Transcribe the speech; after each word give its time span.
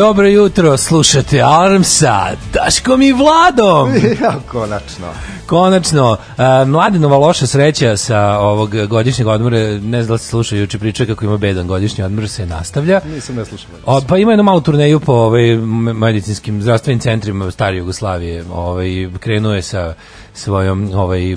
Dobro 0.00 0.26
jutro, 0.26 0.76
slušate 0.76 1.40
Alarm 1.40 1.82
sa 1.82 2.30
Daškom 2.52 3.02
i 3.02 3.12
Vladom. 3.12 3.92
Ja, 4.22 4.34
konačno. 4.48 5.06
Konačno, 5.46 6.10
uh, 6.12 6.68
Mladenova 6.68 7.16
loša 7.16 7.46
sreća 7.46 7.96
sa 7.96 8.38
ovog 8.38 8.86
godišnjeg 8.86 9.28
odmora, 9.28 9.58
ne 9.58 10.02
znam 10.02 10.06
da 10.06 10.12
li 10.12 10.18
se 10.18 10.26
slušao 10.26 10.58
juče 10.58 10.78
priča 10.78 11.06
kako 11.06 11.24
ima 11.24 11.36
bedan 11.36 11.66
godišnji 11.66 12.04
odmor, 12.04 12.28
se 12.28 12.46
nastavlja. 12.46 13.00
Nisam 13.14 13.36
ne 13.36 13.44
slušao. 13.44 13.70
O, 13.86 14.00
pa 14.08 14.18
ima 14.18 14.32
jednu 14.32 14.44
malu 14.44 14.60
turneju 14.60 15.00
po 15.00 15.12
ovaj, 15.12 15.56
medicinskim 15.94 16.62
zdravstvenim 16.62 17.00
centrima 17.00 17.50
stare 17.50 17.76
Jugoslavije. 17.76 18.44
Ovaj, 18.52 19.08
krenuo 19.20 19.54
je 19.54 19.62
sa 19.62 19.94
svojom 20.34 20.90
ovaj, 20.94 21.32
e, 21.32 21.36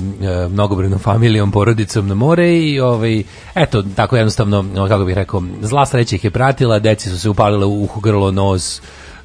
mnogobrojnom 0.50 1.00
familijom, 1.00 1.52
porodicom 1.52 2.08
na 2.08 2.16
more 2.16 2.60
i 2.60 2.80
ovaj, 2.80 3.24
eto, 3.56 3.84
tako 3.96 4.18
jednostavno, 4.18 4.66
kako 4.88 5.06
bih 5.06 5.16
rekao, 5.16 5.44
zla 5.62 5.86
sreća 5.86 6.16
ih 6.16 6.24
je 6.24 6.32
pratila, 6.32 6.80
deci 6.80 7.10
su 7.10 7.20
se 7.20 7.30
upalile 7.30 7.66
u 7.66 7.88
grlo, 8.02 8.32
nos, 8.32 8.53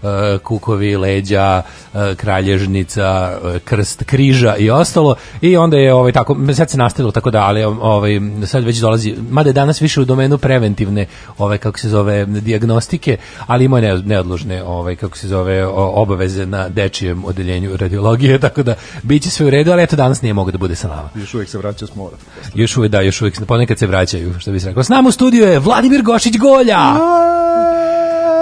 e, 0.03 0.39
kukovi, 0.39 0.97
leđa, 0.97 1.63
e, 1.95 2.15
kralježnica, 2.15 3.39
e, 3.57 3.59
krst, 3.59 4.05
križa 4.05 4.57
i 4.57 4.71
ostalo. 4.71 5.15
I 5.41 5.57
onda 5.57 5.77
je 5.77 5.95
ovaj 5.95 6.13
tako 6.13 6.37
sad 6.57 6.71
se 6.71 6.79
nastavilo 6.79 7.13
tako 7.13 7.31
da 7.31 7.43
ali 7.43 7.65
ovaj 7.65 8.21
sad 8.47 8.65
već 8.65 8.77
dolazi 8.79 9.15
mada 9.31 9.49
je 9.49 9.53
danas 9.53 9.81
više 9.83 10.01
u 10.01 10.05
domenu 10.05 10.39
preventivne 10.39 11.07
ovaj 11.39 11.59
kako 11.59 11.79
se 11.79 11.89
zove 11.89 12.25
dijagnostike 12.27 13.17
ali 13.47 13.65
ima 13.65 13.81
ne, 13.81 13.99
neodložne 13.99 14.63
ovaj 14.63 14.97
kako 14.97 15.17
se 15.17 15.29
zove 15.29 15.67
obaveze 15.67 16.47
na 16.47 16.69
dečijem 16.69 17.25
odeljenju 17.25 17.77
radiologije 17.77 18.39
tako 18.49 18.63
da 18.63 18.75
biće 19.03 19.31
sve 19.31 19.47
u 19.47 19.51
redu 19.51 19.73
ali 19.73 19.83
eto 19.83 19.97
danas 19.97 20.23
nije 20.23 20.33
mogao 20.35 20.53
da 20.53 20.59
bude 20.59 20.75
sa 20.75 20.89
nama. 20.89 21.11
Još 21.15 21.35
uvijek 21.35 21.51
se 21.51 21.59
vraća 21.59 21.87
s 21.87 21.95
mora. 21.95 22.17
još 22.55 22.77
uvek 22.77 22.91
da 22.91 23.01
još 23.01 23.19
se- 23.19 23.47
ponekad 23.47 23.79
se 23.79 23.87
vraćaju 23.87 24.35
što 24.39 24.53
bi 24.53 24.61
se 24.61 24.67
reklo. 24.69 24.83
S 24.83 24.89
nama 24.89 25.09
u 25.09 25.13
studiju 25.13 25.45
je 25.45 25.59
Vladimir 25.59 26.03
Gošić 26.03 26.39
Golja 26.39 26.79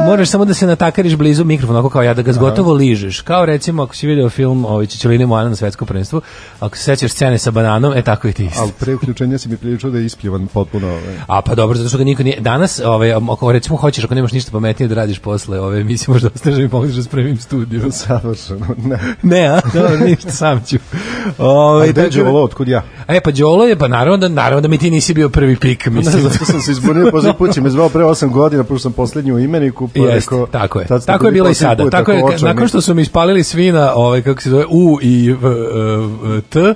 Moraš 0.00 0.28
samo 0.28 0.44
da 0.44 0.54
se 0.54 0.66
natakariš 0.66 1.16
blizu 1.16 1.44
mikrofona, 1.44 1.78
onako 1.78 1.90
kao 1.90 2.02
ja, 2.02 2.14
da 2.14 2.22
ga 2.22 2.32
zgotovo 2.32 2.72
ližeš. 2.72 3.20
Kao 3.20 3.44
recimo, 3.46 3.82
ako 3.82 3.94
si 3.96 4.06
video 4.06 4.28
film 4.30 4.64
ovaj, 4.64 4.86
Čičelini 4.86 5.26
Moana 5.26 5.48
na 5.48 5.56
svetskom 5.56 5.88
prvenstvu, 5.88 6.20
ako 6.60 6.76
se 6.76 6.82
sećaš 6.82 7.10
scene 7.10 7.38
sa 7.38 7.50
bananom, 7.50 7.92
e 7.92 8.02
tako 8.02 8.28
i 8.28 8.32
ti 8.32 8.44
isto. 8.44 8.60
Ali 8.60 8.72
pre 8.80 8.94
uključenja 8.94 9.38
si 9.38 9.48
mi 9.48 9.56
priličao 9.56 9.90
da 9.90 9.98
je 9.98 10.04
ispljivan 10.06 10.46
potpuno. 10.46 10.88
ovaj. 10.88 11.16
A 11.26 11.42
pa 11.42 11.54
dobro, 11.54 11.76
zato 11.78 11.88
što 11.88 11.98
ga 11.98 12.04
niko 12.04 12.22
nije... 12.22 12.40
Danas, 12.40 12.80
ovaj, 12.84 13.12
ako 13.12 13.52
recimo 13.52 13.76
hoćeš, 13.76 14.04
ako 14.04 14.14
nemaš 14.14 14.32
ništa 14.32 14.50
pametnije 14.52 14.88
da 14.88 14.94
radiš 14.94 15.18
posle 15.18 15.60
ove 15.60 15.80
emisije, 15.80 16.12
možda 16.12 16.28
ostaneš 16.34 16.56
da 16.56 16.62
mi 16.62 16.68
pomogneš 16.68 16.96
da 16.96 17.02
spremim 17.02 17.36
studiju. 17.38 17.92
Savršeno, 17.92 18.66
ne. 18.84 18.98
ne, 19.22 19.46
a? 19.46 19.60
Dobro, 19.74 19.96
ništa, 19.98 20.30
sam 20.30 20.62
ću. 20.66 20.76
Ovaj, 21.38 21.88
A 21.88 21.92
gde 21.92 22.02
je 22.02 22.10
da- 22.10 22.22
Đolo, 22.24 22.42
otkud 22.44 22.68
ja? 22.68 22.82
E, 23.08 23.20
pa 23.20 23.30
Đolo 23.30 23.64
je, 23.64 23.78
pa 23.78 23.88
naravno 23.88 24.16
da, 24.16 24.28
naravno 24.28 24.60
da 24.60 24.68
mi 24.68 24.78
ti 24.78 24.90
nisi 24.90 25.14
bio 25.14 25.28
prvi 25.28 25.56
pik, 25.56 25.86
Ne, 25.86 25.92
mislim. 25.92 26.22
zato 26.22 26.44
sam 26.44 26.60
se 26.60 26.70
izbunio, 26.72 27.10
posljednji 27.10 27.38
put 27.38 27.52
si 27.54 27.60
me 27.60 27.70
zvao 27.70 27.88
pre 27.88 28.04
8 28.04 28.30
godina, 28.30 28.64
pošto 28.64 28.82
sam 28.82 28.92
poslednji 28.92 29.32
u 29.32 29.38
imeniku, 29.38 29.85
pa 29.88 30.00
Jeste, 30.00 30.34
rekao... 30.34 30.46
tako 30.46 30.80
je. 30.80 30.86
Tako 31.06 31.26
je 31.26 31.32
bilo 31.32 31.50
i 31.50 31.54
sada. 31.54 31.82
put 31.82 31.92
Tako 31.92 32.12
je, 32.12 32.22
nakon 32.42 32.68
što 32.68 32.80
su 32.80 32.94
mi 32.94 33.02
ispalili 33.02 33.42
svina, 33.42 33.92
ovaj 33.94 34.22
kako 34.22 34.42
se 34.42 34.50
zove 34.50 34.64
U 34.70 34.98
i 35.02 35.32
v, 35.32 35.48
e, 35.48 36.38
e, 36.38 36.40
T, 36.40 36.74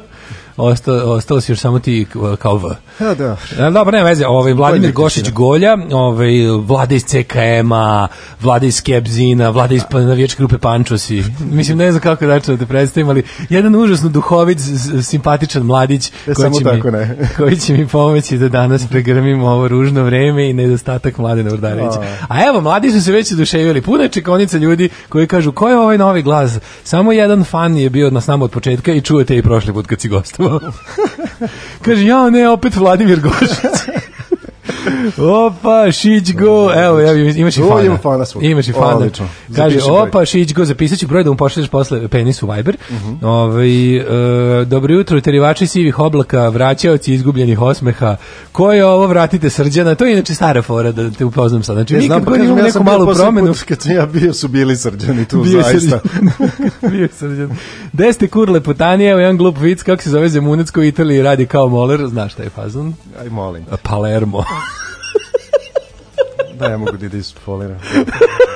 ostalo, 0.61 1.13
ostalo 1.13 1.41
si 1.41 1.53
još 1.53 1.59
samo 1.59 1.79
ti 1.79 2.07
kao 2.39 2.57
V. 2.57 2.69
Ja, 3.01 3.15
da. 3.15 3.37
E, 3.59 3.71
Dobro, 3.71 3.91
ne 3.99 4.05
veze, 4.05 4.27
ovaj 4.27 4.53
Vladimir 4.53 4.93
Gošić? 4.93 5.31
Golja, 5.31 5.77
ovaj 5.93 6.31
Vlada 6.67 6.95
iz 6.95 7.05
CKM-a, 7.05 8.09
Vlada 8.41 8.67
iz 8.67 8.83
Kebzina, 8.83 9.51
Vlada 9.51 9.75
iz 9.75 9.83
pa- 9.91 10.01
navijačke 10.01 10.37
grupe 10.39 10.59
Pančosi. 10.59 11.25
Mislim 11.51 11.79
ne 11.79 11.91
znam 11.93 12.03
kako 12.03 12.27
da 12.27 12.41
ću 12.41 12.53
da 12.53 12.59
te 12.59 12.67
predstavim, 12.67 13.09
ali 13.09 13.23
jedan 13.49 13.75
užasno 13.77 14.09
duhovit, 14.09 14.59
simpatičan 15.03 15.63
mladić 15.63 16.13
E, 16.27 16.35
koji 16.35 16.53
će 16.53 16.65
tako 16.65 16.87
mi 16.87 16.93
ne. 16.93 17.17
koji 17.37 17.57
će 17.57 17.73
mi 17.73 17.87
pomoći 17.87 18.39
da 18.39 18.49
danas 18.49 18.87
pregrmimo 18.91 19.49
ovo 19.49 19.69
ružno 19.69 20.03
vreme 20.03 20.51
i 20.51 20.53
nedostatak 20.53 21.19
Mladena 21.19 21.53
Urdarevića. 21.53 22.01
A 22.29 22.47
evo, 22.47 22.61
mladi 22.61 22.93
su 22.93 23.03
se 23.03 23.13
već 23.13 23.33
oduševili. 23.33 23.83
Puna 23.83 24.03
je 24.03 24.09
čekaonica 24.09 24.59
ljudi 24.59 24.89
koji 25.09 25.27
kažu 25.27 25.53
ko 25.53 25.69
je 25.69 25.79
ovaj 25.79 25.99
novi 25.99 26.23
glas? 26.23 26.59
Samo 26.85 27.13
jedan 27.13 27.45
fan 27.45 27.77
je 27.77 27.91
bio 27.91 28.11
na 28.11 28.21
nama 28.27 28.45
od 28.45 28.51
početka 28.51 28.93
i 28.93 29.01
čujete 29.01 29.37
i 29.37 29.43
prošli 29.43 29.73
put 29.73 29.87
kad 29.87 30.01
si 30.01 30.09
gostovao. 30.09 30.50
Kaže, 31.85 32.07
ja 32.07 32.31
ne, 32.31 32.49
opet 32.49 32.77
Vladimir 32.77 33.21
Gošić. 33.21 33.90
Opa, 35.19 35.93
šić 35.93 36.33
go. 36.33 36.73
Evo, 36.75 37.01
evo, 37.01 37.13
imaš 37.37 37.57
i 37.57 37.61
fana. 37.61 37.99
fana. 37.99 38.25
Imaš 38.41 38.69
i 38.69 38.73
fana. 38.73 38.97
Odlično. 38.97 39.29
Kaže, 39.57 39.79
opa, 39.91 40.25
šić 40.25 40.55
go, 40.55 40.65
zapisat 40.65 40.99
ću 40.99 41.07
broj 41.07 41.25
da 41.25 41.31
mu 41.31 41.37
pošalješ 41.37 41.71
posle 41.71 42.09
penis 42.09 42.43
u 42.43 42.51
Viber. 42.53 42.77
Ovaj, 43.23 43.97
e, 43.97 44.65
dobro 44.65 44.95
jutro, 44.95 45.21
terivači 45.21 45.67
sivih 45.67 45.99
oblaka, 45.99 46.49
vraćaoci 46.49 47.15
izgubljenih 47.15 47.61
osmeha. 47.61 48.17
Ko 48.53 48.73
je 48.73 48.87
ovo, 48.87 49.07
vratite 49.07 49.51
srđana? 49.51 49.95
To 49.95 50.05
je 50.05 50.13
inače 50.13 50.35
stara 50.35 50.63
fora 50.63 50.93
da 50.93 51.11
te 51.11 51.25
upoznam 51.25 51.63
sad. 51.63 51.77
Znači, 51.77 51.95
E, 51.95 51.99
mi 51.99 52.07
znam, 52.07 52.19
kad 52.19 52.25
pa 52.25 52.31
god 52.31 52.39
kažem, 52.39 52.47
imamo 52.47 52.61
ja 52.61 52.67
neku 52.67 52.85
malu 52.85 53.15
promenu, 53.15 53.47
put 53.47 53.63
Kad 53.63 53.83
sam 53.83 53.93
ja 53.93 54.07
bio, 54.07 54.33
su 54.33 54.49
bili 54.49 54.77
srđani 54.77 55.25
tu, 55.25 55.43
Bio 55.43 55.63
zaista. 55.63 56.01
Bio 56.91 57.09
srđan. 57.19 57.57
Gde 57.93 58.13
ste 58.13 58.29
kur 58.29 58.51
lepotanije, 58.51 59.11
evo 59.11 59.21
jedan 59.21 59.37
glup 59.37 59.59
vic, 59.59 59.83
kako 59.83 60.03
se 60.03 60.11
zove 60.11 60.29
Zemunac 60.29 60.71
koji 60.71 60.89
Italiji 60.89 61.23
radi 61.23 61.47
kao 61.47 61.69
moler, 61.69 62.07
znaš 62.07 62.33
šta 62.33 62.43
je 62.43 62.51
fazon? 62.51 62.95
Aj, 63.21 63.29
molim. 63.29 63.65
Palermo. 63.83 64.45
Da, 66.61 66.69
ja 66.71 66.79
mogu 66.79 66.97
da 66.97 67.07
ide 67.07 67.19
isfoliram. 67.19 67.79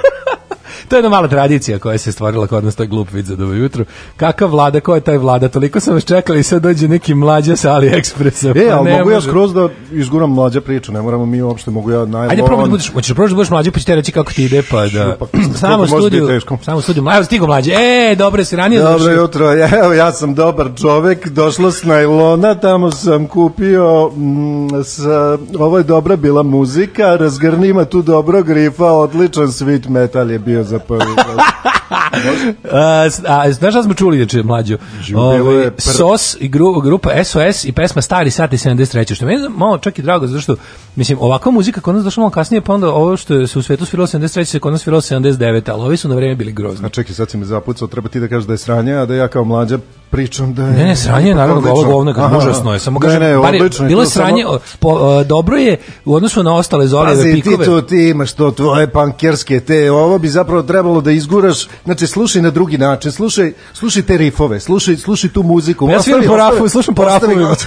to 0.89 0.97
je 0.97 0.99
jedna 0.99 1.09
mala 1.09 1.29
tradicija 1.29 1.79
koja 1.79 1.99
se 1.99 2.13
stvorila 2.13 2.47
kod 2.47 2.65
nas, 2.65 2.75
to 2.75 2.83
je 2.83 2.87
glup 2.87 3.13
vic 3.13 3.27
za 3.27 3.37
dobro 3.37 3.57
jutro. 3.57 3.85
Kakav 4.17 4.51
vlada, 4.51 4.81
ko 4.81 4.95
je 4.95 5.01
taj 5.01 5.19
vlada? 5.19 5.49
Toliko 5.49 5.81
sam 5.81 5.95
vas 5.95 6.05
čekali 6.05 6.41
i 6.41 6.43
sad 6.43 6.63
dođe 6.63 6.89
neki 6.89 7.15
mlađa 7.15 7.57
sa 7.57 7.73
AliExpressa. 7.73 8.51
E, 8.51 8.69
pa 8.69 8.77
ali 8.77 8.91
ne 8.91 8.99
mogu 8.99 9.11
ja 9.11 9.21
skroz 9.21 9.55
da 9.55 9.69
izguram 9.93 10.31
mlađa 10.31 10.61
priču, 10.61 10.93
ne 10.93 11.03
moramo 11.03 11.27
mi 11.27 11.43
uopšte, 11.43 11.71
mogu 11.71 11.91
ja 11.91 12.05
najlon. 12.05 12.31
Ajde 12.31 12.43
probaj 12.43 12.65
da 12.65 12.71
budeš, 12.71 12.93
hoćeš 12.93 13.09
da 13.09 13.15
probaš 13.15 13.31
da 13.31 13.35
budeš 13.35 13.51
mlađi 13.51 13.71
pa 13.71 13.79
ću 13.79 13.87
ti 13.87 13.95
reći 13.95 14.13
kako 14.13 14.33
ti 14.33 14.45
ide 14.45 14.63
pa 14.71 14.87
da 14.87 15.17
Pa, 15.19 15.27
samo 15.55 15.87
studiju, 15.87 16.41
samo 16.63 16.81
studiju. 16.81 17.05
Evo 17.15 17.25
stigo 17.25 17.47
mlađi. 17.47 17.71
E, 17.71 18.15
dobro 18.17 18.45
si 18.45 18.57
ranije 18.57 18.83
Dobro 18.83 19.13
jutro, 19.13 19.53
evo 19.83 19.93
ja 19.93 20.13
sam 20.13 20.35
dobar 20.35 20.69
čovek, 20.81 21.29
došla 21.29 21.71
s 21.73 21.85
najlona, 21.85 22.55
tamo 22.55 22.91
sam 22.91 23.27
kupio, 23.27 24.09
mm, 24.09 24.85
sa, 24.85 25.39
ovo 25.59 25.79
je 25.79 25.85
dobra 25.85 26.17
bila 26.17 26.43
muzika, 26.43 27.17
razgrni 27.17 27.69
ima 27.69 27.85
tu 27.85 28.03
dobrog 28.03 28.51
rifa, 28.51 28.93
odličan 28.93 29.47
sweet 29.47 29.89
metal 29.89 30.31
je 30.31 30.39
bio 30.39 30.65
za 30.65 30.74
prvi. 30.79 31.01
A, 32.73 33.05
s- 33.05 33.23
a 33.27 33.53
znaš 33.53 33.73
šta 33.73 33.83
smo 33.83 33.95
čuli 33.95 34.17
inače 34.17 34.43
mlađo? 34.43 34.77
Ju, 35.07 35.19
Ovaj, 35.19 35.71
SOS 35.79 36.37
i 36.41 36.49
gru, 36.49 36.73
grupa 36.75 37.25
SOS 37.25 37.65
i 37.65 37.73
pesma 37.73 38.03
Stari 38.03 38.31
sat 38.31 38.53
i 38.53 38.57
73. 38.57 39.15
Što 39.15 39.27
meni 39.27 39.43
je 39.43 39.49
malo 39.49 39.79
čak 39.79 39.99
i 39.99 40.03
drago, 40.03 40.27
zato 40.27 40.41
što, 40.41 40.57
mislim, 40.97 41.19
ovakva 41.21 41.53
muzika 41.53 41.81
kod 41.81 41.95
nas 41.95 42.05
došla 42.05 42.21
malo 42.21 42.31
kasnije, 42.31 42.61
pa 42.61 42.75
onda 42.75 42.89
ovo 42.89 43.17
što 43.17 43.47
se 43.47 43.59
u 43.59 43.63
svetu 43.63 43.85
sviralo 43.87 44.07
73. 44.07 44.45
se 44.45 44.59
kod 44.59 44.73
nas 44.73 44.83
sviralo 44.83 45.01
79. 45.01 45.63
Ali 45.67 45.83
ovi 45.83 45.97
su 45.97 46.09
na 46.09 46.15
vreme 46.15 46.35
bili 46.35 46.53
grozni. 46.53 46.87
A 46.87 46.91
čekaj, 46.91 47.15
sad 47.15 47.31
si 47.31 47.37
me 47.37 47.45
zapucao, 47.45 47.89
treba 47.89 48.09
ti 48.09 48.21
da 48.21 48.29
kažeš 48.29 48.47
da 48.47 48.53
je 48.53 48.59
sranje, 48.59 48.95
a 48.95 49.07
da 49.07 49.15
ja 49.15 49.29
kao 49.29 49.45
mlađa 49.45 49.79
pričam 50.11 50.55
da 50.55 50.63
je... 50.63 50.71
Ne, 50.71 50.85
ne, 50.85 50.97
sranje 50.97 51.29
je 51.29 51.35
naravno 51.35 51.71
ovo 51.71 51.85
govno, 51.85 52.15
Aha. 52.17 52.39
užasno 52.39 52.73
je. 52.73 52.79
Samo 52.79 52.99
ne, 52.99 53.03
kažem, 53.03 53.23
ne, 53.23 53.37
bar 53.37 53.55
je- 53.55 53.61
odlično 53.61 53.87
bilo 53.87 54.03
je 54.03 54.07
samo- 54.07 54.27
sranje, 54.27 54.47
o, 54.47 54.59
po, 54.79 54.89
o, 54.91 55.25
dobro 55.25 55.57
je 55.57 55.77
u 56.05 56.15
odnosu 56.15 56.43
na 56.43 56.55
ostale 56.55 56.87
zoreve 56.87 57.17
Pazi, 57.17 57.35
ti 57.35 57.43
pikove. 57.43 57.65
to 57.65 57.81
ti 57.81 57.97
imaš 58.05 58.33
to 58.33 58.51
tvoje 58.51 58.87
pankerske 58.89 59.61
te, 59.61 59.91
ovo 59.93 60.19
bi 60.19 60.29
zapravo 60.29 60.63
trebalo 60.65 61.01
da 61.01 61.11
izguraš, 61.11 61.69
znači 61.85 62.07
slušaj 62.07 62.43
na 62.43 62.51
drugi 62.51 62.79
način, 62.79 63.13
slušaj, 63.13 63.53
slušaj 63.73 64.03
te 64.03 64.17
rifove, 64.17 64.61
slušaj, 64.61 64.97
slušaj 64.97 65.31
tu 65.31 65.43
muziku. 65.43 65.89
Ja 65.91 66.03
sviram 66.03 66.25
po 66.27 66.37
rafu, 66.37 66.69
slušam 66.69 66.95
po 66.95 67.05
rafovima. 67.05 67.55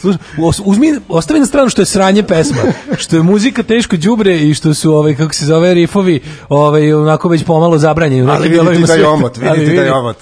Slušaj, 0.00 0.20
uzmi, 0.64 1.00
ostavi 1.08 1.40
na 1.40 1.46
stranu 1.46 1.68
što 1.68 1.82
je 1.82 1.86
sranje 1.86 2.22
pesma, 2.22 2.62
što 2.96 3.16
je 3.16 3.22
muzika 3.22 3.62
teško 3.62 3.96
đubre 3.96 4.38
i 4.38 4.54
što 4.54 4.74
su 4.74 4.94
ovaj 4.94 5.14
kako 5.14 5.34
se 5.34 5.46
zove 5.46 5.74
rifovi, 5.74 6.20
ovaj 6.48 6.92
onako 6.92 7.28
već 7.28 7.44
pomalo 7.44 7.78
zabranjeni 7.78 8.30
Ali 8.30 8.42
vidi 8.42 8.56
delovima 8.56 8.86
ti 8.86 8.92
da 8.92 8.94
je 8.94 9.06
omot, 9.06 9.38
Ali 9.48 9.60
vidi 9.60 9.76
da 9.76 9.82
je 9.82 9.92
omot. 9.92 10.16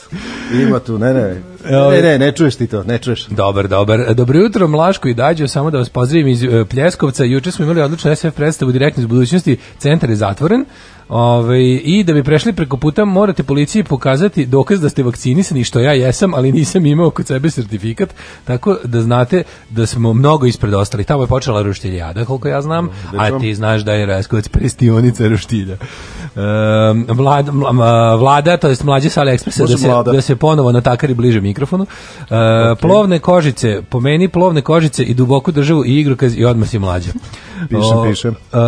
Ima 0.52 0.78
tu, 0.78 0.98
ne, 0.98 1.14
ne. 1.14 1.42
Ne, 1.70 2.02
ne, 2.02 2.18
ne 2.18 2.32
čuješ 2.32 2.56
ti 2.56 2.66
to, 2.66 2.82
ne 2.84 2.98
čuješ. 2.98 3.26
Dobar, 3.26 3.68
dobar. 3.68 4.14
Dobro 4.14 4.38
jutro, 4.38 4.68
Mlaško 4.68 5.08
i 5.08 5.14
Dađo, 5.14 5.48
samo 5.48 5.70
da 5.70 5.78
vas 5.78 5.88
pozdravim 5.88 6.28
iz 6.28 6.42
e, 6.42 6.64
Pljeskovca. 6.70 7.24
Juče 7.24 7.50
smo 7.50 7.64
imali 7.64 7.80
odličnu 7.80 8.16
SF 8.16 8.26
predstavu 8.36 8.72
direktno 8.72 9.00
iz 9.00 9.06
budućnosti, 9.06 9.58
centar 9.78 10.10
je 10.10 10.16
zatvoren. 10.16 10.64
Ove, 11.08 11.74
I 11.74 12.04
da 12.04 12.12
bi 12.12 12.22
prešli 12.22 12.52
preko 12.52 12.76
puta 12.76 13.04
morate 13.04 13.42
policiji 13.42 13.84
pokazati 13.84 14.46
dokaz 14.46 14.80
da 14.80 14.88
ste 14.88 15.02
vakcinisani, 15.02 15.64
što 15.64 15.80
ja 15.80 15.92
jesam, 15.92 16.34
ali 16.34 16.52
nisam 16.52 16.86
imao 16.86 17.10
kod 17.10 17.26
sebe 17.26 17.50
sertifikat, 17.50 18.14
tako 18.44 18.76
da 18.84 19.02
znate 19.02 19.42
da 19.70 19.86
smo 19.86 20.12
mnogo 20.12 20.46
ispred 20.46 20.74
ostalih. 20.74 21.06
Tamo 21.06 21.22
je 21.22 21.26
počela 21.26 21.62
roštiljada, 21.62 22.24
koliko 22.24 22.48
ja 22.48 22.62
znam, 22.62 22.88
a 23.18 23.38
ti 23.38 23.54
znaš 23.54 23.82
da 23.82 23.92
je 23.92 24.06
Raskovac 24.06 24.48
prestionica 24.48 25.28
roštilja. 25.28 25.76
Vlada, 27.08 27.52
vlada, 28.16 28.56
to 28.56 28.68
jest 28.68 28.84
mlađe 28.84 29.10
sa 29.10 29.20
AliExpressa, 29.20 29.66
da 29.66 29.78
se, 29.78 29.88
mlada. 29.88 30.12
da 30.12 30.20
se 30.20 30.36
ponovo 30.36 30.72
natakari 30.72 31.14
bliže 31.14 31.40
mikrofonu. 31.40 31.86
Uh, 32.20 32.26
Plovne 32.80 33.18
kožice, 33.18 33.82
pomeni 33.88 34.28
plovne 34.28 34.60
kožice 34.60 35.02
i 35.02 35.14
duboku 35.14 35.52
državu 35.52 35.84
i 35.84 36.00
igrokaz 36.00 36.38
i 36.38 36.44
odmah 36.44 36.68
si 36.68 36.78
mlađa. 36.78 37.10
Pišem, 37.68 37.98
O, 37.98 38.04
pišem. 38.10 38.30
Uh, 38.30 38.58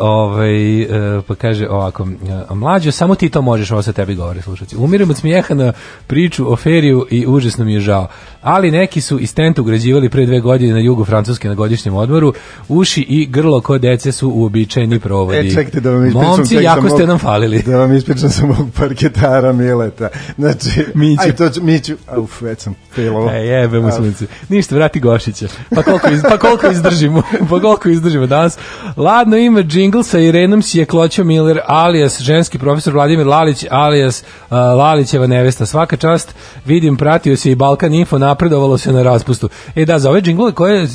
ovaj, 0.00 0.82
uh, 0.82 1.24
pa 1.26 1.34
kaže 1.34 1.68
ovako, 1.68 2.02
uh, 2.02 2.56
mlađo, 2.56 2.92
samo 2.92 3.14
ti 3.14 3.28
to 3.28 3.42
možeš, 3.42 3.70
ovo 3.70 3.82
sa 3.82 3.92
tebi 3.92 4.14
govori, 4.14 4.42
slušajci. 4.42 4.76
Umiram 4.76 5.10
od 5.10 5.16
smijeha 5.16 5.54
na 5.54 5.72
priču 6.06 6.52
o 6.52 6.56
feriju 6.56 7.06
i 7.10 7.26
užasno 7.26 7.64
mi 7.64 7.74
je 7.74 7.80
žao. 7.80 8.08
Ali 8.48 8.70
neki 8.70 9.00
su 9.00 9.18
iz 9.18 9.34
tenta 9.34 9.62
ugrađivali 9.62 10.08
pre 10.08 10.26
dve 10.26 10.40
godine 10.40 10.72
na 10.72 10.80
jugu 10.80 11.04
Francuske 11.04 11.48
na 11.48 11.54
godišnjem 11.54 11.94
odmoru. 11.94 12.32
Uši 12.68 13.00
i 13.00 13.26
grlo 13.26 13.60
kod 13.60 13.80
dece 13.80 14.12
su 14.12 14.30
uobičajeni 14.30 15.00
provodi. 15.00 15.38
E, 15.38 15.50
čekajte 15.50 15.80
da 15.80 15.90
vam 15.90 16.06
ispričam. 16.06 16.30
Momci, 16.30 16.54
jako 16.54 16.88
ste 16.88 17.06
nam 17.06 17.18
falili. 17.18 17.62
Da 17.62 17.76
vam 17.76 17.96
ispričam 17.96 18.30
sa 18.30 18.46
mog 18.46 18.68
parketara 18.76 19.52
Mileta. 19.52 20.08
Znači, 20.38 20.84
Miću. 20.94 21.22
Aj, 21.22 21.36
to 21.36 21.48
ću, 21.48 21.62
Miću. 21.62 21.94
Uf, 22.16 22.42
već 22.42 22.60
sam 22.60 22.74
pilovo. 22.94 23.30
E, 23.30 23.36
jebe 23.36 23.80
mu 23.80 23.90
sunce. 23.92 24.26
Ništa, 24.48 24.74
vrati 24.74 25.00
Gošića. 25.00 25.46
Pa 25.74 25.82
koliko, 25.82 26.10
iz, 26.10 26.22
pa 26.22 26.38
koliko 26.38 26.70
izdržimo? 26.70 27.22
pa 27.50 27.60
koliko 27.60 27.88
izdržimo 27.88 28.26
danas? 28.26 28.58
Ladno 28.96 29.36
ime 29.36 29.62
džingl 29.62 30.00
sa 30.00 30.18
Irenom 30.18 30.62
Sjekloćom 30.62 31.26
Miller, 31.26 31.60
alias 31.66 32.20
ženski 32.20 32.58
profesor 32.58 32.92
Vladimir 32.92 33.26
Lalić, 33.26 33.64
alias 33.70 34.22
uh, 34.22 34.50
Lalićeva 34.50 35.26
nevesta. 35.26 35.66
Svaka 35.66 35.96
čast, 35.96 36.34
vidim, 36.64 36.96
pratio 36.96 37.36
se 37.36 37.50
i 37.50 37.54
Balkan 37.54 37.94
Info, 37.94 38.18
napredovalo 38.38 38.78
se 38.78 38.92
na 38.92 39.02
raspustu. 39.02 39.48
E 39.74 39.84
da, 39.84 39.98
za 39.98 40.10
ove 40.10 40.20
džingle 40.20 40.52
koje 40.52 40.86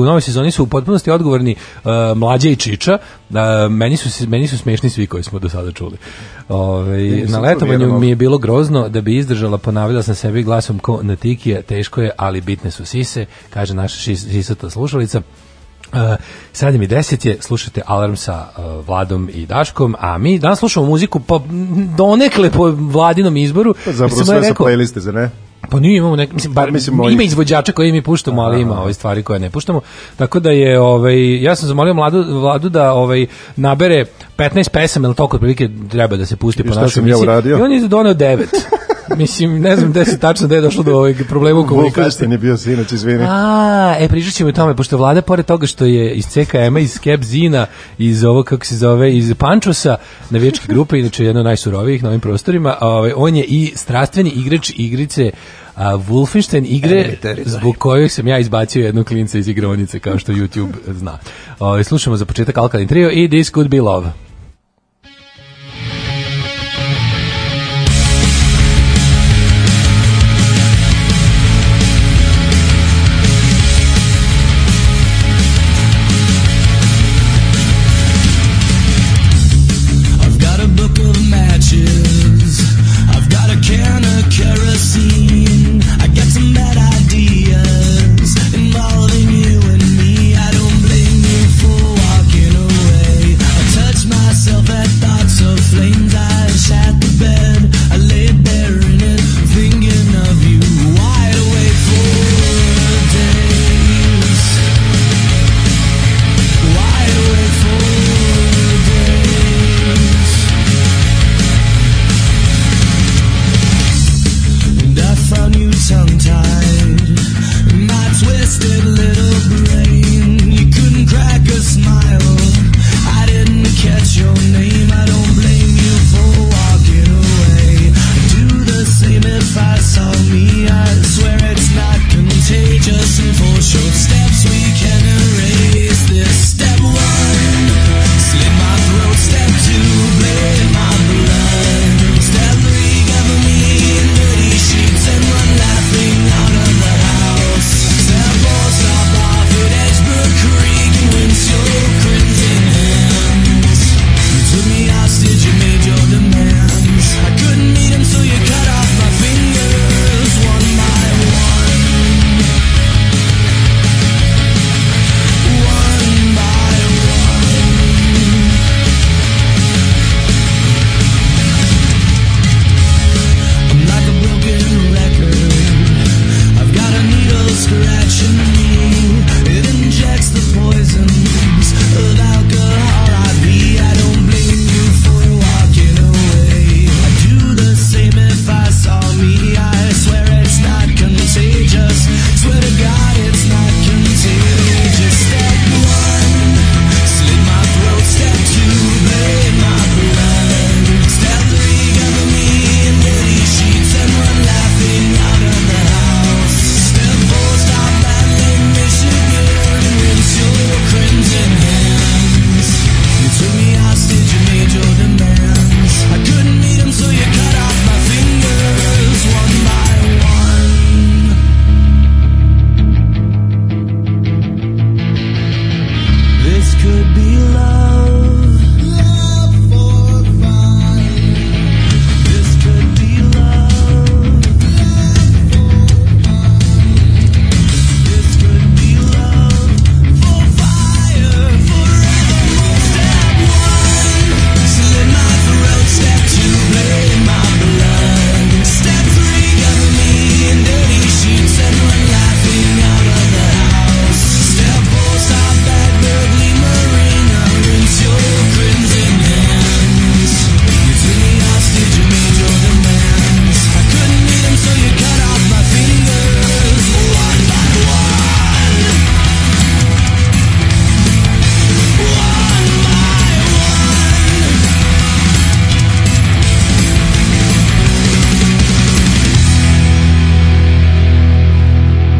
u 0.00 0.04
novoj 0.04 0.20
sezoni 0.20 0.50
su 0.50 0.62
u 0.62 0.66
potpunosti 0.66 1.10
odgovorni 1.10 1.54
uh, 1.84 1.90
Mlađe 2.16 2.50
i 2.50 2.56
Čiča, 2.56 2.98
uh, 3.30 3.36
meni, 3.70 3.96
su, 3.96 4.28
meni 4.28 4.48
su 4.48 4.58
smešni 4.58 4.90
svi 4.90 5.06
koji 5.06 5.22
smo 5.22 5.38
do 5.38 5.48
sada 5.48 5.72
čuli. 5.72 5.96
Ove, 6.48 6.98
na 6.98 7.26
super, 7.26 7.42
letovanju 7.42 7.78
vjerujem. 7.78 8.00
mi 8.00 8.08
je 8.08 8.16
bilo 8.16 8.38
grozno 8.38 8.88
da 8.88 9.00
bi 9.00 9.16
izdržala, 9.16 9.58
ponavljala 9.58 10.02
sam 10.02 10.14
sebi 10.14 10.42
glasom 10.42 10.78
ko 10.78 11.02
na 11.02 11.16
tikije, 11.16 11.62
teško 11.62 12.02
je, 12.02 12.10
ali 12.16 12.40
bitne 12.40 12.70
su 12.70 12.86
sise, 12.86 13.26
kaže 13.50 13.74
naša 13.74 14.10
šis- 14.10 14.30
sisata 14.30 14.70
slušalica. 14.70 15.22
Uh, 15.92 15.98
7 16.52 16.84
i 16.84 16.88
10 16.88 17.26
je, 17.26 17.36
slušate 17.40 17.82
Alarm 17.86 18.16
sa 18.16 18.48
uh, 18.56 18.86
Vladom 18.86 19.30
i 19.32 19.46
Daškom, 19.46 19.96
a 19.98 20.18
mi 20.18 20.38
danas 20.38 20.58
slušamo 20.58 20.86
muziku 20.86 21.20
pa 21.20 21.40
donekle 21.96 22.50
po 22.50 22.70
Vladinom 22.70 23.36
izboru. 23.36 23.74
Pa 23.84 23.92
Zapravo 23.92 24.24
sve 24.24 24.42
sa 24.42 24.48
rekao- 24.48 24.66
playliste, 24.66 24.98
za 24.98 25.12
ne? 25.12 25.30
pa 25.70 25.80
nije 25.80 25.96
imamo 25.96 26.16
nek, 26.16 26.32
mislim, 26.32 26.52
bar, 26.52 26.70
mislim, 26.72 27.00
ima 27.10 27.22
izvođača 27.22 27.72
koje 27.72 27.92
mi 27.92 28.02
puštamo, 28.02 28.42
ali 28.42 28.60
ima 28.60 28.82
ove 28.82 28.94
stvari 28.94 29.22
koje 29.22 29.38
ne 29.38 29.50
puštamo. 29.50 29.80
Tako 30.16 30.40
da 30.40 30.50
je, 30.50 30.80
ovaj, 30.80 31.42
ja 31.42 31.56
sam 31.56 31.68
zamolio 31.68 31.94
mladu, 31.94 32.40
vladu 32.40 32.68
da 32.68 32.92
ovaj, 32.92 33.26
nabere 33.56 34.04
15 34.36 34.68
pesama, 34.70 35.08
ili 35.08 35.14
toliko 35.14 35.36
otprilike 35.36 35.68
treba 35.90 36.16
da 36.16 36.26
se 36.26 36.36
pusti 36.36 36.62
po 36.62 36.72
šta 36.72 36.80
našoj 36.80 37.08
ja 37.08 37.18
uradio? 37.18 37.58
I 37.58 37.62
on 37.62 37.72
je 37.72 37.88
doneo 37.88 38.14
9. 38.14 38.44
Mislim, 39.16 39.60
ne 39.60 39.76
znam 39.76 39.90
gde 39.90 40.04
se 40.04 40.18
tačno 40.18 40.48
da 40.48 40.54
je 40.54 40.60
došlo 40.60 40.82
do 40.82 40.94
ovog 40.94 41.16
problema 41.28 41.60
u 41.60 41.66
komunikaciji. 41.66 42.30
Je 42.30 42.38
bio 42.38 42.56
sinoć, 42.56 42.92
izvini. 42.92 43.24
A, 43.28 43.96
e, 44.00 44.08
pričat 44.08 44.34
ćemo 44.34 44.48
o 44.48 44.52
tome, 44.52 44.76
pošto 44.76 44.96
vlada, 44.96 45.22
pored 45.22 45.46
toga 45.46 45.66
što 45.66 45.84
je 45.84 46.14
iz 46.14 46.26
CKM-a, 46.26 46.80
iz 46.80 46.92
Skep 46.92 47.22
Zina, 47.22 47.66
iz 47.98 48.24
ovo, 48.24 48.42
kako 48.42 48.66
se 48.66 48.76
zove, 48.76 49.16
iz 49.16 49.34
Pančosa, 49.38 49.96
navijačke 50.30 50.66
grupe, 50.68 50.98
inače 50.98 51.24
jedna 51.24 51.40
od 51.40 51.46
najsurovijih 51.46 52.02
na 52.02 52.08
ovim 52.08 52.20
prostorima, 52.20 52.76
a, 52.80 52.88
ovaj, 52.88 53.12
on 53.16 53.36
je 53.36 53.44
i 53.44 53.72
strastveni 53.76 54.30
igrač 54.30 54.70
igrice 54.76 55.30
a, 55.74 55.96
Wolfenstein 55.96 56.64
igre 56.68 57.16
zbog 57.44 57.76
kojeg 57.78 58.10
sam 58.10 58.26
ja 58.26 58.38
izbacio 58.38 58.84
jednog 58.84 59.06
klinca 59.06 59.38
iz 59.38 59.48
igronice, 59.48 59.98
kao 59.98 60.18
što 60.18 60.32
YouTube 60.32 60.72
zna. 60.86 61.18
Ovaj, 61.58 61.84
slušamo 61.84 62.16
za 62.16 62.24
početak 62.24 62.58
Alkaline 62.58 62.88
Trio 62.88 63.10
i 63.10 63.28
This 63.28 63.52
Could 63.52 63.70
Be 63.70 63.80
Love. 63.80 64.27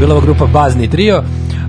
Bila 0.08 0.16
ova 0.16 0.26
grupa 0.26 0.46
Bazni 0.46 0.88
trio. 0.90 1.22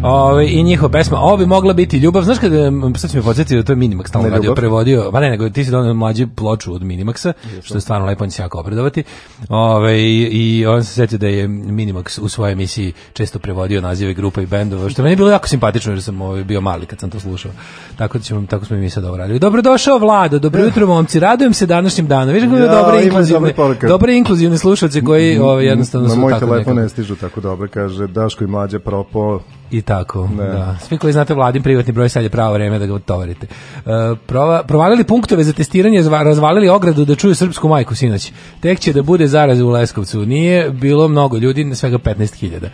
Ove, 0.10 0.48
i 0.48 0.64
njihova 0.64 0.92
pesma, 0.92 1.20
ovo 1.20 1.38
bi 1.38 1.46
mogla 1.46 1.74
biti 1.74 1.98
ljubav. 1.98 2.24
Znaš 2.24 2.40
kada, 2.40 2.72
sad 2.98 3.12
si 3.12 3.18
me 3.18 3.24
podsjetio 3.24 3.58
da 3.58 3.64
to 3.64 3.72
je 3.72 3.76
Minimax 3.76 4.08
stalno 4.08 4.30
Ne 4.30 4.36
radio, 4.36 4.56
prevodio, 4.56 5.10
pa 5.12 5.20
ne, 5.20 5.30
nego 5.30 5.50
ti 5.50 5.66
si 5.66 5.72
donio 5.72 5.94
mlađu 5.94 6.28
ploču 6.36 6.74
od 6.74 6.82
Minimaxa, 6.82 7.34
što 7.64 7.78
je 7.78 7.82
stvarno 7.82 8.08
lepo, 8.08 8.24
on 8.24 8.30
će 8.30 8.36
se 8.36 8.42
jako 8.42 8.60
obradovati. 8.60 9.04
Ove, 9.50 10.02
i, 10.02 10.24
I 10.24 10.66
on 10.66 10.84
se 10.84 10.94
sjetio 10.94 11.18
da 11.18 11.28
je 11.28 11.48
Minimax 11.48 12.20
u 12.22 12.30
svojoj 12.30 12.52
emisiji 12.52 12.94
često 13.14 13.40
prevodio 13.40 13.82
nazive 13.82 14.14
grupa 14.14 14.42
i 14.42 14.46
bendova, 14.46 14.90
što 14.90 15.02
meni 15.02 15.12
je 15.14 15.18
bilo 15.18 15.30
jako 15.30 15.48
simpatično 15.48 15.92
jer 15.92 16.04
sam 16.04 16.22
ovaj, 16.22 16.44
bio 16.44 16.62
mali 16.62 16.86
kad 16.86 17.00
sam 17.00 17.10
to 17.10 17.20
slušao. 17.20 17.52
Tako, 17.96 18.18
da 18.18 18.24
ćemo, 18.24 18.46
tako 18.50 18.66
smo 18.66 18.78
i 18.78 18.80
mi 18.80 18.90
sad 18.90 19.06
ovo 19.06 19.18
radili. 19.18 19.40
Dobrodošao 19.40 19.98
Vlado, 19.98 20.40
dobro 20.40 20.64
jutro 20.64 20.88
momci, 20.88 21.20
radujem 21.20 21.54
se 21.54 21.66
današnjim 21.66 22.08
danom. 22.08 22.34
Viš 22.34 22.44
kako 22.44 22.56
Ja, 22.56 22.84
dobre 22.84 22.96
ima 22.96 23.04
inkluzivne, 23.04 23.54
dobre 23.88 24.18
inkluzivne 24.18 24.58
slušalce 24.58 25.02
koji 25.02 25.38
ovaj, 25.38 25.66
jednostavno 25.66 26.08
Na 26.08 26.14
su 26.14 26.20
moj 26.20 26.34
tako 26.34 26.40
telefon 26.40 26.58
nekako- 26.60 26.74
ne 26.74 26.90
stižu 26.90 27.16
tako 27.16 27.42
dobro, 27.42 27.68
kaže 27.74 28.08
Daško 28.08 28.44
i 28.44 28.48
mlađe 28.48 28.80
propo. 28.80 29.40
I 29.72 29.82
tako, 29.82 30.28
Ne. 30.30 30.44
da. 30.46 30.76
Svi 30.80 30.98
koji 30.98 31.14
znate 31.14 31.34
vladin 31.34 31.64
privatni 31.64 31.94
broj, 31.94 32.10
sad 32.10 32.24
je 32.24 32.30
pravo 32.30 32.54
vreme 32.54 32.80
da 32.80 32.86
ga 32.86 33.00
tovarite. 33.00 33.48
E, 33.78 33.90
prova, 34.18 34.64
provalili 34.64 35.04
punktove 35.04 35.44
za 35.44 35.54
testiranje, 35.54 36.02
zva- 36.02 36.24
razvalili 36.24 36.70
ogradu 36.70 37.06
da 37.06 37.16
čuju 37.16 37.36
srpsku 37.36 37.68
majku 37.68 37.96
sinoć. 37.96 38.32
Tek 38.60 38.80
će 38.80 38.94
da 38.94 39.02
bude 39.02 39.28
zaraze 39.28 39.64
u 39.64 39.70
Leskovcu. 39.70 40.20
Nije 40.20 40.70
bilo 40.72 41.08
mnogo 41.08 41.38
ljudi, 41.38 41.76
svega 41.76 41.98
15.000. 41.98 42.70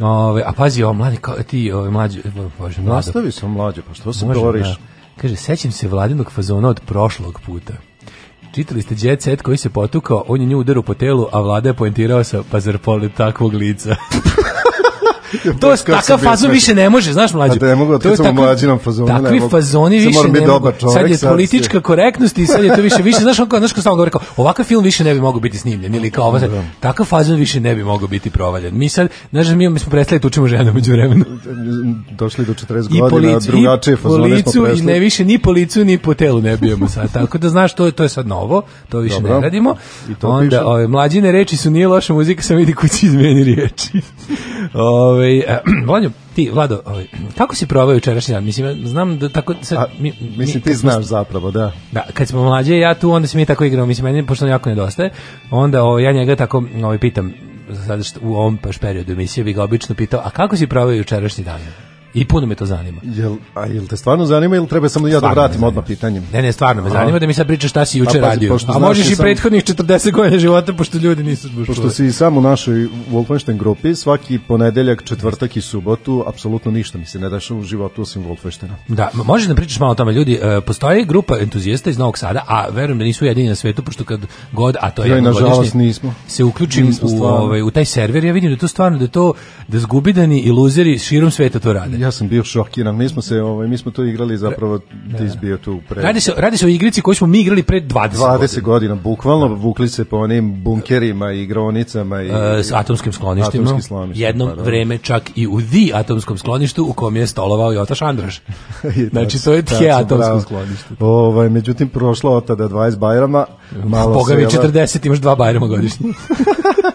Ove, 0.00 0.42
a 0.42 0.52
pazi, 0.52 0.82
ovo 0.82 0.92
mladi, 0.92 1.16
kao, 1.16 1.34
ti, 1.36 1.72
ove, 1.72 1.90
mlađi, 1.90 2.20
bože, 2.58 2.80
mlado. 2.80 2.96
Nastavi 2.96 3.30
sam 3.32 3.50
mlađe, 3.50 3.82
pa 3.82 3.94
što 3.94 4.12
se 4.12 4.26
Može, 4.26 4.40
boriš? 4.40 4.66
da. 4.66 4.76
Kaže, 5.16 5.36
sećam 5.36 5.72
se 5.72 5.88
vladinog 5.88 6.32
fazona 6.32 6.68
od 6.68 6.80
prošlog 6.80 7.40
puta. 7.40 7.72
Čitali 8.54 8.82
ste 8.82 8.94
Jet 8.98 9.22
Set 9.22 9.42
koji 9.42 9.56
se 9.56 9.68
potukao, 9.70 10.24
on 10.28 10.40
je 10.40 10.46
nju 10.46 10.58
udaru 10.58 10.82
po 10.82 10.94
telu, 10.94 11.26
a 11.32 11.40
vlada 11.40 11.68
je 11.68 11.74
poentirao 11.74 12.24
sa, 12.24 12.42
pa 12.50 12.60
zar 12.60 12.78
pored 12.78 13.12
takvog 13.14 13.54
lica. 13.54 13.96
to 15.60 15.70
je 15.70 15.76
Kako 15.76 15.84
takav 15.86 16.02
sam 16.02 16.20
bio 16.20 16.30
fazon 16.30 16.50
više 16.50 16.74
ne 16.74 16.90
može, 16.90 17.12
znaš 17.12 17.32
mlađe. 17.32 17.58
A 17.62 17.66
ne 17.66 17.74
mogu, 17.74 17.92
od 17.92 18.02
To 18.02 18.08
je 18.08 18.16
sam 18.16 18.24
tako- 18.24 18.34
mlađinom 18.34 18.78
fazonu, 18.78 19.08
Takvi 19.08 19.40
fazoni 19.50 19.98
više 19.98 20.28
ne 20.32 20.46
mogu. 20.46 20.72
sad 20.92 21.10
je 21.10 21.18
politička 21.22 21.80
korektnost 21.80 22.38
i 22.38 22.46
sad 22.46 22.64
je 22.64 22.76
to 22.76 22.82
više, 22.82 23.02
više, 23.02 23.18
znaš, 23.18 23.38
on 23.40 23.48
kao, 23.48 23.58
znaš, 23.58 23.72
kao 23.72 23.82
samo 23.82 23.96
govori 23.96 24.10
kao, 24.10 24.20
ovakav 24.36 24.64
film 24.64 24.84
više 24.84 25.04
ne 25.04 25.14
bi 25.14 25.20
mogao 25.20 25.40
biti 25.40 25.58
snimljen, 25.58 25.94
ili 25.94 26.10
kao, 26.10 26.24
ovo, 26.24 26.40
sad, 26.40 26.50
takav 26.80 27.06
fazon 27.06 27.36
više 27.36 27.60
ne 27.60 27.74
bi 27.74 27.84
mogao 27.84 28.08
biti 28.08 28.30
provaljen. 28.30 28.78
Mi 28.78 28.88
sad, 28.88 29.08
znaš, 29.30 29.48
mi, 29.48 29.68
mi 29.68 29.78
smo 29.78 29.90
prestali 29.90 30.20
tučimo 30.20 30.46
žene 30.46 30.72
među 30.72 30.92
vremenu 30.92 31.24
Došli 32.10 32.44
do 32.44 32.54
40 32.54 32.96
i 32.96 33.00
po 33.00 33.08
godina, 33.08 33.38
drugačije 33.38 33.96
fazone 33.96 34.26
smo 34.26 34.36
licu 34.36 34.58
i 34.58 34.64
prešli. 34.64 34.86
ne 34.86 34.98
više 34.98 35.24
ni 35.24 35.38
po 35.38 35.50
licu 35.50 35.84
ni 35.84 35.98
po 35.98 36.14
telu 36.14 36.40
ne 36.42 36.56
bijemo 36.56 36.88
sad. 36.88 37.12
Tako 37.12 37.38
da 37.38 37.48
znaš 37.48 37.74
to 37.74 37.86
je 37.86 37.92
to 37.92 38.02
je 38.02 38.08
sad 38.08 38.26
novo, 38.26 38.62
to 38.88 38.98
više 38.98 39.14
Dobro. 39.14 39.34
ne 39.34 39.40
radimo. 39.40 39.76
I 40.10 40.14
to 40.14 40.28
Onda 40.28 40.66
ove 40.66 40.88
mlađine 40.88 41.32
reči 41.32 41.56
su 41.56 41.70
nije 41.70 41.88
loša 41.88 42.14
muzika, 42.14 42.42
samo 42.42 42.58
vidi 42.58 42.72
kući 42.72 43.06
izmeni 43.06 43.44
riječi. 43.44 44.00
Ovaj 44.74 45.38
e, 45.38 45.60
Vlado, 45.86 46.10
ti 46.34 46.50
Vlado, 46.50 46.82
ovaj 46.84 47.06
kako 47.36 47.54
si 47.54 47.66
proveo 47.66 47.94
jučerašnji 47.94 48.34
dan? 48.34 48.44
Mislim 48.44 48.86
znam 48.86 49.18
da 49.18 49.28
tako 49.28 49.54
sad, 49.62 49.78
A, 49.78 49.86
mi, 49.98 50.12
mislim, 50.12 50.38
mi- 50.38 50.52
ti 50.52 50.60
kad 50.60 50.72
smo- 50.72 50.90
znaš 50.90 51.04
zapravo, 51.04 51.50
da. 51.50 51.72
da, 51.92 52.06
kad 52.14 52.28
smo 52.28 52.44
mlađe 52.44 52.76
i 52.76 52.80
ja 52.80 52.94
tu, 52.94 53.10
onda 53.10 53.28
se 53.28 53.38
mi 53.38 53.46
tako 53.46 53.64
igramo, 53.64 53.86
mislim, 53.86 54.04
meni 54.04 54.26
pošto 54.26 54.46
jako 54.46 54.68
nedostaje, 54.68 55.10
onda 55.50 55.84
o, 55.84 55.98
ja 55.98 56.12
njega 56.12 56.36
tako 56.36 56.64
ovaj, 56.84 56.98
pitam, 56.98 57.32
što, 58.04 58.20
u 58.22 58.34
ovom 58.34 58.58
baš 58.62 58.78
periodu 58.78 59.12
emisije 59.12 59.44
bi 59.44 59.52
ga 59.52 59.62
obično 59.62 59.94
pitao, 59.94 60.20
a 60.20 60.30
kako 60.30 60.56
si 60.56 60.66
proveo 60.66 60.94
jučerašnji 60.94 61.44
dan? 61.44 61.60
I 62.14 62.24
puno 62.24 62.46
me 62.46 62.54
to 62.54 62.66
zanima. 62.66 63.00
Jel, 63.04 63.36
a 63.54 63.66
jel 63.66 63.86
te 63.86 63.96
stvarno 63.96 64.24
zanima 64.24 64.56
ili 64.56 64.68
treba 64.68 64.88
samo 64.88 65.08
ja 65.08 65.20
da 65.20 65.28
vratim 65.28 65.62
odmah 65.64 65.84
pitanjem? 65.86 66.28
Ne, 66.32 66.42
ne, 66.42 66.52
stvarno 66.52 66.82
me 66.82 66.90
zanima 66.90 67.18
da 67.18 67.26
mi 67.26 67.34
sad 67.34 67.46
pričaš 67.46 67.70
šta 67.70 67.84
si 67.84 67.98
juče 67.98 68.20
Pa, 68.20 68.26
radio. 68.26 68.52
pošto 68.52 68.72
A 68.72 68.78
možeš 68.78 69.08
i 69.08 69.12
i 69.12 69.14
sam- 69.14 69.22
prethodnih 69.22 69.64
40 69.64 70.12
godina 70.12 70.38
života, 70.38 70.72
pošto 70.72 70.98
ljudi 70.98 71.22
nisu 71.22 71.48
baš 71.48 71.66
Pošto 71.66 71.90
si 71.90 72.12
sam 72.12 72.36
u 72.36 72.40
našoj 72.40 72.88
Wolfenstein 73.12 73.56
grupi, 73.56 73.94
svaki 73.94 74.38
ponedeljak, 74.38 75.02
četvrtak 75.04 75.56
i 75.56 75.60
subotu, 75.60 76.24
apsolutno 76.26 76.70
ništa 76.70 76.98
mi 76.98 77.06
se 77.06 77.18
ne 77.18 77.28
dešava 77.30 77.60
u 77.60 77.62
životu 77.62 78.02
osim 78.02 78.24
Wolfensteina. 78.24 78.74
Da, 78.88 79.10
možeš 79.14 79.48
da 79.48 79.54
pričaš 79.54 79.80
malo 79.80 79.92
o 79.92 79.94
tome, 79.94 80.12
ljudi, 80.12 80.38
e, 80.42 80.60
postoji 80.60 81.04
grupa 81.04 81.38
entuzijasta 81.40 81.90
iz 81.90 81.98
Novog 81.98 82.18
Sada, 82.18 82.44
a 82.46 82.68
verujem 82.70 82.98
da 82.98 83.04
nisu 83.04 83.24
jedini 83.24 83.48
na 83.48 83.54
svetu, 83.54 83.82
pošto 83.82 84.04
kad 84.04 84.20
god, 84.52 84.76
a 84.80 84.90
to 84.90 85.02
je 85.04 85.10
jednogodišnje, 85.10 85.48
nažalost, 85.48 85.74
nismo. 85.74 86.14
se 86.28 86.44
uključim 86.44 86.86
Nismo 86.86 87.08
u, 87.10 87.24
ovaj, 87.24 87.62
u 87.62 87.70
taj 87.70 87.84
server, 87.84 88.24
ja 88.24 88.32
vidim 88.32 88.50
da 88.50 88.56
to 88.56 88.68
stvarno, 88.68 88.98
da 88.98 89.06
to, 89.06 89.32
da 89.68 89.78
zgubidani 89.78 90.40
i 90.40 90.50
luzeri 90.50 90.98
širom 90.98 91.30
sveta 91.30 91.58
to 91.58 91.72
rade. 91.72 91.98
Ja 92.06 92.12
sam 92.12 92.28
bio 92.28 92.44
šokiran, 92.44 92.96
mi 92.96 93.08
smo 93.08 93.22
se, 93.22 93.42
ovaj, 93.42 93.68
mi 93.68 93.78
smo 93.78 93.90
to 93.90 94.04
igrali 94.04 94.36
zapravo, 94.38 94.78
ti 95.18 95.30
si 95.32 95.38
bio 95.40 95.56
tu 95.56 95.80
pre 95.88 96.02
Radi 96.02 96.20
se, 96.20 96.32
radi 96.36 96.56
se 96.56 96.66
o 96.66 96.68
igrici 96.68 97.02
koju 97.02 97.14
smo 97.14 97.26
mi 97.26 97.40
igrali 97.40 97.62
pre 97.62 97.80
20, 97.80 98.10
20 98.10 98.60
godina, 98.60 98.94
bukvalno 98.94 99.46
vukli 99.46 99.88
se 99.88 100.04
po 100.04 100.16
onim 100.16 100.62
bunkerima 100.62 101.32
i 101.32 101.42
igronicama 101.42 102.22
i 102.22 102.28
E, 102.28 102.62
s 102.62 102.72
atomskim 102.72 103.12
skloništima. 103.12 103.62
Atomskim 103.62 103.82
skloništima, 103.82 104.26
Jednom 104.26 104.48
pa 104.48 104.54
da. 104.54 104.62
vreme 104.62 104.98
čak 104.98 105.22
i 105.34 105.46
u 105.46 105.60
The 105.60 105.94
atomskom 105.94 106.38
skloništu 106.38 106.84
u 106.84 106.92
kom 106.92 107.16
je 107.16 107.26
stolovao 107.26 107.72
i 107.74 107.78
Otaš 107.78 108.02
Andraš. 108.02 108.42
Znači, 109.10 109.44
to 109.44 109.52
je 109.52 109.62
tje 109.62 109.90
atomsko 109.90 110.40
sklonište. 110.40 110.94
Ovaj, 111.00 111.48
međutim, 111.48 111.88
prošlo 111.88 112.36
od 112.36 112.46
tada 112.46 112.68
20 112.68 112.98
bajrama, 112.98 113.46
malo 113.84 114.14
Boga 114.14 114.34
mi 114.34 114.50
sela. 114.50 114.64
40, 114.64 115.06
imaš 115.06 115.18
dva 115.18 115.34
bajrama 115.34 115.66
godišnje. 115.66 116.08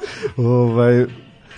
Ovaj, 0.37 1.05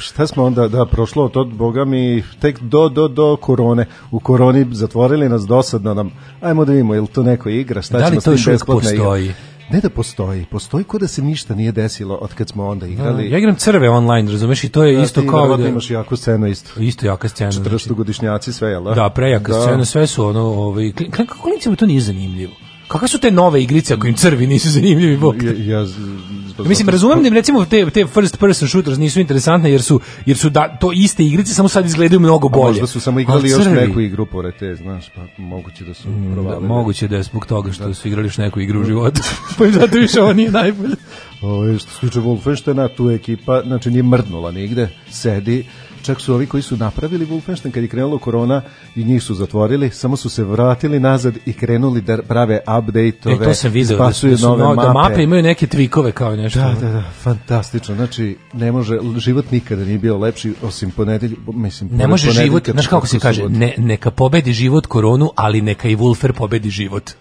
šta 0.04 0.28
smo 0.28 0.44
onda, 0.44 0.68
da, 0.68 0.86
prošlo 0.86 1.26
od 1.26 1.38
od 1.38 1.48
Boga 1.48 1.86
mi 1.86 2.24
tek 2.40 2.60
do, 2.62 2.90
do, 2.90 3.08
do 3.08 3.36
korone. 3.38 3.86
U 4.12 4.20
koroni 4.20 4.68
zatvorili 4.72 5.30
nas 5.30 5.42
dosadno 5.44 5.94
nam. 5.94 6.12
Ajmo 6.42 6.66
da 6.66 6.72
vidimo, 6.72 6.94
je 6.94 7.02
li 7.02 7.08
to 7.08 7.24
neko 7.24 7.50
igra? 7.50 7.82
Šta 7.82 7.98
Da 7.98 8.10
ćemo 8.10 8.22
s 8.22 8.24
tim 8.24 8.34
besplatna 8.34 8.64
igra? 8.84 9.04
postoji? 9.04 9.34
Ne 9.72 9.80
da 9.80 9.90
postoji, 9.90 10.46
postoji 10.46 10.84
ko 10.84 10.98
da 10.98 11.08
se 11.08 11.22
ništa 11.22 11.56
nije 11.56 11.72
desilo 11.72 12.16
od 12.16 12.34
kad 12.34 12.50
smo 12.50 12.68
onda 12.68 12.88
igrali. 12.88 13.32
ja 13.32 13.38
igram 13.38 13.56
crve 13.56 13.90
online, 13.90 14.32
razumeš, 14.32 14.64
i 14.64 14.70
to 14.70 14.84
je 14.84 14.96
Da, 14.98 15.04
isto 15.04 15.22
ti 15.22 15.28
kao 15.28 15.58
da, 15.58 15.68
imaš 15.68 15.90
jaku 15.90 16.16
scenu 16.16 16.48
isto. 16.48 16.82
isto 16.82 17.06
jaka 17.06 17.30
scena. 17.30 17.52
znači. 17.52 17.70
40 17.70 17.94
godišnjaci 17.94 18.54
sve, 18.54 18.70
jel 18.70 18.84
da? 18.84 18.92
Da, 18.92 19.10
prejaka 19.10 19.54
Da. 19.54 19.62
scena, 19.62 19.86
sve 19.86 20.08
su 20.08 20.26
ono, 20.26 20.42
ovaj, 20.42 20.92
kako 21.12 21.38
klincima 21.40 21.76
to 21.76 21.86
nije 21.86 22.02
zanimljivo? 22.02 22.54
Kakve 22.88 23.08
su 23.08 23.20
te 23.20 23.32
nove 23.32 23.64
igrice 23.64 23.94
ako 23.94 24.08
im 24.08 24.14
crvi 24.16 24.48
nisu 24.48 24.70
zanimljivi? 24.70 25.20
Te? 25.40 25.46
Ja, 25.46 25.54
ja, 25.70 25.86
zbog- 25.86 26.68
Mislim, 26.68 26.90
razumem 26.90 27.22
da 27.22 27.28
im 27.28 27.34
recimo 27.34 27.66
te, 27.66 27.90
te 27.90 28.06
first 28.08 28.38
person 28.38 28.68
shooters 28.68 28.98
nisu 28.98 29.20
interesantne 29.20 29.72
jer 29.72 29.82
su, 29.82 30.00
jer 30.26 30.38
su 30.38 30.50
da, 30.50 30.78
to 30.78 30.92
iste 30.94 31.24
igrice, 31.24 31.54
samo 31.54 31.70
sad 31.70 31.86
izgledaju 31.86 32.20
mnogo 32.20 32.48
A 32.48 32.52
bolje. 32.52 32.68
možda 32.68 32.88
su 32.88 33.00
samo 33.00 33.16
Ali 33.16 33.22
igrali 33.24 33.50
još 33.50 33.66
neku 33.68 34.00
igru 34.02 34.26
pored 34.26 34.54
te, 34.56 34.76
znaš, 34.76 35.06
pa 35.10 35.22
moguće 35.38 35.84
da 35.84 35.94
su 35.94 36.08
Da, 36.10 36.34
provalili. 36.34 36.68
moguće 36.68 37.08
da 37.08 37.16
je 37.16 37.24
zbog 37.24 37.46
toga 37.46 37.72
što 37.72 37.94
su 37.94 38.08
igrali 38.08 38.28
još 38.28 38.38
neku 38.38 38.60
igru 38.60 38.82
u 38.82 38.86
životu. 38.86 39.22
pa 39.58 39.66
im 39.66 39.74
zato 39.74 39.98
više 39.98 40.22
ovo 40.22 40.34
nije 40.34 40.52
najbolje. 40.52 40.96
Ovo, 41.42 41.78
što 41.80 41.92
se 41.92 42.00
tiče 42.00 42.20
Wolfensteina, 42.20 42.90
tu 42.90 43.10
ekipa, 43.10 43.62
znači 43.62 43.92
nije 43.92 44.04
mrdnula 44.04 44.52
nigde, 44.52 44.90
sedi, 45.10 45.66
čak 46.04 46.22
su 46.22 46.34
ovi 46.34 46.46
koji 46.46 46.64
su 46.64 46.78
napravili 46.78 47.26
Wolfenstein 47.26 47.72
kad 47.72 47.84
je 47.84 47.90
krenula 47.90 48.20
korona 48.20 48.62
i 48.96 49.04
njih 49.04 49.24
su 49.24 49.36
zatvorili, 49.36 49.90
samo 49.90 50.18
su 50.18 50.30
se 50.30 50.44
vratili 50.44 51.00
nazad 51.00 51.34
i 51.46 51.54
krenuli 51.54 52.02
da 52.02 52.22
prave 52.22 52.60
update-ove, 52.68 53.36
E, 53.36 53.48
to 53.48 53.54
sam 53.54 53.72
video, 53.72 53.98
da, 53.98 54.14
su, 54.14 54.28
da, 54.28 54.38
su 54.38 54.48
nove 54.48 54.64
no- 54.64 54.76
mape. 54.76 54.88
da 54.88 54.94
mape 54.94 55.24
imaju 55.24 55.44
neke 55.44 55.68
tvikove 55.68 56.12
kao 56.12 56.36
nešto. 56.36 56.60
Da, 56.60 56.76
da, 56.82 56.90
da, 56.90 57.04
fantastično. 57.22 57.96
Znači, 57.96 58.38
ne 58.54 58.72
može, 58.72 58.98
život 59.18 59.52
nikada 59.52 59.86
nije 59.86 59.98
bio 59.98 60.18
lepši 60.18 60.54
osim 60.64 60.92
ponedelj, 60.92 61.36
mislim, 61.54 61.90
Ne 61.94 62.08
može 62.08 62.32
život, 62.32 62.70
znaš 62.70 62.88
kako 62.88 63.08
se 63.08 63.20
kaže, 63.20 63.50
ne, 63.50 63.74
neka 63.78 64.12
pobedi 64.12 64.54
život 64.54 64.86
koronu, 64.86 65.32
ali 65.36 65.62
neka 65.62 65.88
i 65.88 65.96
Wolfer 65.96 66.32
pobedi 66.32 66.70
život. 66.70 67.12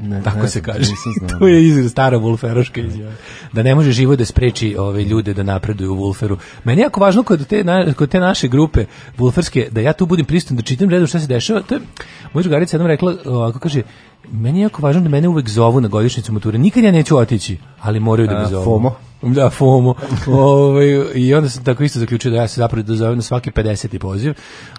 Ne, 0.00 0.22
Tako 0.22 0.38
ne 0.38 0.48
se 0.48 0.62
kaže. 0.62 0.92
to 1.38 1.48
je 1.48 1.66
izraz 1.68 1.90
stara 1.90 2.18
Wolferoška 2.18 2.86
izjava. 2.86 3.12
Da 3.52 3.62
ne 3.62 3.74
može 3.74 3.92
život 3.92 4.18
da 4.18 4.24
spreči 4.24 4.76
ove 4.78 5.04
ljude 5.04 5.34
da 5.34 5.42
napreduju 5.42 5.92
u 5.92 5.96
Wolferu. 5.96 6.36
Meni 6.64 6.80
je 6.80 6.82
jako 6.82 7.00
važno 7.00 7.22
kod 7.22 7.46
te, 7.46 7.64
na, 7.64 7.92
kod 7.94 8.08
te 8.08 8.20
naše 8.20 8.48
grupe 8.48 8.84
Wolferske 9.18 9.70
da 9.70 9.80
ja 9.80 9.92
tu 9.92 10.06
budem 10.06 10.26
prisutan 10.26 10.56
da 10.56 10.62
čitam 10.62 10.90
redu 10.90 11.06
šta 11.06 11.20
se 11.20 11.26
dešava. 11.26 11.62
To 11.62 11.74
je, 11.74 11.80
moja 12.32 12.42
drugarica 12.42 12.76
jednom 12.76 12.86
rekla, 12.86 13.16
ovako 13.24 13.58
kaže, 13.58 13.82
meni 14.32 14.58
je 14.58 14.62
jako 14.62 14.82
važno 14.82 15.02
da 15.02 15.08
mene 15.08 15.28
uvek 15.28 15.48
zovu 15.48 15.80
na 15.80 15.88
godišnjicu 15.88 16.32
mature. 16.32 16.58
Nikad 16.58 16.84
ja 16.84 16.92
neću 16.92 17.16
otići, 17.16 17.58
ali 17.80 18.00
moraju 18.00 18.28
da 18.28 18.38
me 18.38 18.46
zovu. 18.46 18.64
FOMO? 18.64 18.94
Da, 19.22 19.50
FOMO. 19.50 19.94
Ovaj, 20.26 20.86
I 21.14 21.34
onda 21.34 21.48
sam 21.48 21.64
tako 21.64 21.84
isto 21.84 21.98
zaključio 21.98 22.30
da 22.30 22.36
ja 22.36 22.48
se 22.48 22.60
zapravo 22.60 22.82
dozovem 22.82 23.16
na 23.16 23.22
svaki 23.22 23.50
50. 23.50 23.98
poziv. 23.98 24.34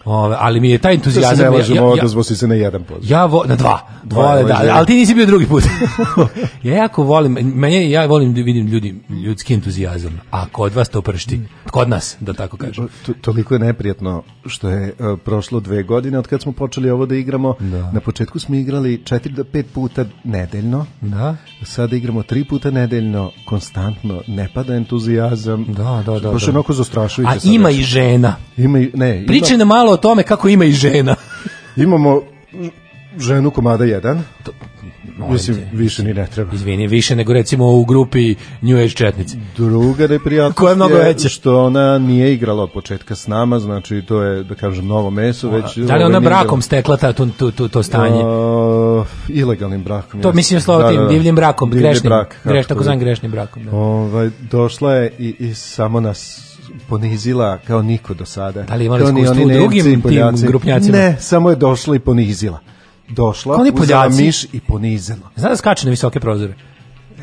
Ovaj, 0.05 0.37
ali 0.39 0.59
mi 0.59 0.69
je 0.69 0.77
taj 0.77 0.97
Da 0.97 1.03
se 1.03 1.09
entuzijazam... 1.09 1.45
ne 1.45 1.57
lažemo, 1.57 1.95
ja- 1.95 2.03
ja- 2.17 2.23
se 2.23 2.47
na 2.47 2.55
jedan 2.55 2.83
poziv. 2.83 3.11
ja 3.11 3.25
vo, 3.25 3.43
na 3.47 3.55
dva. 3.55 3.79
Ovaj 4.15 4.43
da, 4.43 4.61
ali 4.71 4.85
ti 4.87 4.95
nisi 4.95 5.15
bio 5.15 5.25
drugi 5.25 5.45
put. 5.45 5.63
ja 6.63 6.75
jako 6.75 7.03
volim, 7.03 7.33
meni 7.55 7.91
ja 7.91 8.05
volim 8.05 8.33
da 8.33 8.41
vidim 8.41 8.67
ljudi 8.67 8.95
ljudski 9.09 9.53
entuzijazam. 9.53 10.21
A 10.31 10.45
kod 10.51 10.73
vas 10.73 10.89
to 10.89 11.01
pršti. 11.01 11.41
Kod 11.71 11.89
nas, 11.89 12.17
da 12.19 12.33
tako 12.33 12.57
kažem. 12.57 12.87
To, 13.05 13.13
toliko 13.21 13.53
je 13.55 13.59
neprijatno 13.59 14.23
što 14.45 14.69
je 14.69 14.93
uh, 14.99 15.19
prošlo 15.25 15.59
dve 15.59 15.83
godine 15.83 16.19
od 16.19 16.27
kad 16.27 16.41
smo 16.41 16.51
počeli 16.51 16.89
ovo 16.89 17.05
da 17.05 17.15
igramo. 17.15 17.55
Da. 17.59 17.91
Na 17.91 17.99
početku 17.99 18.39
smo 18.39 18.55
igrali 18.55 19.01
četiri 19.05 19.33
do 19.33 19.43
pet 19.43 19.65
puta 19.73 20.05
nedeljno. 20.23 20.85
Da. 21.01 21.35
Sada 21.63 21.95
igramo 21.95 22.23
tri 22.23 22.43
puta 22.43 22.71
nedeljno, 22.71 23.31
konstantno, 23.45 24.21
ne 24.27 24.49
pada 24.53 24.75
entuzijazam. 24.75 25.65
Da, 25.65 26.03
da, 26.05 26.19
da, 26.19 26.31
Baš 26.31 26.45
da. 26.45 26.51
onako 26.51 26.73
zastrašujuće. 26.73 27.33
A 27.33 27.37
ima 27.43 27.69
i 27.69 27.81
žena. 27.81 28.35
Ima 28.57 28.79
i, 28.79 28.91
ne, 28.93 29.17
ima, 29.17 29.27
Pričaj 29.27 29.57
nam 29.57 29.71
malo 29.91 29.93
o 29.93 29.97
tome 29.97 30.23
kako 30.23 30.47
ima 30.47 30.65
i 30.65 30.71
žena. 30.71 31.15
imamo 31.75 32.21
ženu 33.17 33.51
komada 33.51 33.85
jedan. 33.85 34.23
Molim 35.17 35.33
Mislim, 35.33 35.57
te. 35.57 35.69
više 35.73 36.03
ni 36.03 36.13
ne 36.13 36.27
treba. 36.27 36.53
Izvini, 36.53 36.87
više 36.87 37.15
nego 37.15 37.33
recimo 37.33 37.67
u 37.67 37.85
grupi 37.85 38.35
New 38.61 38.77
Age 38.77 38.89
četnici. 38.89 39.37
Druga 39.57 40.07
neprijatnost 40.07 40.57
Koja 40.57 40.69
je 40.69 40.75
mnogo 40.75 40.95
veća. 40.95 41.29
što 41.29 41.65
ona 41.65 41.97
nije 41.97 42.33
igrala 42.33 42.63
od 42.63 42.71
početka 42.71 43.15
s 43.15 43.27
nama, 43.27 43.59
znači 43.59 44.03
to 44.07 44.21
je, 44.21 44.43
da 44.43 44.55
kažem, 44.55 44.87
novo 44.87 45.09
meso, 45.09 45.49
već... 45.49 45.77
Da 45.77 45.95
li 45.95 46.03
ovaj, 46.03 46.03
ona 46.03 46.19
nije 46.19 46.29
brakom 46.29 46.61
stekla 46.61 46.97
ta, 46.97 47.13
to, 47.13 47.27
to, 47.37 47.51
to, 47.51 47.67
to 47.67 47.83
stanje? 47.83 48.23
Uh, 48.23 49.07
ilegalnim 49.29 49.83
brakom. 49.83 50.21
To 50.21 50.27
jeste. 50.27 50.35
mislim 50.35 50.61
slovo 50.61 50.89
tim 50.89 51.07
divljim 51.09 51.35
brakom, 51.35 51.69
Divlji 51.69 51.83
grešnim, 51.83 52.09
brak, 52.09 52.35
greš, 52.43 52.67
tako 52.67 52.83
zvan 52.83 52.99
bi- 52.99 53.05
grešnim 53.05 53.31
brakom. 53.31 53.63
Da. 53.63 53.75
Ovaj, 53.75 54.29
došla 54.51 54.93
je 54.93 55.11
i, 55.19 55.35
i 55.39 55.53
samo 55.53 55.99
nas 55.99 56.50
ponizila 56.89 57.57
kao 57.67 57.81
niko 57.81 58.13
do 58.13 58.25
sada. 58.25 58.63
Da 58.63 58.75
li 58.75 58.85
imali 58.85 59.03
iskustvo 59.03 59.45
u 59.45 59.49
drugim 59.49 59.85
Nemci 59.85 60.41
tim 60.41 60.47
grupnjacima? 60.47 60.97
Ne, 60.97 61.17
samo 61.19 61.49
je 61.49 61.55
došla 61.55 61.95
i 61.95 61.99
ponizila. 61.99 62.59
Došla, 63.09 63.57
uzela 63.73 64.09
miš 64.09 64.43
i 64.43 64.59
ponizila. 64.67 65.29
Zna 65.35 65.49
da 65.49 65.55
skače 65.55 65.85
na 65.85 65.89
visoke 65.89 66.19
prozore? 66.19 66.53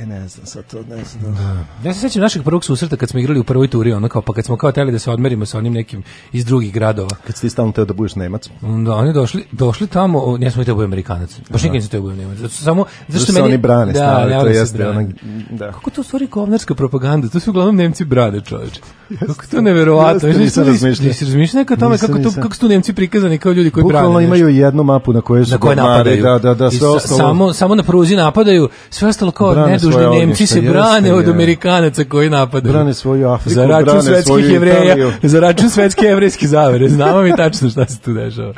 E, 0.02 0.06
ne 0.06 0.28
znam, 0.28 0.46
sad 0.46 0.64
to 0.66 0.78
ne 0.78 1.04
znam. 1.04 1.68
Ja 1.84 1.94
se 1.94 2.00
sećam 2.00 2.22
našeg 2.22 2.42
prvog 2.42 2.64
susreta 2.64 2.96
kad 2.96 3.08
smo 3.08 3.20
igrali 3.20 3.40
u 3.40 3.44
prvoj 3.44 3.68
turi, 3.68 3.92
ono 3.92 4.08
kao, 4.08 4.22
pa 4.22 4.32
kad 4.32 4.44
smo 4.44 4.56
kao 4.56 4.72
teli 4.72 4.92
da 4.92 4.98
se 4.98 5.10
odmerimo 5.10 5.46
sa 5.46 5.58
onim 5.58 5.72
nekim 5.72 6.02
iz 6.32 6.44
drugih 6.44 6.72
gradova. 6.72 7.08
Kad 7.26 7.34
si 7.36 7.40
ti 7.40 7.50
stalno 7.50 7.72
teo 7.72 7.84
da 7.84 7.94
budeš 7.94 8.14
Nemac. 8.14 8.48
Da, 8.86 8.94
oni 8.94 9.12
došli, 9.12 9.44
došli 9.52 9.86
tamo, 9.86 10.38
ja 10.40 10.50
sam 10.50 10.64
teo 10.64 10.72
da 10.72 10.74
budem 10.74 10.88
Amerikanac. 10.90 11.30
Baš 11.50 11.62
nikad 11.62 11.74
nisam 11.74 11.90
teo 11.90 12.00
da 12.00 12.02
budem 12.02 12.18
Nemac. 12.18 12.38
Zato, 12.38 12.54
samo, 12.54 12.84
zato 13.08 13.24
što 13.24 13.32
se 13.32 13.40
meni... 13.40 13.46
oni 13.54 13.58
brane 13.58 13.92
da, 13.92 14.24
ne 14.26 14.40
to 14.40 14.46
jeste 14.46 14.78
brane. 14.78 14.92
onak- 14.98 15.14
da. 15.50 15.72
Kako 15.72 15.90
to 15.90 16.02
stvari 16.02 16.26
kovnarska 16.26 16.74
propaganda? 16.74 17.28
To 17.28 17.40
su 17.40 17.50
uglavnom 17.50 17.76
Nemci 17.76 18.04
brane, 18.04 18.40
čoveče. 18.40 18.80
Kako 19.26 19.46
to 19.50 19.60
neverovatno. 19.60 20.28
Jeste, 20.28 20.42
nisam 20.42 20.64
razmišljao. 20.64 21.08
Nisi 21.08 21.24
razmišljao 21.24 21.58
nekad 21.60 21.78
o 21.78 21.80
tome 21.80 21.92
Nisam, 21.92 22.06
kako, 22.08 22.18
to, 22.18 22.24
nisam. 22.28 22.42
kako 22.42 22.54
su 22.54 22.60
tu 22.60 22.68
Nemci 22.68 22.92
prikazani 22.92 23.38
kao 23.38 23.52
ljudi 23.52 23.70
koji 23.70 23.82
Bukvalno 23.82 24.10
brane 24.10 24.26
nešto. 24.28 24.36
imaju 24.36 24.56
jednu 24.56 24.82
mapu 24.82 25.12
na 25.12 25.20
kojoj 25.20 25.44
su 25.44 25.50
na 25.50 25.58
koje 25.58 25.76
napadaju. 25.76 26.22
Da, 26.22 26.38
da, 26.38 26.54
da, 26.54 26.70
sve 26.70 26.88
ostalo. 26.88 27.18
Samo, 27.18 27.52
samo 27.52 27.74
na 27.74 27.82
pruzi 27.82 28.16
napadaju, 28.16 28.68
sve 28.90 29.08
ostalo 29.08 29.30
kao 29.30 29.52
Brane 29.52 29.78
nedužni 29.96 30.18
Nemci 30.18 30.46
se 30.46 30.60
brane 30.60 31.14
od. 31.14 31.28
Amerikanaca 31.28 32.04
koji 32.04 32.30
napadaju. 32.30 32.72
Brane 32.72 32.94
svoju 32.94 33.28
Afriku, 33.28 33.50
za 33.50 33.66
račun 33.66 33.84
brane 33.84 34.02
svetskih 34.02 34.50
jevreja, 34.50 35.12
za 35.22 35.40
račun 35.40 35.70
svetske 35.70 36.06
jevrejske 36.06 36.46
zavere. 36.46 36.88
Znamo 36.88 37.22
mi 37.22 37.36
tačno 37.36 37.70
šta 37.70 37.86
se 37.86 37.98
tu 37.98 38.12
dešava. 38.12 38.52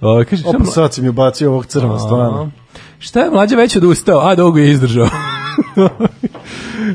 O, 0.00 0.24
kaže, 0.30 0.42
Opa, 0.46 0.64
sad 0.64 0.94
si 0.94 1.02
mi 1.02 1.08
ubacio 1.08 1.50
ovog 1.50 1.66
crva, 1.66 1.98
stvarno. 1.98 2.50
Šta 2.98 3.20
je 3.20 3.30
mlađa 3.30 3.56
već 3.56 3.76
odustao, 3.76 4.28
a 4.28 4.34
dugo 4.34 4.58
je 4.58 4.70
izdržao. 4.70 5.08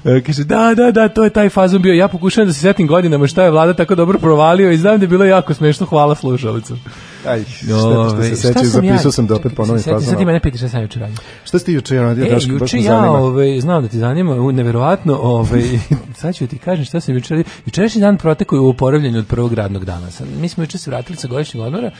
E, 0.05 0.21
Kaže, 0.21 0.43
da, 0.43 0.73
da, 0.75 0.91
da, 0.91 1.07
to 1.09 1.23
je 1.23 1.29
taj 1.29 1.49
fazon 1.49 1.81
bio. 1.81 1.93
Ja 1.93 2.07
pokušavam 2.07 2.47
da 2.47 2.53
se 2.53 2.59
setim 2.59 2.87
godinama 2.87 3.27
šta 3.27 3.43
je 3.43 3.51
vlada 3.51 3.73
tako 3.73 3.95
dobro 3.95 4.19
provalio 4.19 4.71
i 4.71 4.77
znam 4.77 4.97
da 4.97 5.03
je 5.03 5.07
bilo 5.07 5.25
jako 5.25 5.53
smešno, 5.53 5.85
hvala 5.85 6.15
slušalicom. 6.15 6.79
Aj, 7.27 7.43
šteta 7.45 7.73
što 8.09 8.23
se 8.23 8.27
šta 8.27 8.35
sećaš, 8.37 8.67
sam 8.67 8.83
ja- 8.83 8.91
zapisao 8.91 9.11
sam 9.11 9.27
da 9.27 9.35
opet 9.35 9.55
ponovim 9.55 9.79
se 9.79 9.83
setim, 9.83 9.99
Sad 9.99 10.09
ti 10.09 10.13
fazon. 10.13 10.25
mene 10.25 10.39
pitaš 10.39 10.59
šta 10.59 10.69
sam 10.69 10.81
juče 10.81 10.99
radio. 10.99 11.15
Šta 11.43 11.59
si 11.59 11.65
ti 11.65 11.73
juče 11.73 11.95
radio, 11.97 12.25
E, 12.25 12.29
Daško, 12.29 12.51
baš 12.51 12.73
juče 12.73 12.79
ja, 12.79 13.11
ovaj, 13.11 13.59
znam 13.61 13.83
da 13.83 13.89
ti 13.89 13.97
zanima, 13.97 14.33
u, 14.33 14.51
neverovatno, 14.51 15.15
ovaj, 15.15 15.63
sad 16.19 16.35
ću 16.35 16.47
ti 16.47 16.57
kažem 16.57 16.85
šta 16.85 16.99
sam 16.99 17.15
juče 17.15 17.33
radio. 17.33 17.45
Jučerašnji 17.65 18.01
dan 18.01 18.17
protekao 18.17 18.57
je 18.57 18.61
u 18.61 18.69
oporavljanju 18.69 19.19
od 19.19 19.27
prvog 19.27 19.53
radnog 19.53 19.85
dana. 19.85 20.11
Sad, 20.11 20.27
mi 20.31 20.49
smo 20.49 20.63
juče 20.63 20.77
se 20.77 20.89
vratili 20.89 21.17
sa 21.17 21.27
godišnjeg 21.27 21.63
odmora 21.63 21.91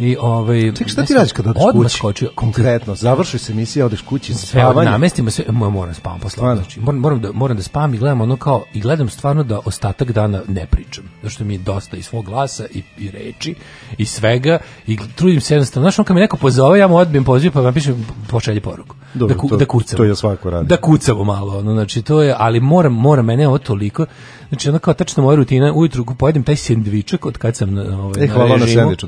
i 0.00 0.16
ovaj 0.16 0.72
Ček, 0.72 0.88
šta 0.88 1.04
ti 1.04 1.14
radiš 1.14 1.32
kad 1.32 1.46
odeš 1.46 1.62
kući? 1.74 1.96
skočio. 1.96 2.30
Konkretno, 2.34 2.94
završi 2.94 3.38
se 3.38 3.52
emisija, 3.52 3.86
odeš 3.86 4.00
kući, 4.02 4.34
spavanje. 4.34 4.90
namestimo 4.90 5.30
mo- 5.30 5.70
moram 5.70 5.94
spavam 5.94 6.20
posle 6.20 6.54
znači 6.56 6.80
moram, 6.80 7.00
moram 7.00 7.20
da 7.20 7.32
moram 7.32 7.56
da 7.56 7.62
spavam 7.62 7.94
i 7.94 7.98
gledam 7.98 8.20
ono 8.20 8.36
kao 8.36 8.64
i 8.74 8.80
gledam 8.80 9.08
stvarno 9.08 9.42
da 9.42 9.60
ostatak 9.60 10.12
dana 10.12 10.42
ne 10.48 10.66
pričam 10.66 11.04
zato 11.16 11.30
što 11.30 11.44
mi 11.44 11.54
je 11.54 11.58
dosta 11.58 11.96
i 11.96 12.02
svog 12.02 12.24
glasa 12.24 12.64
i, 12.66 12.82
i 12.98 13.10
reči 13.10 13.54
i 13.98 14.06
svega 14.06 14.58
i 14.86 14.98
trudim 15.16 15.40
se 15.40 15.54
jednostavno 15.54 15.84
znaš 15.84 15.98
on 15.98 16.04
kad 16.04 16.14
me 16.14 16.20
neko 16.20 16.36
pozove 16.36 16.78
ja 16.78 16.88
mu 16.88 16.96
odbijem 16.96 17.24
poziv 17.24 17.52
pa 17.52 17.60
vam 17.60 17.74
pišem 17.74 18.06
pošalji 18.28 18.60
poruku 18.60 18.96
Dobro, 19.14 19.34
da, 19.34 19.40
ku, 19.40 19.48
to- 19.48 19.56
da 19.56 19.64
kucam 19.66 19.96
to 19.96 20.04
je 20.04 20.16
svako 20.16 20.50
radi. 20.50 20.66
da 20.66 20.76
kucamo 20.76 21.24
malo 21.24 21.58
ono 21.58 21.72
znači 21.72 22.02
to 22.02 22.22
je 22.22 22.34
ali 22.38 22.60
moram 22.60 22.92
moram 22.94 23.26
mene 23.26 23.48
ovo 23.48 23.58
toliko 23.58 24.06
znači 24.48 24.68
ono 24.68 24.78
kao 24.78 24.94
tačno 24.94 25.22
moja 25.22 25.36
rutina 25.36 25.72
ujutru 25.72 26.04
pojedem 26.06 26.42
taj 26.42 26.56
sendvičak 26.56 27.26
od 27.26 27.38
kad 27.38 27.56
sam 27.56 27.74
na 27.74 27.82
ovaj 28.00 28.24
E, 28.24 28.28
hvala 28.28 28.48
na 28.48 28.54
režimu 28.56 28.80
sendviču. 28.80 29.06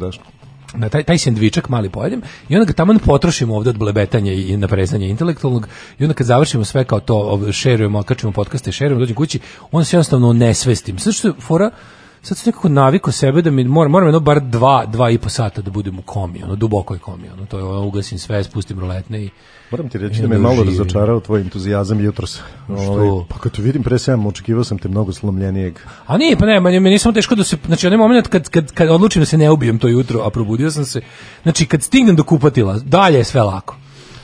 Na 0.74 0.88
taj, 0.88 1.02
taj 1.02 1.18
sendvičak 1.18 1.68
mali 1.68 1.90
pojedem 1.90 2.22
i 2.48 2.56
onda 2.56 2.64
ga 2.64 2.72
tamo 2.72 2.98
potrošimo 3.04 3.56
ovde 3.56 3.70
od 3.70 3.78
blebetanja 3.78 4.32
i 4.32 4.56
naprezanja 4.56 5.06
intelektualnog 5.06 5.68
i 5.98 6.04
onda 6.04 6.14
kad 6.14 6.26
završimo 6.26 6.64
sve 6.64 6.85
kao 6.85 7.00
to 7.00 7.52
šerujemo, 7.52 7.98
okačimo 7.98 8.32
podcaste, 8.32 8.72
šerujemo, 8.72 9.00
dođem 9.00 9.16
kući, 9.16 9.40
onda 9.70 9.85
se 9.85 9.96
jednostavno 9.96 10.32
nesvestim. 10.32 10.98
Sad 10.98 11.14
što 11.14 11.28
je 11.28 11.35
fora, 11.40 11.70
sad 12.22 12.38
sam 12.38 12.48
nekako 12.50 12.68
naviko 12.68 13.12
sebe 13.12 13.42
da 13.42 13.50
mi 13.50 13.64
moram, 13.64 13.92
moram 13.92 14.08
jedno 14.08 14.20
bar 14.20 14.40
dva, 14.40 14.87
dva 14.87 15.11
i 15.11 15.18
po 15.18 15.28
sata 15.28 15.62
da 15.62 15.70
budem 15.70 15.98
u 15.98 16.02
komi, 16.02 16.42
ono, 16.42 16.56
dubokoj 16.56 16.98
komi, 16.98 17.28
ono, 17.28 17.46
to 17.46 17.58
je 17.58 17.64
ono, 17.64 17.87
ugasim 17.87 18.18
sve, 18.18 18.44
spustim 18.44 18.80
roletne 18.80 19.24
i 19.24 19.30
Moram 19.70 19.88
ti 19.88 19.98
reći 19.98 20.22
da 20.22 20.28
me 20.28 20.37
onda 20.37 20.48
malo 20.48 20.64
razočarao 20.64 21.20
tvoj 21.20 21.40
entuzijazam 21.40 22.00
jutros. 22.00 22.40
Ovaj, 22.68 23.24
pa 23.28 23.38
kad 23.38 23.52
te 23.52 23.62
vidim 23.62 23.82
pre 23.82 23.96
7, 23.96 24.28
očekivao 24.28 24.64
sam 24.64 24.78
te 24.78 24.88
mnogo 24.88 25.12
slomljenijeg. 25.12 25.78
A 26.06 26.16
nije, 26.18 26.37
pa 26.37 26.46
ne, 26.46 26.61
meni, 26.61 26.80
meni 26.80 26.94
je 26.94 26.98
samo 26.98 27.12
teško 27.12 27.35
da 27.35 27.44
se, 27.44 27.56
znači 27.66 27.87
onaj 27.87 27.98
moment 27.98 28.28
kad, 28.28 28.48
kad, 28.48 28.72
kad 28.72 28.88
odlučim 28.88 29.22
da 29.22 29.26
se 29.26 29.38
ne 29.38 29.50
ubijem 29.50 29.78
to 29.78 29.88
jutro, 29.88 30.22
a 30.24 30.30
probudio 30.30 30.70
sam 30.70 30.85
se, 30.85 31.00
znači 31.42 31.66
kad 31.66 31.82
stignem 31.82 32.16
do 32.16 32.24
kupatila, 32.24 32.78
dalje 32.78 33.18
je 33.18 33.24
sve 33.24 33.42
lako. 33.42 33.76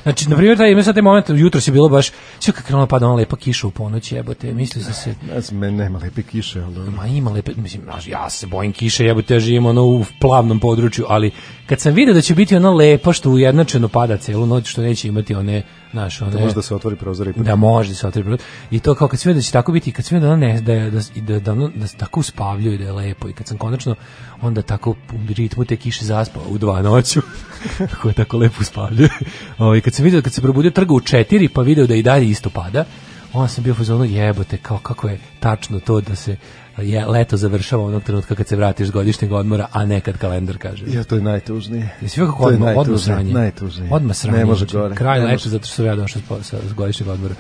Znači, 0.09 0.29
na 0.31 0.37
primjer, 0.37 0.59
taj, 0.59 0.83
sad 0.83 0.95
taj 0.95 1.03
moment, 1.03 1.27
jutro 1.29 1.61
je 1.67 1.73
bilo 1.73 1.89
baš, 1.89 2.11
sve 2.41 2.53
kako 2.53 2.67
krenula 2.67 2.87
pada 2.87 3.07
ona 3.07 3.15
lepa 3.15 3.37
kiša 3.37 3.67
u 3.67 3.71
ponoć, 3.71 4.13
jebote, 4.13 4.53
mislio 4.53 4.85
sam 4.85 4.93
se, 4.93 5.15
Ne 5.35 5.41
znam, 5.41 5.61
nema 5.77 5.99
lepe 5.99 6.23
kiše, 6.23 6.61
ali... 6.61 6.91
ma 6.91 7.07
ima 7.07 7.31
lepe, 7.31 7.53
mislim, 7.57 7.83
ja 8.07 8.31
se 8.31 8.47
bojim 8.47 8.73
kiše, 8.73 9.05
jebote, 9.05 9.35
ja 9.35 9.41
živim 9.41 9.67
ono 9.67 9.85
u 9.85 10.05
plavnom 10.21 10.61
području, 10.61 11.05
ali 11.09 11.31
kad 11.69 11.81
sam 11.81 11.95
vidio 11.95 12.15
da 12.15 12.21
će 12.21 12.35
biti 12.35 12.57
ono 12.57 12.73
lepo 12.73 13.13
što 13.13 13.31
ujednačeno 13.31 13.89
pada 13.89 14.17
celu 14.17 14.47
noć, 14.47 14.67
što 14.67 14.83
neće 14.83 15.09
imati 15.09 15.35
one, 15.35 15.63
znaš, 15.93 16.23
one... 16.23 16.41
Možda 16.41 16.63
se 16.63 16.75
otvori 16.75 16.97
prozor 16.97 17.29
i 17.29 17.33
Da 17.37 17.57
može 17.57 17.95
se 17.95 18.07
otvori 18.07 18.25
prozor. 18.25 18.47
I 18.71 18.81
to 18.81 18.95
kao 18.95 19.09
kad 19.09 19.21
sve 19.21 19.35
da 19.35 19.41
će 19.41 19.53
tako 19.53 19.73
biti, 19.73 19.93
kad 19.93 20.05
sve 20.05 20.21
da 20.21 20.27
ono 20.27 20.37
ne 20.37 20.61
da 20.61 20.91
da 20.91 21.01
i 21.15 21.21
da 21.21 21.41
da, 21.41 21.53
ono- 21.53 21.71
da 21.75 21.87
se 21.87 21.97
tako 21.97 22.21
uspavljuje 22.21 22.75
i 22.75 22.79
da 22.79 22.85
je 22.85 22.93
lepo 22.93 23.29
i 23.29 23.33
kad 23.33 23.47
sam 23.47 23.59
konačno 23.59 23.95
onda 24.41 24.63
tako 24.63 24.91
u 24.91 25.33
ritmu 25.37 25.65
te 25.65 25.77
kiše 25.77 26.05
zaspao 26.05 26.43
u 26.49 26.59
dva 26.59 26.83
noću. 26.83 27.21
Kako 27.91 28.09
je 28.09 28.15
tako 28.15 28.39
lepo 28.39 28.57
uspavljuje. 28.61 29.11
Ovaj 29.59 29.81
kad 29.81 29.95
sam 29.95 30.05
video 30.05 30.23
kad 30.23 30.33
se 30.33 30.43
probudio 30.43 30.71
trga 30.71 30.95
u 30.95 31.01
4 31.01 31.49
pa 31.49 31.63
video 31.63 31.87
da 31.87 31.95
i 31.95 32.03
dalje 32.03 32.29
isto 32.29 32.51
pada. 32.51 32.85
Onda 33.33 33.49
sam 33.49 33.65
bio 33.65 33.73
u 33.73 33.77
fazonu 33.77 34.05
jebote 34.05 34.57
kao 34.57 34.79
kako 34.79 35.09
je 35.09 35.21
tačno 35.41 35.81
to 35.81 36.01
da 36.01 36.17
se 36.17 36.37
je 36.83 37.07
leto 37.07 37.37
završava 37.37 37.85
onog 37.85 38.03
trenutka 38.03 38.35
kad 38.35 38.49
se 38.49 38.57
vratiš 38.57 38.89
s 38.89 38.91
godišnjeg 38.91 39.33
odmora, 39.33 39.67
a 39.73 39.85
ne 39.87 40.01
kad 40.01 40.19
kalendar 40.19 40.59
kaže. 40.59 40.85
Ja, 40.89 41.05
to 41.05 41.15
je 41.15 41.23
najtužnije. 41.23 41.89
Jesi 42.01 42.21
kako 42.21 42.45
odmah, 42.45 42.77
odmah 42.77 43.01
sranje? 43.01 43.33
najtužnije. 43.33 43.89
Odmah 43.93 44.17
sranje. 44.17 44.39
Ne 44.39 44.45
može 44.45 44.59
znači, 44.59 44.77
gore, 44.77 44.95
Kraj 44.95 45.21
može. 45.21 45.49
zato 45.49 45.67
što 45.67 45.75
sam 45.75 45.87
ja 45.87 45.97
došao 45.97 46.23
sa, 46.43 46.57
s 46.69 46.73
godišnjeg 46.73 47.09
odmora. 47.09 47.35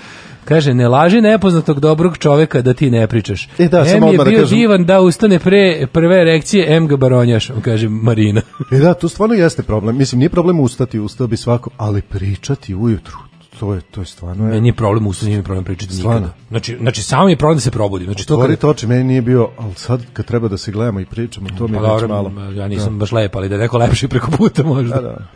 Kaže, 0.44 0.74
ne 0.74 0.88
laži 0.88 1.20
nepoznatog 1.20 1.80
dobrog 1.80 2.18
čoveka 2.18 2.62
da 2.62 2.74
ti 2.74 2.90
ne 2.90 3.06
pričaš. 3.06 3.48
E, 3.58 3.68
da, 3.68 3.78
M 3.80 4.02
je 4.04 4.16
da 4.16 4.24
bio 4.24 4.40
kažem- 4.40 4.58
divan 4.58 4.84
da 4.84 5.00
ustane 5.00 5.38
pre 5.38 5.86
prve 5.92 6.24
reakcije, 6.24 6.76
M 6.76 6.86
ga 6.86 6.96
baronjaš, 6.96 7.50
kaže 7.62 7.88
Marina. 7.88 8.40
E 8.72 8.78
da, 8.78 8.94
to 8.94 9.08
stvarno 9.08 9.34
jeste 9.34 9.62
problem. 9.62 9.96
Mislim, 9.96 10.18
nije 10.18 10.28
problem 10.28 10.60
ustati, 10.60 10.98
ustao 10.98 11.26
bi 11.26 11.36
svako, 11.36 11.70
ali 11.76 12.02
pričati 12.02 12.74
ujutru, 12.74 13.16
to 13.60 13.74
je, 13.74 13.80
to 13.80 14.00
je 14.00 14.06
stvarno... 14.06 14.44
Meni 14.44 14.68
je 14.68 14.72
problem 14.72 15.12
nije 15.22 15.36
mi 15.36 15.44
problem 15.44 15.64
pričati 15.64 15.94
Stvarno? 15.94 16.20
nikada. 16.20 16.34
Znači, 16.48 16.76
znači, 16.80 17.02
samo 17.02 17.28
je 17.28 17.36
problem 17.36 17.56
da 17.56 17.60
se 17.60 17.70
probudim. 17.70 18.06
Znači, 18.06 18.26
to 18.26 18.40
kad, 18.40 18.64
oči, 18.64 18.86
meni 18.86 19.04
nije 19.04 19.22
bio, 19.22 19.48
ali 19.58 19.74
sad 19.74 20.02
kad 20.12 20.26
treba 20.26 20.48
da 20.48 20.58
se 20.58 20.72
gledamo 20.72 21.00
i 21.00 21.06
pričamo, 21.06 21.48
to 21.58 21.68
mi 21.68 21.78
Pa 21.78 21.82
je 21.82 21.88
dobro, 21.88 22.08
malo. 22.08 22.50
ja 22.50 22.68
nisam 22.68 22.98
baš 22.98 23.12
lep, 23.12 23.36
ali 23.36 23.48
da 23.48 23.54
je 23.54 23.60
neko 23.60 23.78
lepši 23.78 24.08
preko 24.08 24.30
puta 24.30 24.62
možda. 24.62 24.94
Da, 24.94 25.00
da, 25.02 25.08
da. 25.08 25.26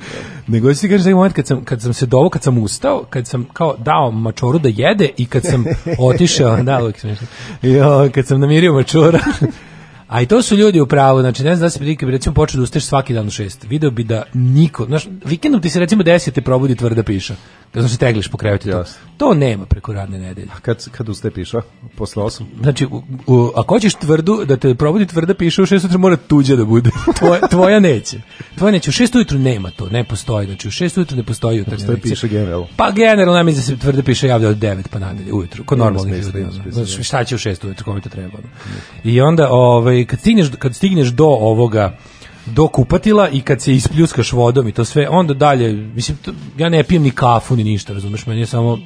Nego 0.47 0.75
ti 0.75 0.89
kažem 0.89 1.05
taj 1.05 1.15
moment 1.15 1.35
kad 1.35 1.47
sam, 1.47 1.65
kad 1.65 1.83
sam 1.83 1.93
se 1.93 2.07
dovo, 2.07 2.29
kad 2.29 2.43
sam 2.43 2.59
ustao, 2.59 3.05
kad 3.11 3.27
sam 3.27 3.47
kao 3.53 3.77
dao 3.79 4.11
mačoru 4.11 4.59
da 4.59 4.69
jede 4.69 5.11
i 5.17 5.27
kad 5.27 5.43
sam 5.45 5.65
otišao, 6.09 6.63
da, 6.63 6.79
uvijek 6.83 7.01
smiješno, 7.01 7.27
I, 7.63 7.81
o, 7.81 8.11
kad 8.15 8.27
sam 8.27 8.41
namirio 8.41 8.73
mačora, 8.73 9.21
A 10.13 10.23
i 10.23 10.27
to 10.27 10.43
su 10.43 10.57
ljudi 10.57 10.81
u 10.81 10.87
pravu, 10.87 11.21
znači 11.21 11.43
ne 11.43 11.57
znam 11.57 11.67
da 11.67 11.71
se 11.71 11.79
prilike 11.79 12.07
bi 12.07 12.13
recimo 12.13 12.35
počeo 12.35 12.59
da 12.59 12.63
ustaješ 12.63 12.85
svaki 12.85 13.15
dan 13.15 13.27
u 13.27 13.31
šest. 13.31 13.65
Video 13.65 13.91
bi 13.91 14.05
da 14.05 14.23
niko, 14.35 14.85
znaš, 14.85 15.09
vikendom 15.25 15.63
ti 15.63 15.71
se 15.71 15.81
recimo 15.81 16.03
desete 16.03 16.41
probudi 16.41 16.77
tvrda 16.77 17.03
piša. 17.03 17.35
Kad 17.73 17.91
se 17.91 17.99
tegliš 17.99 18.29
po 18.29 18.37
krevetu. 18.37 18.71
To. 18.71 18.85
To 19.17 19.35
nema 19.35 19.67
preko 19.67 19.93
radne 19.93 20.19
nedelje. 20.19 20.49
Kad, 20.63 20.91
kad 20.91 21.09
ustepiš, 21.09 21.55
a? 21.55 21.61
Posle 21.97 22.23
osam? 22.23 22.49
Znači, 22.61 22.87
u, 22.87 23.03
u, 23.27 23.51
ako 23.57 23.75
hoćeš 23.75 23.95
tvrdu, 23.95 24.45
da 24.45 24.57
te 24.57 24.75
probudi 24.75 25.07
tvrda 25.07 25.35
piša 25.35 25.63
u 25.63 25.67
šest 25.67 25.85
ujutru 25.85 25.99
mora 25.99 26.17
tuđa 26.17 26.57
da 26.57 26.65
bude. 26.65 26.91
Tvoja, 27.19 27.41
tvoja 27.41 27.81
neće. 27.81 28.21
Tvoja 28.59 28.73
neće. 28.73 28.91
U 28.91 28.93
šest 28.93 29.15
ujutru 29.15 29.39
nema 29.39 29.71
to, 29.71 29.89
ne 29.89 30.05
postoji. 30.05 30.47
Znači, 30.47 30.69
u 30.69 30.71
šest 30.71 30.97
ujutru 30.97 31.17
ne 31.17 31.23
postoji 31.23 31.59
jutarnja 31.59 31.77
Postoji 31.77 32.01
piše 32.01 32.29
generalno. 32.29 32.67
Pa 32.77 32.91
generalno 32.91 33.37
ja 33.37 33.43
mislim 33.43 33.61
da 33.61 33.67
se 33.67 33.77
tvrda 33.77 34.03
piše 34.03 34.29
javlja 34.29 34.49
od 34.49 34.57
9 34.57 34.83
pa 34.91 34.99
nadalje 34.99 35.33
ujutru, 35.33 35.65
kod 35.65 35.79
normalnih 35.79 36.23
ljudi. 36.23 36.47
Znači, 36.71 37.05
šta 37.05 37.25
će 37.25 37.35
u 37.35 37.39
6 37.39 37.67
ujutru, 37.67 37.85
kome 37.85 38.01
to 38.01 38.09
treba? 38.09 38.39
I 39.05 39.21
onda 39.21 39.49
ovaj 39.51 40.02
kad 40.07 40.21
stigneš 40.21 40.49
kad 40.59 40.75
stigneš 40.75 41.09
do 41.09 41.27
ovoga 41.27 41.97
do 42.47 42.69
kupatila 42.69 43.29
i 43.29 43.41
kad 43.41 43.63
se 43.63 43.75
ispljuskaš 43.75 44.33
vodom 44.33 44.69
i 44.69 44.73
to 44.73 44.85
sve, 44.85 45.09
onda 45.09 45.35
dalje, 45.35 45.73
mislim, 45.73 46.17
to, 46.17 46.33
ja 46.59 46.69
ne 46.69 46.83
pijem 46.83 47.03
ni 47.03 47.11
kafu 47.11 47.57
ni 47.57 47.65
ništa, 47.65 47.93
razumeš, 47.93 48.27
meni 48.27 48.41
je 48.41 48.47
samo 48.47 48.79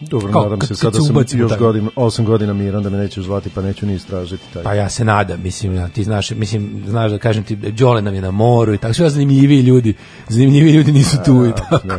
Dobro, 0.00 0.32
Kao, 0.32 0.42
nadam 0.42 0.60
se 0.60 0.74
sada 0.74 1.00
se 1.00 1.06
sam 1.06 1.38
još 1.38 1.58
godina, 1.58 1.90
osam 1.96 2.24
godina 2.24 2.52
miran 2.52 2.82
da 2.82 2.90
me 2.90 2.98
nećeš 2.98 3.24
zvati, 3.24 3.50
pa 3.50 3.62
neću 3.62 3.86
ni 3.86 3.94
istražiti 3.94 4.42
taj. 4.52 4.62
Pa 4.62 4.74
ja 4.74 4.88
se 4.88 5.04
nadam, 5.04 5.40
mislim, 5.42 5.74
ja, 5.74 5.88
ti 5.88 6.04
znaš, 6.04 6.30
mislim, 6.30 6.84
znaš 6.88 7.10
da 7.10 7.18
kažem 7.18 7.44
ti, 7.44 7.56
Đole 7.56 8.02
nam 8.02 8.14
je 8.14 8.20
na 8.20 8.30
moru 8.30 8.74
i 8.74 8.78
tako, 8.78 8.94
sve 8.94 9.10
zanimljiviji 9.10 9.60
ljudi, 9.60 9.94
zanimljiviji 10.28 10.72
ljudi 10.72 10.92
nisu 10.92 11.16
tu 11.24 11.46
i 11.46 11.52
tako. 11.52 11.86
Da. 11.86 11.98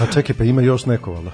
A 0.00 0.06
čekaj, 0.12 0.36
pa 0.36 0.44
ima 0.44 0.62
još 0.62 0.86
neko, 0.86 1.12
vala. 1.12 1.32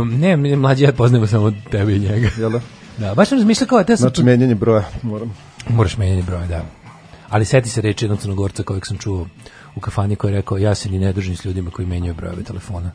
Um, 0.00 0.20
ne, 0.20 0.36
mlađi 0.36 0.84
ja 0.84 0.92
poznajemo 0.92 1.26
samo 1.26 1.52
tebe 1.70 1.96
i 1.96 1.98
njega. 1.98 2.28
Jel 2.38 2.50
da? 2.50 2.60
Da, 2.98 3.14
baš 3.14 3.28
sam 3.28 3.38
razmišljao 3.38 3.68
kao, 3.68 3.84
te 3.84 3.96
sam 3.96 4.02
Znači, 4.02 4.22
menjanje 4.22 4.54
broja, 4.54 4.84
moram. 5.02 5.34
Moraš 5.68 5.96
menjati 5.96 6.26
broj, 6.26 6.46
da. 6.46 6.64
Ali 7.28 7.44
seti 7.44 7.68
se 7.68 7.80
reči 7.80 8.04
jednog 8.04 8.20
crnogorca 8.20 8.62
kojeg 8.62 8.86
sam 8.86 8.98
čuo 8.98 9.26
u 9.76 9.80
kafani 9.80 10.16
koji 10.16 10.32
je 10.32 10.36
rekao 10.36 10.58
ja 10.58 10.74
se 10.74 10.88
ni 10.88 10.98
ne 10.98 11.12
družim 11.12 11.36
s 11.36 11.44
ljudima 11.44 11.70
koji 11.70 11.86
menjaju 11.86 12.14
brojeve 12.14 12.42
telefona. 12.42 12.90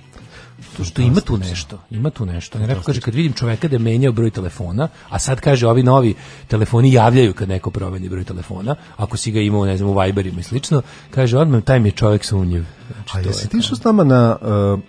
To 0.78 0.84
što 0.84 1.02
ima 1.02 1.22
tu 1.22 1.38
nešto, 1.38 1.80
ima 1.90 2.10
tu 2.10 2.26
nešto. 2.26 2.58
On 2.58 2.62
je 2.62 2.68
rekao, 2.68 2.84
kaže, 2.84 3.02
kad 3.02 3.16
vidim 3.16 3.34
čoveka 3.34 3.68
da 3.68 3.76
je 3.76 3.80
menjao 3.80 4.14
broj 4.14 4.32
telefona, 4.32 4.88
a 5.10 5.20
sad 5.20 5.40
kaže, 5.40 5.68
ovi 5.68 5.84
novi 5.84 6.16
telefoni 6.48 6.94
javljaju 6.94 7.34
kad 7.34 7.50
neko 7.50 7.72
promeni 7.72 8.10
broj 8.10 8.24
telefona, 8.24 8.76
ako 8.98 9.18
si 9.18 9.32
ga 9.32 9.40
imao, 9.40 9.66
ne 9.66 9.78
znam, 9.78 9.90
u 9.90 10.00
Viberima 10.00 10.40
i 10.40 10.44
slično, 10.44 10.82
kaže, 11.12 11.38
odmah 11.38 11.64
taj 11.64 11.80
mi 11.80 11.88
je 11.88 11.92
čovek 11.92 12.26
sumnjiv. 12.26 12.66
Znači, 12.94 13.18
A 13.18 13.20
jesi 13.20 13.46
je 13.46 13.50
ti 13.50 13.58
išao 13.58 13.76
s 13.76 13.84
nama 13.84 14.04
na 14.04 14.38
uh, 14.42 14.80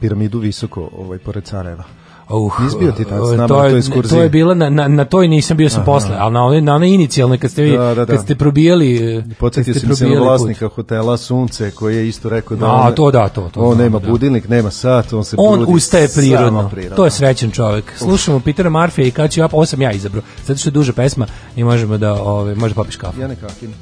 piramidu 0.00 0.38
visoko, 0.38 0.90
ovaj, 0.92 1.18
pored 1.18 1.46
Sarajeva? 1.46 1.84
Uh, 2.28 2.60
Nisi 2.62 2.76
bio 2.78 2.92
ti 2.92 3.04
tad 3.04 3.18
s 3.26 3.30
nama 3.36 3.48
to 3.48 3.56
na 3.56 3.68
toj 3.68 3.78
ekskurziji? 3.78 4.18
To 4.18 4.22
je 4.22 4.28
bila, 4.28 4.54
na, 4.54 4.70
na, 4.70 4.88
na 4.88 5.04
toj 5.04 5.28
nisam 5.28 5.56
bio 5.56 5.70
sam 5.70 5.84
posle, 5.84 6.16
ali 6.18 6.32
na 6.32 6.44
onoj, 6.44 6.60
na 6.60 6.74
onoj 6.74 6.88
inicijalnoj 6.88 7.38
kad 7.38 7.50
ste, 7.50 7.62
vi, 7.62 7.70
Da, 7.70 7.94
da, 7.94 7.94
da. 7.94 8.06
kad 8.06 8.20
ste 8.20 8.34
probijali... 8.34 9.22
Podsjetio 9.38 9.74
ste 9.74 9.86
sam 9.86 9.96
se 9.96 10.06
na 10.08 10.20
vlasnika 10.20 10.68
hotela 10.68 11.16
Sunce 11.16 11.70
koji 11.70 11.96
je 11.96 12.08
isto 12.08 12.28
rekao 12.28 12.56
da 12.56 12.66
A, 12.66 12.86
on, 12.88 12.94
to 12.94 13.10
da, 13.10 13.28
to, 13.28 13.50
to 13.54 13.60
on 13.60 13.78
nema 13.78 13.98
da. 13.98 14.08
budilnik, 14.10 14.48
nema 14.48 14.70
sat, 14.70 15.12
on 15.12 15.24
se 15.24 15.36
On 15.38 15.58
budi 15.58 15.72
ustaje 15.72 16.08
prirodno. 16.16 16.68
prirodno. 16.68 16.96
To 16.96 17.04
je 17.04 17.10
srećan 17.10 17.50
čovjek. 17.50 17.92
Slušamo 17.96 18.40
Petera 18.40 18.70
Marfija 18.70 19.06
i 19.06 19.10
kad 19.10 19.30
ću 19.30 19.40
ja, 19.40 19.48
ovo 19.52 19.66
sam 19.66 19.82
ja 19.82 19.92
izabrao. 19.92 20.22
Zato 20.44 20.58
što 20.58 20.68
je 20.68 20.72
duža 20.72 20.92
pesma 20.92 21.26
i 21.56 21.64
možemo 21.64 21.98
da, 21.98 22.22
ove, 22.22 22.54
može 22.54 22.74
popiš 22.74 22.96
kafu. 22.96 23.20
Ja 23.20 23.28
nekakim. 23.28 23.74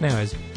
Nema 0.00 0.16
veze. 0.16 0.47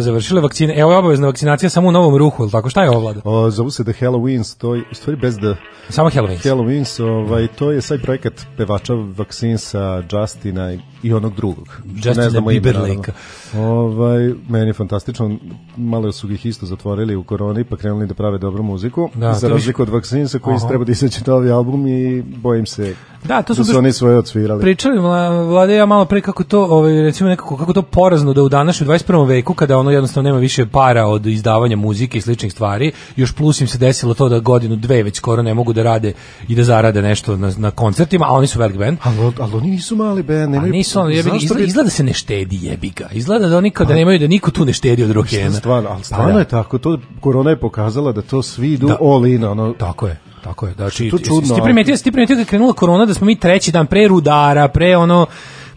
Opa, 0.00 0.04
završile 0.04 0.40
vakcine. 0.40 0.74
Evo 0.78 0.92
je 0.92 0.98
obavezna 0.98 1.26
vakcinacija 1.26 1.70
samo 1.70 1.88
u 1.88 1.92
novom 1.92 2.16
ruhu, 2.16 2.42
ili 2.42 2.50
tako? 2.50 2.70
Šta 2.70 2.82
je 2.82 2.90
ovo, 2.90 3.00
Vlada? 3.00 3.20
O, 3.24 3.50
zovu 3.50 3.70
se 3.70 3.84
The 3.84 3.92
Halloweens, 3.92 4.58
to 4.58 4.74
je, 4.74 4.82
u 4.90 4.94
stvari 4.94 5.20
bez 5.20 5.36
The 5.36 5.54
Samo 5.88 6.10
Halloween. 6.10 6.48
Halloweens, 6.48 7.00
ovaj, 7.04 7.46
to 7.46 7.70
je 7.70 7.80
sad 7.80 8.02
projekat 8.02 8.32
pevača 8.56 8.94
vakcinsa 8.94 10.02
Justina 10.12 10.76
i 11.02 11.12
onog 11.12 11.34
drugog. 11.34 11.68
Justina 11.94 12.24
Ne 12.24 12.30
znamo 12.30 12.48
Bieberlake. 12.48 13.12
Ovaj, 13.58 14.32
meni 14.48 14.66
je 14.66 14.72
fantastično, 14.72 15.38
malo 15.76 16.12
su 16.12 16.32
ih 16.32 16.46
isto 16.46 16.66
zatvorili 16.66 17.16
u 17.16 17.24
koroni, 17.24 17.64
pa 17.64 17.76
krenuli 17.76 18.06
da 18.06 18.14
prave 18.14 18.38
dobru 18.38 18.62
muziku, 18.62 19.10
Da, 19.14 19.32
za 19.32 19.48
razliku 19.48 19.82
od 19.82 19.88
vakcinsa 19.88 20.38
koji 20.38 20.56
Aha. 20.56 20.68
treba 20.68 20.84
da 20.84 20.92
izaći 20.92 21.20
novi 21.26 21.50
album 21.50 21.86
i 21.86 22.22
bojim 22.22 22.66
se 22.66 22.94
Da, 23.30 23.42
to 23.42 23.54
su 23.54 23.60
da 23.60 23.64
su 23.64 23.78
oni 23.78 23.92
svoje 23.92 24.18
odsvirali. 24.18 24.60
Pričali 24.60 24.98
vlade 25.46 25.74
ja 25.74 25.86
malo 25.86 26.04
pre 26.04 26.20
kako 26.20 26.44
to, 26.44 26.64
ovaj 26.64 27.02
recimo 27.02 27.28
nekako 27.28 27.56
kako 27.56 27.72
to 27.72 27.82
porazno 27.82 28.32
da 28.32 28.42
u 28.42 28.48
današnjem 28.48 28.88
21. 28.88 29.28
veku 29.28 29.54
kada 29.54 29.78
ono 29.78 29.90
jednostavno 29.90 30.28
nema 30.28 30.40
više 30.40 30.66
para 30.66 31.06
od 31.06 31.26
izdavanja 31.26 31.76
muzike 31.76 32.18
i 32.18 32.20
sličnih 32.20 32.52
stvari, 32.52 32.92
još 33.16 33.32
plus 33.32 33.60
im 33.60 33.68
se 33.68 33.78
desilo 33.78 34.14
to 34.14 34.28
da 34.28 34.38
godinu 34.38 34.76
dve 34.76 35.02
već 35.02 35.16
skoro 35.16 35.42
ne 35.42 35.54
mogu 35.54 35.72
da 35.72 35.82
rade 35.82 36.12
i 36.48 36.54
da 36.54 36.64
zarade 36.64 37.02
nešto 37.02 37.36
na, 37.36 37.52
na 37.56 37.70
koncertima, 37.70 38.26
a 38.26 38.32
oni 38.32 38.46
su 38.46 38.58
velik 38.58 38.76
band. 38.76 38.98
Ali, 39.02 39.32
ali 39.38 39.54
oni 39.54 39.70
nisu 39.70 39.96
mali 39.96 40.22
band, 40.22 40.42
A 40.44 40.48
nemaju... 40.48 40.72
nisu 40.72 41.00
ono, 41.00 41.08
jebi, 41.08 41.30
izgleda, 41.36 41.54
bi- 41.54 41.66
izgleda 41.66 41.84
da 41.84 41.90
se 41.90 42.04
ne 42.04 42.12
štedi 42.12 42.58
jebi 42.62 42.90
ga. 42.90 43.08
Izgleda 43.12 43.48
da 43.48 43.58
oni 43.58 43.70
kao 43.70 43.86
da 43.86 43.94
nemaju 43.94 44.18
da 44.18 44.26
niko 44.26 44.50
tu 44.50 44.64
ne 44.64 44.72
štedi 44.72 45.04
od 45.04 45.10
rokena. 45.10 45.50
Stvarno, 45.52 45.88
ali 45.88 45.98
Pa 45.98 46.04
stvarno 46.04 46.32
da. 46.32 46.38
je 46.38 46.44
tako, 46.44 46.78
to 46.78 46.98
korona 47.20 47.50
je 47.50 47.56
pokazala 47.56 48.12
da 48.12 48.22
to 48.22 48.42
svi 48.42 48.72
idu 48.72 48.86
Da. 48.86 48.96
all 49.00 49.26
in, 49.26 49.44
ono, 49.44 49.72
Tako 49.72 50.06
je. 50.06 50.20
Tako 50.60 50.66
je. 50.66 50.74
Znači, 50.74 51.10
To 51.10 51.18
čudno, 51.18 51.54
ti 51.54 51.60
primetio, 51.64 51.96
si 51.96 52.04
ti 52.04 52.12
primetio 52.12 52.36
da 52.36 52.42
je 52.42 52.46
krenula 52.46 52.72
korona 52.72 53.06
da 53.06 53.14
smo 53.14 53.26
mi 53.26 53.36
treći 53.36 53.72
dan 53.72 53.86
pre 53.86 54.08
rudara, 54.08 54.68
pre 54.68 54.96
ono 54.96 55.26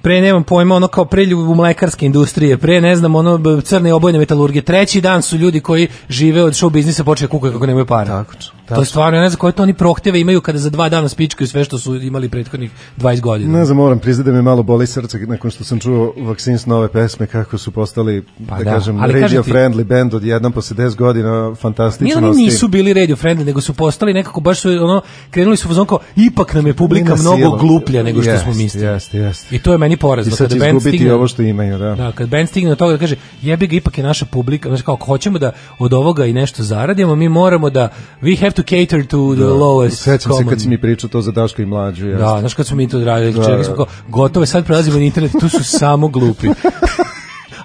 pre 0.02 0.22
nemam 0.22 0.44
pojma, 0.44 0.76
ono 0.76 0.88
kao 0.88 1.06
pre 1.06 1.36
u 1.36 1.56
mlekarske 1.56 2.06
industrije, 2.06 2.58
pre 2.58 2.82
ne 2.82 2.96
znam, 2.96 3.16
ono 3.16 3.62
crne 3.62 3.94
obojne 3.94 4.20
metalurgije. 4.20 4.62
Treći 4.62 5.02
dan 5.02 5.22
su 5.22 5.38
ljudi 5.38 5.60
koji 5.60 5.88
žive 6.10 6.44
od 6.44 6.54
show 6.54 6.70
biznisa 6.70 7.04
počeli 7.04 7.30
kukaju 7.30 7.54
kako 7.54 7.66
nemaju 7.66 7.86
para. 7.86 8.24
Tako, 8.24 8.34
To 8.76 8.82
je 8.82 8.86
stvarno, 8.86 9.18
ja 9.18 9.24
ne 9.24 9.30
znam 9.30 9.40
koje 9.40 9.54
to 9.54 9.64
oni 9.64 9.74
prohteve 9.74 10.20
imaju 10.20 10.42
kada 10.42 10.60
za 10.60 10.70
dva 10.70 10.90
dana 10.90 11.10
spičkaju 11.10 11.48
sve 11.48 11.64
što 11.64 11.78
su 11.78 11.96
imali 11.96 12.30
prethodnih 12.30 12.72
20 12.98 13.20
godina. 13.22 13.58
Ne 13.60 13.66
znam, 13.66 13.78
moram 13.78 14.00
priznati 14.00 14.30
da 14.30 14.36
me 14.36 14.42
malo 14.42 14.64
boli 14.64 14.88
srce 14.88 15.18
nakon 15.20 15.52
što 15.52 15.64
sam 15.64 15.80
čuo 15.80 16.14
Vaccines 16.18 16.66
nove 16.66 16.88
pesme, 16.88 17.28
kako 17.28 17.58
su 17.58 17.72
postali, 17.72 18.24
Pa 18.50 18.58
da, 18.58 18.64
da, 18.64 18.72
kažem, 18.72 19.00
ali 19.02 19.22
radio 19.22 19.44
ti- 19.44 19.52
friendly 19.52 19.84
band 19.84 20.14
od 20.14 20.24
jedan 20.24 20.52
posle 20.52 20.78
10 20.78 20.96
godina, 20.96 21.44
Nije 21.44 21.56
fantastično. 21.56 22.30
oni 22.30 22.38
nisu 22.38 22.68
bili 22.68 22.94
radio 22.94 23.16
friendly, 23.16 23.46
nego 23.46 23.62
su 23.62 23.74
postali 23.74 24.14
nekako 24.14 24.42
baš 24.42 24.60
su 24.60 24.70
ono 24.70 25.02
krenuli 25.32 25.58
su 25.58 25.68
u 25.68 25.70
fazon 25.70 25.86
kao 25.86 26.00
ipak 26.16 26.54
nam 26.54 26.68
je 26.68 26.74
publika 26.74 27.16
mnogo 27.16 27.58
gluplja 27.58 28.04
nego 28.04 28.22
što 28.22 28.38
smo 28.38 28.54
mislili. 28.54 28.86
Jeste, 28.86 29.18
jeste. 29.18 29.56
I 29.56 29.60
to 29.60 29.72
je 29.72 29.78
meni 29.78 29.94
I 29.94 29.98
porazno 29.98 30.36
sad 30.36 30.50
će 30.52 30.58
izgubiti 30.58 30.90
stigne 30.90 31.14
ovo 31.14 31.28
što 31.28 31.42
imaju, 31.42 31.78
da. 31.78 31.96
Da, 31.96 32.12
kad 32.12 32.30
band 32.30 32.50
stigne 32.50 32.70
do 32.70 32.76
toga 32.76 32.92
da 32.94 32.98
kaže 32.98 33.16
jebi 33.42 33.68
ga 33.68 33.76
ipak 33.76 33.98
je 33.98 34.04
naša 34.04 34.26
publika, 34.26 34.70
znači 34.70 34.84
kao 34.84 34.94
ako 34.94 35.06
hoćemo 35.06 35.40
da 35.40 35.52
od 35.80 35.94
ovoga 35.94 36.26
i 36.26 36.34
nešto 36.34 36.64
zaradimo, 36.64 37.16
mi 37.16 37.30
moramo 37.30 37.70
da 37.70 37.90
we 38.22 38.40
have 38.40 38.52
to 38.52 38.63
cater 38.64 39.06
to 39.08 39.34
the 39.36 39.44
lowest 39.44 39.90
Sećam 39.96 40.34
se 40.34 40.46
kad 40.50 40.62
si 40.62 40.68
mi 40.68 40.78
pričao 40.78 41.10
to 41.10 41.22
za 41.22 41.32
Daška 41.32 41.62
i 41.62 41.66
mlađu. 41.66 42.08
Jeste. 42.08 42.24
Da, 42.24 42.38
znaš 42.40 42.54
kad 42.54 42.68
smo 42.68 42.78
mi 42.78 42.90
to 42.90 43.04
radili, 43.04 43.34
Da, 43.34 43.40
čekali 43.42 43.58
da. 43.58 43.64
smo 43.64 43.76
kao, 43.76 43.86
gotovo 44.08 44.46
sad 44.46 44.66
prelazimo 44.66 44.98
na 44.98 45.04
internet, 45.04 45.32
tu 45.40 45.50
su 45.50 45.64
samo 45.64 46.08
glupi. 46.08 46.48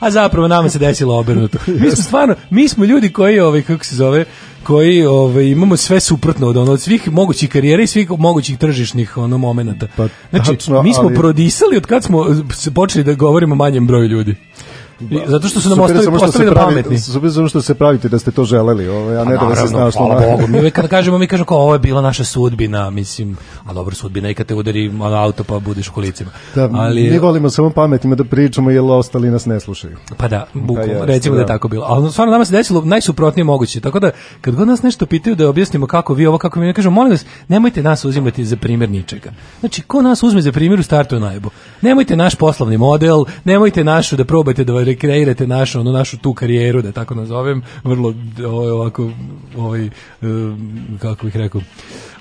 A 0.01 0.11
zapravo 0.11 0.49
nama 0.49 0.69
se 0.69 0.79
desilo 0.79 1.19
obrnuto. 1.19 1.59
Mi 1.67 1.91
smo 1.91 2.03
stvarno, 2.03 2.35
mi 2.51 2.69
smo 2.69 2.85
ljudi 2.85 3.13
koji, 3.13 3.41
ovaj, 3.41 3.63
kako 3.63 3.85
se 3.85 3.97
zove, 3.97 4.25
koji 4.63 5.07
ovaj, 5.07 5.45
imamo 5.45 5.77
sve 5.77 6.01
suprotno 6.01 6.47
od 6.49 6.57
ono, 6.57 6.73
od 6.73 6.81
svih 6.81 7.13
mogućih 7.13 7.51
karijera 7.51 7.83
i 7.83 7.87
svih 7.87 8.11
mogućih 8.11 8.59
tržišnih 8.59 9.17
ono 9.17 9.39
momenata. 9.39 9.87
Pa, 9.97 10.09
znači, 10.31 10.51
tačno, 10.51 10.83
mi 10.83 10.95
smo 10.95 11.03
ali- 11.03 11.15
prodisali 11.15 11.77
od 11.77 11.87
kad 11.87 12.05
smo 12.05 12.27
se 12.55 12.71
počeli 12.71 13.05
da 13.05 13.15
govorimo 13.15 13.55
o 13.55 13.57
manjem 13.57 13.87
broju 13.87 14.09
ljudi. 14.09 14.35
I, 15.01 15.21
zato 15.27 15.49
što 15.49 15.61
su 15.61 15.69
nam 15.69 15.81
ostali, 15.81 16.05
samo 16.05 16.19
što 16.19 16.27
ostali 16.27 16.45
se 16.45 16.51
da 16.51 16.61
pravi- 16.61 16.69
pametni. 16.69 16.99
Super 16.99 17.33
samo 17.33 17.49
što 17.49 17.63
se 17.63 17.75
pravite 17.75 18.09
da 18.09 18.19
ste 18.19 18.31
to 18.31 18.45
želeli, 18.45 18.89
ovaj, 18.89 19.17
a 19.17 19.25
ne 19.25 19.37
da 19.37 19.45
vas 19.45 19.59
se 19.59 19.65
Naravno, 19.65 19.91
snašlo. 19.91 20.07
hvala 20.07 20.37
Bogu. 20.37 20.63
Mi 20.63 20.71
kada 20.77 20.89
kažemo, 20.89 21.19
mi 21.19 21.27
kažemo 21.27 21.45
kao 21.47 21.59
ovo 21.59 21.73
je 21.73 21.79
bila 21.79 22.01
naša 22.03 22.25
sudbina, 22.25 22.91
mislim, 22.91 23.37
a 23.67 23.73
dobro 23.73 23.95
sudbina 23.95 24.31
i 24.31 24.35
kad 24.35 24.47
te 24.47 24.55
udari 24.55 24.89
ono, 24.89 25.17
auto 25.17 25.45
pa 25.45 25.59
budeš 25.59 25.89
u 25.89 25.93
kolicima. 25.93 26.31
Da, 26.55 26.69
ali, 26.73 27.11
mi 27.11 27.19
volimo 27.19 27.51
samo 27.51 27.71
pametnima 27.71 28.17
da 28.17 28.25
pričamo, 28.25 28.71
jer 28.71 28.83
ostali 28.85 29.31
nas 29.31 29.47
ne 29.47 29.61
slušaju. 29.61 29.97
Pa 30.17 30.29
da, 30.29 30.47
bukvalno, 30.55 30.93
jeste, 30.93 31.07
recimo 31.07 31.35
da 31.35 31.41
je 31.41 31.45
da. 31.45 31.53
tako 31.53 31.69
bilo. 31.69 31.85
Ali 31.89 32.13
stvarno 32.13 32.33
nama 32.33 32.45
se 32.45 32.53
desilo 32.53 32.83
najsuprotnije 32.85 33.45
moguće. 33.45 33.81
Tako 33.81 34.01
da, 34.01 34.11
kad 34.41 34.55
god 34.55 34.69
nas 34.69 34.83
nešto 34.83 35.07
pitaju 35.07 35.37
da 35.37 35.49
objasnimo 35.49 35.87
kako 35.87 36.15
vi 36.15 36.27
ovo, 36.27 36.39
kako 36.39 36.61
mi 36.61 36.67
ne 36.67 36.75
kažemo, 36.75 36.95
molim 36.95 37.11
vas, 37.13 37.25
nemojte 37.49 37.83
nas 37.83 38.05
uzimati 38.05 38.45
za 38.45 38.57
primjer 38.57 38.91
ničega. 38.91 39.31
Znači, 39.61 39.83
ko 39.83 40.03
nas 40.03 40.23
uzme 40.23 40.41
za 40.43 40.53
primjer 40.53 40.81
u 40.81 40.83
startu 40.83 41.15
je 41.17 41.21
najbo. 41.21 41.49
Nemojte 41.83 42.17
naš 42.17 42.35
poslovni 42.35 42.77
model, 42.77 43.25
nemojte 43.45 43.85
našu 43.85 44.17
da 44.17 44.25
probate 44.25 44.65
da 44.65 44.73
rekreirate 44.89 45.47
našu, 45.47 45.81
ono, 45.81 45.93
našu 45.93 46.19
tu 46.19 46.35
karijeru, 46.35 46.83
da 46.83 46.93
tako 46.93 47.15
nazovem, 47.15 47.63
vrlo 47.85 48.15
ovaj, 48.47 48.71
ovako, 48.71 49.11
ovaj, 49.57 49.91
um, 50.23 50.99
kako 51.01 51.27
bih 51.27 51.37
rekao, 51.37 51.61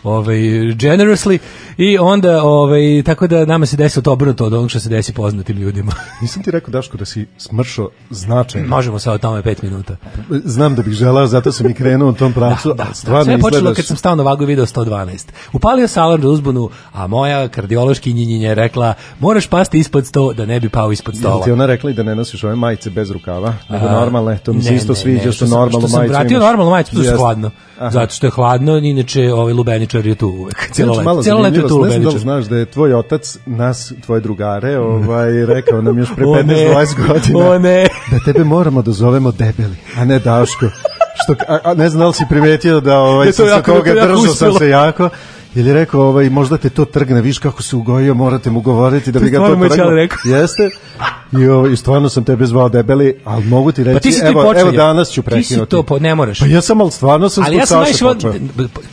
ovaj 0.07 0.37
generously 0.73 1.37
i 1.77 1.97
onda 1.97 2.43
ovaj 2.43 3.03
tako 3.05 3.27
da 3.27 3.45
nama 3.45 3.65
se 3.65 3.77
desilo 3.77 4.01
to 4.03 4.11
obrnuto 4.11 4.45
od 4.45 4.53
onog 4.53 4.69
što 4.69 4.79
se 4.79 4.89
desi 4.89 5.13
poznatim 5.13 5.57
ljudima. 5.57 5.91
Nisam 6.21 6.43
ti 6.43 6.51
rekao, 6.51 6.71
Daško, 6.71 6.97
da 6.97 7.05
si 7.05 7.25
smršao 7.37 7.89
značajno. 8.09 8.67
Možemo 8.67 8.99
sad 8.99 9.13
o 9.13 9.17
tome 9.17 9.41
5 9.41 9.63
minuta. 9.63 9.95
Znam 10.29 10.75
da 10.75 10.81
bih 10.81 10.93
želao, 10.93 11.27
zato 11.27 11.51
sam 11.51 11.69
i 11.69 11.73
krenuo 11.73 12.09
u 12.09 12.13
tom 12.13 12.33
pravcu, 12.33 12.67
Da, 12.67 12.73
da, 12.75 12.93
stvarno 12.93 13.23
Sve 13.23 13.33
je 13.33 13.39
počelo 13.39 13.57
izgledaš... 13.57 13.75
kad 13.75 13.85
sam 13.85 13.97
stao 13.97 14.15
na 14.15 14.23
vagu 14.23 14.43
i 14.43 14.47
video 14.47 14.65
112. 14.65 15.25
Upalio 15.53 15.87
sam 15.87 16.03
alarm 16.03 16.21
za 16.21 16.29
uzbunu, 16.29 16.69
a 16.93 17.07
moja 17.07 17.47
kardiološki 17.47 18.13
njinjinja 18.13 18.49
je 18.49 18.55
rekla 18.55 18.93
moraš 19.19 19.47
pasti 19.47 19.79
ispod 19.79 20.03
100 20.05 20.33
da 20.33 20.45
ne 20.45 20.59
bi 20.59 20.69
pao 20.69 20.91
ispod 20.91 21.15
Jel 21.15 21.21
stola. 21.21 21.43
ti 21.43 21.51
ona 21.51 21.65
rekla 21.65 21.89
i 21.89 21.93
da 21.93 22.03
ne 22.03 22.15
nosiš 22.15 22.43
ove 22.43 22.55
majice 22.55 22.89
bez 22.89 23.11
rukava, 23.11 23.53
nego 23.69 23.85
normalne, 23.85 24.37
to 24.37 24.53
mi 24.53 24.63
se 24.63 24.75
isto 24.75 24.95
sviđa 24.95 25.31
što 25.31 25.45
sam- 25.47 25.49
normalno 25.49 25.79
što 25.79 25.87
sam 25.87 25.99
majicu 25.99 26.13
vratio 26.13 26.35
imaš. 26.35 26.43
normalnu 26.43 26.71
majicu, 26.71 26.91
tu 26.91 27.01
je 27.01 27.11
hladno. 27.11 27.51
Zato 27.91 28.13
što 28.13 28.27
je 28.27 28.31
hladno, 28.31 28.77
inače 28.77 29.33
ovaj 29.33 29.53
lubeničar 29.53 29.96
je 30.05 30.15
tu 30.15 30.27
uvek. 30.27 30.69
Cijelo 30.71 30.93
Inače, 30.93 30.99
leto, 30.99 31.09
malo 31.09 31.23
cijelo 31.23 31.41
leto 31.41 31.55
je 31.55 31.67
tu 31.67 31.85
znam 31.85 32.03
da 32.03 32.19
znaš 32.19 32.45
da 32.45 32.57
je 32.57 32.65
tvoj 32.65 32.93
otac 32.93 33.37
nas, 33.45 33.93
tvoje 34.05 34.21
drugare, 34.21 34.77
ovaj, 34.77 35.45
rekao 35.45 35.81
nam 35.81 35.97
još 35.97 36.09
pre 36.15 36.25
O 36.25 36.35
ne, 36.35 36.43
15-20 36.43 37.07
godina 37.07 37.49
o 37.49 37.59
ne. 37.59 37.87
da 38.11 38.19
tebe 38.25 38.43
moramo 38.43 38.81
da 38.81 38.91
zovemo 38.91 39.31
debeli, 39.31 39.75
a 39.97 40.05
ne 40.05 40.19
Daško. 40.19 40.65
Što, 41.23 41.35
a, 41.47 41.59
a 41.63 41.73
ne 41.73 41.89
znam 41.89 41.99
da 41.99 42.07
li 42.07 42.13
si 42.13 42.25
primetio 42.29 42.79
da 42.79 42.99
ovaj, 42.99 43.31
sam 43.31 43.47
se 43.47 43.63
toga 43.63 43.93
držao 43.93 44.35
sam 44.35 44.53
se 44.53 44.69
jako, 44.69 45.09
Ili 45.57 45.69
je 45.69 45.73
rekao, 45.73 46.01
ovaj, 46.01 46.29
možda 46.29 46.57
te 46.57 46.69
to 46.69 46.85
trgne, 46.85 47.21
viš 47.21 47.39
kako 47.39 47.63
se 47.63 47.75
ugojio, 47.75 48.13
morate 48.13 48.49
mu 48.49 48.61
govoriti 48.61 49.11
da 49.11 49.19
bi 49.19 49.29
ga 49.29 49.37
to 49.39 49.69
ćale 49.69 49.95
rekao. 49.95 50.17
Jeste? 50.25 50.69
I, 51.33 51.47
ovaj, 51.47 51.71
I 51.71 51.77
stvarno 51.77 52.09
sam 52.09 52.23
tebe 52.23 52.45
zvao 52.45 52.69
debeli, 52.69 53.19
ali 53.25 53.45
mogu 53.45 53.71
ti 53.71 53.83
reći, 53.83 53.93
Pa 53.93 53.99
ti 53.99 54.11
si 54.11 54.19
evo, 54.23 54.53
evo 54.53 54.71
danas 54.71 55.09
ću 55.09 55.21
Ti 55.21 55.25
prekinuti. 55.25 55.53
si 55.55 55.65
to, 55.67 55.83
po, 55.83 55.99
ne 55.99 56.15
moraš. 56.15 56.39
Pa 56.39 56.45
ja 56.45 56.61
sam, 56.61 56.81
ali 56.81 56.91
stvarno 56.91 57.29
sam 57.29 57.43
Ali 57.43 57.55
ja 57.55 57.65
sam 57.65 57.83
počeo. 57.85 58.33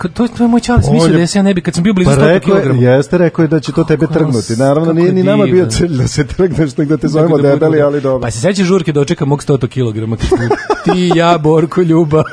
to 0.09 0.29
to 0.29 0.45
je 0.45 0.49
moj 0.49 0.61
čale 0.61 0.83
smislio 0.83 1.07
je- 1.07 1.13
da 1.13 1.21
ja 1.21 1.27
se 1.27 1.39
ja 1.39 1.43
ne 1.43 1.55
bi 1.55 1.61
kad 1.61 1.75
sam 1.75 1.83
bio 1.83 1.93
blizu 1.95 2.11
Pa 2.11 2.17
100 2.17 2.25
rekao 2.25 2.57
je, 2.57 2.63
kg. 2.65 2.83
jeste, 2.83 3.19
rekao 3.19 3.43
je 3.43 3.49
da 3.49 3.61
će 3.61 3.73
to 3.73 3.85
tebe 3.85 4.07
trgnuti. 4.07 4.57
Naravno, 4.57 4.93
nije 4.93 5.13
ni 5.13 5.23
nama 5.23 5.45
bio 5.47 5.67
cilj 5.67 5.97
da 5.97 6.09
se 6.09 6.27
trgneš, 6.27 6.77
nego 6.77 6.89
da 6.89 6.97
te 6.97 7.09
zovemo 7.09 7.39
da 7.39 7.49
debeli, 7.51 7.81
ali 7.81 8.01
dobro. 8.01 8.21
Pa 8.21 8.31
se 8.31 8.41
sećaš 8.41 8.67
žurke 8.67 8.93
dočeka 8.93 9.25
mog 9.25 9.43
100 9.43 9.67
kg 9.67 10.23
ti, 10.85 11.11
ja, 11.15 11.39
Borko, 11.39 11.83
Ljuba 11.83 12.25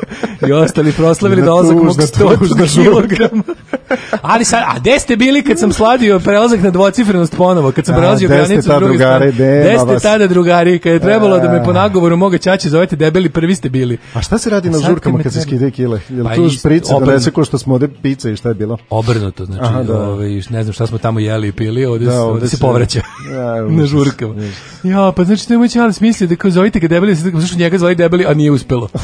i 0.48 0.52
ostali 0.54 0.92
proslavili 0.92 1.42
dolazak 1.42 1.76
mog 1.76 1.88
tužna, 1.88 2.04
100 2.04 2.40
tužna 2.40 2.66
žurka. 2.66 3.16
kg. 3.30 3.36
Ali 4.22 4.46
sad, 4.46 4.64
a 4.68 4.80
gde 4.80 5.00
ste 5.00 5.16
bili 5.16 5.44
kad 5.44 5.60
sam 5.60 5.74
sladio 5.74 6.20
prelazak 6.20 6.62
na 6.62 6.70
dvocifrenost 6.70 7.36
ponovo, 7.38 7.72
kad 7.72 7.86
sam 7.86 7.96
prelazio 7.96 8.30
granicu 8.30 8.70
druge 8.80 8.98
strane? 8.98 9.32
Gde 9.32 9.78
ste 9.80 10.00
tada 10.00 10.28
drugari, 10.28 10.80
kad 10.80 10.94
je 10.94 11.00
trebalo 11.00 11.40
da 11.40 11.52
me 11.52 11.58
A. 11.58 11.64
po 11.64 11.74
nagovoru 11.74 12.18
moga 12.18 12.38
ćaće 12.38 12.70
zovete 12.70 12.96
debeli, 12.96 13.30
prvi 13.30 13.56
ste 13.56 13.70
bili. 13.70 13.98
A 14.14 14.22
šta 14.22 14.38
se 14.38 14.50
radi 14.50 14.70
na 14.70 14.80
žurkama 14.80 15.24
kad 15.24 15.34
se 15.34 15.42
skide 15.42 15.72
kile? 15.72 16.00
Jel 16.10 16.26
Pa 16.26 16.36
tu 16.36 16.50
šprice 16.50 16.94
donese 17.00 17.32
ko 17.32 17.46
što 17.46 17.58
smo 17.58 17.74
ovde 17.74 17.88
pice 18.02 18.34
i 18.34 18.36
šta 18.36 18.50
je 18.50 18.56
bilo? 18.56 18.78
Obrnuto, 18.90 19.46
znači, 19.46 19.62
Aha, 19.64 19.84
da. 19.84 20.00
ovaj, 20.02 20.30
ne 20.50 20.64
znam 20.64 20.74
šta 20.74 20.88
smo 20.88 20.98
tamo 20.98 21.20
jeli 21.20 21.48
i 21.48 21.52
pili, 21.52 21.86
ovde, 21.86 22.06
Da, 22.06 22.12
se, 22.12 22.18
ovde 22.18 22.48
se 22.48 22.56
se- 22.58 22.62
povraća 22.62 23.02
na 23.78 23.86
žurkama. 23.86 24.36
Ja, 24.84 25.12
pa 25.16 25.24
znači 25.24 25.48
to 25.48 25.54
je 25.54 25.58
moj 25.58 25.70
čale 25.70 25.94
smislio 25.94 26.28
da 26.28 26.36
kao 26.36 26.52
zovite 26.52 26.80
ga 26.80 26.88
debeli, 26.88 27.16
zašto 27.16 27.58
njega 27.58 27.78
zvali 27.78 27.96
debeli, 27.96 28.26
a 28.26 28.34
nije 28.34 28.52
uspelo. 28.52 28.88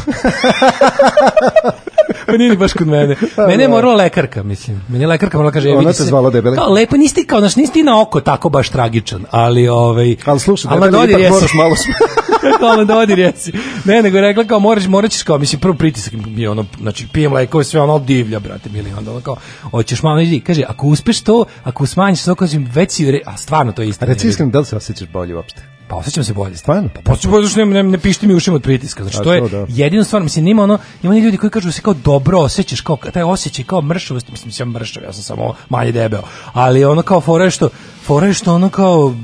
pa 2.27 2.37
nije 2.37 2.49
ni 2.49 2.57
baš 2.57 2.73
kod 2.73 2.87
mene. 2.87 3.15
Mene 3.47 3.63
je 3.63 3.67
morala 3.67 3.95
lekarka, 3.95 4.43
mislim. 4.43 4.81
Mene 4.87 5.03
je 5.03 5.07
lekarka 5.07 5.37
morala 5.37 5.51
kaže, 5.51 5.69
Ona 5.69 5.79
vidi 5.79 5.91
te 5.91 5.97
se- 5.97 6.03
zvala 6.03 6.29
debeli? 6.29 6.57
Kao, 6.57 6.73
lepo, 6.73 6.97
nisi 6.97 7.15
ti 7.15 7.27
kao, 7.27 7.39
znaš, 7.39 7.55
nisi 7.55 7.73
ti 7.73 7.83
na 7.83 8.01
oko 8.01 8.21
tako 8.21 8.49
baš 8.49 8.69
tragičan, 8.69 9.25
ali 9.31 9.67
ovaj... 9.67 10.15
Ali 10.25 10.39
slušaj, 10.39 10.71
ali 10.71 10.81
debeli 10.81 10.91
dodir 11.01 11.19
ipak 11.19 11.31
moraš 11.31 11.53
malo 11.53 11.75
kao 12.59 12.75
na 12.75 12.83
dodir 12.83 13.19
jesi. 13.19 13.51
Ne, 13.85 14.01
nego 14.01 14.17
je 14.17 14.21
rekla 14.21 14.43
kao 14.43 14.59
moraš, 14.59 14.87
morat 14.87 15.11
ćeš 15.11 15.23
kao, 15.23 15.37
mislim, 15.37 15.61
prvo 15.61 15.73
pritisak 15.73 16.13
je 16.35 16.49
ono, 16.49 16.65
znači, 16.81 17.07
pijem 17.13 17.33
lekove, 17.33 17.63
sve 17.63 17.81
ono 17.81 17.99
divlja, 17.99 18.39
brate, 18.39 18.69
mili, 18.69 18.93
onda 18.97 19.11
ono 19.11 19.21
kao, 19.21 19.35
hoćeš 19.71 20.03
malo, 20.03 20.21
idi, 20.21 20.39
kaže, 20.39 20.63
ako 20.67 20.87
uspeš 20.87 21.21
to, 21.21 21.45
ako 21.63 21.85
smanjiš 21.85 22.23
to, 22.23 22.35
kažem, 22.35 22.69
već 22.73 22.91
si, 22.91 23.07
u 23.07 23.11
re- 23.11 23.21
a 23.25 23.37
stvarno 23.37 23.71
to 23.71 23.81
je 23.81 23.89
istina. 23.89 24.13
Reci 24.13 24.27
iskreno, 24.27 24.51
da 24.51 24.59
li 24.59 24.65
se 24.65 24.75
osjećaš 24.75 25.07
bolje 25.07 25.35
uopšte? 25.35 25.76
Pa 25.87 25.95
osjećam 25.95 26.23
se 26.23 26.33
bolje. 26.33 26.57
Stvarno? 26.57 26.89
Pa 27.03 27.11
osjećam 27.11 27.31
bolje, 27.31 27.47
što 27.47 27.65
ne, 27.65 27.65
ne, 27.65 27.83
ne 27.83 27.97
pišti 27.97 28.27
mi 28.27 28.33
ušima 28.33 28.55
od 28.55 28.61
pritiska. 28.61 29.03
Znači, 29.03 29.17
A 29.17 29.23
to 29.23 29.33
je 29.33 29.41
to 29.41 29.47
da. 29.47 29.65
jedino 29.69 30.03
stvarno, 30.03 30.23
mislim, 30.23 30.45
nima 30.45 30.63
ono, 30.63 30.77
ima 31.03 31.11
oni 31.11 31.21
ljudi 31.21 31.37
koji 31.37 31.49
kažu 31.51 31.67
da 31.67 31.71
se 31.71 31.81
kao 31.81 31.93
dobro 31.93 32.39
osjećaš, 32.39 32.81
kao 32.81 32.97
taj 33.13 33.23
osjećaj 33.23 33.65
kao 33.65 33.81
mršavost, 33.81 34.31
mislim, 34.31 34.51
sam 34.51 34.69
mršav, 34.69 35.03
ja 35.03 35.13
sam 35.13 35.23
samo 35.23 35.53
manje 35.69 35.91
debeo, 35.91 36.21
ali 36.53 36.85
ono 36.85 37.01
kao 37.01 37.21
fora 37.21 37.43
je 37.43 37.51
što, 37.51 37.69
fora 38.05 38.27
je 38.27 38.33
što 38.33 38.55
ono 38.55 38.69
kao, 38.69 39.15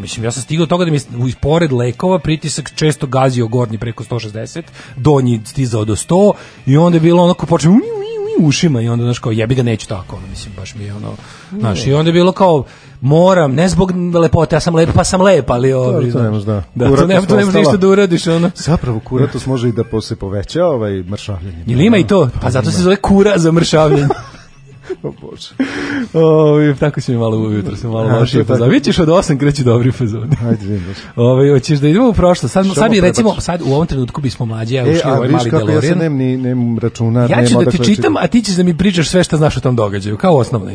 mislim, 0.00 0.24
ja 0.24 0.30
sam 0.30 0.42
stigao 0.42 0.66
do 0.66 0.70
toga 0.70 0.84
da 0.84 0.90
mi 0.90 1.32
pored 1.40 1.72
lekova 1.72 2.18
pritisak 2.18 2.72
često 2.74 3.06
gazio 3.06 3.46
gornji 3.46 3.78
preko 3.78 4.04
160, 4.04 4.62
donji 4.96 5.40
stizao 5.44 5.84
do 5.84 5.96
100 5.96 6.32
i 6.66 6.76
onda 6.76 6.96
je 6.96 7.00
bilo 7.00 7.24
ono 7.24 7.34
kao 7.34 7.46
počeo 7.46 7.72
u 7.72 7.78
ušima 8.38 8.80
i 8.80 8.88
onda 8.88 9.04
znaš 9.04 9.18
kao 9.18 9.32
jebi 9.32 9.54
ga 9.54 9.62
neću 9.62 9.88
tako 9.88 10.16
ono 10.16 10.26
mislim 10.26 10.54
baš 10.56 10.74
mi 10.74 10.84
je 10.84 10.94
ono 10.94 11.12
znaš 11.58 11.86
i 11.86 11.92
onda 11.92 12.08
je 12.08 12.12
bilo 12.12 12.32
kao 12.32 12.64
moram 13.04 13.54
ne 13.54 13.68
zbog 13.68 13.92
lepote 14.14 14.56
ja 14.56 14.60
sam 14.60 14.74
lep 14.74 14.90
pa 14.94 15.04
sam 15.04 15.22
lep 15.22 15.50
ali 15.50 15.72
ovaj 15.72 15.94
to 15.94 16.00
ne 16.00 16.10
znaš. 16.10 16.30
možeš, 16.30 16.46
da. 16.46 16.62
da 16.74 16.96
to 16.96 17.06
ne, 17.06 17.20
to 17.26 17.36
ne 17.36 17.42
ostala. 17.42 17.58
ništa 17.58 17.76
da 17.76 17.88
uradiš 17.88 18.26
ono 18.26 18.50
Zapravo, 18.54 19.00
kuratos 19.00 19.46
može 19.46 19.68
i 19.68 19.72
da 19.72 20.00
se 20.00 20.16
poveća 20.16 20.66
ovaj 20.66 21.02
mršavljenje. 21.02 21.64
Ili 21.66 21.86
ima 21.86 21.96
i 21.96 22.06
to, 22.06 22.28
pa 22.42 22.50
zato 22.50 22.70
se 22.70 22.82
zove 22.82 22.96
kura 22.96 23.38
za 23.38 23.52
mršavljenje. 23.52 24.08
O 25.02 25.12
Bože. 25.12 25.48
Ovi, 26.14 26.74
tako 26.76 27.00
si 27.00 27.12
mi 27.12 27.18
malo 27.18 27.36
ujutro, 27.38 27.76
sam 27.76 27.90
malo 27.90 28.18
lošije 28.18 28.44
fazon. 28.44 28.68
Vidjet 28.68 28.84
ćeš 28.84 28.98
od 28.98 29.08
8 29.08 29.38
kreći 29.38 29.64
dobri 29.64 29.92
fazon. 29.92 30.30
Ajde, 30.46 30.66
vidim. 30.66 30.94
Ove, 31.16 31.50
hoćeš 31.50 31.78
da 31.78 31.88
idemo 31.88 32.08
u 32.08 32.12
prošlost. 32.12 32.52
Sad, 32.52 32.64
Što 32.66 32.74
sad 32.74 32.90
bi 32.90 33.00
recimo, 33.00 33.40
sad 33.40 33.60
u 33.62 33.72
ovom 33.74 33.86
trenutku 33.86 34.20
bismo 34.20 34.46
mlađi, 34.46 34.74
ja 34.74 34.86
E, 34.86 34.90
ušli 34.90 35.02
u 35.04 35.08
a 35.08 35.16
ovaj 35.16 35.28
mali 35.28 35.50
kako 35.50 35.60
ja 35.60 35.66
DeLorean. 35.66 35.98
nemam 35.98 36.18
ni 36.18 36.36
nemam 36.36 36.78
računar, 36.78 37.30
Ja 37.30 37.36
ću 37.36 37.54
da 37.54 37.60
ti 37.60 37.68
odakle 37.68 37.84
čitam, 37.86 38.16
a 38.16 38.26
ti 38.26 38.42
ćeš 38.42 38.54
da 38.54 38.62
mi 38.62 38.76
pričaš 38.76 39.08
sve 39.08 39.24
što 39.24 39.36
znaš 39.36 39.56
o 39.56 39.60
tom 39.60 39.76
događaju, 39.76 40.16
kao 40.16 40.36
osnovno. 40.36 40.70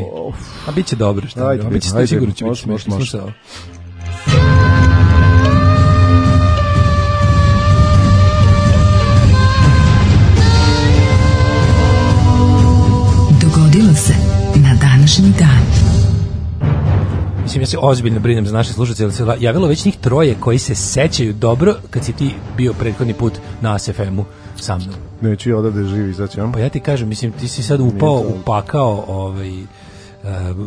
A 0.68 0.72
bit 0.72 0.86
će 0.86 0.96
dobro, 0.96 1.28
šta? 1.28 1.48
Ajde, 1.48 1.64
a 1.66 1.70
bit 1.70 1.84
će 1.84 1.90
ajde, 1.96 2.08
sigurno 2.08 2.28
će 2.28 2.46
biti 2.46 2.46
može, 2.46 2.68
može, 2.68 2.84
smešno. 2.84 2.96
može. 2.96 3.10
Slušaj 3.10 3.20
ovo. 3.20 4.59
Današnji 15.20 15.40
dan. 15.40 15.64
mislim 17.44 17.62
ja 17.62 17.68
se 17.68 17.78
ozbiljno 17.82 18.20
brinem 18.20 18.46
za 18.46 18.54
naše 18.54 18.74
slušatelje, 18.74 19.06
jer 19.06 19.14
se 19.14 19.26
javilo 19.40 19.68
već 19.68 19.86
njih 19.86 19.98
troje 19.98 20.36
koji 20.40 20.60
se 20.60 20.76
sećaju 20.76 21.34
dobro 21.34 21.76
kad 21.90 22.06
si 22.06 22.14
ti 22.14 22.32
bio 22.58 22.74
prethodni 22.74 23.14
put 23.14 23.34
na 23.62 23.76
ASFM-u 23.76 24.26
sa 24.56 24.78
mnom. 24.78 24.96
Neću 25.22 25.50
ja 25.50 25.58
odavde 25.58 25.84
živi 25.84 26.10
izaći? 26.10 26.38
Pa 26.54 26.60
ja 26.60 26.70
ti 26.70 26.80
kažem, 26.80 27.10
mislim, 27.10 27.32
ti 27.32 27.48
si 27.48 27.64
sad 27.64 27.80
upao, 27.80 28.24
upakao 28.40 29.06
ovaj, 29.08 29.62
uh, 29.62 29.68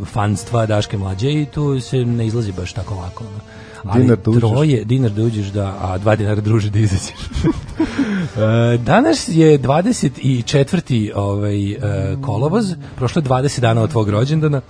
fanstva 0.07 0.67
Daške 0.67 0.99
mlađe 0.99 1.33
i 1.33 1.47
tu 1.47 1.81
se 1.81 1.97
ne 1.97 2.27
izlazi 2.27 2.53
baš 2.53 2.73
tako 2.73 2.95
lako. 2.95 3.25
ono. 3.25 3.39
Ali 3.85 4.03
Dinar 4.03 4.19
da 4.25 4.31
uđeš. 4.31 4.41
troje, 4.41 4.85
dinar 4.85 5.11
da 5.11 5.23
uđeš, 5.23 5.47
da, 5.47 5.77
a 5.81 5.99
dva 5.99 6.17
dinara 6.17 6.41
druže 6.41 6.71
da 6.71 6.79
izađeš. 6.79 7.15
E, 8.37 8.79
Danas 8.79 9.29
je 9.29 9.59
24. 9.59 11.13
Ovaj, 11.15 11.73
e, 11.73 11.79
kolovoz, 12.23 12.75
prošlo 12.97 13.21
je 13.21 13.25
20 13.25 13.61
dana 13.61 13.83
od 13.83 13.91
tvog 13.91 14.09
rođendana. 14.09 14.61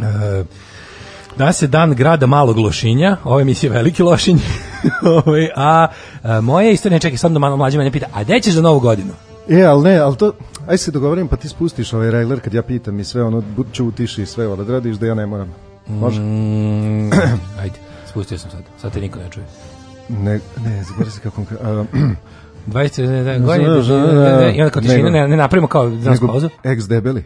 E, 0.00 0.44
Danas 1.38 1.62
je 1.62 1.68
dan 1.68 1.94
grada 1.94 2.26
Malog 2.26 2.58
Lošinja, 2.58 3.16
ovo 3.24 3.38
je 3.38 3.42
emisija 3.42 3.72
Veliki 3.72 4.02
Lošinj, 4.02 4.38
ovaj, 5.26 5.50
a, 5.56 5.88
a 6.22 6.40
moja 6.40 6.70
istorija, 6.70 6.98
čekaj, 6.98 7.18
sam 7.18 7.32
da 7.32 7.38
malo 7.38 7.56
mlađe 7.56 7.78
mene 7.78 7.92
pita, 7.92 8.06
a 8.14 8.22
gde 8.22 8.40
ćeš 8.40 8.54
za 8.54 8.62
novu 8.62 8.80
godinu? 8.80 9.12
E, 9.48 9.62
ali 9.62 9.82
ne, 9.82 9.98
ali 9.98 10.16
to, 10.16 10.32
aj 10.68 10.78
se 10.78 10.90
dogovorim, 10.90 11.28
pa 11.28 11.36
ti 11.36 11.48
spustiš 11.48 11.92
ovaj 11.92 12.10
regler 12.10 12.40
kad 12.40 12.54
ja 12.54 12.62
pitam 12.62 13.00
i 13.00 13.04
sve 13.04 13.22
ono, 13.24 13.42
bud 13.56 13.66
ćutiš 13.72 14.18
i 14.18 14.26
sve 14.26 14.48
odradiš 14.48 14.96
da 14.96 15.06
ja 15.06 15.14
ne 15.14 15.26
moram. 15.26 15.54
Može? 15.88 16.20
Mm, 16.20 17.10
ajde, 17.62 17.78
spustio 18.10 18.38
sam 18.38 18.50
sad, 18.50 18.62
sad 18.80 18.92
te 18.92 19.00
niko 19.00 19.18
ne 19.18 19.30
čuje. 19.30 19.46
Ne, 20.08 20.40
ne, 20.64 20.84
zaboravim 20.84 21.12
se 21.12 21.20
kako... 21.20 21.42
a, 21.62 21.84
20 22.66 23.08
ne, 23.08 23.22
ne, 23.22 23.38
godine, 23.38 23.68
ne, 23.68 24.36
ne, 24.36 24.56
i 24.56 24.60
onda 24.60 24.70
kao 24.70 24.82
tišina, 24.82 25.10
ne, 25.10 25.28
ne 25.28 25.36
napravimo 25.36 25.68
kao 25.68 25.88
danas 25.88 26.20
pauzu. 26.20 26.48
ex 26.64 26.84
debeli. 26.84 27.24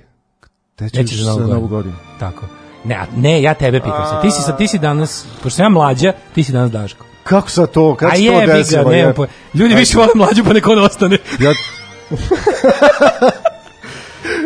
Te 0.76 0.84
Nećeš 0.84 1.10
ćeš 1.10 1.20
za 1.20 1.46
novu 1.46 1.68
godinu. 1.68 1.94
Tako. 2.18 2.46
Ne, 2.84 3.06
ne, 3.16 3.42
ja 3.42 3.54
tebe 3.54 3.78
pitam 3.80 4.06
se. 4.06 4.28
Ti 4.28 4.30
si, 4.30 4.42
sad, 4.42 4.58
ti 4.58 4.68
si 4.68 4.78
danas, 4.78 5.26
pošto 5.42 5.56
sam 5.56 5.64
ja 5.64 5.68
mlađa, 5.68 6.12
ti 6.34 6.44
si 6.44 6.52
danas 6.52 6.70
Daško. 6.70 7.06
Kako 7.22 7.50
sad 7.50 7.70
to? 7.70 7.94
Kako 7.94 8.16
se 8.16 8.26
to 8.26 8.52
desilo? 8.52 8.90
je? 8.92 9.14
po... 9.14 9.26
Ljudi 9.54 9.74
više 9.74 9.98
vole 9.98 10.08
mlađu, 10.14 10.44
pa 10.44 10.52
neko 10.52 10.74
ne 10.74 10.82
ostane. 10.82 11.18
Ja... 11.38 11.52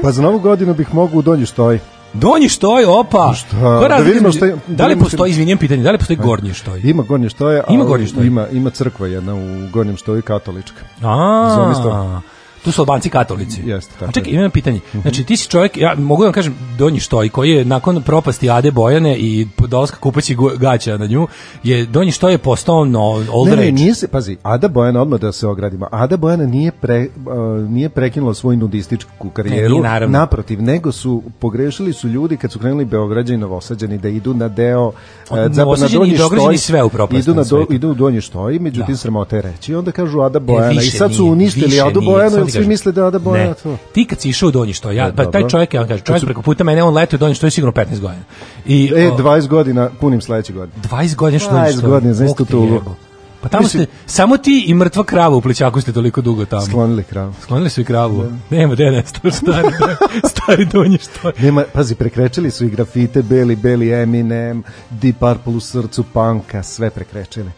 pa 0.03 0.13
za 0.13 0.23
novu 0.23 0.39
godinu 0.39 0.75
bih 0.75 0.95
mogu 0.95 1.19
u 1.19 1.23
donji 1.23 1.47
štoj. 1.47 1.79
Donji 2.15 2.49
štoj, 2.49 2.85
opa. 2.85 3.33
Šta? 3.35 3.57
Koja 3.59 3.89
Da 3.89 3.97
vidimo 3.97 4.33
šta 4.33 4.47
je- 4.47 4.53
da 4.53 4.59
Da 4.69 4.85
li 4.85 4.89
vidimo 4.89 5.05
postoji, 5.05 5.19
šta- 5.21 5.33
izvinjam 5.33 5.59
pitanje, 5.59 5.83
da 5.83 5.91
li 5.91 5.99
postoji 5.99 6.17
gornji 6.19 6.55
štoj? 6.55 6.81
Ima 6.81 7.03
gornje 7.03 7.29
štoje, 7.29 7.63
Ima 7.69 7.85
gornji 7.85 8.07
štoj? 8.07 8.27
Ima, 8.27 8.47
ima 8.49 8.71
crkva 8.71 9.07
jedna 9.07 9.35
u 9.35 9.39
gornjem 9.69 9.97
štoju 9.97 10.23
katolička. 10.23 10.81
A, 11.03 11.75
sto. 11.75 12.21
Tu 12.65 12.73
su 12.73 12.83
Albanci 12.83 13.11
katolici. 13.11 13.61
Jeste, 13.65 13.93
tako 13.99 14.09
A 14.09 14.13
čekaj, 14.13 14.33
imam 14.33 14.51
pitanje. 14.51 14.81
Znači, 15.03 15.25
ti 15.25 15.37
si 15.37 15.49
čovjek, 15.49 15.77
ja 15.77 15.95
mogu 15.99 16.23
da 16.23 16.27
vam 16.27 16.33
kažem, 16.33 16.55
Donji 16.79 17.01
Štoj, 17.01 17.29
koji 17.29 17.51
je 17.51 17.65
nakon 17.65 18.03
propasti 18.03 18.51
Ade 18.51 18.71
Bojane 18.71 19.19
i 19.19 19.47
dolaska 19.69 19.97
kupaći 19.97 20.37
gaća 20.59 20.97
na 20.99 21.07
nju, 21.07 21.29
je 21.63 21.87
Donji 21.87 22.11
Štoj 22.11 22.33
je 22.33 22.39
postao 22.39 22.85
no, 22.85 23.01
old 23.33 23.49
Ne, 23.49 23.57
ne, 23.57 23.73
nije 23.73 23.95
se, 23.95 24.09
pazi, 24.09 24.37
Ada 24.43 24.69
Bojana, 24.69 25.03
odmah 25.03 25.21
da 25.21 25.33
se 25.33 25.47
ogradimo, 25.47 25.89
Ada 25.91 26.17
Bojana 26.17 26.47
nije, 26.47 26.73
pre, 26.73 27.09
uh, 27.27 27.71
nije 27.71 27.89
prekinula 27.89 28.35
svoju 28.35 28.57
nudističku 28.57 29.31
karijeru, 29.31 29.75
nije, 29.75 29.83
naravno. 29.83 30.19
naprotiv, 30.19 30.63
nego 30.63 30.93
su, 30.93 31.23
pogrešili 31.39 31.93
su 31.93 32.09
ljudi 32.09 32.37
kad 32.37 32.53
su 32.53 32.59
krenuli 32.59 32.85
Beograđani 32.85 33.35
i 33.35 33.41
Novosađani 33.41 33.99
da 33.99 34.09
idu 34.09 34.35
na 34.35 34.49
deo, 34.49 34.87
uh, 34.87 34.95
zapravo 35.31 35.77
na 35.77 35.87
i 35.87 35.93
donji 35.93 36.17
štoj, 36.17 36.59
sve 36.59 36.83
upropastili 36.83 37.21
idu, 37.21 37.35
na 37.35 37.45
do, 37.45 37.67
idu 37.71 37.91
u 37.91 37.95
donji 37.95 38.21
štoj, 38.21 38.59
međutim 38.59 38.95
Da. 38.95 38.99
sramota 38.99 39.37
je 39.37 39.43
reći, 39.43 39.73
i 39.73 39.75
onda 39.75 39.93
kažu 39.93 40.21
Ada 40.21 40.39
Bojana, 40.39 40.73
i 40.73 40.75
više 40.75 40.97
sad 40.97 41.15
su 41.15 41.27
uništili 41.27 41.81
Adu 41.81 42.01
nije, 42.01 42.13
Bojanu, 42.13 42.47
svi 42.55 42.67
misle 42.67 42.93
da 42.93 43.05
je 43.05 43.19
Bojana 43.19 43.49
Ne. 43.49 43.55
to. 43.55 43.77
Ti 43.93 44.05
kad 44.05 44.21
si 44.21 44.29
išao 44.29 44.49
u 44.49 44.53
Donji 44.53 44.73
Štoj, 44.73 44.97
ja, 44.97 45.09
E, 45.09 45.13
pa 45.15 45.31
taj 45.31 45.49
čovjek, 45.49 45.75
ja 45.75 45.87
kažem, 45.87 46.05
čovjek 46.05 46.25
preko 46.25 46.43
puta 46.43 46.65
mene, 46.65 46.83
on 46.83 46.95
letio 46.95 47.17
u 47.17 47.21
Donji 47.21 47.35
Štoj 47.35 47.51
sigurno 47.51 47.73
15 47.75 48.01
godina. 48.01 48.25
I, 48.67 48.93
E, 48.97 49.09
o, 49.09 49.17
20 49.17 49.49
godina, 49.49 49.91
punim 50.01 50.21
sledeće 50.21 50.53
godine. 50.53 50.83
20 50.83 51.15
godina 51.15 51.39
što 51.39 51.51
20 51.51 51.81
godina, 51.81 52.15
znaš 52.15 52.31
tu 52.35 52.65
jebo. 52.65 52.95
Pa 53.41 53.49
tamo 53.49 53.63
Mislim- 53.63 53.83
ste, 53.83 53.93
samo 54.07 54.37
ti 54.37 54.65
i 54.67 54.75
mrtva 54.75 55.05
krava 55.05 55.37
u 55.37 55.41
plećaku 55.41 55.81
ste 55.81 55.93
toliko 55.93 56.21
dugo 56.21 56.45
tamo. 56.45 56.63
Sklonili 56.63 57.05
kravu. 57.05 57.35
Sklonili 57.43 57.71
su 57.71 57.81
i 57.81 57.85
kravu. 57.85 58.27
Nema 58.51 58.75
gde 58.75 58.85
nestao 58.85 59.31
stari, 59.31 59.69
stari 60.31 60.65
donji 60.67 60.99
što 60.99 61.29
je. 61.29 61.35
Nema, 61.39 61.65
pazi, 61.73 61.95
prekrečili 61.95 62.51
su 62.51 62.65
i 62.65 62.71
grafite, 62.71 63.23
beli, 63.23 63.57
beli 63.57 63.93
Eminem, 63.93 64.63
Deep 64.91 65.17
Purple 65.19 65.53
u 65.53 65.61
srcu 65.61 66.03
punka, 66.05 66.63
sve 66.63 66.91
prekrečili. 66.91 67.51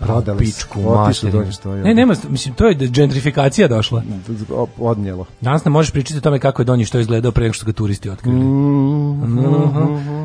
Prodali 0.00 0.38
pičku, 0.38 0.80
materinu. 0.80 1.44
Ne, 1.84 1.94
nema, 1.94 2.14
mislim, 2.28 2.54
to 2.54 2.66
je 2.66 2.74
gentrifikacija 2.74 3.68
došla. 3.68 4.02
O- 4.54 4.66
Odnijelo. 4.78 5.24
Danas 5.40 5.64
nam 5.64 5.72
možeš 5.72 5.92
pričati 5.92 6.18
o 6.18 6.20
tome 6.20 6.38
kako 6.38 6.62
je 6.62 6.66
donji 6.66 6.84
što 6.84 6.98
je 6.98 7.02
izgledao 7.02 7.32
pre 7.32 7.42
nego 7.42 7.52
što 7.52 7.66
ga 7.66 7.72
turisti 7.72 8.10
otkrili. 8.10 8.36
Mhm. 8.36 9.38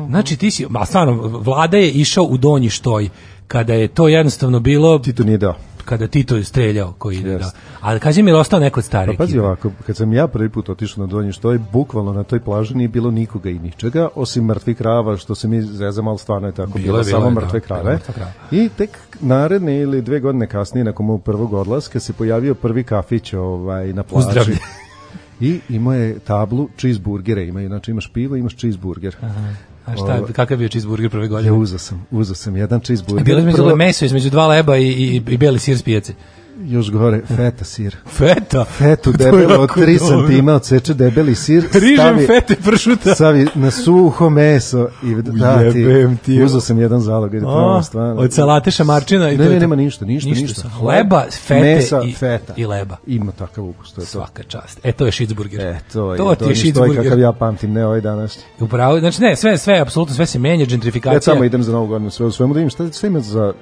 Znači 0.08 0.36
ti 0.36 0.50
si, 0.50 0.66
a 0.74 0.86
stvarno, 0.86 1.12
vlada 1.22 1.76
je 1.76 1.90
išao 1.90 2.24
u 2.24 2.36
donji 2.36 2.70
štoj 2.70 3.08
kada 3.46 3.74
je 3.74 3.88
to 3.88 4.08
jednostavno 4.08 4.60
bilo 4.60 4.98
Tito 4.98 5.24
nije 5.24 5.38
dao. 5.38 5.54
Kada 5.86 6.06
Tito 6.06 6.36
je 6.36 6.44
streljao 6.44 6.92
koji 6.98 7.16
ide 7.16 7.38
da. 7.38 7.50
Mi 8.22 8.30
je 8.30 8.36
ostao 8.36 8.60
neko 8.60 8.80
od 8.80 8.90
Pa 8.90 9.12
pazi 9.18 9.38
ovako, 9.38 9.70
kad 9.86 9.96
sam 9.96 10.12
ja 10.12 10.26
prvi 10.26 10.48
put 10.48 10.68
otišao 10.68 11.06
na 11.06 11.10
donji 11.10 11.32
štoj, 11.32 11.58
bukvalno 11.72 12.12
na 12.12 12.22
toj 12.22 12.40
plaži 12.40 12.74
nije 12.74 12.88
bilo 12.88 13.10
nikoga 13.10 13.50
i 13.50 13.58
ničega, 13.58 14.08
osim 14.14 14.44
mrtvih 14.44 14.76
krava, 14.76 15.16
što 15.16 15.34
se 15.34 15.48
mi 15.48 15.62
zezamo, 15.62 16.10
ali 16.10 16.18
stvarno 16.18 16.48
je 16.48 16.52
tako 16.52 16.78
Bilo 16.78 17.02
bilo, 17.02 17.04
samo 17.04 17.26
je, 17.26 17.30
mrtve 17.30 17.60
da, 17.60 17.66
krave. 17.66 17.98
krava. 18.14 18.30
I 18.50 18.68
tek 18.68 18.98
naredne 19.20 19.80
ili 19.80 20.02
dve 20.02 20.20
godine 20.20 20.46
kasnije, 20.46 20.84
nakon 20.84 21.06
mog 21.06 21.22
prvog 21.22 21.52
odlaska, 21.52 22.00
se 22.00 22.12
pojavio 22.12 22.54
prvi 22.54 22.84
kafić 22.84 23.32
ovaj, 23.32 23.92
na 23.92 24.02
plaži. 24.02 24.28
Uzdravlje. 24.28 24.56
I 25.40 25.60
imao 25.68 25.94
je 25.94 26.18
tablu 26.18 26.68
cheeseburgere, 26.78 27.46
imaju, 27.46 27.68
znači 27.68 27.90
imaš 27.90 28.10
pivo, 28.12 28.36
imaš 28.36 28.56
cheeseburger. 28.56 29.16
A 29.86 29.96
šta, 29.96 30.32
kakav 30.32 30.50
je 30.50 30.56
bio 30.56 30.68
cheeseburger 30.68 31.10
prve 31.10 31.24
Ja 31.24 31.28
godine? 31.28 31.52
uzao 31.52 31.78
sam, 31.78 32.06
uzao 32.10 32.34
sam 32.34 32.56
jedan 32.56 32.80
cheeseburger. 32.80 33.24
Bilo 33.24 33.70
je 33.70 33.76
meso 33.76 34.04
između 34.04 34.30
dva 34.30 34.46
leba 34.46 34.76
i, 34.76 34.88
i, 34.88 35.22
i 35.28 35.36
beli 35.36 35.58
sir 35.58 35.78
s 35.78 35.82
pijace. 35.82 36.14
Još 36.58 36.90
gore, 36.90 37.20
feta 37.26 37.64
sir. 37.64 37.96
Feta. 38.06 38.64
Fetu 38.64 39.12
To 39.12 39.18
debelo 39.18 39.54
od 39.54 39.60
jako 39.60 39.80
3 39.80 39.98
dobro. 40.10 40.28
cm 40.28 40.48
odseče 40.48 40.94
debeli 40.94 41.34
sir. 41.34 41.64
Rižem 41.82 42.18
fete 42.26 42.54
pršuta. 42.64 43.14
Stavi 43.14 43.46
na 43.54 43.70
suho 43.70 44.30
meso 44.30 44.88
i 45.02 45.14
da 45.14 45.70
ti, 46.16 46.42
uzao 46.42 46.60
sam 46.60 46.80
jedan 46.80 47.00
zalog. 47.00 47.34
A, 47.34 47.38
probam 47.38 47.82
stvarno. 47.82 48.20
od 48.22 48.32
salate 48.32 48.70
šamarčina 48.70 49.30
i 49.30 49.36
ne, 49.36 49.44
to 49.44 49.50
ne, 49.50 49.56
to. 49.56 49.60
nema 49.60 49.76
ništa, 49.76 50.04
ništa, 50.04 50.28
Ništa, 50.30 50.42
ništa. 50.42 50.68
hleba, 50.68 51.24
fete 51.30 51.60
Mesa, 51.60 52.02
i- 52.02 52.12
feta. 52.12 52.52
i 52.56 52.66
leba. 52.66 52.96
Ima 53.06 53.32
takav 53.32 53.64
ukus, 53.64 53.92
to 53.92 54.00
je 54.00 54.04
to. 54.04 54.10
Svaka 54.10 54.42
čast. 54.42 54.80
E, 54.82 54.92
to 54.92 55.06
je 55.06 55.12
Schizburger. 55.12 55.60
E, 55.60 55.80
to 55.92 56.12
je, 56.12 56.18
to 56.18 56.34
ti 56.34 56.44
je 56.44 56.56
Schizburger. 56.56 57.02
kakav 57.02 57.18
ja 57.18 57.32
pamtim, 57.32 57.72
ne 57.72 57.86
ovaj 57.86 58.00
danas. 58.00 58.38
Upravo, 58.60 59.00
znači 59.00 59.22
ne, 59.22 59.36
sve, 59.36 59.58
sve, 59.58 59.78
apsolutno 59.80 60.14
sve 60.14 60.26
se 60.26 60.38
menja, 60.38 60.64
gentrifikacija. 60.66 61.16
Ja 61.16 61.20
samo 61.20 61.44
idem 61.44 61.62
za 61.62 61.72
novu 61.72 61.86
godinu 61.86 62.10
sve 62.10 62.26
u 62.26 62.30
svemu 62.30 62.54
da 62.54 62.58
vidim 62.58 62.70
šta 62.70 62.92
sve 62.92 63.06
ima 63.06 63.20
za 63.20 63.52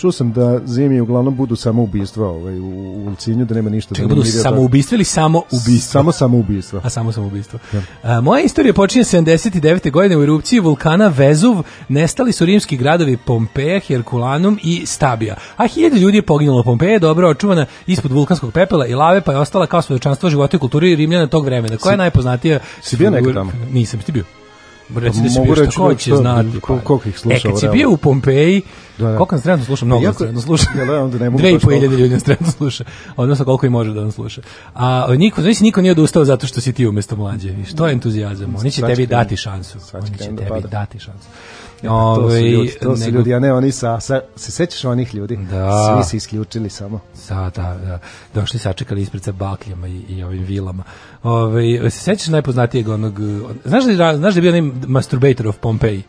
Čuo 0.00 0.12
sam 0.12 0.32
da 0.32 0.60
zimi 0.64 1.00
uglavnom 1.00 1.36
budu 1.36 1.56
samo 1.56 1.82
ubistva 1.82 2.28
ovaj, 2.28 2.58
u, 2.58 2.64
u 2.64 3.06
Ulcinju, 3.06 3.44
da 3.44 3.54
nema 3.54 3.70
ništa 3.70 3.94
Čekaj, 3.94 4.08
budu 4.08 4.20
zanimljivije, 4.20 4.42
samo 4.42 4.56
da- 4.56 4.62
ubistvo 4.62 4.94
ili 4.94 5.04
samo 5.04 5.42
ubistvo? 5.50 5.92
Samo 5.92 6.12
samo 6.12 6.38
ubistva. 6.38 6.80
A 6.84 6.90
samo 6.90 7.12
samoubistvo. 7.12 7.58
A, 8.02 8.20
moja 8.20 8.42
istorija 8.44 8.74
počinje 8.74 9.04
79. 9.04 9.90
godine 9.90 10.16
u 10.16 10.22
erupciji 10.22 10.60
vulkana 10.60 11.08
Vezuv. 11.08 11.62
Nestali 11.88 12.32
su 12.32 12.44
rimski 12.44 12.76
gradovi 12.76 13.16
Pompeja, 13.16 13.80
Herkulanum 13.80 14.58
i 14.62 14.86
Stabija. 14.86 15.36
A 15.56 15.66
hiljade 15.66 15.98
ljudi 15.98 16.18
je 16.18 16.22
poginulo. 16.22 16.62
Pompeja 16.62 16.92
je 16.92 16.98
dobro 16.98 17.28
očuvana 17.28 17.66
ispod 17.86 18.12
vulkanskog 18.12 18.52
pepela 18.52 18.86
i 18.86 18.94
lave, 18.94 19.20
pa 19.20 19.32
je 19.32 19.38
ostala 19.38 19.66
kao 19.66 19.82
svedočanstvo 19.82 20.30
života 20.30 20.56
i 20.56 20.60
kulturi 20.60 20.96
Rimljana 20.96 21.26
tog 21.26 21.44
vremena. 21.44 21.76
Koja 21.76 21.92
je 21.92 21.98
najpoznatija? 21.98 22.58
si 22.82 22.96
bio 22.96 23.10
nekad 23.10 23.34
tamo? 23.34 23.52
Nisam, 23.72 24.00
ti 24.00 24.12
bio? 24.12 24.24
Reci 24.96 25.20
da 25.20 25.40
mogu 25.40 25.54
reći 25.54 25.76
ko 25.76 25.88
da- 25.88 25.94
će 25.94 26.10
da, 26.10 26.16
znati? 26.16 26.60
ko- 26.60 26.80
koliko 26.84 27.08
ih 27.08 27.18
sluša 27.18 27.36
E, 27.36 27.40
kad 27.42 27.60
si 27.60 27.68
bio 27.68 27.90
u 27.90 27.96
Pompeji, 27.96 28.62
Da, 28.98 29.08
da. 29.08 29.16
koliko 29.16 29.34
nas 29.34 29.42
trenutno 29.42 29.64
sluša? 29.66 29.84
Mnogo 29.84 30.06
nas 30.06 30.16
trenutno 30.16 30.40
sluša. 30.40 30.66
Da, 30.86 31.02
onda 31.02 31.18
ne 31.18 31.30
mogu 31.30 31.38
Dve 31.38 31.52
i 31.52 31.58
po 31.58 31.70
ljudi 31.70 32.08
nas 32.08 32.22
trenutno 32.22 32.52
sluša. 32.52 32.84
Odnosno 33.16 33.44
koliko 33.44 33.66
i 33.66 33.70
može 33.70 33.92
da 33.92 34.04
nas 34.04 34.14
sluša. 34.14 34.42
A 34.74 35.06
niko, 35.16 35.42
znači 35.42 35.62
niko 35.62 35.80
nije 35.82 35.92
odustao 35.92 36.24
zato 36.24 36.46
što 36.46 36.60
si 36.60 36.72
ti 36.72 36.86
umesto 36.86 37.16
mlađe. 37.16 37.52
I 37.52 37.64
što 37.64 37.86
je 37.86 37.92
entuzijazam? 37.92 38.54
Oni 38.56 38.70
će 38.70 38.82
tebi 38.82 39.06
dati 39.06 39.36
šansu. 39.36 39.78
Oni 39.92 40.18
će 40.18 40.24
tebi 40.26 40.68
dati 40.70 40.98
šansu. 40.98 41.28
To 41.82 42.30
su 42.30 42.36
ljudi, 42.38 42.72
to 42.82 42.96
su 42.96 43.04
nego- 43.04 43.18
ljudi, 43.18 43.34
a 43.34 43.38
ne 43.38 43.52
oni 43.52 43.72
sa, 43.72 44.00
sa 44.00 44.20
se 44.36 44.52
sećaš 44.52 44.84
onih 44.84 45.14
ljudi? 45.14 45.36
Da. 45.36 45.94
Svi 45.94 46.10
se 46.10 46.16
isključili 46.16 46.70
samo. 46.70 47.00
Da, 47.28 47.50
da, 47.56 47.76
da. 47.78 47.98
Došli 48.34 48.58
sačekali 48.58 49.02
ispred 49.02 49.22
sa 49.22 49.32
bakljama 49.32 49.88
i, 49.88 50.00
i 50.08 50.22
ovim 50.22 50.44
vilama. 50.44 50.82
Ove, 51.22 51.62
se 51.90 51.98
sećaš 51.98 52.28
najpoznatijeg 52.28 52.88
onog... 52.88 53.18
on- 53.18 53.58
Znaš 53.64 53.84
je- 53.86 53.94
znaš 53.94 54.34
da 54.34 54.38
je 54.38 54.42
bio 54.42 54.50
onaj 54.50 54.62
masturbator 54.86 55.48
of 55.48 55.56
Pompeji? 55.58 56.02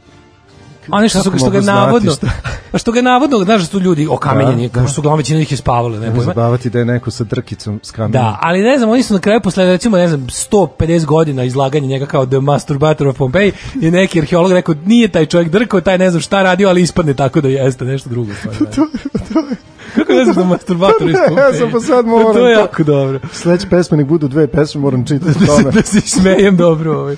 Oni 0.89 1.09
što, 1.09 1.23
su, 1.23 1.31
što 1.37 1.49
ga 1.49 1.61
navodno, 1.61 2.11
šta? 2.11 2.27
pa 2.71 2.77
što 2.77 2.91
ga 2.91 3.01
navodno, 3.01 3.37
znaš 3.37 3.61
da 3.61 3.67
su 3.67 3.79
ljudi 3.79 4.07
okamenjeni, 4.09 4.67
Da, 4.67 4.73
kao 4.73 4.83
što 4.83 4.93
su 4.93 5.01
uglavnom 5.01 5.17
većina 5.17 5.39
njih 5.39 5.51
je 5.51 5.57
spavalo, 5.57 5.99
ne 5.99 6.07
pojma. 6.07 6.23
zabavati 6.23 6.69
da 6.69 6.79
je 6.79 6.85
neko 6.85 7.11
sa 7.11 7.23
drkicom 7.23 7.79
s 7.83 7.91
kamenom. 7.91 8.11
Da, 8.11 8.37
ali 8.41 8.61
ne 8.61 8.77
znam, 8.77 8.89
oni 8.89 9.03
su 9.03 9.13
na 9.13 9.19
kraju 9.19 9.41
posle 9.41 9.65
recimo 9.65 9.97
ne 9.97 10.07
znam 10.07 10.21
150 10.21 11.05
godina 11.05 11.43
izlaganja 11.43 11.87
njega 11.87 12.05
kao 12.05 12.25
The 12.25 12.39
Masturbator 12.39 13.07
of 13.07 13.17
Pompeii 13.17 13.51
i 13.81 13.91
neki 13.91 14.19
arheolog 14.19 14.51
rekao 14.51 14.75
nije 14.85 15.07
taj 15.07 15.25
čovjek 15.25 15.49
drkao, 15.49 15.81
taj 15.81 15.97
ne 15.97 16.09
znam 16.09 16.21
šta 16.21 16.43
radio, 16.43 16.69
ali 16.69 16.81
ispadne 16.81 17.13
tako 17.13 17.41
da 17.41 17.47
jeste 17.47 17.85
nešto 17.85 18.09
drugo 18.09 18.31
stvarno. 18.33 18.67
Kako 19.95 20.13
ne 20.13 20.23
znam 20.23 20.35
da 20.37 20.43
masturbator 20.53 21.09
iz 21.09 21.13
Ne, 21.13 21.19
Pompeji? 21.27 21.45
ja 21.45 21.53
sam 21.53 21.71
pa 21.71 21.79
sad 21.79 22.05
moram. 22.07 22.33
To 22.33 22.47
je 22.47 22.53
jako 22.53 22.83
dobro. 22.83 23.19
Sledeće 23.31 23.69
pesme 23.69 23.97
nek 23.97 24.07
budu 24.07 24.27
dve 24.27 24.47
pesme, 24.47 24.81
moram 24.81 25.05
čitati 25.05 25.39
da, 25.39 25.45
tome. 25.47 25.71
da 25.71 25.81
se 25.81 26.01
smejem 26.01 26.57
dobro. 26.57 26.99
Ovaj. 26.99 27.15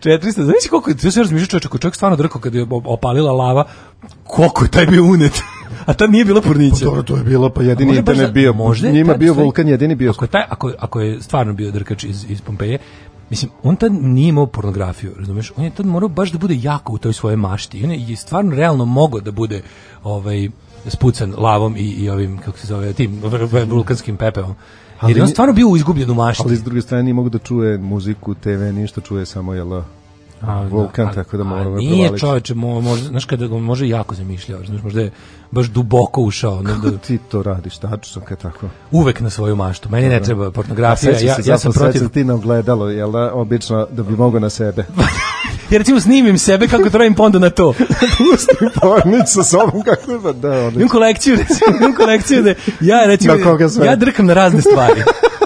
400, 0.00 0.30
znaš 0.34 0.56
koliko, 0.70 0.94
to 0.94 1.10
se 1.10 1.20
razmišlja 1.20 1.46
čovječ, 1.46 1.66
ako 1.66 1.78
čovjek 1.78 1.94
stvarno 1.94 2.16
drkao 2.16 2.40
kada 2.40 2.58
je 2.58 2.66
opalila 2.70 3.32
lava, 3.32 3.64
koliko 4.24 4.64
je 4.64 4.70
taj 4.70 4.86
bio 4.86 5.04
unet. 5.04 5.40
A 5.86 5.94
tad 5.94 6.10
nije 6.10 6.24
bilo 6.24 6.40
purnića. 6.40 6.84
Dobro, 6.84 7.02
to 7.02 7.16
je 7.16 7.22
bilo, 7.22 7.50
pa 7.50 7.62
jedini 7.62 7.86
Možda 7.86 7.98
internet 8.00 8.26
da- 8.26 8.32
bio. 8.32 8.52
možda 8.52 8.86
je 8.86 8.92
Njima 8.92 9.14
bio 9.14 9.32
stvari- 9.32 9.44
vulkan, 9.44 9.68
jedini 9.68 9.94
bio. 9.94 10.10
Ako 10.10 10.24
je, 10.24 10.28
taj, 10.28 10.42
ako, 10.48 10.72
ako 10.78 11.00
je 11.00 11.22
stvarno 11.22 11.52
bio 11.52 11.70
drkač 11.70 12.04
iz, 12.04 12.26
iz 12.28 12.40
Pompeje, 12.40 12.78
mislim, 13.30 13.50
on 13.62 13.76
tad 13.76 13.92
nije 13.94 14.28
imao 14.28 14.46
pornografiju, 14.46 15.12
razumeš? 15.18 15.52
On 15.56 15.64
je 15.64 15.70
tad 15.70 15.86
morao 15.86 16.08
baš 16.08 16.30
da 16.30 16.38
bude 16.38 16.56
jako 16.56 16.92
u 16.92 16.98
toj 16.98 17.12
svojoj 17.12 17.36
mašti. 17.36 17.84
On 17.84 17.90
je 17.92 18.16
stvarno 18.16 18.54
realno 18.54 18.84
mogao 18.84 19.20
da 19.20 19.30
bude 19.32 19.62
ovaj, 20.04 20.48
spucan 20.90 21.34
lavom 21.38 21.76
i, 21.76 21.80
i 21.80 22.10
ovim, 22.10 22.38
kako 22.38 22.58
se 22.58 22.66
zove, 22.66 22.92
tim 22.92 23.22
vulkanskim 23.66 24.16
pepelom. 24.16 24.54
Ali 25.00 25.10
Jer 25.10 25.16
je 25.16 25.22
on 25.22 25.28
stvarno 25.28 25.54
bio 25.54 25.76
izgubljen 25.76 26.10
u 26.10 26.14
mašti. 26.14 26.42
Ali 26.46 26.56
s 26.56 26.62
druge 26.62 26.82
strane 26.82 27.02
nije 27.02 27.14
mogu 27.14 27.28
da 27.28 27.38
čuje 27.38 27.78
muziku, 27.78 28.34
TV, 28.34 28.62
ništa, 28.74 29.00
čuje 29.00 29.26
samo 29.26 29.54
jel, 29.54 29.82
A, 30.42 30.62
vulkan, 30.70 31.08
a- 31.08 31.12
tako 31.12 31.36
da 31.36 31.44
moramo 31.44 31.76
Nije 31.76 31.90
provaliti. 31.90 32.20
čoveče, 32.20 32.54
mo, 32.54 32.80
može, 32.80 33.04
znaš 33.04 33.24
kada 33.24 33.46
ga 33.46 33.54
može 33.56 33.88
jako 33.88 34.14
zamišljao, 34.14 34.64
znaš, 34.64 34.82
možda 34.82 35.00
je 35.00 35.10
baš 35.50 35.66
duboko 35.66 36.20
ušao, 36.22 36.62
Kako 36.66 36.90
da, 36.90 36.98
ti 36.98 37.18
to 37.30 37.42
radiš, 37.42 37.78
tačno, 37.78 38.22
kad 38.22 38.38
tako? 38.38 38.66
uvek 38.90 39.20
na 39.20 39.30
svoju 39.30 39.56
maštu. 39.56 39.88
Meni 39.88 40.08
ne 40.08 40.20
treba 40.22 40.50
pornografija, 40.50 41.12
ja, 41.12 41.34
se, 41.34 41.50
ja 41.50 41.58
sam 41.58 41.72
protiv, 41.72 42.08
ti 42.08 42.24
na 42.24 42.34
ogledalo, 42.34 42.88
jel 42.88 43.12
da, 43.12 43.32
obično 43.34 43.86
da 43.90 44.02
bi 44.02 44.16
mogao 44.16 44.40
na 44.40 44.50
sebe. 44.50 44.84
jer 45.70 45.80
recimo 45.80 46.00
snimim 46.00 46.38
sebe 46.38 46.68
kako 46.68 46.90
trojim 46.90 47.14
ponda 47.14 47.38
na 47.38 47.50
to. 47.50 47.72
Pusti 48.18 48.56
pornić 48.80 49.26
sa 49.26 49.42
sobom, 49.42 49.82
kako 49.82 50.22
pa 50.22 50.32
da, 50.32 50.50
odlično. 50.50 50.80
Imam 50.80 50.88
kolekciju, 50.88 51.36
recimo, 51.36 51.76
imam 51.80 51.94
kolekciju 51.94 52.42
da 52.42 52.54
ja 52.80 53.04
recimo, 53.06 53.34
ja 53.84 53.96
drkam 53.96 54.26
na 54.26 54.34
razne 54.34 54.60
stvari. 54.62 55.02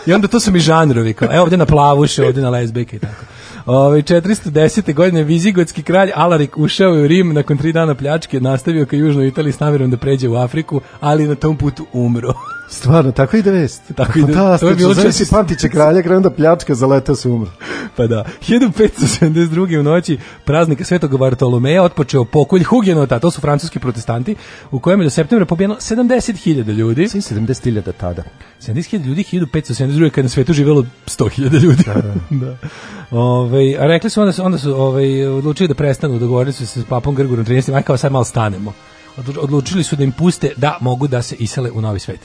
I 0.06 0.12
onda 0.12 0.28
to 0.28 0.40
su 0.40 0.52
mi 0.52 0.58
žanrovi, 0.58 1.14
kao, 1.14 1.28
evo 1.32 1.42
ovdje 1.42 1.58
na 1.58 1.66
plavuše, 1.66 2.24
ovdje 2.26 2.42
na 2.42 2.50
lesbike 2.50 2.96
i 2.96 2.98
tako. 2.98 3.24
Ove, 3.66 4.02
410. 4.02 4.94
godine 4.94 5.22
vizigotski 5.22 5.82
kralj 5.82 6.10
Alarik 6.14 6.58
ušao 6.58 6.94
je 6.94 7.04
u 7.04 7.06
Rim 7.06 7.32
nakon 7.32 7.58
tri 7.58 7.72
dana 7.72 7.94
pljačke, 7.94 8.40
nastavio 8.40 8.86
ka 8.86 8.96
južnoj 8.96 9.28
Italiji 9.28 9.52
s 9.52 9.60
namjerom 9.60 9.90
da 9.90 9.96
pređe 9.96 10.28
u 10.28 10.34
Afriku, 10.36 10.80
ali 11.00 11.26
na 11.26 11.34
tom 11.34 11.56
putu 11.56 11.86
umro. 11.92 12.32
Stvarno, 12.70 13.12
tako 13.12 13.36
ide 13.36 13.50
vest. 13.50 13.82
Tako 13.96 14.18
ide- 14.18 14.32
to 14.60 14.68
je 14.68 14.74
bilo 14.74 14.94
znaš 14.94 15.12
si 15.12 15.18
često- 15.18 15.36
Pantiće 15.36 15.68
kralja, 15.68 16.02
krenuo 16.02 16.20
da 16.20 16.30
pljačka, 16.30 16.74
zaletao 16.74 17.14
se 17.16 17.28
umro. 17.28 17.50
Pa 17.96 18.06
da, 18.06 18.24
1572. 18.40 19.80
u 19.80 19.82
noći 19.82 20.18
praznika 20.44 20.84
Svetog 20.84 21.18
Bartolomeja 21.18 21.82
otpočeo 21.82 22.24
pokolj 22.24 22.62
Hugenota, 22.62 23.18
to 23.18 23.30
su 23.30 23.40
francuski 23.40 23.78
protestanti, 23.78 24.36
u 24.70 24.78
kojem 24.78 25.00
je 25.00 25.04
do 25.04 25.10
septembra 25.10 25.46
pobijeno 25.46 25.74
70.000 25.74 26.72
ljudi. 26.72 27.08
Svim 27.08 27.22
70.000 27.22 27.92
tada. 27.92 28.22
70.000 28.60 29.04
ljudi, 29.06 29.24
1572. 29.24 30.10
kad 30.10 30.18
je 30.18 30.22
na 30.22 30.28
svetu 30.28 30.52
živelo 30.52 30.86
100.000 31.06 31.60
ljudi. 31.62 31.84
da. 32.30 32.56
Ove, 33.12 33.76
a 33.76 33.86
rekli 33.86 34.10
su 34.10 34.20
onda 34.20 34.32
su, 34.32 34.44
onda 34.44 34.58
su 34.58 34.74
ovaj, 34.74 35.26
odlučili 35.26 35.68
da 35.68 35.74
prestanu, 35.74 36.18
dogovorili 36.18 36.52
su 36.52 36.66
se 36.66 36.80
s 36.82 36.84
papom 36.84 37.14
Grgorom 37.14 37.44
13. 37.46 37.74
Aj 37.74 37.82
kao 37.82 37.96
sad 37.96 38.12
malo 38.12 38.24
stanemo. 38.24 38.72
Odlu- 39.18 39.38
Odlučili 39.38 39.84
su 39.84 39.96
da 39.96 40.04
im 40.04 40.12
puste 40.12 40.52
da 40.56 40.78
mogu 40.80 41.08
da 41.08 41.22
se 41.22 41.36
isele 41.36 41.70
u 41.70 41.80
novi 41.80 41.98
svet. 41.98 42.20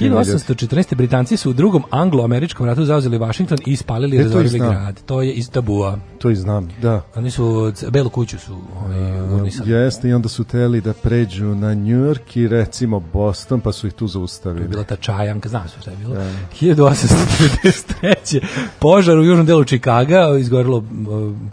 1814. 0.00 0.94
Britanci 0.94 1.36
su 1.36 1.50
u 1.50 1.52
drugom 1.52 1.82
anglo-američkom 1.90 2.66
ratu 2.66 2.84
zauzeli 2.84 3.18
Washington 3.18 3.58
i 3.66 3.72
ispalili 3.72 4.16
i 4.16 4.20
E, 4.20 4.22
razorili 4.22 4.58
grad. 4.58 5.00
To 5.02 5.22
je 5.22 5.32
iz 5.32 5.50
Tabua. 5.50 5.98
To 6.18 6.30
i 6.30 6.36
znam, 6.36 6.68
da. 6.82 7.02
Oni 7.14 7.30
su, 7.30 7.72
Belu 7.90 8.10
kuću 8.10 8.38
su 8.38 8.52
ovaj, 8.76 9.21
urnisali. 9.34 9.70
Jeste, 9.70 10.08
i 10.08 10.12
onda 10.12 10.28
su 10.28 10.44
teli 10.44 10.80
da 10.80 10.92
pređu 10.92 11.44
na 11.46 11.74
New 11.74 11.98
York 11.98 12.36
i 12.36 12.48
recimo 12.48 13.00
Boston, 13.00 13.60
pa 13.60 13.72
su 13.72 13.86
ih 13.86 13.92
tu 13.92 13.98
To 13.98 14.04
je 14.04 14.08
zaustavili. 14.08 14.68
bila 14.68 14.84
ta 14.84 14.96
čajanka, 14.96 15.48
znam 15.48 15.68
sve 15.68 15.80
šta 15.82 15.90
je 15.90 15.96
bilo. 15.96 16.16
1893. 16.60 18.40
požar 18.78 19.18
u 19.18 19.24
južnom 19.24 19.46
delu 19.46 19.64
Čikaga, 19.64 20.36
izgorilo 20.38 20.84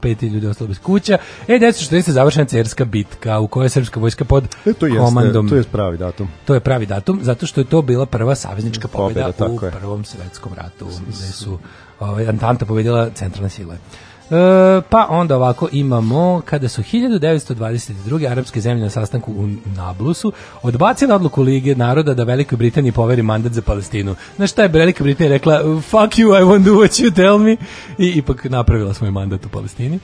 peti 0.01 0.27
ljudi 0.27 0.47
ostalo 0.47 0.67
bez 0.67 0.79
kuća. 0.79 1.17
E, 1.47 1.53
1940. 1.53 2.09
završena 2.09 2.45
cerska 2.45 2.85
bitka 2.85 3.39
u 3.39 3.47
kojoj 3.47 3.65
je 3.65 3.69
srpska 3.69 3.99
vojska 3.99 4.25
pod 4.25 4.43
E, 4.65 4.73
to 4.73 4.85
jeste, 4.85 4.99
komandom. 4.99 5.49
to 5.49 5.55
je 5.55 5.63
pravi 5.63 5.97
datum. 5.97 6.27
To 6.45 6.53
je 6.53 6.59
pravi 6.59 6.85
datum, 6.85 7.19
zato 7.23 7.45
što 7.45 7.61
je 7.61 7.65
to 7.65 7.81
bila 7.81 8.05
prva 8.05 8.35
saveznička 8.35 8.87
pobjeda, 8.87 9.31
Pobjeda, 9.37 9.67
u 9.67 9.79
prvom 9.79 10.05
svetskom 10.05 10.53
ratu, 10.53 10.85
gde 11.07 11.15
su 11.15 11.59
ovaj, 11.99 12.27
Antanta 12.27 12.65
pobjedila 12.65 13.09
centralne 13.09 13.49
sile. 13.49 13.77
E, 14.31 14.81
pa 14.89 15.07
onda 15.09 15.35
ovako 15.35 15.69
imamo 15.71 16.41
kada 16.45 16.69
su 16.69 16.81
1922. 16.81 18.31
arapske 18.31 18.61
zemlje 18.61 18.83
na 18.83 18.89
sastanku 18.89 19.31
u 19.31 19.47
Nablusu 19.75 20.31
odbacile 20.61 21.15
odluku 21.15 21.41
Lige 21.41 21.75
naroda 21.75 22.13
da 22.13 22.23
Velikoj 22.23 22.57
Britaniji 22.57 22.91
poveri 22.91 23.21
mandat 23.21 23.53
za 23.53 23.61
Palestinu. 23.61 24.15
Znaš 24.35 24.51
šta 24.51 24.61
je 24.61 24.67
Velika 24.67 25.03
Britanija 25.03 25.33
rekla? 25.33 25.59
Fuck 25.81 26.13
you, 26.13 26.41
I 26.41 26.43
won't 26.43 26.63
do 26.63 26.71
what 26.71 27.03
you 27.03 27.15
tell 27.15 27.37
me. 27.37 27.57
I 27.97 28.17
ipak 28.17 28.43
napravila 28.43 28.93
svoj 28.93 29.11
mandat 29.11 29.45
u 29.45 29.49
Palestini. 29.49 29.99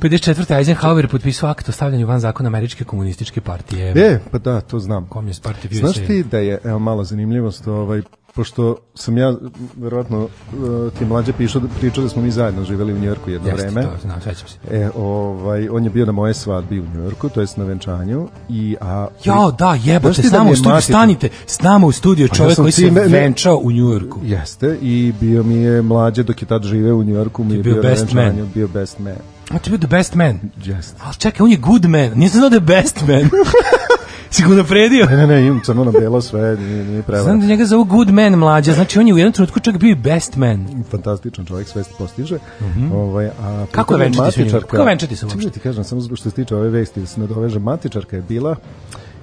54. 0.00 0.56
Eisenhower 0.56 1.08
potpisao 1.08 1.50
akt 1.50 1.68
o 1.68 1.72
stavljanju 1.72 2.06
van 2.06 2.20
zakona 2.20 2.46
američke 2.46 2.84
komunističke 2.84 3.40
partije. 3.40 3.92
E, 3.96 4.20
pa 4.30 4.38
da, 4.38 4.60
to 4.60 4.78
znam. 4.78 5.08
Communist 5.12 5.44
Party 5.44 5.66
of 5.66 5.72
Znaš 5.72 6.06
ti 6.06 6.22
da 6.22 6.38
je, 6.38 6.58
evo 6.64 6.78
malo 6.78 7.04
zanimljivost, 7.04 7.66
ovaj, 7.66 8.02
pošto 8.38 8.76
sam 8.94 9.18
ja, 9.18 9.34
verovatno, 9.76 10.24
uh, 10.24 10.28
ti 10.92 11.04
mlađe 11.04 11.32
pišao, 11.32 11.62
pričao 11.78 12.02
da 12.04 12.10
smo 12.10 12.22
mi 12.22 12.30
zajedno 12.30 12.64
živeli 12.64 12.92
u 12.92 12.98
Njorku 12.98 13.30
jedno 13.30 13.48
Jeste, 13.48 13.62
vreme. 13.62 13.82
to 13.82 13.90
znam, 14.02 14.20
sećam 14.20 14.48
se. 14.48 14.56
E, 14.70 14.90
ovaj, 14.96 15.68
on 15.68 15.84
je 15.84 15.90
bio 15.90 16.06
na 16.06 16.12
moje 16.12 16.34
svadbi 16.34 16.80
u 16.80 16.84
Njujorku, 16.86 17.28
to 17.28 17.40
jest 17.40 17.56
na 17.56 17.64
venčanju 17.64 18.28
i 18.48 18.76
a 18.80 19.06
Jao, 19.24 19.50
da, 19.52 19.78
jebote, 19.84 20.22
s 20.22 20.24
da 20.24 20.30
nama 20.30 20.44
mi 20.44 20.50
u 20.50 20.52
je 20.52 20.56
studiju, 20.56 20.74
mati- 20.74 20.84
stanite, 20.84 21.28
s 21.46 21.60
nama 21.60 21.86
u 21.86 21.92
studiju 21.92 22.28
Pa 22.28 22.34
ja 22.34 22.36
čovjek 22.36 22.54
sam 22.56 22.64
koji 22.64 22.72
se 22.72 22.90
ne- 22.90 23.00
venčao 23.02 23.56
u 23.56 23.72
Njujorku. 23.72 24.20
Jeste, 24.22 24.78
i 24.82 25.12
bio 25.20 25.42
mi 25.42 25.54
je 25.54 25.82
mlađe 25.82 26.22
dok 26.22 26.42
je 26.42 26.48
tad 26.48 26.62
žive 26.64 26.92
u 26.92 27.02
Njujorku, 27.02 27.44
mi 27.44 27.54
je 27.54 27.62
bio 27.62 27.72
bio, 27.72 27.82
na 27.82 27.88
best 27.88 28.12
man. 28.12 28.24
venčanju, 28.24 28.46
bio 28.54 28.68
best 28.68 28.98
man. 28.98 29.16
A 29.50 29.58
ti 29.58 29.70
bio 29.70 29.78
the 29.78 29.88
best 29.88 30.14
man. 30.14 30.40
Jeste. 30.64 30.96
Ali 31.04 31.14
čekaj, 31.14 31.44
on 31.44 31.50
je 31.50 31.56
good 31.58 31.84
man, 31.84 32.10
nisam 32.14 32.38
znao 32.38 32.50
da 32.50 32.56
je 32.56 32.60
best 32.60 33.00
man. 33.00 33.30
si 34.30 34.42
ga 34.42 34.48
napredio? 34.48 35.06
Ne, 35.06 35.16
ne, 35.16 35.26
ne, 35.26 35.46
imam 35.46 35.60
crno 35.64 35.84
na 35.84 35.90
belo 35.90 36.20
sve, 36.20 36.56
nije, 36.56 36.84
nije 36.84 37.02
prevara. 37.02 37.24
Znam 37.24 37.40
da 37.40 37.46
njega 37.46 37.64
zovu 37.64 37.84
good 37.84 38.10
man 38.10 38.32
mlađa, 38.32 38.72
znači 38.72 38.98
on 38.98 39.06
je 39.08 39.14
u 39.14 39.18
jednom 39.18 39.32
trenutku 39.32 39.60
čak 39.60 39.78
bio 39.78 39.90
i 39.90 39.94
best 39.94 40.36
man. 40.36 40.84
fantastičan 40.90 41.44
čovjek, 41.46 41.68
sve 41.68 41.84
se 41.84 41.90
postiže. 41.98 42.38
ovaj, 42.94 43.26
a. 43.26 43.66
Kako 43.70 43.94
je 43.94 44.00
venčati 44.00 44.32
se 44.32 44.40
matičarka- 44.44 44.60
Kako 44.60 44.76
je 44.76 44.86
venčati 44.86 45.16
se 45.16 45.26
uopšte? 45.26 45.44
Da 45.44 45.50
ti 45.50 45.60
kažem, 45.60 45.84
samo 45.84 46.00
što 46.02 46.16
se 46.16 46.30
tiče 46.30 46.56
ove 46.56 46.68
vesti, 46.68 47.00
da 47.00 47.06
se 47.06 47.20
nadoveže, 47.20 47.58
matičarka 47.58 48.16
je 48.16 48.22
bila 48.22 48.56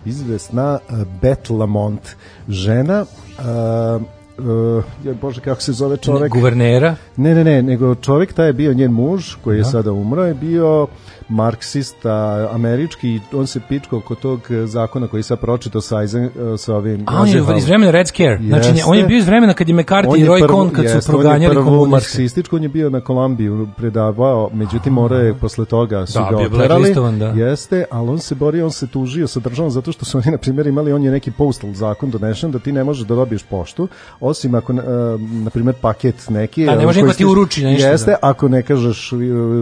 izvesna 0.05 0.79
uh, 0.89 0.97
Beth 1.21 1.51
Lamont, 1.51 2.01
žena 2.49 3.05
uh, 3.39 4.01
uh, 4.37 4.83
je, 5.03 5.13
bože 5.13 5.41
kako 5.41 5.61
se 5.61 5.73
zove 5.73 5.97
čovek 5.97 6.31
Guvernera. 6.31 6.95
ne 7.17 7.35
ne 7.35 7.43
ne 7.43 7.61
nego 7.61 7.95
čovek 7.95 8.33
taj 8.33 8.47
je 8.47 8.53
bio 8.53 8.73
njen 8.73 8.91
muž 8.91 9.35
koji 9.43 9.57
je 9.57 9.63
sada 9.65 9.91
umro 9.91 10.25
je 10.25 10.33
bio 10.33 10.87
marksista 11.29 12.49
američki 12.51 13.09
i 13.09 13.21
on 13.33 13.47
se 13.47 13.59
pičkao 13.69 13.99
oko 13.99 14.15
tog 14.15 14.39
eh, 14.49 14.65
zakona 14.67 15.07
koji 15.07 15.23
sam 15.23 15.37
pročitao 15.37 15.81
sa, 15.81 16.01
Eisen, 16.01 16.23
eh, 16.23 16.57
sa 16.57 16.75
ovim 16.75 17.03
A 17.05 17.21
on 17.21 17.27
je 17.27 17.43
iz 17.57 17.65
vremena 17.65 17.91
Red 17.91 18.07
Scare. 18.07 18.39
Znači, 18.47 18.69
Jeste. 18.69 18.83
on 18.87 18.97
je 18.97 19.03
bio 19.03 19.17
iz 19.17 19.25
vremena 19.25 19.53
kad 19.53 19.69
je 19.69 19.75
McCarthy 19.75 20.07
On 20.07 20.19
i 20.19 20.25
Roy 20.25 20.47
Cohn 20.47 20.69
kad 20.69 20.83
jeste, 20.83 21.01
su 21.01 21.11
proganjali 21.11 21.55
komuniste. 21.55 22.45
on 22.51 22.63
je 22.63 22.69
bio 22.69 22.89
na 22.89 23.01
Kolumbiju 23.01 23.67
predavao, 23.77 24.49
međutim 24.53 24.93
morao 24.93 25.19
je 25.19 25.33
posle 25.33 25.65
toga 25.65 26.05
su 26.05 26.19
Da, 26.19 26.29
ga 26.29 26.37
oterali. 26.37 26.67
blacklistovan, 26.67 27.19
da. 27.19 27.25
Jeste, 27.25 27.85
ali 27.91 28.09
on 28.09 28.19
se 28.19 28.35
borio, 28.35 28.65
on 28.65 28.71
se 28.71 28.87
tužio 28.87 29.27
sa 29.27 29.39
državom 29.39 29.71
zato 29.71 29.91
što 29.91 30.05
su 30.05 30.17
oni 30.17 30.31
na 30.31 30.37
primjer 30.37 30.67
imali, 30.67 30.93
on 30.93 31.03
je 31.03 31.11
neki 31.11 31.31
postal 31.31 31.73
zakon 31.73 32.09
donešen 32.09 32.51
da 32.51 32.59
ti 32.59 32.71
ne 32.71 32.83
možeš 32.83 33.07
da 33.07 33.15
dobiješ 33.15 33.43
poštu, 33.43 33.87
osim 34.19 34.55
ako, 34.55 34.73
uh, 34.73 34.79
na 35.19 35.49
primjer, 35.49 35.75
paket 35.81 36.29
neki. 36.29 36.69
A, 36.69 36.75
ne 36.75 36.83
eh, 36.83 36.85
može 36.85 37.01
niko 37.01 37.13
ti 37.13 37.25
uruči 37.25 37.63
nešto, 37.63 37.87
Jeste, 37.87 38.11
da. 38.11 38.17
ako 38.21 38.47
ne 38.47 38.61
kažeš, 38.61 39.11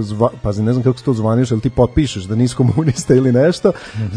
zva, 0.02 0.30
pazi, 0.42 0.64
ne 0.64 0.74
znam 0.74 0.84
kako 0.84 0.98
se 0.98 1.04
to 1.04 1.14
zvaniš, 1.14 1.53
ali 1.54 1.62
ti 1.62 1.70
potpišeš 1.70 2.24
da 2.24 2.36
nisi 2.36 2.56
komunista 2.56 3.14
ili 3.14 3.32
nešto, 3.34 3.72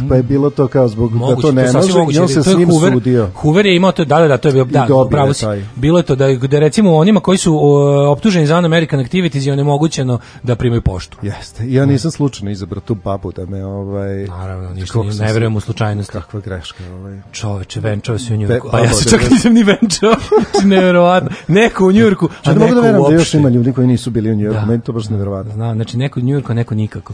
pa 0.08 0.16
je 0.16 0.22
bilo 0.22 0.50
to 0.50 0.66
kao 0.68 0.88
zbog 0.88 1.12
da 1.12 1.16
Moguće, 1.16 1.42
to 1.42 1.52
ne 1.52 1.64
sasvim 1.64 1.80
može 1.82 1.98
moguće, 1.98 2.16
i 2.16 2.20
on 2.20 2.28
se 2.28 2.34
to 2.34 2.42
s 2.44 2.56
njim 2.56 2.68
Hoover- 2.68 2.92
sudio. 2.92 3.28
Hoover 3.34 3.66
je 3.66 3.76
imao 3.76 3.92
to, 3.92 4.04
da, 4.04 4.18
da, 4.18 4.28
da, 4.28 4.36
to 4.36 4.48
je 4.48 4.52
bio, 4.54 4.64
da, 4.64 4.86
pravo 5.10 5.32
si. 5.32 5.44
Bilo 5.76 5.98
je 5.98 6.02
to 6.02 6.16
da, 6.16 6.34
da 6.34 6.58
recimo 6.58 6.96
onima 6.96 7.20
koji 7.20 7.38
su 7.38 7.56
o, 7.56 7.78
optuženi 8.08 8.46
za 8.46 8.56
American 8.56 9.00
Activities 9.00 9.46
je 9.46 9.52
onemogućeno 9.52 10.18
da 10.42 10.56
primaju 10.56 10.82
poštu. 10.82 11.18
Jeste, 11.22 11.64
ja 11.66 11.86
nisam 11.86 12.10
slučajno 12.10 12.50
izabrao 12.50 12.80
tu 12.80 12.94
babu 12.94 13.32
da 13.32 13.46
me 13.46 13.64
ovaj 13.64 14.24
Naravno, 14.26 14.70
ništa, 14.70 14.98
nije- 14.98 15.12
sam 15.12 15.26
ne 15.26 15.32
verujem 15.32 15.56
u 15.56 15.60
slučajnost. 15.60 16.10
kakva 16.10 16.40
greška 16.40 16.84
ovaj. 16.92 17.18
Čoveče, 17.32 17.80
venčao 17.80 18.18
se 18.18 18.24
u 18.26 18.30
Be- 18.30 18.36
Njujorku. 18.38 18.68
A 18.72 18.80
ja 18.80 18.88
se 18.88 19.04
da, 19.04 19.10
čak 19.10 19.20
da. 19.20 19.28
nisam 19.30 19.52
ni 19.52 19.62
venčao. 19.64 20.14
Znači, 20.50 20.66
neverovatno. 20.66 21.30
Neko 21.48 21.86
u 21.86 21.92
Njujorku, 21.92 22.28
a 22.44 22.48
mogu 22.48 22.58
da 22.58 22.64
neko 22.66 22.74
verujem 22.76 23.02
da 23.02 23.10
još 23.10 23.20
uopšte. 23.20 23.38
ima 23.38 23.48
ljudi 23.48 23.72
koji 23.72 23.86
nisu 23.86 24.10
bili 24.10 24.30
u 24.30 24.34
Njujorku, 24.34 24.60
Da. 24.60 24.66
meni 24.66 24.82
to 24.82 24.92
baš 24.92 25.08
neverovatno. 25.08 25.52
Znam, 25.52 25.74
znači 25.74 25.96
neko 25.96 26.20
u 26.20 26.22
Njujorku, 26.22 26.52
a 26.52 26.54
neko 26.54 26.74
nikako. 26.74 27.12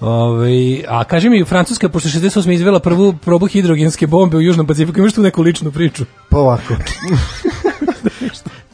Ove, 0.00 0.82
a 0.88 1.04
kaži 1.04 1.30
mi, 1.30 1.44
Francuska, 1.44 1.88
pošto 1.88 2.08
68. 2.08 2.52
izvela 2.52 2.80
prvu 2.80 3.12
probu 3.12 3.46
hidrogenske 3.46 4.06
bombe 4.06 4.36
u 4.36 4.40
Južnom 4.40 4.66
Pacifiku, 4.66 5.00
imaš 5.00 5.12
tu 5.12 5.22
neku 5.22 5.42
ličnu 5.42 5.72
priču? 5.72 6.04
Pa 6.28 6.38
ovako. 6.38 6.74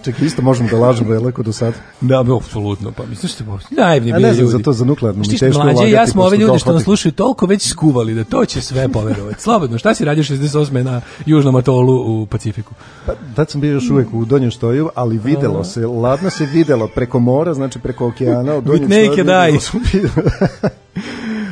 Čekaj, 0.05 0.27
isto 0.27 0.43
možemo 0.43 0.69
da 0.69 0.79
lažemo, 0.79 1.13
je 1.13 1.21
lako 1.21 1.43
do 1.43 1.53
sad. 1.53 1.75
Da, 2.01 2.23
be, 2.23 2.33
apsolutno, 2.37 2.93
pa 2.93 3.07
mislim 3.07 3.29
što 3.29 3.45
je 3.45 3.49
naivni 3.71 4.13
A 4.13 4.17
bili 4.17 4.29
ne 4.29 4.35
znam, 4.35 4.47
ljudi. 4.47 4.59
za 4.59 4.65
to 4.65 4.73
za 4.73 4.85
nuklearnu 4.85 5.25
Znaš 5.25 5.33
mi 5.33 5.39
teško 5.39 5.63
mlađe, 5.63 5.77
ulagati 5.77 5.93
ja 5.93 6.07
smo 6.07 6.23
ove 6.23 6.37
ljude 6.37 6.59
što 6.59 6.73
nas 6.73 6.83
slušaju 6.83 7.13
toliko 7.13 7.47
već 7.47 7.69
skuvali 7.69 8.15
da 8.15 8.25
to 8.25 8.45
će 8.45 8.61
sve 8.61 8.89
poverovati. 8.89 9.43
Slobodno, 9.43 9.79
šta 9.79 9.95
si 9.95 10.05
radio 10.05 10.25
68. 10.25 10.83
na 10.83 11.01
južnom 11.27 11.57
atolu 11.57 12.23
u 12.23 12.27
Pacifiku? 12.27 12.75
Pa, 13.07 13.13
tad 13.37 13.51
sam 13.51 13.61
bio 13.61 13.73
još 13.73 13.91
uvek 13.91 14.09
u 14.13 14.25
Donjem 14.25 14.51
Štoju, 14.51 14.91
ali 14.95 15.19
videlo 15.19 15.65
se, 15.65 15.87
ladno 15.87 16.31
se 16.31 16.47
videlo 16.47 16.89
preko 16.95 17.19
mora, 17.19 17.55
znači 17.55 17.79
preko 17.79 18.07
okeana, 18.07 18.55
od 18.55 18.65
Donjeg 18.65 18.89
With 18.89 19.09
naked 19.09 19.25
Štoja 19.25 19.51
eyes. 19.51 20.71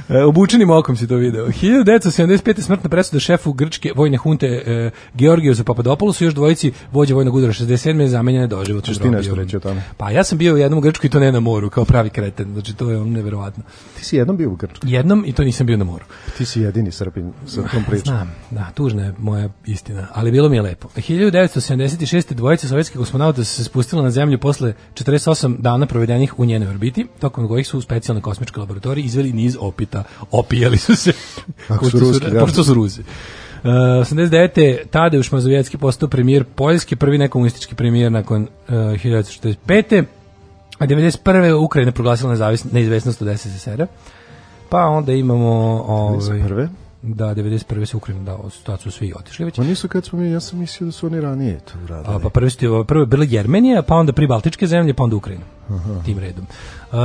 E, 0.09 0.23
obučenim 0.23 0.71
okom 0.71 0.97
si 0.97 1.07
to 1.07 1.17
video. 1.17 1.47
1975. 1.47 2.61
smrtna 2.61 2.91
presuda 2.91 3.21
šefu 3.21 3.53
grčke 3.53 3.93
vojne 3.97 4.17
hunte 4.17 4.47
e, 4.47 4.91
Georgiju 5.15 5.55
za 5.55 5.65
Papadopoulosu, 5.65 6.25
još 6.25 6.35
dvojici 6.35 6.73
vođe 6.93 7.15
vojnog 7.15 7.35
udara 7.35 7.53
67. 7.53 8.01
je 8.01 8.09
zamenjene 8.09 8.47
doživotnom 8.47 8.95
Ćeš 8.95 9.03
ti 9.03 9.11
nešto 9.11 9.35
reći 9.35 9.57
o 9.57 9.61
tome? 9.61 9.83
Pa 9.97 10.11
ja 10.11 10.25
sam 10.25 10.39
bio 10.39 10.55
u 10.55 10.59
jednom 10.59 10.79
u 10.79 10.81
Grčkoj 10.81 11.09
i 11.09 11.11
to 11.11 11.21
ne 11.21 11.33
na 11.33 11.41
moru, 11.41 11.71
kao 11.71 11.85
pravi 11.85 12.11
kreten. 12.11 12.53
Znači 12.53 12.75
to 12.75 12.91
je 12.91 12.97
ono 12.97 13.11
neverovatno. 13.11 13.65
Ti 13.97 14.05
si 14.05 14.17
jednom 14.17 14.37
bio 14.37 14.51
u 14.51 14.57
Grčkoj. 14.57 14.91
Jednom 14.91 15.25
i 15.27 15.33
to 15.33 15.45
nisam 15.45 15.67
bio 15.67 15.77
na 15.77 15.85
moru. 15.85 16.05
Ti 16.37 16.45
si 16.45 16.61
jedini 16.61 16.91
Srbin 16.91 17.33
sa 17.47 17.63
tom 17.63 17.85
pričom. 17.85 18.05
Znam, 18.05 18.35
da, 18.51 18.71
tužna 18.75 19.05
je 19.05 19.15
moja 19.19 19.49
istina, 19.67 20.07
ali 20.15 20.31
bilo 20.31 20.49
mi 20.49 20.57
je 20.57 20.63
lepo. 20.63 20.89
1976. 20.97 22.35
dvojica 22.35 22.69
sovjetskih 22.69 22.99
kosmonauta 22.99 23.45
se 23.45 23.65
spustila 23.65 24.03
na 24.03 24.11
zemlju 24.11 24.39
posle 24.39 24.75
48 24.95 25.57
dana 25.59 25.87
provedenih 25.87 26.39
u 26.39 26.45
njenoj 26.45 26.69
orbiti, 26.69 27.07
tokom 27.21 27.49
kojih 27.49 27.67
su 27.67 27.79
u 27.79 27.81
specijalnoj 27.81 28.23
kosmičkoj 28.23 28.61
laboratoriji 28.61 29.05
izveli 29.05 29.33
niz 29.33 29.57
opita. 29.61 29.88
Opijali 30.31 30.77
su 30.77 30.97
se. 30.97 31.13
Ako 31.69 31.91
su 31.91 31.99
ruski, 31.99 32.31
da. 32.31 32.41
Pošto 32.41 32.65
su 32.65 32.75
Ruzi. 32.75 33.01
Uh, 33.01 33.69
89. 33.69 34.79
Tadeuš 34.91 35.33
Mazovjetski 35.33 35.79
postao 35.79 36.09
premijer 36.09 36.45
Poljski, 36.45 36.97
prvi 36.97 37.19
nekomunistički 37.19 37.75
premijer 37.75 38.13
nakon 38.13 38.43
uh, 38.43 38.75
1945. 38.75 40.05
A 40.79 40.87
91. 40.87 41.65
Ukrajina 41.65 41.93
proglasila 41.93 42.35
nezavisn- 42.35 42.73
neizvesnost 42.73 43.23
od 43.23 43.39
SSSR-a. 43.39 43.87
Pa 44.69 44.79
onda 44.79 45.13
imamo... 45.13 45.85
Ovaj? 45.89 46.69
Da, 47.03 47.35
91. 47.35 47.85
se 47.85 47.97
Ukrajina 47.97 48.25
dao, 48.25 48.51
tad 48.65 48.81
su 48.81 48.91
svi 48.91 49.13
otišli 49.17 49.45
već. 49.45 49.59
Ma 49.59 49.65
nisu 49.65 49.89
kad 49.89 50.05
smo 50.05 50.19
mi, 50.19 50.31
ja 50.31 50.41
sam 50.41 50.59
mislio 50.59 50.87
da 50.87 50.93
su 50.93 51.07
oni 51.07 51.21
ranije 51.21 51.61
to 51.61 51.73
uradili. 51.85 52.17
A, 52.17 52.19
pa 52.19 52.29
prvi 52.29 52.51
su, 52.51 52.85
prvo 52.89 53.03
je 53.03 53.07
bila 53.07 53.25
Jermenija, 53.29 53.83
pa 53.83 53.95
onda 53.95 54.13
pribaltičke 54.13 54.67
zemlje, 54.67 54.95
pa 54.95 55.05
onda 55.05 55.17
Ukrajina. 55.17 55.45
Tim 56.05 56.19
redom. 56.19 56.47
Uh, 56.93 56.99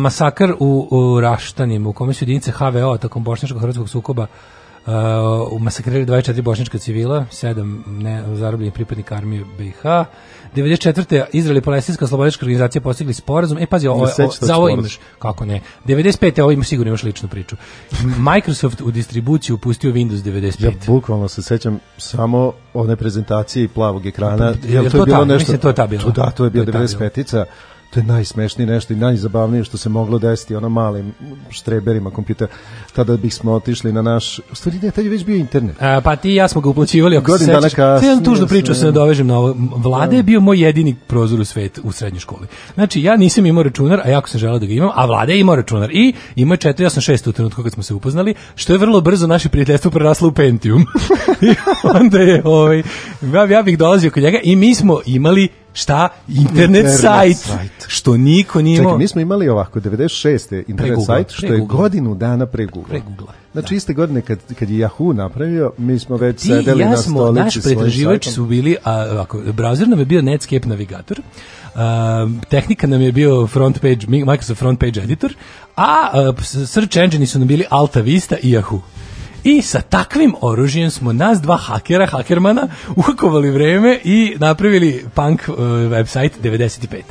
masakar 0.00 0.54
u, 0.60 0.88
u 0.90 1.20
Raštanima, 1.20 1.88
u 1.88 1.92
kome 1.92 2.14
su 2.14 2.24
jedinice 2.24 2.52
HVO, 2.52 2.98
tokom 2.98 3.24
bošnjačko-hrvatskog 3.24 3.88
sukoba, 3.88 4.26
uh, 4.86 4.92
umasakrirali 5.50 6.06
24 6.06 6.42
bošnjačka 6.42 6.78
civila, 6.78 7.24
7 7.30 7.86
ne, 7.86 8.36
zarobljenih 8.36 8.74
pripadnika 8.74 9.14
armije 9.14 9.44
BiH. 9.58 9.82
94. 10.56 11.24
Izrael 11.32 11.56
i 11.56 11.60
palestinska 11.60 12.06
slobodička 12.06 12.44
organizacija 12.44 12.82
postigli 12.82 13.14
sporazum. 13.14 13.58
E, 13.58 13.66
pazi, 13.66 13.88
ovo, 13.88 14.06
tog 14.16 14.32
za 14.40 14.56
ovo 14.56 14.68
imaš, 14.68 14.98
kako 15.18 15.44
ne. 15.44 15.60
95. 15.86 16.42
ovo 16.42 16.50
imaš 16.50 16.68
sigurno 16.68 16.88
imaš 16.90 17.02
ličnu 17.02 17.28
priču. 17.28 17.56
Microsoft 18.18 18.80
u 18.80 18.90
distribuciju 18.90 19.58
pustio 19.58 19.92
Windows 19.92 20.22
95. 20.22 20.64
Ja 20.64 20.70
bukvalno 20.86 21.28
se 21.28 21.42
sećam 21.42 21.78
samo 21.98 22.52
one 22.74 22.96
prezentacije 22.96 23.64
i 23.64 23.68
plavog 23.68 24.06
ekrana. 24.06 24.54
Pa, 24.62 24.68
je 24.68 24.80
li 24.80 24.90
to 24.90 25.06
ta? 25.06 25.24
Mislim, 25.24 25.58
to 25.58 25.68
je 25.68 25.74
ta 25.74 25.86
bila. 25.86 26.10
Da, 26.10 26.30
to 26.30 26.44
je 26.44 26.50
bio 26.50 26.64
To 26.64 26.70
je 26.70 26.88
ta 26.88 26.96
95-ica. 26.98 27.44
To 27.90 28.00
je 28.00 28.04
najsmešnije 28.04 28.66
nešto 28.66 28.92
i 28.92 28.96
najzabavnije 28.96 29.64
što 29.64 29.76
se 29.76 29.88
moglo 29.88 30.18
desiti 30.18 30.54
ono 30.54 30.68
malim 30.68 31.12
štreberima 31.50 32.10
kompjutera. 32.10 32.52
Tada 32.92 33.16
bismo 33.16 33.52
otišli 33.52 33.92
na 33.92 34.02
naš... 34.02 34.38
U 34.38 34.54
stvari 34.54 34.78
ne, 34.82 34.90
tad 34.90 35.04
je 35.04 35.10
već 35.10 35.24
bio 35.24 35.36
internet. 35.36 35.76
A, 35.82 36.00
pa 36.04 36.16
ti 36.16 36.30
i 36.30 36.34
ja 36.34 36.48
smo 36.48 36.60
ga 36.60 36.68
uplaćivali 36.68 37.16
ako 37.16 37.26
Godinu 37.26 37.52
se 37.52 37.54
sećaš. 37.54 37.74
kasnije, 37.74 38.24
tužnu 38.24 38.46
priču 38.46 38.74
se 38.74 38.84
nadovežem 38.84 39.26
na 39.26 39.38
ovo. 39.38 39.56
Vlada 39.76 40.16
je 40.16 40.22
bio 40.22 40.40
moj 40.40 40.60
jedini 40.60 40.96
prozor 41.06 41.40
u 41.40 41.44
svet 41.44 41.80
u 41.82 41.92
srednjoj 41.92 42.20
školi. 42.20 42.46
Znači, 42.74 43.02
ja 43.02 43.16
nisam 43.16 43.46
imao 43.46 43.62
računar, 43.62 44.00
a 44.04 44.08
jako 44.08 44.28
sam 44.28 44.40
želeo 44.40 44.58
da 44.58 44.66
ga 44.66 44.72
imam, 44.72 44.90
a 44.94 45.06
vlada 45.06 45.32
je 45.32 45.40
imao 45.40 45.56
računar. 45.56 45.90
I 45.92 46.12
imao 46.36 46.54
je 46.54 46.58
četiri, 46.58 46.84
ja 46.84 46.90
sam 46.90 47.02
u 47.26 47.32
trenutku 47.32 47.62
kad 47.62 47.72
smo 47.72 47.82
se 47.82 47.94
upoznali, 47.94 48.34
što 48.54 48.72
je 48.72 48.78
vrlo 48.78 49.00
brzo 49.00 49.26
naše 49.26 49.48
prijateljstvo 49.48 49.90
preraslo 49.90 50.28
u 50.28 50.32
Pentium. 50.32 50.86
I 51.50 51.54
onda 51.82 52.18
je, 52.18 52.42
ovaj, 52.44 52.82
ja, 53.34 53.44
ja 53.44 53.62
bih 53.62 53.78
dolazio 53.78 54.10
kod 54.10 54.22
njega 54.22 54.38
i 54.42 54.56
mi 54.56 54.74
smo 54.74 55.00
imali 55.06 55.48
šta? 55.72 56.08
Internet, 56.28 56.50
Internet 56.68 57.00
sajt, 57.00 57.36
sajt. 57.36 57.72
Što 57.86 58.16
niko 58.16 58.62
nije 58.62 58.76
imao. 58.78 58.90
Čekaj, 58.92 58.98
mi 58.98 59.08
smo 59.08 59.20
imali 59.20 59.48
ovako, 59.48 59.80
96. 59.80 60.54
internet 60.54 60.76
Pre 60.76 60.88
Google-a, 60.88 61.06
sajt, 61.06 61.30
što 61.30 61.46
je 61.46 61.60
godinu 61.60 62.14
dana 62.14 62.46
pre 62.46 62.66
Google. 62.66 62.88
Pre 62.88 63.00
Google-a, 63.00 63.32
Znači, 63.52 63.76
iste 63.76 63.92
godine 63.92 64.20
kad, 64.20 64.38
kad 64.58 64.70
je 64.70 64.88
Yahoo 64.88 65.12
napravio, 65.12 65.72
mi 65.78 65.98
smo 65.98 66.16
već 66.16 66.40
ti 66.42 66.48
sedeli 66.48 66.82
ja 66.82 66.90
na 66.90 66.96
stolici 66.96 67.40
naš 67.44 67.54
svojim 67.54 67.78
pretraživač 67.78 68.28
su 68.28 68.44
bili, 68.44 68.76
a, 68.84 69.06
ovako, 69.12 69.38
browser 69.38 69.86
nam 69.86 69.98
je 69.98 70.04
bio 70.04 70.22
Netscape 70.22 70.68
navigator, 70.68 71.20
a, 71.74 72.28
tehnika 72.48 72.86
nam 72.86 73.00
je 73.00 73.12
bio 73.12 73.46
front 73.46 73.80
page, 73.80 74.06
Mi- 74.08 74.24
Microsoft 74.24 74.58
front 74.58 74.80
page 74.80 75.00
editor, 75.00 75.34
a, 75.76 76.10
a 76.12 76.32
search 76.66 76.96
engine 76.96 77.26
su 77.26 77.38
nam 77.38 77.48
bili 77.48 77.64
Alta 77.70 78.00
Vista 78.00 78.36
i 78.42 78.50
Yahoo. 78.50 78.80
I 79.44 79.62
sa 79.62 79.80
takvim 79.80 80.34
oružjem 80.40 80.90
smo 80.90 81.12
nas 81.12 81.40
dva 81.40 81.56
hakera, 81.56 82.06
hakermana, 82.06 82.68
uhakovali 82.96 83.50
vreme 83.50 84.00
i 84.04 84.36
napravili 84.38 85.04
punk 85.14 85.48
uh, 85.48 85.56
website 85.64 86.30
95. 86.42 87.02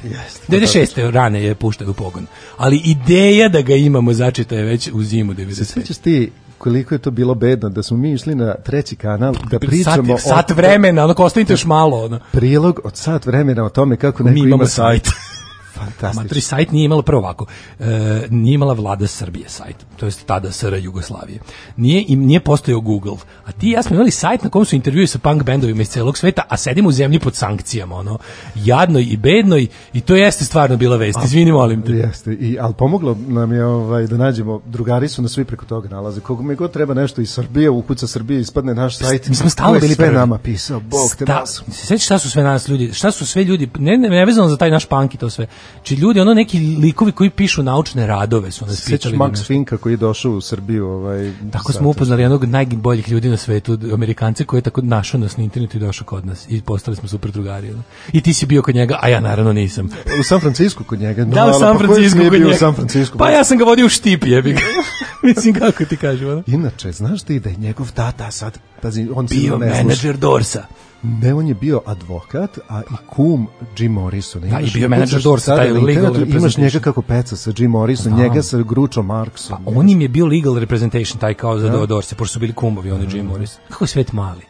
96. 0.48 1.12
rane 1.12 1.44
je 1.44 1.56
puštao 1.56 1.90
u 1.90 1.94
pogon. 1.94 2.26
Ali 2.58 2.78
ideja 2.78 3.50
da 3.50 3.62
ga 3.62 3.76
imamo 3.76 4.14
začeta 4.14 4.56
je 4.56 4.64
već 4.64 4.90
u 4.94 5.04
zimu 5.04 5.34
95. 5.34 5.64
Sećaš 5.64 5.98
ti 5.98 6.32
koliko 6.58 6.96
je 6.96 7.00
to 7.00 7.12
bilo 7.12 7.36
bedno 7.36 7.70
da 7.70 7.84
smo 7.84 7.98
mi 7.98 8.14
išli 8.14 8.36
na 8.36 8.54
treći 8.54 8.96
kanal 8.96 9.36
da 9.52 9.60
pričamo 9.60 10.18
sat, 10.18 10.30
sat 10.30 10.58
vremena, 10.58 11.04
ono 11.04 11.16
ostavite 11.18 11.54
još 11.54 11.66
malo. 11.66 12.06
Ono. 12.06 12.20
prilog 12.32 12.80
od 12.84 12.98
sat 12.98 13.26
vremena 13.26 13.64
o 13.64 13.70
tome 13.70 13.98
kako 13.98 14.24
neko 14.24 14.34
Mi 14.34 14.40
ima 14.40 14.48
imamo 14.48 14.66
sajt. 14.66 15.06
sajt. 15.06 15.39
Fantastično. 15.80 16.22
Matri 16.22 16.42
sajt 16.42 16.72
nije 16.72 16.86
imala 16.86 17.02
prvo 17.02 17.20
ovako. 17.22 17.46
E, 17.80 17.86
nije 18.30 18.56
imala 18.56 18.74
vlada 18.74 19.08
Srbije 19.08 19.50
sajt, 19.50 19.76
to 19.98 20.06
jest 20.06 20.26
tada 20.26 20.52
SR 20.52 20.74
Jugoslavije. 20.74 21.40
Nije 21.78 22.06
im 22.08 22.26
nije 22.26 22.40
postojao 22.40 22.82
Google. 22.82 23.18
A 23.46 23.52
ti 23.52 23.68
i 23.68 23.72
ja 23.72 23.84
smo 23.84 23.96
imali 23.96 24.12
sajt 24.12 24.44
na 24.44 24.50
kom 24.50 24.66
su 24.66 24.76
intervjui 24.76 25.08
sa 25.08 25.20
punk 25.20 25.44
bendovima 25.44 25.82
iz 25.82 25.90
celog 25.90 26.18
sveta, 26.18 26.42
a 26.50 26.58
sedimo 26.58 26.90
u 26.90 26.92
zemlji 26.92 27.20
pod 27.20 27.36
sankcijama, 27.36 27.96
ono. 27.96 28.18
Jadnoj 28.56 29.04
i 29.10 29.18
bednoj 29.18 29.68
i 29.94 30.02
to 30.02 30.16
jeste 30.16 30.46
stvarno 30.46 30.78
bila 30.78 30.98
vest. 30.98 31.20
Izvini, 31.26 31.52
molim 31.52 31.82
te. 31.82 31.92
Jeste, 31.92 32.34
i, 32.34 32.58
ali 32.60 32.74
pomoglo 32.74 33.18
nam 33.28 33.54
je 33.54 33.66
ovaj, 33.66 34.08
da 34.08 34.18
nađemo, 34.18 34.62
drugari 34.66 35.08
su 35.08 35.22
nas 35.22 35.32
svi 35.32 35.46
preko 35.46 35.66
toga 35.66 35.90
nalaze. 35.90 36.22
Koga 36.22 36.44
mi 36.44 36.56
god 36.56 36.72
treba 36.72 36.94
nešto 36.94 37.22
iz 37.22 37.30
Srbije, 37.32 37.70
ukuca 37.70 38.08
Srbije, 38.08 38.42
ispadne 38.42 38.74
naš 38.74 38.98
sajt. 38.98 39.28
Mi 39.28 39.36
smo 39.36 39.50
stalno 39.50 39.80
bili 39.80 39.96
sve 39.96 40.06
prvi. 40.06 40.18
nama 40.18 40.38
pisao, 40.38 40.80
bog 40.80 41.16
te 41.18 41.26
Sta- 41.26 41.40
nas. 41.40 41.64
Se 41.72 41.86
sećaš 41.86 42.06
šta 42.06 42.20
su 42.20 42.30
sve 42.30 42.44
nas 42.44 42.68
ljudi, 42.68 42.94
šta 42.94 43.12
su 43.12 43.26
sve 43.26 43.44
ljudi, 43.44 43.70
ne, 43.80 43.98
ne, 43.98 44.10
nevezano 44.10 44.48
za 44.48 44.58
taj 44.58 44.72
naš 44.72 44.86
punk 44.86 45.14
i 45.14 45.18
to 45.18 45.30
sve. 45.30 45.48
Či 45.84 45.96
ljudi, 45.96 46.20
ono 46.20 46.34
neki 46.34 46.60
likovi 46.60 47.12
koji 47.12 47.30
pišu 47.30 47.64
naučne 47.64 48.08
radove 48.08 48.52
su 48.52 48.66
nas 48.66 48.86
pitali. 48.86 49.18
da 49.18 49.24
Max 49.24 49.30
nešto- 49.30 49.46
Finka 49.46 49.78
koji 49.78 49.94
je 49.94 49.98
došao 49.98 50.32
u 50.32 50.42
Srbiju. 50.42 50.88
Ovaj, 50.88 51.34
Tako 51.52 51.72
smo 51.72 51.90
upoznali 51.90 52.22
jednog 52.22 52.46
najboljih 52.46 53.10
ljudi 53.10 53.30
na 53.30 53.38
svetu, 53.38 53.78
Amerikance 53.94 54.46
koji 54.46 54.58
je 54.58 54.62
tako 54.62 54.82
našao 54.82 55.20
nas 55.20 55.38
na 55.38 55.44
internetu 55.44 55.78
i 55.78 55.80
došao 55.80 56.06
kod 56.06 56.26
nas 56.26 56.46
i 56.50 56.62
postali 56.62 56.98
smo 56.98 57.08
super 57.10 57.32
drugari. 57.32 57.72
ono. 57.72 57.82
I 58.14 58.22
ti 58.22 58.34
si 58.34 58.46
bio 58.46 58.62
kod 58.62 58.76
njega, 58.76 59.00
a 59.02 59.08
ja 59.08 59.20
naravno 59.20 59.54
nisam. 59.54 59.90
U 60.20 60.24
San 60.24 60.40
Francisku 60.40 60.84
kod 60.84 61.00
njega. 61.00 61.26
Da, 61.26 61.42
u 61.42 61.44
ali 61.44 61.54
San 61.54 61.74
pa 61.74 61.78
ko 61.78 61.84
još 61.84 61.94
Francisco 61.94 62.18
nije 62.18 62.30
kod 62.30 62.40
njega. 62.40 62.52
u 62.52 62.58
San 62.58 62.74
Francisco. 62.76 63.18
Pa 63.18 63.30
ja 63.30 63.44
sam 63.44 63.58
ga 63.58 63.64
vodio 63.64 63.86
u 63.86 63.90
štip, 63.90 64.26
jebi 64.26 64.54
ga. 64.54 64.60
Mislim, 65.24 65.54
kako 65.54 65.86
ti 65.86 65.98
kažem, 65.98 66.30
ono? 66.30 66.44
Inače, 66.48 66.92
znaš 66.92 67.22
ti 67.22 67.40
da 67.40 67.50
je 67.50 67.56
njegov 67.56 67.92
tata 67.92 68.32
sad, 68.32 68.60
pazi, 68.82 69.08
on 69.16 69.26
Bio 69.26 69.58
menadžer 69.58 70.18
Dorsa. 70.18 70.66
Ne, 71.04 71.34
on 71.34 71.48
je 71.48 71.54
bio 71.54 71.82
advokat, 71.86 72.60
a 72.70 72.82
i 72.82 72.96
kum 73.10 73.48
Jim 73.78 73.92
Morrisona. 73.92 74.48
Da, 74.48 74.60
i 74.60 74.70
bio 74.74 74.90
menadžer 74.90 75.22
Dorsa, 75.22 75.56
taj 75.56 75.72
legal 75.72 76.16
Imaš 76.28 76.58
njega 76.58 76.80
kako 76.80 77.02
peca 77.02 77.36
sa 77.36 77.52
Jim 77.58 77.72
Morrison, 77.72 78.14
njega 78.14 78.42
sa 78.42 78.58
Gručom 78.58 79.06
Marksom. 79.06 79.58
Pa 79.66 79.72
on 79.76 79.90
im 79.90 80.02
je 80.02 80.08
bio 80.08 80.26
legal 80.26 80.60
representation, 80.60 81.20
taj 81.20 81.34
kao 81.34 81.60
za 81.60 81.86
Dorse, 81.86 82.16
pošto 82.16 82.34
su 82.34 82.40
bili 82.40 82.54
kumovi, 82.54 82.92
oni 82.92 83.08
Jim 83.14 83.26
Morris. 83.26 83.58
Kako 83.70 83.84
je 83.84 83.88
svet 83.88 84.14
mali? 84.14 84.42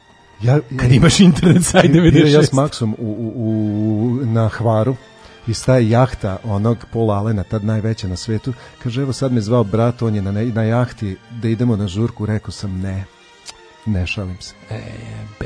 ja, 0.42 0.60
Kad 0.78 0.92
imaš 0.92 1.20
internet 1.20 1.66
sajt 1.66 1.92
Bio 1.92 2.04
ja 2.04 2.44
s 2.44 2.52
96. 2.52 2.54
Maksom 2.54 2.96
u, 2.98 3.06
u, 3.08 3.34
u, 3.36 4.26
na 4.26 4.48
Hvaru 4.48 4.96
i 5.48 5.54
staje 5.54 5.90
jahta 5.90 6.38
onog 6.44 6.78
Paul 6.94 7.12
Allena, 7.12 7.44
tad 7.44 7.66
najveća 7.66 8.08
na 8.08 8.16
svetu. 8.16 8.54
Kaže, 8.84 9.02
evo 9.02 9.14
sad 9.14 9.34
me 9.34 9.42
zvao 9.42 9.64
brat, 9.64 10.02
on 10.02 10.16
je 10.16 10.22
na, 10.22 10.32
na 10.32 10.64
jahti 10.64 11.16
da 11.42 11.48
idemo 11.48 11.76
na 11.76 11.88
žurku. 11.88 12.26
Rekao 12.26 12.52
sam, 12.52 12.80
ne, 12.80 13.06
ne 13.90 14.08
šalim 14.08 14.38
se. 14.40 14.54
E, 14.72 14.80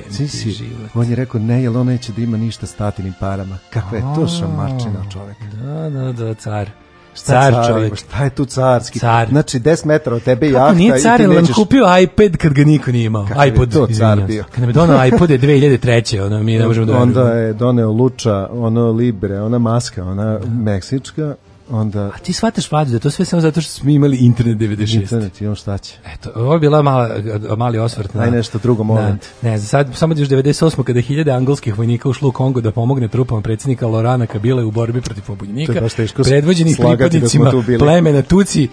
Si, 0.10 0.28
si, 0.28 0.52
život. 0.52 0.90
on 0.94 1.10
je 1.10 1.16
rekao, 1.16 1.42
ne, 1.42 1.64
jer 1.64 1.78
on 1.78 1.88
neće 1.88 2.12
da 2.12 2.22
ima 2.22 2.38
ništa 2.38 2.66
s 2.66 2.74
tatinim 2.74 3.14
parama. 3.20 3.58
Kakva 3.70 3.98
je 3.98 4.04
to 4.16 4.28
šamarčina 4.28 5.06
čovek. 5.14 5.38
Da, 5.62 5.90
da, 5.90 6.12
da, 6.12 6.34
car. 6.34 6.70
Šta 7.14 7.26
Car 7.26 7.54
car 7.54 7.68
čovjek. 7.68 7.96
Šta 7.96 8.24
je 8.24 8.30
tu 8.30 8.46
carski? 8.46 9.00
Car. 9.00 9.30
Znači, 9.30 9.60
10 9.60 9.86
metara 9.86 10.16
od 10.16 10.24
tebe 10.24 10.48
jahta 10.48 10.60
Kako 10.60 10.78
nije 10.78 10.96
i 10.98 11.02
car, 11.02 11.22
jer 11.22 11.30
nam 11.30 11.42
nećeš... 11.42 11.56
kupio 11.56 11.86
iPad 12.02 12.38
kad 12.38 12.54
ga 12.54 12.64
niko 12.64 12.92
nije 12.92 13.06
imao. 13.06 13.28
Je 13.44 13.48
iPod, 13.48 13.74
to 13.74 13.88
car 13.88 14.22
bio? 14.28 14.44
Kad 14.52 14.60
nam 14.60 14.70
je 14.70 14.74
donao 14.74 15.06
iPod 15.08 15.30
je 15.30 15.40
2003. 15.40 16.26
Ono, 16.26 16.44
mi 16.44 16.58
ne 16.58 16.68
možemo 16.68 16.86
da 16.86 16.98
Onda 16.98 17.34
je 17.34 17.54
doneo 17.54 17.92
Luča, 17.92 18.50
ono 18.52 18.92
Libre, 18.92 19.42
ona 19.42 19.60
maska, 19.60 20.04
ona 20.04 20.40
meksička, 20.60 21.36
onda... 21.74 22.12
A 22.16 22.18
ti 22.18 22.34
shvataš 22.34 22.72
mlađe 22.72 22.92
da 22.92 23.00
to 23.00 23.10
sve 23.10 23.26
samo 23.26 23.42
zato 23.42 23.62
što 23.62 23.72
smo 23.72 23.90
imali 23.90 24.18
internet 24.18 24.58
96. 24.58 25.02
Internet, 25.02 25.42
imam 25.42 25.56
šta 25.56 25.78
će. 25.78 25.96
Eto, 26.14 26.32
ovo 26.36 26.54
je 26.54 26.60
bila 26.60 26.82
mala, 26.82 27.10
mali 27.58 27.80
osvrt. 27.80 28.14
Na, 28.14 28.24
Aj 28.24 28.32
nešto 28.32 28.60
drugo 28.64 28.84
moment. 28.84 29.26
Na, 29.42 29.50
ne, 29.50 29.58
za 29.58 29.68
sad, 29.68 29.90
samo 29.96 30.16
još 30.18 30.30
98. 30.30 30.84
kada 30.84 31.00
je 31.00 31.04
hiljade 31.04 31.32
angolskih 31.32 31.78
vojnika 31.78 32.10
ušlo 32.10 32.30
u 32.30 32.32
Kongo 32.32 32.62
da 32.62 32.72
pomogne 32.72 33.08
trupama 33.08 33.42
predsjednika 33.42 33.88
Lorana 33.88 34.26
Kabila 34.26 34.66
u 34.66 34.72
borbi 34.72 35.02
protiv 35.02 35.24
pobunjenika, 35.24 35.88
predvođenih 36.24 36.78
pripadnicima 36.78 37.52
da 37.52 37.78
plemena 37.78 38.22
Tuci, 38.22 38.68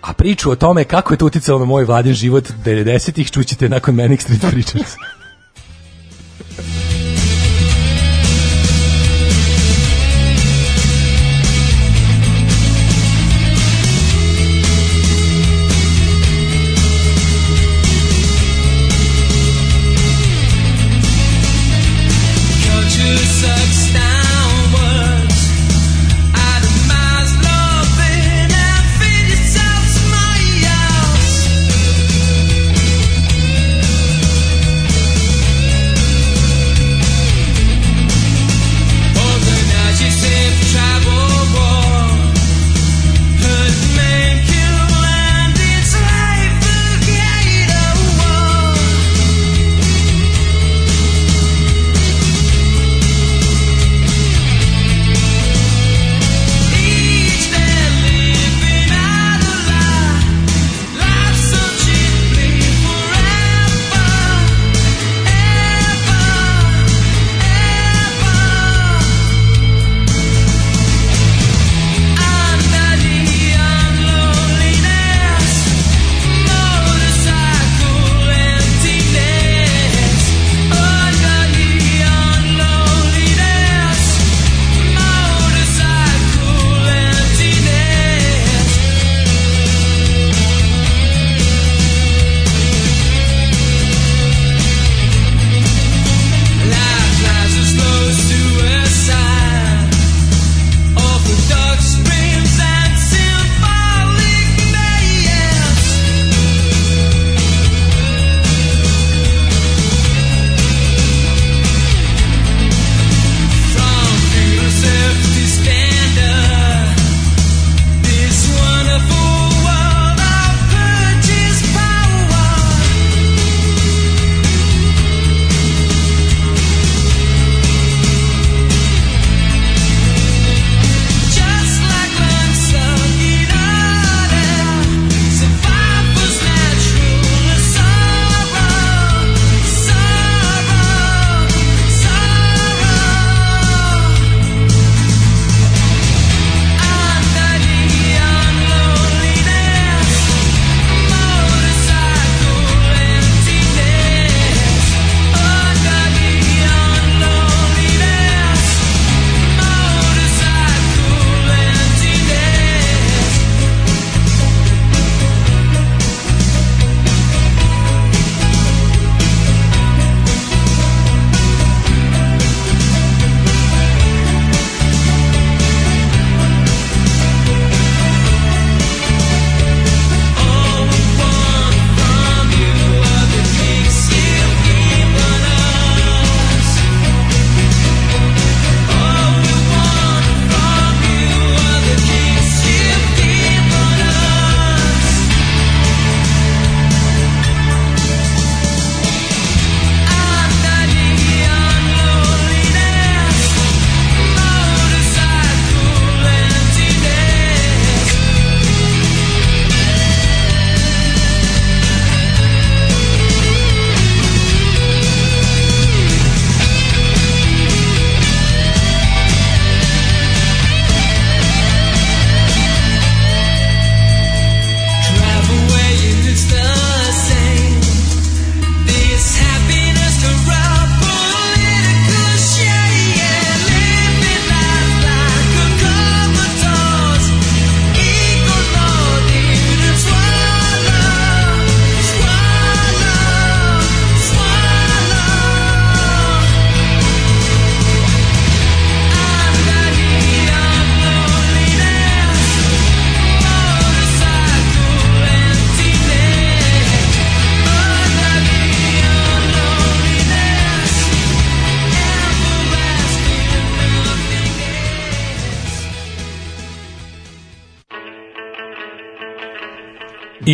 a 0.00 0.12
priču 0.12 0.50
o 0.50 0.56
tome 0.56 0.84
kako 0.84 1.14
je 1.14 1.18
to 1.18 1.26
uticalo 1.26 1.58
na 1.58 1.64
moj 1.64 1.84
vladin 1.84 2.14
život 2.14 2.50
90-ih 2.64 3.30
čućete 3.30 3.68
nakon 3.68 3.94
Manic 3.94 4.22
Street 4.22 4.40
Preachers. 4.40 4.94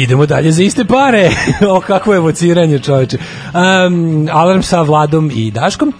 Idemo 0.02 0.26
dalje 0.26 0.52
za 0.52 0.62
iste 0.62 0.84
pare. 0.84 1.30
o, 1.70 1.80
kakvo 1.80 2.14
je 2.14 2.20
vociranje, 2.20 2.78
čoveče. 2.78 3.18
Um, 3.18 4.28
alarm 4.32 4.62
sa 4.62 4.82
Vladom 4.82 5.30
i 5.34 5.50
Daškom. 5.50 5.92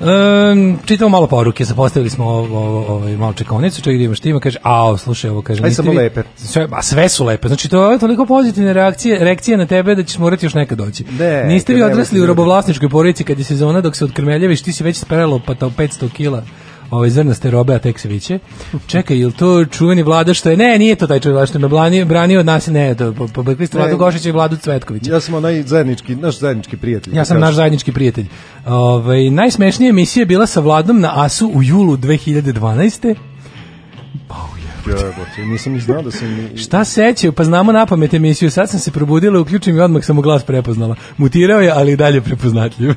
Um, 0.00 0.78
čitamo 0.84 1.08
malo 1.08 1.26
poruke, 1.26 1.64
zapostavili 1.64 2.10
smo 2.10 2.24
ovaj 2.24 3.16
malo 3.16 3.32
čekonicu, 3.32 3.82
čovjek 3.82 4.02
ima 4.02 4.14
što 4.14 4.28
ima, 4.28 4.40
kaže, 4.40 4.58
a 4.62 4.96
slušaj 4.98 5.30
ovo, 5.30 5.42
kaže, 5.42 5.62
nisi 5.62 5.82
lepe. 5.82 6.22
Sve, 6.36 6.68
a 6.72 6.82
sve 6.82 7.08
su 7.08 7.24
lepe, 7.24 7.48
znači 7.48 7.68
to 7.68 7.92
je 7.92 7.98
toliko 7.98 8.26
pozitivne 8.26 8.72
reakcije, 8.72 9.18
reakcije 9.18 9.56
na 9.56 9.66
tebe 9.66 9.94
da 9.94 10.02
ćeš 10.02 10.18
morati 10.18 10.46
još 10.46 10.54
nekad 10.54 10.78
doći. 10.78 11.04
De, 11.04 11.44
Niste 11.44 11.74
vi 11.74 11.82
odrasli 11.82 12.20
u 12.20 12.26
robovlasničkoj 12.26 12.88
porodici 12.88 13.24
kad 13.24 13.38
je 13.38 13.44
sezona 13.44 13.80
dok 13.80 13.96
se 13.96 14.04
otkrmeljeviš, 14.04 14.62
ti 14.62 14.72
si 14.72 14.84
već 14.84 14.96
sprelo 14.96 15.40
pa 15.46 15.54
to 15.54 15.70
500 15.70 16.12
kila 16.12 16.42
ovaj 16.90 17.10
zrnaste 17.10 17.50
robe, 17.50 17.74
a 17.74 17.78
tek 17.78 17.98
se 17.98 18.08
viće. 18.08 18.38
Čekaj, 18.86 19.18
jel 19.18 19.32
to 19.32 19.64
čuveni 19.64 20.02
vlada 20.02 20.34
što 20.34 20.50
je? 20.50 20.56
Ne, 20.56 20.78
nije 20.78 20.94
to 20.94 21.06
taj 21.06 21.20
čuveni 21.20 21.34
vlada 21.34 21.46
što 21.46 21.58
me 21.58 21.68
branio, 21.68 22.04
branio 22.04 22.40
od 22.40 22.46
nas, 22.46 22.66
ne, 22.66 22.94
to 22.94 23.12
po, 23.12 23.26
po, 23.26 23.44
po, 23.44 23.54
Vladu. 23.72 23.96
Gošića 23.96 24.28
i 24.28 24.32
Vladu 24.32 24.56
Cvetkovića. 24.56 25.12
Ja 25.12 25.20
sam 25.20 25.34
onaj 25.34 25.62
zajednički, 25.62 26.16
naš 26.16 26.38
zajednički 26.38 26.76
prijatelj. 26.76 27.16
Ja 27.16 27.24
sam 27.24 27.40
naš 27.40 27.54
zajednički 27.54 27.92
prijatelj. 27.92 28.26
Ovaj 28.66 29.30
najsmešnija 29.30 29.90
emisija 29.90 30.22
je 30.22 30.26
bila 30.26 30.46
sa 30.46 30.60
Vladom 30.60 31.00
na 31.00 31.12
Asu 31.14 31.50
u 31.54 31.62
julu 31.62 31.96
2012. 31.96 33.14
Jebote, 34.86 35.42
nisam 35.44 35.72
ni 35.72 35.80
znao 35.80 36.02
da 36.02 36.10
sam... 36.10 36.28
ni- 36.28 36.56
Šta 36.58 36.84
sećaju? 36.84 37.32
Pa 37.32 37.44
znamo 37.44 37.72
na 37.72 37.86
pamet 37.86 38.14
emisiju. 38.14 38.50
Sad 38.50 38.70
sam 38.70 38.80
se 38.80 38.90
probudila, 38.90 39.40
uključim 39.40 39.76
i 39.76 39.80
odmah 39.80 40.04
sam 40.04 40.16
mu 40.16 40.22
glas 40.22 40.44
prepoznala. 40.44 40.94
Mutirao 41.16 41.60
je, 41.60 41.70
ali 41.70 41.92
i 41.92 41.96
dalje 41.96 42.20
prepoznatljiv. 42.20 42.94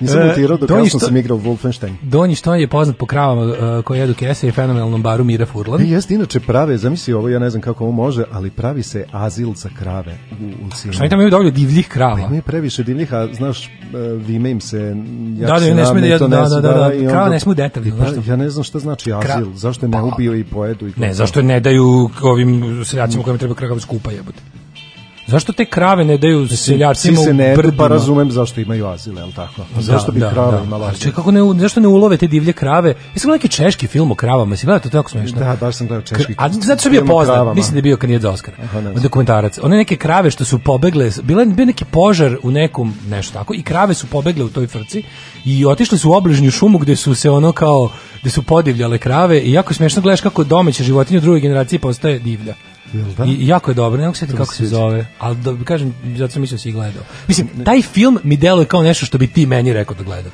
Nisam 0.00 0.20
E, 0.20 0.24
mutirao 0.24 0.56
dok 0.56 0.70
ja 0.70 0.98
sam 0.98 1.16
igrao 1.16 1.38
Wolfenstein. 1.38 1.92
Donji 2.02 2.34
Šton 2.34 2.58
je 2.58 2.68
poznat 2.68 2.96
po 2.96 3.06
kravama 3.06 3.42
uh, 3.42 3.56
koje 3.84 3.98
jedu 3.98 4.14
kese 4.14 4.48
i 4.48 4.52
fenomenalnom 4.52 5.02
baru 5.02 5.24
Mira 5.24 5.46
Furlan. 5.46 5.80
E, 5.80 5.84
jeste, 5.84 6.14
inače 6.14 6.40
prave, 6.40 6.78
zamisli 6.78 7.14
ovo, 7.14 7.28
ja 7.28 7.38
ne 7.38 7.50
znam 7.50 7.62
kako 7.62 7.84
ovo 7.84 7.92
može, 7.92 8.24
ali 8.30 8.50
pravi 8.50 8.82
se 8.82 9.04
azil 9.12 9.52
za 9.54 9.68
krave 9.70 10.18
u, 10.32 10.66
u 10.66 10.70
Cinu. 10.70 10.92
Šta 10.92 11.02
oni 11.02 11.10
tamo 11.10 11.22
imaju 11.22 11.30
dovoljno 11.30 11.50
divljih 11.50 11.88
krava? 11.88 12.20
Ima 12.20 12.34
je 12.36 12.42
previše 12.42 12.82
divljih, 12.82 13.14
a 13.14 13.28
znaš, 13.32 13.66
e, 13.66 13.70
vime 14.16 14.50
im 14.50 14.60
se 14.60 14.78
Da, 14.78 15.42
jak 15.42 15.50
da, 15.50 15.60
se 15.60 15.74
ne 15.74 15.86
sme 15.86 16.00
da 16.00 16.06
jedu, 16.06 16.28
da, 16.28 16.42
ne- 16.42 16.48
da, 16.50 16.60
da, 16.62 16.72
da, 16.78 16.94
i 16.94 17.06
krava 17.06 17.28
ne 17.28 17.40
sme 17.40 17.54
detaljno, 17.54 17.96
pa, 17.98 18.06
što? 18.06 18.22
Ja 18.26 18.36
ne 18.36 18.50
znam 18.50 18.64
šta 18.64 18.78
znači 18.78 19.12
azil, 19.12 19.26
Kra- 19.46 19.54
zašto 19.54 19.86
je 19.86 19.90
ne 19.90 19.92
Pa- 19.92 20.02
ubiju 20.04 20.38
i 20.38 20.44
pojedu? 20.44 20.88
I 20.88 20.92
Ne, 20.96 21.14
zašto 21.14 21.42
ne 21.42 21.60
daju 21.60 22.10
ovim 22.22 22.62
seljacima 22.84 23.22
kojima 23.22 23.38
treba 23.38 23.54
krava 23.54 23.80
skupa 23.80 24.10
jebote? 24.10 24.38
Zašto 25.26 25.52
te 25.52 25.64
krave 25.64 26.04
ne 26.04 26.16
daju 26.18 26.48
seljacima 26.48 27.16
Svi 27.16 27.24
se 27.24 27.30
u 27.30 27.34
ne 27.34 27.54
pa 27.56 27.62
brdima? 27.62 27.88
razumem 27.88 28.30
zašto 28.30 28.60
imaju 28.60 28.86
azil, 28.86 29.18
je 29.18 29.24
li 29.24 29.32
tako? 29.32 29.62
A 29.78 29.80
zašto 29.82 30.12
bi 30.12 30.20
Da, 30.20 30.30
krava 30.30 30.50
da. 30.50 30.62
imala 30.64 30.84
Ali 30.84 30.90
azil? 30.90 31.00
čekaj, 31.00 31.14
kako 31.14 31.30
ne, 31.30 31.40
zašto 31.60 31.80
ne 31.80 31.88
ulove 31.88 32.16
te 32.16 32.26
divlje 32.26 32.52
krave? 32.52 32.94
Gledao 33.14 33.32
neki 33.32 33.48
češki 33.48 33.86
film 33.86 34.10
o 34.10 34.14
kravama? 34.14 34.56
Si 34.56 34.66
gledao 34.66 34.80
to 34.80 34.88
je 34.88 34.92
tako 34.92 35.10
smešno? 35.10 35.38
Da, 35.38 35.56
baš 35.60 35.74
sam 35.74 35.86
gledao 35.86 36.06
češki. 36.06 36.34
A 36.38 36.48
zato 36.48 36.80
što 36.80 36.88
je 36.88 36.92
bio 36.92 37.04
poznat, 37.06 37.54
mislim 37.54 37.72
da 37.72 37.78
je 37.78 37.82
bio 37.82 37.96
kandidat 37.96 38.22
za 38.22 38.30
Oscara. 38.30 38.56
Aha, 38.64 38.80
ne 38.80 38.90
znam. 38.90 39.02
dokumentarac. 39.02 39.58
One 39.62 39.76
neke 39.76 39.96
krave 39.96 40.30
što 40.30 40.44
su 40.44 40.58
pobegle, 40.58 41.10
bila 41.22 41.44
bio 41.44 41.66
neki 41.66 41.84
požar 41.84 42.36
u 42.42 42.50
nekom 42.50 42.94
nešto 43.08 43.32
tako 43.38 43.54
i 43.54 43.62
krave 43.62 43.94
su 43.94 44.06
pobegle 44.06 44.44
u 44.44 44.48
toj 44.48 44.66
frci 44.66 45.02
i 45.44 45.66
otišle 45.66 45.98
su 45.98 46.10
u 46.10 46.14
obližnju 46.14 46.50
šumu 46.50 46.78
gde 46.78 46.96
su 46.96 47.14
se 47.14 47.30
ono 47.30 47.52
kao 47.52 47.88
gde 48.20 48.30
su 48.30 48.42
podivljale 48.42 48.98
krave 48.98 49.40
i 49.40 49.52
jako 49.52 49.70
je 49.70 49.76
smešno 49.76 50.02
gledaš 50.02 50.20
kako 50.20 50.44
domaća 50.44 50.84
životinja 50.84 51.18
u 51.18 51.22
drugoj 51.22 51.40
generaciji 51.40 51.78
postaje 51.78 52.18
divlja. 52.18 52.54
Da? 52.92 53.24
I 53.24 53.30
i 53.30 53.46
jako 53.46 53.70
je 53.70 53.74
dobro, 53.74 54.00
ne 54.00 54.06
mogu 54.06 54.14
se 54.14 54.20
setiti 54.20 54.38
kako 54.38 54.54
se 54.54 54.66
zove, 54.66 55.06
ali 55.18 55.36
da 55.36 55.54
kažem, 55.64 55.94
zato 56.16 56.32
sam 56.32 56.40
mislio 56.40 56.56
da 56.56 56.60
si 56.60 56.68
ih 56.68 56.74
gledao. 56.74 57.02
Mislim, 57.28 57.48
taj 57.64 57.82
film 57.82 58.18
mi 58.22 58.36
deluje 58.36 58.66
kao 58.66 58.82
nešto 58.82 59.06
što 59.06 59.18
bi 59.18 59.26
ti 59.26 59.46
meni 59.46 59.72
rekao 59.72 59.96
da 59.96 60.02
gledam. 60.02 60.32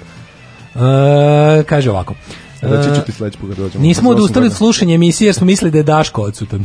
E, 0.75 1.63
kaže 1.63 1.91
ovako. 1.91 2.15
Reći 2.63 2.89
ću 2.89 3.01
E, 3.01 3.05
ti 3.05 3.13
sledeći 3.13 3.39
put 3.39 3.57
dođemo. 3.57 3.83
Nismo 3.83 4.03
Za 4.03 4.09
osam 4.09 4.17
odustali 4.17 4.47
od 4.47 4.53
slušanja 4.53 4.95
emisije 4.95 5.27
jer 5.27 5.35
smo 5.35 5.47
mislili 5.47 5.71
da 5.71 5.79
je 5.79 5.83
Daško 5.83 6.23
odsutan. 6.23 6.61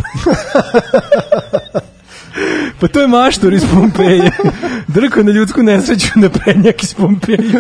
pa 2.80 2.88
to 2.88 3.02
je 3.02 3.08
maštor 3.08 3.54
iz 3.54 3.64
Pompeje. 3.74 4.32
Drko 4.96 5.24
na 5.24 5.32
ljudsku 5.32 5.64
nesreću 5.64 6.08
na 6.16 6.30
prednjak 6.30 6.84
iz 6.84 6.94
Pompeje. 6.94 7.40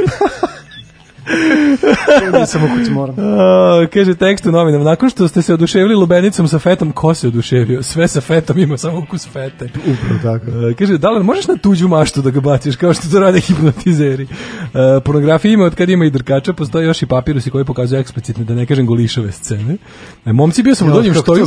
Nisam 2.39 2.63
u 2.63 2.67
kući 2.77 2.91
moram. 2.91 3.15
A, 3.39 3.87
kaže 3.93 4.15
tekst 4.15 4.45
u 4.45 4.51
novinama, 4.51 4.83
nakon 4.83 5.09
što 5.09 5.27
ste 5.27 5.41
se 5.41 5.53
oduševili 5.53 5.95
lubenicom 5.95 6.47
sa 6.47 6.59
fetom, 6.59 6.91
ko 6.91 7.13
se 7.13 7.27
oduševio? 7.27 7.83
Sve 7.83 8.07
sa 8.07 8.21
fetom 8.21 8.57
ima 8.57 8.77
samo 8.77 8.97
ukus 8.97 9.27
fete. 9.27 9.65
Upravo 9.65 10.19
tako. 10.23 10.51
E, 10.69 10.73
kaže, 10.73 10.97
da 10.97 11.09
li 11.09 11.23
možeš 11.23 11.47
na 11.47 11.57
tuđu 11.57 11.87
maštu 11.87 12.21
da 12.21 12.29
ga 12.29 12.39
baciš, 12.39 12.75
kao 12.75 12.93
što 12.93 13.09
to 13.11 13.19
rade 13.19 13.39
hipnotizeri? 13.39 14.23
E, 14.23 14.99
pornografija 15.05 15.53
ima 15.53 15.65
od 15.65 15.75
kad 15.75 15.89
ima 15.89 16.05
i 16.05 16.09
drkača, 16.09 16.53
postoje 16.53 16.85
još 16.85 17.01
i 17.01 17.05
papirusi 17.05 17.49
koji 17.49 17.65
pokazuju 17.65 17.99
eksplicitne, 17.99 18.43
da 18.43 18.53
ne 18.55 18.65
kažem 18.65 18.85
golišave 18.85 19.31
scene. 19.31 19.77
E, 20.25 20.33
momci, 20.33 20.63
bio 20.63 20.75
sam 20.75 20.87
u 20.87 20.93
donjem 20.93 21.13
štoju, 21.13 21.45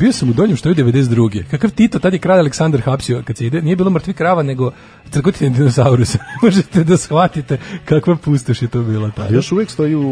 bio 0.00 0.12
sam 0.12 0.30
u 0.30 0.32
donjem 0.32 0.56
štoju 0.56 0.74
92. 0.74 1.44
Kakav 1.50 1.70
Tito, 1.70 1.98
tad 1.98 2.12
je 2.12 2.18
kralj 2.18 2.38
Aleksandar 2.38 2.80
hapsio 2.80 3.22
kad 3.24 3.36
se 3.36 3.46
ide, 3.46 3.62
nije 3.62 3.76
bilo 3.76 3.90
mrtvi 3.90 4.12
krava, 4.12 4.42
nego 4.42 4.70
crkotine 5.10 5.50
dinosaurusa. 5.50 6.18
Možete 6.42 6.84
da 6.84 6.96
shvatite 6.96 7.58
kakva 7.84 8.16
pustoš 8.16 8.62
je 8.62 8.68
to 8.68 8.82
bila 8.82 9.10
tada. 9.18 9.34
Još 9.34 9.52
uvek 9.52 9.70
stoji 9.70 9.94
u 9.94 10.02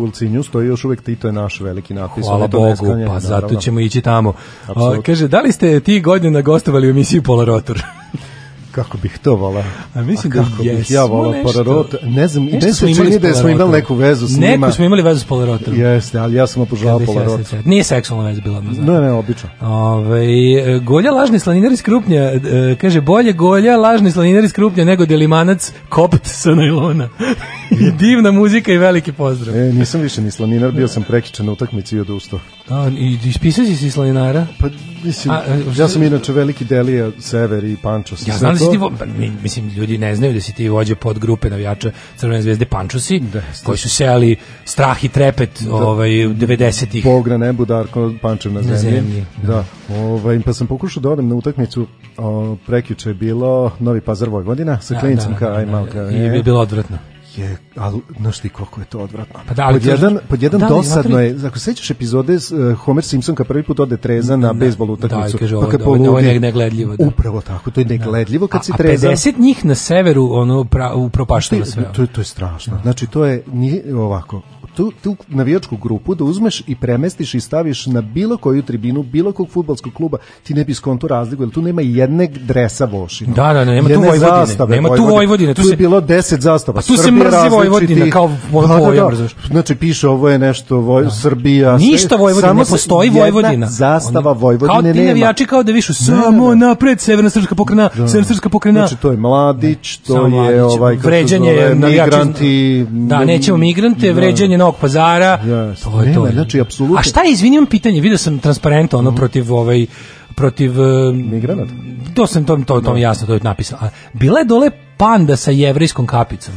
Ulcinju, 0.00 0.42
stoji 0.42 0.68
još 0.68 0.84
uvek 0.84 1.02
Tito 1.02 1.26
je 1.26 1.32
naš 1.32 1.60
veliki 1.60 1.94
natpis. 1.94 2.24
Hvala 2.26 2.48
to 2.48 2.58
Bogu, 2.58 2.68
neskanje, 2.70 3.06
pa 3.06 3.20
zato 3.20 3.54
ćemo 3.54 3.80
ići 3.80 4.00
tamo. 4.00 4.32
A, 4.68 5.00
kaže, 5.06 5.28
da 5.28 5.40
li 5.40 5.52
ste 5.52 5.80
ti 5.80 6.00
godina 6.00 6.40
gostovali 6.40 6.86
u 6.86 6.90
emisiji 6.90 7.22
Polarotor? 7.22 7.82
Kako 8.74 8.98
bih 8.98 9.18
to 9.22 9.34
volao. 9.34 9.64
A 9.94 10.02
mislim 10.02 10.32
A 10.32 10.36
da 10.36 10.42
kako 10.42 10.62
bih 10.62 10.72
jesmo 10.72 10.96
ja 10.96 11.04
volao 11.04 11.32
nešto. 11.32 11.52
Pararot. 11.52 11.94
Ne 12.02 12.28
znam, 12.28 12.44
ne 12.44 12.72
se 12.72 12.94
čini 12.94 13.18
da 13.18 13.34
smo 13.34 13.48
imali 13.48 13.72
neku 13.72 13.94
vezu 13.94 14.26
s 14.26 14.36
njima. 14.36 14.66
Neku 14.66 14.72
smo 14.72 14.84
imali 14.84 15.02
vezu 15.02 15.20
s 15.20 15.24
Polarotorom. 15.24 15.80
Jeste, 15.80 16.18
ali 16.18 16.34
ja 16.34 16.46
sam 16.46 16.62
obožavao 16.62 17.00
ja 17.00 17.06
Polarot. 17.06 17.44
sećam. 17.44 17.62
Nije 17.64 17.84
seksualna 17.84 18.28
veza 18.28 18.40
bila. 18.40 18.62
znam. 18.72 18.86
Ne, 18.86 19.00
ne, 19.00 19.12
obično. 19.12 19.48
Ove, 19.60 20.24
e, 20.24 20.78
golja 20.78 21.10
lažni 21.10 21.38
slaninar 21.38 21.72
iz 21.72 21.82
Krupnja, 21.82 22.22
e, 22.22 22.40
kaže 22.80 23.00
bolje 23.00 23.32
golja 23.32 23.76
lažni 23.76 24.10
slaninar 24.10 24.44
iz 24.44 24.52
Krupnja 24.52 24.84
nego 24.84 25.06
delimanac 25.06 25.72
kopt 25.88 26.26
sa 26.26 26.50
najlona. 26.50 27.08
I 27.80 27.90
divna 27.98 28.30
muzika 28.30 28.72
i 28.72 28.78
veliki 28.78 29.12
pozdrav. 29.12 29.56
E, 29.56 29.72
nisam 29.72 30.00
više 30.00 30.22
ni 30.22 30.30
slaninar, 30.30 30.72
bio 30.72 30.88
sam 30.88 31.02
prekičan 31.02 31.46
na 31.46 31.52
utakmici 31.52 31.96
i 31.96 32.00
odustao. 32.00 32.40
A, 32.66 32.88
I 32.90 33.18
ispisao 33.24 33.64
si 33.64 33.76
si 33.76 33.90
slaninara? 33.90 34.46
Pa, 34.60 34.66
mislim, 35.04 35.34
A, 35.34 35.42
e, 35.48 35.62
ja 35.76 35.88
sam 35.88 36.02
inače 36.02 36.32
veliki 36.32 36.64
delija, 36.64 37.10
Sever 37.20 37.64
i 37.64 37.76
Pančo. 37.76 38.16
Ja 38.26 38.36
znam 38.36 38.52
da 38.52 38.58
si 38.58 38.70
ti, 38.70 38.76
vo- 38.76 38.92
pa, 38.98 39.04
mi- 39.08 39.32
mislim, 39.42 39.68
ljudi 39.68 39.98
ne 39.98 40.16
znaju 40.16 40.32
da 40.32 40.40
si 40.40 40.54
ti 40.54 40.68
vođa 40.68 40.94
pod 40.94 41.18
grupe 41.18 41.50
navijača 41.50 41.90
Crvene 42.16 42.42
zvezde 42.42 42.64
Pančusi, 42.64 43.20
Da, 43.20 43.40
koji 43.64 43.78
su 43.78 43.88
sejali 43.88 44.36
strah 44.64 45.04
i 45.04 45.08
trepet 45.08 45.62
ovaj, 45.70 46.08
90-ih. 46.10 47.04
Bog 47.04 47.28
na 47.28 47.36
nebu, 47.36 47.64
Darko 47.64 48.12
Pančev 48.22 48.52
na 48.52 48.60
Na 48.60 48.76
zemlji. 48.76 48.96
zemlji, 48.96 49.24
Da. 49.42 49.64
Ovaj, 49.90 50.40
pa 50.40 50.52
sam 50.52 50.66
pokušao 50.66 51.00
da 51.00 51.10
odem 51.10 51.28
na 51.28 51.34
utakmicu, 51.34 51.86
o, 52.16 52.56
prekjuče 52.66 53.10
je 53.10 53.14
bilo 53.14 53.70
Novi 53.80 54.00
Pazar 54.00 54.28
Vojvodina, 54.28 54.80
sa 54.80 55.00
klincem 55.00 55.34
kao 55.34 55.52
aj 55.52 55.66
malka. 55.66 56.10
I 56.10 56.16
je 56.16 56.42
bilo 56.42 56.60
odvratno. 56.60 56.98
Je, 57.36 57.56
ali, 57.76 58.00
znaš 58.20 58.38
ti 58.38 58.48
koliko 58.48 58.80
je 58.80 58.86
to 58.86 58.98
odvratno. 58.98 59.40
Pa 59.48 59.54
da, 59.54 59.64
ali 59.64 59.80
pod, 59.80 59.86
jedan, 59.88 60.18
pod 60.28 60.42
jedan 60.42 60.60
da, 60.60 60.68
dosadno 60.68 61.20
je, 61.20 61.36
ako 61.46 61.58
sećaš 61.58 61.90
epizode 61.90 62.40
s, 62.40 62.52
uh, 62.52 62.74
Homer 62.74 63.04
Simpson 63.04 63.34
kad 63.34 63.46
prvi 63.46 63.62
put 63.62 63.80
ode 63.80 63.96
trezan 63.96 64.40
na 64.40 64.52
bejsbol 64.52 64.90
utakmicu. 64.90 65.30
Da, 65.30 65.36
i 65.36 65.38
kaže, 65.38 65.56
pa 65.56 65.68
kad 65.68 65.82
ovo- 65.82 65.90
ovo 65.90 65.96
je 65.98 66.04
poludi. 66.06 66.26
ne- 66.28 66.40
negledljivo, 66.40 66.96
da. 66.96 67.06
Upravo 67.06 67.40
tako, 67.40 67.70
to 67.70 67.80
je 67.80 67.86
negledljivo 67.86 68.46
kad 68.46 68.60
a, 68.60 68.64
si 68.64 68.72
a 68.72 68.76
trezan. 68.76 69.10
50 69.10 69.38
njih 69.38 69.64
na 69.64 69.74
severu 69.74 70.28
ono 70.32 70.64
pra, 70.64 70.94
upropaštava 70.94 71.64
sve. 71.64 71.92
To, 71.92 72.06
to 72.06 72.20
je 72.20 72.24
strašno. 72.24 72.78
Znači, 72.82 73.06
to 73.06 73.24
je 73.24 73.42
nije 73.52 73.96
ovako. 73.96 74.42
Tu, 74.74 74.92
tu 74.94 75.16
navijačku 75.28 75.76
grupu 75.76 76.14
da 76.14 76.24
uzmeš 76.24 76.62
i 76.66 76.74
premestiš 76.76 77.34
i 77.34 77.40
staviš 77.40 77.86
na 77.86 78.00
bilo 78.02 78.36
koju 78.36 78.62
tribinu, 78.62 79.02
bilo 79.02 79.32
kog 79.32 79.48
futbolskog 79.48 79.92
kluba, 79.92 80.18
ti 80.42 80.54
ne 80.54 80.64
bi 80.64 80.74
skonto 80.74 81.08
razliku, 81.08 81.42
jer 81.42 81.50
tu 81.50 81.62
nema 81.62 81.82
jednog 81.82 82.28
dresa 82.30 82.84
Vošina. 82.86 83.34
Da, 83.34 83.52
da, 83.54 83.64
nema 83.64 83.88
tu 83.88 83.92
Jedne 83.92 84.08
Vojvodine. 84.08 84.46
zastave 84.46 84.76
Nema 84.76 84.96
tu 84.96 85.04
Vojvodine, 85.04 85.54
tu 85.54 85.62
Tu, 85.62 85.68
se- 85.68 85.72
je 85.72 85.76
bilo 85.76 86.00
10 86.00 86.40
zastava. 86.40 86.78
A 86.78 86.82
tu 86.82 86.96
se 86.96 87.02
Srbija 87.02 87.12
mrzi 87.14 87.30
različiti- 87.32 87.56
Vojvodina 87.56 88.10
kao 88.10 88.30
vo- 88.52 88.62
Da, 88.62 88.74
da, 88.76 88.90
da. 88.92 89.08
razumeš? 89.08 89.34
Znači, 89.46 89.74
piše 89.74 90.08
ovo 90.08 90.28
je 90.28 90.38
nešto 90.38 90.76
Voj, 90.76 91.06
Srbija. 91.12 91.78
sve- 91.78 91.86
Ništa 91.86 92.16
Vojvodina, 92.16 92.48
samo 92.48 92.58
ne 92.58 92.64
se- 92.64 92.70
postoji 92.70 93.10
Vojvodina. 93.10 93.66
zastava 93.68 94.32
Vojvodine 94.32 94.68
Kao 94.68 94.82
ti 94.82 94.88
nema. 94.90 95.08
navijači 95.08 95.46
kao 95.46 95.62
da 95.62 95.72
višu 95.72 95.92
Da, 95.92 95.94
samo 95.96 96.44
da, 96.44 96.54
da. 96.56 96.66
napred, 96.66 97.00
severna 97.00 97.30
srpska 97.30 97.54
pokrena, 97.54 97.88
severna 97.88 98.24
srpska 98.24 98.48
pokrena. 98.48 98.80
Znači, 98.80 98.96
to 98.96 99.10
je 99.10 99.16
mladić, 99.16 99.96
to 99.96 100.26
je 100.26 100.64
ovaj, 100.64 100.96
se 100.96 101.00
vređanje 101.00 101.74
migranti. 101.76 102.86
Da, 102.90 103.24
nećemo 103.24 103.56
migrante, 103.58 104.06
Da. 104.06 104.12
vređanje 104.12 104.58
Novog 104.64 104.76
pazara. 104.80 105.38
Jeste, 105.44 105.84
To 105.84 106.00
je 106.02 106.08
nema, 106.08 106.26
to. 106.26 106.32
znači, 106.32 106.60
apsolutno. 106.60 106.98
A 106.98 107.02
šta 107.02 107.22
je, 107.22 107.32
izvini, 107.32 107.56
imam 107.56 107.66
pitanje, 107.66 108.00
vidio 108.00 108.18
sam 108.18 108.38
transparent 108.38 108.94
ono 108.94 109.14
protiv 109.14 109.54
ovaj 109.54 109.86
protiv 110.34 110.72
Migranata? 111.14 111.70
To 112.14 112.26
sam 112.26 112.44
to 112.44 112.56
to 112.56 112.80
to 112.80 112.94
mi 112.94 113.00
je 113.00 113.02
jasno, 113.02 113.26
to 113.26 113.34
je 113.34 113.40
napisano. 113.42 113.82
A 113.82 113.88
bila 114.12 114.38
je 114.38 114.44
dole 114.44 114.70
panda 114.96 115.36
sa 115.36 115.50
jevrejskom 115.50 116.06
kapicom. 116.06 116.54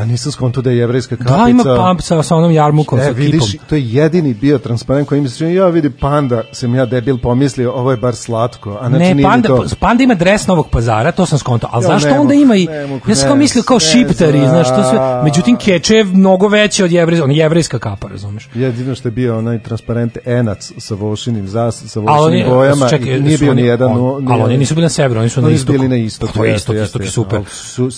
A 0.00 0.04
nisam 0.04 0.32
skonto 0.32 0.62
da 0.62 0.70
je 0.70 0.76
jevrejska 0.76 1.16
kapica. 1.16 1.36
Da, 1.36 1.48
ima 1.48 1.64
pamp 1.66 2.00
sa, 2.02 2.22
sa 2.22 2.36
onom 2.36 2.50
jarmukom, 2.52 2.98
E, 3.00 3.04
sa 3.04 3.10
vidiš, 3.10 3.50
kipom. 3.52 3.66
to 3.68 3.74
je 3.74 3.82
jedini 3.86 4.34
bio 4.34 4.58
transparent 4.58 5.08
koji 5.08 5.20
mi 5.20 5.28
se 5.28 5.38
čini, 5.38 5.54
ja 5.54 5.66
vidi 5.66 5.90
panda, 5.90 6.42
sam 6.52 6.74
ja 6.74 6.86
debil 6.86 7.18
pomislio, 7.18 7.72
ovo 7.72 7.90
je 7.90 7.96
bar 7.96 8.14
slatko. 8.14 8.78
A 8.80 8.88
znači 8.88 9.14
ne, 9.14 9.22
panda, 9.22 9.48
to. 9.48 9.64
panda 9.80 10.02
ima 10.02 10.14
dres 10.14 10.46
Novog 10.46 10.68
pazara, 10.68 11.12
to 11.12 11.26
sam 11.26 11.38
skonto. 11.38 11.68
Ali 11.70 11.84
Ja, 11.84 11.88
zašto 11.88 12.08
ne 12.08 12.18
onda 12.20 12.34
ima 12.34 12.56
i... 12.56 12.66
ne 12.66 12.74
ja 12.76 12.86
sam 12.86 12.98
ne, 13.16 13.20
kao 13.22 13.36
mislio 13.36 13.62
kao 13.62 13.74
ne 13.76 13.80
šiptari, 13.82 14.38
znaš, 14.40 14.68
to 14.68 14.82
sve... 14.84 15.22
Međutim, 15.24 15.56
keče 15.56 15.94
je 15.94 16.04
mnogo 16.04 16.48
veće 16.48 16.84
od 16.84 16.92
jevrejska, 16.92 17.24
on 17.24 17.30
je 17.30 17.36
jevrejska 17.36 17.78
kapa, 17.78 18.08
razumeš? 18.08 18.48
Jedino 18.54 18.94
što 18.94 19.08
je 19.08 19.12
bio 19.12 19.38
onaj 19.38 19.58
transparent 19.60 20.18
enac 20.26 20.72
sa 20.78 20.94
vošinim, 20.94 21.48
sa 21.48 21.60
vošinim 21.96 22.08
oni, 22.16 22.44
bojama, 22.46 22.88
čekaj, 22.88 23.16
i 23.16 23.20
nije 23.20 23.38
bio 23.38 23.54
ni 23.54 23.62
jedan. 23.62 23.92
on- 23.92 24.26
ali 24.28 24.42
oni 24.42 24.58
nisu 24.58 24.74
bili 24.74 24.84
na 24.84 24.88
severu, 24.88 25.20
oni 25.20 25.28
su 25.28 25.40
na 25.40 25.46
Oni 25.46 25.56
su 25.56 25.60
istoku. 25.60 25.72
bili 25.72 25.88
na 25.88 25.96
istoku, 25.96 26.32
To 26.32 26.44
je 26.44 26.50
jeste, 26.50 26.72
istok, 26.72 26.86
istok 26.86 27.02
je 27.02 27.08
super. 27.08 27.40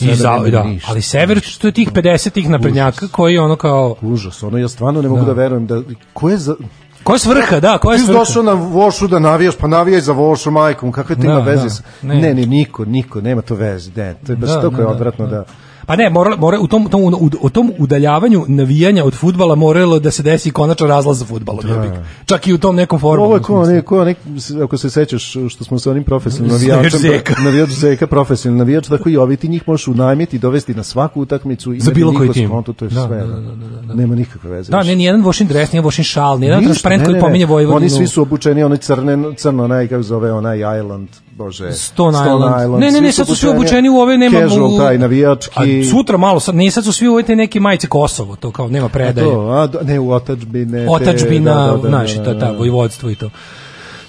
I 0.03 0.14
za, 0.14 0.38
da, 0.50 0.64
ali 0.86 1.03
sever, 1.03 1.36
ništa, 1.36 1.61
to 1.61 1.68
je 1.68 1.72
tih 1.72 1.91
nekih 1.95 2.05
50 2.05 2.30
tih 2.30 2.51
naprednjaka 2.51 3.09
koji 3.09 3.38
ono 3.38 3.57
kao 3.57 3.97
Užas, 4.03 4.43
ono 4.43 4.59
ja 4.59 4.68
stvarno 4.68 5.03
ne 5.03 5.09
mogu 5.09 5.20
Da. 5.20 5.26
da, 5.26 5.32
verujem 5.32 5.66
da 5.66 5.80
ko 6.12 6.28
je 6.28 6.36
za 6.38 6.55
ko 7.03 7.12
je 7.12 7.18
svrha, 7.18 7.61
da, 7.61 7.78
ko 7.78 7.93
je 7.93 7.97
Ti 7.97 8.01
si 8.01 8.07
svrha? 8.07 8.18
došao 8.18 8.43
na 8.45 8.53
Vošu 8.53 9.09
da 9.09 9.18
navijaš, 9.18 9.57
pa 9.57 9.66
navijaj 9.66 10.01
za 10.01 10.12
Vošu 10.12 10.51
majkom, 10.51 10.93
kakve 10.93 11.16
to 11.16 11.22
Da, 11.22 11.28
ima 11.28 11.40
veze? 11.40 11.62
da, 11.62 11.70
sa- 11.70 11.82
ne. 12.03 12.14
Ne, 12.14 12.34
ne, 12.34 12.47
niko, 12.47 12.84
niko, 12.84 13.20
nema 13.20 13.43
to 13.43 13.55
veze, 13.55 13.90
ne, 13.93 14.14
to 14.16 14.32
je 14.32 14.36
baš 14.36 14.51
Da, 14.51 14.61
toliko 14.61 14.76
da, 14.76 14.82
je 14.82 14.86
da, 14.86 14.90
odvratno 14.90 15.26
da. 15.26 15.30
da... 15.32 15.45
Pa 15.93 15.97
ne, 15.97 16.11
mora, 16.11 16.36
mora 16.36 16.59
u 16.61 16.66
tom, 16.66 16.88
tom, 16.88 17.05
u, 17.05 17.30
u 17.40 17.51
tom 17.51 17.72
udaljavanju 17.78 18.45
navijanja 18.49 19.05
od 19.05 19.14
fudbala 19.14 19.55
moralo 19.55 19.99
da 19.99 20.11
se 20.11 20.22
desi 20.22 20.51
konačan 20.51 20.88
razlaz 20.88 21.18
za 21.18 21.24
fudbalom. 21.24 21.61
Da. 21.62 22.05
Čak 22.26 22.47
i 22.47 22.53
u 22.53 22.59
tom 22.59 22.76
nekom 22.76 23.01
formu. 23.01 23.24
Ovo 23.24 23.34
je 23.36 23.43
ko, 23.43 23.66
ne, 23.66 23.82
ko 23.82 24.05
nek, 24.05 24.16
ako 24.64 24.78
se 24.78 24.90
sećaš 24.90 25.24
što 25.49 25.64
smo 25.64 25.78
sa 25.78 25.90
onim 25.90 26.05
profesionalnim 26.05 26.68
navijačem, 26.68 27.01
Navijač 27.01 27.16
Zeka. 27.18 27.43
navijač 27.43 27.70
Zeka, 27.70 28.07
profesionalni 28.07 28.59
navijač, 28.59 28.88
tako 28.88 29.09
i 29.09 29.16
ovi 29.16 29.36
ti 29.36 29.49
njih 29.49 29.62
možeš 29.66 29.88
unajmiti 29.88 30.36
i 30.36 30.40
dovesti 30.40 30.74
na 30.74 30.82
svaku 30.82 31.20
utakmicu 31.20 31.72
i 31.72 31.80
Za 31.80 31.90
bilo 31.90 32.12
koji 32.12 32.28
tim. 32.30 32.49
skonto, 32.49 32.72
to 32.72 32.84
je 32.84 32.88
Da, 32.88 33.07
sve. 33.07 33.16
da, 33.16 33.26
Da, 33.26 33.32
da, 33.32 33.40
da, 33.40 33.68
da, 33.70 33.80
da. 33.82 33.95
Nema 33.95 34.14
nikakve 34.14 34.51
veze. 34.51 34.70
Da, 34.70 34.82
ne, 34.82 34.97
nijedan 34.97 35.22
Vošin 35.22 35.47
dres, 35.47 35.72
nije 35.72 35.82
Vošin 35.82 36.05
šal, 36.05 36.38
nijedan 36.38 36.64
transparent 36.64 37.05
koji 37.05 37.20
pominje 37.20 37.47
Vojvodinu. 37.47 37.76
Oni 37.76 37.90
svi 37.90 38.07
su 38.07 38.22
obučeni, 38.22 38.62
oni 38.62 38.78
crne, 38.78 39.36
crno, 39.36 39.64
onaj, 39.64 39.88
kako 39.88 40.03
zove, 40.03 40.32
onaj 40.32 40.59
Island, 40.78 41.09
bože. 41.37 41.72
Stone 41.72 42.18
Island. 42.18 42.80
Ne, 42.80 42.91
ne, 42.91 43.01
ne, 43.01 43.12
sad 43.12 43.26
su 43.26 43.37
svi 43.37 43.49
obučeni 43.49 43.89
u 43.89 43.97
ove, 43.97 44.18
nema... 44.18 44.41
Casual, 44.41 44.78
taj 44.78 44.99
navijački. 44.99 45.53
A 45.57 45.91
sutra 45.91 46.16
malo, 46.16 46.41
sad, 46.41 46.55
nije, 46.55 46.70
sad 46.70 46.85
su 46.85 46.93
svi 46.93 47.09
u 47.09 47.12
ove 47.12 47.22
te 47.22 47.37
neke 47.37 47.61
majice 47.61 47.87
Kosovo, 47.87 48.37
to 48.37 48.51
kao 48.51 48.68
nema 48.68 48.89
predaje. 48.89 49.26
To, 49.26 49.41
a, 49.41 49.85
ne, 49.85 49.99
u 50.01 50.12
otačbine. 50.12 50.85
te- 50.85 50.91
Otačbina, 50.91 51.55
da, 51.55 51.72
da, 51.72 51.76
da, 51.76 51.89
znaš, 51.89 52.14
da, 52.14 52.24
ta, 52.24 52.33
ta, 52.39 52.53
da. 52.53 52.59
vojvodstvo 52.59 53.11
i 53.11 53.14
to. 53.14 53.30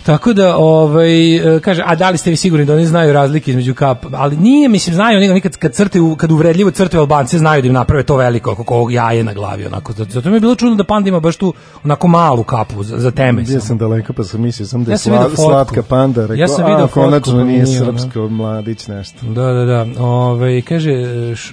Tako 0.05 0.33
da, 0.33 0.57
ovaj, 0.57 1.35
e, 1.55 1.59
kaže, 1.59 1.83
a 1.85 1.95
da 1.95 2.09
li 2.09 2.17
ste 2.17 2.29
vi 2.29 2.35
sigurni 2.35 2.65
da 2.65 2.73
oni 2.73 2.85
znaju 2.85 3.13
razlike 3.13 3.51
između 3.51 3.73
kap, 3.73 4.05
ali 4.11 4.37
nije, 4.37 4.69
mislim, 4.69 4.95
znaju 4.95 5.31
oni 5.31 5.41
kad, 5.41 5.57
kad 5.57 5.73
crtaju, 5.73 6.15
kad 6.15 6.31
uvredljivo 6.31 6.71
crtaju 6.71 7.01
Albance, 7.01 7.37
znaju 7.37 7.61
da 7.61 7.67
im 7.67 7.73
naprave 7.73 8.03
to 8.03 8.15
veliko, 8.15 8.51
oko 8.51 8.75
ovog 8.75 8.93
jaje 8.93 9.23
na 9.23 9.33
glavi, 9.33 9.65
onako, 9.65 9.93
zato, 9.93 10.29
mi 10.29 10.35
je 10.35 10.39
bilo 10.39 10.55
čudno 10.55 10.75
da 10.75 10.83
panda 10.83 11.09
ima 11.09 11.19
baš 11.19 11.35
tu, 11.35 11.53
onako 11.83 12.07
malu 12.07 12.43
kapu 12.43 12.83
za, 12.83 12.97
za 12.97 13.11
teme. 13.11 13.45
Samo. 13.45 13.59
sam 13.59 13.77
daleko, 13.77 14.13
pa 14.13 14.23
sam 14.23 14.41
mislio 14.41 14.67
sam 14.67 14.83
da 14.83 14.91
je 14.91 14.93
Ja 14.93 14.97
sla, 14.97 15.35
slatka 15.35 15.83
panda. 15.83 16.21
Rekao, 16.21 16.35
Ja 16.35 16.47
sam 16.47 16.65
a, 16.65 16.87
konačno 16.87 17.37
pa 17.37 17.43
nije 17.43 17.63
nije, 17.63 17.79
srpsko, 17.79 18.29
mladić 18.29 18.87
nešto. 18.87 19.17
Da, 19.21 19.53
da, 19.53 19.65
da. 19.65 20.03
Ove, 20.03 20.61
kaže, 20.61 20.91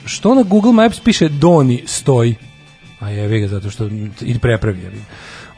što 0.04 0.34
na 0.34 0.42
Google 0.42 0.72
Maps 0.72 1.00
piše 1.00 1.28
Doni 1.28 1.82
stoji? 1.86 2.34
A 3.00 3.10
jevi 3.10 3.40
ga, 3.40 3.48
zato 3.48 3.70
što 3.70 3.88
i 4.20 4.38
prepravi 4.38 4.80
jevi. 4.80 5.00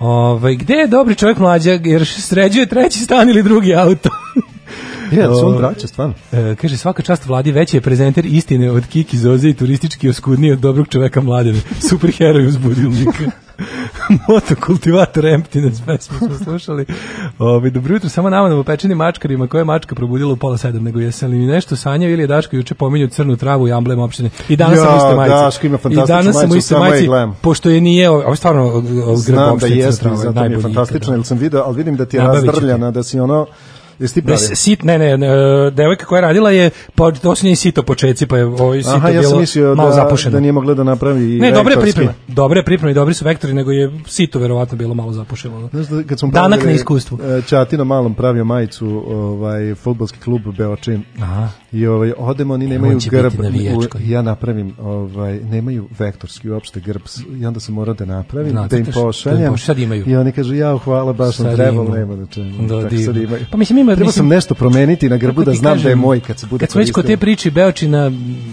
Ove, 0.03 0.55
gde 0.55 0.75
je 0.75 0.87
dobri 0.87 1.15
čovjek 1.15 1.39
mlađa, 1.39 1.71
jer 1.85 2.07
sređuje 2.07 2.67
treći 2.67 2.99
stan 2.99 3.29
ili 3.29 3.43
drugi 3.43 3.75
auto? 3.75 4.11
Je, 5.13 5.29
da 5.29 5.35
se 5.35 5.45
on 5.45 5.57
vraća, 5.57 5.87
stvarno. 5.87 6.15
E, 6.33 6.55
kaže, 6.61 6.77
svaka 6.77 7.03
čast 7.03 7.27
vladi 7.27 7.53
veći 7.53 7.77
je 7.77 7.81
prezenter 7.81 8.27
istine 8.27 8.71
od 8.71 8.87
Kiki 8.87 9.19
Zoze 9.19 9.49
i 9.49 9.55
turistički 9.55 10.09
oskudniji 10.09 10.53
od 10.53 10.59
dobrog 10.59 10.89
čoveka 10.89 11.21
mladene. 11.21 11.61
Super 11.89 12.13
heroj 12.19 12.47
uz 12.47 12.57
budilnika. 12.57 13.31
Motokultivator 14.29 15.27
Emptiness 15.27 15.81
pesmu 15.87 16.19
smo 16.19 16.39
slušali. 16.45 16.87
Ovi, 17.39 17.71
dobro 17.71 17.95
jutro, 17.95 18.09
samo 18.09 18.31
nama 18.31 18.57
u 18.57 18.65
pečenim 18.65 18.99
mačkarima 18.99 19.47
koja 19.47 19.61
je 19.61 19.65
mačka 19.65 19.95
probudila 19.95 20.33
u 20.33 20.37
pola 20.37 20.59
sedam, 20.59 20.83
nego 20.83 21.01
jesam 21.01 21.31
li 21.31 21.37
mi 21.37 21.47
nešto 21.47 21.77
sanjao 21.77 22.11
ili 22.11 22.23
je 22.23 22.27
Daško 22.27 22.57
juče 22.57 22.75
pominjao 22.75 23.09
crnu 23.09 23.37
travu 23.37 23.69
i 23.69 23.73
amblem 23.73 24.01
opštine. 24.01 24.31
I 24.49 24.57
danas 24.57 24.79
Ja, 24.79 24.85
sam 24.85 24.95
u 24.95 24.97
istoj 24.97 25.17
majici. 25.17 25.35
Daško 25.35 25.67
ima 25.67 25.79
I 25.91 26.07
danas 26.07 26.37
sam 26.37 26.51
je 26.51 26.91
majici, 26.91 27.09
pošto 27.41 27.71
je 27.71 27.81
nije, 27.81 28.11
ovo 28.11 28.31
je 28.31 28.37
stvarno 28.37 28.81
grb 28.81 29.17
Znam 29.17 29.37
da 29.37 29.53
opštine 29.53 29.77
jeste, 29.77 30.11
zato 30.17 30.49
mi 30.49 30.55
je 30.55 30.61
fantastično, 30.61 31.15
jer 31.15 31.25
sam 31.25 31.39
video, 31.39 31.63
ali 31.67 31.77
vidim 31.77 31.97
da 31.97 32.07
ti 32.07 32.17
je 32.17 32.23
razdrljana, 32.23 32.91
da 32.91 33.03
si 33.03 33.21
ono... 33.21 33.47
Jesi 33.99 34.15
ti 34.15 34.21
Da, 34.21 34.27
pravio? 34.27 34.57
sit, 34.57 34.83
ne, 34.83 34.99
ne, 34.99 35.19
ne, 35.19 35.27
e, 35.27 35.31
devojka 35.71 36.07
koja 36.07 36.19
je 36.19 36.23
radila 36.23 36.51
je, 36.51 36.71
pa 36.95 37.11
to 37.13 37.35
su 37.35 37.47
njeni 37.47 37.57
sito 37.57 37.83
počeci, 37.83 38.27
pa 38.27 38.37
je 38.37 38.45
ovaj 38.47 38.79
sito 38.79 38.95
Aha, 38.95 39.09
ja 39.09 39.13
bilo 39.15 39.31
sam 39.31 39.41
mislio 39.41 39.75
malo 39.75 39.89
da, 39.89 39.95
zapušeno. 39.95 40.33
da 40.33 40.41
nije 40.41 40.53
mogla 40.53 40.75
da 40.75 40.85
napravi 40.85 41.41
Ne, 41.41 41.53
dobre 41.53 41.77
pripreme. 41.77 42.15
Dobre 42.29 42.63
pripreme 42.63 42.91
i 42.91 42.95
dobri 42.95 43.15
su 43.15 43.25
vektori, 43.25 43.53
nego 43.53 43.71
je 43.71 43.93
sito 44.07 44.39
verovatno 44.39 44.79
bilo 44.79 44.95
malo 44.95 45.13
zapušeno. 45.13 45.69
Znaš 45.69 45.87
da 45.87 46.03
kad 46.03 46.19
smo 46.19 46.29
Danak 46.31 46.49
pravili, 46.51 46.67
na 46.67 46.73
iskustvu. 46.73 47.19
e, 47.21 47.43
Ćati 47.43 47.77
na 47.77 47.85
malom 47.85 48.15
pravio 48.15 48.45
majicu, 48.45 49.03
ovaj 49.09 49.75
fudbalski 49.75 50.19
klub 50.19 50.43
Beočin. 50.49 51.03
Aha. 51.19 51.49
I 51.73 51.87
ovaj 51.87 52.13
odemo 52.19 52.55
oni 52.55 52.65
E, 52.65 52.69
nemaju 52.69 53.01
će 53.01 53.11
grb. 53.11 53.33
u- 53.75 53.99
ja 54.01 54.23
napravim 54.23 54.75
ovaj 54.81 55.41
nemaju 55.41 55.89
vektorski 55.99 56.51
uopšte 56.51 56.81
grb 56.81 57.01
i 57.33 57.47
onda 57.47 57.61
sam 57.61 57.75
morao 57.75 57.95
da 57.95 58.05
napravim 58.07 58.55
Nacrtaš, 58.55 58.71
da 58.71 58.77
im 58.79 58.85
da 58.85 58.89
im 58.91 58.95
pošaljem. 58.95 59.53
pošaljem. 59.53 60.03
I 60.07 60.17
oni 60.17 60.33
kažu 60.33 60.55
ja 60.55 60.79
hvala 60.79 61.13
baš 61.13 61.37
Sad 61.37 61.55
trebalo 61.55 61.89
nema 61.91 62.17
da 62.17 62.27
čemu. 62.27 62.51
Da, 62.59 62.69
tako 62.75 62.97
sad 62.97 63.15
divno. 63.15 63.23
imaju. 63.23 63.45
Pa 63.51 63.57
mislim, 63.57 63.79
ima- 63.79 63.92
Treba 63.95 64.09
mislim- 64.09 64.13
sam 64.15 64.29
nešto 64.29 64.55
promeniti 64.55 65.09
na 65.09 65.17
grbu 65.17 65.45
da 65.45 65.53
znam 65.53 65.63
da 65.65 65.81
je 65.81 65.85
kažem, 65.85 65.99
moj 65.99 66.21
kad 66.21 66.39
se 66.39 66.47
bude 66.47 66.61
Kad 66.61 66.71
smo 66.71 66.79
već 66.79 66.93
kod 66.93 67.07
te 67.07 67.17
priče 67.17 67.51
Beočina, 67.51 68.11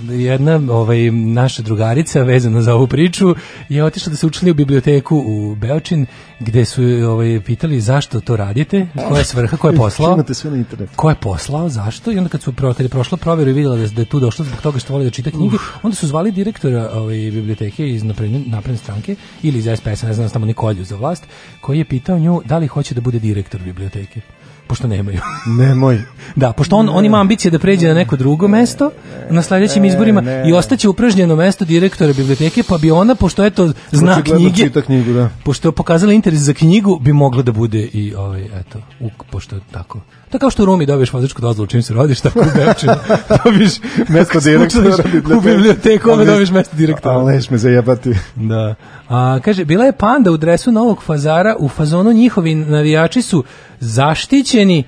jedna 0.10 0.62
ovaj, 0.70 1.00
naša 1.12 1.62
drugarica 1.62 2.22
vezana 2.22 2.62
za 2.62 2.76
ovu 2.76 2.88
priču 2.88 3.36
je 3.70 3.84
otišla 3.84 4.10
da 4.10 4.16
se 4.16 4.28
učini 4.28 4.52
u 4.52 4.56
biblioteku 4.56 5.18
u 5.18 5.56
Beočin 5.56 6.06
gde 6.40 6.66
su 6.66 6.82
ovaj, 7.06 7.42
pitali 7.42 7.82
zašto 7.82 8.20
to 8.20 8.36
radite, 8.36 8.88
koja 9.00 9.20
je 9.20 9.26
svrha, 9.26 9.58
ko 9.58 9.70
je 9.70 9.76
poslao. 9.86 10.14
Imate 10.14 10.34
sve 10.34 10.52
na 10.52 10.58
internetu. 10.58 10.92
ko 10.96 11.10
je 11.10 11.16
poslao, 11.16 11.70
zašto 11.70 12.12
i 12.12 12.18
onda 12.18 12.30
kad 12.30 12.42
su 12.42 12.54
pro, 12.54 12.74
kad 12.74 12.82
je 12.82 12.90
prošla 12.90 13.18
proveru 13.18 13.50
i 13.50 13.54
videla 13.54 13.76
da, 13.76 13.82
je- 13.82 13.90
da 13.90 14.02
je 14.02 14.06
tu 14.06 14.20
došla 14.20 14.46
zbog 14.46 14.62
toga 14.62 14.80
što 14.80 14.94
voli 14.94 15.06
da 15.06 15.12
čita 15.12 15.32
knjige, 15.32 15.56
onda 15.84 15.96
su 15.96 16.08
zvali 16.08 16.32
direktora 16.32 16.90
ovaj, 16.94 17.16
biblioteke 17.16 17.90
iz 17.90 18.04
napredne, 18.04 18.40
napredne 18.48 18.78
stranke 18.78 19.16
ili 19.44 19.60
iz 19.60 19.68
SPS, 19.76 20.04
ne 20.04 20.14
znam, 20.14 20.30
tamo 20.30 20.46
Nikolju 20.46 20.84
za 20.84 20.96
vlast, 20.96 21.24
koji 21.62 21.78
je 21.78 21.86
pitao 21.86 22.20
nju 22.20 22.42
da 22.46 22.58
li 22.58 22.68
hoće 22.68 22.96
da 22.96 23.02
bude 23.02 23.20
direktor 23.20 23.62
biblioteke 23.62 24.22
pošto 24.70 24.88
nemaju. 24.88 25.20
Nemoj. 25.60 26.02
Da, 26.36 26.54
pošto 26.54 26.76
on, 26.76 26.90
on 26.92 27.06
ima 27.06 27.20
ambicije 27.20 27.52
da 27.52 27.60
pređe 27.60 27.88
na 27.88 27.94
neko 27.94 28.16
drugo 28.16 28.48
mesto 28.48 28.92
na 29.30 29.42
sledećim 29.42 29.86
izborima 29.86 30.22
ne. 30.22 30.44
i 30.50 30.54
ostaće 30.54 30.90
upražnjeno 30.90 31.36
mesto 31.36 31.66
direktora 31.66 32.14
biblioteke, 32.14 32.64
pa 32.64 32.78
bi 32.78 32.92
ona, 32.92 33.16
pošto 33.16 33.46
eto, 33.46 33.72
zna 33.92 34.12
Očigledno 34.14 34.50
knjige, 34.54 34.82
knjigu, 34.82 35.14
da. 35.14 35.30
pošto 35.44 35.68
je 35.68 35.72
pokazala 35.72 36.14
interes 36.14 36.40
za 36.40 36.54
knjigu, 36.54 37.00
bi 37.00 37.14
mogla 37.14 37.42
da 37.44 37.52
bude 37.52 37.80
i 37.84 38.14
ovaj, 38.16 38.46
eto, 38.46 38.80
uk, 39.00 39.24
pošto 39.32 39.56
je 39.56 39.62
tako. 39.72 40.00
To 40.30 40.36
je 40.36 40.40
kao 40.40 40.50
što 40.50 40.64
u 40.64 40.66
Rumi 40.66 40.86
dobiješ 40.86 41.14
vozačku 41.14 41.42
dozvolu 41.42 41.68
čim 41.68 41.82
se 41.82 41.94
rodiš, 41.94 42.22
tako 42.22 42.40
u 42.40 42.56
Beočinu 42.56 42.94
dobiješ 43.44 43.74
Mesto 44.10 44.40
direktora 44.40 44.96
biblioteke. 45.04 45.34
u 45.34 45.42
biblioteku, 45.42 46.10
Ali- 46.10 46.26
dobiješ 46.26 46.50
mesto 46.52 46.76
direktora. 46.76 47.16
Ali 47.16 47.34
neš 47.34 47.50
me 47.50 47.58
zajebati. 47.58 48.14
Da. 48.36 48.76
A, 49.10 49.40
kaže, 49.40 49.66
bila 49.66 49.86
je 49.86 49.92
panda 49.92 50.32
u 50.32 50.38
dresu 50.38 50.72
novog 50.72 51.04
fazara, 51.04 51.56
u 51.60 51.68
fazonu 51.70 52.12
njihovi 52.12 52.56
navijači 52.56 53.22
su 53.22 53.44
zaštićeni 53.80 54.84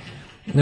e, 0.48 0.62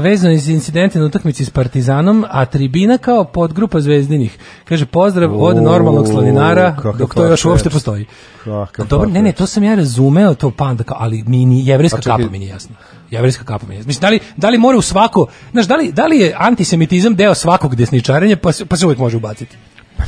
vezano 0.00 0.34
iz 0.34 0.48
incidente 0.48 0.98
na 0.98 1.04
utakmici 1.04 1.44
s 1.44 1.50
Partizanom, 1.50 2.24
a 2.30 2.44
tribina 2.44 2.98
kao 2.98 3.24
podgrupa 3.24 3.80
zvezdinih. 3.80 4.38
Kaže, 4.64 4.86
pozdrav 4.86 5.42
od 5.42 5.56
normalnog 5.56 6.06
slaninara, 6.08 6.76
dok 6.98 7.14
to 7.14 7.24
još 7.24 7.44
uopšte 7.44 7.70
postoji. 7.70 8.06
Kakav 8.44 8.86
Dobro, 8.86 9.08
ne, 9.08 9.22
ne, 9.22 9.32
to 9.32 9.46
sam 9.46 9.64
ja 9.64 9.74
razumeo, 9.74 10.34
to 10.34 10.50
panda, 10.50 10.84
ali 10.88 11.24
mi 11.26 11.46
ni 11.46 11.66
jevrejska 11.66 11.98
A 11.98 12.00
čekaj. 12.00 12.18
kapa 12.18 12.30
mi 12.30 12.38
nije 12.38 12.48
jasna. 12.50 12.74
Jevrejska 13.10 13.44
kapa 13.44 13.66
mi 13.66 13.74
nije. 13.74 13.84
Mislim, 13.84 14.00
da 14.00 14.08
li, 14.08 14.20
da 14.36 14.48
li 14.48 14.58
mora 14.58 14.78
u 14.78 14.82
svako, 14.82 15.26
znaš, 15.52 15.66
da 15.66 15.76
li, 15.76 15.92
da 15.92 16.06
li 16.06 16.18
je 16.18 16.34
antisemitizam 16.38 17.14
deo 17.14 17.34
svakog 17.34 17.76
desničarenja, 17.76 18.36
pa, 18.36 18.52
se- 18.52 18.64
pa 18.64 18.76
se 18.76 18.86
uvijek 18.86 18.98
može 18.98 19.16
ubaciti? 19.16 19.56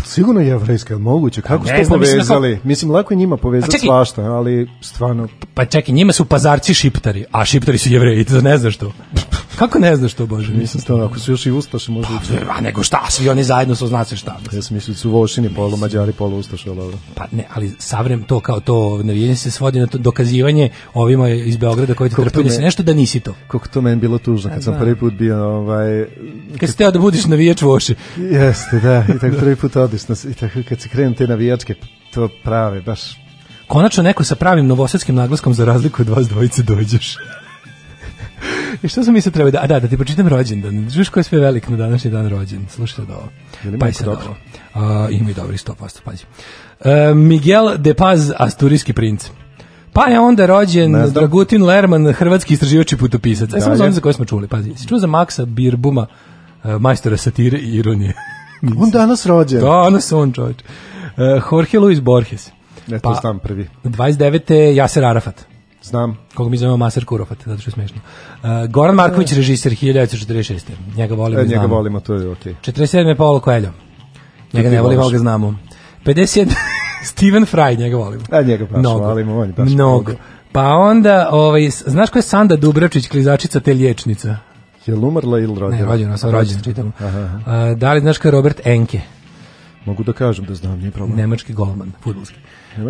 Sigurno 0.05 0.41
je 0.41 0.47
jevrejska, 0.47 0.95
je 0.95 0.99
moguće? 0.99 1.43
Kako 1.43 1.65
Ne 1.65 1.69
ste 1.69 1.79
to 1.79 1.85
znam, 1.85 2.01
mislim, 2.01 2.17
povezali? 2.17 2.59
Mislim, 2.65 2.91
lako 2.91 3.15
je 3.15 3.19
njima 3.19 3.37
povezati 3.37 3.73
čekaj. 3.73 3.87
svašta, 3.87 4.23
ali 4.23 4.71
stvarno... 4.81 5.29
Pa 5.55 5.65
čekaj, 5.65 5.95
njima 5.95 6.13
su 6.13 6.25
pazarci 6.25 6.75
šiptari, 6.75 7.25
a 7.33 7.45
šiptari 7.45 7.79
su 7.79 7.89
jevreji, 7.89 8.25
to 8.25 8.41
ne 8.41 8.59
znaš 8.59 8.77
to. 8.77 8.93
Kako 9.57 9.79
ne 9.79 9.97
znaš 9.97 10.15
to, 10.15 10.27
Bože? 10.27 10.53
Mislim, 10.53 10.83
to, 10.83 10.97
ako 10.97 11.19
su 11.19 11.31
još 11.31 11.47
i 11.47 11.51
ustaše, 11.51 11.93
možda 11.93 12.15
i 12.15 12.45
Pa, 12.47 12.53
A 12.53 12.61
nego 12.61 12.83
šta, 12.83 13.07
svi 13.11 13.29
oni 13.29 13.45
zajedno 13.45 13.75
su 13.75 13.87
zna 13.87 14.05
se 14.05 14.17
šta. 14.17 14.39
Ja 14.53 14.63
sam 14.63 14.75
mislio 14.75 14.93
da 14.93 14.99
su 14.99 15.11
vošini, 15.11 15.49
polu 15.51 15.77
mađari, 15.77 16.13
polu 16.13 16.39
ustaše, 16.39 16.71
ali. 16.71 16.95
Pa 17.15 17.25
ne, 17.33 17.45
ali 17.51 17.75
savrem 17.79 18.23
to 18.23 18.41
kao 18.41 18.61
to 18.61 19.01
navijanje 19.03 19.37
se 19.37 19.51
svodi 19.51 19.81
na 19.81 19.87
to 19.87 19.99
dokazivanje 19.99 20.71
ovima 20.95 21.29
iz 21.29 21.57
Beograda 21.57 21.95
koji 21.95 22.11
te 22.11 22.17
Kako 22.17 22.25
trpaju 22.25 22.45
da 22.45 22.51
si 22.51 22.59
ne- 22.59 22.65
nešto 22.65 22.83
da 22.83 22.95
nisi 22.95 23.21
to. 23.21 23.35
Koliko 23.49 23.69
to 23.69 23.81
meni 23.81 23.97
bilo 23.97 24.19
tužno 24.19 24.51
kad 24.51 24.63
sam 24.65 24.73
znam. 24.73 24.81
prvi 24.81 24.97
put 24.97 25.15
bio 25.15 25.47
ovaj 25.47 26.07
Kad 26.61 26.69
si 26.69 26.77
teo 26.77 26.91
da 26.91 26.99
budiš 26.99 27.25
navijač 27.25 27.63
voši. 27.63 27.95
jeste 28.17 28.81
da 28.81 29.05
i 29.09 29.19
tako 29.21 29.37
prvi 29.37 29.57
put 29.57 29.77
odiš 29.77 30.09
na 30.09 30.17
i 30.27 30.35
tako 30.35 30.59
kad 30.69 30.81
se 30.81 30.89
krenu 30.89 31.15
te 31.15 31.27
navijačke 31.27 31.75
to 32.15 32.29
prave 32.45 32.81
baš 32.81 33.01
Konačno 33.67 34.03
neko 34.03 34.25
sa 34.25 34.35
pravim 34.35 34.67
novosadskim 34.67 35.15
naglaskom 35.15 35.55
za 35.55 35.65
razliku 35.65 36.03
od 36.03 36.09
vas 36.09 36.29
dvojice 36.29 36.63
dođeš. 36.63 37.17
I 38.83 38.89
što 38.89 39.05
sam 39.05 39.15
mislio 39.15 39.33
treba 39.33 39.51
da, 39.51 39.59
a 39.63 39.67
da, 39.67 39.81
da 39.81 39.89
ti 39.89 39.97
pročitam 39.97 40.29
rođendan. 40.29 40.91
Čuješ 40.95 41.09
ko 41.09 41.21
je 41.21 41.25
sve 41.25 41.39
velik 41.39 41.69
na 41.69 41.77
današnji 41.77 42.11
dan 42.11 42.29
rođen. 42.29 42.67
Slušajte 42.69 43.13
da 43.13 43.19
ovo. 43.19 43.29
Pa 43.81 43.89
i 43.89 43.93
sad 43.93 44.05
Dobro? 44.07 44.25
ovo. 44.75 44.87
A, 44.87 45.09
ima 45.11 45.31
i 45.31 45.35
dobri 45.35 45.57
100%, 45.57 46.01
pazi. 46.05 46.25
E, 46.85 47.15
Miguel 47.15 47.77
de 47.79 47.95
Paz, 47.95 48.33
asturijski 48.39 48.93
princ. 48.93 49.31
Pa 49.93 50.07
je 50.07 50.21
onda 50.21 50.47
rođen. 50.47 50.93
Dragutin 51.13 51.63
Lerman, 51.63 52.13
hrvatski 52.13 52.55
istraživač 52.55 52.93
i 52.93 52.97
putopisac. 52.97 53.51
Samo 53.51 53.77
Dalje. 53.77 53.77
za 53.77 53.91
za 53.91 54.01
koje 54.01 54.13
smo 54.13 54.25
čuli, 54.25 54.49
pazi. 54.49 54.75
Si 54.77 54.89
čuo 54.89 54.99
za 54.99 55.07
Maksa 55.07 55.45
Birbuma, 55.45 56.07
e, 56.65 56.79
majstora 56.79 57.17
satire 57.17 57.59
i 57.59 57.75
ironije? 57.77 58.15
on 58.83 58.91
danas 58.91 59.27
rođen 59.27 59.61
Danas 59.61 60.13
on 60.13 60.33
čovječ. 60.33 60.59
E, 61.17 61.41
Jorge 61.53 61.79
Luis 61.79 62.01
Borges. 62.01 62.51
ne 62.87 62.99
Pa- 62.99 63.15
to 63.21 63.39
prvi 63.43 63.69
29. 63.85 64.75
Jaser 64.75 65.05
Arafat 65.05 65.56
znam 65.87 66.19
koga 66.35 66.51
mi 66.51 66.57
zovemo 66.57 66.77
Maser 66.77 67.05
Kurofat, 67.05 67.39
zato 67.45 67.61
što 67.61 67.69
je 67.69 67.73
smešno. 67.73 68.01
Uh, 68.43 68.71
Goran 68.71 68.95
Marković, 68.95 69.33
režiser 69.33 69.73
1946. 69.73 70.63
Njega 70.97 71.15
volimo 71.15 71.41
e, 71.41 71.45
njega 71.45 71.59
znamo. 71.59 71.75
volimo 71.75 72.01
to 72.01 72.15
je 72.15 72.29
okej 72.29 72.55
47. 72.63 73.07
je 73.07 73.17
Paolo 73.17 73.41
Coelho. 73.41 73.73
Njega 74.53 74.71
ne 74.71 74.81
volimo, 74.81 75.03
ali 75.03 75.13
ga 75.13 75.19
znamo. 75.19 75.59
57. 76.05 76.53
Steven 77.11 77.45
Fry, 77.47 77.79
njega 77.79 77.97
volimo. 77.97 78.25
A 78.31 78.43
njega 78.43 78.65
baš 78.65 78.79
Mnogo. 78.79 79.07
volimo, 79.07 79.39
on 79.39 79.47
je 79.47 79.53
baš 79.53 79.69
Mnogo. 79.69 79.93
mnogo. 79.93 80.13
Pa 80.53 80.63
onda, 80.63 81.29
ovaj, 81.33 81.71
znaš 81.71 82.11
ko 82.11 82.19
je 82.19 82.23
Sanda 82.23 82.57
Dubravčić, 82.57 83.09
klizačica 83.09 83.61
te 83.61 83.75
liječnica? 83.75 84.37
Je 84.87 84.95
li 84.95 85.07
umrla 85.07 85.39
ili 85.39 85.61
rođena? 85.61 85.83
Ne, 85.83 85.85
rođena, 85.85 86.17
sam 86.17 86.31
rođena, 86.31 86.63
čitam. 86.63 86.93
Aha, 86.99 87.19
aha. 87.19 87.41
A, 87.47 87.75
da 87.75 87.93
li 87.93 88.01
znaš 88.01 88.19
ko 88.19 88.29
je 88.29 88.33
Robert 88.33 88.61
Enke? 88.67 89.01
Mogu 89.85 90.05
da 90.05 90.13
kažem 90.13 90.45
da 90.45 90.55
znam, 90.55 90.79
nije 90.79 90.91
problem. 90.91 91.17
Nemački 91.19 91.53
golman, 91.53 91.93
fudbalski. 92.03 92.37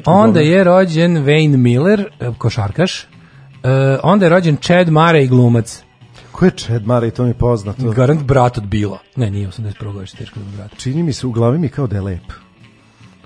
Onda 0.04 0.40
je 0.40 0.64
rođen 0.64 1.16
Wayne 1.16 1.56
Miller, 1.56 2.08
e, 2.20 2.30
košarkaš. 2.38 3.02
E, 3.02 3.08
onda 4.02 4.26
je 4.26 4.30
rođen 4.30 4.56
Chad 4.56 4.88
Murray, 4.88 5.28
glumac. 5.28 5.82
Ko 6.32 6.44
je 6.44 6.50
Chad 6.50 6.82
Murray, 6.82 7.10
to 7.10 7.22
mi 7.22 7.30
je 7.30 7.34
poznato. 7.34 7.90
Garant 7.90 8.22
brat 8.22 8.58
od 8.58 8.66
Bila. 8.66 8.98
Ne, 9.16 9.30
nije 9.30 9.48
81. 9.48 9.92
godište, 9.92 10.16
teško 10.18 10.40
da 10.40 10.46
je 10.46 10.56
brat. 10.56 10.78
Čini 10.78 11.02
mi 11.02 11.12
se, 11.12 11.26
u 11.26 11.30
glavi 11.30 11.58
mi 11.58 11.68
kao 11.68 11.86
da 11.86 11.96
je 11.96 12.02
lep. 12.02 12.32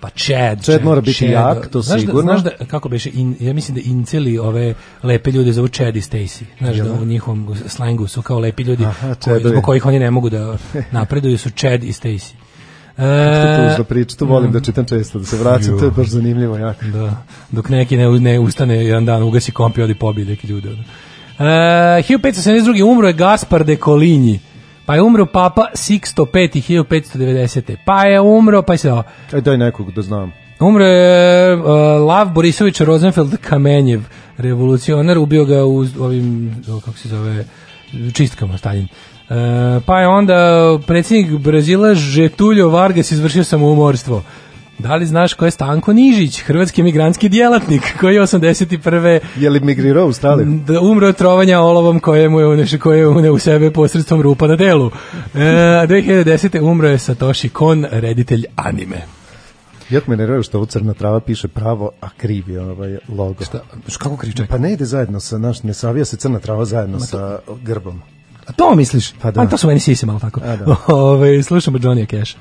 Pa 0.00 0.08
Chad. 0.10 0.62
Chad 0.62 0.84
mora 0.84 1.00
biti 1.00 1.24
jak, 1.24 1.68
to 1.68 1.82
znaš 1.82 2.00
sigurno. 2.00 2.32
Da, 2.32 2.38
znaš 2.38 2.58
da, 2.58 2.64
kako 2.64 2.88
beše, 2.88 3.10
in, 3.12 3.36
ja 3.40 3.52
mislim 3.52 3.74
da 3.74 3.80
inceli 3.84 4.38
ove 4.38 4.74
lepe 5.02 5.30
ljude 5.30 5.52
zovu 5.52 5.68
Chad 5.68 5.96
i 5.96 6.00
Stacy. 6.00 6.42
Znaš 6.58 6.76
da 6.76 6.92
u 6.92 7.04
njihovom 7.04 7.56
slangu 7.66 8.06
su 8.06 8.22
kao 8.22 8.38
lepi 8.38 8.62
ljudi 8.62 8.84
Aha, 8.84 9.14
koji, 9.24 9.44
zbog 9.44 9.64
kojih 9.64 9.86
oni 9.86 9.98
ne 9.98 10.10
mogu 10.10 10.30
da 10.30 10.56
napreduju 10.92 11.38
su 11.38 11.50
Chad 11.50 11.84
i 11.84 11.92
Stacy. 11.92 12.32
E, 13.00 13.70
tužna 13.70 13.84
priča, 13.84 14.16
to 14.16 14.24
volim 14.24 14.52
da 14.52 14.60
čitam 14.60 14.84
često, 14.84 15.18
da 15.18 15.24
se 15.24 15.36
vraćam, 15.36 15.78
to 15.78 15.84
je 15.84 15.90
baš 15.90 16.06
zanimljivo 16.06 16.56
jako. 16.56 16.84
Da, 16.84 17.22
dok 17.50 17.68
neki 17.68 17.96
ne, 17.96 18.20
ne 18.20 18.38
ustane 18.38 18.84
jedan 18.84 19.04
dan, 19.04 19.22
ugasi 19.22 19.52
komp 19.52 19.78
i 19.78 19.82
odi 19.82 19.94
pobije 19.94 20.26
neki 20.26 20.52
ono. 20.52 20.84
E, 21.38 22.02
1572. 22.02 22.84
umro 22.84 23.06
je 23.06 23.12
Gaspar 23.12 23.64
de 23.64 23.76
Coligny, 23.76 24.38
pa 24.86 24.94
je 24.94 25.02
umro 25.02 25.26
Papa 25.26 25.66
Sixto 25.74 26.26
V 26.32 26.48
1590. 26.48 27.76
Pa 27.84 28.04
je 28.04 28.20
umro, 28.20 28.62
pa 28.62 28.72
je 28.74 28.78
se... 28.78 28.90
Aj 29.32 29.40
daj 29.40 29.56
nekog 29.56 29.92
da 29.92 30.02
znam. 30.02 30.32
Umro 30.60 30.84
je 30.84 31.54
uh, 31.54 31.64
Lav 32.06 32.32
Borisović 32.32 32.80
Rosenfeld 32.80 33.36
Kamenjev, 33.36 34.00
revolucionar, 34.36 35.18
ubio 35.18 35.44
ga 35.44 35.64
u 35.64 35.84
ovim, 36.00 36.54
kako 36.84 36.98
se 36.98 37.08
zove, 37.08 37.44
čistkama 38.12 38.58
Stalin. 38.58 38.88
Uh, 39.30 39.36
pa 39.86 40.00
je 40.00 40.08
onda 40.08 40.78
predsjednik 40.86 41.40
Brazila 41.40 41.94
Žetuljo 41.94 42.68
Vargas 42.68 43.10
izvršio 43.10 43.44
samoumorstvo. 43.44 44.22
Da 44.78 44.96
li 44.96 45.06
znaš 45.06 45.34
ko 45.34 45.44
je 45.44 45.50
Stanko 45.50 45.92
Nižić, 45.92 46.40
hrvatski 46.40 46.82
migrantski 46.82 47.28
djelatnik, 47.28 47.82
koji 48.00 48.14
je 48.14 48.20
81. 48.20 49.20
Je 49.36 49.50
li 49.50 49.60
migrirao 49.60 50.04
u 50.04 50.06
Australiju? 50.06 50.60
Da 50.66 50.80
umro 50.80 51.08
od 51.08 51.16
trovanja 51.16 51.60
olovom 51.60 52.00
koje 52.00 52.28
mu 52.28 52.40
je 52.40 52.46
uneš, 52.46 52.76
koje 52.76 52.98
je 52.98 53.08
uneo 53.08 53.32
u 53.32 53.38
sebe 53.38 53.70
posredstvom 53.70 54.22
rupa 54.22 54.46
na 54.46 54.56
delu. 54.56 54.90
E, 55.34 55.38
2010. 55.38 56.60
umro 56.60 56.88
je 56.88 56.98
Satoshi 56.98 57.48
Kon, 57.48 57.86
reditelj 57.90 58.44
anime. 58.56 59.02
Jak 59.90 60.06
me 60.06 60.16
nervira 60.16 60.42
što 60.42 60.58
ovo 60.58 60.66
crna 60.66 60.94
trava 60.94 61.20
piše 61.20 61.48
pravo, 61.48 61.90
a 62.00 62.08
kriv 62.16 62.50
je 62.50 62.60
ovaj 62.60 62.98
logo. 63.08 63.44
Šta, 63.44 63.60
kako 63.98 64.16
kriče? 64.16 64.46
Pa 64.46 64.58
ne 64.58 64.72
ide 64.72 64.84
zajedno 64.84 65.20
sa, 65.20 65.38
naš, 65.38 65.62
ne 65.62 65.74
savija 65.74 66.04
se 66.04 66.16
crna 66.16 66.38
trava 66.38 66.64
zajedno 66.64 67.00
sa 67.00 67.38
grbom. 67.62 68.02
A 68.50 68.52
to 68.52 68.74
misliš? 68.74 69.12
Pa 69.22 69.30
da. 69.30 69.42
A 69.42 69.46
to 69.46 69.56
su 69.56 69.66
meni 69.66 69.80
sise 69.80 70.06
malo 70.06 70.18
tako. 70.18 70.40
A 70.44 70.56
da. 70.56 70.76
Ove, 70.94 71.42
slušamo 71.42 71.78
Johnny 71.78 72.06
Cash. 72.06 72.36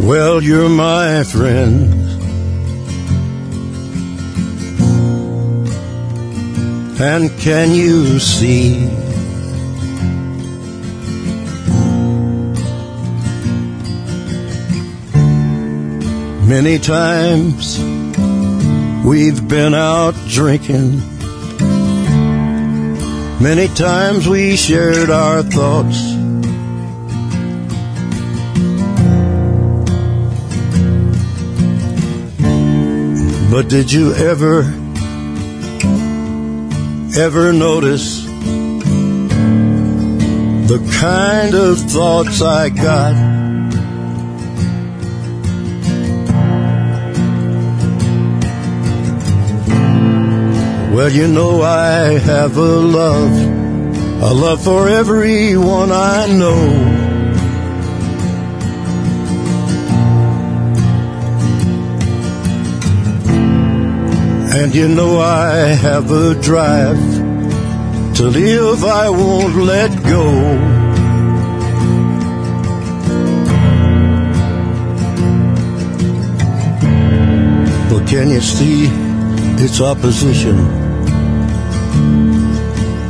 Well, 0.00 0.42
you're 0.42 0.68
my 0.68 1.22
friend. 1.24 2.01
And 7.04 7.36
can 7.40 7.72
you 7.72 8.20
see? 8.20 8.78
Many 16.46 16.78
times 16.78 17.82
we've 19.04 19.48
been 19.48 19.74
out 19.74 20.14
drinking. 20.28 21.00
Many 23.42 23.66
times 23.74 24.28
we 24.28 24.54
shared 24.54 25.10
our 25.10 25.42
thoughts. 25.42 26.00
But 33.50 33.68
did 33.68 33.90
you 33.90 34.14
ever, 34.14 34.62
ever 37.16 37.52
notice 37.52 38.24
the 40.66 40.78
kind 41.00 41.54
of 41.54 41.78
thoughts 41.78 42.40
I 42.40 42.70
got? 42.70 43.14
Well, 50.94 51.10
you 51.10 51.28
know 51.28 51.60
I 51.62 52.18
have 52.18 52.56
a 52.56 52.60
love, 52.62 53.32
a 54.22 54.32
love 54.32 54.64
for 54.64 54.88
everyone 54.88 55.92
I 55.92 56.26
know. 56.28 56.91
And 64.62 64.72
you 64.72 64.86
know 64.86 65.18
I 65.18 65.74
have 65.74 66.08
a 66.12 66.40
drive 66.40 66.96
to 68.14 68.22
live, 68.28 68.84
I 68.84 69.10
won't 69.10 69.56
let 69.56 69.90
go. 70.04 70.24
But 77.90 78.08
can 78.08 78.30
you 78.30 78.40
see 78.40 78.86
its 79.64 79.80
opposition 79.80 80.56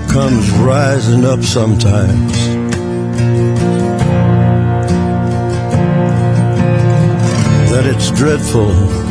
comes 0.09 0.51
rising 0.53 1.27
up 1.27 1.43
sometimes? 1.43 2.33
That 7.71 7.85
it's 7.85 8.11
dreadful 8.13 9.02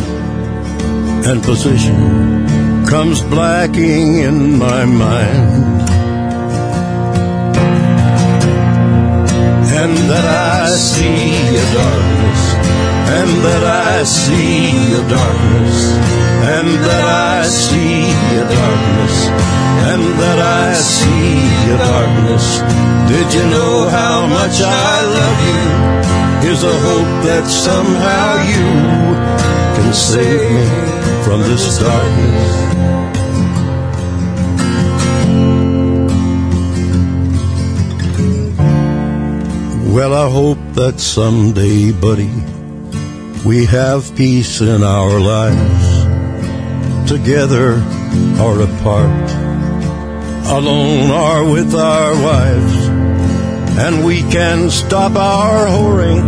and 1.24 1.44
position 1.44 2.86
comes 2.88 3.22
blacking 3.22 4.20
in 4.20 4.58
my 4.58 4.86
mind. 4.86 5.82
And 9.82 9.98
that 10.10 10.26
I 10.26 10.68
see 10.68 11.56
a 11.64 11.66
darkness, 11.80 12.42
and 13.18 13.30
that 13.46 13.64
I 13.64 14.04
see 14.04 14.94
a 14.94 15.04
darkness, 15.10 15.78
and 16.56 16.68
that 16.86 17.06
I 17.06 17.48
see 17.48 18.02
a 18.42 18.46
darkness, 18.58 19.16
and 19.92 20.04
that 20.22 20.40
I 20.40 20.74
see 20.74 21.38
a 21.74 21.78
darkness. 21.78 22.46
Did 23.12 23.28
you 23.34 23.46
know 23.56 23.90
how 23.90 24.28
much 24.28 24.58
I 24.62 24.94
love 25.18 25.40
you? 25.50 25.64
Here's 26.44 26.64
a 26.64 26.78
hope 26.88 27.14
that 27.28 27.46
somehow 27.48 28.30
you 28.54 28.70
can 29.76 29.94
save 29.94 30.86
me 30.86 30.91
from 31.24 31.42
this 31.42 31.78
darkness. 31.80 32.72
Well, 39.94 40.14
I 40.14 40.30
hope 40.30 40.58
that 40.76 41.00
someday, 41.00 41.92
buddy, 41.92 42.32
we 43.46 43.66
have 43.66 44.16
peace 44.16 44.62
in 44.62 44.84
our 44.84 45.20
lives, 45.20 47.10
together 47.10 47.74
or 48.40 48.62
apart, 48.62 49.32
alone 50.48 51.12
or 51.12 51.52
with 51.52 51.76
our 51.76 52.14
wives, 52.24 52.88
and 53.78 54.06
we 54.06 54.22
can 54.32 54.70
stop 54.70 55.16
our 55.16 55.68
whoring 55.68 56.24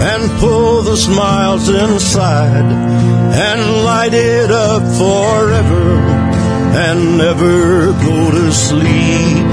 and 0.00 0.40
pull 0.40 0.82
the 0.82 0.96
smiles 0.96 1.68
inside 1.68 3.19
and 3.32 3.84
light 3.84 4.14
it 4.14 4.50
up 4.50 4.82
forever 4.98 5.98
and 6.86 7.18
never 7.18 7.92
go 7.92 8.30
to 8.30 8.52
sleep. 8.52 9.46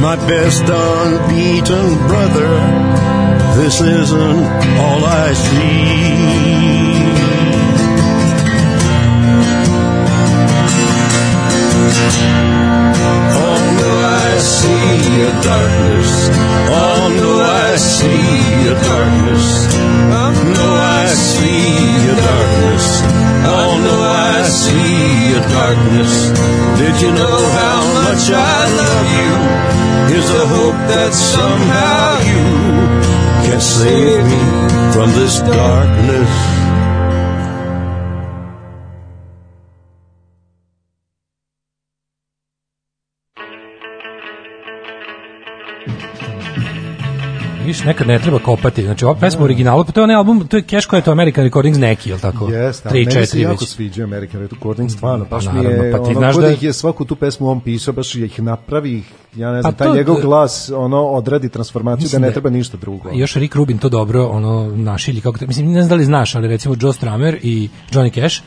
My 0.00 0.16
best 0.16 0.62
unbeaten 0.62 1.98
brother, 2.06 2.52
this 3.60 3.80
isn't 3.80 4.44
all 4.78 5.04
I 5.04 5.32
see. 5.32 6.28
No, 13.78 13.90
I 13.90 14.38
see 14.38 15.22
a 15.22 15.32
darkness. 15.42 16.12
Oh 16.82 17.02
no, 17.20 17.30
I 17.40 17.76
see 17.76 18.68
a 18.68 18.74
darkness. 18.88 19.46
Oh 20.20 20.32
no, 20.56 20.66
I 20.74 20.97
see 21.18 21.74
a 22.12 22.16
darkness. 22.28 22.86
Oh 23.54 23.72
no, 23.86 23.96
I 24.02 24.42
see 24.46 25.34
a 25.34 25.42
darkness. 25.58 26.12
Did 26.80 26.94
you 27.02 27.10
know 27.20 27.38
how 27.60 27.78
much 28.00 28.24
I 28.30 28.60
love 28.82 29.08
you? 29.20 29.32
Here's 30.10 30.30
a 30.30 30.46
hope 30.56 30.80
that 30.92 31.12
somehow 31.12 32.06
you 32.32 32.46
can 33.46 33.60
save 33.60 34.24
me 34.32 34.42
from 34.94 35.08
this 35.18 35.40
darkness. 35.40 36.47
Viš, 47.78 47.84
nekad 47.84 48.06
ne 48.06 48.18
treba 48.18 48.38
kopati. 48.38 48.82
Znači, 48.84 49.04
ova 49.04 49.14
pesma 49.14 49.40
u 49.40 49.44
originalu, 49.44 49.84
pa 49.84 49.92
to 49.92 50.00
je 50.00 50.04
onaj 50.04 50.16
album, 50.16 50.46
to 50.46 50.56
je 50.56 50.62
Cash 50.62 50.86
koja 50.86 50.98
je 50.98 51.04
to 51.04 51.12
American 51.12 51.44
Recordings 51.44 51.78
neki, 51.78 52.10
jel 52.10 52.18
tako? 52.18 52.48
Jeste, 52.48 52.88
3, 52.88 52.92
ali 52.92 53.04
meni 53.06 53.26
se 53.26 53.36
4 53.36 53.40
jako 53.40 53.52
već. 53.54 53.68
sviđa 53.68 54.04
American 54.04 54.40
Recording, 54.42 54.90
stvarno, 54.90 55.24
baš 55.24 55.44
Pa 55.46 55.52
mi 55.52 55.64
je, 55.64 55.92
pa 55.92 55.98
ti 55.98 56.04
ono, 56.04 56.14
znaš 56.14 56.34
ko 56.34 56.40
da 56.40 56.46
je- 56.46 56.52
ih 56.52 56.62
je 56.62 56.72
svaku 56.72 57.04
tu 57.04 57.16
pesmu 57.16 57.48
on 57.48 57.60
pisao, 57.60 57.94
baš 57.94 58.14
ih 58.14 58.42
napravi, 58.42 59.02
ja 59.34 59.52
ne 59.52 59.60
znam, 59.62 59.72
Pa 59.72 59.78
taj 59.78 59.88
to- 59.88 59.94
njegov 59.94 60.16
glas, 60.16 60.70
ono, 60.70 61.04
odradi 61.04 61.48
transformaciju 61.48 62.08
da 62.08 62.18
ne 62.18 62.26
da- 62.26 62.32
treba 62.32 62.50
ništa 62.50 62.76
drugo. 62.76 63.10
Još 63.12 63.34
Rick 63.34 63.54
Rubin 63.54 63.78
to 63.78 63.88
dobro 63.88 64.26
ono 64.26 64.72
našilji 64.76 65.20
kako 65.20 65.38
te, 65.38 65.46
mislim 65.46 65.66
ne 65.66 65.82
znam 65.82 65.88
da 65.88 65.94
li 65.94 66.04
znaš, 66.04 66.34
ali 66.34 66.48
recimo 66.48 66.74
Joe 66.80 66.92
Stramer 66.92 67.38
i 67.42 67.68
Johnny 67.92 68.14
Cash 68.14 68.42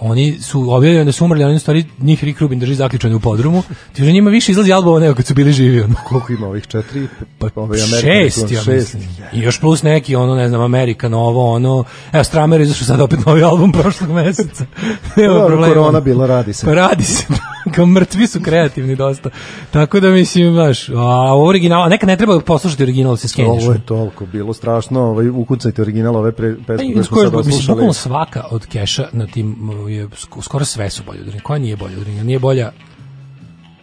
oni 0.00 0.38
su 0.40 0.72
objavljeni 0.72 1.04
da 1.04 1.12
su 1.12 1.24
umrli, 1.24 1.44
oni 1.44 1.58
stvari 1.58 1.84
njih 1.98 2.24
Rick 2.24 2.40
Rubin 2.40 2.58
drži 2.58 2.74
zaključani 2.74 3.14
u 3.14 3.20
podrumu. 3.20 3.62
Ti 3.92 4.04
že 4.04 4.12
njima 4.12 4.30
više 4.30 4.52
izlazi 4.52 4.72
albuma 4.72 5.00
nego 5.00 5.14
kad 5.14 5.26
su 5.26 5.34
bili 5.34 5.52
živi. 5.52 5.80
Ono. 5.80 5.94
Koliko 6.08 6.32
ima 6.32 6.46
ovih 6.46 6.66
četiri? 6.66 7.08
Pa 7.38 7.48
Ove 7.54 7.82
American 7.82 8.30
šest, 8.30 8.50
ja 8.50 8.62
šest. 8.62 8.94
mislim. 8.94 9.02
I 9.32 9.40
još 9.40 9.60
plus 9.60 9.82
neki, 9.82 10.16
ono, 10.16 10.34
ne 10.34 10.48
znam, 10.48 10.60
Amerika, 10.60 11.08
novo, 11.08 11.52
ono, 11.52 11.84
evo, 12.12 12.24
Stramer 12.24 12.60
je 12.60 12.64
izašao 12.64 12.86
sad 12.86 13.00
opet 13.00 13.26
novi 13.26 13.42
album 13.42 13.72
prošlog 13.72 14.10
meseca. 14.10 14.64
Nema 15.16 15.34
Dobro, 15.34 15.46
problema. 15.48 15.74
korona 15.74 16.00
bila, 16.00 16.26
radi 16.26 16.52
se. 16.52 16.66
Pa 16.66 16.74
radi 16.74 17.04
se. 17.04 17.24
Kao 17.74 17.86
mrtvi 17.86 18.26
su 18.26 18.40
kreativni 18.40 18.96
dosta. 18.96 19.30
Tako 19.70 20.00
da 20.00 20.10
mislim, 20.10 20.52
znaš, 20.52 20.88
a 20.88 21.38
original, 21.38 21.82
a 21.82 21.88
nekad 21.88 22.08
ne 22.08 22.16
treba 22.16 22.40
poslušati 22.40 22.82
original, 22.82 23.12
da 23.12 23.16
se 23.16 23.28
skenješ. 23.28 23.64
Ovo 23.64 23.72
je 23.72 23.80
toliko 23.86 24.26
bilo 24.26 24.52
strašno, 24.54 25.00
ovaj, 25.00 25.28
ukucajte 25.28 25.82
original 25.82 26.16
ove 26.16 26.32
pre, 26.32 26.54
Pa 26.56 26.64
pesme 26.66 26.86
i 26.86 26.92
koje 26.94 27.04
smo 27.04 27.16
sad 27.16 27.32
mislim, 27.32 27.54
oslušali. 27.54 27.74
bukvalno 27.74 27.92
svaka 27.92 28.44
od 28.50 28.66
keša 28.66 29.08
na 29.12 29.26
tim 29.26 29.56
je 29.88 30.06
sk- 30.06 30.42
skoro 30.42 30.64
sve 30.64 30.90
su 30.90 31.02
bolje 31.06 31.20
od 31.20 31.26
Ringa. 31.26 31.42
Koja 31.42 31.58
nije 31.58 31.76
bolja 31.76 31.96
od 31.98 32.06
Ringa? 32.06 32.22
Nije 32.22 32.38
bolja 32.38 32.72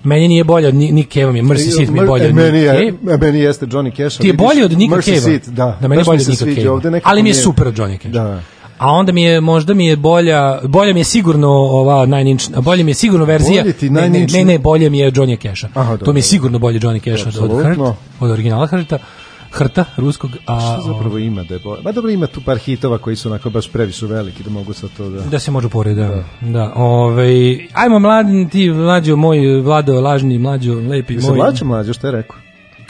Meni 0.03 0.27
nije 0.27 0.43
bolja, 0.43 0.71
ni, 0.71 0.91
ni 0.91 1.03
Keva 1.03 1.31
mi 1.31 1.41
Mercy 1.41 1.77
Seat 1.77 1.89
mi 1.89 1.99
je 1.99 2.05
bolja 2.05 2.23
E, 2.23 2.27
od 2.27 2.33
meni, 2.35 2.51
Nick 2.51 2.63
je, 2.63 2.91
Cave. 3.01 3.13
e, 3.13 3.17
meni 3.17 3.39
jeste 3.39 3.65
Johnny 3.65 3.97
Cash. 3.97 4.19
Ti 4.19 4.27
je 4.27 4.33
bolji 4.33 4.63
od 4.63 4.71
Mercy 4.71 5.05
Cave. 5.05 5.19
Seat, 5.21 5.47
da. 5.47 5.77
da 5.81 5.87
meni 5.87 6.01
je 6.01 6.05
mi 6.07 6.15
od 6.15 6.23
sviđa 6.37 6.79
Cave. 6.79 7.01
Ali 7.03 7.23
mi 7.23 7.29
je 7.29 7.33
super 7.33 7.67
od 7.67 7.77
Johnny 7.77 7.97
Cash. 7.97 8.13
Da. 8.13 8.41
A 8.77 8.91
onda 8.91 9.11
mi 9.11 9.23
je, 9.23 9.41
možda 9.41 9.73
mi 9.73 9.87
je 9.87 9.95
bolja, 9.95 10.59
bolja 10.63 10.93
mi 10.93 10.99
je 10.99 11.03
sigurno 11.03 11.49
ova 11.49 12.05
Nine 12.05 12.31
Inch, 12.31 12.49
bolje 12.59 12.83
mi 12.83 12.91
je 12.91 12.95
sigurno 12.95 13.25
verzija, 13.25 13.63
Bolje 13.63 13.73
ti 13.73 13.89
ne, 13.89 14.09
ne, 14.09 14.27
ne, 14.33 14.45
ne, 14.45 14.59
bolje 14.59 14.89
mi 14.89 14.99
je 14.99 15.11
Johnny 15.11 15.41
Casha. 15.41 15.67
To 16.05 16.13
mi 16.13 16.19
je 16.19 16.23
sigurno 16.23 16.59
bolje 16.59 16.79
Johnny 16.79 16.99
Cash 17.01 17.27
od, 17.27 17.43
od, 17.43 17.51
Apsolutno. 17.51 17.95
od 18.19 18.31
originala 18.31 18.67
Hrta, 18.67 18.97
Hrta, 19.55 19.85
ruskog, 19.97 20.31
a, 20.45 20.59
Šta 20.59 20.81
zapravo 20.87 21.17
ima 21.17 21.43
da 21.43 21.53
je 21.53 21.59
bolje? 21.59 21.81
Ma 21.81 21.91
dobro 21.91 22.11
ima 22.11 22.27
tu 22.27 22.41
par 22.41 22.57
hitova 22.57 22.97
koji 22.97 23.15
su 23.15 23.29
onako 23.29 23.49
baš 23.49 23.71
previše 23.71 24.05
veliki 24.05 24.43
da 24.43 24.49
mogu 24.49 24.73
sad 24.73 24.89
to 24.97 25.09
da... 25.09 25.21
Da 25.21 25.39
se 25.39 25.51
može 25.51 25.69
pored, 25.69 25.97
da. 25.97 26.23
da. 26.41 26.73
Ovaj, 26.75 27.67
ajmo 27.73 27.99
mladi, 27.99 28.47
ti 28.51 28.69
mlađo 28.69 29.15
moj, 29.15 29.61
Vlado, 29.61 30.01
lažni, 30.01 30.39
mlađo, 30.39 30.73
lepi 30.73 31.17
moj. 31.17 31.37
mlađe 31.37 31.65
mlađe, 31.65 31.93
šta 31.93 32.07
je 32.07 32.11
rekao? 32.11 32.37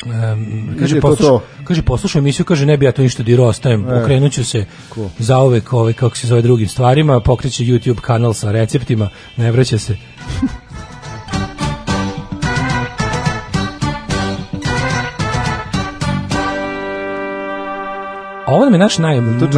Ili 0.05 0.79
kaže, 0.79 0.95
je 0.95 1.01
to 1.01 1.07
poslušaj, 1.07 1.27
to? 1.27 1.41
kaže, 1.63 1.81
poslušaj 1.81 2.19
emisiju, 2.19 2.45
kaže, 2.45 2.65
ne 2.65 2.77
bi 2.77 2.85
ja 2.85 2.91
to 2.91 3.01
ništa 3.01 3.23
dirao, 3.23 3.47
ostajem, 3.47 3.85
E. 3.89 4.01
okrenut 4.01 4.31
ću 4.31 4.45
se 4.45 4.65
Cool. 4.93 5.09
za 5.19 5.39
uvek, 5.39 5.73
ovaj, 5.73 5.93
kako 5.93 6.17
se 6.17 6.27
zove, 6.27 6.41
drugim 6.41 6.67
stvarima, 6.67 7.19
pokreće 7.19 7.63
YouTube 7.63 7.99
kanal 8.01 8.33
sa 8.33 8.51
receptima, 8.51 9.09
ne 9.37 9.51
vraća 9.51 9.77
se. 9.77 9.97
Ovo 18.47 18.65
nam 18.65 18.73
je 18.73 18.79
naš 18.79 18.97
naj... 18.97 19.17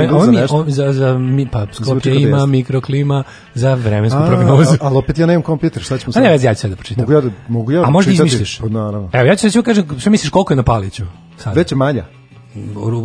Ovo 0.10 0.26
mi 0.26 0.42
ovo- 0.42 0.66
za, 0.68 0.94
za, 0.94 1.14
mi, 1.14 1.48
pa, 1.48 1.66
Skopje 1.74 2.14
da 2.14 2.20
ima 2.20 2.46
mikroklima 2.46 3.24
za 3.54 3.74
vremensku 3.74 4.20
A, 4.20 4.28
prognozu. 4.28 4.72
a- 4.72 4.78
Ali 4.82 4.98
opet 4.98 5.20
ja 5.20 5.26
nemam 5.26 5.42
kompjuter, 5.42 5.84
šta 5.84 5.98
ćemo 5.98 6.10
A 6.10 6.14
sad? 6.14 6.24
ne 6.24 6.30
vezi, 6.30 6.46
ja 6.46 6.54
ću 6.54 6.62
sad 6.62 6.70
da 6.70 6.76
pročitam. 6.76 7.02
Mogu 7.02 7.14
ja 7.14 7.22
da, 7.22 7.30
mogu 7.48 7.72
ja 7.72 7.84
A 7.84 7.90
možda 7.90 8.12
izmisliš? 8.12 8.58
Pa 8.58 8.68
naravno. 8.68 9.10
Evo, 9.14 9.26
ja 9.26 9.36
ću 9.36 9.52
sad 9.52 9.64
kažem, 9.64 10.00
šta 10.00 10.10
misliš 10.10 10.30
koliko 10.30 10.54
je 10.54 10.58
na 10.58 10.64
Paliću? 10.64 11.04
Sad. 11.38 11.56
Već 11.56 11.72
je 11.72 11.76
manja. 11.76 12.06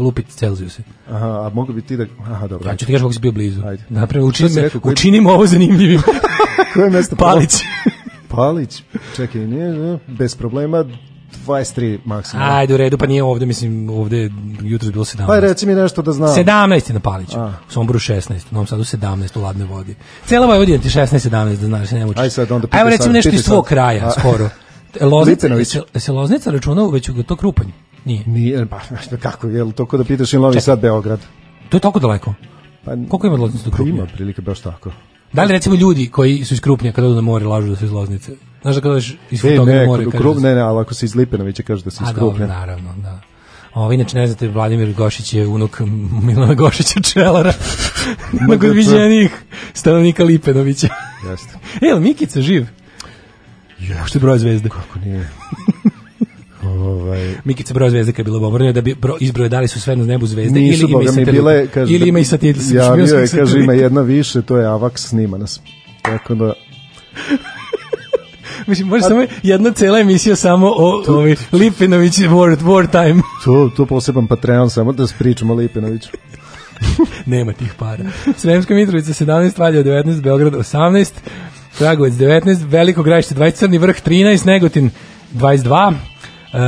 Lupit 0.00 0.28
Celzijusi. 0.28 0.82
Aha, 1.10 1.26
a 1.26 1.50
mogu 1.54 1.72
bi 1.72 1.82
ti 1.82 1.96
da... 1.96 2.04
Aha, 2.22 2.46
dobro. 2.46 2.70
Ja 2.70 2.76
ću 2.76 2.86
ti 2.86 2.92
kažem 2.92 3.00
kako 3.00 3.12
si 3.12 3.20
bio 3.20 3.32
blizu. 3.32 3.62
Ajde. 3.66 3.82
Napravim, 3.88 4.30
Šta 4.30 4.36
si 4.38 4.44
učinimo, 4.44 4.62
rekao, 4.62 4.80
koji- 4.80 4.92
učinimo 4.92 5.30
ovo 5.30 5.46
zanimljivim. 5.46 6.00
Koje 6.74 6.90
mesto? 6.90 7.16
Palić. 7.16 7.54
Palić. 8.28 8.82
Čekaj, 9.16 9.40
nije, 9.40 9.68
ne, 9.70 9.98
bez 10.08 10.36
problema, 10.36 10.84
23 11.46 11.98
maksimum. 12.04 12.46
Ajde, 12.46 12.74
u 12.74 12.76
redu, 12.76 12.98
pa 12.98 13.06
nije 13.06 13.22
ovde, 13.22 13.46
mislim, 13.46 13.90
ovde 13.90 14.16
je 14.18 14.30
jutro 14.62 14.90
bilo 14.90 15.04
17. 15.04 15.26
Pa 15.26 15.40
reci 15.40 15.66
mi 15.66 15.74
nešto 15.74 16.02
da 16.02 16.12
znam. 16.12 16.28
17 16.28 16.90
je 16.90 16.94
na 16.94 17.00
Paliću, 17.00 17.38
A. 17.40 17.52
u 17.68 17.72
Somboru 17.72 17.98
16, 17.98 18.32
u 18.32 18.54
Novom 18.54 18.66
Sadu 18.66 18.84
17 18.84 19.38
u 19.38 19.42
ladnoj 19.42 19.66
vodi. 19.66 19.94
Cela 20.26 20.46
Vojvodina 20.46 20.78
ti 20.78 20.88
16, 20.88 21.30
17, 21.30 21.56
da 21.56 21.66
znaš, 21.66 21.90
ne 21.90 22.06
mučiš. 22.06 22.20
Aj 22.20 22.30
sad 22.30 22.52
onda 22.52 22.68
A 22.70 22.80
Evo 22.80 22.88
pitaj 22.88 22.98
recimo 22.98 23.12
nešto 23.12 23.30
iz 23.30 23.44
tvog 23.44 23.64
kraja, 23.64 24.06
A. 24.06 24.10
skoro. 24.10 24.48
Loznica, 25.00 25.48
se, 25.64 26.00
se 26.00 26.12
Loznica 26.12 26.50
računa 26.50 26.86
već 26.86 27.08
u 27.08 27.22
to 27.22 27.36
Krupanj? 27.36 27.66
Nije. 28.04 28.22
Nije, 28.26 28.66
pa 28.66 28.80
kako, 29.22 29.48
je 29.48 29.64
li 29.64 29.72
to 29.72 29.86
ko 29.86 29.96
da 29.96 30.04
pitaš 30.04 30.32
ili 30.32 30.42
Novi. 30.42 30.60
Sad, 30.60 30.80
Beograd? 30.80 31.20
To 31.68 31.76
je 31.76 31.80
toliko 31.80 31.98
daleko. 31.98 32.34
Pa, 32.84 32.90
Koliko 32.90 33.26
ima 33.26 33.34
od 33.34 33.40
Loznice 33.40 33.64
do 33.64 33.70
Krupnja? 33.70 33.94
ima 33.94 34.06
prilike 34.06 34.42
baš 34.42 34.60
tako. 34.60 34.90
Da 35.32 35.44
li 35.44 35.52
recimo 35.52 35.74
ljudi 35.74 36.08
koji 36.08 36.44
su 36.44 36.54
iz 36.54 36.60
Krupnja 36.60 36.92
kad 36.92 37.04
odu 37.04 37.14
na 37.14 37.20
more 37.20 37.44
lažu 37.46 37.68
da 37.68 37.76
su 37.76 37.84
iz 37.84 37.90
Loznice? 37.92 38.32
Znaš 38.62 38.74
da 38.74 38.80
kada 38.80 38.92
odeš 38.92 39.16
iz 39.30 39.44
E, 39.44 39.48
Futogna 39.50 39.84
more, 39.86 40.04
kažeš 40.04 40.18
krup, 40.20 40.36
da 40.36 40.48
ne, 40.48 40.54
ne, 40.54 40.60
ali 40.60 40.80
ako 40.80 40.94
si 40.94 41.04
iz 41.04 41.14
Lipenovića 41.16 41.62
kaže 41.62 41.84
da 41.84 41.90
si 41.90 42.02
iz 42.02 42.08
A 42.08 42.12
dobro, 42.12 42.28
Krupnja. 42.28 42.46
naravno, 42.46 42.94
da. 43.02 43.20
Ovo, 43.74 43.92
inače, 43.92 44.16
ne 44.16 44.26
znate, 44.26 44.48
Vladimir 44.48 44.92
Gošić 44.92 45.34
je 45.34 45.46
unuk 45.46 45.80
Milana 46.26 46.54
Gošića 46.54 47.00
Čelara, 47.00 47.52
jednog 48.40 48.64
od 48.64 48.74
viđenijih 48.74 49.42
stanovnika 49.74 50.24
Lipenovića. 50.24 50.88
Jeste. 51.30 51.58
E, 51.96 52.00
Mikica 52.00 52.40
živ? 52.42 52.66
Što 54.04 54.18
je 54.18 54.20
broj 54.20 54.38
zvezde? 54.38 54.68
Kako 54.68 54.98
nije? 54.98 55.30
Ovaj, 57.12 57.34
Mikica 57.44 57.74
broj 57.74 57.90
zvezde 57.90 58.12
kad 58.12 58.18
je 58.18 58.24
bilo 58.24 58.40
bombardovanje, 58.40 58.72
da 58.72 58.80
bi 58.80 58.94
bro, 58.94 59.16
izbroje 59.20 59.48
da 59.48 59.60
li 59.60 59.68
su 59.68 59.80
sve 59.80 59.96
na 59.96 60.04
nebu 60.04 60.26
zvezde 60.26 60.60
nisu, 60.60 60.82
ili 60.82 60.92
ima 60.92 61.20
i 61.20 61.24
bile, 61.24 61.66
kaže, 61.66 61.94
ili 61.94 62.08
ima 62.08 62.18
i 62.18 62.24
satelita. 62.24 62.60
javio 62.74 63.02
je, 63.02 63.08
špijunskih 63.08 63.40
kaže, 63.40 63.58
ima 63.58 63.72
jedna 63.72 64.00
više, 64.00 64.42
to 64.42 64.56
je 64.56 64.66
AVAX, 64.66 64.96
snima 64.96 65.38
nas. 65.38 65.60
Tako 66.02 66.34
da, 66.34 66.52
Mislim, 68.66 68.88
može 68.88 69.02
samo 69.02 69.24
jedna 69.42 69.72
cela 69.72 69.98
emisija 69.98 70.36
samo 70.36 70.66
o 70.76 71.02
ovi 71.08 71.36
Lipinović 71.52 72.18
war, 72.18 72.56
war 72.58 72.90
time. 72.90 73.22
to, 73.44 73.70
to 73.76 73.86
poseban 73.86 74.26
Patreon, 74.26 74.70
samo 74.70 74.92
da 74.92 75.06
pričamo 75.18 75.52
o 75.52 75.56
Lipenoviću. 75.56 76.08
Nema 77.26 77.52
tih 77.52 77.74
para. 77.78 78.04
Sremska 78.36 78.74
Mitrovica 78.74 79.12
17, 79.12 79.58
Valjevo 79.58 79.84
19, 79.84 80.20
Beograd 80.20 80.52
18, 80.52 81.10
Kragovac 81.78 82.12
19, 82.12 82.68
Veliko 82.68 83.02
Grajište 83.02 83.34
20, 83.34 83.52
Crni 83.52 83.78
vrh 83.78 83.96
13, 84.06 84.46
Negotin 84.46 84.90
22, 85.34 85.92
e, 85.92 85.96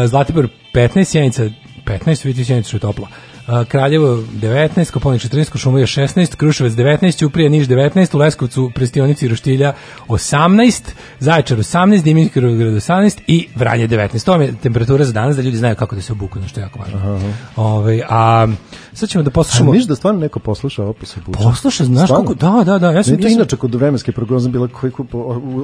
Zlatibor 0.06 0.48
15, 0.74 1.04
Sjenica 1.04 1.44
15, 1.84 2.24
vidite 2.24 2.44
Sjenica 2.44 2.68
što 2.68 2.76
je 2.76 2.80
topla. 2.80 3.08
E, 3.48 3.64
Kraljevo 3.64 4.16
19, 4.16 4.90
Koponik 4.90 5.22
14, 5.22 5.50
Košumlija 5.50 5.86
16, 5.86 6.36
Kruševac 6.36 6.72
19, 6.72 7.18
Ćuprija 7.18 7.50
Niš 7.50 7.66
19, 7.66 8.16
u 8.16 8.18
Leskovcu 8.18 8.70
Prestionici 8.74 9.28
Roštilja 9.28 9.72
18, 10.08 10.82
Zaječar 11.18 11.58
18, 11.58 12.02
Dimitrovgrad 12.02 12.72
18 12.72 13.20
i 13.26 13.48
Vranje 13.54 13.88
19. 13.88 14.24
To 14.24 14.34
je 14.34 14.54
temperatura 14.62 15.04
za 15.04 15.12
danas 15.12 15.36
da 15.36 15.42
ljudi 15.42 15.56
znaju 15.56 15.76
kako 15.76 15.94
da 15.94 16.02
se 16.02 16.12
obuku, 16.12 16.38
na 16.38 16.48
što 16.48 16.60
je 16.60 16.62
jako 16.62 16.78
važno. 16.78 17.20
Ovaj, 17.56 18.02
a 18.08 18.46
sad 18.94 19.08
ćemo 19.08 19.24
da 19.24 19.30
poslušamo... 19.30 19.72
miš 19.72 19.84
da 19.84 19.94
stvarno 19.96 20.20
neko 20.20 20.38
posluša 20.38 20.84
opis 20.84 21.16
obuča? 21.16 21.38
Posluša, 21.40 21.84
znaš 21.84 22.04
Stvarno? 22.04 22.24
koliko, 22.26 22.46
da, 22.58 22.64
da, 22.64 22.78
da, 22.80 22.90
ja 22.90 23.02
sam, 23.02 23.12
Ne, 23.12 23.18
to 23.18 23.26
ja 23.26 23.30
sam- 23.30 23.38
inače 23.38 23.56
kod 23.56 23.74
vremenske 23.74 24.12
prognoze 24.12 24.48
bila 24.48 24.68
koji 24.70 24.92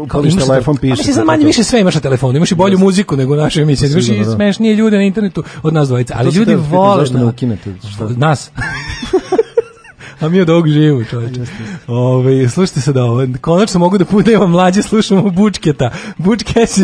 upališ 0.00 0.34
telefon 0.36 0.76
piše. 0.76 0.90
mislim, 0.90 1.04
sad 1.06 1.14
kako 1.16 1.26
manje 1.26 1.44
više 1.44 1.64
sve 1.64 1.80
imaš 1.80 1.94
na 1.94 2.00
telefonu, 2.00 2.36
imaš 2.36 2.50
i 2.50 2.54
bolju 2.54 2.78
muziku 2.78 3.16
nego 3.16 3.36
naše 3.36 3.62
emisije, 3.62 3.90
imaš 3.90 3.98
i 3.98 4.04
Sigurno, 4.04 4.24
da. 4.24 4.32
smešnije 4.32 4.74
ljude 4.74 4.96
na 4.96 5.02
internetu 5.02 5.42
od 5.62 5.74
nas 5.74 5.88
dvojica, 5.88 6.14
ali 6.16 6.30
ljudi 6.30 6.54
vole 6.54 6.98
zašto 6.98 7.14
ne 7.14 7.20
da- 7.20 7.28
ukinete, 7.28 7.74
nas. 8.16 8.50
A 10.20 10.28
mi 10.28 10.40
od 10.40 10.50
ovog 10.50 10.68
živimo, 10.68 11.04
čovječe. 11.04 11.40
Ove, 11.86 12.48
slušajte 12.48 12.80
se 12.80 12.92
da 12.92 13.04
ovo, 13.04 13.26
konačno 13.40 13.80
mogu 13.80 13.98
da 13.98 14.04
putujemo 14.04 14.46
mlađe, 14.46 14.82
slušamo 14.82 15.30
Bučketa. 15.30 15.90
Bučke 16.18 16.66
si 16.66 16.82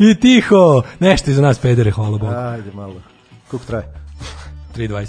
i 0.00 0.14
tiho. 0.14 0.82
Nešto 1.00 1.30
iza 1.30 1.42
nas 1.42 1.58
pedere, 1.58 1.90
hvala 1.90 2.10
Bogu. 2.10 2.26
Ajde 2.26 2.72
malo. 2.72 2.94
Koliko 3.50 3.66
traje? 3.66 3.84
3.20. 4.76 5.06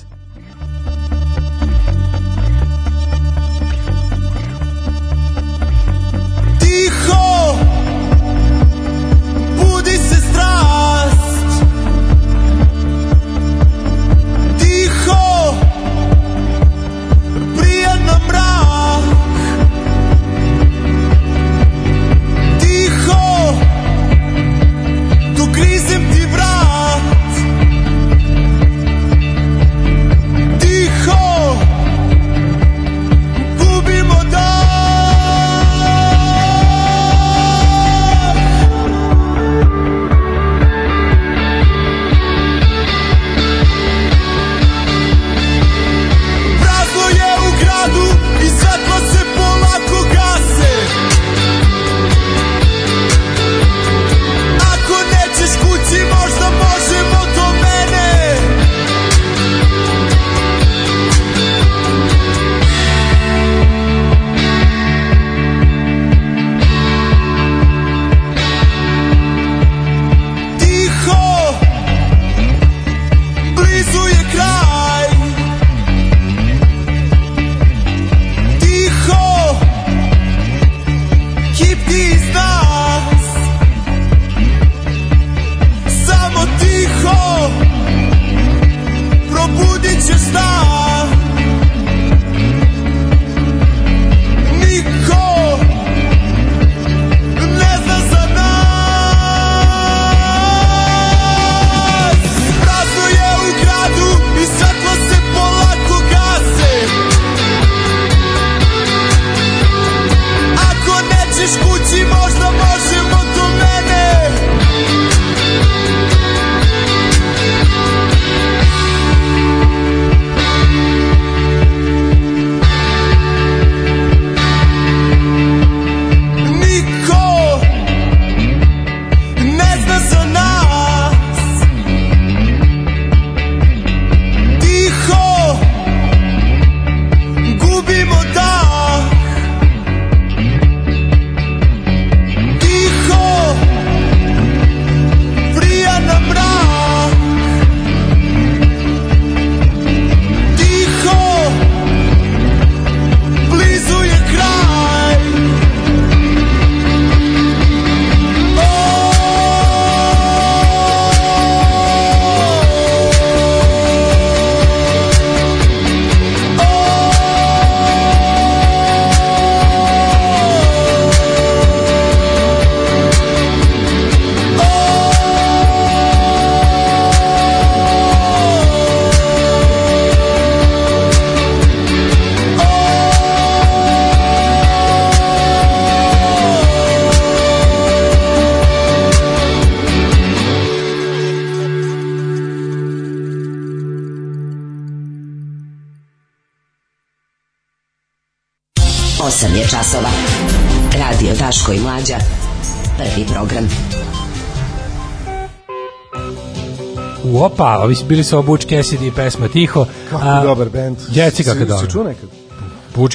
ovi 207.82 207.96
su 207.96 208.06
bili 208.06 208.24
su 208.24 208.36
ovo 208.38 208.44
Butch 208.44 208.68
Cassidy 208.68 209.08
i 209.08 209.12
pesma 209.12 209.48
Tiho. 209.48 209.86
Kako 210.10 210.24
A, 210.26 210.44
dobar 210.44 210.70
band. 210.70 210.98
Jeci 211.10 211.44
kako 211.44 211.60
dobar. 211.60 211.86
Si 211.86 211.92
čuo 211.92 212.04
nekad? 212.04 212.30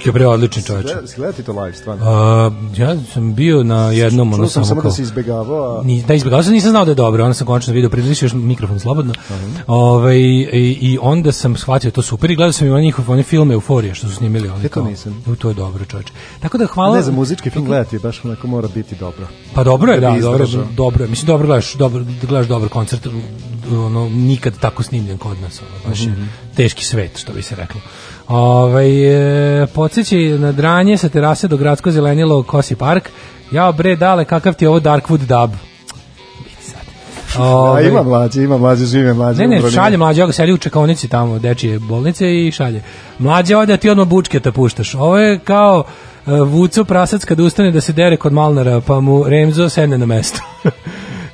Je 0.05 0.13
bre 0.13 0.27
odličan 0.27 0.63
čovječ. 0.63 0.87
Gledati 1.17 1.43
to 1.43 1.53
live, 1.53 1.77
stvarno. 1.77 2.05
A, 2.07 2.51
ja 2.77 2.97
sam 3.13 3.35
bio 3.35 3.63
na 3.63 3.91
jednom, 3.91 4.33
ono 4.33 4.43
Čuo 4.43 4.49
sam 4.49 4.53
samo 4.53 4.67
samo 4.67 4.81
kao... 4.81 4.91
da 4.91 4.95
si 4.95 5.03
izbegavao, 5.03 5.81
a... 5.81 5.83
Ni, 5.83 6.03
da 6.03 6.15
izbjegao 6.15 6.43
sam, 6.43 6.53
nisam 6.53 6.71
znao 6.71 6.85
da 6.85 6.91
je 6.91 6.95
dobro, 6.95 7.25
onda 7.25 7.35
sam 7.35 7.47
konačno 7.47 7.73
video, 7.73 7.91
priliči 7.91 8.25
još 8.25 8.33
mikrofon 8.33 8.81
slobodno. 8.81 9.15
Ovaj, 9.67 10.17
i, 10.19 10.79
I 10.81 10.99
onda 11.03 11.33
sam 11.33 11.57
shvatio 11.57 11.91
to 11.91 12.03
super 12.03 12.31
i 12.31 12.37
gledao 12.37 12.53
sam 12.53 12.67
i 12.67 12.71
one 12.71 12.83
njihove 12.83 13.13
one 13.13 13.23
filme 13.23 13.55
Euforija 13.55 13.95
što 13.95 14.09
su 14.09 14.15
snimili. 14.15 14.49
Oni 14.49 14.69
to 14.69 14.85
nisam. 14.85 15.25
To 15.39 15.49
je 15.49 15.55
dobro, 15.55 15.85
čovječe. 15.85 16.13
Tako 16.41 16.59
da 16.59 16.67
hvala... 16.67 16.97
Ne, 16.97 17.03
za 17.03 17.13
muzički 17.13 17.51
film 17.51 17.65
gledati, 17.65 17.99
baš 17.99 18.25
onako 18.25 18.47
mora 18.47 18.69
biti 18.75 18.95
dobro. 18.95 19.27
Pa 19.55 19.65
dobro 19.65 19.93
je, 19.93 20.01
Da 20.01 20.11
da, 20.11 20.21
dobro, 20.21 20.47
dobro 20.77 21.05
je. 21.05 21.11
Mislim, 21.11 21.27
dobro 21.27 21.47
gledaš, 21.47 21.75
dobro, 21.75 22.05
da 22.21 22.27
gledaš 22.27 22.49
dobar 22.49 22.69
koncert, 22.69 23.07
ono, 23.71 24.09
nikad 24.09 24.59
tako 24.61 24.83
snimljen 24.83 25.19
kod 25.19 25.41
nas, 25.41 25.61
ono, 25.61 25.89
baš 25.91 26.01
je 26.01 26.09
Mhm. 26.09 26.23
teški 26.57 26.85
svet, 26.85 27.19
što 27.19 27.33
bi 27.33 27.43
se 27.43 27.57
reklo. 27.57 27.81
Ovaj 28.29 28.89
e, 29.63 29.67
podsjeći 29.67 30.29
na 30.29 30.53
dranje 30.53 30.97
sa 30.97 31.09
terase 31.09 31.49
do 31.49 31.57
gradsko 31.57 31.91
zelenilo 31.91 32.43
Kosi 32.43 32.75
park. 32.75 33.11
Ja 33.53 33.73
bre 33.73 33.97
dale 33.97 34.25
kakav 34.25 34.55
ti 34.55 34.65
je 34.65 34.69
ovo 34.69 34.81
Darkwood 34.81 35.19
dub. 35.19 35.51
A 37.39 37.45
Ovaj, 37.45 37.85
ima 37.89 38.03
mlađe, 38.03 38.43
ima 38.43 38.59
mlađe, 38.59 38.87
žive 38.87 39.15
mlađe. 39.15 39.47
Ne, 39.47 39.61
ne, 39.63 39.71
šalje 39.71 39.97
mlađe, 39.97 40.21
ja 40.21 40.27
ga 40.27 40.33
sedi 40.33 40.53
u 40.53 40.59
čekonici 40.59 41.09
tamo, 41.09 41.39
dečije 41.39 41.79
bolnice 41.79 42.47
i 42.47 42.53
šalje. 42.53 42.83
Mlađe 43.19 43.55
a 43.55 43.77
ti 43.77 43.91
odmah 43.91 44.07
bučketa 44.09 44.53
puštaš. 44.53 44.95
Ovo 44.95 45.19
je 45.19 45.39
kao 45.39 45.85
uh, 46.27 46.33
Vuco 46.49 46.85
prasac 46.85 47.25
kad 47.25 47.41
ustane 47.41 47.71
da 47.71 47.81
se 47.81 47.93
dere 47.93 48.17
kod 48.17 48.33
Malnara, 48.33 48.81
pa 48.81 49.01
mu 49.01 49.25
Remzo 49.29 49.69
sedne 49.69 49.99
na 49.99 50.07
mesto. 50.07 50.41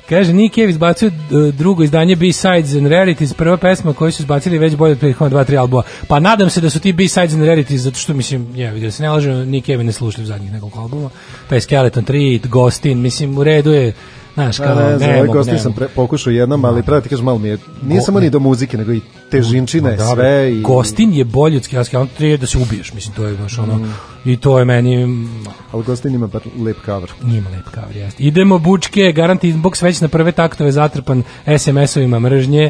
Kaže, 0.09 0.33
Nick 0.33 0.55
Cave 0.55 0.69
izbacio 0.69 1.07
uh, 1.07 1.53
drugo 1.53 1.83
izdanje 1.83 2.15
B-Sides 2.15 2.73
and 2.73 2.87
Rarities, 2.87 3.33
prva 3.33 3.57
pesma 3.57 3.93
koju 3.93 4.11
su 4.11 4.21
izbacili 4.23 4.57
već 4.57 4.75
bolje 4.75 4.91
od 4.91 4.99
prethodna 4.99 5.29
dva, 5.29 5.43
tri 5.43 5.57
albuma. 5.57 5.83
Pa 6.07 6.19
nadam 6.19 6.49
se 6.49 6.61
da 6.61 6.69
su 6.69 6.79
ti 6.79 6.93
B-Sides 6.93 7.33
and 7.33 7.43
Rarities, 7.43 7.81
zato 7.81 7.97
što, 7.97 8.13
mislim, 8.13 8.47
je, 8.55 8.71
vidio 8.71 8.91
se 8.91 9.03
ne 9.03 9.09
lažem, 9.09 9.49
Nick 9.49 9.67
Cave 9.67 9.83
ne 9.83 9.91
slušali 9.91 10.27
zadnjih 10.27 10.51
nekoliko 10.51 10.79
albuma. 10.79 11.09
Taj 11.49 11.61
Skeleton 11.61 12.05
3, 12.05 12.47
Ghostin, 12.47 13.01
mislim, 13.01 13.37
u 13.37 13.43
redu 13.43 13.71
je, 13.71 13.93
znaš, 14.33 14.57
kao, 14.57 14.75
Pa 14.75 14.81
ne 14.81 14.97
znam, 14.97 15.09
ne 15.09 15.15
ovaj 15.15 15.27
mogu, 15.27 15.33
gosti 15.33 15.51
ne 15.53 15.59
sam 15.59 15.73
pre, 15.73 15.87
pokušao 15.87 16.31
jednom, 16.31 16.65
ali 16.65 16.83
pravo 16.83 17.01
ti 17.01 17.09
kažem, 17.09 17.25
malo 17.25 17.37
mi 17.37 17.47
je, 17.47 17.57
nije 17.83 17.99
Go- 17.99 18.05
samo 18.05 18.19
ne. 18.19 18.25
ni 18.25 18.29
do 18.29 18.39
muzike, 18.39 18.77
nego 18.77 18.93
i 18.93 19.01
težinčine, 19.31 19.95
Da, 19.95 20.05
sve 20.05 20.53
i... 20.53 20.61
Gostin 20.61 21.13
je 21.13 21.23
bolji 21.23 21.57
od 21.57 21.63
Skeleton, 21.63 22.01
on 22.01 22.07
treba 22.17 22.37
da 22.37 22.47
se 22.47 22.57
ubiješ, 22.57 22.93
mislim, 22.93 23.15
to 23.15 23.25
je 23.25 23.33
baš 23.33 23.57
ono, 23.59 23.75
Mm. 23.75 23.93
I 24.25 24.37
to 24.37 24.59
je 24.59 24.65
meni, 24.65 25.05
mm, 25.05 25.45
Ali 25.71 25.83
Gostin 25.83 26.15
ima 26.15 26.29
lep 26.59 26.77
cover. 26.85 27.11
Njima 27.23 27.49
lep 27.49 27.65
cover, 27.75 27.95
jeste. 27.95 28.23
Idemo 28.23 28.57
bučke, 28.59 29.11
garant 29.11 29.43
inbox 29.43 29.83
već 29.83 30.01
na 30.01 30.07
prve 30.07 30.31
taktove 30.31 30.71
zatrpan 30.71 31.23
SMS-ovima 31.45 32.19
mržnje. 32.19 32.69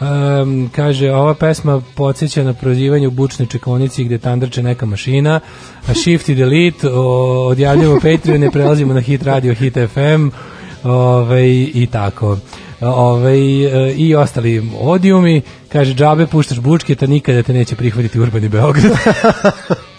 Um, 0.00 0.70
kaže, 0.76 1.12
ova 1.12 1.34
pesma 1.34 1.82
podsjeća 1.94 2.44
na 2.44 2.52
prozivanje 2.52 3.08
u 3.08 3.10
bučnoj 3.10 3.48
čekonici 3.48 4.04
gde 4.04 4.18
tandrče 4.18 4.62
neka 4.62 4.86
mašina. 4.86 5.40
A 5.88 5.94
shift 5.94 6.28
i 6.28 6.34
delete, 6.34 6.88
o, 6.88 7.46
odjavljamo 7.46 7.94
Patreon, 7.94 8.40
ne 8.40 8.50
prelazimo 8.50 8.94
na 8.94 9.00
hit 9.00 9.22
radio, 9.22 9.54
hit 9.54 9.74
FM 9.74 10.28
ovaj, 10.84 11.46
i 11.74 11.88
tako. 11.92 12.38
Ovaj, 12.80 13.64
e, 13.64 13.94
i 13.94 14.14
ostali 14.14 14.70
odijumi, 14.80 15.42
kaže 15.68 15.94
džabe 15.94 16.26
puštaš 16.26 16.60
bučke, 16.60 16.94
ta 16.94 17.06
nikada 17.06 17.42
te 17.42 17.52
neće 17.52 17.76
prihvatiti 17.76 18.20
urbani 18.20 18.48
Beograd. 18.48 18.92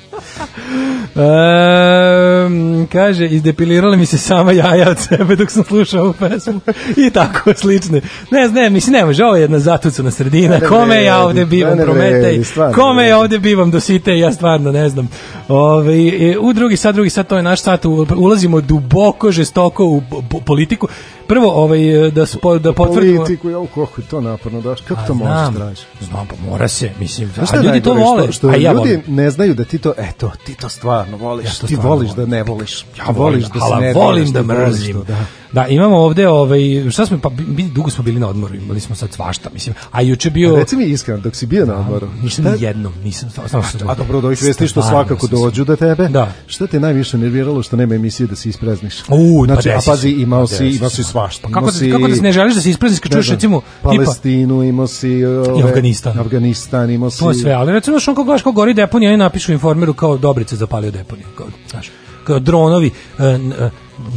Ehm, 1.15 2.85
kaže, 2.91 3.27
izdepilirala 3.27 3.95
mi 3.95 4.05
se 4.05 4.17
sama 4.17 4.51
jaja 4.51 4.89
od 4.89 4.99
sebe 4.99 5.35
dok 5.35 5.51
sam 5.51 5.63
slušao 5.63 6.03
ovu 6.03 6.13
pesmu. 6.13 6.59
I 6.97 7.09
tako 7.09 7.53
slične. 7.53 8.01
Ne 8.31 8.47
znam, 8.47 8.73
mislim, 8.73 8.93
ne 8.93 9.05
može, 9.05 9.25
ovo 9.25 9.35
je 9.35 9.41
jedna 9.41 9.59
zatucana 9.59 10.11
sredina. 10.11 10.59
Kome 10.59 11.03
ja 11.03 11.19
ovde 11.21 11.45
bivam, 11.45 11.77
prometej. 11.77 12.43
Kome 12.75 13.07
ja 13.07 13.17
ovde 13.17 13.39
bivam 13.39 13.71
do 13.71 13.79
site, 13.79 14.17
ja 14.19 14.31
stvarno 14.31 14.71
ne 14.71 14.89
znam. 14.89 15.09
Ove, 15.47 15.93
u 16.39 16.53
drugi 16.53 16.77
sat, 16.77 16.95
drugi 16.95 17.09
sat, 17.09 17.27
to 17.27 17.37
je 17.37 17.43
naš 17.43 17.61
sat, 17.61 17.85
ulazimo 18.17 18.61
duboko, 18.61 19.31
žestoko 19.31 19.85
u 19.85 20.01
po- 20.29 20.39
politiku. 20.39 20.87
Prvo, 21.27 21.51
ovaj, 21.51 21.79
da, 22.11 22.25
spo, 22.25 22.59
da 22.59 22.73
potvrdimo... 22.73 23.17
Politiku, 23.17 23.49
jo, 23.49 23.65
kako 23.65 24.01
to 24.09 24.21
naporno, 24.21 24.61
daš, 24.61 24.81
kako 24.81 25.01
to 25.07 25.13
možeš 25.13 25.33
Znam, 25.33 25.55
tražiš? 25.55 25.85
znam, 26.01 26.27
pa 26.27 26.35
mora 26.49 26.67
se, 26.67 26.91
mislim, 26.99 27.31
šta 27.31 27.57
a 27.57 27.61
ljudi 27.61 27.81
to 27.81 27.93
vole, 27.93 28.23
Što, 28.23 28.31
što 28.31 28.47
a 28.47 28.55
ja 28.55 28.73
ljudi 28.73 28.89
volim. 28.89 29.03
ne 29.07 29.29
znaju 29.29 29.53
da 29.53 29.63
ti 29.63 29.77
to, 29.77 29.93
eto, 29.97 30.31
ti 30.45 30.55
to 30.55 30.69
stvarno 30.69 31.17
voliš. 31.17 31.45
Ja 31.45 31.51
to 31.61 31.67
ti 31.67 31.75
voliš 31.75 32.09
volim. 32.09 32.29
da 32.29 32.37
ne 32.37 32.43
voliš. 32.43 32.85
Ja 32.97 33.05
voliš 33.11 33.45
da 33.45 33.59
se 33.59 33.75
ne 33.81 33.93
volim 33.93 34.31
da 34.31 34.41
voliš 34.41 34.65
mrzim. 34.65 35.03
da. 35.07 35.25
Da, 35.55 35.67
imamo 35.67 35.97
ovde, 35.97 36.27
ovaj, 36.27 36.59
šta 36.91 37.05
smo, 37.05 37.19
pa 37.19 37.29
dugo 37.73 37.89
smo 37.89 38.03
bili 38.03 38.19
na 38.19 38.27
odmoru, 38.27 38.55
imali 38.55 38.79
smo 38.79 38.95
sad 38.95 39.11
svašta, 39.11 39.49
mislim, 39.53 39.75
a 39.91 40.01
juče 40.01 40.29
bio... 40.29 40.55
A 40.55 40.59
Reci 40.59 40.75
mi 40.75 40.85
iskreno, 40.85 41.19
dok 41.19 41.35
si 41.35 41.45
bio 41.45 41.65
na 41.65 41.79
odmoru. 41.79 42.07
Nisam 42.23 42.45
ni 42.45 42.51
jednom, 42.59 42.93
nisam, 43.03 43.29
stvarno 43.29 43.49
sam- 43.63 43.89
A 43.89 43.95
dobro, 43.95 44.17
od 44.17 44.25
ovih 44.25 44.39
vesti 44.43 44.67
što 44.67 44.81
svakako 44.81 45.27
sam 45.27 45.39
dođu 45.39 45.63
do 45.63 45.75
tebe. 45.75 46.07
Da. 46.07 46.31
Šta 46.47 46.67
te 46.67 46.79
najviše 46.79 47.17
nerviralo 47.17 47.63
što 47.63 47.75
nema 47.75 47.95
emisije 47.95 48.27
da 48.27 48.35
se 48.35 48.49
isprezniš? 48.49 49.01
U, 49.01 49.05
pa 49.47 49.53
znači, 49.53 49.69
a 49.69 49.75
desi 49.75 49.89
pazi, 49.89 50.09
imao 50.09 50.41
Pa 50.41 50.47
si, 50.47 50.67
imao 50.67 50.89
si 50.89 51.03
svašta. 51.03 51.47
Pa 51.47 51.53
kako, 51.53 51.65
da, 51.65 51.71
si- 51.71 51.91
kako 51.91 52.07
da 52.07 52.15
se 52.15 52.21
ne 52.21 52.31
želiš 52.31 52.55
da 52.55 52.61
se 52.61 52.69
isprezniš 52.69 52.99
kad 52.99 53.11
čuješ 53.11 53.29
recimo 53.29 53.61
tipa 53.61 53.89
Palestinu, 53.95 54.63
imao 54.63 54.87
si 54.87 55.25
ove, 55.25 55.63
Afganistan. 55.63 56.19
Afganistan, 56.19 56.89
imao 56.89 57.09
si 57.09 57.19
to 57.19 57.29
je 57.29 57.35
sve, 57.35 57.51
ali 57.51 57.71
recimo 57.71 57.99
što 57.99 58.13
gledaš 58.13 58.41
kako 58.41 58.51
gori 58.51 58.73
deponija, 58.73 59.09
oni 59.09 59.17
napišu 59.17 59.51
informeru 59.51 59.93
kao 59.93 60.17
Dobrice 60.17 60.55
zapalio 60.55 60.91
deponiju, 60.91 61.27
kao, 61.37 61.47
znaš, 61.69 61.87
kao 61.87 62.04
dronovi, 62.39 62.91
e, 63.19 63.23
e, 63.23 63.69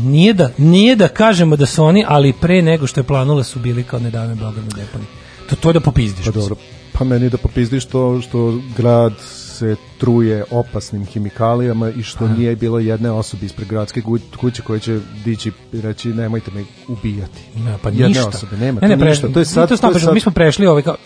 nije 0.04 0.34
da, 0.34 0.50
nije 0.58 0.96
da 0.96 1.08
kažemo 1.08 1.56
da 1.56 1.66
su 1.66 1.84
oni, 1.84 2.04
ali 2.08 2.32
pre 2.32 2.62
nego 2.62 2.86
što 2.86 3.00
je 3.00 3.04
planula 3.04 3.44
su 3.44 3.58
bili 3.58 3.84
kao 3.84 4.00
nedavno 4.00 4.34
Beograd 4.34 4.64
na 4.64 4.76
deponiji. 4.76 5.08
To, 5.48 5.56
to 5.56 5.68
je 5.68 5.72
da 5.72 5.80
popizdiš. 5.80 6.24
Pa 6.24 6.30
dobro, 6.30 6.56
pa 6.92 7.04
meni 7.04 7.30
da 7.30 7.36
popizdiš 7.36 7.84
to 7.84 8.20
što 8.20 8.60
grad 8.76 9.12
se 9.58 9.76
truje 9.98 10.44
opasnim 10.50 11.06
hemikalijama 11.06 11.90
i 11.90 12.02
što 12.02 12.28
nije 12.28 12.56
bilo 12.56 12.78
jedne 12.78 13.10
osobe 13.10 13.46
ispred 13.46 13.68
gradske 13.68 14.02
kuće 14.40 14.62
koje 14.62 14.80
će 14.80 15.00
dići 15.24 15.52
i 15.72 15.80
reći 15.80 16.08
nemojte 16.08 16.50
me 16.50 16.64
ubijati. 16.88 17.40
Ne, 17.56 17.76
pa 17.82 17.88
Jedne 17.88 18.08
ništa. 18.08 18.28
osobe, 18.28 18.56
nema 18.56 18.80
ne, 18.80 18.88
ne, 18.88 18.98
to 18.98 19.04
ništa. 19.04 19.28
To 19.28 19.38
je 19.38 19.44
sad, 19.44 19.68
to, 19.68 19.74
je 19.74 20.00
sad, 20.00 20.14
mi 20.14 20.20
smo 20.20 20.32
prešli 20.32 20.66
ovaj 20.66 20.82
kao, 20.82 20.96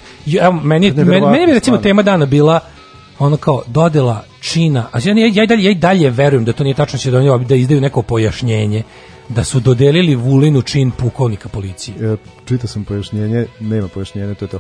evo, 0.41 0.53
meni, 0.53 0.93
meni, 0.93 1.27
meni 1.27 1.47
bi 1.47 1.53
recimo 1.53 1.77
tema 1.77 2.03
dana 2.03 2.27
bila 2.27 2.61
ono 3.19 3.37
kao 3.37 3.63
dodela 3.67 4.25
čina, 4.41 4.89
a 4.93 4.99
ja, 5.05 5.15
ja, 5.35 5.45
i 5.45 5.47
dalje, 5.47 5.65
ja 5.65 5.71
i 5.71 5.75
dalje 5.75 6.11
verujem 6.11 6.45
da 6.45 6.53
to 6.53 6.65
nije 6.65 6.75
tačno 6.75 7.11
da, 7.11 7.19
oni, 7.19 7.45
da 7.45 7.55
izdaju 7.55 7.81
neko 7.81 8.03
pojašnjenje 8.03 8.83
da 9.29 9.45
su 9.45 9.61
dodelili 9.61 10.15
Vulinu 10.15 10.63
čin 10.63 10.91
pukovnika 10.91 11.49
policije. 11.49 12.13
E, 12.13 12.17
čitao 12.45 12.69
sam 12.69 12.85
pojašnjenje, 12.85 13.47
nema 13.61 13.89
pojašnjenja, 13.89 14.35
to 14.35 14.45
je 14.45 14.49
to. 14.49 14.59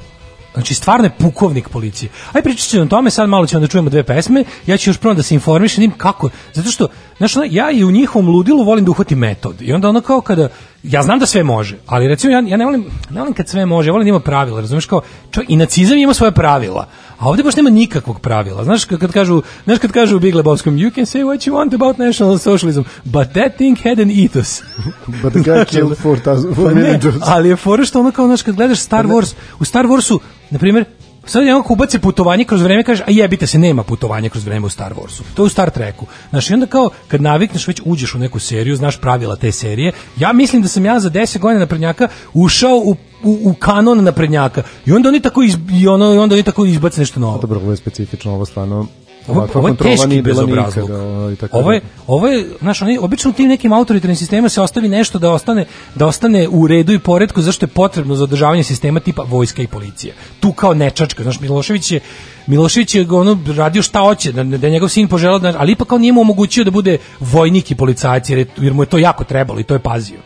Znači, 0.55 0.75
stvarno 0.75 1.07
je 1.07 1.11
pukovnik 1.19 1.69
policije. 1.69 2.11
Aj 2.33 2.43
pričat 2.43 2.69
ćemo 2.69 2.83
o 2.83 2.87
tome, 2.87 3.11
sad 3.11 3.29
malo 3.29 3.47
ćemo 3.47 3.61
da 3.61 3.67
čujemo 3.67 3.91
dve 3.91 4.03
pesme, 4.03 4.45
ja 4.67 4.77
ću 4.77 4.91
još 4.91 4.99
prvo 4.99 5.15
da 5.15 5.23
se 5.23 5.35
informišem 5.35 5.81
njim 5.81 5.91
kako, 5.97 6.31
zato 6.53 6.71
što, 6.71 6.89
znaš, 7.19 7.37
ono, 7.37 7.47
ja 7.51 7.71
i 7.71 7.85
u 7.85 7.91
njihovom 7.91 8.29
ludilu 8.29 8.65
volim 8.65 8.85
da 8.85 8.91
uhvatim 8.91 9.19
metod. 9.19 9.63
I 9.63 9.73
onda 9.73 9.89
ono 9.89 10.01
kao 10.01 10.21
kada, 10.21 10.49
ja 10.83 11.03
znam 11.03 11.19
da 11.19 11.27
sve 11.27 11.43
može, 11.43 11.79
ali 11.87 12.09
recimo 12.09 12.33
ja, 12.33 12.43
ja 12.47 12.57
ne 12.57 12.65
volim, 12.65 12.85
ne 13.11 13.21
volim 13.21 13.35
kad 13.35 13.49
sve 13.49 13.67
može, 13.67 13.89
ja 13.89 13.93
volim 13.93 14.05
da 14.05 14.09
ima 14.09 14.21
pravila, 14.21 14.61
razumeš 14.61 14.87
kao, 14.87 15.01
čovjek, 15.31 15.51
i 15.51 15.57
nacizam 15.57 15.99
ima 15.99 16.15
svoje 16.15 16.33
pravila, 16.33 16.89
a 17.23 17.29
ovde 17.29 17.43
baš 17.43 17.57
nema 17.57 17.71
nikakvog 17.71 18.21
pravila. 18.21 18.65
Znaš 18.65 18.85
kad, 18.85 19.13
kažu, 19.13 19.43
znaš 19.65 19.79
kad 19.79 19.93
kažu 19.93 20.17
u 20.17 20.21
Big 20.21 20.35
Lebowskom, 20.35 20.75
you 20.75 20.95
can 20.95 21.05
say 21.07 21.23
what 21.25 21.49
you 21.49 21.53
want 21.53 21.75
about 21.75 21.99
national 21.99 22.39
socialism, 22.39 22.81
but 23.05 23.29
that 23.33 23.57
thing 23.57 23.85
had 23.85 23.99
an 23.99 24.11
ethos. 24.25 24.63
But 25.23 25.33
the 25.33 25.43
guy 25.43 25.65
killed 25.65 25.99
4,000 25.99 26.55
Pa 26.55 26.75
ne, 26.75 27.01
ali 27.21 27.49
je 27.49 27.57
fora 27.57 27.85
što 27.85 28.01
ono 28.01 28.13
kao, 28.13 28.27
znaš, 28.27 28.43
kad 28.43 28.55
gledaš 28.55 28.79
Star 28.79 29.07
Wars, 29.07 29.35
u 29.61 29.65
Star 29.65 29.87
Warsu, 29.87 30.19
na 30.51 30.59
primjer, 30.59 30.85
sad 31.25 31.45
je 31.45 31.55
onako 31.55 31.73
ubaci 31.73 31.99
putovanje 31.99 32.45
kroz 32.45 32.63
vreme, 32.63 32.83
kaže, 32.83 33.03
a 33.07 33.11
jebite 33.11 33.47
se, 33.47 33.59
nema 33.59 33.83
putovanja 33.83 34.29
kroz 34.29 34.45
vreme 34.45 34.67
u 34.67 34.71
Star 34.71 34.95
Warsu. 34.95 35.23
To 35.35 35.43
je 35.43 35.47
u 35.47 35.49
Star 35.49 35.71
Treku. 35.71 36.07
Znaš, 36.31 36.51
i 36.51 36.55
onda 36.55 36.67
kao, 36.67 36.91
kad 37.09 37.23
navikneš, 37.23 37.69
već 37.69 37.81
uđeš 37.85 38.15
u 38.15 38.19
neku 38.19 38.39
seriju, 38.39 38.77
znaš 38.77 39.01
pravila 39.01 39.37
te 39.37 39.53
serije, 39.53 39.93
ja 40.17 40.33
mislim 40.33 40.63
da 40.63 40.69
sam 40.69 40.85
ja 40.85 41.01
za 41.01 41.11
10 41.11 41.39
godina 41.39 41.61
naprednjaka 41.61 42.09
ušao 42.35 42.77
u 42.77 42.97
u, 43.25 43.39
u 43.43 43.55
kanon 43.55 44.05
naprednjaka. 44.05 44.63
I 44.87 44.93
onda 44.93 45.09
oni 45.09 45.21
tako 45.21 45.43
iz, 45.43 45.57
i 45.73 45.89
ono, 45.89 46.15
i 46.15 46.19
onda 46.19 46.35
oni 46.35 46.43
tako 46.43 46.65
izbace 46.65 47.01
nešto 47.01 47.21
novo. 47.21 47.39
Dobro, 47.39 47.61
ovo 47.61 47.71
je 47.71 47.77
specifično, 47.77 48.33
ovo 48.33 48.45
stvarno 48.45 48.87
Ovo, 49.29 49.49
ovo 49.55 49.69
je 49.69 49.77
teški 49.77 50.23
bezobrazluk. 50.23 50.77
nikada. 50.77 51.03
ovaj, 51.03 51.37
tako 51.37 51.59
Ovo 51.59 51.69
da- 51.69 51.75
je, 51.75 51.81
ovo 52.07 52.29
je, 52.29 52.47
znaš, 52.61 52.83
oni, 52.83 52.99
obično 52.99 53.31
u 53.31 53.35
tim 53.35 53.49
nekim 53.49 53.73
autoritarnim 53.73 54.17
sistemima 54.17 54.49
se 54.49 54.61
ostavi 54.61 54.89
nešto 54.89 55.19
da 55.19 55.31
ostane, 55.31 55.65
da 55.95 56.07
ostane 56.07 56.49
u 56.49 56.67
redu 56.67 56.93
i 56.93 56.99
poredku 56.99 57.43
zašto 57.43 57.65
je 57.67 57.69
potrebno 57.69 58.15
za 58.15 58.25
održavanje 58.25 58.65
sistema 58.65 59.01
tipa 59.01 59.23
vojska 59.23 59.63
i 59.63 59.67
policija. 59.67 60.15
Tu 60.41 60.53
kao 60.53 60.75
nečačka, 60.75 61.23
znaš, 61.23 61.41
Milošević 61.41 61.91
je 61.93 62.01
Milošević 62.47 62.95
je 62.95 63.07
ono 63.11 63.39
radio 63.57 63.83
šta 63.83 64.01
hoće, 64.01 64.33
da, 64.33 64.45
da 64.45 64.67
je 64.67 64.71
njegov 64.71 64.89
sin 64.89 65.09
poželao, 65.09 65.39
da, 65.39 65.55
ali 65.59 65.73
ipak 65.73 65.89
kao 65.89 65.99
nije 65.99 66.13
mu 66.13 66.21
omogućio 66.21 66.65
da 66.65 66.71
bude 66.71 66.99
vojnik 67.21 67.71
i 67.71 67.75
policajac, 67.75 68.31
jer, 68.31 68.39
je, 68.39 68.47
jer 68.57 68.75
mu 68.75 68.83
je 68.83 68.87
to 68.87 68.99
jako 68.99 69.25
trebalo 69.25 69.61
i 69.61 69.65
to 69.65 69.75
je 69.75 69.79
pazio. 69.81 70.19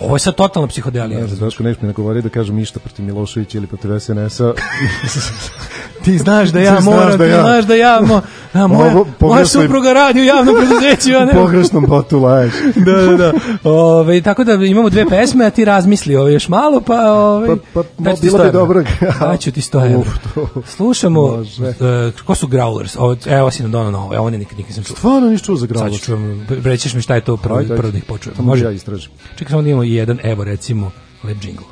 Ovo 0.00 0.16
je 0.16 0.20
sad 0.20 0.34
totalna 0.34 0.68
psihodelija. 0.68 1.20
Ne 1.20 1.26
znam, 1.26 1.38
Daško 1.40 1.62
nešto 1.62 1.82
mi 1.82 1.86
ne 1.86 1.92
govori 1.92 2.22
da 2.22 2.28
kažem 2.28 2.56
ništa 2.56 2.80
protiv 2.80 3.04
Miloševića 3.04 3.58
ili 3.58 3.66
protiv 3.66 3.98
SNS-a. 3.98 4.52
ti 6.04 6.18
znaš 6.18 6.48
da 6.48 6.60
ja 6.68 6.76
Ti 6.76 6.82
moram, 6.82 7.10
da 7.10 7.24
ti 7.24 7.30
ja- 7.30 7.42
znaš 7.42 7.64
da 7.64 7.74
ja, 7.74 8.00
mo, 8.00 8.20
a 8.52 8.66
moja, 8.66 8.92
Ovo 8.92 9.06
moja 9.20 9.46
supruga 9.46 9.92
radi 9.92 10.20
u 10.20 10.24
javnom 10.24 10.54
preduzeću, 10.56 11.10
ja 11.10 11.24
ne 11.26 11.32
pogrešnom 11.32 11.86
botu 11.86 12.20
laješ. 12.20 12.52
da, 12.76 12.92
da, 12.92 13.16
da. 13.16 13.32
Ove, 13.70 14.20
tako 14.20 14.44
da 14.44 14.52
imamo 14.52 14.90
dve 14.90 15.06
pesme, 15.06 15.46
a 15.46 15.50
ti 15.50 15.64
razmisli 15.64 16.16
ove 16.16 16.32
još 16.32 16.48
malo, 16.48 16.80
pa... 16.80 17.12
Ove, 17.12 17.48
Pa- 17.48 17.56
pa- 17.74 17.88
daću 17.98 18.20
ti 18.20 18.26
bilo 18.26 18.38
100 18.38 18.44
bi 18.46 18.52
dobro. 18.52 18.82
Daću 19.20 19.52
ti 19.52 19.60
100 19.60 19.92
evra. 19.94 20.10
Slušamo, 20.66 21.22
uh, 21.22 21.44
ko 22.26 22.34
su 22.34 22.46
Growlers? 22.46 22.96
Ovo, 22.98 23.16
evo 23.26 23.50
si 23.50 23.62
nam 23.62 23.70
donao 23.72 23.90
novo, 23.90 24.14
evo 24.14 24.30
ne 24.30 24.38
nikad 24.38 24.58
nikad 24.58 24.68
nisam 24.70 24.84
čuo. 24.84 24.96
Stvarno 24.96 25.30
nisi 25.30 25.44
čuo 25.44 25.56
za 25.56 25.66
Sad 25.74 25.92
ću 25.92 25.98
čujem, 25.98 26.46
rećeš 26.64 26.94
mi 26.94 27.02
šta 27.02 27.14
je 27.14 27.20
to 27.20 27.36
prvo, 27.36 27.62
prvo 27.76 27.90
da 27.90 27.98
ih 27.98 28.04
počujem. 28.04 28.36
Može? 28.40 28.64
ja 28.64 28.70
istražim. 28.70 29.10
Čekaj, 29.36 29.50
samo 29.50 29.62
da 29.62 29.68
imamo 29.68 29.84
i 29.84 29.94
jedan, 29.94 30.18
evo 30.22 30.44
recimo, 30.44 30.90
lep 31.24 31.38
džingl. 31.38 31.62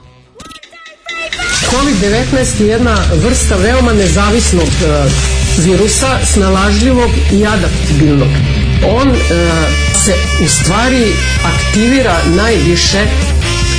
COVID-19 1.71 2.61
je 2.61 2.69
jedna 2.69 2.97
vrsta 3.13 3.57
veoma 3.57 3.93
nezavisnog 3.93 4.69
e, 4.69 5.09
virusa, 5.59 6.19
snalažljivog 6.25 7.11
i 7.33 7.47
adaptibilnog. 7.47 8.29
On 8.89 9.09
e, 9.09 9.17
se 10.05 10.15
u 10.45 10.49
stvari 10.49 11.13
aktivira 11.45 12.17
najviše 12.37 12.99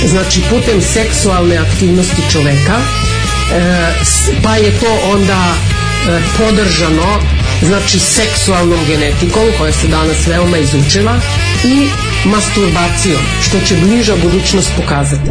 znači 0.06 0.40
putem 0.50 0.82
seksualne 0.82 1.56
aktivnosti 1.58 2.22
čoveka 2.32 2.76
e, 2.78 3.94
pa 4.42 4.56
je 4.56 4.80
to 4.80 4.98
onda 5.12 5.54
e, 5.54 6.20
podržano 6.38 7.20
znači 7.62 7.98
seksualnom 7.98 8.78
genetikom 8.86 9.44
koja 9.58 9.72
se 9.72 9.88
danas 9.88 10.26
veoma 10.26 10.58
izučila 10.58 11.20
i 11.64 11.88
masturbacijom 12.24 13.22
što 13.42 13.60
će 13.60 13.74
bliža 13.74 14.14
budućnost 14.22 14.70
pokazati. 14.76 15.30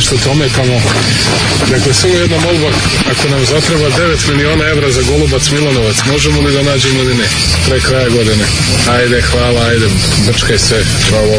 Što 0.00 0.16
te 0.16 0.30
ometamo. 0.30 0.80
Dakle, 1.70 1.94
samo 1.94 2.14
jedna 2.14 2.36
molba, 2.36 2.70
ako 3.10 3.28
nam 3.28 3.44
zatreba 3.44 3.88
9 3.90 4.28
miliona 4.30 4.64
evra 4.64 4.90
za 4.90 5.02
Golubac 5.02 5.50
Milanovac, 5.50 5.96
možemo 6.12 6.40
li 6.40 6.52
da 6.52 6.62
nađemo 6.62 7.00
ili 7.02 7.14
ne? 7.14 7.28
Pre 7.66 7.80
kraja 7.80 8.08
godine. 8.08 8.44
Ajde, 8.90 9.22
hvala, 9.22 9.60
ajde, 9.60 9.86
brčkaj 10.26 10.58
se, 10.58 10.84
bravo. 11.10 11.36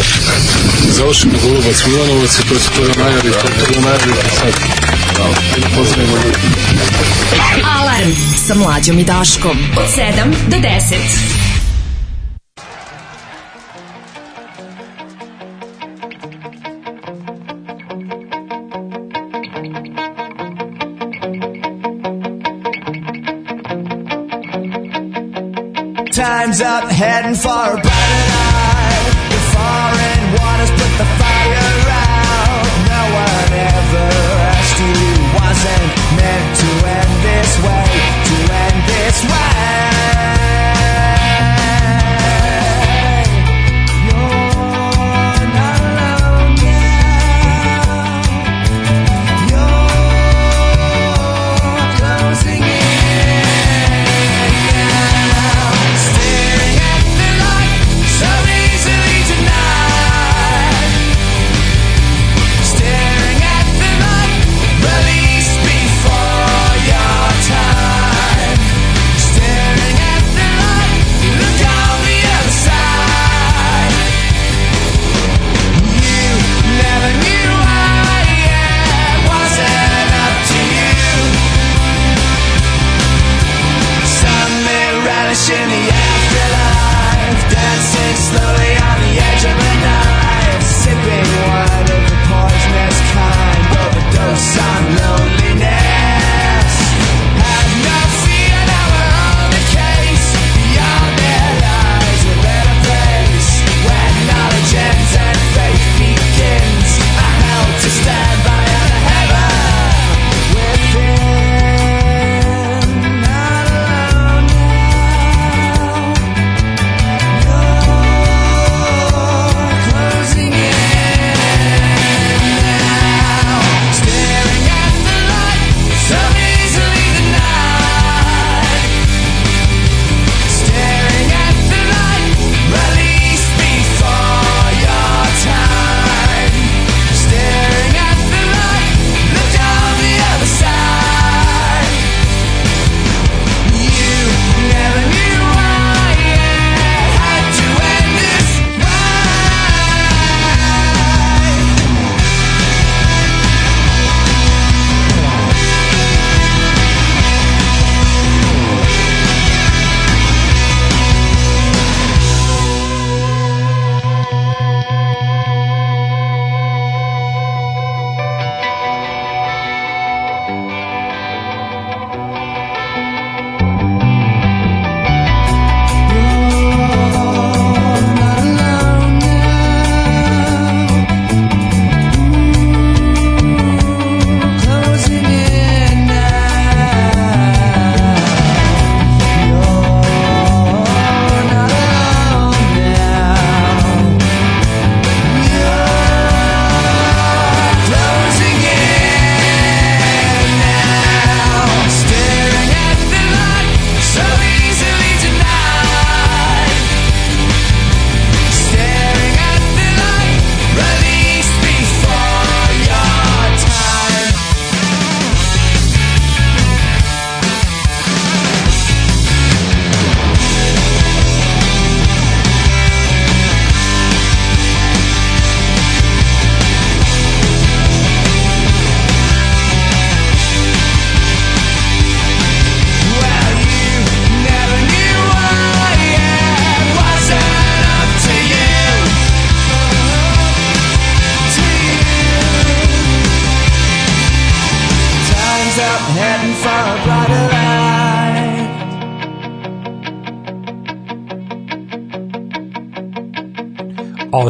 Završimo 0.91 1.33
Golubac 1.43 1.85
Milanovac 1.87 2.39
i 2.39 2.49
to 2.49 2.55
će 2.55 2.69
to 2.75 2.81
da 2.87 3.03
najavite, 3.03 3.47
to 3.65 3.71
da 3.73 3.79
najavite 3.81 4.29
sad. 4.39 4.53
Pozdravimo 5.75 6.17
ljudi. 6.17 6.39
Alarm 7.79 8.11
sa 8.47 8.55
mlađom 8.55 8.99
i 8.99 9.03
Daškom. 9.03 9.57
Od 9.77 9.85
7 9.97 10.33
do 10.47 10.57
10. 10.57 11.26
Time's 26.57 26.85
up, 26.85 26.89
heading 26.89 27.35
for 27.35 27.49
a 27.49 27.77
brighter 27.77 28.23
life. 28.33 29.13
The 29.29 29.41
foreign 29.53 30.23
waters 30.41 30.71
put 30.71 30.91
the 30.97 31.05
fire 31.21 31.85
out. 31.85 32.65
No 32.89 33.01
one 33.13 33.53
ever 33.61 34.09
asked 34.57 34.79
you. 34.81 34.97
Wasn't 35.37 35.93
meant 36.17 36.57
to 36.57 36.69
end 36.97 37.13
this 37.21 37.51
way. 37.61 37.85
To 38.25 38.53
end 38.53 38.79
this 38.89 39.23
way. 39.25 39.86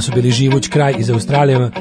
Su 0.08 0.16
bili 0.16 0.32
živuć 0.32 0.68
kraj 0.68 0.94
iz 0.98 1.10
Australije. 1.10 1.72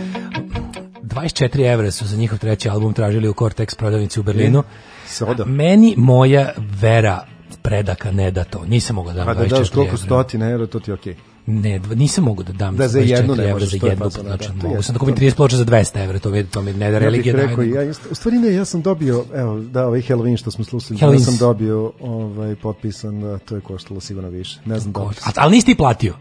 24 1.02 1.72
evra 1.72 1.90
su 1.90 2.06
za 2.06 2.16
njihov 2.16 2.38
treći 2.38 2.68
album 2.68 2.92
tražili 2.92 3.28
u 3.28 3.34
Cortex 3.34 3.76
prodavnici 3.76 4.20
u 4.20 4.22
Berlinu. 4.22 4.62
Soda. 5.06 5.44
Meni 5.44 5.94
moja 5.96 6.52
vera 6.80 7.26
predaka 7.62 8.10
ne 8.10 8.30
da 8.30 8.44
to. 8.44 8.64
Nisam 8.64 8.96
mogao 8.96 9.12
da 9.12 9.16
dam 9.16 9.26
Pa 9.26 9.34
da 9.34 9.44
24 9.44 9.48
daš 9.48 9.70
koliko 9.70 9.96
stotina 9.96 10.50
evra, 10.50 10.66
to 10.66 10.80
ti 10.80 10.90
je 10.90 10.94
okej. 10.94 11.14
Ne, 11.46 11.78
dva- 11.78 11.94
nisam 11.94 12.24
mogao 12.24 12.44
da 12.44 12.52
dam 12.52 12.76
Da, 12.76 12.88
za 12.88 12.98
24 12.98 13.10
jednu 13.10 13.34
ne 13.34 13.52
možeš, 13.52 13.70
za 13.70 13.86
je 13.86 13.90
jednu, 13.90 14.04
da, 14.04 14.22
znači 14.22 14.48
to 14.60 14.68
mogu 14.68 14.82
sam 14.82 14.92
da 14.92 14.98
kupim 14.98 15.16
30 15.16 15.34
ploča 15.34 15.56
za 15.56 15.64
200 15.64 16.04
evra, 16.04 16.18
to, 16.18 16.42
to 16.50 16.62
mi 16.62 16.72
ne 16.72 16.90
da 16.90 16.96
Ja 16.96 16.98
religija 16.98 17.36
rekao, 17.36 17.56
daje. 17.56 17.86
ja 17.86 17.92
u 18.10 18.14
stvari 18.14 18.38
ne, 18.38 18.54
ja 18.54 18.64
sam 18.64 18.82
dobio, 18.82 19.24
evo, 19.34 19.60
da, 19.60 19.86
ovaj 19.86 20.00
Halloween 20.00 20.36
što 20.36 20.50
smo 20.50 20.64
slušali, 20.64 21.00
ja 21.00 21.08
Halloweens. 21.08 21.24
sam 21.24 21.36
dobio 21.36 21.92
ovaj, 22.00 22.54
potpisan, 22.54 23.20
da, 23.20 23.38
to 23.38 23.54
je 23.54 23.60
koštalo 23.60 24.00
sigurno 24.00 24.28
više. 24.28 24.60
Ne 24.64 24.78
znam 24.78 24.92
da 24.92 25.00
li 25.00 25.14
A, 25.26 25.30
ali 25.36 25.52
nisi 25.52 25.66
ti 25.66 25.74
platio? 25.74 26.14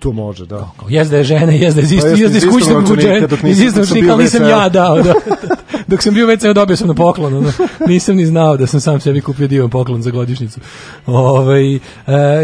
To 0.00 0.12
može, 0.12 0.46
da. 0.46 0.70
Jezda 0.88 1.16
je 1.16 1.24
žena, 1.24 1.52
jezda 1.52 1.80
je 1.80 1.84
iz 1.84 2.02
Pa 2.02 2.08
jezda 2.08 2.38
iz 2.38 2.44
kućnog 2.52 2.88
budžeta, 2.88 3.48
iz 3.48 3.60
istog 3.60 3.86
bio 3.92 4.12
ali 4.12 4.22
nisam 4.22 4.48
ja 4.48 4.68
dao. 4.68 5.02
Da. 5.02 5.14
Dok 5.90 6.02
sam 6.02 6.14
bio 6.14 6.26
već 6.26 6.42
dobio 6.42 6.76
sam 6.76 6.88
na 6.88 6.94
poklon, 6.94 7.34
ono. 7.34 7.52
nisam 7.86 8.16
ni 8.16 8.26
znao 8.26 8.56
da 8.56 8.66
sam 8.66 8.80
sam 8.80 9.00
sebi 9.00 9.20
kupio 9.20 9.48
divan 9.48 9.70
poklon 9.70 10.02
za 10.02 10.10
godišnjicu. 10.10 10.60
Ovaj, 11.06 11.74
e, 11.74 11.80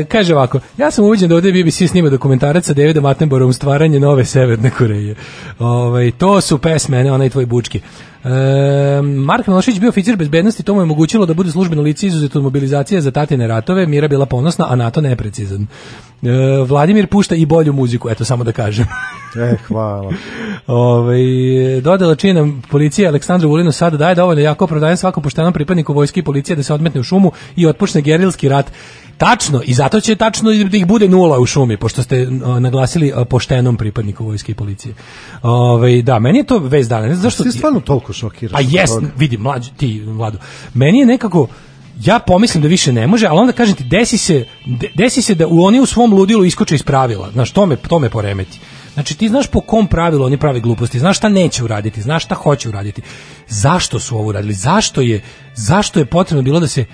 kaže 0.09 0.35
ovako, 0.35 0.61
ja 0.79 0.91
sam 0.91 1.05
uviđen 1.05 1.29
da 1.29 1.35
ovdje 1.35 1.53
BBC 1.53 1.91
snima 1.91 2.11
dokumentarac 2.11 2.67
sa 2.67 2.75
Davidom 2.75 3.05
Attenboroughom 3.05 3.53
stvaranje 3.53 4.01
nove 4.01 4.25
Severne 4.25 4.71
Koreje. 4.71 5.15
Ovaj, 5.59 6.11
to 6.11 6.41
su 6.41 6.59
pesme, 6.59 7.05
ne 7.05 7.13
onaj 7.13 7.31
tvoj 7.31 7.47
bučki. 7.47 7.81
E, 8.25 9.03
Mark 9.03 9.47
Milošić 9.47 9.81
bio 9.81 9.89
oficir 9.89 10.17
bezbednosti, 10.17 10.63
to 10.63 10.75
mu 10.75 10.81
je 10.81 10.83
omogućilo 10.83 11.27
da 11.27 11.35
bude 11.35 11.51
službeno 11.51 11.83
lice 11.83 12.07
izuzet 12.07 12.37
od 12.37 12.43
mobilizacije 12.43 13.01
za 13.01 13.11
tatine 13.11 13.47
ratove, 13.47 13.87
Mira 13.87 14.09
bila 14.09 14.27
ponosna, 14.27 14.67
a 14.69 14.77
NATO 14.77 15.01
neprecizan. 15.01 15.67
E, 16.23 16.65
Vladimir 16.67 17.07
pušta 17.07 17.35
i 17.35 17.47
bolju 17.47 17.73
muziku, 17.73 18.11
eto 18.11 18.25
samo 18.25 18.45
da 18.45 18.53
kažem. 18.53 18.87
E, 19.37 19.57
hvala. 19.67 20.13
Ove, 20.67 21.81
dodala 21.81 22.15
čina 22.15 22.49
policija 22.71 23.09
Aleksandru 23.09 23.49
Vulinu 23.49 23.73
sada 23.73 23.97
daje 23.97 24.15
dovoljno 24.15 24.43
jako 24.43 24.65
opravdanje 24.65 24.97
svakom 24.97 25.23
poštenom 25.23 25.53
pripadniku 25.53 25.93
vojske 25.93 26.21
i 26.21 26.23
policije 26.23 26.57
da 26.57 26.63
se 26.63 26.75
odmetne 26.75 27.01
u 27.01 27.05
šumu 27.05 27.33
i 27.57 27.67
otpočne 27.67 28.01
gerilski 28.01 28.49
rat. 28.49 28.73
Tačno, 29.19 29.61
i 29.65 29.75
zato 29.75 30.01
će 30.01 30.17
tačno 30.17 30.51
da 30.51 30.77
ih 30.77 30.87
bude 30.87 31.09
nula 31.09 31.39
u 31.39 31.47
šumi, 31.47 31.77
pošto 31.77 32.03
ste 32.03 32.29
o, 32.45 32.61
naglasili 32.61 33.13
o, 33.13 33.25
poštenom 33.25 33.77
pripadniku 33.77 34.25
vojske 34.25 34.53
i 34.53 34.55
policije. 34.55 34.95
Ove, 35.43 36.03
da, 36.03 36.19
meni 36.19 36.39
je 36.39 36.47
to 36.47 36.59
vez 36.59 36.89
dana. 36.89 37.07
Ne 37.07 37.15
znam 37.15 37.23
zašto... 37.23 37.45
Ti 37.45 37.51
stvarno 37.51 37.81
toliko 37.81 38.13
šokiraš. 38.13 38.53
Pa 38.53 38.61
jes, 38.61 38.91
vidi, 39.17 39.37
mlađi, 39.39 39.71
ti, 39.77 40.03
Vlado. 40.07 40.39
Meni 40.75 40.99
je 40.99 41.07
nekako, 41.07 41.49
ja 42.05 42.19
pomislim 42.19 42.63
da 42.63 42.69
više 42.69 42.93
ne 42.93 43.07
može, 43.07 43.27
ali 43.27 43.39
onda 43.39 43.53
kažem 43.53 43.75
ti, 43.75 43.85
desi 43.85 44.19
se, 44.19 44.47
de- 44.67 44.91
desi 44.95 45.23
se 45.23 45.35
da 45.35 45.47
oni 45.51 45.81
u 45.81 45.87
svom 45.87 46.13
ludilu 46.13 46.45
iskoče 46.45 46.75
iz 46.75 46.83
pravila. 46.83 47.31
Znaš, 47.33 47.51
to 47.51 47.67
me, 47.67 47.77
to 47.77 47.99
me 47.99 48.11
poremeti. 48.11 48.59
Znači, 48.95 49.19
ti 49.19 49.29
znaš 49.29 49.47
po 49.47 49.61
kom 49.61 49.87
pravilu 49.87 50.25
oni 50.25 50.37
pravi 50.37 50.61
gluposti, 50.61 50.99
znaš 50.99 51.17
šta 51.17 51.29
neće 51.29 51.65
uraditi, 51.65 52.03
znaš 52.03 52.25
šta 52.25 52.35
hoće 52.35 52.69
uraditi. 52.69 53.03
Zašto 53.49 54.01
su 54.01 54.19
ovo 54.19 54.29
uradili? 54.29 54.55
Zašto 54.55 55.01
je, 55.01 55.23
zašto 55.55 55.99
je 55.99 56.07
potrebno 56.07 56.43
bilo 56.43 56.61
da 56.61 56.69
se 56.69 56.85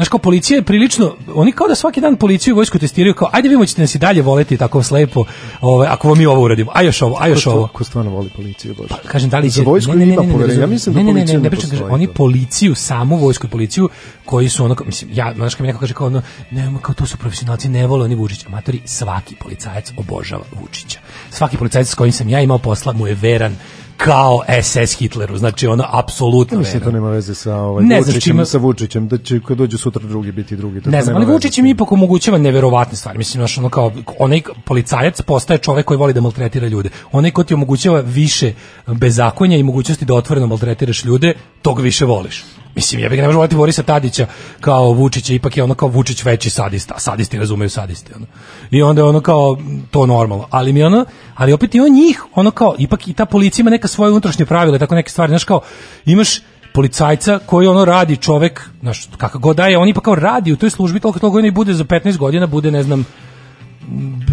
Znaš, 0.00 0.08
kao 0.08 0.18
policija 0.18 0.56
je 0.56 0.62
prilično, 0.62 1.14
oni 1.34 1.52
kao 1.52 1.68
da 1.68 1.74
svaki 1.74 2.00
dan 2.00 2.16
policiju 2.16 2.52
i 2.52 2.54
vojsku 2.54 2.78
testiraju, 2.78 3.14
kao, 3.14 3.28
ajde 3.32 3.48
vidimo 3.48 3.66
ćete 3.66 3.80
nas 3.80 3.94
i 3.94 3.98
dalje 3.98 4.22
voleti 4.22 4.56
tako 4.56 4.82
slepo, 4.82 5.24
ovaj, 5.60 5.88
ako 5.88 6.08
vam 6.08 6.18
mi 6.18 6.26
ovo 6.26 6.42
uradimo, 6.42 6.70
a 6.74 6.82
još 6.82 7.02
ovo, 7.02 7.16
a 7.20 7.28
još 7.28 7.44
Ko- 7.44 7.50
ovo. 7.50 7.66
Ko 7.72 7.84
stvarno 7.84 8.10
voli 8.10 8.30
policiju, 8.36 8.74
Bože. 8.74 8.94
Kažem 9.06 9.30
da 9.30 9.38
li 9.38 9.50
će 9.50 9.56
Za 9.56 9.62
vojsku 9.62 9.92
ne, 9.92 10.06
ne, 10.06 10.16
ne, 10.16 10.26
ne, 10.26 10.46
ne. 10.46 10.54
Ja 10.54 10.66
mislim 10.66 10.94
da 10.94 11.02
ne, 11.02 11.04
ne, 11.04 11.12
ne, 11.12 11.20
policija 11.20 11.38
ne, 11.38 11.42
ne 11.42 11.44
ne 11.44 11.50
pričam, 11.50 11.70
kažem, 11.70 11.86
oni 11.90 12.06
policiju, 12.06 12.74
samu 12.74 13.16
vojsku 13.16 13.46
i 13.46 13.50
policiju 13.50 13.88
koji 14.24 14.48
su 14.48 14.64
ono, 14.64 14.76
mislim, 14.86 15.10
ja, 15.14 15.32
znaš 15.34 15.54
kad 15.54 15.62
mi 15.62 15.66
neko 15.66 15.80
kaže 15.80 15.94
kao 15.94 16.06
ono, 16.06 16.22
nema, 16.50 16.78
kao 16.78 16.94
to 16.94 17.06
su 17.06 17.16
profesionalci, 17.16 17.68
ne 17.68 17.86
vole 17.86 18.04
oni 18.04 18.14
Vučića. 18.14 18.46
Amatori, 18.48 18.80
svaki 18.84 19.34
policajac 19.34 19.92
obožava 19.96 20.44
Vučića. 20.60 20.98
Svaki 21.30 21.56
policajac 21.56 21.88
s 21.88 21.94
kojim 21.94 22.12
sam 22.12 22.28
ja 22.28 22.40
imao 22.40 22.58
posla 22.58 22.92
mu 22.92 23.06
je 23.06 23.14
veran 23.14 23.56
kao 24.04 24.40
SS 24.62 24.98
Hitleru, 24.98 25.36
znači 25.36 25.66
ono 25.66 25.84
apsolutno 25.92 26.58
Mislim 26.58 26.78
da 26.78 26.84
to 26.84 26.90
nema 26.92 27.10
veze 27.10 27.34
sa 27.34 27.56
ovaj 27.56 27.84
Ne 27.84 27.98
Vučićem, 27.98 28.20
čime- 28.20 28.46
sa 28.46 28.58
Vučićem, 28.58 29.08
da 29.08 29.18
će 29.18 29.40
kad 29.48 29.56
dođe 29.56 29.78
sutra 29.78 30.02
drugi 30.08 30.32
biti 30.32 30.56
drugi. 30.56 30.80
To 30.80 30.90
Ne 30.90 30.98
to 30.98 31.04
znam, 31.04 31.16
ali 31.16 31.26
Vučić 31.26 31.58
im 31.58 31.66
ipak 31.66 31.92
omogućava 31.92 32.38
neverovatne 32.38 32.96
stvari. 32.96 33.18
Mislim, 33.18 33.40
znaš, 33.40 33.58
ono 33.58 33.68
kao, 33.68 33.92
onaj 34.18 34.40
policajac 34.64 35.22
postaje 35.22 35.58
čovek 35.58 35.86
koji 35.86 35.98
voli 35.98 36.12
da 36.12 36.20
maltretira 36.20 36.68
ljude. 36.68 36.88
Onaj 37.12 37.30
ko 37.30 37.44
ti 37.44 37.54
omogućava 37.54 38.00
više 38.00 38.52
bezakonja 38.86 39.56
i 39.56 39.62
mogućnosti 39.62 40.04
da 40.04 40.14
otvoreno 40.14 40.46
maltretiraš 40.46 41.04
ljude, 41.04 41.34
tog 41.62 41.80
više 41.80 42.04
voliš. 42.04 42.44
Mislim, 42.80 43.00
ja 43.00 43.08
bih 43.08 43.18
ne 43.18 43.26
možeš 43.26 43.36
voliti 43.36 43.56
Borisa 43.56 43.82
Tadića 43.82 44.26
kao 44.60 44.92
Vučića, 44.92 45.34
ipak 45.34 45.56
je 45.56 45.62
ono 45.62 45.74
kao 45.74 45.88
Vučić 45.88 46.24
veći 46.24 46.50
sadista, 46.50 46.98
sadisti 46.98 47.38
razumeju 47.38 47.70
sadiste. 47.70 48.12
Ono. 48.16 48.26
I 48.70 48.82
onda 48.82 49.00
je 49.00 49.04
ono 49.04 49.20
kao 49.20 49.56
to 49.90 50.06
normalno. 50.06 50.46
Ali 50.50 50.72
mi 50.72 50.82
ono, 50.82 51.04
ali 51.34 51.52
opet 51.52 51.74
i 51.74 51.80
on 51.80 51.92
njih, 51.92 52.24
ono 52.34 52.50
kao, 52.50 52.74
ipak 52.78 53.08
i 53.08 53.12
ta 53.12 53.26
policija 53.26 53.62
ima 53.62 53.70
neka 53.70 53.88
svoje 53.88 54.10
unutrašnje 54.10 54.46
pravila, 54.46 54.78
tako 54.78 54.94
neke 54.94 55.10
stvari, 55.10 55.30
znaš 55.30 55.44
kao, 55.44 55.60
imaš 56.04 56.40
policajca 56.74 57.38
koji 57.46 57.68
ono 57.68 57.84
radi 57.84 58.16
čovek, 58.16 58.70
znaš, 58.80 59.08
kakav 59.16 59.40
god 59.40 59.56
da 59.56 59.66
je, 59.66 59.78
on 59.78 59.88
ipak 59.88 60.04
kao 60.04 60.14
radi 60.14 60.52
u 60.52 60.56
toj 60.56 60.70
službi 60.70 61.00
toliko 61.00 61.18
toliko 61.18 61.46
i 61.46 61.50
bude 61.50 61.74
za 61.74 61.84
15 61.84 62.16
godina, 62.16 62.46
bude, 62.46 62.70
ne 62.70 62.82
znam, 62.82 63.06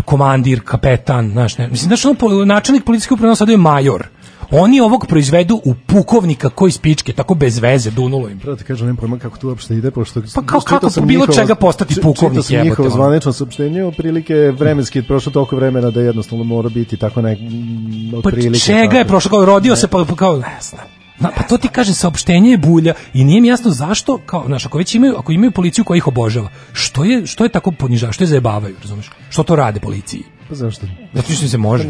komandir, 0.06 0.62
kapetan, 0.66 1.32
znaš, 1.32 1.58
ne, 1.58 1.68
mislim, 1.68 1.88
znaš, 1.88 2.06
ono, 2.06 2.46
načelnik 2.46 2.86
policijske 2.86 3.14
uprave 3.14 3.36
sada 3.36 3.52
je 3.52 3.58
major. 3.58 4.08
Oni 4.52 4.80
ovog 4.80 5.06
proizvedu 5.08 5.62
u 5.66 5.74
pukovnika 5.86 6.50
koji 6.50 6.72
spičke, 6.72 7.14
tako 7.14 7.36
bez 7.36 7.60
veze, 7.60 7.92
dunulo 7.92 8.30
im. 8.30 8.40
Prvo 8.40 8.56
ti 8.56 8.64
kažem, 8.64 8.88
nemam 8.88 8.98
pojma 8.98 9.20
kako 9.20 9.38
to 9.38 9.48
uopšte 9.48 9.76
ide, 9.76 9.92
pošto... 9.92 10.22
Pa 10.36 10.42
kao 10.42 10.60
kako 10.60 10.90
po 10.96 11.02
bilo 11.02 11.26
njihovo- 11.26 11.36
čega 11.36 11.56
postati 11.56 12.02
pukovnik, 12.02 12.46
Čitao 12.46 12.58
sam 12.58 12.64
njihovo 12.64 12.90
zvanično 12.90 13.34
saopštenje, 13.34 13.86
otprilike 13.86 14.34
vremenski 14.36 15.00
je 15.00 15.04
prošlo 15.04 15.32
toliko 15.32 15.56
vremena 15.56 15.92
da 15.92 16.02
jednostavno 16.02 16.44
mora 16.44 16.70
biti 16.70 16.98
tako 16.98 17.22
nek... 17.22 17.40
mm, 17.40 18.22
Pa 18.24 18.32
čega 18.32 18.80
je 18.80 18.90
tako. 18.90 19.08
prošlo, 19.08 19.30
kao 19.30 19.46
rodio 19.46 19.76
se, 19.76 19.88
pa, 19.88 20.06
pa 20.10 20.16
kao, 20.16 20.38
ne 20.38 20.58
znam. 20.62 20.86
Na, 21.20 21.32
pa 21.38 21.44
to 21.44 21.58
ti 21.58 21.68
kažem, 21.68 21.94
saopštenje 21.94 22.52
je 22.52 22.58
bulja 22.58 22.94
i 23.14 23.24
nije 23.24 23.42
mi 23.42 23.48
jasno 23.48 23.72
zašto, 23.72 24.18
kao, 24.18 24.44
znaš, 24.48 24.66
ako 24.66 24.78
već 24.78 24.96
imaju, 24.96 25.16
ako 25.18 25.32
imaju 25.32 25.52
policiju 25.52 25.84
koja 25.86 25.98
ih 25.98 26.08
obožava, 26.08 26.50
što 26.74 27.04
je, 27.04 27.26
što 27.26 27.44
je 27.44 27.50
tako 27.50 27.72
ponižava, 27.72 28.12
što 28.14 28.24
je 28.24 28.28
zajebavaju, 28.28 28.76
razumeš? 28.82 29.10
Što 29.30 29.44
to 29.44 29.56
rade 29.56 29.80
policiji? 29.80 30.24
Pa 30.50 30.56
zašto? 30.56 30.86
Zato 31.14 31.34
što 31.34 31.48
se 31.48 31.58
može. 31.58 31.84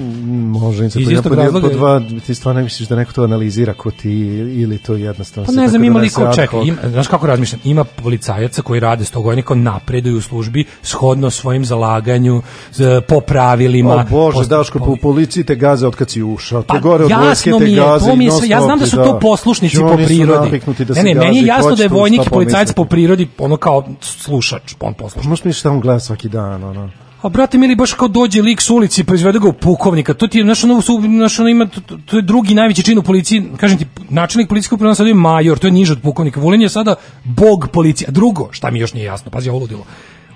Može 0.50 0.86
Iz 0.86 1.12
istog 1.12 1.34
razloga- 1.34 1.68
po 1.68 1.74
dva, 1.74 2.02
ti 2.26 2.36
stvarno 2.36 2.62
misliš 2.62 2.88
da 2.90 2.96
neko 2.96 3.14
to 3.14 3.24
analizira 3.24 3.74
ko 3.74 3.92
ti 3.92 4.12
ili 4.56 4.78
to 4.78 4.96
jednostavno 4.96 5.46
Pa 5.46 5.52
ne 5.52 5.68
znam, 5.68 5.84
ima 5.84 6.00
li 6.00 6.10
ko 6.10 6.32
čeka, 6.36 6.58
ima, 6.58 6.78
znaš 6.86 7.08
kako 7.08 7.28
razmišljam, 7.28 7.62
ima 7.64 7.84
policajaca 7.84 8.62
koji 8.62 8.80
rade 8.80 9.06
s 9.06 9.12
tog 9.12 9.26
kao 9.46 9.56
napreduju 9.56 10.18
u 10.18 10.22
službi 10.22 10.66
shodno 10.82 11.30
svojim 11.30 11.66
zalaganju, 11.66 12.42
z- 12.72 13.02
po 13.02 13.20
pravilima. 13.22 13.94
O 13.96 14.04
Bože, 14.06 14.36
post- 14.36 14.50
Daško, 14.50 14.80
po 14.80 14.96
policiji 15.02 15.44
te 15.44 15.56
gaze 15.56 15.88
od 15.88 15.96
kad 15.96 16.10
si 16.10 16.24
ušao. 16.24 16.62
Te 16.62 16.68
Pa 16.68 16.80
gore 16.80 17.06
od 17.06 17.12
vojske 17.14 17.52
te 17.52 17.72
gaze 17.72 18.16
mi 18.16 18.26
je 18.26 18.32
ja 18.48 18.62
znam 18.62 18.80
da 18.80 18.86
su 18.86 18.92
stop, 18.92 19.06
to 19.06 19.20
poslušnici 19.20 19.78
I 19.78 19.80
po 19.80 19.96
prirodi. 19.98 20.62
da 20.80 20.94
ne, 20.94 21.04
ne, 21.04 21.14
meni 21.16 21.38
je 21.38 21.46
jasno 21.46 21.76
da 21.76 21.84
je 21.84 21.90
vojnik 21.90 22.22
šta 22.22 22.30
policajac 22.30 22.74
po 22.74 22.86
prirodi 22.86 23.28
ono 23.38 23.58
kao 23.58 23.88
slušač, 24.02 24.76
on 24.80 24.94
poslušač. 24.94 25.28
Možeš 25.28 25.46
misliš 25.46 25.64
da 25.64 25.72
on 25.72 25.80
gleda 25.82 26.00
svaki 26.00 26.30
dan, 26.30 26.64
ono. 26.64 26.90
A 27.28 27.30
brate 27.30 27.58
mili 27.58 27.76
baš 27.76 27.94
kao 27.94 28.08
dođe 28.08 28.42
lik 28.42 28.62
s 28.62 28.70
ulici 28.70 29.04
pa 29.04 29.16
izvede 29.16 29.40
ga 29.40 29.48
u 29.50 29.54
pukovnika. 29.54 30.14
To 30.14 30.28
ti 30.28 30.38
je 30.38 30.44
ono, 30.44 30.54
znaš, 31.02 31.40
ono 31.40 31.50
ima 31.50 31.66
to, 31.66 31.82
to- 32.06 32.16
je 32.16 32.22
drugi 32.22 32.54
najveći 32.56 32.84
čin 32.84 32.98
u 32.98 33.04
policiji. 33.04 33.44
Kažem 33.58 33.78
ti 33.78 33.86
načelnik 34.10 34.50
policijske 34.50 34.76
uprave 34.76 34.96
sada 34.96 35.10
je 35.10 35.14
major, 35.14 35.60
to 35.60 35.68
je 35.68 35.72
niže 35.72 35.94
od 35.94 36.02
pukovnika. 36.02 36.40
Vulin 36.40 36.62
je 36.62 36.70
sada 36.70 36.96
bog 37.24 37.68
policije. 37.74 38.08
A 38.08 38.12
drugo, 38.12 38.48
šta 38.52 38.72
mi 38.72 38.80
još 38.80 38.94
nije 38.94 39.06
jasno, 39.06 39.32
pazi 39.32 39.50
ovo 39.50 39.60
ludilo. 39.60 39.84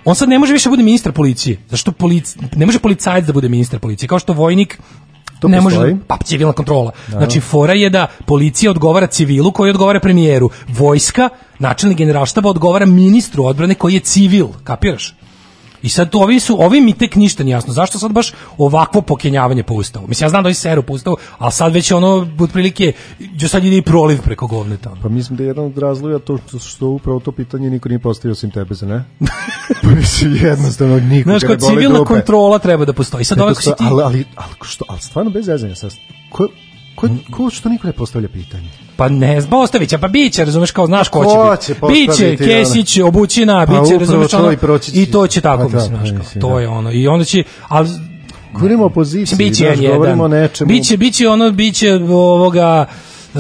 On 0.06 0.16
sad 0.16 0.30
ne 0.30 0.40
može 0.40 0.54
više 0.54 0.70
da 0.70 0.74
bude 0.74 0.84
ministar 0.84 1.12
policije. 1.12 1.58
Zašto 1.70 1.92
polic, 1.92 2.36
ne 2.56 2.66
može 2.66 2.80
policajac 2.80 3.26
da 3.26 3.34
bude 3.34 3.50
ministar 3.50 3.80
policije, 3.80 4.08
kao 4.08 4.20
što 4.20 4.34
vojnik 4.34 4.80
To 5.40 5.48
ne 5.48 5.62
postoji. 5.62 5.94
može 5.94 6.06
pa 6.08 6.18
civilna 6.18 6.54
kontrola. 6.54 6.92
Znači 7.08 7.40
fora 7.40 7.74
je 7.74 7.90
da 7.90 8.08
policija 8.26 8.72
odgovara 8.72 9.08
civilu 9.08 9.52
koji 9.52 9.72
odgovara 9.72 10.00
premijeru. 10.00 10.50
Vojska, 10.68 11.30
načelnik 11.60 11.98
generalštaba 11.98 12.50
odgovara 12.50 12.86
ministru 12.86 13.46
odbrane 13.46 13.76
koji 13.76 13.94
je 13.94 14.00
civil, 14.00 14.48
kapiraš? 14.64 15.16
I 15.84 15.90
sad 15.90 16.10
to 16.10 16.20
ovi 16.20 16.40
su, 16.40 16.62
ovi 16.62 16.82
mi 16.82 16.94
tek 16.94 17.16
ništa 17.16 17.44
nije 17.44 17.53
jasno. 17.53 17.74
Zašto 17.74 17.99
sad 17.99 18.12
baš 18.12 18.34
ovakvo 18.58 19.02
pokenjavanje 19.02 19.64
po 19.64 19.74
ustavu? 19.74 20.08
Mislim, 20.08 20.26
ja 20.26 20.30
znam 20.30 20.44
da 20.44 20.48
ovi 20.48 20.53
seru 20.53 20.84
po 20.84 20.94
ustavu, 20.94 21.18
ali 21.38 21.52
sad 21.52 21.74
već 21.74 21.91
ono, 21.91 22.28
otprilike, 22.40 22.94
jo 23.20 23.48
sad 23.48 23.66
ide 23.66 23.78
i 23.78 23.82
proliv 23.82 24.22
preko 24.22 24.48
govneta. 24.48 24.91
ono. 24.91 25.02
Pa 25.02 25.10
mislim 25.10 25.38
da 25.38 25.44
je 25.44 25.48
jedan 25.48 25.66
od 25.66 25.78
razloga 25.78 26.20
to 26.20 26.38
što, 26.48 26.60
što 26.60 26.88
upravo 26.88 27.20
to 27.20 27.32
pitanje 27.32 27.70
niko 27.70 27.90
nije 27.90 27.99
postavio 27.99 28.32
osim 28.32 28.52
tebe, 28.52 28.74
za 28.74 28.86
ne? 28.86 29.03
pa 29.84 29.90
mislim, 29.90 30.36
jednostavno 30.41 30.99
niko 30.99 31.30
Znaš, 31.30 31.44
kao 31.44 31.70
civilna 31.70 32.06
kontrola 32.06 32.60
treba 32.60 32.86
da 32.86 32.94
postoji. 32.94 33.24
Sad 33.24 33.40
ovako 33.40 33.62
si 33.62 33.70
ti... 33.78 33.84
Ali, 33.84 34.03
ali, 34.03 34.26
ali, 34.36 34.53
što, 34.62 34.86
ali 34.88 35.02
stvarno 35.02 35.32
bez 35.32 35.45
zezanja 35.45 35.76
sad. 35.76 35.91
Ko, 36.32 36.48
ko, 37.02 37.07
ko, 37.32 37.49
što 37.49 37.69
niko 37.69 37.88
ne 37.88 37.94
postavlja 37.94 38.30
pitanje? 38.30 38.69
Pa 38.95 39.10
ne, 39.10 39.41
znam, 39.41 39.60
Ostavića, 39.61 39.98
pa 39.98 40.07
biće, 40.07 40.45
razumeš, 40.45 40.72
kao 40.72 40.86
znaš 40.88 41.07
ko 41.10 41.26
će 41.26 41.30
Ko 41.30 41.52
biti. 41.52 41.65
će 41.65 41.73
postaviti, 41.73 42.32
Biće, 42.32 42.38
Kesić, 42.38 42.98
Obućina, 42.99 43.65
Pa 43.65 43.82
biće, 43.82 43.98
razumeš, 43.98 44.32
to 44.32 44.38
ono, 44.38 44.52
i 44.52 44.57
i 44.94 45.11
to 45.11 45.28
će 45.28 45.41
tako, 45.41 45.64
Pa 45.64 45.69
da, 45.69 45.78
mislim, 45.78 45.98
znaš, 45.98 46.10
pa 46.10 46.15
kao, 46.15 46.41
to 46.41 46.56
da. 46.56 46.61
je 46.61 46.68
ono, 46.68 46.91
i 46.91 47.07
onda 47.07 47.26
će, 47.26 47.44
ali 47.68 47.90
Govorimo 48.53 48.84
o 48.84 48.86
opoziciji, 48.86 49.38
biće 49.38 49.65
N1. 49.65 49.94
govorimo 49.94 50.23
o 50.23 50.28
nečemu. 50.28 50.68
Biće, 50.68 50.98
biće 50.98 51.30
ono, 51.30 51.52
biće 51.52 51.94
ovoga, 51.95 52.86
e, 53.36 53.40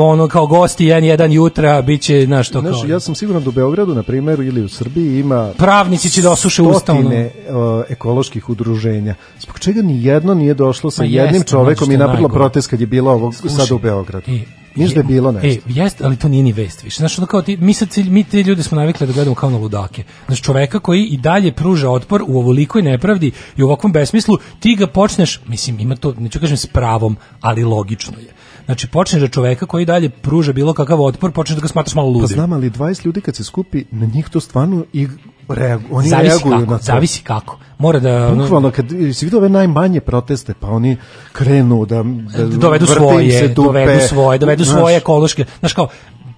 ono 0.00 0.28
kao 0.28 0.46
gosti 0.46 0.86
N1 0.86 1.32
jutra, 1.32 1.82
biće, 1.82 2.24
znaš, 2.26 2.48
to 2.48 2.62
kao... 2.62 2.72
Znaš, 2.72 2.90
ja 2.90 3.00
sam 3.00 3.14
siguran 3.14 3.42
da 3.42 3.48
u 3.48 3.52
Beogradu, 3.52 3.94
na 3.94 4.02
primjer, 4.02 4.40
ili 4.40 4.62
u 4.62 4.68
Srbiji 4.68 5.18
ima 5.18 5.52
Pravnici 5.56 6.10
će 6.10 6.22
da 6.22 6.30
osuše 6.30 6.62
usta, 6.62 6.92
ono. 6.92 7.00
stotine 7.00 7.30
uh, 7.48 7.84
ekoloških 7.88 8.48
udruženja. 8.48 9.14
Zbog 9.40 9.58
čega 9.58 9.82
ni 9.82 10.04
jedno 10.04 10.34
nije 10.34 10.54
došlo 10.54 10.90
sa 10.90 11.02
Ma 11.02 11.08
jednim 11.08 11.34
jeste, 11.34 11.50
čovekom 11.50 11.90
i 11.90 11.94
što 11.94 11.98
napravilo 11.98 12.28
protest 12.28 12.70
kad 12.70 12.80
je 12.80 12.86
bilo 12.86 13.10
ovog 13.10 13.34
sada 13.34 13.74
u 13.74 13.78
Beogradu. 13.78 14.30
e, 14.30 14.40
Niš 14.74 14.94
da 14.94 15.00
je 15.00 15.04
bilo 15.04 15.32
nešto. 15.32 15.68
E, 15.68 15.72
jeste, 15.72 16.04
ali 16.04 16.16
to 16.16 16.28
nije 16.28 16.42
ni 16.42 16.52
vest 16.52 16.82
više. 16.82 16.96
Znaš, 16.96 17.18
ono 17.18 17.26
kao 17.26 17.42
ti, 17.42 17.56
mi, 17.56 17.74
sad, 17.74 17.88
mi 17.96 18.24
te 18.24 18.42
ljude 18.42 18.62
smo 18.62 18.76
navikli 18.76 19.06
da 19.06 19.12
gledamo 19.12 19.34
kao 19.34 19.50
na 19.50 19.58
ludake. 19.58 20.04
Znaš, 20.26 20.42
čoveka 20.42 20.80
koji 20.80 21.04
i 21.04 21.16
dalje 21.16 21.52
pruža 21.52 21.90
otpor 21.90 22.22
u 22.26 22.38
ovolikoj 22.38 22.82
nepravdi 22.82 23.32
i 23.56 23.62
u 23.62 23.66
ovakvom 23.66 23.92
besmislu, 23.92 24.38
ti 24.60 24.74
ga 24.74 24.86
počneš, 24.86 25.40
mislim, 25.46 25.80
ima 25.80 25.96
to, 25.96 26.14
neću 26.18 26.40
kažem 26.40 26.56
s 26.56 26.66
pravom, 26.66 27.16
ali 27.40 27.64
logično 27.64 28.18
je. 28.18 28.32
Znači, 28.68 28.88
počneš 28.88 29.22
da 29.22 29.28
čoveka 29.28 29.66
koji 29.66 29.84
dalje 29.84 30.08
pruža 30.08 30.52
bilo 30.52 30.72
kakav 30.72 31.02
otpor, 31.02 31.32
počneš 31.32 31.56
da 31.56 31.62
ga 31.62 31.68
smatraš 31.68 31.94
malo 31.94 32.08
ludim. 32.08 32.22
Pa 32.22 32.34
znam, 32.34 32.52
ali 32.52 32.70
20 32.70 33.06
ljudi 33.06 33.20
kad 33.20 33.36
se 33.36 33.44
skupi, 33.44 33.84
na 33.90 34.06
njih 34.06 34.28
to 34.28 34.40
stvarno 34.40 34.84
i 34.92 35.08
reagu, 35.48 35.84
oni 35.90 36.08
zavisi 36.08 36.28
reaguju 36.28 36.60
kako, 36.60 36.72
na 36.72 36.78
to. 36.78 36.84
zavisi 36.84 37.22
kako. 37.22 37.58
Mora 37.78 38.00
da... 38.00 38.32
Bukvalno, 38.34 38.70
kad 38.70 38.86
si 39.14 39.24
vidio 39.26 39.38
ove 39.38 39.48
najmanje 39.48 40.00
proteste, 40.00 40.54
pa 40.60 40.66
oni 40.66 40.96
krenu 41.32 41.86
da, 41.86 42.02
da 42.36 42.46
dovedu 42.46 42.86
svoje, 42.86 43.38
se 43.38 43.48
dupe, 43.48 43.66
dovedu 43.66 44.00
svoje, 44.08 44.38
dovedu 44.38 44.64
znaš. 44.64 44.78
svoje 44.78 44.96
ekološke. 44.96 45.44
Znaš 45.60 45.72
kao 45.72 45.88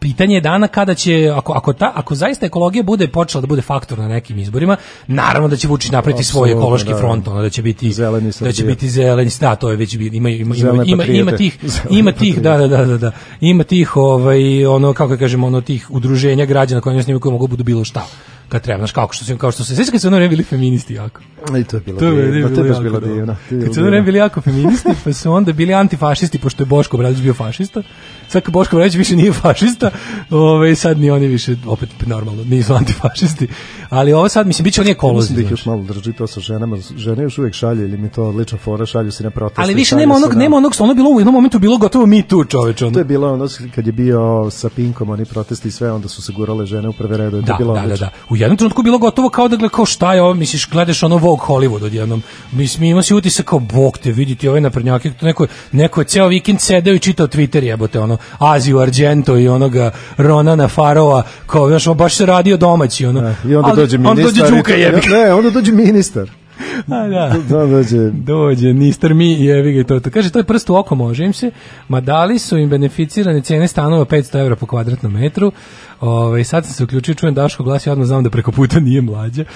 pitanje 0.00 0.34
je 0.34 0.40
dana 0.40 0.68
kada 0.68 0.94
će 0.94 1.32
ako 1.34 1.52
ako 1.52 1.72
ta 1.72 1.92
ako 1.94 2.14
zaista 2.14 2.46
ekologija 2.46 2.82
bude 2.82 3.08
počela 3.08 3.40
da 3.40 3.46
bude 3.46 3.62
faktor 3.62 3.98
na 3.98 4.08
nekim 4.08 4.38
izborima, 4.38 4.76
naravno 5.06 5.48
da 5.48 5.56
će 5.56 5.68
Vučić 5.68 5.90
napraviti 5.90 6.24
svoj 6.24 6.50
ekološki 6.50 6.90
da. 6.90 6.98
front, 6.98 7.28
ono 7.28 7.42
da 7.42 7.50
će 7.50 7.62
biti 7.62 7.92
Zeleni 7.92 8.32
da 8.40 8.52
će 8.52 8.64
biti 8.64 8.88
zeleni, 8.88 9.30
da, 9.40 9.56
to 9.56 9.70
je 9.70 9.76
već 9.76 9.94
ima 9.94 10.28
ima 10.28 10.54
ima 10.54 10.84
ima, 10.84 11.04
ima 11.04 11.32
tih 11.32 11.58
ima 12.00 12.12
tih 12.12 12.42
da 12.42 12.56
da 12.56 12.66
da 12.68 12.84
da 12.84 12.98
da 12.98 13.12
ima 13.40 13.64
tih 13.64 13.96
ovaj 13.96 14.66
ono 14.66 14.92
kako 14.92 15.10
da 15.10 15.16
kažemo 15.16 15.46
ono 15.46 15.60
tih 15.60 15.90
udruženja 15.90 16.44
građana 16.44 16.80
koji 16.80 17.02
s 17.02 17.06
njima 17.06 17.20
koji 17.20 17.32
mogu 17.32 17.46
da 17.46 17.50
budu 17.50 17.64
bilo 17.64 17.84
šta. 17.84 18.06
Kad 18.50 18.62
treba, 18.62 18.78
znaš, 18.78 18.92
kako 18.92 19.12
što 19.14 19.24
su, 19.24 19.36
kao 19.36 19.52
što 19.52 19.64
se, 19.64 19.74
sveća 19.76 19.90
kad 19.90 20.00
su 20.00 20.06
ono 20.08 20.16
vreme 20.16 20.28
bili 20.28 20.44
feministi 20.44 20.94
jako. 20.94 21.20
I 21.60 21.64
to 21.64 21.76
je 21.76 21.80
bilo 21.80 21.98
To 21.98 22.06
je, 22.06 22.30
divno, 22.30 22.56
to 22.56 22.64
je 22.64 22.70
baš 22.70 22.82
bilo 22.82 23.00
divno. 23.00 23.36
Kad 23.48 23.58
su 23.58 23.58
bilo 23.58 23.66
ono 23.66 23.82
vreme 23.82 23.90
divno. 23.90 24.04
bili 24.04 24.18
jako 24.18 24.40
feministi, 24.40 24.88
pa 25.04 25.12
su 25.12 25.32
onda 25.32 25.52
bili 25.52 25.74
antifašisti, 25.74 26.38
pošto 26.38 26.62
je 26.62 26.66
Boško 26.66 26.96
Obradović 26.96 27.22
bio 27.22 27.34
fašista. 27.34 27.82
Sad 28.28 28.42
kad 28.42 28.52
Boško 28.52 28.76
Obradović 28.76 28.94
više 28.94 29.16
nije 29.16 29.32
fašista, 29.32 29.90
ove, 30.30 30.74
sad 30.74 30.98
ni 30.98 31.10
oni 31.10 31.26
više, 31.26 31.56
opet 31.66 31.88
normalno, 32.06 32.44
nisu 32.44 32.74
antifašisti. 32.74 33.48
Ali 33.88 34.12
ovo 34.12 34.28
sad, 34.28 34.46
mislim, 34.46 34.64
bit 34.64 34.74
će 34.74 34.80
oni 34.80 34.90
Mislim 34.90 34.96
ekolozi. 34.96 35.34
da 35.34 35.50
još 35.50 35.66
malo 35.66 35.82
drži 35.82 36.12
to 36.12 36.26
sa 36.26 36.40
ženama. 36.40 36.76
Žene 36.96 37.22
još 37.22 37.38
uvijek 37.38 37.54
šalju 37.54 37.84
ili 37.84 37.96
mi 37.96 38.10
to 38.10 38.30
lična 38.30 38.58
fora, 38.58 38.86
šalju 38.86 39.12
se 39.12 39.24
na 39.24 39.30
proteste. 39.30 39.62
Ali 39.62 39.74
više 39.74 39.96
nema 39.96 40.14
se 40.14 40.24
onog, 40.24 40.34
nema 40.38 40.56
onog, 40.56 40.72
ono 40.78 40.94
bilo 40.94 41.10
u 41.10 41.20
jednom 41.20 41.34
momentu 41.34 41.58
bilo 41.58 41.78
gotovo 41.78 42.06
me 42.06 42.22
too 42.22 42.44
čoveč. 42.44 42.82
Ono. 42.82 42.90
To 42.92 42.98
je 42.98 43.04
bilo 43.04 43.32
ono 43.32 43.46
kad 43.74 43.86
je 43.86 43.92
bio 43.92 44.50
sa 44.50 44.68
Pinkom, 44.68 45.10
oni 45.10 45.24
protesti 45.24 45.68
i 45.68 45.70
sve, 45.70 45.92
onda 45.92 46.08
su 46.08 46.22
se 46.22 46.32
gurale 46.32 46.66
žene 46.66 46.88
u 46.88 46.92
prve. 46.92 47.30
To 47.30 47.40
Da, 47.40 47.52
je 47.52 47.58
bilo 47.58 47.74
da, 47.74 47.86
da, 47.86 47.96
da. 47.96 48.10
U 48.30 48.36
jednom 48.44 48.56
trenutku 48.56 48.82
bilo 48.82 48.98
gotovo 48.98 49.28
kao 49.28 49.48
da 49.48 49.56
gleda 49.56 49.74
kao 49.74 49.86
šta 49.86 50.14
je 50.14 50.22
ovo, 50.22 50.34
misliš, 50.34 50.70
gledaš 50.70 51.02
ono 51.02 51.16
Vogue 51.16 51.46
Hollywood 51.46 51.84
odjednom. 51.84 52.22
Mislim, 52.52 52.84
ima 52.84 53.02
si 53.02 53.14
utisak 53.14 53.46
kao, 53.46 53.58
bog 53.58 53.98
te, 53.98 54.12
vidite 54.12 54.50
ove 54.50 54.60
naprednjake, 54.60 55.10
to 55.10 55.26
neko, 55.26 55.46
neko 55.72 56.00
je 56.00 56.04
ceo 56.04 56.28
vikend 56.28 56.60
sedeo 56.60 56.94
i 56.94 56.98
čitao 56.98 57.26
Twitter, 57.26 57.62
jebote, 57.62 58.00
ono, 58.00 58.16
Aziju 58.38 58.78
Argento 58.78 59.36
i 59.38 59.48
onoga 59.48 59.90
Ronana 60.16 60.68
Farova, 60.68 61.22
kao, 61.46 61.70
on 61.88 61.96
baš 61.96 62.16
se 62.16 62.26
radio 62.26 62.56
domaći, 62.56 63.06
ono. 63.06 63.34
I 63.44 63.54
onda 63.54 63.70
Ali- 63.70 63.76
dođe 63.76 63.98
ministar. 63.98 64.26
Onda 64.26 64.40
dođe 64.42 64.56
Đuka, 64.56 64.74
jebi. 64.74 65.00
Ne, 65.10 65.34
onda 65.34 65.50
dođe 65.50 65.72
ministar. 65.72 66.39
A, 66.88 67.08
da. 67.08 67.36
Da, 67.48 67.66
dođe 67.66 68.10
Dođe, 68.10 68.72
nistar 68.72 69.14
mi 69.14 69.34
i 69.34 69.44
jevi 69.44 69.72
ga 69.72 69.80
i 69.80 69.84
to. 69.84 70.00
to. 70.00 70.10
Kaže, 70.10 70.30
to 70.30 70.38
je 70.38 70.44
prst 70.44 70.70
u 70.70 70.76
oko, 70.76 70.94
može 70.94 71.24
im 71.24 71.32
se. 71.32 71.50
Ma 71.88 72.00
dali 72.00 72.38
su 72.38 72.58
im 72.58 72.68
beneficirane 72.68 73.40
cene 73.40 73.68
stanova 73.68 74.04
500 74.04 74.40
evra 74.40 74.56
po 74.56 74.66
kvadratnom 74.66 75.12
metru. 75.12 75.52
Ove, 76.00 76.44
sad 76.44 76.64
sam 76.64 76.74
se 76.74 76.84
uključio, 76.84 77.14
čujem 77.14 77.34
Daško 77.34 77.64
glas 77.64 77.86
i 77.86 77.90
odmah 77.90 78.06
znam 78.06 78.24
da 78.24 78.30
preko 78.30 78.52
puta 78.52 78.80
nije 78.80 79.00
mlađa. 79.00 79.44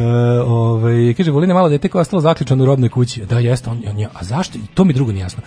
E, 0.00 0.40
ove, 0.40 1.14
kaže, 1.14 1.30
Volina 1.30 1.54
malo 1.54 1.68
dete 1.68 1.88
koje 1.88 2.00
je 2.00 2.02
ostalo 2.02 2.20
zaključano 2.20 2.64
u 2.64 2.66
robnoj 2.66 2.88
kući. 2.88 3.24
Da, 3.24 3.38
jeste, 3.38 3.70
on, 3.70 3.82
on 3.90 3.98
je, 3.98 4.08
a 4.14 4.24
zašto? 4.24 4.58
To 4.74 4.84
mi 4.84 4.92
drugo 4.92 5.12
nije 5.12 5.22
jasno. 5.22 5.42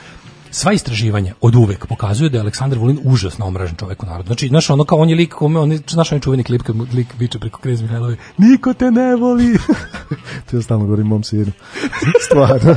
Sva 0.53 0.73
istraživanja 0.73 1.34
od 1.41 1.55
uvek 1.55 1.88
pokazuju 1.88 2.30
da 2.30 2.38
je 2.38 2.41
Aleksandar 2.41 2.80
Vulin 2.80 2.99
užasno 3.03 3.45
omražen 3.45 3.75
čovek 3.75 4.03
u 4.03 4.05
narodu. 4.05 4.27
Znači, 4.27 4.47
znaš, 4.47 4.69
ono 4.69 4.84
kao 4.84 4.97
on 4.97 5.09
je 5.09 5.15
lik, 5.15 5.34
kome, 5.34 5.59
on 5.59 5.71
je, 5.71 5.80
znaš, 5.89 6.11
on 6.11 6.15
je 6.15 6.21
čuveni 6.21 6.43
klip 6.43 6.61
kad 6.61 6.75
lik 6.93 7.07
viče 7.19 7.39
preko 7.39 7.59
Krez 7.59 7.81
Mihajlovi, 7.81 8.17
niko 8.38 8.73
te 8.73 8.91
ne 8.91 9.15
voli. 9.15 9.57
To 10.49 10.57
ja 10.57 10.61
stalno 10.61 10.85
govorim 10.85 11.07
mom 11.07 11.23
sinu. 11.23 11.51
Stvarno. 12.25 12.75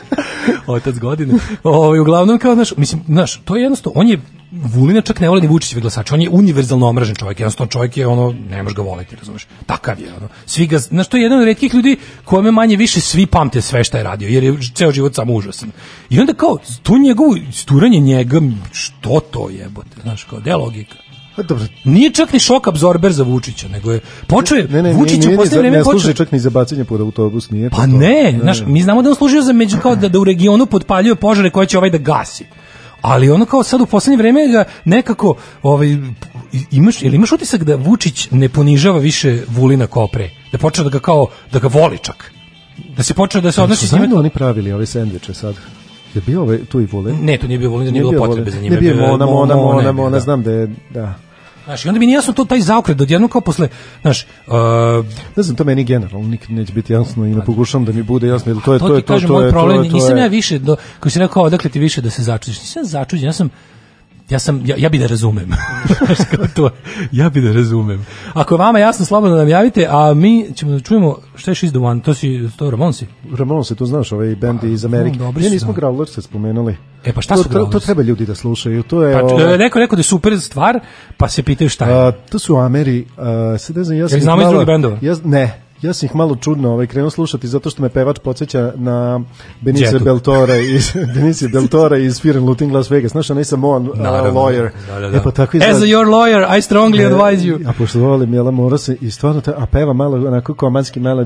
otac 0.76 0.98
godine. 0.98 1.34
Ovaj 1.62 1.98
uglavnom 1.98 2.38
kao 2.38 2.54
znaš, 2.54 2.76
mislim, 2.76 3.02
znaš, 3.08 3.36
to 3.44 3.56
je 3.56 3.62
jednostavno 3.62 4.00
on 4.00 4.08
je 4.08 4.20
Vulina 4.50 5.00
čak 5.00 5.20
ne 5.20 5.28
voli 5.28 5.40
ni 5.40 5.48
Vučićevi 5.48 5.80
glasači, 5.80 6.14
on 6.14 6.22
je 6.22 6.30
univerzalno 6.30 6.88
omražen 6.88 7.14
čovjek, 7.14 7.40
jednostavno 7.40 7.70
čovjek 7.70 7.96
je 7.96 8.06
ono, 8.06 8.34
ne 8.50 8.62
možeš 8.62 8.76
ga 8.76 8.82
voliti, 8.82 9.16
razumeš, 9.16 9.46
takav 9.66 10.00
je, 10.00 10.14
ono, 10.16 10.28
svi 10.46 10.66
ga, 10.66 10.78
znaš, 10.78 11.08
to 11.08 11.16
je 11.16 11.22
jedan 11.22 11.38
od 11.38 11.44
retkih 11.44 11.74
ljudi 11.74 11.96
kome 12.24 12.50
manje 12.50 12.76
više 12.76 13.00
svi 13.00 13.26
pamte 13.26 13.60
sve 13.60 13.84
šta 13.84 13.98
je 13.98 14.04
radio, 14.04 14.28
jer 14.28 14.44
je 14.44 14.58
ceo 14.74 14.92
život 14.92 15.14
samo 15.14 15.32
užasan. 15.32 15.70
I 16.10 16.20
onda 16.20 16.34
kao, 16.34 16.58
tu 16.82 16.98
njegovo, 16.98 17.36
sturanje 17.52 18.00
njega, 18.00 18.40
što 18.72 19.20
to 19.20 19.50
jebote, 19.50 20.00
znaš, 20.02 20.24
kao, 20.24 20.40
gde 20.40 20.54
logika? 20.54 20.96
Pa 21.36 21.42
dobro. 21.42 21.64
Nije 21.84 22.10
čak 22.10 22.32
ni 22.32 22.38
šok 22.38 22.66
absorber 22.66 23.12
za 23.12 23.22
Vučića, 23.22 23.68
nego 23.68 23.92
je, 23.92 24.00
počeo 24.26 24.56
je, 24.56 24.68
Ne, 24.68 24.82
ne, 24.82 24.92
Vučić 24.92 25.26
u 25.26 25.28
ne, 25.28 25.36
vreme 25.36 25.76
ne 25.76 25.84
služi 25.84 26.06
počeo, 26.06 26.14
čak 26.14 26.32
ni 26.32 26.38
za 26.38 26.50
bacanje 26.50 26.84
pod 26.84 27.00
autobus, 27.00 27.50
nije 27.50 27.70
to 27.70 27.76
pa 27.76 27.82
to. 27.82 27.88
ne, 27.88 28.38
znaš, 28.42 28.62
mi 28.66 28.82
znamo 28.82 29.02
da 29.02 29.08
on 29.08 29.16
služio 29.16 29.42
za 29.42 29.52
među 29.52 29.78
kao 29.78 29.96
da, 29.96 30.08
da 30.08 30.18
u 30.18 30.24
regionu 30.24 30.66
potpaljuje 30.66 31.14
požare 31.14 31.50
koje 31.50 31.66
će 31.66 31.78
ovaj 31.78 31.90
da 31.90 31.98
gasi. 31.98 32.44
Ali 33.00 33.30
ono 33.30 33.44
kao 33.44 33.62
sad 33.62 33.80
u 33.80 33.86
poslednje 33.86 34.16
vreme 34.16 34.48
ga 34.48 34.64
nekako 34.84 35.34
ovaj 35.62 35.96
imaš 36.70 37.02
ili 37.02 37.16
imaš 37.16 37.32
utisak 37.32 37.64
da 37.64 37.76
Vučić 37.76 38.28
ne 38.30 38.48
ponižava 38.48 38.98
više 38.98 39.42
Vulina 39.48 39.86
kao 39.86 40.06
pre. 40.06 40.30
Da 40.52 40.58
počeo 40.58 40.84
da 40.84 40.90
ga 40.90 40.98
kao 40.98 41.26
da 41.52 41.58
ga 41.58 41.68
voli 41.68 41.98
čak. 42.02 42.32
Da 42.96 43.02
se 43.02 43.14
počeo 43.14 43.40
da 43.40 43.52
se 43.52 43.62
odnosi 43.62 43.86
s 43.86 43.92
njime 43.92 44.02
Zajedno 44.02 44.18
oni 44.18 44.30
pravili 44.30 44.72
ove 44.72 44.86
sendviče 44.86 45.34
sad. 45.34 45.54
Je 46.14 46.20
bio 46.26 46.42
ovaj, 46.42 46.58
tu 46.64 46.80
i 46.80 46.86
Vulin? 46.86 47.16
Ne, 47.24 47.38
to 47.38 47.46
nije 47.46 47.58
bio 47.58 47.70
Vulin, 47.70 47.92
nije 47.92 48.04
bilo 48.04 48.26
potrebe 48.26 48.50
za 48.50 48.60
njime. 48.60 48.74
Ne 48.74 48.80
bio 48.80 48.96
Mona, 48.96 49.26
bio, 49.26 49.92
Mona, 49.92 50.10
da. 50.10 50.20
znam 50.20 50.42
da 50.42 50.50
je, 50.50 50.68
da. 50.90 51.14
Znaš, 51.64 51.84
i 51.84 51.88
onda 51.88 51.98
mi 51.98 52.06
nije 52.06 52.14
jasno 52.14 52.32
to 52.32 52.44
taj 52.44 52.60
zaokret, 52.60 52.96
da 52.96 53.02
odjednom 53.02 53.30
kao 53.30 53.40
posle, 53.40 53.68
znaš, 54.02 54.26
uh, 54.46 54.54
Ne 55.36 55.42
znam, 55.42 55.56
to 55.56 55.64
meni 55.64 55.84
generalno 55.84 56.28
nikad 56.28 56.50
neće 56.50 56.72
biti 56.72 56.92
jasno 56.92 57.26
i 57.26 57.30
ne 57.30 57.44
pokušam 57.44 57.84
da 57.84 57.92
mi 57.92 58.02
bude 58.02 58.28
jasno, 58.28 58.52
jer 58.52 58.62
to 58.62 58.72
je 58.72 58.78
to, 58.78 58.88
to, 58.88 58.94
je 58.94 59.00
ti 59.00 59.06
to, 59.06 59.12
kažem, 59.12 59.28
to 59.28 59.34
moj 59.34 59.44
je 59.44 59.50
problem, 59.50 59.76
to, 59.76 59.82
je- 59.82 59.90
to 59.90 59.96
nisam 59.96 60.16
je- 60.16 60.22
ja 60.22 60.28
više, 60.28 60.58
do, 60.58 60.76
koji 61.00 61.12
si 61.12 61.18
rekao, 61.18 61.42
odakle 61.42 61.70
ti 61.70 61.78
više 61.78 62.00
da 62.00 62.10
se 62.10 62.22
začudiš, 62.22 62.60
nisam 62.60 62.84
začuđen, 62.84 63.26
ja 63.26 63.32
sam, 63.32 63.48
ja 64.30 64.38
sam, 64.38 64.62
ja, 64.64 64.76
ja 64.78 64.88
bi 64.88 64.98
da 64.98 65.06
razumem. 65.06 65.50
To, 66.54 66.70
ja 67.12 67.30
bi 67.30 67.40
da 67.40 67.52
razumem. 67.52 68.06
Ako 68.34 68.54
je 68.54 68.58
vama 68.58 68.78
jasno, 68.78 69.06
slobodno 69.06 69.36
nam 69.36 69.48
javite, 69.48 69.86
a 69.90 70.14
mi 70.14 70.52
ćemo 70.54 70.72
da 70.72 70.80
čujemo 70.80 71.16
šta 71.34 71.50
je 71.50 71.54
She's 71.54 71.70
the 71.70 71.78
One, 71.78 72.02
to 72.02 72.14
si, 72.14 72.48
to 72.56 72.70
Ramonsi. 72.70 73.06
Ramon 73.38 73.64
se 73.64 73.74
to 73.74 73.86
znaš, 73.86 74.12
ovaj 74.12 74.34
bend 74.34 74.64
iz 74.64 74.84
Amerike. 74.84 75.18
Ne, 75.18 75.42
su, 75.42 75.50
nismo 75.50 75.72
da. 75.72 75.80
Growlers 75.80 76.14
se 76.14 76.22
spomenuli. 76.22 76.76
E, 77.04 77.12
pa 77.12 77.20
šta 77.20 77.34
to, 77.34 77.42
su 77.42 77.48
to, 77.48 77.54
to 77.54 77.64
Growlers? 77.64 77.84
treba 77.84 78.02
ljudi 78.02 78.26
da 78.26 78.34
slušaju. 78.34 78.82
To 78.82 79.02
je, 79.02 79.14
Pa, 79.14 79.22
ovaj, 79.22 79.54
e, 79.54 79.58
neko 79.58 79.78
rekao 79.78 79.96
da 79.96 80.00
je 80.00 80.04
super 80.04 80.40
stvar, 80.40 80.80
pa 81.16 81.28
se 81.28 81.42
pitaju 81.42 81.70
šta 81.70 81.86
je. 81.86 82.08
a, 82.08 82.12
to 82.12 82.38
su 82.38 82.56
Ameri, 82.56 83.06
a, 83.16 83.56
sad 83.58 83.76
ne 83.76 83.84
znam, 83.84 83.98
ja 83.98 84.08
sam 84.08 84.20
znamo 84.20 84.42
iz 84.42 84.48
drugih 84.48 84.66
bendova? 84.66 84.98
Ja, 85.00 85.16
ne, 85.24 85.62
ja 85.82 85.92
sam 85.92 86.06
ih 86.06 86.16
malo 86.16 86.36
čudno 86.36 86.70
ovaj, 86.70 86.86
krenuo 86.86 87.10
slušati 87.10 87.48
zato 87.48 87.70
što 87.70 87.82
me 87.82 87.88
pevač 87.88 88.18
podsjeća 88.18 88.72
na 88.76 89.20
Benicio 89.60 89.86
Jetu. 89.86 89.98
Del 90.00 90.18
Tore 90.20 90.62
iz, 90.64 90.90
Benicio 91.14 91.48
Del 91.48 91.66
Tore 91.66 92.04
iz 92.04 92.20
Fear 92.22 92.36
and 92.36 92.46
Looting 92.46 92.72
Las 92.72 92.90
Vegas. 92.90 93.12
Znaš, 93.12 93.30
onaj 93.30 93.44
Samoan 93.44 93.88
uh, 93.88 93.96
Naravno. 93.96 94.40
lawyer. 94.40 94.70
Da, 94.88 95.00
da, 95.00 95.08
da. 95.08 95.16
E, 95.16 95.20
pa 95.22 95.30
tako 95.30 95.56
As 95.56 95.62
izgleda- 95.62 95.76
a 95.76 95.86
your 95.88 96.06
lawyer, 96.06 96.58
I 96.58 96.62
strongly 96.62 97.02
E, 97.02 97.06
advise 97.06 97.48
you. 97.48 97.68
A 97.68 97.72
pošto 97.72 97.98
volim 98.00 98.34
Jela 98.34 98.50
Morose 98.50 98.96
i 99.00 99.10
stvarno, 99.10 99.40
ta, 99.40 99.52
a 99.52 99.66
peva 99.66 99.92
malo 99.92 100.16
onako 100.18 100.54
komanski, 100.54 101.00
malo 101.00 101.24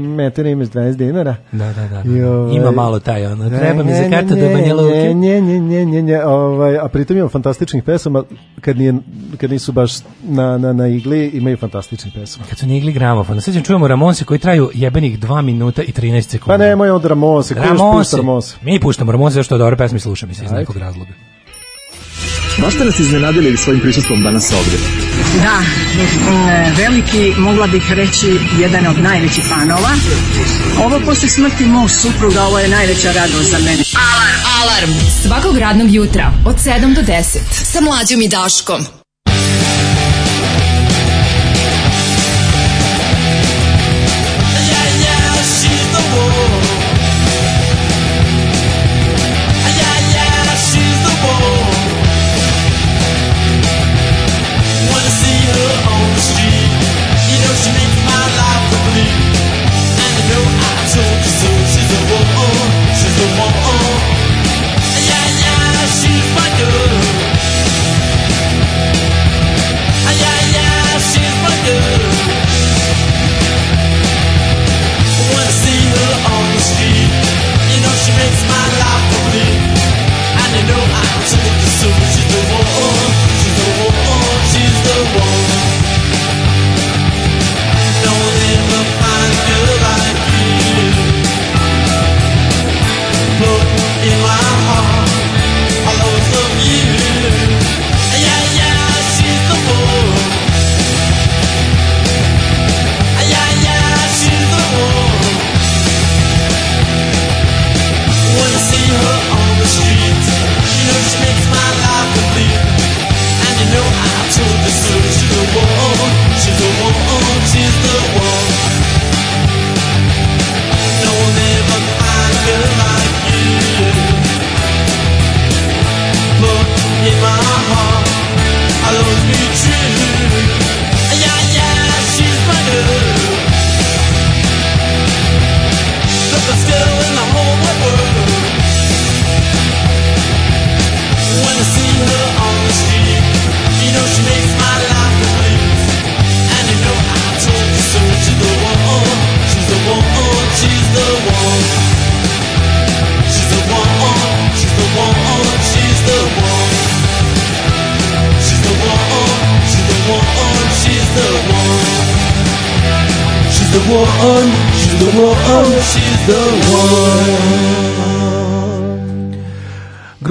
meter 0.00 0.46
ima 0.46 0.64
20 0.64 0.96
dinara. 0.96 1.36
Da, 1.52 1.66
da, 1.66 1.88
da. 1.88 2.02
I, 2.08 2.22
ovaj, 2.22 2.54
Ima 2.54 2.70
malo 2.70 2.98
taj, 3.00 3.26
ono, 3.26 3.48
treba 3.50 3.82
mi 3.82 3.92
za 3.92 4.10
kartu 4.10 4.34
nje, 4.34 4.42
do 4.42 4.48
Banja 4.48 4.74
Luke. 4.74 5.14
nje, 5.14 5.40
nje, 5.40 5.60
nje, 5.60 5.84
nje, 5.84 6.02
nje, 6.02 6.24
ovaj, 6.24 6.78
a 6.78 6.88
pritom 6.88 7.16
ima 7.16 7.28
fantastičnih 7.28 7.82
pesama, 7.82 8.24
kad, 8.60 8.76
nije, 8.76 8.94
kad 9.36 9.50
nisu 9.50 9.72
baš 9.72 9.92
na, 10.22 10.58
na, 10.58 10.72
na 10.72 10.88
igli, 10.88 11.26
imaju 11.26 11.56
fantastičnih 11.56 12.14
pesama. 12.14 12.44
Kad 12.48 12.58
su 12.58 12.66
nigli 12.66 12.92
gramofon, 12.92 13.40
sad 13.40 13.54
ćemo 13.54 13.64
čujemo 13.64 13.87
Ramonse 13.88 14.24
koji 14.24 14.38
traju 14.38 14.70
jebenih 14.74 15.18
2 15.18 15.42
minuta 15.42 15.82
i 15.82 15.92
13 15.92 16.22
sekundi. 16.22 16.46
Pa 16.46 16.56
nemoj 16.56 16.90
od 16.90 17.04
Ramose, 17.04 17.54
ko 17.54 17.60
još 17.60 17.68
Ramonsi. 17.68 17.98
pušta 17.98 18.16
Ramose? 18.16 18.56
Mi 18.62 18.80
puštamo 18.80 19.12
Ramonse, 19.12 19.34
zašto 19.34 19.54
je 19.54 19.58
dobro 19.58 19.76
pesmi 19.76 20.00
slušam 20.00 20.30
iz 20.30 20.40
nekog 20.50 20.76
razloga. 20.76 21.10
Baš 22.58 22.74
ste 22.74 22.84
nas 22.84 22.98
iznenadili 22.98 23.56
svojim 23.56 23.80
prisustvom 23.80 24.22
danas 24.22 24.52
ovdje. 24.52 24.78
Da, 25.42 25.62
e, 26.52 26.72
veliki, 26.76 27.40
mogla 27.40 27.66
bih 27.66 27.92
reći, 27.92 28.38
jedan 28.58 28.86
od 28.86 28.98
najvećih 29.02 29.44
fanova. 29.44 29.90
Ovo 30.84 31.00
posle 31.06 31.28
smrti 31.28 31.66
mog 31.66 31.90
supruga, 31.90 32.42
ovo 32.42 32.58
je 32.58 32.68
najveća 32.68 33.12
radost 33.12 33.50
za 33.50 33.58
mene. 33.58 33.82
Alarm. 34.12 34.38
Alarm. 34.62 34.90
Svakog 35.22 35.58
radnog 35.58 35.90
jutra 35.90 36.32
od 36.46 36.56
7 36.56 36.94
do 36.94 37.00
10. 37.00 37.38
Sa 37.50 37.80
mlađom 37.80 38.20
i 38.20 38.28
Daškom. 38.28 38.97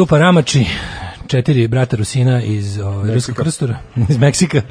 Grupa 0.07 0.19
Ramači, 0.19 0.65
četiri 1.27 1.67
brata 1.67 1.95
Rusina 1.95 2.41
iz 2.43 2.79
ovaj, 2.79 3.13
Ruskog 3.13 3.35
krstora, 3.35 3.77
iz 4.09 4.17
Meksika. 4.17 4.61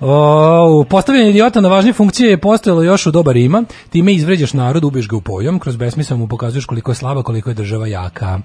O, 0.00 0.84
postavljanje 0.90 1.30
idiota 1.30 1.60
na 1.60 1.68
važne 1.68 1.92
funkcije 1.92 2.30
je 2.30 2.40
postojalo 2.40 2.82
još 2.82 3.06
u 3.06 3.10
doba 3.10 3.32
Rima, 3.32 3.64
time 3.90 4.14
izvređaš 4.14 4.52
narod, 4.52 4.84
ubiješ 4.84 5.08
ga 5.08 5.16
u 5.16 5.20
pojom, 5.20 5.58
kroz 5.58 5.76
besmisao 5.76 6.18
mu 6.18 6.28
pokazuješ 6.28 6.64
koliko 6.64 6.90
je 6.90 6.94
slaba, 6.94 7.22
koliko 7.22 7.50
je 7.50 7.54
država 7.54 7.86
jaka. 7.86 8.40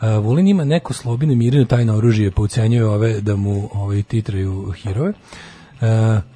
Uh, 0.00 0.24
Vulin 0.24 0.48
ima 0.48 0.64
neko 0.64 0.92
slobinu 0.92 1.34
mirinu 1.34 1.64
tajno 1.64 1.96
oružje, 1.96 2.30
pa 2.30 2.42
ucenjuje 2.42 2.86
ove 2.86 3.20
da 3.20 3.36
mu 3.36 3.70
ovaj, 3.72 4.02
titraju 4.02 4.72
hirove. 4.72 5.08
Uh, 5.10 5.86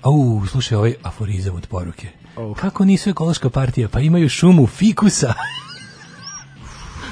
au, 0.02 0.46
slušaj 0.46 0.78
ovaj 0.78 0.94
aforizam 1.02 1.56
od 1.56 1.66
poruke. 1.66 2.08
Kako 2.56 2.84
nisu 2.84 3.10
ekološka 3.10 3.50
partija? 3.50 3.88
Pa 3.88 4.00
imaju 4.00 4.28
šumu 4.28 4.66
fikusa. 4.66 5.34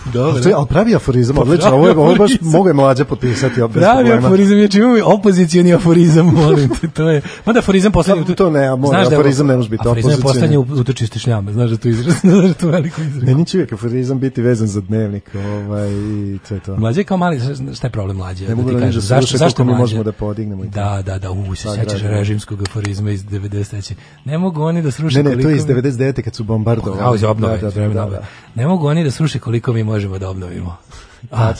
Ali, 0.06 0.42
to 0.42 0.48
je, 0.48 0.54
ali 0.54 0.66
pravi 0.66 0.94
aforizam, 0.94 1.38
odlično, 1.38 1.70
ovo 1.70 1.88
je, 1.88 1.92
ovo 1.92 2.14
baš 2.14 2.30
mogu 2.42 2.68
je 2.68 2.74
mlađe 2.74 3.04
potpisati. 3.04 3.54
Pravi 3.54 3.70
problema. 3.72 4.26
aforizam, 4.26 4.58
znači 4.58 4.78
imamo 4.78 4.96
opozicijani 5.06 5.74
aforizam, 5.74 6.26
molim 6.36 6.68
te, 6.70 6.88
to 6.88 7.08
je. 7.08 7.22
Mada 7.46 7.58
aforizam 7.58 7.92
poslednji 7.92 8.24
To- 8.24 8.34
to 8.34 8.50
ne, 8.50 8.70
mora, 8.70 8.88
Znaš 8.90 9.08
da 9.08 9.14
aforizam 9.14 9.46
ne 9.46 9.56
može 9.56 9.68
biti 9.68 9.80
Aforizam 9.82 10.10
je 10.10 10.16
opozicioni. 10.16 10.56
poslednji 10.56 10.80
utočište 10.80 11.18
šljama, 11.18 11.52
znaš 11.52 11.70
da 11.70 11.76
to 11.76 11.88
izraz, 11.88 12.14
znaš 12.20 12.44
da 12.44 12.54
to 12.54 12.68
veliko 12.68 13.00
izraz. 13.02 13.22
Meni 13.24 13.46
će 13.46 13.56
uvijek 13.56 13.72
aforizam 13.72 14.18
biti 14.18 14.42
vezan 14.42 14.66
za 14.68 14.80
dnevnik, 14.80 15.30
ovaj, 15.36 15.90
i 15.90 16.38
to 16.48 16.54
je 16.54 16.60
to. 16.60 16.76
Mlađe 16.76 17.00
je 17.00 17.04
kao 17.04 17.16
mali, 17.16 17.40
šta 17.74 17.86
je 17.86 17.90
problem 17.90 18.16
mlađe? 18.16 18.48
Ne 18.48 18.54
mogu 18.54 18.68
ti 18.70 18.76
da 18.76 18.80
da 18.82 18.92
zašto, 18.92 19.36
zašto 19.36 19.56
koliko 19.56 19.72
mi 19.72 19.78
možemo 19.78 20.02
da 20.02 20.12
podignemo 20.12 20.64
i. 20.64 20.68
Da, 20.68 21.02
da, 21.06 21.18
da, 21.18 21.30
u, 21.30 21.54
se 21.54 21.68
Da, 21.68 21.74
sećaš 21.74 22.00
režimskog 22.02 22.62
aforizma 22.62 23.10
iz 23.10 23.24
93. 23.24 23.94
Ne 24.24 24.38
mogu 24.38 24.62
oni 24.62 24.82
da 24.82 24.90
sruše 24.90 25.16
Ne, 25.16 25.22
ne, 25.22 25.30
koliko... 25.30 25.42
to 25.42 25.48
je 25.48 25.56
iz 25.56 25.66
mi- 25.66 25.74
99. 25.74 26.22
kad 26.22 26.34
su 26.34 26.44
bombardovali. 26.44 26.98
Kao 26.98 27.14
iz 27.14 27.24
obnove, 27.24 27.54
Da, 27.54 27.60
da, 27.60 27.68
vreme 27.68 27.94
da, 27.94 28.04
obnove. 28.04 28.20
da. 28.20 28.26
Ne 28.54 28.66
mogu 28.66 28.86
oni 28.86 29.04
da 29.04 29.10
sruše 29.10 29.38
koliko 29.38 29.72
mi 29.72 29.82
možemo 29.92 30.18
da 30.18 30.28
obnovimo. 30.28 30.76
A, 31.30 31.52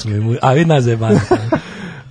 a 0.43 0.53
vidi 0.53 0.65
nas 0.67 0.85
zajebani. 0.85 1.21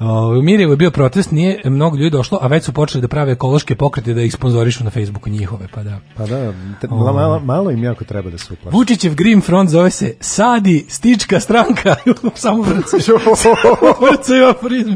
O, 0.01 0.27
U 0.29 0.41
Mirjevu 0.41 0.73
je 0.73 0.77
bio 0.77 0.91
protest, 0.91 1.31
nije 1.31 1.61
mnogo 1.65 1.97
ljudi 1.97 2.09
došlo, 2.09 2.39
a 2.41 2.47
već 2.47 2.63
su 2.63 2.73
počeli 2.73 3.01
da 3.01 3.07
prave 3.07 3.31
ekološke 3.31 3.75
pokrete 3.75 4.13
da 4.13 4.21
ih 4.21 4.33
sponzorišu 4.33 4.83
na 4.83 4.89
Facebooku 4.89 5.29
njihove, 5.29 5.67
pa 5.67 5.83
da. 5.83 5.99
Pa 6.17 6.25
da, 6.25 6.53
te- 6.81 6.87
O. 6.89 7.13
malo, 7.13 7.39
malo 7.39 7.71
im 7.71 7.83
jako 7.83 8.03
treba 8.03 8.29
da 8.29 8.37
se 8.37 8.53
uplaši. 8.53 8.75
Vučićev 8.75 9.15
Green 9.15 9.41
Front 9.41 9.69
zove 9.69 9.89
se 9.89 10.13
Sadi 10.19 10.85
Stička 10.89 11.39
stranka. 11.39 11.95
Samo 12.35 12.61
vrcaju. 12.63 13.17
vrcaju 14.01 14.45
aforizmi. 14.47 14.95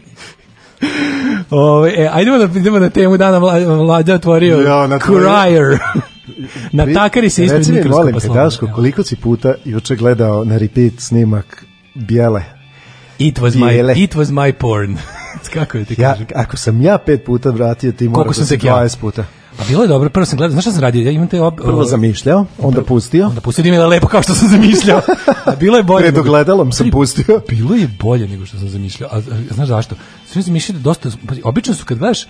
Ove, 1.51 1.93
e, 1.93 2.09
ajdemo 2.13 2.37
da 2.37 2.59
idemo 2.59 2.79
na 2.79 2.89
temu 2.89 3.17
dana 3.17 3.39
Mla- 3.39 3.77
mlađa 3.77 4.13
otvorio 4.13 4.57
Ja, 4.57 4.87
na 4.87 4.99
tvoju- 4.99 5.19
Courier. 6.25 6.49
Natakari 6.71 7.29
se 7.29 7.43
ispred 7.43 7.59
Reci 7.59 7.71
mi, 7.71 7.77
mikroskopa 7.77 8.03
molim 8.03 8.19
te. 8.19 8.27
Daško, 8.27 8.67
koliko 8.75 9.03
si 9.03 9.15
puta 9.15 9.53
juče 9.65 9.95
gledao 9.95 10.45
na 10.45 10.57
repeat 10.57 10.93
snimak 10.99 11.65
Bijele? 11.95 12.43
It 13.19 13.39
was 13.39 13.55
my 13.55 13.69
Bijele. 13.69 13.93
it 13.97 14.15
was 14.15 14.25
my 14.25 14.53
porn. 14.53 14.97
Kako 15.53 15.77
je 15.77 15.85
ti 15.85 15.95
Ja, 15.97 16.11
kažem? 16.11 16.27
ako 16.35 16.57
sam 16.57 16.81
ja 16.81 16.97
pet 16.97 17.23
puta 17.25 17.49
vratio, 17.49 17.91
ti 17.91 18.09
moraš 18.09 18.35
sam 18.35 18.41
da 18.41 18.47
se 18.47 18.57
si 18.59 18.67
ja? 18.67 18.73
20 18.75 18.97
puta. 18.99 19.25
A 19.59 19.63
bilo 19.67 19.81
je 19.81 19.87
dobro, 19.87 20.09
prvo 20.09 20.25
sam 20.25 20.37
gledao, 20.37 20.51
znaš 20.51 20.63
šta 20.63 20.71
sam 20.71 20.81
radio? 20.81 21.01
Ja 21.05 21.11
imam 21.11 21.27
te 21.27 21.41
ob... 21.41 21.55
Prvo 21.55 21.83
zamišljao, 21.85 22.45
onda 22.59 22.83
pustio. 22.83 23.27
Onda 23.27 23.41
pustio 23.41 23.63
da 23.63 23.69
je 23.69 23.85
lepo 23.85 24.07
kao 24.07 24.21
što 24.21 24.33
sam 24.33 24.49
zamišljao. 24.49 25.01
A 25.45 25.55
bilo 25.59 25.77
je 25.77 25.83
bolje. 25.83 26.03
Pred 26.03 26.17
ogledalom 26.17 26.71
sam 26.71 26.89
pustio. 26.91 27.41
Bilo 27.49 27.75
je 27.75 27.89
bolje 27.99 28.27
nego 28.27 28.45
što 28.45 28.57
sam 28.57 28.69
zamišljao. 28.69 29.09
A, 29.13 29.17
a 29.17 29.53
znaš 29.53 29.67
zašto? 29.67 29.95
Sve 30.27 30.43
sam 30.43 30.53
mišljao 30.53 30.73
da 30.77 30.81
dosta... 30.83 31.09
Obično 31.43 31.73
su 31.73 31.85
kad 31.85 31.97
gledaš 31.97 32.27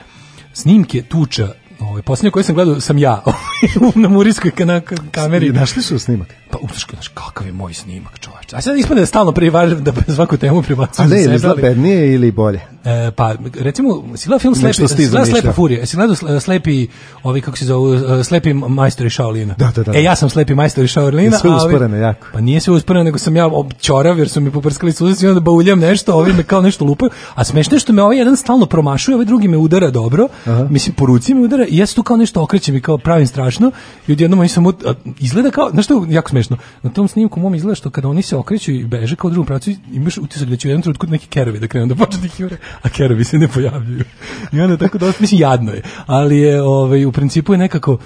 snimke 0.53 1.01
tuča, 1.01 1.47
ovaj, 1.79 2.01
posljednje 2.01 2.31
koje 2.31 2.43
sam 2.43 2.55
gledao 2.55 2.79
sam 2.79 2.97
ja 2.97 3.23
na 3.95 4.09
murijskoj 4.09 4.51
kana, 4.51 4.81
kameri. 5.11 5.49
Našli 5.49 5.81
su 5.81 5.99
snimak. 5.99 6.35
Pa 6.51 6.57
uška, 6.61 6.91
znaš 6.93 7.07
kakav 7.07 7.47
je 7.47 7.53
moj 7.53 7.73
snimak, 7.73 8.19
čoveče. 8.19 8.55
A 8.55 8.61
sad 8.61 8.77
ispada 8.77 8.99
da 8.99 9.05
stalno 9.05 9.31
privažem 9.31 9.83
da 9.83 9.93
svaku 10.15 10.37
temu 10.37 10.59
A 10.59 10.61
prebacujem 10.61 11.09
ne, 11.09 11.23
ili 11.23 11.39
zlapednije 11.39 12.13
ili 12.13 12.31
bolje? 12.31 12.61
E, 12.85 13.11
pa 13.11 13.35
recimo 13.59 14.03
si 14.15 14.27
gledao 14.27 14.39
film 14.39 14.55
Slepi, 14.55 14.87
si 14.87 14.87
si 14.87 15.31
Slepa 15.31 15.51
furija, 15.51 15.79
jesi 15.79 15.95
gledao 15.95 16.15
Sle- 16.15 16.39
Slepi, 16.39 16.87
ovi 17.23 17.41
kako 17.41 17.57
se 17.57 17.65
zovu, 17.65 17.93
e, 17.93 18.23
Slepi 18.23 18.53
majstori 18.53 19.09
Shaolina. 19.09 19.55
Da, 19.57 19.71
da, 19.75 19.83
da. 19.83 19.97
E, 19.97 20.03
ja 20.03 20.15
sam 20.15 20.29
Slepi 20.29 20.55
majstori 20.55 20.87
Shaolina. 20.87 21.37
I 21.37 21.39
sve 21.39 21.49
a 21.49 21.55
usporeno 21.55 21.97
jako. 21.97 22.27
Pa 22.33 22.41
nije 22.41 22.59
sve 22.59 22.73
usporeno, 22.73 23.03
nego 23.03 23.17
sam 23.17 23.35
ja 23.35 23.45
ob- 23.45 23.73
ćorav 23.79 24.19
jer 24.19 24.29
su 24.29 24.41
mi 24.41 24.51
poprskali 24.51 24.91
suzici 24.91 25.25
i 25.25 25.29
onda 25.29 25.39
bauljam 25.39 25.79
nešto, 25.79 26.11
a 26.11 26.15
ovi 26.15 26.33
me 26.33 26.43
kao 26.43 26.61
nešto 26.61 26.85
lupaju. 26.85 27.11
A 27.35 27.43
smešno 27.43 27.75
je 27.75 27.79
što 27.79 27.93
me 27.93 28.01
ovaj 28.03 28.17
jedan 28.17 28.37
stalno 28.37 28.65
promašuje, 28.65 29.15
ovaj 29.15 29.25
drugi 29.25 29.47
me 29.47 29.57
udara 29.57 29.91
dobro, 29.91 30.27
mislim 30.69 30.95
po 30.95 31.05
ruci 31.05 31.33
me 31.33 31.41
udara 31.41 31.64
i 31.67 31.77
ja 31.77 31.85
se 31.85 31.95
tu 31.95 32.03
kao 32.03 32.17
nešto 32.17 32.43
okrećem 32.43 32.75
i 32.75 32.81
kao 32.81 32.97
pravim 32.97 33.27
strašno 33.27 33.71
i 34.07 34.11
odjednom 34.11 34.39
oni 34.39 34.49
samo, 34.49 34.73
izgleda 35.19 35.51
kao, 35.51 35.69
znaš 35.69 35.85
što 35.85 36.05
jako 36.09 36.29
smešno, 36.29 36.57
na 36.81 36.89
tom 36.89 37.07
snimku 37.07 37.39
mom 37.39 37.55
izgleda 37.55 37.75
što 37.75 37.89
kada 37.89 38.07
oni 38.07 38.21
se 38.21 38.35
okreću 38.35 38.71
i 38.71 38.85
beže 38.85 39.15
kao 39.15 39.27
u 39.27 39.31
drugom 39.31 39.45
pravcu, 39.45 39.71
imaš 39.93 40.17
utisak 40.17 40.47
da 40.47 40.55
će 40.55 40.67
u 40.67 40.69
jednom 40.69 40.81
trenutku 40.81 41.07
neki 41.07 41.27
kerovi 41.27 41.59
da 41.59 41.67
krenu 41.67 41.87
da 41.87 41.95
počne 41.95 42.21
da 42.21 42.27
jure, 42.37 42.57
a 42.81 42.89
kerovi 42.89 43.23
se 43.23 43.37
ne 43.37 43.47
pojavljuju. 43.47 44.03
I 44.51 44.61
onda 44.61 44.77
tako 44.77 44.97
dosta, 44.97 45.21
mislim, 45.21 45.41
jadno 45.41 45.71
je, 45.71 45.81
ali 46.05 46.37
je, 46.37 46.61
ovaj, 46.61 47.05
u 47.05 47.11
principu 47.11 47.53
je 47.53 47.57
nekako, 47.57 47.97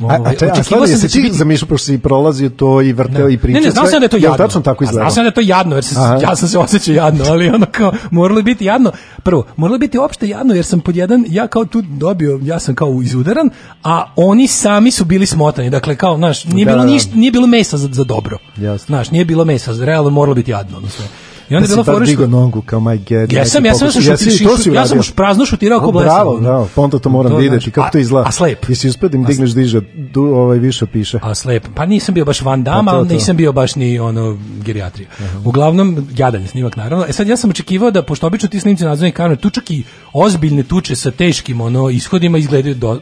A, 0.00 0.04
a, 0.04 0.18
ovaj, 0.18 0.32
a 0.32 0.62
stvarno, 0.62 0.86
sam 0.86 0.94
jesi 0.94 1.02
da 1.02 1.08
ti 1.08 1.20
biti- 1.22 1.36
zamišljao, 1.36 1.68
pošto 1.68 1.84
si 1.84 1.98
prolazio 1.98 2.48
to 2.48 2.82
i 2.82 2.92
vrteo 2.92 3.28
i 3.28 3.38
pričao 3.38 3.60
ne, 3.60 3.66
ne, 3.66 3.70
znao 3.70 3.86
sam 3.86 4.00
da 4.00 4.04
je 4.04 4.08
to 4.08 4.16
jadno. 4.16 4.36
tačno 4.36 4.60
tako 4.60 4.84
A 4.84 4.86
izgleda? 4.86 5.00
Znao 5.00 5.10
sam 5.10 5.24
da 5.24 5.28
je 5.28 5.34
to 5.34 5.40
jadno, 5.40 5.74
jer 5.74 5.84
se, 5.84 5.94
ja 6.22 6.36
sam 6.36 6.48
se 6.48 6.58
osjećao 6.58 6.94
jadno, 6.94 7.24
ali 7.24 7.48
ono 7.48 7.66
kao, 7.72 7.92
moralo 8.10 8.38
je 8.38 8.44
biti 8.44 8.64
jadno. 8.64 8.92
Prvo, 9.22 9.44
moralo 9.56 9.74
je 9.74 9.78
biti 9.78 9.98
opšte 9.98 10.28
jadno, 10.28 10.54
jer 10.54 10.64
sam 10.64 10.80
pod 10.80 10.96
jedan, 10.96 11.24
ja 11.28 11.46
kao 11.46 11.64
tu 11.64 11.82
dobio, 11.82 12.40
ja 12.42 12.58
sam 12.58 12.74
kao 12.74 13.00
izudaran, 13.02 13.50
a 13.84 14.12
oni 14.16 14.46
sami 14.48 14.90
su 14.90 15.04
bili 15.04 15.26
smotani. 15.26 15.70
Dakle, 15.70 15.96
kao, 15.96 16.16
znaš, 16.16 16.44
nije 16.44 16.64
Da, 16.64 16.72
bilo 16.72 16.84
da. 16.84 16.90
ništa, 16.90 17.10
nije 17.14 17.32
bilo 17.32 17.46
mesa 17.46 17.76
za, 17.76 17.88
za 17.92 18.04
dobro. 18.04 18.38
Jasno. 18.56 18.86
Znaš, 18.86 19.10
nije 19.10 19.24
bilo 19.24 19.44
mesa, 19.44 19.72
realno 19.74 20.10
moralo 20.10 20.34
biti 20.34 20.50
jadno. 20.50 20.76
Ono 20.78 20.88
sve. 20.88 21.04
I 21.50 21.54
onda 21.56 21.64
je 21.64 21.68
si 21.68 21.74
bilo 21.74 21.84
fora 21.84 22.06
što- 22.06 22.26
nogu 22.26 22.62
kao 22.62 22.80
my 22.80 22.98
god. 22.98 23.32
Jesam, 23.32 23.64
ja 23.64 23.74
sam, 23.74 23.86
ja 23.86 23.90
sam, 23.90 24.02
šutirao, 24.02 24.56
to 24.56 24.62
si 24.62 24.70
ja 24.70 24.86
sam 24.86 24.98
prazno 25.16 25.46
šutirao 25.46 25.78
kao 25.78 25.88
O, 25.88 25.92
blesav. 25.92 26.14
Bravo, 26.14 26.40
bravo, 26.40 26.68
pa 26.74 26.82
onda 26.82 26.98
to 26.98 27.08
moram 27.08 27.36
videti. 27.36 27.70
Kako 27.70 27.90
to 27.92 27.98
izgleda? 27.98 28.28
a 28.28 28.32
slep. 28.32 28.68
Jesi 28.68 28.88
uspio 28.88 29.08
da 29.08 29.16
im 29.16 29.24
digneš 29.24 29.54
diže, 29.54 29.80
ovaj, 30.16 30.58
više 30.58 30.86
piše? 30.86 31.18
A 31.22 31.34
slep. 31.34 31.66
Pa 31.74 31.86
nisam 31.86 32.14
bio 32.14 32.24
baš 32.24 32.42
Van 32.42 32.64
Damme, 32.64 32.86
Pa 32.86 32.92
to, 32.92 32.98
ali 32.98 33.08
nisam 33.08 33.36
bio 33.36 33.52
baš 33.52 33.74
ni 33.76 33.98
ono 33.98 34.38
gerijatrija. 34.64 35.08
Uglavnom 35.44 36.08
jadan 36.16 36.46
snimak 36.46 36.76
naravno. 36.76 37.04
E 37.08 37.12
sad 37.12 37.28
ja 37.28 37.36
sam 37.36 37.50
očekivao 37.50 37.90
da 37.90 38.02
pošto 38.02 38.26
obično 38.26 38.48
ti 38.48 38.60
snimci 38.60 38.84
nadzornih 38.84 39.14
kamera 39.14 39.36
tu 39.36 39.50
čak 39.50 39.70
i 39.70 39.82
ozbiljne 40.12 40.62
tuče 40.62 40.96
sa 40.96 41.10
teškim 41.10 41.60
ono 41.60 41.90
ishodima 41.90 42.38
izgledaju 42.38 42.74
do, 42.74 43.00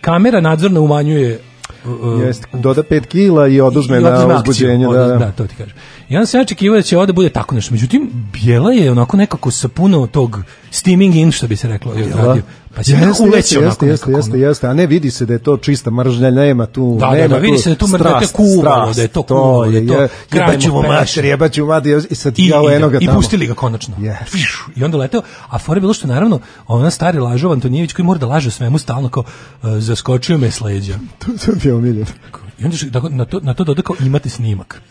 kamera 0.00 0.40
nadzorna 0.40 0.80
umanjuje 0.80 1.40
uh, 1.84 2.22
Jeste, 2.26 2.46
doda 2.52 2.82
5 2.82 3.06
kila 3.06 3.48
i 3.48 3.60
oduzme 3.60 4.00
na 4.00 4.36
uzbuđenje. 4.36 4.86
Da, 4.86 5.06
da. 5.06 5.16
da, 5.16 5.32
to 5.32 5.46
ti 5.46 5.54
kažem. 5.54 5.76
I 6.08 6.16
onda 6.16 6.26
sam 6.26 6.38
ja 6.38 6.42
očekivao 6.42 6.76
da 6.76 6.82
će 6.82 6.98
ovde 6.98 7.12
bude 7.12 7.28
tako 7.28 7.54
nešto. 7.54 7.74
Međutim, 7.74 8.10
bijela 8.32 8.72
je 8.72 8.90
onako 8.90 9.16
nekako 9.16 9.50
sa 9.50 9.68
puno 9.68 10.06
tog 10.06 10.38
steaming 10.70 11.14
in, 11.16 11.32
što 11.32 11.46
bi 11.46 11.56
se 11.56 11.68
reklo. 11.68 11.94
Da. 11.94 12.16
radio. 12.16 12.42
Pa 12.76 12.82
će 12.82 12.96
nekako 12.96 13.22
uleći 13.22 13.58
onako 13.58 13.68
jeste, 13.68 13.86
jeste, 13.86 14.06
nekako, 14.06 14.10
jeste, 14.10 14.32
ono. 14.32 14.46
jeste, 14.46 14.66
a 14.66 14.74
ne 14.74 14.86
vidi 14.86 15.10
se 15.10 15.26
da 15.26 15.32
je 15.32 15.38
to 15.38 15.56
čista 15.56 15.90
mržnja, 15.90 16.30
nema 16.30 16.66
tu, 16.66 16.96
Da, 17.00 17.06
da, 17.06 17.12
nema 17.12 17.28
da, 17.28 17.36
vidi 17.36 17.58
se 17.58 17.64
da 17.64 17.70
je 17.70 17.76
tu 17.76 17.86
mržnja, 17.86 18.10
da 18.10 18.16
je 18.16 18.26
kuvalo, 18.28 18.92
da 18.92 19.02
je 19.02 19.08
to 19.08 19.22
kuvalo, 19.22 19.66
da 19.66 19.78
je 19.78 19.86
to 19.86 20.08
jebajmo 20.32 20.82
mašte. 20.82 20.94
mater, 20.94 21.24
jebaću 21.24 21.66
mater, 21.66 22.06
i 22.10 22.14
sad 22.14 22.38
I, 22.38 22.46
jao 22.48 22.70
i, 22.70 22.74
eno 22.74 22.86
da, 22.86 22.92
ga 22.92 22.98
i 23.00 23.06
tamo. 23.06 23.18
pustili 23.18 23.46
ga 23.46 23.54
konačno. 23.54 23.96
Yes. 23.96 24.36
I 24.76 24.84
onda 24.84 24.98
leteo, 24.98 25.22
a 25.48 25.58
fora 25.58 25.76
je 25.76 25.80
bilo 25.80 25.94
što 25.94 26.06
naravno 26.08 26.40
ona 26.66 26.90
stari 26.90 27.18
lažov 27.18 27.52
Antonijević 27.52 27.92
koji 27.92 28.06
mora 28.06 28.18
da 28.18 28.26
laže 28.26 28.50
svemu 28.50 28.78
stalno 28.78 29.08
kao 29.08 29.22
uh, 29.62 29.68
zaskočio 29.78 30.38
me 30.38 30.50
s 30.50 30.60
leđa. 30.60 30.98
To, 31.18 31.26
to 31.62 31.68
je 31.68 31.74
omiljeno. 31.74 32.06
I 32.58 32.64
onda 32.64 32.76
što- 32.76 32.86
da, 32.90 33.08
na 33.08 33.24
to 33.24 33.40
na 33.40 33.54
to 33.54 33.64
doda 33.64 33.82
kao 33.82 33.96
imate 34.00 34.28
snimak. 34.28 34.82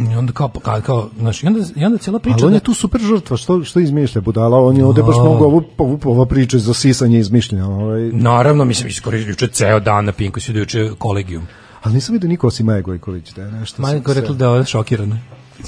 I 0.00 0.14
onda 0.14 0.32
kao, 0.32 0.48
kao, 0.50 0.80
kao 0.80 1.08
znaš, 1.18 1.42
i 1.42 1.46
onda, 1.46 1.60
i 1.76 1.84
onda 1.84 1.98
cijela 1.98 2.18
priča... 2.18 2.34
Ali 2.36 2.44
on 2.44 2.50
da- 2.50 2.56
je 2.56 2.60
tu 2.60 2.74
super 2.74 3.00
žrtva, 3.02 3.36
što, 3.36 3.64
što 3.64 3.80
izmišlja 3.80 4.20
budala, 4.20 4.58
on 4.58 4.76
je 4.76 4.84
ovde 4.84 5.02
baš 5.02 5.16
Da. 5.16 5.22
mogu 5.22 5.44
ovu, 5.44 5.62
ovu, 5.78 6.00
ova 6.04 6.26
priča 6.26 6.58
za 6.58 6.74
sisanje 6.74 7.18
izmišljena, 7.18 7.68
ovaj, 7.70 8.00
Naravno, 8.02 8.64
mislim, 8.64 8.88
iskoristio 8.88 9.30
juče 9.30 9.48
ceo 9.48 9.80
dan 9.80 10.04
na 10.04 10.12
Pinku, 10.12 10.40
se 10.40 10.52
juče 10.52 10.90
kolegijum. 10.98 11.46
ali 11.82 11.94
nisam 11.94 12.12
vidio 12.12 12.28
niko 12.28 12.46
osim 12.46 12.66
Maje 12.66 12.82
Gojković, 12.82 13.32
da 13.32 13.42
je 13.42 13.52
nešto. 13.52 13.82
Je 13.84 14.00
se- 14.04 14.14
rekla 14.14 14.34
da 14.34 14.44
je 14.44 14.50
ona 14.50 14.64
šokirana. 14.64 15.18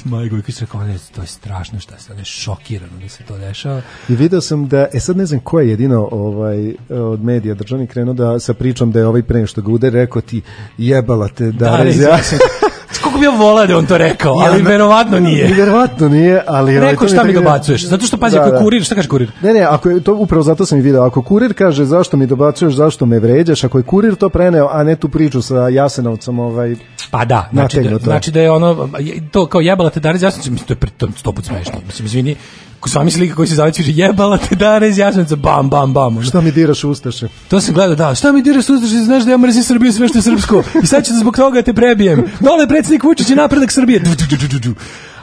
Maja 0.05 0.23
Gojković 0.23 0.61
rekao, 0.61 0.83
ne, 0.83 0.99
to 1.15 1.21
je 1.21 1.27
strašno 1.27 1.81
šta 1.81 1.99
se, 1.99 2.13
ona 2.13 2.21
je 2.21 2.25
šokirana 2.25 2.93
da 3.03 3.09
se 3.09 3.23
to 3.23 3.39
dešava. 3.39 3.83
I 4.09 4.17
video 4.17 4.41
sam 4.41 4.69
da, 4.69 4.87
e 4.93 5.01
sad 5.01 5.17
ne 5.17 5.27
znam 5.27 5.41
ko 5.41 5.61
je 5.61 5.69
jedino 5.71 6.09
ovaj, 6.13 6.75
od 6.91 7.23
medija 7.23 7.55
državni 7.55 7.87
krenuo 7.87 8.15
da 8.15 8.39
sa 8.39 8.55
pričom 8.55 8.93
da 8.93 8.99
je 8.99 9.07
ovaj 9.07 9.23
pre 9.23 9.47
što 9.47 9.63
ga 9.63 9.71
udari 9.71 9.95
rekao 9.95 10.23
ti 10.23 10.43
jebala 10.79 11.29
te 11.29 11.45
da, 11.47 11.85
Da, 11.95 12.19
kako 13.17 13.21
bi 13.21 13.27
ja 13.27 13.47
volao 13.47 13.67
da 13.67 13.79
on 13.79 13.87
to 13.87 13.99
rekao, 13.99 14.33
ali 14.33 14.59
Ja, 14.61 14.69
verovatno 14.69 15.21
nije. 15.21 15.55
Verovatno 15.59 16.09
nije, 16.09 16.43
ali... 16.47 16.79
ovaj, 16.79 16.91
Rekao 16.91 17.09
to 17.09 17.15
šta 17.15 17.25
mi 17.25 17.33
dobacuješ, 17.33 17.87
zato 17.87 18.07
što 18.07 18.17
pazi, 18.17 18.39
ako 18.39 18.55
je 18.55 18.59
kurir, 18.63 18.85
šta 18.85 18.95
kaže 18.95 19.09
kurir? 19.09 19.33
Ne, 19.43 19.53
ne, 19.53 19.61
ako 19.61 19.91
je 19.91 20.01
to 20.01 20.15
upravo 20.15 20.43
zato 20.43 20.67
sam 20.67 20.79
i 20.79 20.83
video. 20.83 21.03
Ako 21.03 21.23
kurir 21.23 21.55
kaže 21.55 21.85
zašto 21.85 22.17
mi 22.17 22.27
dobacuješ, 22.27 22.75
zašto 22.75 23.07
me 23.07 23.19
vređaš, 23.19 23.65
ako 23.65 23.79
je 23.79 23.83
kurir 23.83 24.15
to 24.15 24.29
preneo, 24.29 24.69
a 24.73 24.83
ne 24.85 24.97
tu 24.97 25.09
priču 25.09 25.43
sa 25.43 25.69
Jasenovcem, 25.69 26.39
ovaj 26.39 26.77
Pa 27.11 27.25
da, 27.25 27.49
znači 27.53 27.81
da, 27.81 27.99
znači 27.99 28.31
da 28.31 28.41
je 28.41 28.51
ono, 28.51 28.89
to 29.31 29.47
kao 29.47 29.61
jebala 29.61 29.91
te 29.91 30.01
Darez 30.01 30.23
Jasnović, 30.23 30.49
mislim, 30.51 30.67
to 30.67 30.73
je, 30.73 30.77
pre- 30.77 30.97
to 30.97 31.07
je 31.07 31.13
sto 31.17 31.33
put 31.33 31.45
smešno. 31.45 31.73
Mislim, 31.87 32.07
izvini, 32.07 32.37
ko 32.81 32.89
sva 32.89 33.05
mi 33.05 33.11
slika 33.11 33.35
koji 33.35 33.49
se 33.49 33.55
zove 33.55 33.73
kaže 33.73 33.93
jebala 33.95 34.39
te 34.39 34.55
Darez 34.55 34.99
Jasnović, 34.99 35.33
bam, 35.33 35.71
bam, 35.71 35.93
bam. 35.93 36.23
Šta 36.23 36.41
mi 36.41 36.53
diraš 36.53 36.85
ustaše? 36.85 37.29
To 37.49 37.61
sam 37.61 37.75
gledao, 37.75 37.97
da. 37.97 38.15
Šta 38.15 38.33
mi 38.33 38.43
diraš 38.43 38.65
sustaš, 38.65 38.91
znaš 38.91 39.25
da 39.25 39.31
ja 39.31 39.39
mrzim 39.39 39.63
Srbiju 39.63 39.93
sve 39.93 40.09
što 40.09 40.19
je 40.19 40.23
srpsko 40.23 40.63
i 40.83 40.87
sad 40.87 41.07
ću 41.07 41.13
zbog 41.21 41.37
toga 41.37 41.63
te 41.63 41.73
prebijem. 41.73 42.25
Dole 42.41 42.69
predsjednik 42.69 43.05
Vučić 43.07 43.31
je 43.31 43.37
napredak 43.37 43.73
Srbije. 43.73 43.99
Du, 43.99 44.11
du, 44.11 44.37
du, 44.37 44.49
du, 44.49 44.59
du. 44.59 44.75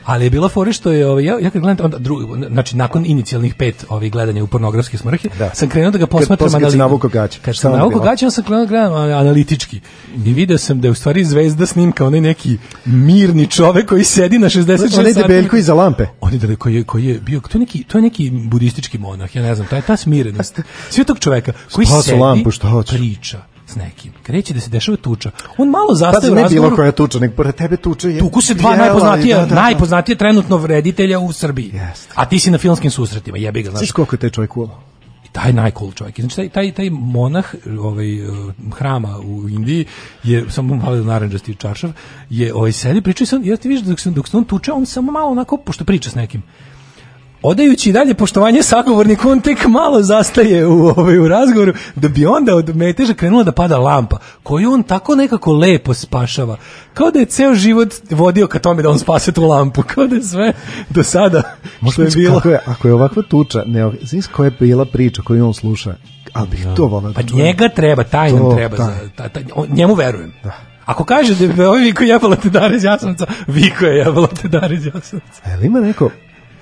Ali 0.06 0.26
je 0.26 0.30
bila 0.30 0.50
fora 0.50 0.72
što 0.74 0.92
je, 0.92 1.08
ovaj, 1.08 1.24
ja, 1.24 1.38
ja 1.42 1.50
kad 1.50 1.62
gledam, 1.62 1.86
onda, 1.86 1.98
dru, 1.98 2.18
znači 2.52 2.78
nakon 2.78 3.06
inicijalnih 3.06 3.56
pet 3.56 3.86
ovih 3.90 4.12
gledanja 4.12 4.44
u 4.44 4.48
pornografske 4.48 4.98
smrhe, 4.98 5.30
sam 5.54 5.70
krenuo 5.70 5.92
da 5.92 5.98
ga 5.98 6.08
posmatram 6.08 6.38
posle 6.46 6.60
kad 6.60 6.72
si 6.72 6.78
anali- 6.78 6.78
navukao 6.78 7.10
gaće. 7.10 7.40
Kad 7.42 7.58
sam 7.58 7.72
bilo? 7.74 8.00
gaće, 8.00 8.26
onda 8.26 8.32
sam 8.32 8.44
krenuo 8.44 8.66
da 8.66 8.70
gledam 8.70 8.94
analitički. 8.94 9.80
I 10.26 10.34
video 10.34 10.58
sam 10.58 10.82
da 10.82 10.88
je 10.88 10.92
u 10.92 10.96
stvari 10.96 11.26
zvezda 11.26 11.66
snimka 11.66 12.06
onaj 12.06 12.22
neki 12.22 12.58
mirni 12.86 13.48
čovek 13.48 13.90
koji 13.90 14.04
sedi 14.04 14.40
na 14.40 14.50
66 14.50 15.00
Onaj 15.00 15.14
debeljko 15.14 15.58
iza 15.58 15.74
lampe. 15.74 16.06
On 16.22 16.34
je 16.34 16.40
da 16.40 16.56
koji 16.56 16.76
je, 16.76 16.84
koji 16.84 17.06
je 17.06 17.20
bio, 17.20 17.40
to 17.40 17.58
je 17.58 17.60
neki, 17.60 17.84
to 17.84 17.98
je 17.98 18.02
neki 18.02 18.30
budistički 18.32 18.98
monah, 18.98 19.36
ja 19.36 19.42
ne 19.42 19.56
znam, 19.56 19.68
taj 19.68 19.82
ta 19.82 19.98
smirenost. 19.98 20.60
Sve 20.90 21.04
tog 21.04 21.20
čoveka 21.20 21.54
koji 21.72 21.86
Spasu 21.86 22.04
sedi, 22.04 22.20
lampu, 22.20 22.52
šta 22.52 22.68
hoće? 22.68 22.96
priča 22.96 23.53
s 23.68 23.76
nekim. 23.76 24.14
Kreće 24.24 24.54
da 24.54 24.60
se 24.60 24.70
dešava 24.70 24.98
tuča. 24.98 25.32
On 25.58 25.70
malo 25.70 25.96
zastaje 25.96 26.32
u 26.32 26.36
ne 26.36 26.42
bilo 26.42 26.44
razgovoru. 26.44 26.76
koja 26.76 26.92
tuča, 26.92 27.20
nego 27.20 27.36
pored 27.36 27.56
tebe 27.56 27.78
tuča 27.78 28.08
je... 28.08 28.20
Tuku 28.20 28.42
se 28.42 28.54
dva 28.54 28.70
bijela 28.70 28.86
i 28.86 28.90
najpoznatije, 28.90 29.36
da, 29.36 29.42
da, 29.42 29.48
da. 29.48 29.56
najpoznatije 29.56 30.16
trenutno 30.16 30.58
vreditelja 30.58 31.20
u 31.20 31.32
Srbiji. 31.32 31.82
A 32.16 32.26
ti 32.26 32.40
si 32.40 32.52
na 32.52 32.58
filmskim 32.58 32.92
susretima, 32.92 33.38
jebi 33.38 33.64
ga, 33.64 33.70
znaš. 33.70 33.80
Znaš 33.80 33.92
koliko 33.92 34.16
je 34.16 34.20
taj 34.20 34.30
čovjek 34.30 34.54
cool? 34.54 34.68
taj 35.34 35.54
najcool 35.54 35.92
čovjek. 35.92 36.20
Znači 36.20 36.36
taj 36.36 36.50
taj 36.50 36.72
taj 36.72 36.90
monah 36.90 37.54
ovaj 37.80 38.14
eh, 38.16 38.30
hrama 38.72 39.20
u 39.20 39.50
Indiji 39.50 39.86
je 40.24 40.46
samo 40.50 40.76
malo 40.76 40.96
naranđasti 40.96 41.56
čaršav 41.56 41.92
je 42.30 42.54
ovaj 42.54 42.72
sedi 42.72 43.02
priča 43.02 43.24
i 43.24 43.28
sam 43.28 43.44
ja 43.44 43.58
ti 43.58 43.70
vidiš 43.70 43.86
dok 43.86 44.00
se 44.00 44.12
dok 44.12 44.28
se 44.28 44.38
on 44.38 44.46
tuče 44.46 44.72
on 44.72 44.86
samo 44.86 45.12
malo 45.12 45.32
onako 45.32 45.58
pošto 45.58 45.86
priča 45.86 46.10
s 46.10 46.16
nekim 46.16 46.44
Odajući 47.44 47.92
dalje 47.92 48.14
poštovanje 48.14 48.64
sagovorniku, 48.64 49.30
on 49.30 49.42
tek 49.42 49.68
malo 49.68 50.02
zastaje 50.02 50.68
u, 50.68 50.88
ovaj, 50.88 51.18
u 51.18 51.28
razgovoru, 51.28 51.74
da 51.96 52.08
bi 52.08 52.26
onda 52.26 52.56
od 52.56 52.76
meteža 52.76 53.14
krenula 53.14 53.44
da 53.44 53.52
pada 53.52 53.78
lampa, 53.78 54.18
koju 54.44 54.72
on 54.72 54.84
tako 54.84 55.16
nekako 55.16 55.54
lepo 55.54 55.94
spašava. 55.94 56.58
Kao 56.94 57.12
da 57.12 57.20
je 57.20 57.26
ceo 57.26 57.54
život 57.56 57.90
vodio 58.10 58.48
ka 58.48 58.60
tome 58.60 58.82
da 58.84 58.90
on 58.90 59.00
spase 59.00 59.32
tu 59.32 59.44
lampu. 59.44 59.84
Kao 59.84 60.08
da 60.08 60.16
je 60.16 60.24
sve 60.24 60.54
do 60.90 61.04
sada 61.04 61.42
što 61.92 62.02
je 62.02 62.10
bilo. 62.16 62.36
Kako 62.36 62.50
je, 62.50 62.60
ako 62.66 62.88
je 62.88 62.94
ovakva 62.94 63.24
tuča, 63.30 63.64
ne, 63.66 63.92
znaš 64.02 64.28
koja 64.28 64.46
je 64.48 64.56
bila 64.60 64.86
priča 64.86 65.22
koju 65.22 65.46
on 65.48 65.54
sluša, 65.54 65.96
ali 66.34 66.48
bih 66.48 66.68
to 66.76 66.86
volao. 66.86 67.14
Pa 67.14 67.22
da 67.22 67.28
čujem. 67.28 67.46
njega 67.46 67.70
treba, 67.70 68.04
taj 68.04 68.32
nam 68.32 68.40
To, 68.42 68.56
treba. 68.56 68.78
taj. 68.78 68.86
Za, 68.86 69.10
ta, 69.16 69.30
ta, 69.30 69.40
on- 69.56 69.68
njemu 69.74 69.94
verujem. 69.94 70.34
Ako 70.86 71.04
kaže 71.04 71.36
da 71.48 71.64
je 71.64 71.70
ovaj 71.70 71.82
Viko 71.82 72.04
jebala 72.04 72.36
te 72.36 72.50
dare 72.50 72.76
iz 72.76 72.84
Jasenovca, 72.84 73.26
Viko 73.48 73.86
je 73.86 73.98
jebala 73.98 74.28
te 74.28 74.48
dare 74.48 74.76
iz 74.76 74.86
Jasenovca. 74.86 75.42
A 75.46 75.50
jel 75.50 75.64
ima 75.66 75.80
neko, 75.80 76.10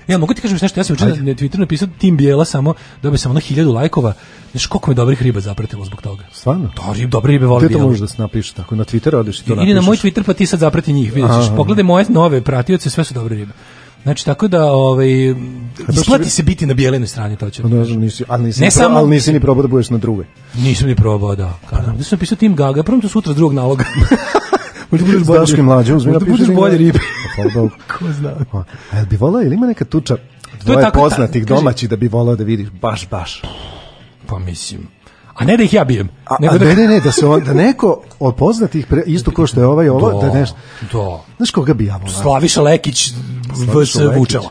Ja 0.07 0.17
mogu 0.17 0.33
ti 0.33 0.41
kažem 0.41 0.57
nešto, 0.61 0.79
ja 0.79 0.83
sam 0.83 0.93
učinio 0.93 1.15
na 1.15 1.21
Twitteru 1.21 1.59
napisao 1.59 1.87
Tim 1.97 2.17
Bijela 2.17 2.45
samo, 2.45 2.73
dobio 3.03 3.17
sam 3.17 3.31
ono 3.31 3.39
hiljadu 3.39 3.71
lajkova, 3.71 4.13
znaš 4.51 4.65
koliko 4.65 4.91
me 4.91 4.95
dobrih 4.95 5.21
riba 5.21 5.39
zapratilo 5.39 5.85
zbog 5.85 6.01
toga. 6.01 6.23
stvarno? 6.33 6.69
To, 6.75 6.93
rib, 6.93 7.09
dobre 7.09 7.31
ribe 7.31 7.45
vole 7.45 7.65
Gde 7.65 7.73
to 7.73 7.79
možeš 7.79 7.99
da 7.99 8.07
se 8.07 8.21
napišeš 8.21 8.51
tako? 8.51 8.75
Na 8.75 8.83
Twitter 8.83 9.15
odeš 9.15 9.39
i 9.39 9.45
to 9.45 9.53
Idi 9.53 9.73
na 9.73 9.81
moj 9.81 9.85
napišeš? 9.87 10.01
Twitter 10.03 10.23
pa 10.23 10.33
ti 10.33 10.45
sad 10.45 10.59
zaprati 10.59 10.93
njih. 10.93 11.13
Aha. 11.23 11.53
Pogledaj 11.55 11.83
moje 11.83 12.05
nove 12.09 12.41
pratioce, 12.41 12.89
sve 12.89 13.03
su 13.03 13.13
dobre 13.13 13.35
ribe. 13.35 13.51
Znači, 14.03 14.25
tako 14.25 14.47
da, 14.47 14.65
ovaj, 14.65 15.07
isplati 15.89 16.29
se 16.29 16.43
biti 16.43 16.65
na 16.65 16.73
bijelenoj 16.73 17.07
strani, 17.07 17.37
to 17.37 17.49
ću. 17.49 17.61
Pa 17.61 17.67
Ne 17.69 17.85
znam, 17.85 17.99
nisi, 17.99 18.23
ali 18.27 18.43
nisi, 18.43 18.61
Ne 18.61 18.71
samo- 18.71 18.97
ali 18.97 19.09
nisi 19.09 19.33
ni 19.33 19.39
probao 19.39 19.61
da 19.61 19.67
budeš 19.67 19.89
na 19.89 19.97
drugoj. 19.97 20.25
Nisam 20.55 20.87
ni 20.87 20.95
probao, 20.95 21.35
da. 21.35 21.59
Kada 21.69 21.81
da 21.87 22.03
sam 22.03 22.15
napisao 22.15 22.35
Tim 22.35 22.55
Gaga, 22.55 22.83
prvo 22.83 23.01
to 23.01 23.09
sutra 23.09 23.33
drugog 23.33 23.53
naloga. 23.53 23.85
Možda 24.91 25.05
budeš 25.05 25.23
bolje. 25.23 25.39
Daškom 25.39 25.65
mlađom, 25.65 25.97
uzmi 25.97 26.11
Možda 26.11 26.31
budeš 26.31 26.47
bolje 26.47 26.77
ribe. 26.77 26.99
Pa, 27.37 27.43
Bogu. 27.53 27.69
Ko 27.99 28.11
zna. 28.11 28.31
Pa, 28.51 28.57
A 28.91 28.97
jel 28.97 29.05
bi 29.05 29.15
volao, 29.15 29.41
ili 29.41 29.55
ima 29.55 29.67
neka 29.67 29.85
tuča 29.85 30.13
je 30.13 30.19
dvoje 30.63 30.81
tako- 30.81 30.99
poznatih 30.99 31.45
ta- 31.45 31.55
domaćih 31.55 31.89
da 31.89 31.95
bi 31.95 32.07
volao 32.07 32.35
da 32.35 32.43
vidiš 32.43 32.67
baš, 32.71 33.09
baš. 33.09 33.41
Pa 34.27 34.39
mislim. 34.39 34.87
A 35.35 35.45
ne 35.45 35.57
da 35.57 35.63
ih 35.63 35.73
ja 35.73 35.83
bijem. 35.83 36.09
A, 36.25 36.35
nego 36.39 36.55
a 36.55 36.57
da... 36.57 36.65
ne, 36.65 36.75
ne, 36.75 36.87
ne, 36.87 36.99
da 36.99 37.11
se 37.11 37.27
on, 37.27 37.43
da 37.43 37.53
neko 37.53 38.01
od 38.19 38.35
poznatih, 38.35 38.85
pre, 38.85 39.03
isto 39.05 39.31
kao 39.31 39.47
što 39.47 39.59
je 39.59 39.65
ovaj 39.65 39.89
ovo, 39.89 40.21
da 40.21 40.33
nešto, 40.33 40.55
Da. 40.93 41.19
znaš 41.37 41.51
koga 41.51 41.73
bi 41.73 41.85
ja 41.85 41.97
volao? 41.97 42.21
Slaviša 42.21 42.61
Lekić 42.61 43.11
vs. 43.73 43.95
Vučela. 44.15 44.49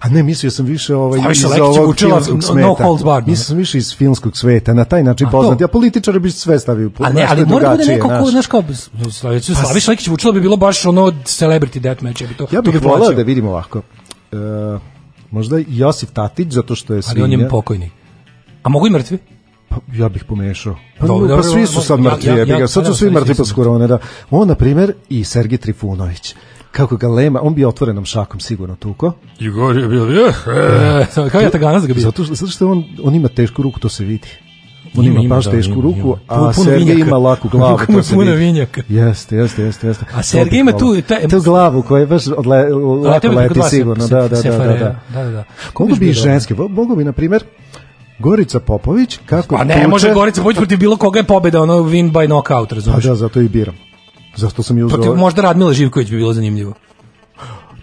A 0.00 0.08
ne, 0.08 0.22
mislio 0.22 0.50
sam 0.50 0.66
više 0.66 0.96
ovaj, 0.96 1.20
Slaviša 1.20 1.38
iz 1.38 1.44
Lekić 1.44 1.60
ovog 1.60 1.88
učila 1.88 2.20
filmskog 2.20 2.56
no 2.56 2.62
sveta. 2.62 2.84
holds 2.84 3.04
barred, 3.04 3.28
Mislio 3.28 3.44
sam 3.44 3.56
više 3.56 3.78
iz 3.78 3.96
filmskog 3.96 4.36
sveta, 4.36 4.74
na 4.74 4.84
taj 4.84 5.02
način 5.02 5.26
to? 5.26 5.30
poznat. 5.32 5.60
Ja 5.60 5.68
političare 5.68 6.18
bi 6.20 6.30
sve 6.30 6.58
stavio. 6.58 6.90
A 6.98 7.12
ne, 7.12 7.26
ali 7.30 7.42
to 7.42 7.48
mora 7.48 7.64
da 7.64 7.76
bude 7.76 7.86
neko 7.86 8.08
ko, 8.10 8.26
znaš. 8.26 8.46
kao, 8.46 8.62
Slaviša 9.12 9.54
Slaviša 9.54 9.90
Lekić 9.90 10.08
Vučela 10.08 10.32
bi 10.32 10.40
bilo 10.40 10.56
baš 10.56 10.86
ono 10.86 11.02
celebrity 11.24 11.78
deathmatch. 11.78 12.22
Ja 12.22 12.28
bi 12.28 12.34
to, 12.34 12.44
Ja 12.44 12.48
to 12.52 12.62
bih 12.62 12.72
bi 12.72 12.88
volao 12.88 13.12
da 13.12 13.22
vidim 13.22 13.46
ovako. 13.46 13.82
E, 14.32 14.36
možda 15.30 15.58
Josif 15.68 16.10
Tatić, 16.10 16.48
zato 16.50 16.74
što 16.74 16.94
je 16.94 17.00
Ali 17.08 17.22
on 17.22 17.30
je 17.30 17.36
svinja. 17.36 17.48
pokojni. 17.48 17.90
A 18.62 18.68
mogu 18.68 18.86
i 18.86 18.90
mrtvi? 18.90 19.18
Pa, 19.68 19.76
ja 19.92 20.08
bih 20.08 20.24
pomešao. 20.24 20.76
Pa, 20.98 21.06
Dobro, 21.06 21.36
pa 21.36 21.42
svi 21.42 21.66
su 21.66 21.82
sad 21.82 21.98
ja- 21.98 22.02
mrtvi, 22.04 22.28
ja- 22.28 22.36
ja- 22.36 22.58
ga. 22.58 22.66
Sad 22.68 22.84
pa 22.84 22.90
su 22.90 22.96
svi 22.96 23.10
mrtvi 23.10 23.26
svi 23.26 23.34
po 23.34 23.44
su 23.44 23.54
korone, 23.54 23.86
da. 23.86 23.98
On, 24.30 24.48
na 24.48 24.54
primjer, 24.54 24.92
i 25.08 25.24
Sergij 25.24 25.58
Trifunović. 25.58 26.34
Kako 26.74 26.96
ga 26.96 27.08
lema, 27.08 27.40
on 27.42 27.54
bi 27.54 27.64
otvorenom 27.64 28.04
šakom 28.04 28.40
sigurno 28.40 28.76
tuko. 28.76 29.12
Igor 29.40 29.76
je 29.76 29.88
bio, 29.88 30.04
je, 30.04 30.28
e, 30.28 31.30
kao 31.30 31.40
ja 31.40 31.50
tagana 31.50 31.80
da 31.80 31.86
ga 31.86 31.94
bio. 31.94 32.02
Zato 32.02 32.24
što, 32.24 32.34
zato 32.34 32.50
što 32.50 32.70
on, 32.70 32.84
on 33.02 33.14
ima 33.14 33.28
tešku 33.28 33.62
ruku, 33.62 33.80
to 33.80 33.88
se 33.88 34.04
vidi. 34.04 34.28
On 34.96 35.04
Ima, 35.04 35.20
ima, 35.20 35.34
baš 35.36 35.44
da, 35.44 35.50
tešku 35.50 35.72
ima, 35.72 35.82
ruku, 35.82 35.98
ima. 35.98 36.16
a 36.28 36.52
Sergej 36.54 36.78
vinjaka. 36.78 37.00
ima 37.00 37.18
laku 37.18 37.48
glavu, 37.48 37.78
Puno- 37.78 37.98
to 37.98 38.02
se 38.02 38.14
puno 38.14 38.32
vinjaka. 38.32 38.82
Jeste, 38.88 39.36
jeste, 39.36 39.62
jeste, 39.62 39.86
jeste. 39.86 40.04
A 40.14 40.22
Sergej 40.22 40.60
ima 40.60 40.72
tu- 40.72 41.02
taj- 41.02 41.28
tu 41.28 41.40
glavu 41.40 41.82
koja 41.82 42.00
je 42.00 42.06
baš 42.06 42.22
odle, 42.28 42.62
lako 43.04 43.28
leti 43.28 43.60
sigurno, 43.62 44.08
se- 44.08 44.14
da, 44.14 44.20
da, 44.20 44.42
da, 44.42 44.50
da, 44.50 44.58
da. 44.58 44.74
Da, 45.10 45.24
da, 45.24 45.30
da. 45.30 45.44
Koliko 45.72 45.90
Biš 45.90 45.98
bi 46.00 46.10
i 46.10 46.12
ženski, 46.14 46.54
mogu 46.54 46.96
bi, 46.96 47.04
na 47.04 47.12
primjer, 47.12 47.44
Gorica 48.18 48.60
Popović, 48.60 49.18
kako 49.26 49.56
A 49.56 49.64
ne, 49.64 49.74
tuče- 49.74 49.88
može 49.88 50.12
Gorica 50.12 50.40
Popović 50.40 50.56
protiv 50.56 50.78
bilo 50.78 50.96
koga 50.96 51.18
je 51.18 51.24
pobeda, 51.24 51.62
ono 51.62 51.74
win 51.74 52.12
by 52.12 52.26
knockout, 52.26 52.68
Pa 52.68 52.74
razumiješ? 52.74 53.04
da, 53.04 53.14
zato 53.14 53.40
i 53.40 53.48
biram. 53.48 53.74
Zato 54.36 54.62
sam 54.62 54.78
i 54.78 54.82
uzeo. 54.82 54.96
Protiv 54.96 55.14
možda 55.14 55.42
Radmila 55.42 55.72
Živković 55.72 56.10
bi 56.10 56.16
bilo 56.16 56.32
zanimljivo. 56.32 56.74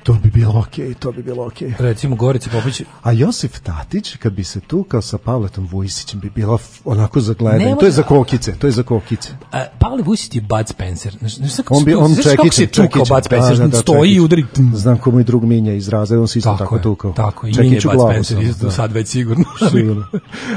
To 0.04 0.14
bi 0.14 0.30
bilo 0.32 0.60
okej, 0.60 0.94
to 0.94 1.12
bi 1.12 1.24
bilo 1.24 1.46
okej. 1.46 1.74
Recimo 1.80 2.16
Gorica 2.16 2.50
Popović. 2.50 2.82
A 3.04 3.12
Josif 3.12 3.60
Tatić, 3.60 4.16
kad 4.16 4.34
bi 4.34 4.44
se 4.44 4.60
tukao 4.60 5.02
sa 5.02 5.18
Pavletom 5.18 5.68
Vujsićem, 5.68 6.20
bi 6.20 6.30
bila 6.30 6.56
f- 6.56 6.82
onako 6.86 7.20
za 7.22 7.34
gledanje. 7.34 7.76
To 7.80 7.86
je 7.86 7.92
za 7.92 8.04
kokice, 8.04 8.54
to 8.54 8.68
je 8.68 8.72
za 8.72 8.84
kokice. 8.84 9.30
A, 9.52 9.66
Pavle 9.80 10.04
Vusić 10.04 10.36
je 10.36 10.42
Bud 10.42 10.68
Spencer. 10.68 11.16
Znaš, 11.20 11.36
znaš 11.36 11.56
kako 11.56 11.74
On 11.74 11.84
bi 11.84 11.96
on 11.96 12.08
znaš 12.08 12.26
kako 12.26 12.44
se 12.44 12.50
čekiće, 12.50 12.68
tukao 12.68 12.86
čekiće. 12.88 13.14
Bud 13.14 13.26
Spencer, 13.26 13.58
Da, 13.58 13.60
da, 13.60 13.68
da, 13.68 13.78
stoji 13.78 14.10
i 14.10 14.14
čekić. 14.14 14.22
udari. 14.22 14.46
Znam 14.74 14.98
ko 14.98 15.12
moj 15.12 15.24
drug 15.24 15.44
Minja 15.44 15.74
iz 15.74 15.90
razreda, 15.90 16.22
on 16.22 16.28
se 16.28 16.40
isto 16.40 16.56
tako, 16.58 16.76
je, 16.76 16.82
tukao. 16.82 17.12
Tako, 17.14 17.48
i 17.48 17.54
Čekić 17.54 17.70
nije 17.70 17.82
u 17.88 17.98
Bud 17.98 18.08
Spencer, 18.12 18.42
isto 18.42 18.66
da. 18.66 18.72
sad 18.72 18.92
već 18.92 19.08
sigurno. 19.08 19.46
Sigurno. 19.72 20.06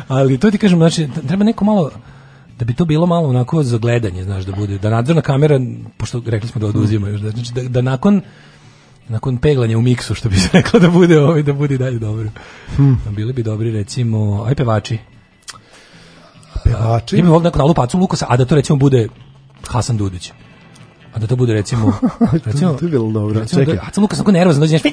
Ali 0.09 0.39
to 0.39 0.51
ti 0.51 0.59
kažem, 0.59 0.79
znači, 0.79 1.09
treba 1.29 1.45
neko 1.45 1.65
malo, 1.65 1.91
da 2.59 2.65
bi 2.65 2.75
to 2.75 2.85
bilo 2.85 3.07
malo 3.07 3.29
onako 3.29 3.63
za 3.63 3.79
gledanje, 3.79 4.25
znaš, 4.25 4.45
da 4.45 4.53
bude, 4.53 4.79
da 4.79 4.91
nadzorna 4.91 5.23
kamera, 5.23 5.61
pošto 5.97 6.23
rekli 6.27 6.49
smo 6.49 6.61
da 6.61 6.67
oduzima 6.67 7.09
još, 7.09 7.21
da, 7.21 7.31
znači, 7.31 7.53
da, 7.55 7.63
da 7.63 7.83
nakon 7.83 8.21
nakon 9.09 9.37
peglanja 9.37 9.79
u 9.79 9.83
miksu, 9.83 10.15
što 10.15 10.29
bi 10.29 10.37
se 10.37 10.49
reklo 10.59 10.81
da 10.81 10.89
bude 10.89 11.21
ovaj, 11.21 11.43
da 11.43 11.53
bude 11.53 11.79
dalje 11.79 11.99
dobro. 11.99 12.29
Hmm. 12.77 13.01
Bili 13.11 13.33
bi 13.33 13.43
dobri, 13.43 13.71
recimo, 13.71 14.45
aj 14.45 14.55
pevači. 14.55 14.99
Pevači? 16.65 17.17
Ja 17.17 17.23
bih 17.23 17.31
volio 17.31 17.45
neko 17.45 17.59
nalupa 17.59 17.83
Acu 17.83 17.99
Lukasa, 17.99 18.27
a 18.29 18.37
da 18.37 18.45
to 18.45 18.55
recimo 18.55 18.79
bude 18.79 19.09
Hasan 19.69 19.97
Dudić. 19.97 20.33
A 21.15 21.19
da 21.19 21.27
to 21.27 21.37
bude 21.37 21.53
recimo... 21.53 21.93
recimo 22.47 22.73
to 22.73 22.85
je 22.85 22.91
bilo 22.91 23.11
dobro. 23.11 23.41
Recimo 23.41 23.63
Čekaj. 23.63 23.75
da 23.75 23.83
Aca 23.89 24.01
Lukas 24.01 24.19
onako 24.19 24.33
nervozan 24.33 24.61
dođe 24.61 24.73
nešto, 24.73 24.89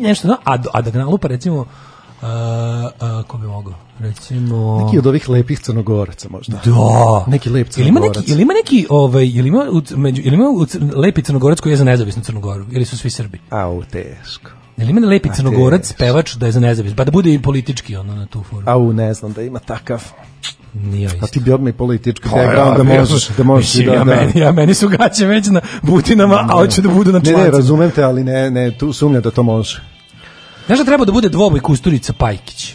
nešto 0.00 0.28
no, 0.28 0.36
a, 0.44 0.58
a 0.72 0.82
da 0.82 0.90
ga 0.90 0.98
nalupa 0.98 1.28
recimo 1.28 1.66
Uh, 2.22 2.28
uh, 2.28 3.26
ko 3.26 3.38
bi 3.38 3.46
mogao? 3.46 3.74
Recimo... 3.98 4.80
Neki 4.84 4.98
od 4.98 5.06
ovih 5.06 5.28
lepih 5.28 5.60
crnogoraca 5.60 6.28
možda. 6.28 6.60
Da. 6.64 7.24
Neki 7.26 7.50
lep 7.50 7.68
Jel 7.76 7.86
ima 7.86 8.00
crnogorac. 8.00 8.16
neki, 8.16 8.30
jel 8.30 8.40
ima 8.40 8.52
neki, 8.54 8.86
ovaj, 8.90 9.28
jel 9.36 9.46
ima, 9.46 9.66
u, 9.72 9.82
među, 9.96 10.22
jel 10.24 10.34
ima 10.34 10.44
u, 10.48 10.66
lepi 11.00 11.22
crnogorac 11.22 11.60
koji 11.60 11.72
je 11.72 11.76
za 11.76 11.84
nezavisnu 11.84 12.22
Crnogoru? 12.22 12.64
Ili 12.72 12.84
su 12.84 12.98
svi 12.98 13.10
Srbi? 13.10 13.40
Au, 13.50 13.82
teško. 13.84 14.50
Jel 14.76 14.90
ima 14.90 15.06
lepi 15.06 15.28
A, 15.28 15.34
crnogorac, 15.34 15.92
pevač 15.92 16.34
da 16.34 16.46
je 16.46 16.52
za 16.52 16.60
nezavisnu? 16.60 16.96
Pa 16.96 17.04
da 17.04 17.10
bude 17.10 17.34
i 17.34 17.42
politički 17.42 17.96
ono 17.96 18.14
na 18.14 18.26
tu 18.26 18.42
foru. 18.42 18.62
Au, 18.66 18.92
ne 18.92 19.14
znam 19.14 19.32
da 19.32 19.42
ima 19.42 19.58
takav. 19.58 20.04
Nije 20.74 21.08
A 21.08 21.14
isto. 21.14 21.26
ti 21.26 21.40
bi 21.40 21.52
odmah 21.52 21.74
i 21.74 21.76
politički 21.76 22.28
Pa, 22.28 22.36
background 22.36 22.76
da 22.86 22.94
ja, 22.94 23.00
možeš, 23.00 23.28
da 23.28 23.44
možeš 23.44 23.74
mislim, 23.74 23.86
da, 23.86 23.92
ja, 23.92 24.04
da. 24.04 24.14
Meni, 24.14 24.32
ja, 24.40 24.52
meni 24.52 24.74
su 24.74 24.88
gaće 24.88 25.26
već 25.26 25.46
na 25.46 25.60
butinama, 25.82 26.34
a 26.34 26.52
hoće 26.52 26.82
da 26.82 26.88
budu 26.88 27.12
na 27.12 27.18
Ne, 27.18 27.24
člancima. 27.24 27.44
ne, 27.44 27.50
razumem 27.50 27.90
te, 27.90 28.02
ali 28.02 28.24
ne, 28.24 28.50
ne, 28.50 28.78
tu 28.78 28.92
sumnja 28.92 29.20
da 29.20 29.30
to 29.30 29.42
može. 29.42 29.82
Znaš 30.66 30.78
da 30.78 30.84
treba 30.84 31.04
da 31.04 31.12
bude 31.12 31.28
dvoboj 31.28 31.60
Kusturica 31.60 32.12
Pajkić? 32.12 32.74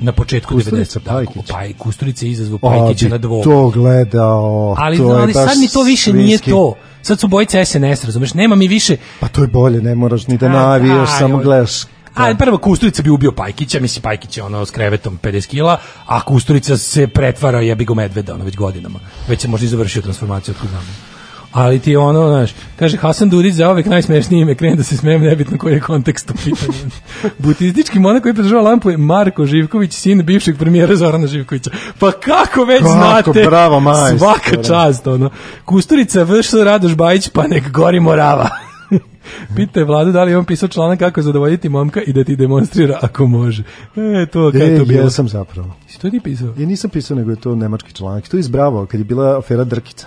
Na 0.00 0.12
početku 0.12 0.54
Kusturica 0.54 1.00
90. 1.00 1.04
Da, 1.04 1.12
Pajkić. 1.12 1.50
pa, 1.50 1.78
Kusturica 1.78 2.26
O, 2.62 2.70
Pajkića 2.70 3.08
na 3.08 3.18
dvoru. 3.18 3.50
to 3.50 3.70
gledao. 3.70 4.74
Ali, 4.78 4.96
to 4.96 5.04
ali 5.04 5.32
sad 5.32 5.58
mi 5.58 5.68
to 5.68 5.82
više 5.82 6.12
nije 6.12 6.26
svinjski. 6.26 6.50
to. 6.50 6.74
Sad 7.02 7.20
su 7.20 7.28
bojice 7.28 7.64
SNS, 7.64 8.04
razumeš? 8.04 8.34
Nema 8.34 8.54
mi 8.54 8.68
više... 8.68 8.96
Pa 9.20 9.28
to 9.28 9.42
je 9.42 9.48
bolje, 9.48 9.82
ne 9.82 9.94
moraš 9.94 10.26
ni 10.26 10.38
da 10.38 10.48
navijaš, 10.48 11.08
samo 11.18 11.38
gledaš. 11.38 11.82
A 12.14 12.34
prvo 12.38 12.58
Kusturica 12.58 13.02
bi 13.02 13.10
ubio 13.10 13.32
Pajkića, 13.32 13.80
misli 13.80 14.02
Pajkić 14.02 14.36
je 14.36 14.42
ono 14.42 14.66
s 14.66 14.70
krevetom 14.70 15.18
50 15.22 15.46
kila, 15.46 15.80
a 16.06 16.20
Kusturica 16.20 16.76
se 16.76 17.06
pretvara 17.06 17.60
jebi 17.60 17.84
ga 17.84 17.92
u 17.92 17.96
medveda, 17.96 18.34
ono 18.34 18.44
već 18.44 18.56
godinama. 18.56 18.98
Već 19.28 19.40
se 19.40 19.48
možda 19.48 19.64
i 19.64 19.68
završio 19.68 20.02
transformaciju 20.02 20.54
od 20.62 20.68
znamo. 20.68 21.15
Ali 21.56 21.78
ti 21.78 21.96
ono, 21.96 22.28
znaš, 22.28 22.54
kaže 22.78 22.96
Hasan 22.96 23.30
Dudić 23.30 23.54
za 23.54 23.70
uvek 23.70 23.86
najsmešnije 23.86 24.42
ime, 24.42 24.54
krene 24.54 24.76
da 24.76 24.82
se 24.82 24.96
smijem, 24.96 25.22
nebitno 25.22 25.58
koji 25.58 25.72
je 25.74 25.80
kontekst 25.80 26.30
u 26.30 26.34
pitanju. 26.34 26.90
Butistički 27.38 27.98
monak 27.98 28.22
koji 28.22 28.34
podržava 28.34 28.62
lampu 28.62 28.90
je 28.90 28.96
Marko 28.96 29.46
Živković, 29.46 29.92
sin 29.92 30.22
bivšeg 30.22 30.58
premijera 30.58 30.96
Zorana 30.96 31.26
Živkovića. 31.26 31.70
Pa 31.98 32.12
kako 32.12 32.64
već 32.64 32.82
Kako, 32.82 32.92
znate? 32.92 33.44
bravo, 33.44 33.80
majstore. 33.80 34.18
Svaka 34.18 34.62
čast, 34.62 35.06
ono. 35.06 35.30
Kusturica, 35.64 36.22
VŠ, 36.24 36.52
Radoš 36.54 36.94
Bajić, 36.94 37.28
pa 37.28 37.46
nek 37.46 37.70
gori 37.70 38.00
morava. 38.00 38.48
Pita 39.56 39.80
je 39.80 39.86
vladu 39.86 40.12
da 40.12 40.24
li 40.24 40.30
je 40.30 40.38
on 40.38 40.44
pisao 40.44 40.68
članak 40.68 40.98
kako 40.98 41.22
zadovoljiti 41.22 41.68
momka 41.68 42.00
i 42.02 42.12
da 42.12 42.24
ti 42.24 42.36
demonstrira 42.36 42.98
ako 43.02 43.26
može. 43.26 43.62
E, 43.96 44.26
to, 44.26 44.50
kada 44.52 44.64
je 44.64 44.74
E, 44.74 44.78
to 44.78 44.84
bilo? 44.84 45.02
jesam 45.04 45.28
zapravo. 45.28 45.74
Si 45.88 46.00
to 46.00 46.10
ti 46.10 46.20
pisao? 46.20 46.54
Ja 46.58 46.66
nisam 46.66 46.90
pisao, 46.90 47.16
nego 47.16 47.30
je 47.30 47.36
to 47.36 47.54
nemački 47.54 47.92
članak. 47.92 48.28
To 48.28 48.36
je 48.36 48.40
izbravo, 48.40 48.86
kad 48.86 49.00
je 49.00 49.04
bila 49.04 49.38
afera 49.38 49.64
Drkica. 49.64 50.06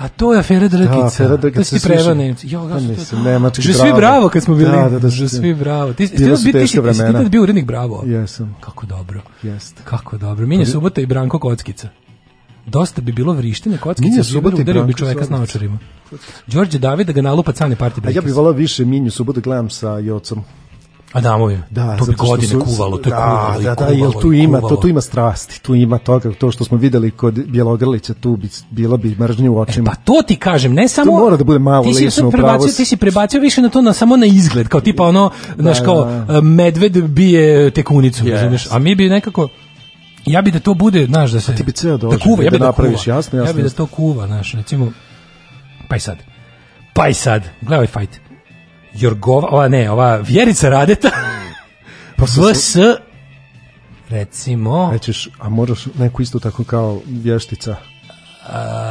A 0.00 0.08
to 0.08 0.32
je 0.32 0.38
afera 0.40 0.68
Drkica. 0.68 0.96
Da, 0.96 1.06
afera 1.06 1.36
Drkica. 1.36 1.60
To 1.60 1.64
si 1.64 1.74
ti 1.74 1.80
svi 1.80 1.88
preveo 1.88 2.04
su- 2.04 2.14
Nemci. 2.14 2.48
Jo, 2.48 2.60
Pa 2.60 2.68
ga 2.68 2.80
što 2.80 2.88
mislim, 2.88 3.22
nemački 3.22 3.62
Že 3.62 3.72
svi 3.72 3.92
bravo. 3.96 4.28
kad 4.28 4.42
smo 4.42 4.54
bili. 4.54 4.70
Da, 4.70 4.88
da, 4.88 4.98
da. 4.98 5.08
Že 5.08 5.28
svi 5.28 5.54
bravo. 5.54 5.92
Ti, 5.92 6.08
ti, 6.08 6.16
ti, 6.16 6.36
su 6.36 6.44
ti, 6.44 6.52
ti, 6.52 6.66
ti, 7.24 7.28
bio 7.28 7.42
urednik 7.42 7.64
bravo. 7.64 8.02
Jesam. 8.06 8.56
Kako 8.60 8.86
dobro. 8.86 9.20
Jeste. 9.42 9.82
Kako 9.84 10.18
dobro. 10.18 10.46
Minje 10.46 10.66
Subota 10.66 11.00
i 11.00 11.06
Branko 11.06 11.38
Kockica. 11.38 11.88
Dosta 12.66 13.00
bi 13.00 13.12
bilo 13.12 13.32
vrištenja 13.32 13.78
kockice, 13.78 14.08
Minja 14.08 14.24
Subota 14.24 14.48
Subota 14.48 14.60
i 14.60 14.64
udario 14.64 14.84
bi 14.84 14.94
čoveka 14.94 15.24
s 15.24 15.30
naočarima. 15.30 15.78
Đorđe 16.46 16.78
Davida 16.78 17.12
ga 17.12 17.22
nalupa 17.22 17.52
cane 17.52 17.76
party 17.76 18.06
A 18.06 18.10
ja 18.10 18.20
bih 18.20 18.34
volao 18.34 18.52
više 18.52 18.84
Minju 18.84 19.10
subotu 19.10 19.40
gledam 19.40 19.70
sa 19.70 19.98
Jocom. 19.98 20.44
Adamovim. 21.12 21.62
Da, 21.70 21.96
to 21.96 22.04
bi 22.04 22.14
godine 22.14 22.48
su- 22.48 22.60
kuvalo, 22.60 22.96
to 22.98 23.08
je 23.08 23.10
da, 23.10 23.16
kuvalo 23.16 23.60
da, 23.62 23.68
da, 23.68 23.74
kuvalo 23.76 23.94
jel 23.94 24.12
tu 24.12 24.32
ima, 24.32 24.58
to 24.58 24.60
kuvalo. 24.60 24.80
tu 24.80 24.88
ima 24.88 25.00
strasti, 25.00 25.62
tu 25.62 25.74
ima 25.74 25.98
toga, 25.98 26.32
to 26.32 26.50
što 26.50 26.64
smo 26.64 26.78
videli 26.78 27.10
kod 27.10 27.46
Bjelogrlića, 27.46 28.14
tu 28.14 28.36
bi 28.36 28.48
bilo 28.70 28.96
bi 28.96 29.16
mržnje 29.18 29.48
u 29.50 29.58
očima. 29.58 29.90
Pa 29.90 29.94
to 29.94 30.22
ti 30.26 30.36
kažem, 30.36 30.74
ne 30.74 30.88
samo... 30.88 31.12
mora 31.12 31.36
da 31.36 31.44
bude 31.44 31.58
malo 31.58 31.84
ti 31.84 32.10
si 32.10 32.20
prebacio, 32.32 32.72
ti 32.76 32.84
si 32.84 32.96
prebacio 32.96 33.40
više 33.40 33.62
na 33.62 33.68
to, 33.68 33.82
na, 33.82 33.92
samo 33.92 34.16
na 34.16 34.26
izgled, 34.26 34.68
kao 34.68 34.80
tipa 34.80 35.02
ono, 35.04 35.30
znaš, 35.58 35.80
kao 35.80 36.04
da. 36.04 36.40
medved 36.40 37.08
bije 37.08 37.70
tekunicu, 37.70 38.24
razumeš? 38.28 38.66
A 38.70 38.78
mi 38.78 38.94
bi 38.94 39.08
nekako... 39.08 39.48
Ja 40.26 40.42
bi 40.42 40.50
da 40.50 40.60
to 40.60 40.74
bude, 40.74 41.06
znaš, 41.06 41.30
da 41.30 41.40
se... 41.40 41.54
ti 41.54 41.62
bi 41.62 41.72
ceo 41.72 41.96
da 41.96 41.96
doživljaj 41.96 42.20
kuva, 42.24 42.44
ja 42.44 42.50
da 42.50 42.54
bi 42.54 42.58
da, 42.58 42.66
napraviš, 42.66 43.04
kuva. 43.04 43.16
jasno, 43.16 43.38
Ja 43.38 43.42
jasno, 43.42 43.54
bi 43.56 43.62
da 43.62 43.66
jasno. 43.66 43.86
to 43.86 43.92
kuva, 43.92 44.26
znaš, 44.26 44.52
recimo... 44.52 44.92
Pa 45.88 45.96
i 45.96 46.00
sad. 46.00 46.18
Pa 46.94 47.08
i 47.08 47.14
sad. 47.14 47.42
Gledaj 47.60 47.76
ovaj 47.76 47.86
fajt. 47.86 48.20
Jorgova, 48.94 49.48
ova 49.48 49.68
ne, 49.68 49.90
ova 49.90 50.16
Vjerica 50.16 50.68
Radeta, 50.68 51.10
Pa 52.20 52.24
VS, 52.24 52.76
recimo... 54.08 54.90
Rećeš, 54.92 55.28
a 55.38 55.48
moraš 55.48 55.86
neku 55.98 56.22
isto 56.22 56.38
tako 56.38 56.64
kao 56.64 57.00
vještica. 57.06 57.76
A, 58.48 58.89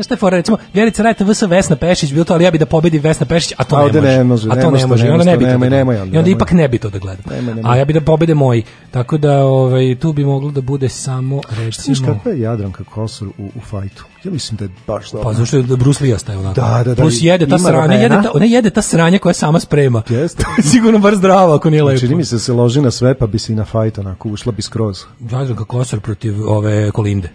Znaš 0.00 0.06
šta 0.06 0.14
je 0.14 0.18
fora, 0.18 0.36
recimo, 0.36 0.56
Vjerica 0.74 1.02
Radeta 1.02 1.24
vs. 1.24 1.42
Vesna 1.42 1.76
Pešić, 1.76 2.12
bilo 2.12 2.24
to, 2.24 2.34
ali 2.34 2.44
ja 2.44 2.50
bi 2.50 2.58
da 2.58 2.66
pobedi 2.66 2.98
Vesna 2.98 3.26
Pešić, 3.26 3.52
a 3.56 3.64
to 3.64 3.76
A 3.76 3.86
ne 3.86 3.92
može. 3.92 4.00
ne 4.00 4.24
može, 4.24 4.48
a 4.50 4.60
to 4.60 4.70
ne 4.70 4.86
može, 4.86 5.06
i 5.06 5.10
onda 5.10 5.24
ne 5.24 5.36
bi 5.36 5.44
to 5.44 5.58
da 5.58 5.66
onda, 5.66 6.04
I 6.12 6.18
onda 6.18 6.30
ipak 6.30 6.52
ne 6.52 6.68
bi 6.68 6.78
to 6.78 6.90
da 6.90 6.98
nemoj. 7.40 7.62
A 7.64 7.76
ja 7.76 7.84
bi 7.84 7.92
da 7.92 8.00
pobede 8.00 8.34
moji. 8.34 8.62
Tako 8.90 9.18
da 9.18 9.38
ovaj, 9.38 9.94
tu 9.94 10.12
bi 10.12 10.24
moglo 10.24 10.50
da 10.50 10.60
bude 10.60 10.88
samo, 10.88 11.40
recimo... 11.50 12.06
kakva 12.06 12.32
je 12.32 12.40
Jadranka 12.40 12.84
Kosor 12.84 13.28
u, 13.28 13.50
u 13.56 13.60
fajtu? 13.60 14.04
Ja 14.24 14.30
mislim 14.30 14.56
da 14.56 14.64
je 14.64 14.70
baš 14.86 15.10
dobro. 15.10 15.28
Pa 15.28 15.32
zašto 15.32 15.56
je 15.56 15.62
da 15.62 15.76
Bruce 15.76 16.04
Lee 16.04 16.14
ostaje 16.14 16.38
onako? 16.38 16.60
Da, 16.60 16.82
da, 16.84 16.94
da, 16.94 17.02
Plus 17.02 17.22
jede 17.22 17.48
ta 17.48 17.58
sranja, 17.58 17.94
jede 17.94 18.22
ta, 18.22 18.30
ona 18.34 18.44
jede 18.44 18.70
ta 18.70 18.82
sranja 18.82 19.18
koja 19.18 19.32
sama 19.32 19.60
sprema. 19.60 20.02
Jeste. 20.08 20.44
Sigurno 20.72 20.98
bar 20.98 21.16
zdravo 21.16 21.54
ako 21.54 21.70
nije 21.70 21.84
lepo. 21.84 22.00
Čini 22.00 22.14
mi 22.14 22.24
se 22.24 22.34
da 22.34 22.38
se 22.38 22.52
loži 22.52 22.80
na 22.80 22.90
sve, 22.90 23.14
pa 23.14 23.26
bi 23.26 23.38
se 23.38 23.52
i 23.52 23.56
na 23.56 23.64
fajt 23.64 23.98
onako 23.98 24.28
ušla 24.28 24.52
bi 24.52 24.62
skroz. 24.62 25.04
Jadranka 25.30 25.64
Kosor 25.64 26.00
protiv 26.00 26.48
ove 26.48 26.90
Kolinde. 26.90 27.28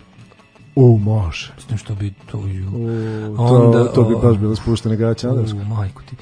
U, 0.76 0.97
može. 0.97 1.53
S 1.57 1.65
tim 1.65 1.77
što 1.77 1.95
bi 1.95 2.14
to... 2.31 2.38
U, 2.38 3.72
to, 3.73 3.91
to 3.95 4.03
bi 4.03 4.15
baš 4.22 4.38
bilo 4.38 4.56
spuštene 4.56 4.95
gaće. 4.95 5.27
U, 5.30 5.65
majku 5.69 6.02
ti. 6.03 6.15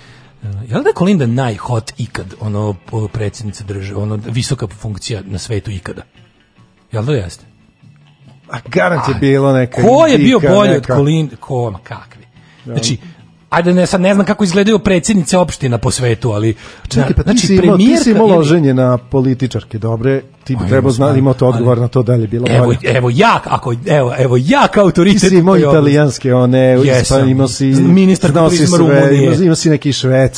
E, 0.44 0.48
Je 0.48 0.78
li 0.78 0.84
da 0.84 0.90
je 0.90 0.94
Kolinda 0.96 1.26
najhot 1.26 1.92
ikad, 1.98 2.34
ono, 2.40 2.76
predsjednica 3.14 3.64
države, 3.64 4.02
ono, 4.02 4.20
visoka 4.26 4.68
funkcija 4.68 5.22
na 5.26 5.40
svetu 5.40 5.72
ikada? 5.72 6.02
Jel 6.92 7.06
da 7.06 7.14
jeste? 7.14 7.46
A 8.50 8.58
garant 8.66 9.08
je 9.08 9.16
bilo 9.20 9.54
neka 9.54 9.82
Ko 9.82 10.06
je 10.06 10.18
bio 10.18 10.40
bolji 10.40 10.76
od 10.76 10.88
Kolinde? 10.88 11.36
Ko, 11.36 11.72
ma 11.72 11.80
kakvi? 11.84 12.26
Znači, 12.66 12.98
ajde 13.54 13.74
ne, 13.74 13.86
sad 13.86 14.02
ne 14.02 14.14
znam 14.14 14.26
kako 14.26 14.44
izgledaju 14.44 14.80
predsjednice 14.80 15.38
opština 15.38 15.78
po 15.78 15.92
svetu, 15.92 16.32
ali... 16.32 16.56
Čekaj, 16.88 17.14
pa 17.14 17.24
ti 17.24 17.30
znači, 17.30 17.48
si 17.48 17.56
imao, 17.56 17.78
ti 17.78 17.98
si 17.98 18.12
imao 18.12 18.28
loženje 18.28 18.74
na 18.74 18.98
političarke, 18.98 19.78
dobre, 19.78 20.22
ti 20.44 20.56
bi 20.56 20.64
Aj, 20.64 20.70
trebao 20.70 20.92
znati, 20.92 21.20
imao 21.20 21.34
to 21.34 21.48
odgovor 21.48 21.72
ali- 21.72 21.82
na 21.82 21.88
to 21.88 22.04
da 22.04 22.14
li 22.14 22.22
je 22.22 22.28
bilo 22.28 22.46
Evo, 22.50 22.66
bolje. 22.66 22.78
evo 22.86 23.10
ja, 23.10 23.40
ako, 23.46 23.74
evo, 23.88 24.14
evo 24.18 24.38
ja 24.40 24.62
kao 24.64 24.84
Ti 24.84 24.88
autoritet. 24.88 25.30
si 25.30 25.36
imao 25.38 25.58
italijanske, 25.58 26.34
one, 26.34 26.58
Jesam. 26.60 27.02
ispa, 27.18 27.20
imao 27.22 27.48
si... 27.48 27.76
Si 27.76 27.82
turizma 28.50 28.78
Rumunije. 28.78 29.38
Imao, 29.38 29.56
si 29.56 29.70
neki 29.70 29.92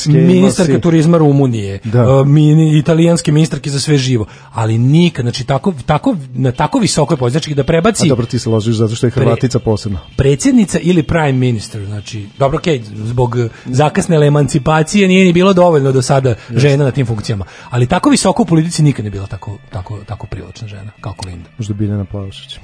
ministarka 0.06 0.72
si- 0.74 0.80
turizma 0.80 1.18
Rumunije, 1.18 1.78
Da. 1.84 2.10
uh, 2.10 2.26
mini, 2.26 2.78
italijanske 2.78 3.32
ministarke 3.32 3.70
za 3.70 3.80
sve 3.80 3.96
živo, 3.96 4.26
ali 4.52 4.78
nikad, 4.78 5.24
znači 5.24 5.44
tako, 5.44 5.74
tako, 5.86 6.16
na 6.34 6.52
tako 6.52 6.78
visokoj 6.78 7.16
poziciji, 7.16 7.32
znači 7.32 7.54
da 7.54 7.62
A 7.62 7.64
prebaci 7.64 8.08
dobro, 8.08 8.26
ti 8.26 8.38
se 8.38 8.48
ložiš 8.48 8.74
zato 8.76 8.94
što 8.94 9.06
je 9.06 9.10
Hrvatica 9.10 9.58
posebno. 9.58 9.98
predsjednica 10.16 10.78
ili 10.78 11.02
prime 11.02 11.32
minister, 11.32 11.84
znači, 11.86 12.26
dobro, 12.38 12.58
okej, 12.58 12.82
zbog 13.06 13.36
zakasnele 13.66 14.26
emancipacije 14.26 15.08
nije 15.08 15.24
ni 15.24 15.32
bilo 15.32 15.52
dovoljno 15.52 15.92
do 15.92 16.02
sada 16.02 16.34
žena 16.50 16.84
na 16.84 16.90
tim 16.90 17.06
funkcijama, 17.06 17.44
ali 17.70 17.86
tako 17.86 18.10
visoko 18.10 18.42
u 18.42 18.46
politici 18.46 18.82
nikad 18.82 19.04
ne 19.04 19.10
bila 19.10 19.26
tako, 19.26 19.58
tako, 19.70 19.98
tako 20.06 20.26
privlačna 20.26 20.68
žena, 20.68 20.90
kao 21.00 21.12
Kolinda. 21.12 21.48
Možda 21.58 21.74
Biljana 21.74 22.04
Plavšić. 22.04 22.58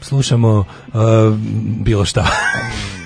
Slušamo 0.00 0.58
uh, 0.58 0.64
bilo 1.80 2.04
šta. 2.04 2.26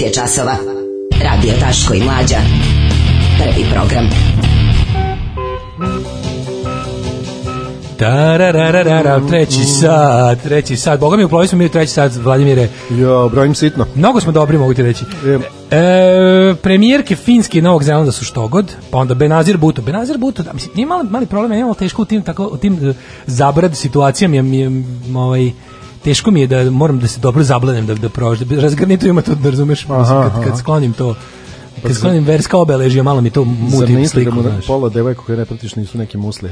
9 0.00 0.04
je 0.04 0.12
časova. 0.12 0.56
Radio 1.24 1.52
Daško 1.60 1.94
i 1.94 2.02
Mlađa. 2.02 2.36
Prvi 3.38 3.66
program. 3.72 4.10
Tarararara, 7.98 9.20
treći 9.28 9.64
sat, 9.64 10.42
treći 10.42 10.76
sat. 10.76 11.00
Boga 11.00 11.16
mi 11.16 11.24
uplovi 11.24 11.46
smo 11.46 11.58
mi 11.58 11.66
u 11.66 11.68
treći 11.68 11.92
sat, 11.92 12.12
Vladimire. 12.16 12.68
Ja, 12.90 13.28
brojim 13.32 13.54
sitno. 13.54 13.86
Mnogo 13.94 14.20
smo 14.20 14.32
dobri, 14.32 14.58
mogu 14.58 14.74
ti 14.74 14.82
reći. 14.82 15.04
E, 15.70 16.54
premijerke 16.62 17.16
Finske 17.16 17.58
i 17.58 17.62
Novog 17.62 17.84
Zelanda 17.84 18.12
su 18.12 18.24
što 18.24 18.48
god, 18.48 18.74
pa 18.90 18.98
onda 18.98 19.14
Benazir 19.14 19.56
Buto. 19.56 19.82
Benazir 19.82 20.18
Buto, 20.18 20.42
da, 20.42 20.52
mislim, 20.52 20.72
nije 20.74 20.86
mali, 20.86 21.08
mali 21.10 21.26
problem, 21.26 21.50
nije 21.50 21.64
malo 21.64 21.74
teško 21.74 22.02
u 22.02 22.04
tim, 22.04 22.22
tako, 22.22 22.46
u 22.46 22.56
tim 22.56 22.88
uh, 22.88 22.96
zabrad 23.26 23.76
situacijama, 23.76 24.36
je, 24.36 24.42
mi 24.42 24.58
je, 24.58 24.70
ovaj, 25.16 25.52
teško 26.04 26.30
mi 26.30 26.40
je 26.40 26.46
da 26.46 26.70
moram 26.70 26.98
da 26.98 27.08
se 27.08 27.20
dobro 27.20 27.42
zablanem 27.42 27.86
da 27.86 27.94
da 27.94 28.08
prođe. 28.08 28.44
Razgrnitu 28.60 29.08
ima 29.08 29.22
to, 29.22 29.34
da 29.34 29.50
razumeš, 29.50 29.88
mislim, 29.88 29.98
Aha, 30.00 30.30
kad, 30.34 30.44
kad 30.44 30.58
sklonim 30.58 30.92
to 30.92 31.14
Pa 31.82 31.88
kad 31.88 31.96
sklonim 31.96 32.24
verska 32.24 32.58
obeležja, 32.58 33.02
malo 33.02 33.20
mi 33.20 33.30
to 33.30 33.44
Zar 33.44 33.54
muti 33.54 33.86
sliku, 33.86 34.00
Instagramu 34.00 34.42
znaš. 34.42 34.66
pola 34.66 34.88
devojka 34.88 35.22
koje 35.22 35.38
ne 35.38 35.44
pratiš 35.44 35.76
nisu 35.76 35.98
neki 35.98 36.18
musli? 36.18 36.50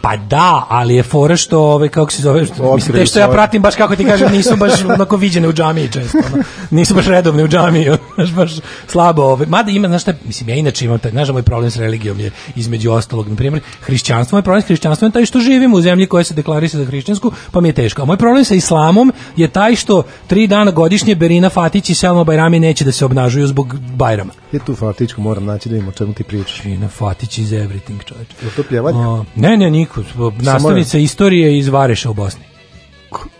Pa 0.00 0.16
da, 0.16 0.66
ali 0.68 0.94
je 0.94 1.02
fora 1.02 1.36
što, 1.36 1.60
ovaj, 1.60 1.88
kako 1.88 2.12
se 2.12 2.22
zove, 2.22 2.46
što, 2.46 2.74
mislim, 2.74 2.96
te 2.96 3.06
što 3.06 3.18
ja 3.18 3.24
svoje. 3.24 3.36
pratim, 3.36 3.62
baš 3.62 3.74
kako 3.74 3.96
ti 3.96 4.04
kažem, 4.04 4.32
nisu 4.32 4.56
baš 4.56 4.84
onako 4.94 5.16
viđene 5.16 5.48
u 5.48 5.52
džamiji 5.52 5.92
često. 5.92 6.18
ono. 6.32 6.44
Nisu 6.70 6.94
baš 6.94 7.06
redovne 7.06 7.44
u 7.44 7.48
džamiji, 7.48 7.90
znaš, 8.14 8.30
baš 8.30 8.52
slabo. 8.86 9.22
Ovaj. 9.22 9.46
Mada 9.46 9.70
ima, 9.70 9.88
znaš 9.88 10.02
šta, 10.02 10.12
mislim, 10.24 10.48
ja 10.48 10.54
inače 10.54 10.84
imam 10.84 10.98
taj, 10.98 11.10
znaš, 11.10 11.26
da 11.26 11.32
moj 11.32 11.42
problem 11.42 11.70
s 11.70 11.76
religijom 11.76 12.20
je 12.20 12.30
između 12.56 12.90
ostalog, 12.90 13.28
na 13.28 13.36
primjer, 13.36 13.62
hrišćanstvo, 13.80 14.36
moj 14.36 14.42
problem 14.42 14.62
s 14.62 14.66
hrišćanstvom 14.66 15.08
je 15.08 15.12
taj 15.12 15.26
što 15.26 15.40
živim 15.40 15.74
u 15.74 15.80
zemlji 15.80 16.06
koja 16.06 16.24
se 16.24 16.34
deklarisa 16.34 16.78
za 16.78 16.84
hrišćansku, 16.84 17.32
pa 17.50 17.60
mi 17.60 17.68
je 17.68 17.72
teško. 17.72 18.02
A 18.02 18.04
moj 18.04 18.16
problem 18.16 18.44
sa 18.44 18.54
islamom 18.54 19.12
je 19.36 19.48
taj 19.48 19.76
što 19.76 20.02
tri 20.26 20.46
dana 20.46 20.70
godišnje 20.70 21.14
Berina 21.14 21.50
Fatić 21.50 21.90
i 21.90 21.94
Selma 21.94 22.24
Bajrami 22.24 22.60
neće 22.60 22.84
da 22.84 22.92
se 22.92 23.04
obnažuju 23.04 23.46
zbog 23.46 23.74
Bajrama. 23.78 24.32
Je 24.52 24.60
tu 24.64 24.74
Fatičku, 24.74 25.20
moram 25.20 25.44
naći 25.44 25.68
da 25.68 25.72
vidimo 25.72 25.90
o 25.90 25.92
čemu 25.92 26.12
ti 26.12 26.24
pričaš. 26.24 26.62
Berina 26.62 26.88
Fatić 26.88 27.38
is 27.38 27.48
everything, 27.48 28.04
čovječ. 28.04 28.28
Je 28.42 28.50
to 28.56 28.62
pjevaljka? 28.62 29.24
Ne, 29.36 29.56
ne, 29.56 29.70
niko. 29.86 30.32
Nastavnica 30.42 30.98
istorije 30.98 31.58
iz 31.58 31.68
Vareša 31.68 32.10
u 32.10 32.14
Bosni. 32.14 32.44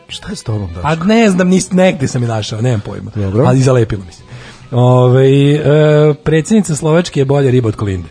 Šta 0.09 0.31
je 0.31 0.37
s 0.37 0.43
tobom 0.43 0.71
da? 0.75 0.81
Pa 0.81 0.95
ne 0.95 1.31
znam, 1.31 1.49
nis, 1.49 1.73
negde 1.73 2.09
sam 2.09 2.23
je 2.23 2.29
našao, 2.29 2.61
nemam 2.61 2.81
pojma. 2.81 3.11
Dobro. 3.15 3.45
Ali 3.47 3.61
zalepilo 3.61 4.03
mi 4.07 4.13
se. 4.13 4.23
Ove, 4.71 5.53
e, 5.55 6.15
predsjednica 6.25 6.77
Slovačke 6.77 7.21
je 7.21 7.25
bolja 7.25 7.51
riba 7.51 7.69
od 7.69 7.77
Kolinde. 7.77 8.09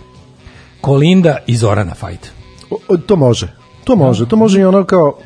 Kolinda 0.81 1.37
i 1.47 1.55
Zorana 1.55 1.93
fight. 1.93 2.27
O, 2.69 2.97
to 2.97 3.15
može. 3.15 3.53
To 3.83 3.95
može. 3.95 4.27
To 4.27 4.35
može 4.35 4.59
i 4.59 4.65
ono 4.65 4.83
kao... 4.83 5.17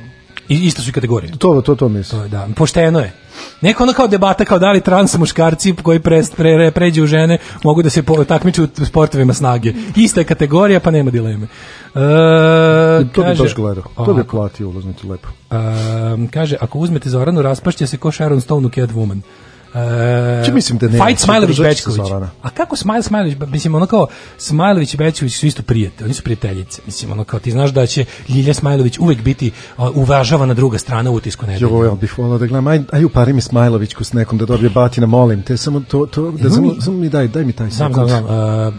I, 0.50 0.56
isto 0.56 0.82
su 0.82 0.90
i 0.90 0.94
kategorije. 0.94 1.32
To, 1.38 1.62
to, 1.62 1.76
to 1.76 1.90
mislim. 1.90 2.20
To 2.20 2.24
je, 2.24 2.30
da, 2.30 2.48
pošteno 2.56 3.00
je. 3.00 3.14
Neko 3.62 3.84
ono 3.84 3.94
kao 3.94 4.08
debata 4.08 4.46
kao 4.46 4.60
da 4.60 4.72
li 4.72 4.82
trans 4.82 5.18
muškarci 5.18 5.76
koji 5.84 6.00
pre, 6.00 6.22
pre, 6.38 6.72
pređu 6.72 7.04
u 7.04 7.08
žene 7.08 7.38
mogu 7.64 7.84
da 7.84 7.90
se 7.90 8.04
po, 8.04 8.24
takmiču 8.24 8.64
u 8.82 8.86
sportovima 8.86 9.34
snage. 9.34 9.74
Ista 9.96 10.22
je 10.22 10.26
kategorija 10.26 10.80
pa 10.80 10.92
nema 10.92 11.12
dileme. 11.12 11.48
E, 11.96 12.00
to 13.14 13.22
bi 13.22 13.28
kaže- 13.28 13.44
baš 13.44 13.56
gledao. 13.56 13.84
To 14.06 14.14
bi 14.14 14.24
platio 14.24 14.70
ulaznicu 14.70 15.10
lepo. 15.10 15.28
Um, 15.52 16.28
kaže, 16.28 16.56
ako 16.62 16.80
uzmete 16.80 17.10
Zoranu, 17.10 17.42
raspašće 17.42 17.88
se 17.88 17.98
ko 17.98 18.12
Sharon 18.12 18.42
Stone 18.42 18.68
u 18.68 18.70
Catwoman. 18.70 19.22
E, 19.76 20.44
Či 20.46 20.52
mislim 20.52 20.78
da 20.78 20.88
ne, 20.88 21.00
Fight 21.00 21.20
će 21.20 21.24
Smajlović 21.24 21.60
Bečković. 21.60 22.00
A 22.42 22.50
kako 22.50 22.76
Smajl 22.76 23.02
Smajlović, 23.02 23.38
mislim 23.48 23.76
ono 23.76 23.86
kao 23.86 24.08
Smajlović 24.38 24.94
i 24.94 24.98
Bečković 24.98 25.34
su 25.34 25.46
isto 25.46 25.64
prijatelji, 25.64 26.06
oni 26.06 26.14
su 26.14 26.24
prijateljice. 26.24 26.82
Mislim 26.86 27.12
ono 27.12 27.24
kao 27.24 27.40
ti 27.40 27.52
znaš 27.52 27.70
da 27.72 27.86
će 27.86 28.06
Ljilja 28.30 28.54
Smajlović 28.54 29.00
uvek 29.00 29.22
biti 29.22 29.52
a, 29.78 29.90
uvažavana 29.90 30.54
druga 30.54 30.78
strana 30.78 31.12
u 31.12 31.16
utisku 31.16 31.46
nedelje. 31.46 31.70
Jo, 31.72 31.84
ja 31.84 31.92
bih 31.92 32.18
volao 32.18 32.38
da 32.38 32.46
gledam. 32.46 32.68
Aj, 32.68 32.82
aj 32.92 33.04
upari 33.06 33.34
mi 33.34 33.42
Smajlovićku 33.42 34.04
s 34.04 34.14
nekom 34.14 34.38
da 34.38 34.46
dobije 34.46 34.70
batina, 34.70 35.08
molim 35.08 35.42
te. 35.42 35.58
Samo 35.58 35.80
to, 35.80 36.06
to, 36.06 36.32
da 36.32 36.50
samo, 36.50 36.68
mi- 36.68 36.82
samo 36.82 36.98
mi 36.98 37.10
daj, 37.10 37.28
daj 37.28 37.44
mi 37.44 37.54
taj 37.54 37.70
Znam, 37.70 37.92
sekund. 37.92 38.10
znam, 38.10 38.24
znam. 38.26 38.68
Uh, 38.68 38.74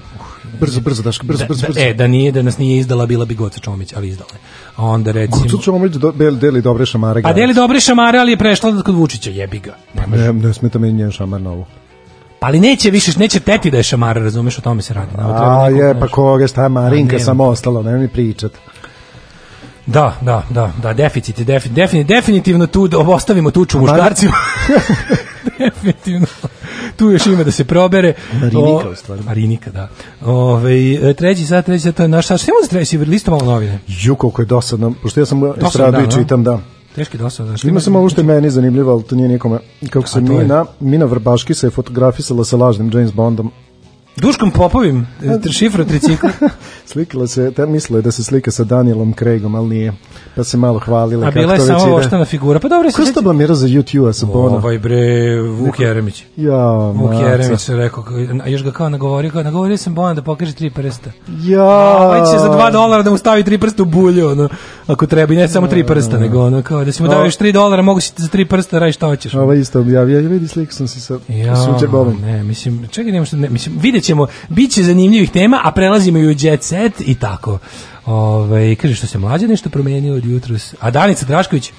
Brzo, 0.61 0.81
brzo, 0.81 1.03
Daško, 1.03 1.27
brzo, 1.27 1.39
da, 1.39 1.47
brzo, 1.47 1.61
da- 1.63 1.67
brzo. 1.69 1.81
e, 1.81 1.95
da 1.95 2.07
nije, 2.07 2.33
da 2.33 2.43
nas 2.43 2.59
nije 2.59 2.79
izdala, 2.79 3.07
bila 3.07 3.25
bi 3.25 3.35
Goca 3.35 3.61
Čomić, 3.61 3.93
ali 3.97 4.09
izdala 4.09 4.31
je. 4.33 4.39
A 4.77 4.85
onda 4.85 5.13
recimo... 5.13 5.43
Gocu 5.43 5.59
Čomić 5.59 5.93
do, 5.93 6.13
deli 6.33 6.63
dobre 6.63 6.87
šamare. 6.87 7.15
Pa 7.15 7.29
granice. 7.29 7.41
deli 7.41 7.55
dobre 7.55 7.81
šamare, 7.81 8.19
ali 8.19 8.33
je 8.33 8.37
prešla 8.37 8.83
kod 8.83 8.95
Vučića, 8.95 9.31
jebi 9.31 9.59
ga. 9.59 9.77
Ne, 10.07 10.33
ne 10.33 10.55
smeta 10.55 10.79
meni 10.79 10.93
njen 10.93 11.11
šamar 11.11 11.41
na 11.41 11.51
ovo. 11.51 11.67
Pa 12.41 12.47
ali 12.47 12.61
neće 12.61 12.91
više, 12.91 13.19
neće 13.19 13.41
teti 13.41 13.71
da 13.71 13.77
je 13.77 13.83
šamara, 13.83 14.23
razumeš, 14.23 14.59
o 14.59 14.63
tome 14.63 14.83
se 14.83 14.95
radi. 14.95 15.13
Treba 15.13 15.63
A 15.63 15.69
je, 15.69 16.01
pa 16.01 16.09
koga, 16.09 16.47
šta 16.47 16.69
Marinka 16.69 17.17
A, 17.17 17.19
ne. 17.19 17.25
samo 17.25 17.45
ostalo, 17.45 17.83
ne 17.83 17.99
mi 17.99 18.09
pričat. 18.09 18.53
Da, 19.87 20.17
da, 20.21 20.43
da, 20.51 20.73
da, 20.83 20.93
deficit 20.93 21.39
je 21.39 21.45
defi, 21.45 21.69
defini- 21.69 22.05
definitivno 22.05 22.67
tu 22.67 22.89
da 22.89 22.99
ostavimo 22.99 23.51
tuču 23.51 23.79
muškarcima. 23.79 24.33
definitivno. 25.59 26.27
Tu 26.97 27.11
još 27.11 27.27
ima 27.27 27.45
da 27.45 27.51
se 27.51 27.65
probere. 27.65 28.15
Marinika, 28.33 28.89
O, 28.89 28.91
u 28.93 28.95
stvari. 28.95 29.23
Marinika, 29.23 29.71
da. 29.71 29.89
Ove, 30.25 31.15
treći 31.15 31.47
sat, 31.47 31.67
treći 31.67 31.83
sat, 31.83 31.97
to 31.97 32.03
je 32.03 32.09
naš 32.09 32.27
sat. 32.27 32.41
Šta 32.41 32.51
imamo 32.51 32.63
za 32.63 32.69
treći, 32.69 32.99
listo 32.99 33.31
malo 33.31 33.45
novine? 33.45 33.79
Ju, 33.89 34.17
koliko 34.17 34.43
je 34.43 34.47
dosadno, 34.47 34.95
pošto 35.03 35.21
ja 35.21 35.27
sam 35.27 35.41
estradu 35.67 35.93
da, 35.93 36.03
i 36.03 36.07
da. 36.07 36.11
čitam, 36.11 36.45
da. 36.45 36.61
Teški 36.95 37.19
dosta. 37.19 37.47
Znaš, 37.47 37.65
Ima 37.65 37.81
samo 37.81 37.99
ovo 37.99 38.09
što 38.09 38.21
je 38.21 38.25
meni 38.25 38.51
zanimljivo, 38.51 38.93
ali 38.93 39.03
to 39.03 39.17
nije 39.17 39.29
nikome. 39.29 39.59
Kako 39.91 40.09
se? 40.09 40.21
Mina, 40.21 40.65
Mina 40.81 41.05
Vrbaški 41.05 41.55
se 41.55 41.67
je 41.67 41.71
fotografisala 41.71 42.45
sa 42.45 42.57
lažnim 42.57 42.91
James 42.95 43.13
Bondom. 43.13 43.53
Duškom 44.17 44.51
Popovim, 44.51 45.07
šifra 45.59 45.85
tricikla. 45.85 46.31
Slikala 46.93 47.27
se, 47.27 47.51
te 47.51 47.67
mislila 47.67 47.99
je 47.99 48.03
da 48.03 48.11
se 48.11 48.25
slika 48.25 48.51
sa 48.51 48.65
Danielom 48.65 49.15
Craigom, 49.19 49.55
ali 49.55 49.69
nije. 49.69 49.93
Pa 50.37 50.45
se 50.45 50.57
malo 50.57 50.79
hvalila. 50.79 51.27
A 51.27 51.31
bila 51.31 51.55
je 51.55 51.61
samo 51.61 51.85
ide. 51.87 51.93
oštana 51.95 52.25
figura. 52.25 52.59
Pa 52.61 52.69
dobro, 52.69 52.91
Ko 52.97 53.05
se 53.05 53.13
to 53.13 53.23
blamira 53.23 53.55
za 53.55 53.67
YouTube-a 53.67 54.13
sa 54.13 54.27
Bona? 54.27 54.57
Ovaj 54.57 54.79
bre, 54.79 55.41
Vuk 55.43 55.81
Jeremić. 55.81 56.25
Ja, 56.37 56.67
Vuk 56.95 57.11
maca. 57.11 57.29
Jeremić 57.31 57.61
se 57.61 57.77
rekao, 57.77 58.05
a 58.45 58.49
još 58.49 58.65
ga 58.65 58.71
kao 58.73 58.89
nagovorio, 58.89 59.31
kao 59.31 59.43
nagovorio 59.43 59.77
sam 59.77 59.95
Bona 59.95 60.15
da 60.15 60.23
pokaže 60.23 60.53
tri 60.55 60.71
prsta. 60.71 61.11
Ja. 61.43 61.63
A 61.63 62.07
ovaj 62.07 62.21
će 62.21 62.39
za 62.39 62.49
dva 62.49 62.71
dolara 62.71 63.03
da 63.03 63.11
mu 63.11 63.19
stavi 63.19 63.45
tri 63.45 63.59
prsta 63.59 63.83
u 63.83 63.87
bulju, 63.87 64.29
ono, 64.29 64.49
ako 64.87 65.07
treba, 65.07 65.35
i 65.35 65.37
ne 65.37 65.49
samo 65.49 65.67
tri 65.67 65.87
prsta, 65.87 66.19
nego 66.19 66.41
ono, 66.43 66.63
kao 66.63 66.85
da 66.85 66.93
si 66.93 67.03
mu 67.03 67.09
dao 67.09 67.25
još 67.25 67.37
tri 67.37 67.53
dolara, 67.53 67.83
mogu 67.83 68.01
si 68.01 68.13
za 68.17 68.29
tri 68.29 68.45
prsta 68.45 68.79
radi 68.79 68.93
šta 68.93 69.07
hoćeš. 69.07 69.35
Ova 69.35 69.55
isto 69.55 69.81
objavio, 69.81 70.21
ja 70.21 70.29
vidi 70.29 70.49
sliku 70.49 70.73
sam 70.73 70.89
se 70.89 71.01
sa 71.01 71.19
Ja, 71.29 71.57
Suđe 71.57 71.87
Bobom. 71.89 72.21
ne, 72.21 72.43
mislim, 72.43 72.89
čekaj, 72.91 73.13
nema 73.13 73.25
što, 73.25 73.37
ne, 73.37 73.49
mislim, 73.49 73.79
vidjet 73.81 74.05
ćemo, 74.05 74.27
bit 74.49 74.73
će 74.73 74.83
zanimljivih 74.83 75.31
tema, 75.31 75.61
a 75.65 75.71
prelazimo 75.73 76.19
i 76.19 76.27
u 76.27 76.35
jet 76.39 76.63
set 76.63 76.80
i 77.01 77.15
tako. 77.15 77.59
Ove, 78.07 78.75
kaže, 78.75 78.95
što 78.95 79.07
se 79.07 79.19
mlađe 79.19 79.49
nešto 79.49 79.71
promenio 79.71 80.15
od 80.15 80.25
jutros. 80.25 80.75
A 80.81 80.91
Danica 80.91 81.25
Drašković, 81.27 81.73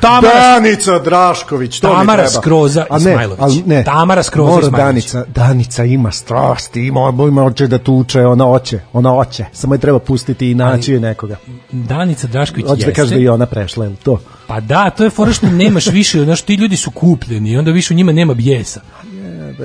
Tamara, 0.00 0.34
Danica 0.40 0.98
Drašković, 0.98 1.80
to 1.80 1.88
mi 1.88 1.94
Tamara 1.94 2.22
treba. 2.22 2.40
Skroza 2.40 2.86
A 2.90 2.98
ne, 2.98 3.10
Ismailović. 3.10 3.40
ali 3.42 3.62
ne. 3.66 3.84
Tamara 3.84 4.22
Skroza 4.22 4.50
Mora 4.50 4.66
Ismailović. 4.66 5.12
Danica, 5.12 5.24
Danica 5.34 5.84
ima 5.84 6.12
strasti, 6.12 6.86
ima, 6.86 7.00
ima 7.28 7.44
oče 7.44 7.66
da 7.66 7.78
tuče, 7.78 8.26
ona 8.26 8.48
oće, 8.50 8.80
ona 8.92 9.16
oće. 9.16 9.44
Samo 9.52 9.74
je 9.74 9.78
treba 9.78 9.98
pustiti 9.98 10.50
i 10.50 10.54
naći 10.54 10.92
je 10.92 11.00
nekoga. 11.00 11.36
Danica 11.72 12.26
Drašković 12.26 12.66
Hoće 12.66 12.80
da 12.82 12.86
jeste. 12.88 13.02
kaže 13.02 13.14
da 13.14 13.20
i 13.20 13.28
ona 13.28 13.46
prešla, 13.46 13.84
je 13.84 13.96
to? 13.96 14.20
Pa 14.46 14.60
da, 14.60 14.90
to 14.90 15.04
je 15.04 15.10
fora 15.10 15.32
što 15.32 15.46
nemaš 15.46 15.86
više, 15.86 16.24
znaš, 16.24 16.42
ti 16.42 16.54
ljudi 16.54 16.76
su 16.76 16.90
kupljeni 16.90 17.50
i 17.50 17.56
onda 17.56 17.70
više 17.70 17.94
u 17.94 17.96
njima 17.96 18.12
nema 18.12 18.34
bijesa. 18.34 18.80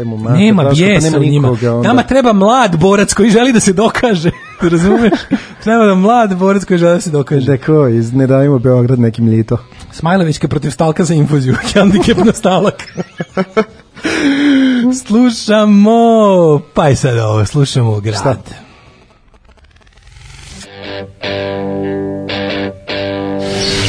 Mater, 0.06 0.38
nema 0.38 0.64
pa 0.64 0.70
bijesa 0.70 1.06
nema 1.10 1.18
u 1.18 1.24
njima. 1.24 1.48
nikoga 1.50 1.76
onda. 1.76 1.88
Nama 1.88 2.04
treba 2.04 2.34
mlad 2.34 2.78
borac 2.78 3.14
koji 3.14 3.30
želi 3.30 3.54
da 3.54 3.60
se 3.60 3.74
dokaže. 3.74 4.32
Razumeš? 4.62 5.20
treba 5.64 5.86
nam 5.86 6.00
mlad 6.00 6.38
borac 6.38 6.66
koji 6.66 6.78
želi 6.78 6.94
da 6.94 7.02
se 7.02 7.10
dokaže. 7.10 7.46
Da 7.46 7.58
ko, 7.58 7.88
iz 7.88 8.14
Ne 8.14 8.28
dajmo 8.28 8.60
Beograd 8.60 9.00
nekim 9.00 9.30
lito. 9.30 9.58
Smajlovićka 9.92 10.48
protiv 10.48 10.72
stalka 10.72 11.04
za 11.04 11.14
infuziju. 11.14 11.56
Handicap 11.74 12.18
na 12.18 12.34
stalak. 12.34 12.84
slušamo, 15.08 16.60
pa 16.74 16.90
i 16.90 16.96
sad 16.96 17.18
ovo, 17.18 17.46
slušamo 17.46 18.00
grad. 18.00 18.20
Šta? 18.20 18.36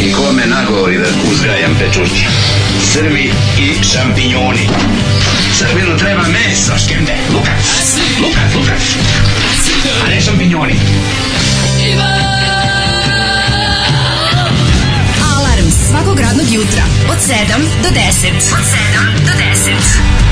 I 0.01 0.13
kome 0.13 0.47
nagovori 0.47 0.99
da 0.99 1.05
uzgajam 1.33 1.77
pečurke? 1.79 2.27
Srbi 2.93 3.31
i 3.59 3.85
šampinjoni. 3.85 4.69
Srbinu 5.59 5.99
treba 5.99 6.23
meso, 6.23 6.73
škembe, 6.85 7.13
lukac, 7.33 7.99
lukac, 8.21 8.55
lukac. 8.55 9.26
A 10.05 10.09
ne 10.09 10.21
šampinjoni. 10.21 10.75
Alarm 15.37 15.71
svakog 15.89 16.21
radnog 16.21 16.47
jutra 16.53 16.83
od 17.09 17.19
7 17.19 17.83
do 17.83 17.89
10. 17.89 18.37
Od 18.37 18.65
7 18.93 19.27
do 19.27 19.33
10. 19.33 20.26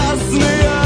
Se 0.00 0.79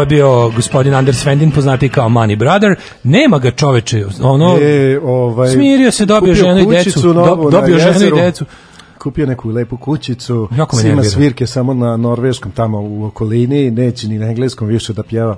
Ovo 0.00 0.02
je 0.02 0.06
bio 0.06 0.50
gospodin 0.56 0.94
Anders 0.94 1.26
Vendin, 1.26 1.50
poznati 1.50 1.88
kao 1.88 2.08
Money 2.08 2.36
Brother. 2.36 2.74
Nema 3.04 3.38
ga 3.38 3.50
čoveče, 3.50 4.04
ono, 4.22 4.58
E, 4.60 4.98
ovaj, 5.04 5.48
smirio 5.48 5.90
se, 5.90 6.06
dobio 6.06 6.34
ženu 6.34 6.58
i 6.60 6.66
decu. 6.66 7.14
novu 7.14 7.50
dobio 7.50 7.78
ženu 7.78 8.16
i 8.16 8.20
decu. 8.20 8.44
Kupio 8.98 9.26
neku 9.26 9.48
lepu 9.48 9.76
kućicu, 9.76 10.48
nervira. 10.82 11.04
svirke 11.04 11.46
samo 11.46 11.74
na 11.74 11.96
norveškom 11.96 12.52
tamo 12.52 12.80
u 12.80 13.04
okolini, 13.04 13.70
neće 13.70 14.08
ni 14.08 14.18
na 14.18 14.26
engleskom 14.26 14.68
više 14.68 14.92
da 14.92 15.02
pjeva. 15.02 15.36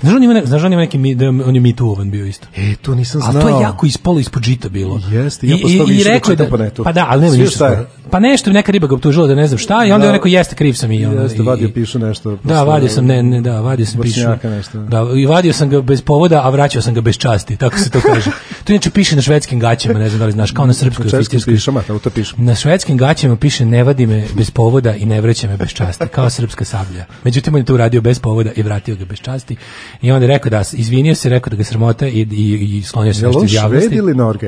Znaš, 0.00 0.14
on 0.14 0.22
ima, 0.22 0.34
ne, 0.34 0.46
znaš, 0.46 0.62
on 0.62 0.72
ima 0.72 0.82
neki, 0.82 0.98
mi- 0.98 1.14
da, 1.14 1.28
on 1.28 1.54
je 1.54 1.60
Me 1.60 1.68
Too-ovan 1.70 2.10
bio 2.10 2.26
isto. 2.26 2.46
E, 2.56 2.74
to 2.76 2.94
nisam 2.94 3.20
Ali 3.22 3.32
znao. 3.32 3.42
to 3.42 3.48
je 3.50 3.62
jako 3.62 3.86
ispolo 3.86 4.18
ispod 4.18 4.42
žita 4.42 4.68
bilo. 4.68 5.00
Jeste, 5.10 5.48
ja 5.48 5.56
posle 5.62 5.84
više 5.86 6.10
da 6.10 6.20
čitam 6.22 6.46
po 6.50 6.56
netu. 6.56 6.84
Pa 6.84 6.92
da, 6.92 7.06
ali 7.08 7.22
nema 7.22 7.36
ništa. 7.36 7.56
skoro. 7.70 7.86
Pa 8.10 8.20
nešto, 8.20 8.52
neka 8.52 8.72
riba 8.72 8.86
ga 8.86 8.94
optužila 8.94 9.26
da 9.26 9.34
ne 9.34 9.46
znam 9.46 9.58
šta 9.58 9.74
i 9.76 9.92
onda 9.92 9.98
Da. 9.98 10.04
je 10.04 10.08
on 10.08 10.14
rekao 10.14 10.28
jeste 10.28 10.54
kriv 10.54 10.72
sam 10.72 10.92
i 10.92 11.06
onda. 11.06 11.22
Jeste, 11.22 11.38
i- 11.38 11.42
vadio 11.42 11.68
pišu 11.70 11.98
nešto. 11.98 12.38
Da, 12.44 12.62
vadio 12.62 12.88
sam, 12.88 13.06
ne, 13.06 13.22
ne, 13.22 13.40
da, 13.40 13.60
vadio 13.60 13.86
sam 13.86 14.00
pišu. 14.02 14.20
Nešto. 14.44 14.78
Da, 14.78 15.06
i 15.16 15.26
vadio 15.26 15.52
sam 15.52 15.68
ga 15.68 15.80
bez 15.82 16.02
povoda, 16.02 16.40
a 16.40 16.50
vraćao 16.50 16.82
sam 16.82 16.94
ga 16.94 17.00
bez 17.00 17.16
časti, 17.16 17.56
tako 17.56 17.78
se 17.78 17.90
to 17.90 18.00
kaže. 18.02 18.30
To 18.64 18.72
inače 18.72 18.90
piše 18.90 19.16
na 19.16 19.22
švedskim 19.22 19.60
gaćama, 19.60 19.98
ne 19.98 20.08
znam 20.08 20.18
da 20.18 20.26
li 20.26 20.32
znaš, 20.32 20.50
kao 20.50 20.66
na 20.66 20.72
srpskoj 20.74 21.06
oficirskoj. 21.08 21.54
pišama, 21.54 21.82
to 21.82 22.10
piše. 22.10 22.34
Na 22.36 22.54
švedskim 22.54 22.96
gaćama 22.96 23.36
piše 23.36 23.64
ne 23.64 23.84
vadi 23.84 24.06
me 24.06 24.24
bez 24.34 24.50
povoda 24.50 24.94
i 24.94 25.06
ne 25.06 25.20
vraća 25.20 25.48
me 25.48 25.56
bez 25.56 25.68
časti, 25.68 26.04
kao 26.08 26.30
srpska 26.30 26.64
sablja. 26.64 27.04
Međutim, 27.24 27.54
on 27.54 27.60
je 27.60 27.64
to 27.64 27.74
uradio 27.74 28.00
bez 28.00 28.18
povoda 28.18 28.50
i 28.56 28.62
vratio 28.62 28.96
ga 28.96 29.04
bez 29.04 29.18
časti. 29.18 29.56
I 30.02 30.12
onda 30.12 30.24
je 30.24 30.28
rekao 30.28 30.50
da, 30.50 30.62
izvinio 30.72 31.14
se, 31.14 31.28
rekao 31.28 31.50
da 31.50 31.56
ga 31.56 31.64
sramota 31.64 32.08
i, 32.08 32.26
i, 32.30 32.78
i 32.78 32.82
sklonio 32.82 33.14
se 33.14 33.26
nešto 33.26 33.44
iz 33.44 33.54
javnosti. 33.54 34.00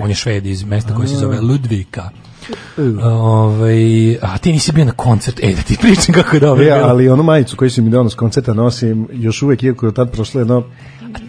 On 0.02 0.08
je 0.08 0.14
šved 0.14 0.46
iz 0.46 0.64
mesta 0.64 0.94
koje 0.94 1.08
se 1.08 1.14
A. 1.14 1.18
zove 1.18 1.40
Ludvika. 1.40 2.10
Ovaj, 3.04 4.16
a 4.22 4.38
ti 4.38 4.52
nisi 4.52 4.72
bio 4.72 4.84
na 4.84 4.92
koncert, 4.92 5.40
e 5.42 5.54
da 5.54 5.62
ti 5.62 5.76
pričam 5.82 6.14
kako 6.14 6.36
je 6.36 6.40
dobro. 6.40 6.64
E, 6.64 6.70
ali 6.70 7.08
onu 7.08 7.22
majicu 7.22 7.56
koju 7.56 7.70
si 7.70 7.82
mi 7.82 7.90
donao 7.90 8.10
s 8.10 8.14
koncerta 8.14 8.54
nosim 8.54 9.08
još 9.12 9.42
uvek, 9.42 9.62
iako 9.62 9.86
je 9.86 9.94
tad 9.94 10.12
prošlo 10.12 10.40
jedno 10.40 10.64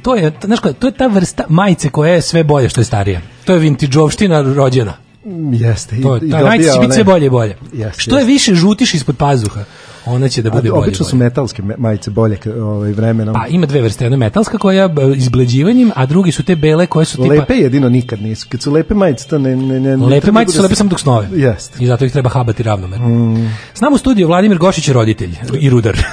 to 0.02 0.16
je, 0.16 0.32
znaš 0.44 0.60
kako, 0.60 0.74
to 0.74 0.88
je 0.88 0.92
ta 0.92 1.08
vrsta 1.08 1.44
majice 1.50 1.90
koja 1.90 2.14
je 2.14 2.22
sve 2.22 2.44
bolje 2.44 2.70
što 2.70 2.82
je 2.82 2.86
starija. 2.86 3.22
To 3.46 3.54
je 3.54 3.60
vintageovština 3.60 4.42
rođena. 4.42 4.94
Mm, 5.28 5.54
Jeste. 5.54 5.96
i- 5.98 6.02
To, 6.02 6.18
i 6.18 6.32
ta 6.32 6.42
majica 6.42 6.74
će 6.74 6.80
biti 6.80 6.94
sve 6.94 7.04
bolje 7.04 7.26
i 7.26 7.30
bolje. 7.30 7.56
Jeste, 7.74 8.02
što 8.02 8.12
je 8.12 8.20
jeste. 8.20 8.28
više 8.28 8.56
žutiš 8.56 8.94
ispod 8.94 9.18
pazuha, 9.18 9.64
ona 10.06 10.30
će 10.30 10.42
da 10.42 10.50
bude 10.50 10.70
A, 10.70 10.72
bolje. 10.72 10.80
i 10.80 10.84
Obično 10.84 11.06
su 11.06 11.16
bolje. 11.16 11.24
metalske 11.24 11.62
me- 11.62 11.76
majice 11.78 12.12
bolje 12.12 12.38
ovaj, 12.56 12.92
vremenom. 12.92 13.34
Pa 13.36 13.48
ima 13.48 13.66
dve 13.66 13.82
vrste, 13.82 14.06
jedna 14.06 14.16
je 14.16 14.20
metalska 14.20 14.58
koja 14.58 14.90
izbleđivanjem, 15.18 15.92
a 15.96 16.06
drugi 16.06 16.32
su 16.32 16.44
te 16.44 16.56
bele 16.56 16.86
koje 16.86 17.06
su 17.06 17.18
tipa... 17.18 17.30
Lepe 17.30 17.54
jedino 17.54 17.90
nikad 17.90 18.22
nisu. 18.22 18.48
Kad 18.50 18.62
su 18.62 18.72
lepe 18.72 18.94
majice, 18.94 19.28
to 19.28 19.38
ne... 19.40 19.56
ne, 19.56 19.80
ne 19.80 19.96
Lepe 19.98 20.32
majice 20.32 20.52
su 20.52 20.58
bude- 20.58 20.64
lepe 20.64 20.76
samo 20.76 20.90
dok 20.90 21.00
snove. 21.00 21.28
Jeste. 21.34 21.84
I 21.84 21.88
zato 21.88 22.06
ih 22.06 22.12
treba 22.12 22.30
habati 22.30 22.64
ravnomerno. 22.64 23.08
Mm. 23.08 23.50
S 23.74 23.82
nama 23.82 23.96
u 23.96 24.00
studiju 24.00 24.28
Vladimir 24.28 24.58
Gošić 24.58 24.88
je 24.88 24.94
roditelj 24.94 25.32
i 25.60 25.70
rudar. 25.70 25.98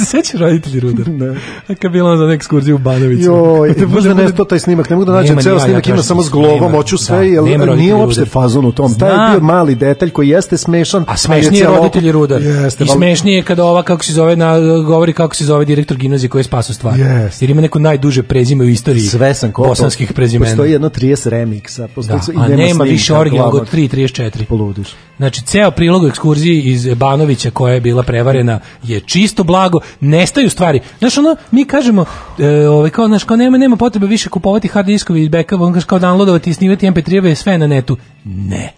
Se 0.00 0.06
sećaš 0.06 0.40
roditelj 0.40 0.76
i 0.76 0.80
rudar? 0.80 1.08
Ne. 1.08 1.34
A 1.68 1.74
kad 1.74 1.92
bila 1.92 2.16
za 2.16 2.32
ekskurziju 2.32 2.74
u 2.74 2.78
Banovicu. 2.78 3.22
Joj, 3.24 3.68
Da 3.68 3.74
bude- 3.74 3.86
možda 3.86 4.14
ne 4.14 4.32
to 4.32 4.44
taj 4.44 4.58
snimak, 4.58 4.90
ne 4.90 4.96
mogu 4.96 5.04
da 5.06 5.12
nađem 5.12 5.38
ceo 5.38 5.50
ja, 5.50 5.54
ja 5.54 5.60
snimak, 5.60 5.86
ima 5.86 5.94
tražim 5.94 6.02
samo 6.02 6.22
s 6.22 6.32
Nema, 6.32 6.70
hoću 6.70 6.96
da, 6.96 6.98
sve, 6.98 7.30
jer 7.30 7.44
nema 7.44 7.64
roditelji 7.64 7.82
nije 7.82 7.94
uopšte 7.94 8.24
fazon 8.24 8.64
u 8.64 8.72
tom. 8.72 8.94
Taj 8.94 9.10
je 9.24 9.30
bio 9.30 9.40
mali 9.40 9.74
detalj 9.74 10.10
koji 10.10 10.28
jeste 10.28 10.56
smešan. 10.56 11.04
A 11.08 11.16
smešnije 11.16 11.60
je 11.60 11.66
ali 11.66 11.76
roditelj 11.76 12.08
i 12.08 12.12
rudar. 12.12 12.42
Jeste, 12.42 12.84
I 12.84 12.88
smešnije 12.88 13.36
je 13.36 13.42
kada 13.42 13.64
ova 13.64 13.82
kako 13.82 14.04
se 14.04 14.12
zove 14.12 14.36
na 14.36 14.58
govori 14.80 15.12
kako 15.12 15.34
se 15.36 15.44
zove 15.44 15.64
direktor 15.64 15.96
gimnazije 15.96 16.28
koji 16.28 16.40
je 16.40 16.44
spasao 16.44 16.74
stvar. 16.74 16.98
Jeste. 16.98 17.44
Jer 17.44 17.50
ima 17.50 17.60
neko 17.60 17.78
najduže 17.78 18.22
prezime 18.22 18.64
u 18.64 18.68
istoriji 18.68 19.02
Sve 19.02 19.34
sam 19.34 19.52
kopao. 19.52 19.70
bosanskih 19.70 20.12
prezimena. 20.12 20.50
Postoji 20.50 20.72
jedno 20.72 20.88
30 20.88 21.28
remiksa. 21.28 21.88
Postoji 21.94 22.20
Da, 22.38 22.46
i 22.46 22.56
nema, 22.56 22.84
više 22.84 23.14
originalnog 23.14 23.54
od 23.54 23.70
3.34. 23.72 24.44
Poludiš. 24.44 24.88
Znači, 25.16 25.42
ceo 25.42 25.70
prilog 25.70 26.06
ekskurziji 26.06 26.62
iz 26.62 26.94
Banovića 26.94 27.50
koja 27.50 27.74
je 27.74 27.80
bila 27.80 28.02
prevarena 28.02 28.60
je 28.82 29.00
čisto 29.00 29.44
blago, 29.44 29.80
nestaju 30.00 30.50
stvari. 30.50 30.80
Znaš, 30.98 31.18
ono, 31.18 31.36
mi 31.50 31.64
kažemo, 31.64 32.04
e, 32.38 32.68
ovaj, 32.68 32.90
kao, 32.90 33.06
znaš, 33.06 33.24
kao 33.24 33.36
nema, 33.36 33.58
nema 33.58 33.76
potrebe 33.76 34.06
više 34.06 34.28
kupovati 34.28 34.68
hard 34.68 34.86
diskovi 34.86 35.24
i 35.24 35.28
backova, 35.28 35.66
on 35.66 35.72
kaže 35.72 35.86
kao 35.86 35.98
downloadovati 35.98 36.50
i 36.50 36.54
snimati 36.54 36.86
MP3-eve, 36.86 37.34
sve 37.34 37.58
na 37.58 37.66
netu. 37.66 37.96
Ne, 38.24 38.72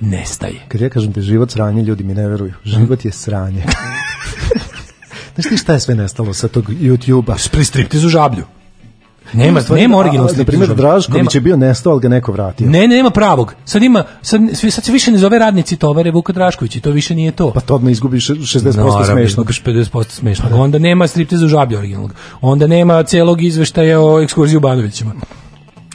nestaje. 0.00 0.60
Kad 0.68 0.80
ja 0.80 0.88
kažem 0.88 1.12
da 1.12 1.20
je 1.20 1.24
život 1.24 1.50
sranje, 1.50 1.82
ljudi 1.82 2.04
mi 2.04 2.14
ne 2.14 2.28
veruju. 2.28 2.52
Život 2.64 3.04
je 3.04 3.12
sranje. 3.12 3.64
Znaš 5.34 5.48
ti 5.48 5.56
šta 5.56 5.72
je 5.72 5.80
sve 5.80 5.94
nestalo 5.94 6.34
sa 6.34 6.48
tog 6.48 6.68
YouTube-a? 6.68 7.36
Pri 7.52 7.64
striptizu 7.64 8.08
žablju. 8.08 8.44
Nema, 9.32 9.60
nema 9.70 9.98
originalnog 9.98 10.36
Na 10.36 10.44
primjer. 10.44 10.74
Drašković 10.74 11.34
je 11.34 11.40
bio 11.40 11.56
nestao, 11.56 11.92
ali 11.92 12.00
ga 12.00 12.08
neko 12.08 12.32
vratio. 12.32 12.68
Ne, 12.68 12.80
ne, 12.80 12.96
nema 12.96 13.10
pravog. 13.10 13.54
Sad 13.64 13.82
ima, 13.82 14.04
sad, 14.22 14.40
sad 14.70 14.84
se 14.84 14.92
više 14.92 15.10
ne 15.10 15.18
zove 15.18 15.38
radnici 15.38 15.76
tovare 15.76 16.10
Vuka 16.10 16.32
Drašković 16.32 16.76
i 16.76 16.80
to 16.80 16.90
više 16.90 17.14
nije 17.14 17.32
to. 17.32 17.50
Pa 17.52 17.60
to 17.60 17.74
odmah 17.74 17.92
izgubiš 17.92 18.28
60% 18.28 18.76
Naravno, 18.76 19.04
smešno. 19.04 19.20
izgubiš 19.22 19.62
50% 19.62 20.04
smešnog. 20.10 20.52
Onda 20.52 20.78
nema 20.78 21.06
striptiza 21.06 21.48
žablja 21.48 21.78
originalnog. 21.78 22.14
Onda 22.40 22.66
nema 22.66 23.02
celog 23.02 23.42
izveštaja 23.42 24.00
o 24.00 24.20
ekskurziji 24.20 24.56
u 24.56 24.60
Banovićima. 24.60 25.12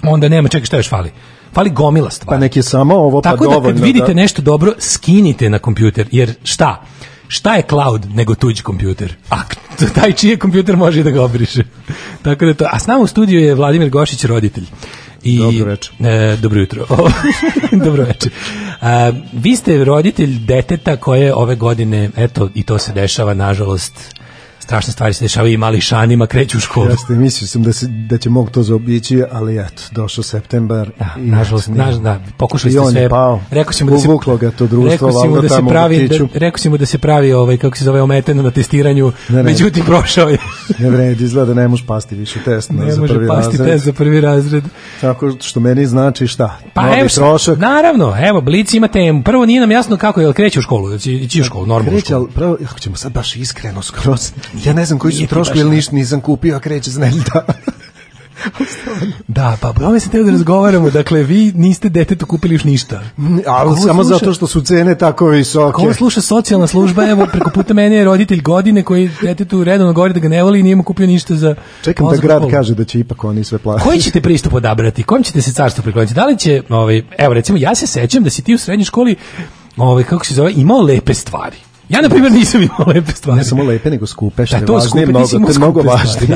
Onda 0.03 0.29
nema, 0.29 0.49
čekaj, 0.49 0.65
šta 0.65 0.77
još 0.77 0.89
fali? 0.89 1.11
Fali 1.53 1.69
gomila 1.69 2.09
stvari. 2.09 2.35
Pa 2.37 2.39
neki 2.39 2.61
samo 2.61 2.95
ovo, 2.95 3.21
pa 3.21 3.31
Tako 3.31 3.45
da 3.47 3.53
dovoljno. 3.53 3.77
kad 3.77 3.85
vidite 3.85 4.13
nešto 4.13 4.41
dobro, 4.41 4.73
skinite 4.79 5.49
na 5.49 5.59
kompjuter, 5.59 6.07
jer 6.11 6.33
šta? 6.43 6.81
Šta 7.33 7.55
je 7.55 7.63
cloud 7.69 8.05
nego 8.15 8.35
tuđ 8.35 8.61
kompjuter? 8.61 9.15
A 9.29 9.41
taj 9.95 10.11
čiji 10.13 10.37
kompjuter 10.37 10.77
može 10.77 10.99
i 10.99 11.03
da 11.03 11.11
ga 11.11 11.23
obriše. 11.23 11.63
Tako 12.21 12.45
da 12.45 12.53
to, 12.53 12.65
a 12.71 12.79
s 12.79 12.87
nama 12.87 13.01
u 13.01 13.07
studiju 13.07 13.39
je 13.39 13.55
Vladimir 13.55 13.89
Gošić, 13.89 14.23
roditelj. 14.25 14.63
I, 15.23 15.37
Dobro 15.37 15.65
večer. 15.65 15.93
E, 15.99 16.37
dobro 16.41 16.59
jutro. 16.59 16.85
dobro 17.85 18.03
večer. 18.03 18.31
A, 18.81 19.11
vi 19.33 19.55
ste 19.55 19.83
roditelj 19.83 20.39
deteta 20.39 20.97
koje 20.97 21.35
ove 21.35 21.55
godine, 21.55 22.09
eto, 22.17 22.49
i 22.55 22.63
to 22.63 22.77
se 22.77 22.93
dešava, 22.93 23.33
nažalost, 23.33 24.15
strašne 24.63 24.93
stvari 24.93 25.13
se 25.13 25.23
dešavaju 25.25 25.53
i 25.53 25.57
mališanima 25.57 26.27
kreću 26.27 26.57
u 26.57 26.61
školu. 26.61 26.89
Jeste, 26.89 27.13
mislio 27.13 27.47
sam 27.47 27.63
da, 27.63 27.73
se, 27.73 27.87
da 27.87 28.17
će 28.17 28.29
mogu 28.29 28.49
to 28.49 28.63
zaobići, 28.63 29.23
ali 29.31 29.57
eto, 29.59 29.83
došao 29.91 30.23
septembar. 30.23 30.89
Da, 30.99 31.15
i 31.17 31.21
nažalost, 31.21 31.67
naž, 31.69 31.95
da, 31.95 32.19
pokušali 32.37 32.71
ste 32.73 32.81
sve. 32.91 33.09
pao. 33.09 33.41
Rekao 33.51 33.73
si 33.73 33.83
mu 33.83 33.91
da 33.91 33.97
se 33.97 34.07
ga 34.39 34.51
to 34.51 34.67
društvo, 34.67 34.91
rekao 34.91 35.09
mu 35.09 35.19
valjda 35.33 35.41
da 35.41 35.49
se 35.49 35.61
u 35.61 35.67
pravi 35.67 36.07
da, 36.07 36.15
rekao 36.33 36.57
si 36.57 36.69
mu 36.69 36.77
da 36.77 36.85
se 36.85 36.97
pravi 36.97 37.33
ovaj 37.33 37.57
kako 37.57 37.77
se 37.77 37.83
zove 37.83 38.01
ometeno 38.01 38.43
na 38.43 38.51
testiranju, 38.51 39.11
Ne, 39.29 39.35
ne. 39.35 39.43
međutim 39.43 39.85
prošao 39.85 40.29
je. 40.29 40.37
Ne 40.79 40.89
vredi, 40.89 41.23
izgleda 41.23 41.53
da 41.53 41.61
ne 41.61 41.67
može 41.67 41.85
pasti 41.85 42.15
više 42.15 42.39
test 42.45 42.71
na, 42.71 42.85
ne 42.85 42.91
za 42.91 43.01
može 43.01 43.13
prvi 43.13 43.27
pasti 43.27 43.57
razred. 43.57 43.67
test 43.67 43.85
za 43.85 43.93
prvi 43.93 44.21
razred. 44.21 44.63
Tako 45.01 45.31
što 45.41 45.59
meni 45.59 45.85
znači 45.85 46.27
šta? 46.27 46.57
Pa 46.73 46.81
Novi 46.81 46.99
evo, 46.99 47.09
trošak. 47.09 47.57
naravno, 47.57 48.15
evo, 48.21 48.41
Blic 48.41 48.73
ima 48.73 48.87
temu. 48.87 49.23
Prvo 49.23 49.45
nije 49.45 49.59
nam 49.61 49.71
jasno 49.71 49.97
kako 49.97 50.21
je, 50.21 50.33
kreće 50.33 50.59
u 50.59 50.61
školu, 50.61 50.95
ići 50.95 51.41
u 51.41 51.43
školu, 51.43 51.65
normalno 51.65 51.89
u 51.89 51.91
Kreće, 51.91 52.05
školu. 52.05 52.19
ali 52.19 52.31
pravo, 52.33 52.57
ako 52.69 52.79
ćemo 52.79 52.95
sad 52.95 53.11
baš 53.11 53.35
iskreno 53.35 53.81
skroz, 53.81 54.31
ja 54.65 54.73
ne 54.73 54.85
znam 54.85 54.99
koji 54.99 55.13
su 55.13 55.27
troškovi, 55.27 55.59
jer 55.59 55.67
ništa 55.67 55.95
nisam 55.95 56.21
kupio, 56.21 56.55
a 56.55 56.59
kreće 56.59 56.91
za 56.91 56.99
nedelju 56.99 57.23
dana. 57.33 57.53
Da, 59.27 59.57
pa 59.61 59.73
o 59.87 59.99
se 59.99 60.09
teo 60.09 60.23
da 60.23 60.31
razgovaramo. 60.31 60.89
Dakle, 60.89 61.23
vi 61.23 61.51
niste 61.55 61.89
detetu 61.89 62.25
kupili 62.25 62.55
još 62.55 62.63
ništa. 62.63 63.01
Ali 63.47 63.69
Ko 63.69 63.75
samo 63.77 64.03
sluša- 64.03 64.09
zato 64.09 64.33
što 64.33 64.47
su 64.47 64.61
cene 64.61 64.95
tako 64.95 65.27
visoke. 65.27 65.75
Ko 65.75 65.93
sluša 65.93 66.21
socijalna 66.21 66.67
služba, 66.67 67.09
evo, 67.09 67.27
preko 67.31 67.49
puta 67.49 67.73
mene 67.73 67.95
je 67.95 68.03
roditelj 68.03 68.41
godine 68.41 68.83
koji 68.83 69.09
detetu 69.21 69.63
redovno 69.63 69.93
govori 69.93 70.13
da 70.13 70.19
ga 70.19 70.27
ne 70.27 70.43
voli 70.43 70.59
i 70.59 70.63
nije 70.63 70.75
mu 70.75 70.83
kupio 70.83 71.07
ništa 71.07 71.35
za... 71.35 71.55
Čekam 71.81 72.07
da 72.07 72.17
grad 72.17 72.43
kaže 72.51 72.75
da 72.75 72.83
će 72.83 72.99
ipak 72.99 73.23
oni 73.23 73.43
sve 73.43 73.57
platiti. 73.57 73.87
Koji 73.89 73.99
ćete 73.99 74.21
pristup 74.21 74.53
odabrati? 74.53 75.03
Kojim 75.03 75.23
ćete 75.23 75.41
se 75.41 75.53
carstvo 75.53 75.81
prikloniti? 75.81 76.13
Da 76.13 76.25
li 76.25 76.37
će, 76.37 76.61
ovaj, 76.69 77.03
evo 77.17 77.33
recimo, 77.33 77.57
ja 77.57 77.75
se 77.75 77.87
sećam 77.87 78.23
da 78.23 78.29
si 78.29 78.41
ti 78.41 78.53
u 78.53 78.57
srednjoj 78.57 78.85
školi, 78.85 79.15
ovaj, 79.77 80.03
kako 80.03 80.25
se 80.25 80.33
zove, 80.33 80.53
imao 80.55 80.81
lepe 80.81 81.13
stvari. 81.13 81.57
Ja, 81.93 82.01
na 82.01 82.09
primjer, 82.09 82.31
nisam 82.31 82.61
imao 82.61 82.85
lepe 82.87 83.11
stvari. 83.11 83.37
Ne 83.37 83.43
samo 83.43 83.63
lepe, 83.63 83.89
nego 83.89 84.07
skupe, 84.07 84.45
što 84.45 84.55
Da, 84.55 84.59
je 84.59 84.65
to 84.65 84.81
skupe, 84.81 85.05
ti 85.05 85.09
mnogo, 85.09 85.25
si 85.27 85.31
to 85.31 85.51
je 85.51 85.57
mnogo 85.57 85.81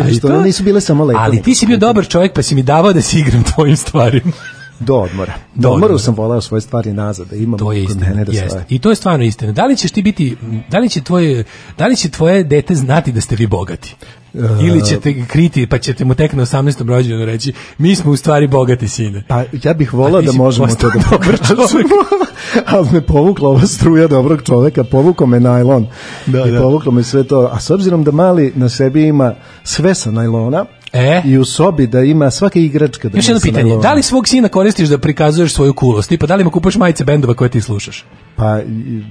i 0.10 0.16
što 0.18 0.42
nisu 0.42 0.64
bile 0.64 0.82
samo 0.82 1.06
lepe. 1.06 1.20
Ali 1.22 1.42
ti 1.42 1.56
si 1.56 1.66
bio 1.66 1.78
dobar 1.78 2.08
čovjek, 2.08 2.34
pa 2.34 2.42
si 2.42 2.56
mi 2.56 2.64
davao 2.64 2.94
da 2.94 3.02
se 3.02 3.20
igram 3.20 3.44
tvojim 3.44 3.78
stvarima. 3.78 4.32
Do 4.80 4.96
odmora. 4.96 5.34
Do 5.56 5.62
Do 5.62 5.70
odmora 5.70 5.98
sam 5.98 6.16
volao 6.16 6.42
svoje 6.42 6.62
stvari 6.62 6.94
nazad, 6.94 7.28
da 7.28 7.36
imam 7.36 7.60
To 7.60 7.72
je 7.72 7.82
kod 7.82 7.90
istina, 7.90 8.10
mene 8.10 8.26
da 8.26 8.32
jeste. 8.32 8.50
stoje. 8.50 8.66
I 8.70 8.80
to 8.80 8.90
je 8.90 8.96
stvarno 8.96 9.26
istina. 9.26 9.52
Da 9.52 9.66
li 9.66 9.78
ćeš 9.78 9.92
ti 9.92 10.02
biti, 10.02 10.36
da 10.70 10.80
li 10.80 10.90
će 10.90 11.02
tvoje, 11.02 11.44
da 11.78 11.88
li 11.88 11.96
će 11.96 12.10
tvoje 12.10 12.44
dete 12.44 12.76
znati 12.76 13.12
da 13.12 13.22
ste 13.22 13.36
vi 13.36 13.48
bogati? 13.48 13.96
Ili 14.62 14.86
ćete 14.86 15.26
kriti, 15.28 15.68
pa 15.68 15.78
ćete 15.78 16.06
mu 16.06 16.16
tek 16.16 16.34
na 16.34 16.46
18. 16.46 16.88
rođendanu 16.88 17.26
reći, 17.26 17.54
mi 17.78 17.96
smo 17.96 18.12
u 18.12 18.16
stvari 18.16 18.48
bogati 18.48 18.88
sine. 18.88 19.24
Pa 19.28 19.44
ja 19.64 19.74
bih 19.74 19.94
volao 19.94 20.22
da 20.22 20.32
možemo 20.32 20.68
to 20.68 20.90
da 20.90 21.00
ali 22.76 22.88
me 22.92 23.02
povukla 23.02 23.50
ova 23.50 23.66
struja 23.68 24.08
dobrog 24.08 24.42
čoveka, 24.44 24.84
povukao 24.84 25.28
me 25.28 25.40
najlon 25.40 25.88
Da, 26.26 26.46
i 26.46 26.52
da. 26.52 26.62
povuklo 26.62 26.92
me 26.92 27.04
sve 27.04 27.24
to. 27.24 27.50
A 27.54 27.60
s 27.60 27.70
obzirom 27.70 28.04
da 28.04 28.12
mali 28.12 28.54
na 28.56 28.70
sebi 28.70 29.04
ima 29.04 29.34
sve 29.64 29.96
sa 29.96 30.12
najlona 30.12 30.66
E? 30.98 31.22
i 31.26 31.38
u 31.38 31.46
sobi 31.46 31.88
da 31.88 32.02
ima 32.02 32.32
svaka 32.32 32.60
igračka 32.60 33.10
da 33.10 33.18
Još 33.18 33.28
jedno 33.28 33.42
pitanje, 33.42 33.78
da 33.82 33.94
li 33.94 34.04
svog 34.04 34.28
sina 34.28 34.48
koristiš 34.48 34.90
da 34.90 34.98
prikazuješ 34.98 35.54
svoju 35.54 35.74
kulost? 35.74 36.10
Tipa, 36.10 36.26
da 36.26 36.36
li 36.36 36.44
mu 36.44 36.52
kupuješ 36.52 36.76
majice 36.76 37.04
bendova 37.04 37.34
koje 37.34 37.50
ti 37.50 37.62
slušaš? 37.62 38.06
Pa 38.36 38.60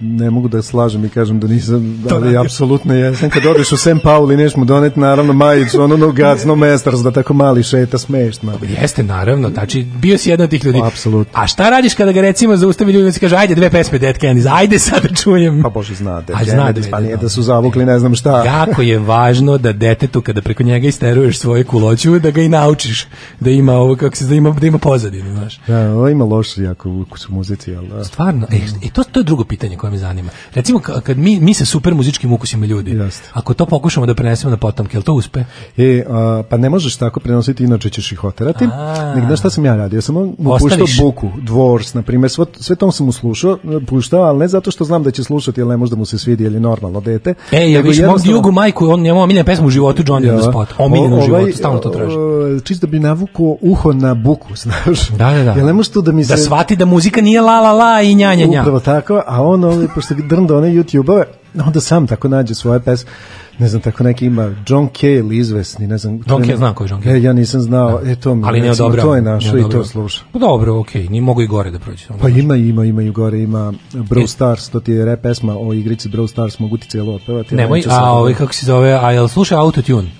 ne 0.02 0.30
mogu 0.30 0.48
da 0.48 0.62
slažem 0.62 1.04
i 1.04 1.08
kažem 1.08 1.40
da 1.40 1.46
nisam, 1.46 1.96
To 2.08 2.14
ali 2.14 2.36
apsolutno 2.36 2.94
jesam. 2.94 3.30
Kad 3.30 3.46
odeš 3.46 3.72
u 3.72 3.76
St. 3.76 4.02
Pauli, 4.02 4.36
neš 4.36 4.56
mu 4.56 4.64
doneti 4.64 5.00
naravno 5.00 5.32
majicu, 5.32 5.82
ono 5.82 5.96
no 5.96 6.12
gads, 6.12 6.44
no 6.44 6.56
masters, 6.56 7.00
da 7.00 7.10
tako 7.10 7.34
mali 7.34 7.62
šeta 7.62 7.98
smešt. 7.98 8.42
Jeste, 8.80 9.02
naravno, 9.02 9.50
znači 9.50 9.86
bio 10.00 10.18
si 10.18 10.30
jedan 10.30 10.44
od 10.44 10.50
tih 10.50 10.64
ljudi. 10.64 10.80
Apsolutno. 10.84 11.40
A 11.42 11.46
šta 11.46 11.70
radiš 11.70 11.94
kada 11.94 12.12
ga 12.12 12.20
recimo 12.20 12.56
zaustavi 12.56 12.92
ljudi 12.92 13.08
i 13.08 13.12
se 13.12 13.20
kaže, 13.20 13.36
ajde 13.36 13.54
dve 13.54 13.70
pesme 13.70 13.98
Dead 13.98 14.18
Kennedys, 14.18 14.48
ajde 14.52 14.78
sad 14.78 15.02
da 15.02 15.14
čujem. 15.14 15.62
Pa 15.62 15.68
Bože 15.68 15.94
zna, 15.94 16.20
da 16.20 16.34
zna 16.44 16.72
Kennedys, 16.72 16.84
da 16.84 16.90
pa 16.90 16.96
je, 16.96 17.02
nije 17.02 17.16
da. 17.16 17.22
da 17.22 17.28
su 17.28 17.42
zavukli 17.42 17.84
ne 17.84 17.98
znam 17.98 18.14
šta. 18.14 18.44
Jako 18.44 18.82
je 18.82 18.98
važno 18.98 19.58
da 19.58 19.72
detetu 19.72 20.20
kada 20.20 20.42
preko 20.42 20.62
njega 20.62 20.88
isteruješ 20.88 21.38
svoje 21.38 21.64
kuloću, 21.80 22.18
da 22.18 22.30
ga 22.30 22.42
i 22.42 22.48
naučiš 22.48 23.06
da 23.40 23.50
ima 23.50 23.72
ovo 23.72 23.96
kako 23.96 24.16
se 24.16 24.24
da 24.24 24.34
ima 24.34 24.50
da 24.50 24.66
ima 24.66 24.78
pozadinu, 24.78 25.32
znaš. 25.32 25.60
Da, 25.66 25.92
ovo 25.92 26.08
ima 26.08 26.24
loš 26.24 26.58
jako 26.58 26.90
ukus 26.90 27.28
u 27.28 27.32
muzici, 27.32 27.74
ali 27.76 27.88
da. 27.88 28.04
Stvarno, 28.04 28.46
e, 28.52 28.56
i 28.82 28.90
to, 28.90 29.04
to 29.04 29.20
je 29.20 29.24
drugo 29.24 29.44
pitanje 29.44 29.76
koje 29.76 29.90
me 29.90 29.98
zanima. 29.98 30.30
Recimo, 30.54 30.78
ka- 30.78 31.00
kad 31.00 31.18
mi, 31.18 31.40
mi 31.40 31.54
se 31.54 31.66
super 31.66 31.94
muzičkim 31.94 32.32
ukusima 32.32 32.66
ljudi, 32.66 33.00
ako 33.32 33.54
to 33.54 33.66
pokušamo 33.66 34.06
da 34.06 34.14
prenesemo 34.14 34.50
na 34.50 34.56
potomke, 34.56 34.96
jel 34.96 35.02
to 35.02 35.12
uspe? 35.14 35.44
E, 35.76 36.04
a, 36.08 36.42
pa 36.50 36.56
ne 36.56 36.70
možeš 36.70 36.96
tako 36.96 37.20
prenositi, 37.20 37.64
inače 37.64 37.90
ćeš 37.90 38.12
ih 38.12 38.24
oterati. 38.24 38.64
A. 38.72 39.12
Nego 39.14 39.26
znaš 39.26 39.38
šta 39.38 39.50
sam 39.50 39.64
ja 39.64 39.76
radio? 39.76 39.96
Ja 39.96 40.02
sam 40.02 40.14
mu 40.14 40.34
puštao 40.60 40.86
buku, 41.00 41.30
Dvors, 41.42 41.94
na 41.94 42.02
primjer, 42.02 42.30
sve, 42.30 42.44
sve 42.60 42.76
to 42.76 42.92
sam 42.92 43.06
mu 43.06 43.12
slušao, 43.12 43.58
puštao, 43.86 44.22
ali 44.22 44.38
ne 44.38 44.48
zato 44.48 44.70
što 44.70 44.84
znam 44.84 45.02
da 45.02 45.10
će 45.10 45.24
slušati, 45.24 45.60
jer 45.60 45.66
ne 45.66 45.76
može 45.76 45.90
da 45.90 45.96
mu 45.96 46.04
se 46.04 46.18
svidi, 46.18 46.44
je 46.44 46.50
normalno 46.50 47.00
dete. 47.00 47.34
E, 47.52 47.68
Nego 47.70 47.88
viš 47.88 47.98
mom 48.00 48.18
Jugu 48.24 48.52
majku, 48.52 48.86
on 48.86 49.00
njemu 49.00 49.20
omiljena 49.22 49.44
pesma 49.44 49.66
u 49.66 49.70
životu 49.70 50.02
Johnny 50.02 50.30
on 50.32 50.38
the 50.38 50.46
Ja. 50.46 50.50
spot. 50.50 50.68
Omiljena 50.78 51.14
u 51.16 51.18
ovaj, 51.18 51.26
životu, 51.26 51.55
stalno 51.56 51.78
to 51.78 51.90
traži. 51.90 52.16
Čisto 52.64 52.86
da 52.86 52.90
bi 52.90 52.98
navukao 52.98 53.56
uho 53.60 53.92
na 53.92 54.14
buku, 54.14 54.56
znaš. 54.62 55.08
Da, 55.08 55.30
da, 55.30 55.42
da. 55.44 55.52
Jel 55.52 55.66
ne 55.66 55.72
može 55.72 55.90
tu 55.90 56.02
da 56.02 56.12
mi 56.12 56.24
se... 56.24 56.32
Da 56.32 56.36
shvati 56.36 56.76
da 56.76 56.84
muzika 56.84 57.20
nije 57.20 57.40
la 57.40 57.60
la 57.60 57.72
la 57.72 58.02
i 58.02 58.14
nja 58.14 58.34
nja 58.34 58.46
nja. 58.46 58.60
Upravo 58.60 58.80
tako, 58.80 59.22
a 59.26 59.42
on 59.42 59.64
ovdje, 59.64 59.88
pošto 59.94 60.14
drnda 60.14 60.56
one 60.56 60.68
YouTube-ove, 60.68 61.24
onda 61.66 61.80
sam 61.80 62.06
tako 62.06 62.28
nađe 62.28 62.54
svoje 62.54 62.80
pesme. 62.80 63.10
Ne 63.58 63.68
znam, 63.68 63.82
tako 63.82 64.04
neki 64.04 64.26
ima 64.26 64.54
John 64.66 64.88
Cale 65.00 65.36
izvesni, 65.36 65.86
ne 65.86 65.98
znam. 65.98 66.20
John 66.28 66.44
Cale, 66.44 66.56
znam 66.56 66.74
ko 66.74 66.84
je 66.84 66.88
John 66.90 67.02
Cale. 67.02 67.16
E, 67.16 67.22
ja 67.22 67.32
nisam 67.32 67.60
znao, 67.60 68.00
e, 68.04 68.16
to 68.16 68.34
mi, 68.34 68.42
Ali 68.46 68.60
ne 68.60 68.68
recimo, 68.68 68.96
to 68.96 69.14
je 69.14 69.22
našo 69.22 69.58
i 69.58 69.62
to 69.70 69.84
sluša. 69.84 70.20
Pa 70.32 70.38
dobro, 70.38 70.78
okej, 70.80 71.08
ni 71.08 71.20
mogu 71.20 71.42
i 71.42 71.46
gore 71.46 71.70
da 71.70 71.78
prođe. 71.78 72.04
Pa 72.20 72.28
ima, 72.28 72.56
ima, 72.56 72.84
ima 72.84 73.02
i 73.02 73.10
gore, 73.10 73.38
ima 73.38 73.72
Brawl 73.92 74.26
Stars, 74.26 74.68
to 74.68 74.80
ti 74.80 74.92
je 74.92 75.04
rap 75.04 75.20
pesma 75.22 75.56
o 75.58 75.72
igrici 75.72 76.08
Brawl 76.08 76.28
Stars, 76.28 76.58
mogu 76.58 76.76
ti 76.76 76.88
cijelo 76.90 77.14
otpevati. 77.14 77.48
ali 77.52 77.62
Nemoj, 77.62 77.82
a 77.86 77.88
da- 77.88 78.10
ovaj 78.10 78.34
kako 78.34 78.52
se 78.52 78.66
zove, 78.66 78.92
a 79.02 79.12
jel 79.12 79.28
sluša 79.28 79.58
autotune? 79.60 80.10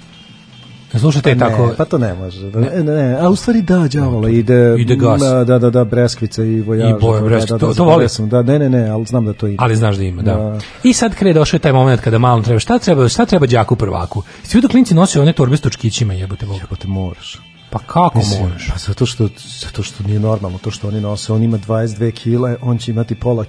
Ne 0.97 1.01
slušate 1.01 1.31
Ne, 1.31 1.39
tako? 1.39 1.75
pa 1.77 1.85
to 1.85 1.99
ne 1.99 2.15
može. 2.15 2.51
Da, 2.51 2.61
ne, 2.61 2.71
ne, 2.75 2.95
ne, 2.95 3.17
a 3.17 3.29
u 3.29 3.37
stvari 3.37 3.63
da, 3.63 3.89
đavola, 3.89 4.29
ide, 4.31 4.75
Ide 4.79 4.97
gas. 4.97 5.21
Da, 5.21 5.45
da, 5.45 5.59
da, 5.59 5.71
da, 5.71 5.85
Breskvica 5.85 6.45
i 6.45 6.61
Vojaž. 6.61 6.91
I 6.91 6.95
Bojan 7.01 7.23
da, 7.23 7.29
Breskvica, 7.29 7.55
da, 7.55 7.59
to- 7.59 7.67
da, 7.67 7.75
to 7.75 7.85
voli? 7.85 7.91
zaboravio 7.91 8.09
sam, 8.09 8.29
Da, 8.29 8.43
ne, 8.43 8.59
ne, 8.59 8.69
ne, 8.71 8.89
ali 8.89 9.05
znam 9.05 9.25
da 9.25 9.33
to 9.33 9.47
ide. 9.47 9.57
Ali 9.61 9.77
znaš 9.77 9.97
da 9.97 10.03
ima, 10.03 10.23
da. 10.23 10.35
Da. 10.35 10.59
I 10.83 10.93
sad 10.93 11.15
krije 11.15 11.35
došao 11.35 11.57
je 11.57 11.61
taj 11.61 11.73
moment 11.73 12.01
kada 12.01 12.19
malo 12.19 12.43
treba, 12.43 12.59
šta 12.59 12.79
treba, 12.79 13.09
šta 13.09 13.27
treba 13.27 13.47
đaku 13.47 13.77
prvaku? 13.77 14.23
Svi 14.43 14.61
do 14.61 14.69
klinci 14.69 14.95
nose 14.95 15.21
one 15.21 15.33
torbe 15.33 15.57
s 15.57 15.61
točkićima, 15.61 16.15
jebote 16.15 16.47
Bog. 16.47 16.57
Jebote, 16.57 16.89
moraš. 16.89 17.41
Pa 17.79 17.93
kako 17.93 18.19
Mislim, 18.19 18.43
moraš? 18.43 18.69
Pa 18.73 18.79
zato 18.79 19.07
što, 19.07 19.29
zato 19.61 19.83
što 19.83 20.05
nije 20.05 20.21
normalno 20.21 20.59
to 20.59 20.71
što 20.71 20.89
oni 20.89 21.01
nose. 21.01 21.33
On 21.33 21.43
ima 21.43 21.59
22 21.59 22.11
kile, 22.11 22.57
on 22.63 22.79
će 22.79 22.91
imati 22.91 23.15
pola, 23.15 23.45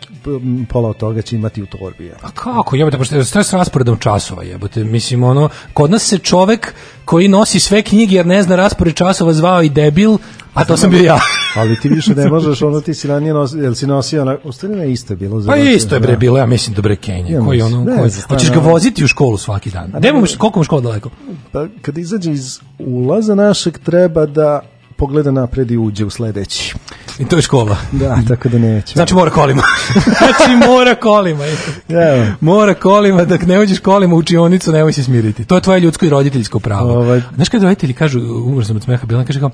pola 0.69 0.89
od 0.89 0.97
toga 0.97 1.21
će 1.21 1.35
imati 1.35 1.63
u 1.63 1.65
torbi. 1.65 2.05
je. 2.05 2.15
Pa 2.21 2.31
kako, 2.31 2.75
jebote, 2.75 2.97
pošto 2.97 3.15
je 3.15 3.23
s 3.25 3.53
rasporedom 3.53 3.97
časova, 3.97 4.43
jebote, 4.43 4.83
mislim, 4.83 5.23
ono, 5.23 5.49
kod 5.73 5.91
nas 5.91 6.03
se 6.03 6.17
čovek 6.17 6.73
koji 7.05 7.27
nosi 7.27 7.59
sve 7.59 7.81
knjige 7.81 8.15
jer 8.15 8.25
ne 8.25 8.43
zna 8.43 8.55
raspored 8.55 8.95
časova 8.95 9.33
zvao 9.33 9.63
i 9.63 9.69
debil, 9.69 10.17
a 10.57 10.65
to 10.65 10.77
sam 10.77 10.89
bio 10.89 11.03
ja. 11.03 11.19
Ali 11.55 11.79
ti 11.79 11.89
više 11.89 12.15
ne 12.15 12.29
možeš, 12.29 12.61
ono 12.61 12.81
ti 12.81 12.93
si 12.93 13.07
ranije 13.07 13.33
nosio, 13.33 13.63
jel 13.63 13.73
si 13.73 13.87
nosio, 13.87 14.21
ona, 14.21 14.37
u 14.43 14.51
stvari 14.51 14.75
ne 14.75 14.91
isto 14.91 15.13
je 15.13 15.17
bilo. 15.17 15.41
za 15.41 15.51
Pa 15.51 15.57
vas, 15.57 15.67
isto 15.67 15.95
je 15.95 15.99
bre 15.99 16.11
da. 16.11 16.17
bilo, 16.17 16.37
ja 16.37 16.45
mislim 16.45 16.75
dobre 16.75 16.95
Kenje. 16.95 17.31
Ja 17.31 17.41
Koji 17.41 17.61
ono, 17.61 17.83
ne, 17.83 17.97
koji, 17.97 18.09
za 18.09 18.21
hoćeš 18.29 18.51
ga 18.51 18.59
voziti 18.59 19.03
u 19.03 19.07
školu 19.07 19.37
svaki 19.37 19.69
dan. 19.69 19.93
Gde 19.97 20.13
mu, 20.13 20.21
ne- 20.21 20.27
koliko 20.37 20.59
mu 20.59 20.63
škola 20.63 20.81
daleko? 20.81 21.09
Pa 21.51 21.65
kad 21.81 21.97
izađe 21.97 22.31
iz 22.31 22.59
ulaza 22.79 23.35
našeg 23.35 23.77
treba 23.77 24.25
da 24.25 24.61
pogleda 24.95 25.31
napred 25.31 25.71
i 25.71 25.77
uđe 25.77 26.05
u 26.05 26.09
sledeći. 26.09 26.75
I 27.19 27.25
to 27.25 27.35
je 27.35 27.41
škola. 27.41 27.77
Da, 27.91 28.19
tako 28.27 28.49
da 28.49 28.57
neće. 28.57 28.93
Znači 28.93 29.13
mora 29.13 29.31
kolima. 29.31 29.61
znači 30.17 30.67
mora 30.67 30.95
kolima. 30.95 31.43
Ja. 31.87 32.35
Mora 32.41 32.73
kolima, 32.73 33.25
da 33.25 33.37
ne 33.37 33.59
uđeš 33.59 33.79
kolima 33.79 34.15
u 34.15 34.17
učionicu, 34.17 34.71
nemoj 34.71 34.93
se 34.93 35.03
smiriti. 35.03 35.45
To 35.45 35.55
je 35.55 35.61
tvoje 35.61 35.79
ljudsko 35.79 36.05
i 36.05 36.09
roditeljsko 36.09 36.59
pravo. 36.59 36.93
Ovaj. 36.93 37.21
Znaš 37.35 37.49
kad 37.49 37.63
roditelji 37.63 37.93
kažu, 37.93 38.19
umr 38.45 38.65
sam 38.65 38.75
od 38.75 38.83
smeha, 38.83 39.05
bila 39.05 39.23
kaže 39.23 39.39
kao, 39.39 39.49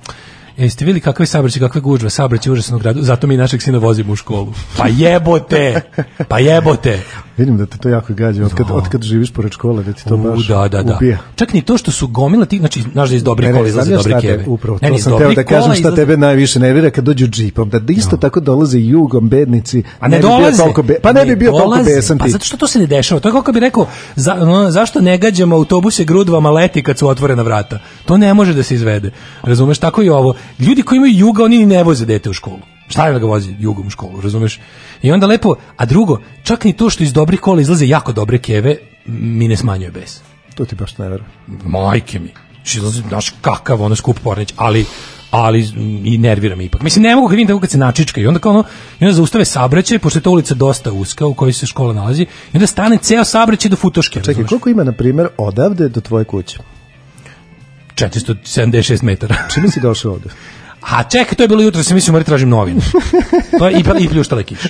E, 0.58 0.64
jeste 0.64 0.86
vidjeli 0.86 1.02
kakve 1.02 1.26
saobraćaj, 1.26 1.60
kakve 1.60 1.82
gužve, 1.82 2.10
saobraćaj 2.10 2.50
u 2.50 2.54
užasnom 2.54 2.80
gradu, 2.80 3.02
zato 3.02 3.28
mi 3.28 3.38
našeg 3.38 3.62
sina 3.62 3.78
vozimo 3.78 4.14
u 4.14 4.16
školu. 4.16 4.54
Pa 4.78 4.88
jebote! 4.88 5.82
Pa 6.30 6.40
jebote! 6.40 7.00
Vidim 7.38 7.58
da 7.58 7.66
te 7.66 7.78
to 7.78 7.90
jako 7.90 8.14
gađa, 8.14 8.46
od 8.46 8.54
kad, 8.54 8.68
od 8.72 8.88
kad 8.88 9.02
živiš 9.04 9.32
pored 9.32 9.52
škole, 9.52 9.84
da 9.84 9.94
ti 9.94 10.06
to 10.06 10.16
U, 10.16 10.18
baš 10.20 10.48
da, 10.48 10.68
da, 10.68 10.84
da. 10.84 10.96
ubija. 10.96 11.18
Čak 11.36 11.54
ni 11.54 11.62
to 11.62 11.78
što 11.78 11.92
su 11.92 12.08
gomila 12.08 12.46
ti, 12.46 12.58
znači, 12.58 12.82
znaš 12.84 13.10
da 13.10 13.16
iz 13.16 13.24
dobrih 13.24 13.48
Ne, 13.48 13.54
kola 13.54 13.64
ne, 13.64 13.70
izlaze 13.70 13.96
dobre 13.96 14.14
te- 14.14 14.22
keve. 14.22 14.44
Upravo, 14.48 14.80
Ne, 14.82 14.88
to 14.88 14.94
ne, 14.94 15.00
sam 15.00 15.18
teo 15.18 15.34
da 15.34 15.44
kažem 15.44 15.72
šta 15.72 15.80
izlaze- 15.82 15.96
tebe 15.96 16.18
najviše 16.18 16.60
nervira 16.60 16.90
kad 16.90 17.04
dođu 17.04 17.28
džipom, 17.28 17.70
da 17.70 17.80
isto 17.90 18.18
tako 18.18 18.40
dolaze 18.40 18.80
jugom 18.80 19.30
bednici, 19.30 19.84
A 20.00 20.08
ne, 20.08 20.18
bi 20.18 20.22
bio 20.22 20.30
dolaze. 20.30 20.58
toliko 20.58 20.84
be- 20.84 21.00
pa 21.02 21.12
ne 21.12 21.26
bi 21.26 21.36
bio 21.36 21.52
toliko 21.52 21.66
dolaze. 21.66 21.96
besan 21.96 22.18
Pa 22.18 22.26
ti. 22.26 22.32
zato 22.32 22.46
što 22.46 22.58
to 22.58 22.68
se 22.68 22.80
ne 22.80 22.88
dešava. 22.88 23.20
To 23.22 23.28
je 23.28 23.34
kako 23.34 23.52
bi 23.52 23.60
rekao, 23.60 23.86
za, 24.16 24.34
ono, 24.36 24.72
zašto 24.72 25.02
ne 25.02 25.18
gađamo 25.18 25.56
autobuse 25.56 26.04
grudvama 26.04 26.50
leti 26.52 26.84
kad 26.84 26.98
su 26.98 27.08
otvorena 27.08 27.42
vrata? 27.42 27.80
To 28.06 28.18
ne 28.18 28.34
može 28.34 28.54
da 28.54 28.64
se 28.64 28.76
izvede. 28.76 29.12
Razumeš, 29.44 29.78
tako 29.78 30.02
i 30.02 30.10
ovo. 30.10 30.34
Ljudi 30.60 30.82
koji 30.82 30.98
imaju 30.98 31.14
juga, 31.16 31.44
oni 31.44 31.58
ni 31.58 31.66
ne 31.66 31.84
voze 31.84 32.06
dete 32.06 32.30
u 32.30 32.34
školu. 32.34 32.60
Šta 32.94 33.08
je 33.08 33.14
da 33.14 33.20
ga 33.20 33.26
vozi 33.26 33.56
jugom 33.60 33.88
u 33.88 33.90
školu, 33.90 34.22
razumeš? 34.22 34.60
I 35.02 35.12
onda 35.12 35.28
lepo, 35.28 35.56
a 35.78 35.86
drugo, 35.86 36.20
čak 36.44 36.64
ni 36.64 36.74
to 36.74 36.90
što 36.90 37.04
iz 37.04 37.14
dobrih 37.14 37.40
kola 37.40 37.62
izlaze 37.62 37.88
jako 37.88 38.14
dobre 38.14 38.38
keve, 38.38 38.76
mi 39.06 39.48
ne 39.48 39.58
smanjuje 39.58 39.92
bes. 39.92 40.20
To 40.56 40.66
ti 40.66 40.76
baš 40.76 40.98
ne 40.98 41.10
verujem. 41.10 41.32
Majke 41.66 42.20
mi. 42.20 42.30
Što 42.64 42.78
izlazi, 42.78 43.02
znaš, 43.10 43.34
kakav 43.42 43.82
ono 43.82 43.96
skup 43.96 44.20
pornić, 44.20 44.54
ali 44.58 44.86
ali 45.32 45.68
i 46.04 46.18
nervira 46.18 46.56
me 46.56 46.66
ipak. 46.66 46.82
Mislim, 46.82 47.04
ne 47.04 47.16
mogu 47.16 47.28
kad 47.28 47.36
vidim 47.36 47.48
tako 47.48 47.60
kad 47.60 47.72
se 47.72 47.78
načička 47.78 48.22
i 48.22 48.28
onda 48.28 48.40
kao 48.40 48.52
ono, 48.52 48.64
i 49.00 49.06
onda 49.06 49.14
zaustave 49.14 49.46
sabraćaj, 49.46 50.00
pošto 50.00 50.20
je 50.20 50.24
to 50.24 50.32
ulica 50.32 50.54
dosta 50.56 50.92
uska 50.92 51.26
u 51.26 51.34
kojoj 51.34 51.54
se 51.54 51.66
škola 51.66 51.94
nalazi, 51.94 52.24
i 52.24 52.28
onda 52.54 52.68
stane 52.68 52.98
ceo 52.98 53.24
sabraćaj 53.24 53.70
do 53.70 53.76
futoške. 53.76 54.20
Čekaj, 54.20 54.34
razumeš? 54.34 54.50
koliko 54.50 54.70
ima, 54.70 54.84
na 54.84 54.92
primjer, 54.92 55.28
odavde 55.38 55.90
do 55.90 56.02
tvoje 56.02 56.26
kuće? 56.26 56.58
476 57.96 59.04
metara. 59.04 59.36
Čime 59.54 59.72
si 59.72 59.80
došao 59.80 60.12
ovde? 60.12 60.30
A 60.90 61.04
čekaj, 61.04 61.36
to 61.36 61.44
je 61.44 61.48
bilo 61.48 61.62
jutro, 61.62 61.84
sam 61.84 61.96
mislio 61.96 62.12
mora 62.12 62.24
tražim 62.24 62.50
novine. 62.50 62.82
To 63.60 63.68
je 63.68 63.74
i, 63.74 63.84
i 64.04 64.08
pljuštale 64.14 64.44
kiše. 64.44 64.70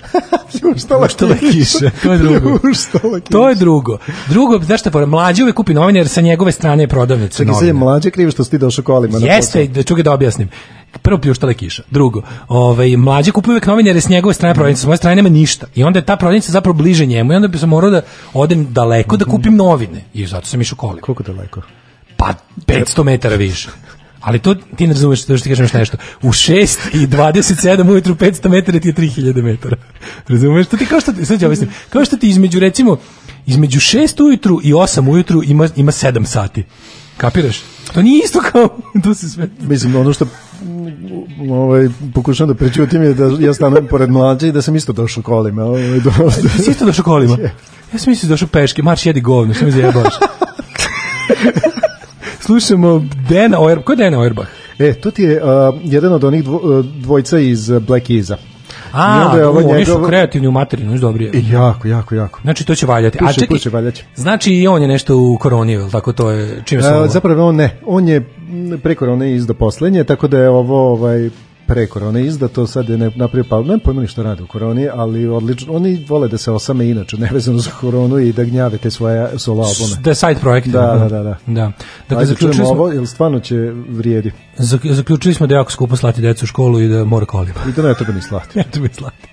Pljuštale 0.62 1.38
kiše, 1.40 1.92
to 2.04 2.12
je 2.12 2.18
drugo. 2.18 2.60
Pljuštale 2.60 3.22
kiše. 3.22 3.32
To 3.32 3.50
je 3.50 3.56
drugo. 3.56 3.98
Drugo, 4.28 4.60
znaš 4.60 4.80
šta, 4.80 4.92
pora, 4.92 5.06
mlađi 5.06 5.44
uvek 5.44 5.56
kupi 5.56 5.74
novine 5.74 6.00
jer 6.00 6.08
sa 6.08 6.22
njegove 6.22 6.52
strane 6.52 6.84
je 6.84 6.88
prodavnica 6.88 7.38
Čekaj, 7.38 7.54
sad 7.54 7.68
je 7.68 7.74
mlađe 7.74 8.10
krivo 8.12 8.32
što 8.32 8.44
si 8.44 8.50
ti 8.52 8.58
došao 8.58 8.84
kolima. 8.84 9.20
na 9.20 9.28
Jeste, 9.28 9.68
da 9.68 9.84
ću 9.84 9.96
ga 9.96 10.04
da 10.04 10.12
objasnim. 10.12 10.50
Prvo 11.02 11.18
pljuštale 11.18 11.54
kiša. 11.54 11.84
Drugo, 11.92 12.22
ovaj, 12.48 12.98
mlađe 12.98 13.32
kupuje 13.32 13.54
uvek 13.54 13.66
novine 13.66 13.90
jer 13.90 13.96
je 13.96 14.02
s 14.02 14.10
njegove 14.10 14.34
strane 14.34 14.54
prodavnica, 14.54 14.82
s 14.82 14.86
moje 14.86 14.98
strane 14.98 15.16
nema 15.16 15.30
ništa. 15.30 15.68
I 15.76 15.84
onda 15.84 16.00
je 16.00 16.06
ta 16.06 16.16
prodavnica 16.16 16.52
zapravo 16.52 16.74
bliže 16.74 17.06
njemu 17.06 17.34
i 17.34 17.36
onda 17.36 17.48
bi 17.48 17.58
sam 17.58 17.70
morao 17.70 17.90
da 17.92 18.02
odem 18.34 18.74
daleko 18.74 19.18
da 19.18 19.26
kupim 19.26 19.56
novine. 19.56 20.04
I 20.14 20.26
zato 20.28 20.48
sam 20.48 20.62
išao 20.62 20.76
kolima. 20.76 21.02
Koliko 21.02 21.24
daleko? 21.24 21.62
Pa 22.18 22.34
500 22.68 23.04
metara 23.04 23.36
više. 23.36 23.70
Ali 24.24 24.40
to 24.40 24.56
ti 24.56 24.88
ne 24.88 24.94
razumeš, 24.94 25.26
to 25.26 25.38
što 25.38 25.44
ti 25.44 25.50
kažem 25.50 25.64
još 25.64 25.74
nešto. 25.74 25.98
U 26.22 26.28
6 26.28 26.78
i 26.94 27.08
27 27.08 27.90
ujutru 27.90 28.16
500 28.16 28.50
metara 28.50 28.80
ti 28.80 28.88
je 28.88 28.94
3000 28.94 29.44
metara. 29.44 29.76
Razumeš? 30.28 30.68
To 30.68 30.78
ti 30.78 30.86
kao 30.86 31.00
što 31.00 31.14
ti, 31.14 31.26
sad 31.26 31.40
ću 31.40 31.46
objasnim, 31.46 31.70
kao 31.90 32.06
što 32.06 32.18
ti 32.18 32.30
između 32.30 32.60
recimo, 32.60 32.98
između 33.46 33.80
6 33.80 34.24
ujutru 34.24 34.60
i 34.64 34.74
8 34.74 35.10
ujutru 35.10 35.42
ima, 35.44 35.70
ima 35.76 35.92
7 35.92 36.26
sati. 36.26 36.64
Kapiraš? 37.18 37.62
To 37.94 38.02
nije 38.02 38.24
isto 38.26 38.42
kao, 38.52 38.70
to 39.04 39.14
se 39.14 39.30
sve... 39.30 39.50
Mislim, 39.60 39.96
ono 39.96 40.14
što 40.14 40.26
ovaj, 41.50 41.90
pokušam 42.14 42.48
da 42.48 42.54
prećutim 42.54 43.04
je 43.04 43.14
da 43.14 43.32
ja 43.40 43.54
stanujem 43.54 43.88
pored 43.88 44.10
mlađe 44.10 44.48
i 44.48 44.52
da 44.52 44.62
sam 44.62 44.76
isto 44.76 44.94
došao 44.94 45.24
kolima. 45.24 45.64
Ovaj, 45.64 46.00
do, 46.00 46.12
Ti 46.42 46.64
si 46.64 46.72
isto 46.72 46.86
došao 46.86 47.06
kolima? 47.06 47.38
Ja 47.94 48.00
sam 48.00 48.14
da 48.22 48.28
došao 48.28 48.48
peške, 48.48 48.84
marš 48.84 49.06
jedi 49.06 49.22
govno, 49.22 49.54
što 49.54 49.66
mi 49.66 49.72
zajebaš. 49.72 50.14
Slušamo 52.46 53.04
Dena 53.30 53.60
Oerbach. 53.60 53.86
Ko 53.86 53.92
je 53.92 53.96
Dena 53.96 54.20
Oerbach? 54.20 54.50
E, 54.80 54.94
to 54.94 55.12
ti 55.12 55.24
je 55.24 55.44
uh, 55.44 55.50
jedan 55.84 56.14
od 56.14 56.24
onih 56.24 56.44
dvo, 56.44 56.58
uh, 56.58 56.86
dvojca 56.86 57.40
iz 57.40 57.70
uh, 57.70 57.84
Black. 57.84 58.10
I 58.10 58.24
A, 58.92 59.26
onda 59.26 59.38
je 59.38 59.48
ovo 59.48 59.70
oni 59.70 59.86
su 59.86 60.04
kreativni 60.08 60.48
u 60.48 60.52
materinu, 60.52 60.92
još 60.92 61.02
dobri. 61.02 61.30
I 61.34 61.50
jako, 61.52 61.88
jako, 61.88 62.16
jako. 62.16 62.40
Znači 62.44 62.66
to 62.66 62.76
će 62.76 62.86
valjati. 62.86 63.18
A 63.22 63.26
Puše, 63.26 63.40
čekaj, 63.40 63.48
puše, 63.56 63.70
valjać. 63.70 64.04
znači 64.16 64.54
i 64.54 64.68
on 64.68 64.82
je 64.82 64.88
nešto 64.88 65.18
u 65.18 65.38
koroni, 65.38 65.74
jel 65.74 65.90
tako 65.90 66.14
to 66.14 66.32
je, 66.32 66.62
čime 66.66 66.82
se 66.82 66.90
ovo? 66.90 67.08
zapravo 67.08 67.48
on 67.48 67.56
ne, 67.56 67.80
on 67.86 68.08
je 68.08 68.30
pre 68.84 68.96
korone 68.96 69.34
izda 69.34 69.54
poslednje, 69.54 70.04
tako 70.04 70.28
da 70.28 70.40
je 70.40 70.50
ovo 70.50 70.92
ovaj 70.92 71.30
pre 71.74 71.88
korone 71.88 72.26
izdato, 72.26 72.68
sad 72.68 72.90
je 72.90 72.98
napravio 72.98 73.44
pa 73.50 73.62
ne 73.62 73.78
pojmo 73.80 74.02
ništa 74.02 74.24
rade 74.24 74.44
u 74.44 74.48
koroni, 74.48 74.90
ali 74.94 75.28
odlično, 75.28 75.74
oni 75.74 76.06
vole 76.10 76.28
da 76.28 76.38
se 76.38 76.52
osame 76.52 76.90
inače, 76.90 77.18
nevezano 77.18 77.60
za 77.60 77.72
koronu 77.82 78.20
i 78.20 78.34
da 78.34 78.44
gnjave 78.44 78.78
te 78.78 78.92
svoje 78.92 79.40
solo 79.40 79.64
albume. 79.64 80.02
Da 80.02 80.16
side 80.16 80.40
projekt. 80.42 80.68
Da, 80.68 80.82
da, 80.82 81.10
da. 81.10 81.24
da. 81.24 81.38
da. 81.48 81.72
Dakle, 82.10 82.24
Ajde, 82.24 82.48
da 82.48 82.54
smo, 82.54 82.66
ovo, 82.66 82.94
da 82.94 83.06
stvarno 83.06 83.40
će 83.40 83.56
vrijedi. 83.90 84.32
Zaključili 84.58 85.34
smo 85.34 85.48
da 85.48 85.56
je 85.56 85.58
jako 85.58 85.72
skupo 85.72 85.96
slati 85.96 86.22
decu 86.22 86.46
u 86.46 86.48
školu 86.48 86.82
i 86.82 86.88
da 86.88 87.06
mora 87.06 87.26
kolima. 87.26 87.60
I 87.70 87.72
da 87.72 87.82
ne 87.82 87.94
treba 87.94 88.14
ni 88.14 88.22
slati. 88.22 88.58
ne 88.58 88.66
treba 88.72 88.88
ni 88.88 88.94
slati. 88.94 89.28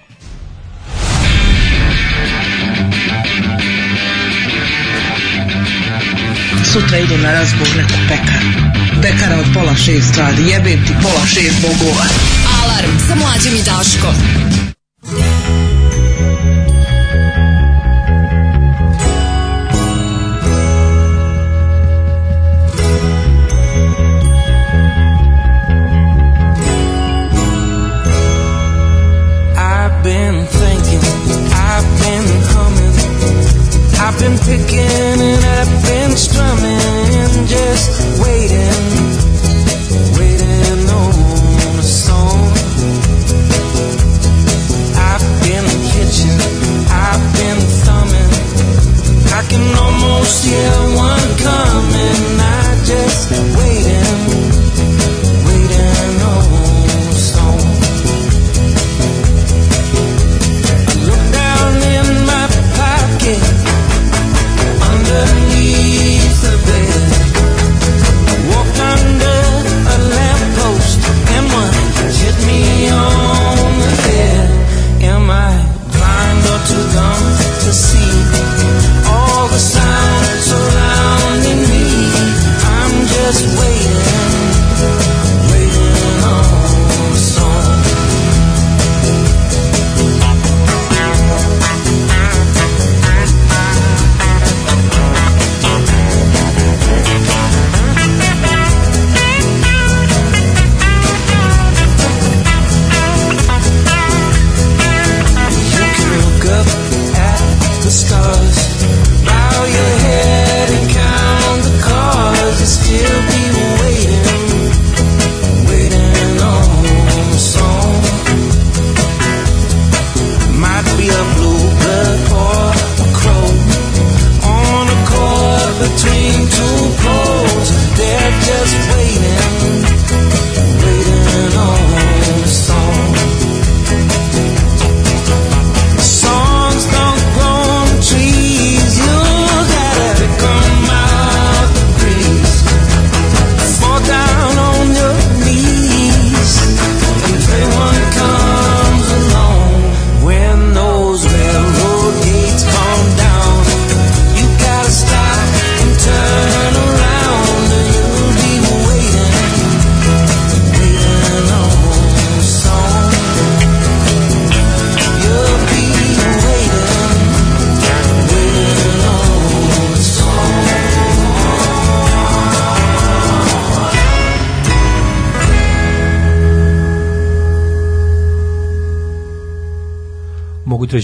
Sutra 6.72 6.98
idem 6.98 7.22
na 7.22 7.32
razgovor 7.32 7.76
neku 7.76 7.94
pekaru 8.08 8.59
Pekara 9.02 9.38
od 9.40 9.46
pola 9.54 9.74
šest 9.74 10.16
radi, 10.16 10.42
jebem 10.42 10.86
ti 10.86 10.92
pola 11.02 11.26
šest 11.26 11.56
bogova. 11.62 12.04
Alarm 12.62 12.98
sa 13.08 13.14
mlađom 13.14 13.54
i 13.54 13.62
Daškom. 13.62 14.14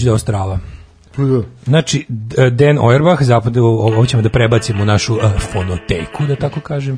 Ovo 0.09 0.17
strava. 0.17 0.59
Znači, 1.65 2.05
D- 2.07 2.49
Dan 2.49 2.77
Auerbach, 2.77 3.23
zapad, 3.23 3.57
ovo 3.57 4.05
ćemo 4.05 4.23
da 4.23 4.29
prebacimo 4.29 4.83
u 4.83 4.85
našu 4.85 5.13
uh, 5.15 5.21
fonoteku, 5.53 6.25
da 6.25 6.35
tako 6.35 6.59
kažem. 6.59 6.97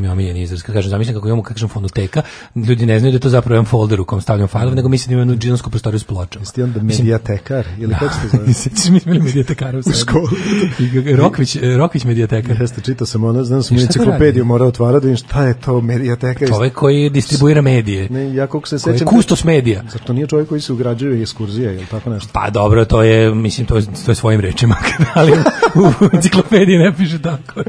Mi 0.00 0.06
je 0.06 0.10
omiljen 0.10 0.36
izraz. 0.36 0.62
Kad 0.62 0.74
kažem, 0.74 0.90
zamišljam 0.90 1.14
kako 1.14 1.28
imamo 1.28 1.42
kažem 1.42 1.68
fonoteka, 1.68 2.22
ljudi 2.54 2.86
ne 2.86 2.98
znaju 2.98 3.12
da 3.12 3.16
je 3.16 3.20
to 3.20 3.28
zapravo 3.28 3.54
jedan 3.54 3.64
folder 3.64 4.00
u 4.00 4.04
kom 4.04 4.20
stavljam 4.20 4.48
fajlove, 4.48 4.76
nego 4.76 4.88
mislim 4.88 5.08
da 5.08 5.12
imamo 5.12 5.32
jednu 5.32 5.42
džinovsku 5.42 5.70
prostoriju 5.70 6.00
s 6.00 6.04
pločama. 6.04 6.42
Jesi 6.42 6.54
ti 6.54 6.62
onda 6.62 6.82
medijatekar? 6.82 7.66
Ili 7.78 7.94
kako 7.94 8.14
se 8.14 8.20
to 8.22 8.36
zove? 8.36 8.52
Sećaš 8.62 8.88
mi 8.88 9.00
smo 9.00 9.14
medijatekara 9.14 9.78
u, 9.78 9.82
školi. 9.82 11.16
Rokvić, 11.16 11.56
Rokvić 11.76 12.04
medijatekar. 12.04 12.60
Jeste, 12.60 12.80
čitao 12.80 13.06
sam 13.06 13.24
ono, 13.24 13.44
znam 13.44 13.62
sam 13.62 13.78
šta 13.78 13.86
to 13.86 13.92
enciklopediju 13.92 14.44
morao 14.44 14.68
otvarati, 14.68 15.02
da 15.02 15.10
vidim 15.10 15.26
šta 15.26 15.44
je 15.44 15.54
to 15.60 15.80
medijateka. 15.80 16.46
Čovek 16.46 16.74
koji 16.74 17.10
distribuira 17.10 17.62
medije. 17.62 18.08
Ne, 18.10 18.34
ja 18.34 18.46
koliko 18.46 18.68
se 18.68 18.78
sećam... 18.78 19.06
kustos 19.06 19.44
medija. 19.44 19.82
Zar 19.92 20.00
to 20.00 20.12
nije 20.12 20.26
čovjek 20.26 20.48
koji 20.48 20.60
se 20.60 20.72
ugrađuje 20.72 21.22
ekskurzije, 21.22 21.74
ili 21.74 21.86
tako 21.86 22.10
nešto? 22.10 22.28
Pa 22.32 22.50
dobro, 22.50 22.84
to 22.84 23.02
je, 23.02 23.34
mislim, 23.34 23.66
to 23.66 23.76
je, 23.76 23.84
to 24.04 24.10
je 24.10 24.14
svojim 24.14 24.40
rečima, 24.40 24.76
ali 25.14 25.32
u 25.74 26.14
enciklopediji 26.14 26.78
ne 26.78 26.96
piše 26.96 27.22
tako. 27.22 27.62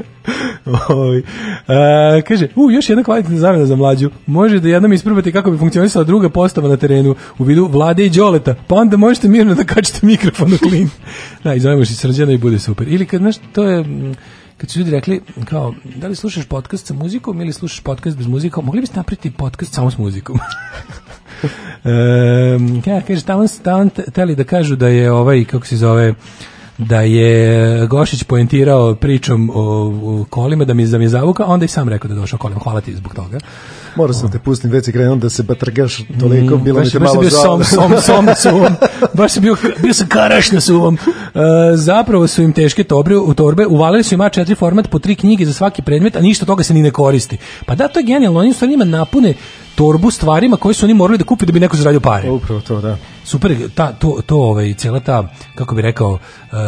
E, 1.68 2.22
kaže, 2.22 2.48
u, 2.56 2.70
još 2.70 2.88
jedna 2.88 3.04
kvalitetna 3.04 3.38
zamena 3.38 3.66
za 3.66 3.76
mlađu. 3.76 4.10
Može 4.26 4.60
da 4.60 4.68
jednom 4.68 4.92
isprobate 4.92 5.32
kako 5.32 5.50
bi 5.50 5.58
funkcionisala 5.58 6.04
druga 6.04 6.28
postava 6.28 6.68
na 6.68 6.76
terenu 6.76 7.14
u 7.38 7.44
vidu 7.44 7.68
vlade 7.72 8.06
i 8.06 8.10
đoleta, 8.10 8.54
pa 8.66 8.74
onda 8.74 8.96
možete 8.96 9.28
mirno 9.28 9.54
da 9.54 9.64
kačete 9.64 10.06
mikrofon 10.06 10.52
u 10.52 10.58
klin. 10.58 10.90
Da, 11.44 11.54
i 11.54 11.60
zovemo 11.60 11.84
se 11.84 11.94
srđana 11.94 12.32
i 12.32 12.38
bude 12.38 12.58
super. 12.58 12.88
Ili 12.88 13.06
kad, 13.06 13.20
znaš, 13.20 13.36
to 13.52 13.64
je... 13.64 13.84
kad 14.56 14.70
su 14.70 14.78
ljudi 14.78 14.90
rekli, 14.90 15.20
kao, 15.44 15.74
da 15.96 16.08
li 16.08 16.16
slušaš 16.16 16.44
podcast 16.44 16.86
sa 16.86 16.94
muzikom 16.94 17.40
ili 17.40 17.52
slušaš 17.52 17.80
podcast 17.80 18.16
bez 18.16 18.26
muzika, 18.26 18.60
mogli 18.60 18.80
biste 18.80 18.96
napraviti 18.96 19.30
podcast 19.30 19.74
samo 19.74 19.90
s 19.90 19.98
muzikom. 19.98 20.38
Ja, 22.86 23.00
kaže, 23.06 23.24
tamo, 23.24 23.46
tamo 23.62 23.90
teli 24.14 24.36
da 24.36 24.44
kažu 24.44 24.76
da 24.76 24.88
je 24.88 25.12
ovaj, 25.12 25.44
kako 25.44 25.66
se 25.66 25.76
zove, 25.76 26.14
da 26.88 27.00
je 27.00 27.86
Gošić 27.86 28.22
poentirao 28.22 28.94
pričom 28.94 29.50
o, 29.54 29.62
o 30.04 30.24
kolima, 30.30 30.64
da 30.64 30.74
mi, 30.74 30.86
da 30.86 30.98
mi 30.98 31.04
je 31.04 31.08
zavuka, 31.08 31.44
onda 31.44 31.64
i 31.64 31.68
sam 31.68 31.88
rekao 31.88 32.08
da 32.08 32.14
je 32.14 32.20
došao 32.20 32.38
kolima. 32.38 32.60
Hvala 32.60 32.80
ti 32.80 32.96
zbog 32.96 33.14
toga. 33.14 33.38
Morao 33.96 34.14
sam 34.14 34.32
te 34.32 34.38
pustim, 34.38 34.70
već 34.70 34.84
si 34.84 34.92
krenuo 34.92 35.16
da 35.16 35.30
se 35.30 35.42
batrgaš 35.42 36.04
toliko, 36.20 36.56
bilo 36.56 36.78
mi 36.78 36.84
baš, 36.84 36.92
te 36.92 36.98
baš 36.98 37.10
sam 37.10 37.16
malo 37.16 37.20
bio 37.20 37.30
žao. 37.30 37.64
som, 37.64 37.90
som, 38.02 38.26
suvom. 38.36 38.72
Baš 39.14 39.32
sam 39.32 39.42
bio, 39.42 39.56
bio 39.82 39.94
sam 39.94 40.06
karaš 40.08 40.52
na 40.52 40.60
suvom. 40.60 40.94
E, 40.94 41.38
zapravo 41.76 42.26
su 42.26 42.42
im 42.42 42.52
teške 42.52 42.84
tobre, 42.84 43.16
u 43.16 43.34
torbe, 43.34 43.66
uvalili 43.66 44.02
su 44.02 44.14
im 44.14 44.20
A4 44.20 44.58
format 44.58 44.90
po 44.90 44.98
tri 44.98 45.14
knjige 45.14 45.46
za 45.46 45.52
svaki 45.52 45.82
predmet, 45.82 46.16
a 46.16 46.20
ništa 46.20 46.46
toga 46.46 46.64
se 46.64 46.74
ni 46.74 46.82
ne 46.82 46.90
koristi. 46.90 47.36
Pa 47.66 47.74
da, 47.74 47.88
to 47.88 47.98
je 47.98 48.04
genijalno, 48.04 48.40
oni 48.40 48.50
u 48.50 48.52
stvari 48.52 48.70
njima 48.70 48.84
napune 48.84 49.34
torbu 49.74 50.10
stvarima 50.10 50.56
koje 50.56 50.74
su 50.74 50.86
oni 50.86 50.94
morali 50.94 51.18
da 51.18 51.24
kupe 51.24 51.46
da 51.46 51.52
bi 51.52 51.60
neko 51.60 51.76
zaradio 51.76 52.00
pare. 52.00 52.30
Upravo 52.30 52.60
to, 52.60 52.80
da. 52.80 52.96
Super, 53.24 53.56
ta, 53.70 53.92
to, 53.92 54.18
to 54.26 54.36
ovaj, 54.38 54.74
cijela 54.74 55.00
ta, 55.00 55.22
kako 55.54 55.74
bi 55.74 55.82
rekao, 55.82 56.12
uh, 56.12 56.58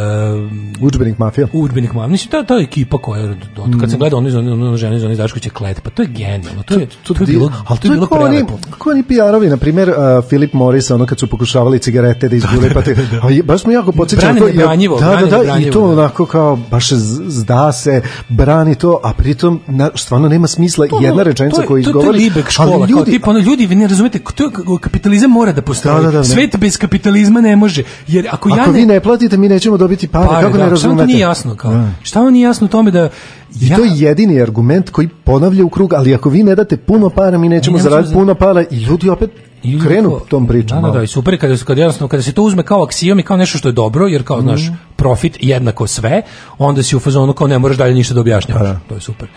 Udžbenik 0.81 1.18
mafija. 1.18 1.47
udžbenik 1.52 1.92
mafija. 1.92 2.07
Mislim, 2.08 2.31
ta, 2.31 2.44
ta 2.44 2.55
ekipa 2.57 2.99
koja, 2.99 3.20
je- 3.20 3.31
od, 3.57 3.81
kad 3.81 3.91
sam 3.91 3.99
gledao 3.99 4.18
ono 4.18 4.28
iz 4.28 4.34
ono, 4.34 4.52
ono 4.52 4.76
žene 4.76 4.97
iz 4.97 5.05
onih 5.05 5.18
Daškovića 5.18 5.50
klet, 5.50 5.81
pa 5.81 5.91
to 5.91 6.02
je 6.02 6.08
genijalno, 6.08 6.62
to 6.62 6.74
je, 6.74 6.86
to, 7.05 7.15
je 7.15 7.26
bilo, 7.26 7.52
ali 7.66 7.78
to 7.78 7.86
je 7.86 7.92
bilo 7.92 8.07
prelepo. 8.08 8.58
ko 8.78 8.91
oni 8.91 9.02
PR-ovi, 9.02 9.49
na 9.49 9.57
primjer, 9.57 9.89
uh, 9.89 9.94
Philip 10.24 10.52
Morris, 10.52 10.91
ono 10.91 11.07
kad 11.07 11.18
su 11.18 11.26
pokušavali 11.26 11.78
cigarete 11.78 12.28
da 12.28 12.36
izgule, 12.36 12.70
pa 12.74 12.83
te, 12.83 12.97
a 13.23 13.31
je- 13.31 13.42
baš 13.42 13.60
smo 13.60 13.73
jako 13.73 13.92
podsjećali. 13.92 14.33
Brane 14.34 14.52
to, 14.52 14.58
nebranjivo, 14.58 15.00
da, 15.00 15.07
da, 15.16 15.39
da, 15.39 15.58
i 15.58 15.70
to 15.70 15.81
da. 15.81 15.86
onako 15.86 16.26
kao, 16.26 16.58
baš 16.70 16.89
zda 17.26 17.73
se, 17.73 18.02
brani 18.28 18.74
to, 18.74 19.00
a 19.02 19.12
pritom, 19.12 19.60
na, 19.68 19.91
stvarno 19.94 20.28
nema 20.28 20.47
smisla 20.47 20.86
To- 20.89 21.00
jedna 21.02 21.23
rečenica 21.23 21.57
koju 21.58 21.68
to 21.68 21.76
je 21.76 21.81
izgovori, 21.81 22.18
Libek 22.18 22.50
škola, 22.50 22.86
ljudi- 22.97 23.10
tipa 23.10 23.31
ono 23.31 23.39
ljudi 23.40 23.66
vi 23.66 23.74
ne 23.74 23.86
razumete 23.86 24.18
to 24.34 24.50
kapitalizam 24.81 25.31
mora 25.31 25.52
da 25.52 25.62
postoji 25.62 25.94
Da, 25.94 26.02
da, 26.02 26.10
da, 26.10 26.18
ne. 26.18 26.24
svet 26.24 26.56
bez 26.56 26.76
kapitalizma 26.76 27.40
ne 27.40 27.56
može 27.56 27.82
jer 28.06 28.28
ako, 28.31 28.48
ja 28.48 28.55
Ako 28.55 28.66
ne 28.66 28.73
vi 28.74 28.86
ne 28.86 29.00
platite, 29.00 29.36
mi 29.36 29.48
nećemo 29.48 29.76
dobiti 29.76 30.08
pare. 30.08 30.26
Pare, 30.26 30.42
Kako 30.42 30.52
da, 30.52 30.58
ne 30.58 30.66
šta 30.66 30.70
razumete? 30.70 30.98
to 30.98 31.06
nije 31.06 31.18
jasno 31.18 31.55
kao 31.55 31.73
Da. 31.73 31.90
šta 32.02 32.20
vam 32.20 32.32
nije 32.32 32.44
jasno 32.44 32.64
u 32.64 32.70
tome 32.70 32.90
da 32.90 33.08
I 33.55 33.68
to 33.68 33.84
je 33.84 33.90
jedini 33.97 34.42
argument 34.42 34.90
koji 34.90 35.08
ponavlja 35.08 35.64
u 35.64 35.68
krug, 35.68 35.94
ali 35.94 36.14
ako 36.14 36.31
vi 36.31 36.42
ne 36.42 36.55
date 36.55 36.76
puno 36.78 37.10
para, 37.10 37.39
mi 37.39 37.48
nećemo 37.48 37.78
zaraditi 37.78 38.08
za- 38.08 38.14
puno 38.14 38.34
para 38.34 38.62
i 38.62 38.76
ljudi 38.76 39.08
opet 39.08 39.31
I 39.62 39.81
krenu 39.81 40.08
onako- 40.08 40.26
tom 40.26 40.47
pričom. 40.47 40.82
Da, 40.82 40.89
da, 40.89 40.92
da, 40.92 41.02
i 41.02 41.06
super 41.06 41.40
kada, 41.40 41.56
kada, 41.58 41.81
jednostavno, 41.81 42.08
kada 42.08 42.23
se 42.23 42.32
to 42.32 42.42
uzme 42.42 42.62
kao 42.62 42.82
aksijom 42.82 43.18
i 43.18 43.23
kao 43.23 43.36
nešto 43.36 43.58
što 43.58 43.68
je 43.68 43.73
dobro, 43.73 44.06
jer 44.06 44.23
kao, 44.23 44.40
znaš, 44.40 44.62
Mhm. 44.62 44.74
profit 44.97 45.36
jednako 45.40 45.86
sve, 45.86 46.23
onda 46.58 46.82
si 46.82 46.97
u 46.97 47.00
fazonu 47.00 47.32
kao 47.32 47.47
ne 47.47 47.58
moraš 47.58 47.76
dalje 47.76 47.94
ništa 47.94 48.14
da 48.14 48.20
objašnjavaš. 48.20 48.76
To 48.89 48.94
je 48.94 49.00
super. 49.00 49.28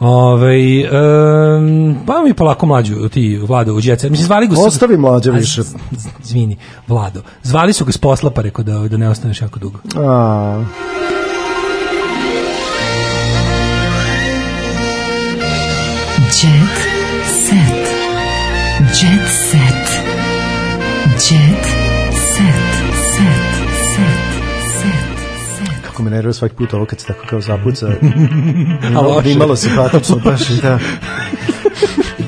Ove, 0.00 0.90
um, 0.90 1.96
pa 2.06 2.22
mi 2.22 2.34
polako 2.34 2.66
mlađu, 2.66 3.08
ti, 3.08 3.36
Vlado, 3.36 3.74
u 3.74 3.80
djeca. 3.80 4.08
Mislim, 4.08 4.26
zvali 4.26 4.46
ga. 4.46 4.60
Ostavi 4.60 4.96
mlađa 4.96 5.30
A, 5.30 5.34
više. 5.34 5.62
Izvini, 6.24 6.56
Vlado. 6.88 7.22
Zvali 7.42 7.72
su 7.72 7.84
ga 7.84 7.92
s 7.92 7.98
posla, 7.98 8.30
pa 8.30 8.42
rekao 8.42 8.64
da, 8.64 8.88
da 8.88 8.96
ne 8.96 9.08
ostaneš 9.08 9.42
jako 9.42 9.58
dugo. 9.58 9.78
A, 9.96 10.64
Jet 16.42 16.76
set. 17.26 17.88
Jet 19.00 19.28
set. 19.50 19.85
Me 26.06 26.10
nervira 26.10 26.32
svaki 26.32 26.54
put 26.54 26.74
ovo 26.74 26.86
kad 26.86 27.00
se 27.00 27.06
tako 27.06 27.26
kao 27.30 27.40
zapuca. 27.40 27.86
A 28.96 29.00
loše. 29.00 29.30
Imalo 29.30 29.56
simpatično, 29.56 30.16
baš 30.16 30.48
da. 30.48 30.78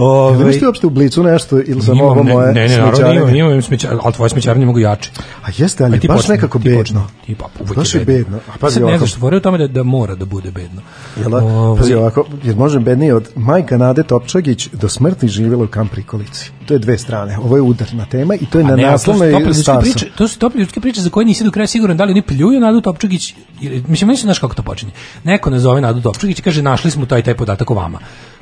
Ove, 0.00 0.42
Imaš 0.42 0.58
ti 0.58 0.66
uopšte 0.66 0.86
u 0.86 0.90
blicu 0.90 1.22
nešto 1.22 1.60
ili 1.66 1.82
samo 1.82 2.04
ovo 2.04 2.22
ne, 2.22 2.32
moje 2.32 2.54
ne, 2.54 2.68
ne, 2.68 2.68
naravno 2.68 2.96
smećarenje? 2.96 3.20
imam, 3.20 3.34
imam, 3.36 3.50
imam 3.50 3.62
smećar, 3.62 3.96
ali 4.02 4.14
tvoje 4.14 4.30
smećarenje 4.30 4.66
mogu 4.66 4.78
jače. 4.78 5.10
A 5.42 5.48
jeste, 5.56 5.84
ali 5.84 5.96
A 5.96 6.00
ti 6.00 6.08
baš 6.08 6.16
počni, 6.16 6.34
nekako 6.34 6.58
bedno. 6.58 6.80
počni, 6.80 7.00
Ti 7.26 7.34
pa, 7.34 7.46
uvek 7.60 7.76
Baš 7.76 7.94
je 7.94 8.04
bedno. 8.04 8.36
A 8.36 8.58
pazi 8.60 8.74
Sad 8.74 8.82
ne 8.82 8.98
znaš, 8.98 9.16
je 9.32 9.36
u 9.36 9.40
tome 9.40 9.58
da, 9.58 9.66
da 9.66 9.82
mora 9.82 10.14
da 10.14 10.24
bude 10.24 10.50
bedno. 10.50 10.82
Jel 11.20 11.30
da? 11.30 11.36
Ovaj, 11.36 11.78
Pazi 11.80 11.94
ovako, 11.94 12.24
jer 12.42 12.56
možem 12.56 12.84
bednije 12.84 13.14
od 13.14 13.28
majka 13.36 13.76
Nade 13.76 14.02
Topčagić 14.02 14.68
do 14.72 14.88
smrti 14.88 15.28
živjela 15.28 15.64
u 15.64 15.66
kamp 15.66 15.92
prikolici. 15.92 16.50
To 16.66 16.74
je 16.74 16.78
dve 16.78 16.98
strane. 16.98 17.38
Ovo 17.38 17.56
je 17.56 17.62
udarna 17.62 18.06
tema 18.06 18.34
i 18.34 18.46
to 18.46 18.58
je 18.58 18.64
A 18.64 18.68
na 18.68 18.76
ne, 18.76 18.82
naslovnoj 18.82 19.54
stasa. 19.54 19.80
priče, 19.80 20.06
to 20.16 20.28
su 20.28 20.38
tople 20.38 20.60
ljudske 20.60 20.80
priče 20.80 21.00
za 21.00 21.10
koje 21.10 21.26
nisi 21.26 21.44
do 21.44 21.50
kraja 21.50 21.66
siguran 21.66 21.96
da 21.96 22.04
li 22.04 22.10
oni 22.12 22.22
pljuju 22.22 22.60
Nadu 22.60 22.80
Topčagić. 22.80 23.34
Mislim, 23.86 24.16
se 24.16 24.22
znaš 24.22 24.38
kako 24.38 24.54
to 24.54 24.62
počinje. 24.62 24.92
Neko 25.24 25.50
nazove 25.50 25.80
Nadu 25.80 26.00
Topčagić 26.00 26.38
i 26.38 26.42
kaže 26.42 26.62
našli 26.62 26.90
smo 26.90 27.06
taj 27.06 27.20
i 27.20 27.22
taj 27.22 27.34
podatak 27.34 27.70
o 27.70 27.74
vama. 27.74 27.98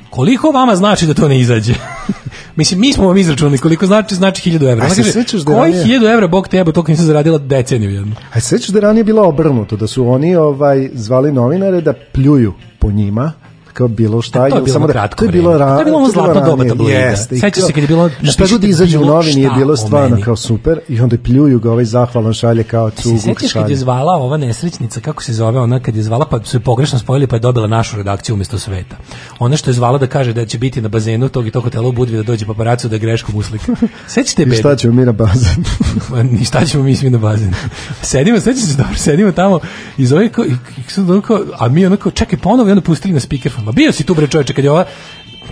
Koliko 0.09 0.51
vama 0.51 0.75
znači 0.75 1.05
da 1.07 1.13
to 1.13 1.27
ne 1.27 1.39
izađe? 1.39 1.73
mislim, 2.55 2.79
mi 2.79 2.93
smo 2.93 3.07
vam 3.07 3.17
izračunali 3.17 3.57
koliko 3.57 3.85
znači, 3.85 4.15
znači 4.15 4.49
1000 4.49 4.71
evra. 4.71 4.85
A 4.85 4.89
se 4.89 5.03
sećaš 5.03 5.41
da 5.41 5.53
ranije- 5.53 5.83
1000 5.85 6.13
evra, 6.13 6.27
bog 6.27 6.47
te 6.47 6.57
jebe, 6.57 6.71
toliko 6.71 6.91
nisam 6.91 7.05
zaradila 7.05 7.37
deceniju 7.37 7.91
jednu. 7.91 8.15
A 8.33 8.39
sećaš 8.39 8.69
da 8.69 8.77
je 8.77 8.81
ranije 8.81 9.03
bilo 9.03 9.27
obrnuto, 9.27 9.75
da 9.75 9.87
su 9.87 10.07
oni 10.07 10.35
ovaj 10.35 10.89
zvali 10.93 11.31
novinare 11.31 11.81
da 11.81 11.93
pljuju 12.13 12.53
po 12.79 12.91
njima, 12.91 13.31
kao 13.79 13.87
bilo 13.87 14.21
šta. 14.21 14.43
A 14.43 14.49
to 14.49 14.55
je 14.55 14.61
bilo 14.61 14.73
samo 14.73 14.87
da, 14.87 14.93
kratko 14.93 15.17
to 15.17 15.25
je 15.25 15.31
bilo, 15.31 15.57
ra, 15.57 15.75
To 15.75 15.79
je 15.79 15.85
bilo 15.85 15.97
ono 15.97 16.07
zlatno 16.07 16.41
doba 16.45 16.65
tabloida. 16.65 16.99
Jeste. 16.99 17.37
Sećaš 17.37 17.63
se 17.65 17.73
kad 17.73 17.83
je 17.83 17.87
bilo, 17.87 18.09
Šta 18.09 18.43
god 18.43 18.51
napišite 18.51 18.67
izađe 18.67 18.97
u 18.97 19.05
novini 19.05 19.41
je 19.41 19.49
bilo 19.57 19.77
stvarno 19.77 20.17
kao 20.25 20.35
super 20.35 20.79
i 20.87 21.01
onda 21.01 21.17
pljuju 21.17 21.59
ga 21.59 21.71
ovaj 21.71 21.85
zahvalan 21.85 22.33
šalje 22.33 22.63
kao 22.63 22.89
Se 22.89 23.01
cugu 23.01 23.19
sećaš 23.19 23.41
kad 23.41 23.49
šalje. 23.49 23.71
je 23.71 23.75
zvala 23.75 24.13
ova 24.13 24.37
nesrećnica, 24.37 24.99
kako 24.99 25.23
se 25.23 25.33
zove 25.33 25.59
ona, 25.59 25.79
kad 25.79 25.95
je 25.95 26.03
zvala, 26.03 26.25
pa 26.25 26.43
su 26.43 26.57
je 26.57 26.61
pogrešno 26.61 26.99
spojili, 26.99 27.27
pa 27.27 27.35
je 27.35 27.39
dobila 27.39 27.67
našu 27.67 27.97
redakciju 27.97 28.33
umjesto 28.33 28.59
sveta. 28.59 28.97
Ona 29.39 29.57
što 29.57 29.69
je 29.69 29.73
zvala 29.73 29.97
da 29.97 30.07
kaže 30.07 30.33
da 30.33 30.45
će 30.45 30.57
biti 30.57 30.81
na 30.81 30.89
bazenu 30.89 31.29
tog 31.29 31.47
i 31.47 31.51
tog 31.51 31.63
hotela 31.63 31.87
u 31.87 31.91
Budvi 31.91 32.17
da 32.17 32.23
dođe 32.23 32.45
paparacu 32.45 32.89
da 32.89 32.95
je 32.95 32.99
greškom 32.99 33.35
uslika. 33.35 33.75
Sećate 34.15 34.41
I 34.41 34.45
bede? 34.45 34.57
šta 34.57 34.75
ćemo 34.75 34.93
mi 34.93 35.05
na 35.05 35.11
bazen? 35.11 35.63
Ni 36.37 36.45
šta 36.45 36.65
ćemo 36.65 36.83
mi 36.83 36.95
svi 36.95 37.09
na 37.09 37.17
bazen. 37.17 37.53
Sedimo, 38.01 38.39
sećate 38.39 38.67
se 38.67 38.77
dobro, 38.77 38.95
sedimo 38.95 39.31
tamo 39.31 39.59
i 39.97 40.05
zove 40.05 40.29
kao, 40.29 40.45
i, 40.45 40.51
i, 40.77 41.21
kao, 41.21 41.39
a 41.57 41.67
mi 41.67 41.85
onako, 41.85 42.11
čekaj 42.11 42.39
ponovo 42.39 42.69
i 42.69 42.71
onda 42.71 42.81
pustili 42.81 43.13
na 43.13 43.19
speakerfon. 43.19 43.68
Ma 43.69 43.73
bio 43.73 43.91
si 43.91 44.03
tu 44.03 44.13
bre 44.15 44.27
čoveče 44.27 44.53
kad 44.53 44.65
je 44.65 44.71
ova, 44.71 44.85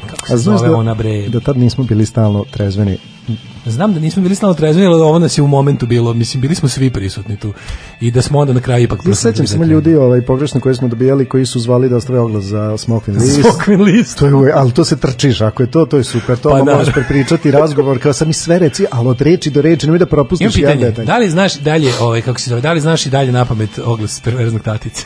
kako 0.09 0.27
se 0.27 0.33
A 0.33 0.37
znaš 0.37 0.59
zove 0.59 0.69
da, 0.69 0.75
ona 0.75 0.93
bre, 0.93 1.29
da 1.29 1.39
tad 1.39 1.57
nismo 1.57 1.83
bili 1.83 2.05
stalno 2.05 2.45
trezveni. 2.51 2.97
Znam 3.65 3.93
da 3.93 3.99
nismo 3.99 4.23
bili 4.23 4.35
stalno 4.35 4.53
trezni, 4.53 4.85
ali 4.85 4.95
ovo 4.95 5.19
nas 5.19 5.37
je 5.37 5.41
u 5.41 5.47
momentu 5.47 5.85
bilo, 5.85 6.13
mislim, 6.13 6.41
bili 6.41 6.55
smo 6.55 6.69
svi 6.69 6.89
prisutni 6.89 7.37
tu. 7.37 7.53
I 8.01 8.11
da 8.11 8.21
smo 8.21 8.39
onda 8.39 8.53
na 8.53 8.61
kraju 8.61 8.83
ipak... 8.83 8.99
Ja 9.05 9.15
se 9.15 9.21
sećam 9.21 9.47
samo 9.47 9.63
ljudi 9.63 9.95
ovaj, 9.95 10.21
pogrešno 10.21 10.59
koje 10.59 10.75
smo 10.75 10.87
dobijali 10.87 11.25
koji 11.25 11.45
su 11.45 11.59
zvali 11.59 11.89
da 11.89 11.95
ostave 11.95 12.19
oglas 12.19 12.43
za 12.43 12.77
smokvin 12.77 13.17
list. 13.17 13.41
Smokvin 13.41 13.81
list. 13.81 14.17
To 14.17 14.27
je, 14.27 14.53
ali 14.53 14.71
to 14.71 14.85
se 14.85 14.97
trčiš, 14.97 15.41
ako 15.41 15.63
je 15.63 15.71
to, 15.71 15.85
to 15.85 15.97
je 15.97 16.03
super. 16.03 16.37
To 16.37 16.49
Pa 16.49 16.61
da. 16.61 16.75
možeš 16.75 16.93
prepričati 16.93 17.51
razgovor, 17.51 17.99
kao 17.99 18.13
sam 18.13 18.27
mi 18.27 18.33
sve 18.33 18.59
reci, 18.59 18.85
ali 18.91 19.07
od 19.07 19.21
reči 19.21 19.49
do 19.49 19.61
reči, 19.61 19.85
nemoj 19.87 19.99
da 19.99 20.05
propustiš 20.05 20.57
jedan 20.57 20.79
detalj. 20.79 21.05
da 21.05 21.17
li 21.17 21.29
znaš 21.29 21.59
dalje, 21.59 21.91
ovaj, 21.99 22.21
kako 22.21 22.39
se 22.39 22.49
zove, 22.49 22.61
da 22.61 22.73
li 22.73 22.81
znaš 22.81 23.05
i 23.05 23.09
dalje 23.09 23.31
na 23.31 23.45
pamet 23.45 23.79
oglas 23.85 24.19
perverznog 24.19 24.61
tatice? 24.61 25.05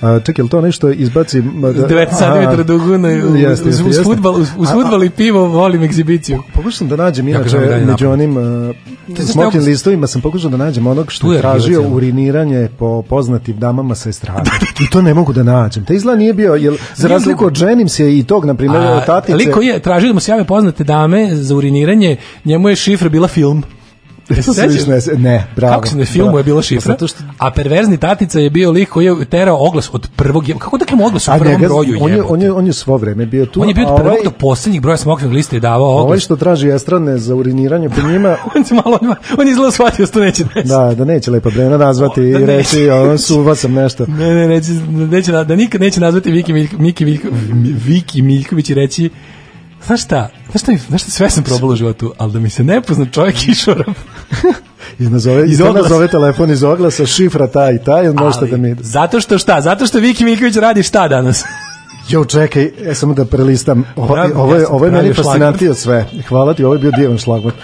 A, 0.00 0.20
čekaj, 0.20 0.48
to 0.48 0.60
nešto 0.60 0.90
izbaci... 0.90 1.40
da- 1.42 1.48
9 1.94 2.06
Aha. 2.10 2.56
cm 2.56 2.62
duguna, 2.62 3.08
uz, 3.08 3.40
Jeste, 3.40 3.68
uz, 3.68 3.78
jeste, 3.78 3.90
uz, 3.90 4.04
futbal, 4.04 4.34
uz, 4.34 4.48
uz 4.56 4.68
futbal 4.70 5.04
i 5.04 5.10
pivo 5.10 5.46
volim 5.46 5.82
egzibiciju. 5.82 6.42
Pokušam 6.54 6.88
da 6.88 6.96
nađem, 6.96 7.28
inače, 7.28 7.58
dalje 7.58 7.84
među 7.84 8.10
onim 8.10 8.36
uh, 8.36 8.76
smokin 9.18 9.60
da- 9.60 9.66
listovima 9.66 10.06
sam 10.06 10.20
pokušao 10.22 10.50
da 10.50 10.56
nađem 10.56 10.86
onog 10.86 11.12
što 11.12 11.32
je 11.32 11.40
tražio 11.40 11.82
uriniranje 11.82 12.68
po 12.78 13.02
poznatim 13.02 13.58
damama 13.58 13.94
sa 13.94 14.08
estrade. 14.08 14.50
I 14.80 14.90
to 14.90 15.02
ne 15.02 15.14
mogu 15.14 15.32
da 15.32 15.42
nađem. 15.42 15.84
Te 15.84 15.94
izgleda 15.94 16.18
nije 16.18 16.34
bio, 16.34 16.54
jel, 16.54 16.76
za 16.96 17.08
razliku 17.08 17.46
od 17.46 17.54
ženim 17.54 17.88
se 17.88 18.18
i 18.18 18.24
tog, 18.24 18.44
na 18.44 18.54
primjer, 18.54 18.82
tatice... 19.06 19.36
liko 19.36 19.60
je 19.60 19.78
tražio 19.80 20.08
da 20.08 20.14
mu 20.14 20.20
se 20.20 20.32
jave 20.32 20.44
poznate 20.44 20.84
dame 20.84 21.34
za 21.34 21.56
uriniranje, 21.56 22.16
njemu 22.44 22.68
je 22.68 22.76
šifra 22.76 23.08
bila 23.08 23.28
film. 23.28 23.62
Se 24.32 24.42
sećaš? 24.44 24.86
ne 24.86 25.18
ne, 25.20 25.46
bravo, 25.56 25.74
Kako 25.74 25.88
se 25.88 25.96
na 25.96 26.04
filmu 26.04 26.24
bravo. 26.24 26.38
je 26.38 26.44
bila 26.44 26.62
šifra? 26.62 26.92
Zato 26.92 27.08
što- 27.08 27.22
A 27.38 27.50
perverzni 27.50 27.96
tatica 27.96 28.38
je 28.40 28.50
bio 28.50 28.70
lik 28.70 28.88
koji 28.88 29.06
je 29.06 29.24
terao 29.24 29.56
oglas 29.60 29.90
od 29.92 30.08
prvog 30.16 30.48
je- 30.48 30.54
Kako 30.54 30.78
dakle 30.78 30.96
mu 30.96 31.06
oglas 31.06 31.28
u 31.28 31.30
prvom 31.30 31.46
njega- 31.48 31.66
broju 31.66 31.98
on 32.00 32.10
je, 32.10 32.22
on, 32.22 32.42
je, 32.42 32.52
on 32.52 32.66
je 32.66 32.72
svo 32.72 32.96
vreme 32.96 33.26
bio 33.26 33.46
tu. 33.46 33.62
On 33.62 33.68
je 33.68 33.74
bio 33.74 33.84
od 33.84 33.96
prvog 33.96 34.06
ovaj- 34.06 34.24
do 34.24 34.30
poslednjeg 34.30 34.82
broja 34.82 34.96
smokvinog 34.96 35.34
lista 35.34 35.56
je 35.56 35.60
davao 35.60 35.82
Ovaj 35.82 36.02
oglas. 36.02 36.22
što 36.22 36.36
traži 36.36 36.68
estradne 36.68 37.18
za 37.18 37.34
uriniranje 37.34 37.88
po 37.90 38.02
njima, 38.02 38.36
on 38.56 38.64
se 38.64 38.74
malo, 38.76 38.98
on 39.38 39.46
je 39.46 39.50
izgleda 39.50 39.70
shvatio 39.72 40.06
što 40.06 40.20
neće 40.20 40.44
desiti. 40.44 40.68
da, 40.68 40.94
da 40.94 41.04
neće 41.04 41.30
Lepa 41.30 41.50
Brena 41.50 41.76
nazvati 41.78 42.20
Da 42.22 42.38
i 42.38 42.46
reći, 42.46 42.88
ono, 42.90 43.18
suva 43.18 43.54
sam 43.54 43.72
nešto. 43.72 44.06
Ne, 44.08 44.34
ne, 44.34 44.48
neće, 44.48 44.70
neće, 44.90 45.32
da 45.34 45.56
nikad 45.56 45.80
neće 45.80 46.00
nazvati 46.00 46.30
Viki, 46.30 46.52
Miljko, 46.52 46.76
Miki 46.78 47.04
Miljko, 47.04 47.28
Viki 47.86 48.22
Miljković 48.22 48.70
i 48.70 48.74
reći 48.74 49.10
Znaš 49.86 50.04
šta, 50.04 50.28
znaš 50.50 50.62
šta, 50.62 50.72
mi- 50.72 50.78
znaš 50.78 51.02
šta 51.02 51.10
sve 51.10 51.30
sam 51.30 51.44
probala 51.44 51.72
u 51.72 51.76
životu, 51.76 52.12
ali 52.18 52.32
da 52.32 52.38
mi 52.40 52.50
se 52.50 52.64
nepozna 52.64 53.06
čovjek 53.06 53.36
išoram. 53.48 53.94
I 54.98 55.04
nazove, 55.04 55.44
Iz 55.44 55.50
iz 55.50 55.60
nazove 55.60 56.08
telefon 56.08 56.50
iz 56.50 56.62
oglasa, 56.62 57.06
šifra 57.06 57.46
ta 57.46 57.70
i 57.70 57.78
ta, 57.84 58.02
i 58.02 58.08
on 58.08 58.16
možete 58.16 58.46
da 58.46 58.56
mi... 58.56 58.76
Zato 58.80 59.20
što 59.20 59.38
šta? 59.38 59.60
Zato 59.60 59.86
što 59.86 59.98
Viki 59.98 60.24
Miljković 60.24 60.56
radi 60.56 60.82
šta 60.82 61.08
danas? 61.08 61.44
Jo, 62.08 62.24
čekaj, 62.24 62.70
e, 62.84 62.94
samo 62.94 63.14
da 63.14 63.24
prelistam. 63.24 63.84
Ovo, 63.96 64.16
ovo, 64.34 64.54
je, 64.54 64.60
ja 64.62 64.68
ovo 64.68 64.84
je 64.84 64.90
meni 64.90 65.10
od 65.68 65.78
sve. 65.78 66.06
Hvala 66.28 66.54
ti, 66.54 66.64
ovo 66.64 66.74
je 66.74 66.78
bio 66.80 66.90
divan 66.90 67.18
šlagvort. 67.18 67.54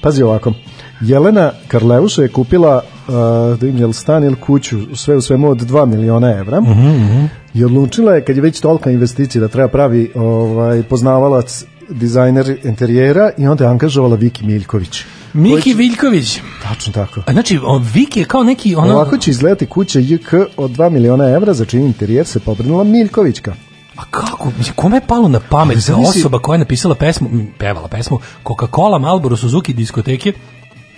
Pazi 0.00 0.22
ovako. 0.22 0.52
Jelena 1.00 1.52
Karleuša 1.68 2.22
je 2.22 2.28
kupila 2.28 2.76
uh, 2.76 3.14
da 3.14 3.66
vidim, 3.66 3.78
jel 3.78 3.92
stan 3.92 4.24
ili 4.24 4.36
kuću, 4.36 4.96
sve 4.96 5.16
u 5.16 5.20
svemu 5.20 5.50
od 5.50 5.58
2 5.58 5.86
miliona 5.86 6.30
evra. 6.30 6.60
Mhm, 6.60 7.24
I 7.54 7.64
odlučila 7.64 8.14
je, 8.14 8.24
kad 8.24 8.36
je 8.36 8.42
već 8.42 8.60
tolika 8.60 8.90
investicija 8.90 9.40
da 9.40 9.48
treba 9.48 9.68
pravi 9.68 10.10
ovaj, 10.14 10.82
poznavalac 10.82 11.64
dizajner 11.90 12.58
interijera 12.64 13.30
i 13.38 13.46
onda 13.46 13.64
je 13.64 13.70
angažovala 13.70 14.16
Viki 14.16 14.46
Miljković. 14.46 15.04
Miki 15.32 15.74
Viljković. 15.74 16.40
Tačno 16.62 16.92
tako. 16.92 17.20
A 17.26 17.32
Znači, 17.32 17.58
on, 17.64 17.86
Viki 17.94 18.20
je 18.20 18.24
kao 18.24 18.42
neki... 18.42 18.74
Ono, 18.74 18.94
Ovako 18.94 19.18
će 19.18 19.30
izgledati 19.30 19.66
kuća 19.66 19.98
JK 19.98 20.32
od 20.56 20.70
2 20.70 20.90
miliona 20.90 21.30
evra, 21.30 21.54
za 21.54 21.64
čini 21.64 21.86
interijer 21.86 22.26
se 22.26 22.40
pobrinula 22.40 22.84
Miljkovićka. 22.84 23.54
A 23.96 24.02
kako? 24.10 24.50
Mislim, 24.58 24.74
kome 24.76 24.96
je 24.96 25.06
palo 25.06 25.28
na 25.28 25.40
pamet 25.40 25.78
da 25.86 25.96
osoba 25.96 26.38
koja 26.38 26.54
je 26.54 26.58
napisala 26.58 26.94
pesmu, 26.94 27.28
pevala 27.58 27.88
pesmu, 27.88 28.18
Coca-Cola, 28.44 28.98
Marlboro, 28.98 29.36
Suzuki, 29.36 29.72
diskoteke, 29.74 30.32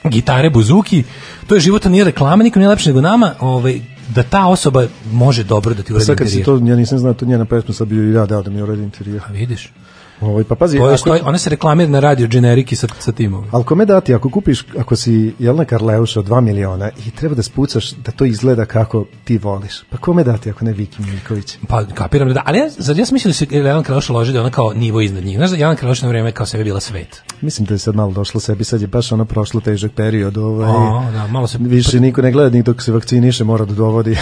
gitare, 0.05 0.51
buzuki, 0.51 1.05
to 1.47 1.55
je 1.55 1.61
života 1.61 1.89
nije 1.89 2.05
reklama, 2.05 2.43
nikom 2.43 2.61
nije 2.61 2.69
lepše 2.69 2.89
nego 2.89 3.01
nama, 3.01 3.35
ovaj, 3.41 3.81
da 4.15 4.23
ta 4.23 4.47
osoba 4.47 4.87
može 5.12 5.45
dobro 5.45 5.75
da 5.75 5.83
ti 5.83 5.93
uradi 5.93 6.05
Sad 6.07 6.17
kad 6.17 6.29
si 6.31 6.39
interijer. 6.39 6.61
to, 6.61 6.67
ja 6.67 6.77
nisam 6.77 6.99
znao 6.99 7.15
to 7.15 7.27
njena 7.27 7.45
pesma, 7.45 7.75
sad 7.75 7.89
bi 7.89 7.97
i 7.97 8.12
ja 8.12 8.27
dao 8.27 8.43
da 8.43 8.51
mi 8.51 8.62
uradi 8.62 8.83
interijer. 8.83 9.23
A 9.29 9.33
vidiš? 9.33 9.73
Ovaj, 10.21 10.45
pa 10.45 10.55
pazi, 10.55 10.79
To 11.05 11.15
je, 11.15 11.23
ona 11.23 11.39
se 11.39 11.51
reklamira 11.51 11.91
na 11.91 12.01
radio 12.01 12.29
generiki 12.29 12.77
sa, 12.77 12.87
sa 12.99 13.13
timom. 13.13 13.45
ali 13.51 13.65
kome 13.65 13.85
dati, 13.87 14.15
ako 14.15 14.31
kupiš, 14.31 14.65
ako 14.79 14.97
si 14.97 15.35
Jelena 15.39 15.65
Karleuša 15.65 16.21
od 16.21 16.29
2 16.29 16.41
miliona 16.41 16.91
i 16.99 17.11
treba 17.11 17.35
da 17.35 17.43
spucaš 17.43 17.91
da 17.93 18.13
to 18.13 18.25
izgleda 18.25 18.65
kako 18.65 19.05
ti 19.25 19.39
voliš, 19.39 19.83
pa 19.91 19.97
kome 19.97 20.25
dati 20.25 20.51
ako 20.51 20.65
ne 20.65 20.73
Viki 20.73 21.03
Miljković? 21.03 21.57
Pa 21.69 21.85
kapiram 21.85 22.29
da, 22.31 22.43
ali 22.47 22.59
ja, 22.59 22.69
zar 22.71 22.99
ja 22.99 23.07
sam 23.07 23.15
mislio 23.15 23.31
da 23.31 23.35
se 23.35 23.47
Jelena 23.51 23.83
Kraloša 23.83 24.13
loži 24.13 24.33
da 24.33 24.41
ona 24.41 24.51
kao 24.51 24.73
nivo 24.73 25.01
iznad 25.01 25.25
njih. 25.25 25.37
Znaš 25.37 25.51
da 25.51 25.57
Jelena 25.57 25.77
Kraloša 25.77 26.07
na 26.07 26.11
vreme 26.11 26.33
kao 26.33 26.47
sebe 26.47 26.65
bila 26.65 26.81
svet. 26.81 27.23
Mislim 27.41 27.67
da 27.67 27.75
je 27.75 27.79
sad 27.79 27.97
malo 27.97 28.13
došlo 28.13 28.41
sebi, 28.41 28.65
sad 28.65 28.81
je 28.81 28.87
baš 28.87 29.13
ono 29.13 29.25
prošlo 29.25 29.61
težak 29.61 29.93
period. 29.93 30.37
Ovaj, 30.37 30.69
A, 30.69 31.11
da, 31.13 31.27
malo 31.27 31.47
se- 31.47 31.59
Više 31.61 32.01
niko 32.01 32.23
ne 32.23 32.33
gleda 32.33 32.51
ni 32.51 32.63
dok 32.63 32.83
se 32.83 32.93
vakciniše, 32.93 33.45
mora 33.45 33.65
da 33.65 33.75
dovodi 33.75 34.17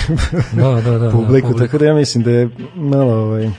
Da, 0.53 0.63
da, 0.65 0.81
da, 0.83 0.99
da, 0.99 1.11
publiku, 1.11 1.23
publiku. 1.43 1.59
tako 1.59 1.79
da 1.79 1.85
ja 1.85 1.95
mislim 1.95 2.25
da 2.25 2.31
je 2.31 2.49
malo 2.75 3.13
ovaj, 3.15 3.51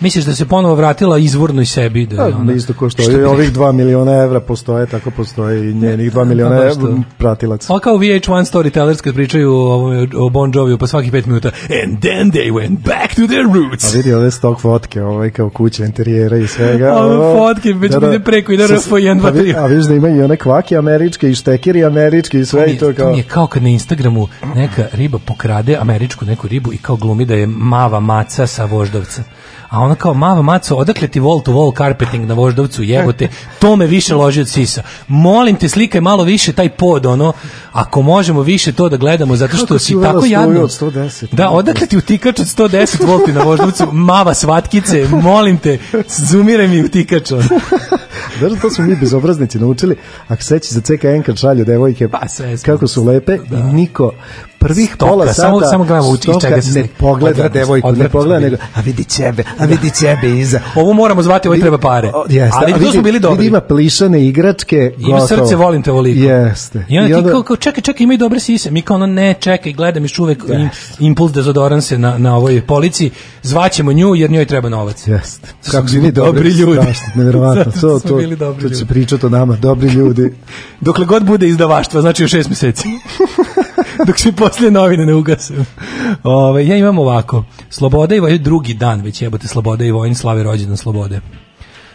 Misliš 0.00 0.24
da 0.24 0.34
se 0.34 0.46
ponovo 0.46 0.74
vratila 0.74 1.18
izvornoj 1.18 1.66
sebi? 1.66 2.06
Da, 2.06 2.14
je 2.16 2.30
Da, 2.30 2.36
ona- 2.38 2.52
isto 2.52 2.72
ko 2.74 2.90
što 2.90 3.02
Što 3.02 3.12
i 3.12 3.16
bi 3.16 3.24
ovih 3.24 3.52
2 3.52 3.72
miliona 3.72 4.12
evra 4.14 4.40
postoje, 4.40 4.86
tako 4.86 5.10
postoje 5.10 5.70
i 5.70 5.74
njenih 5.74 6.12
2 6.12 6.24
miliona 6.24 6.56
baš 6.56 6.72
evra 6.72 6.86
to. 6.86 6.98
pratilaca. 7.18 7.72
Ali 7.72 7.80
kao 7.80 7.94
VH1 7.94 8.20
storytellers 8.44 9.00
kad 9.00 9.14
pričaju 9.14 9.52
o, 9.52 9.90
o 10.16 10.30
Bon 10.30 10.52
Joviju 10.54 10.78
po 10.78 10.86
svakih 10.86 11.12
pet 11.12 11.26
minuta 11.26 11.50
and 11.82 12.00
then 12.00 12.30
they 12.32 12.52
went 12.52 12.76
back 12.78 13.14
to 13.16 13.22
their 13.24 13.44
roots. 13.54 13.84
A 13.84 13.96
vidi 13.96 14.12
ove 14.12 14.30
stok 14.30 14.60
fotke, 14.60 15.02
ovaj 15.02 15.30
kao 15.30 15.50
kuće, 15.50 15.84
interijera 15.84 16.36
i 16.36 16.46
svega. 16.46 16.94
Ove 16.98 17.16
fotke, 17.38 17.72
već 17.72 17.92
ide 17.98 18.20
preko, 18.20 18.52
ide 18.52 18.68
Sa- 18.68 18.74
RF, 18.74 18.92
jedan, 18.92 19.18
dva, 19.18 19.30
pa 19.30 19.34
vi- 19.34 19.42
tri. 19.42 19.54
A 19.54 19.66
vidiš 19.66 19.84
da 19.84 19.94
imaju 19.94 20.16
i 20.16 20.22
one 20.22 20.36
kvake 20.36 20.76
američke 20.76 21.30
i 21.30 21.34
štekeri 21.34 21.84
američki 21.84 22.38
i 22.38 22.44
sve 22.44 22.66
i 22.66 22.72
je- 22.72 22.78
to 22.78 22.92
kao... 22.94 23.10
mi 23.10 23.18
je 23.18 23.22
kao 23.24 23.46
kad 23.46 23.62
na 23.62 23.68
Instagramu 23.68 24.26
neka 24.46 24.84
riba 24.92 25.18
pokrade 25.18 25.76
američku 25.76 26.24
neku 26.24 26.48
ribu 26.48 26.72
i 26.72 26.78
kao 26.78 26.96
glumi 26.96 27.24
da 27.24 27.34
je 27.34 27.46
mava 27.48 28.00
maca 28.00 28.46
sa 28.46 28.64
voždovca. 28.64 29.22
A 29.68 29.80
ona 29.80 29.94
kao 29.94 30.14
mava 30.14 30.42
maco, 30.42 30.74
odakle 30.74 31.08
ti 31.08 31.20
wall 31.20 31.42
to 31.42 31.52
wall 31.52 31.76
carpeting 31.78 32.26
na 32.26 32.34
voždovcu, 32.34 32.82
jebote, 32.82 33.28
to 33.58 33.76
me 33.76 33.86
više 33.86 34.14
loži 34.14 34.40
od 34.40 34.48
sisa. 34.48 34.82
Molim 35.08 35.56
te, 35.56 35.68
slikaj 35.68 36.00
malo 36.00 36.24
više 36.24 36.52
taj 36.52 36.68
pod, 36.68 37.06
ono, 37.06 37.32
ako 37.72 38.02
možemo 38.02 38.42
više 38.42 38.72
to 38.72 38.88
da 38.88 38.96
gledamo, 38.96 39.36
zato 39.36 39.56
što 39.56 39.66
Kako 39.66 39.78
si 39.78 39.94
tako 40.02 40.24
jadno. 40.24 40.60
od 40.60 40.70
110? 40.70 41.26
Da, 41.34 41.50
odakle 41.50 41.86
ti 41.86 41.96
utikač 41.96 42.40
od 42.40 42.46
110 42.46 43.06
volti 43.06 43.32
na 43.32 43.42
voždovcu, 43.42 43.86
mava 43.92 44.34
svatkice, 44.34 45.06
molim 45.22 45.58
te, 45.58 45.78
zumiraj 46.08 46.68
mi 46.68 46.84
utikač. 46.84 47.32
ono. 47.32 47.42
Znaš 48.38 48.52
da 48.52 48.60
to 48.60 48.70
smo 48.70 48.84
mi 48.84 48.96
bezobraznici 48.96 49.58
naučili, 49.58 49.96
ako 50.28 50.42
seći 50.42 50.74
za 50.74 50.80
CKN 50.80 51.22
kad 51.26 51.38
šalju 51.38 51.64
devojke, 51.64 52.08
Pa, 52.08 52.28
sve 52.28 52.56
kako 52.58 52.86
su 52.86 53.04
lepe 53.04 53.34
i 53.34 53.72
niko 53.72 54.12
prvih 54.58 54.88
Stoka, 54.88 55.06
pola 55.06 55.26
sata 55.26 55.42
samo- 55.42 55.60
samo 55.62 55.84
gledamo 55.84 56.08
u- 56.08 56.14
iz 56.14 56.20
stoka 56.20 56.40
čega 56.40 56.62
se 56.62 56.70
ne 56.72 56.88
pogleda 56.88 57.48
devojku, 57.48 57.92
ne 57.92 58.08
pogleda 58.08 58.40
nego, 58.40 58.56
a 58.74 58.80
vidi 58.80 59.04
ćebe, 59.04 59.44
a 59.58 59.64
vidi 59.64 59.90
ćebe 59.90 60.30
iza. 60.30 60.60
Ovo 60.74 60.92
moramo 60.92 61.22
zvati, 61.22 61.48
ovo 61.48 61.56
treba 61.56 61.78
pare. 61.78 62.08
O, 62.08 62.24
jeste, 62.28 62.58
Ali 62.58 62.72
tu 62.74 62.92
smo 62.92 63.02
bili 63.02 63.20
dobri. 63.20 63.36
Vidi 63.36 63.48
ima 63.48 63.60
plišane 63.60 64.24
igračke, 64.24 64.92
Ima 64.98 65.08
gotovo. 65.10 65.26
srce, 65.38 65.56
volim 65.56 65.82
te 65.82 65.90
ovoliko. 65.90 66.20
Jeste. 66.20 66.84
I 66.88 66.98
onda 66.98 67.16
ti 67.18 67.28
kao, 67.30 67.42
kao 67.42 67.56
čekaj, 67.56 67.82
čekaj, 67.82 68.04
ima 68.04 68.14
i 68.14 68.18
dobre 68.18 68.40
sise. 68.40 68.70
Mi 68.70 68.82
kao 68.82 68.94
ono, 68.94 69.06
ne, 69.06 69.34
čekaj, 69.34 69.72
gledam 69.72 70.04
još 70.04 70.18
uvek 70.18 70.44
im, 70.50 70.68
impuls 71.00 71.32
dezodoranse 71.32 71.98
na, 71.98 72.18
na 72.18 72.36
ovoj 72.36 72.62
polici, 72.62 73.10
zvaćemo 73.42 73.92
nju 73.92 74.14
jer 74.14 74.30
njoj 74.30 74.44
treba 74.44 74.68
novac. 74.68 75.06
Jeste. 75.06 75.48
Kako 75.70 75.88
su 75.88 75.94
bili 75.94 76.12
dobri, 76.12 76.48
ljudi. 76.50 76.72
strašno, 76.74 77.06
nevjerovatno. 77.14 77.72
To, 77.80 78.00
to, 78.00 78.16
bili 78.16 78.36
dobri 78.36 78.68
to 78.68 78.74
će 78.74 78.86
pričati 78.86 79.26
o 79.26 79.28
nama, 79.28 79.56
dobri 79.56 79.88
ljudi. 79.88 80.34
Dokle 80.80 81.04
god 81.04 81.24
bude 81.24 81.48
izdavaštva, 81.48 82.00
znači 82.00 82.22
još 82.22 82.30
šest 82.30 82.48
meseci. 82.50 82.88
Dok 84.06 84.18
se 84.18 84.32
poslije 84.32 84.70
novine 84.70 85.06
ne 85.06 85.14
ugase. 85.14 85.54
Ove, 86.22 86.66
ja 86.66 86.76
imam 86.76 86.98
ovako. 86.98 87.44
Sloboda 87.70 88.14
i 88.14 88.20
vojn, 88.20 88.42
drugi 88.42 88.74
dan 88.74 89.00
već 89.00 89.22
jebote 89.22 89.48
Sloboda 89.48 89.84
i 89.84 89.90
vojn, 89.90 90.14
slave 90.14 90.42
rođendan 90.42 90.76
Slobode. 90.76 91.20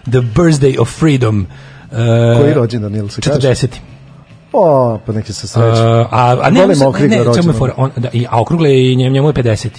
The 0.03 0.11
birthday 0.11 0.79
of 0.79 0.89
freedom. 0.89 1.47
E, 1.91 1.95
Koji 2.41 2.53
rođendan, 2.53 2.95
jel 2.95 3.07
se 3.07 3.21
kaže? 3.21 3.39
40. 3.39 3.67
O, 4.53 4.99
pa 5.05 5.11
neki 5.13 5.33
se 5.33 5.45
Uh, 5.45 5.49
sreće. 5.49 5.81
a, 6.11 6.37
a 6.41 6.49
ne, 6.49 6.61
Volim 6.61 6.79
ne, 6.79 6.87
okrigla 6.87 7.09
ne, 7.09 7.17
je 7.17 7.23
rođendan. 7.23 7.55
fora, 7.55 7.73
on, 7.77 7.91
da, 7.97 8.09
i, 8.13 8.25
a 8.29 8.41
okrugle 8.41 8.81
i 8.81 8.95
njem, 8.95 9.13
njemu 9.13 9.27
je 9.29 9.33
50. 9.33 9.69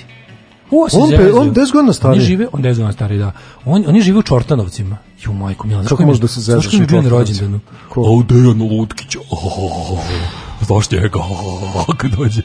O, 0.70 0.88
On 0.92 1.10
pe- 1.10 1.32
on 1.32 1.50
10 1.50 1.72
godina 1.72 1.92
stariji. 1.92 2.20
On 2.20 2.26
žive, 2.26 2.46
on 2.52 2.62
10 2.62 2.66
godina 2.68 2.92
stariji, 2.92 3.18
da. 3.18 3.32
On, 3.64 3.84
oni 3.88 4.00
žive 4.00 4.18
u 4.18 4.22
Čortanovcima. 4.22 4.96
Ju, 5.20 5.32
majko, 5.32 5.68
znaš 5.68 5.86
Kako 5.86 6.02
može 6.02 6.20
da 6.20 6.28
se 6.28 6.40
zezaš 6.40 6.62
Znaš 6.62 6.70
koji 6.70 6.80
mi 6.80 6.82
je 6.82 6.86
u 6.86 6.88
bio 6.88 7.02
na 7.02 7.08
Čortanovcima? 7.08 7.40
rođendanu? 7.40 7.60
Ko? 7.88 8.00
A 8.00 8.10
u 8.10 8.22
Dejanu 8.22 8.68
Lutkića. 8.68 9.18
Oh, 9.30 9.98
njega, 10.92 11.18
kad 11.96 12.10
dođe 12.10 12.42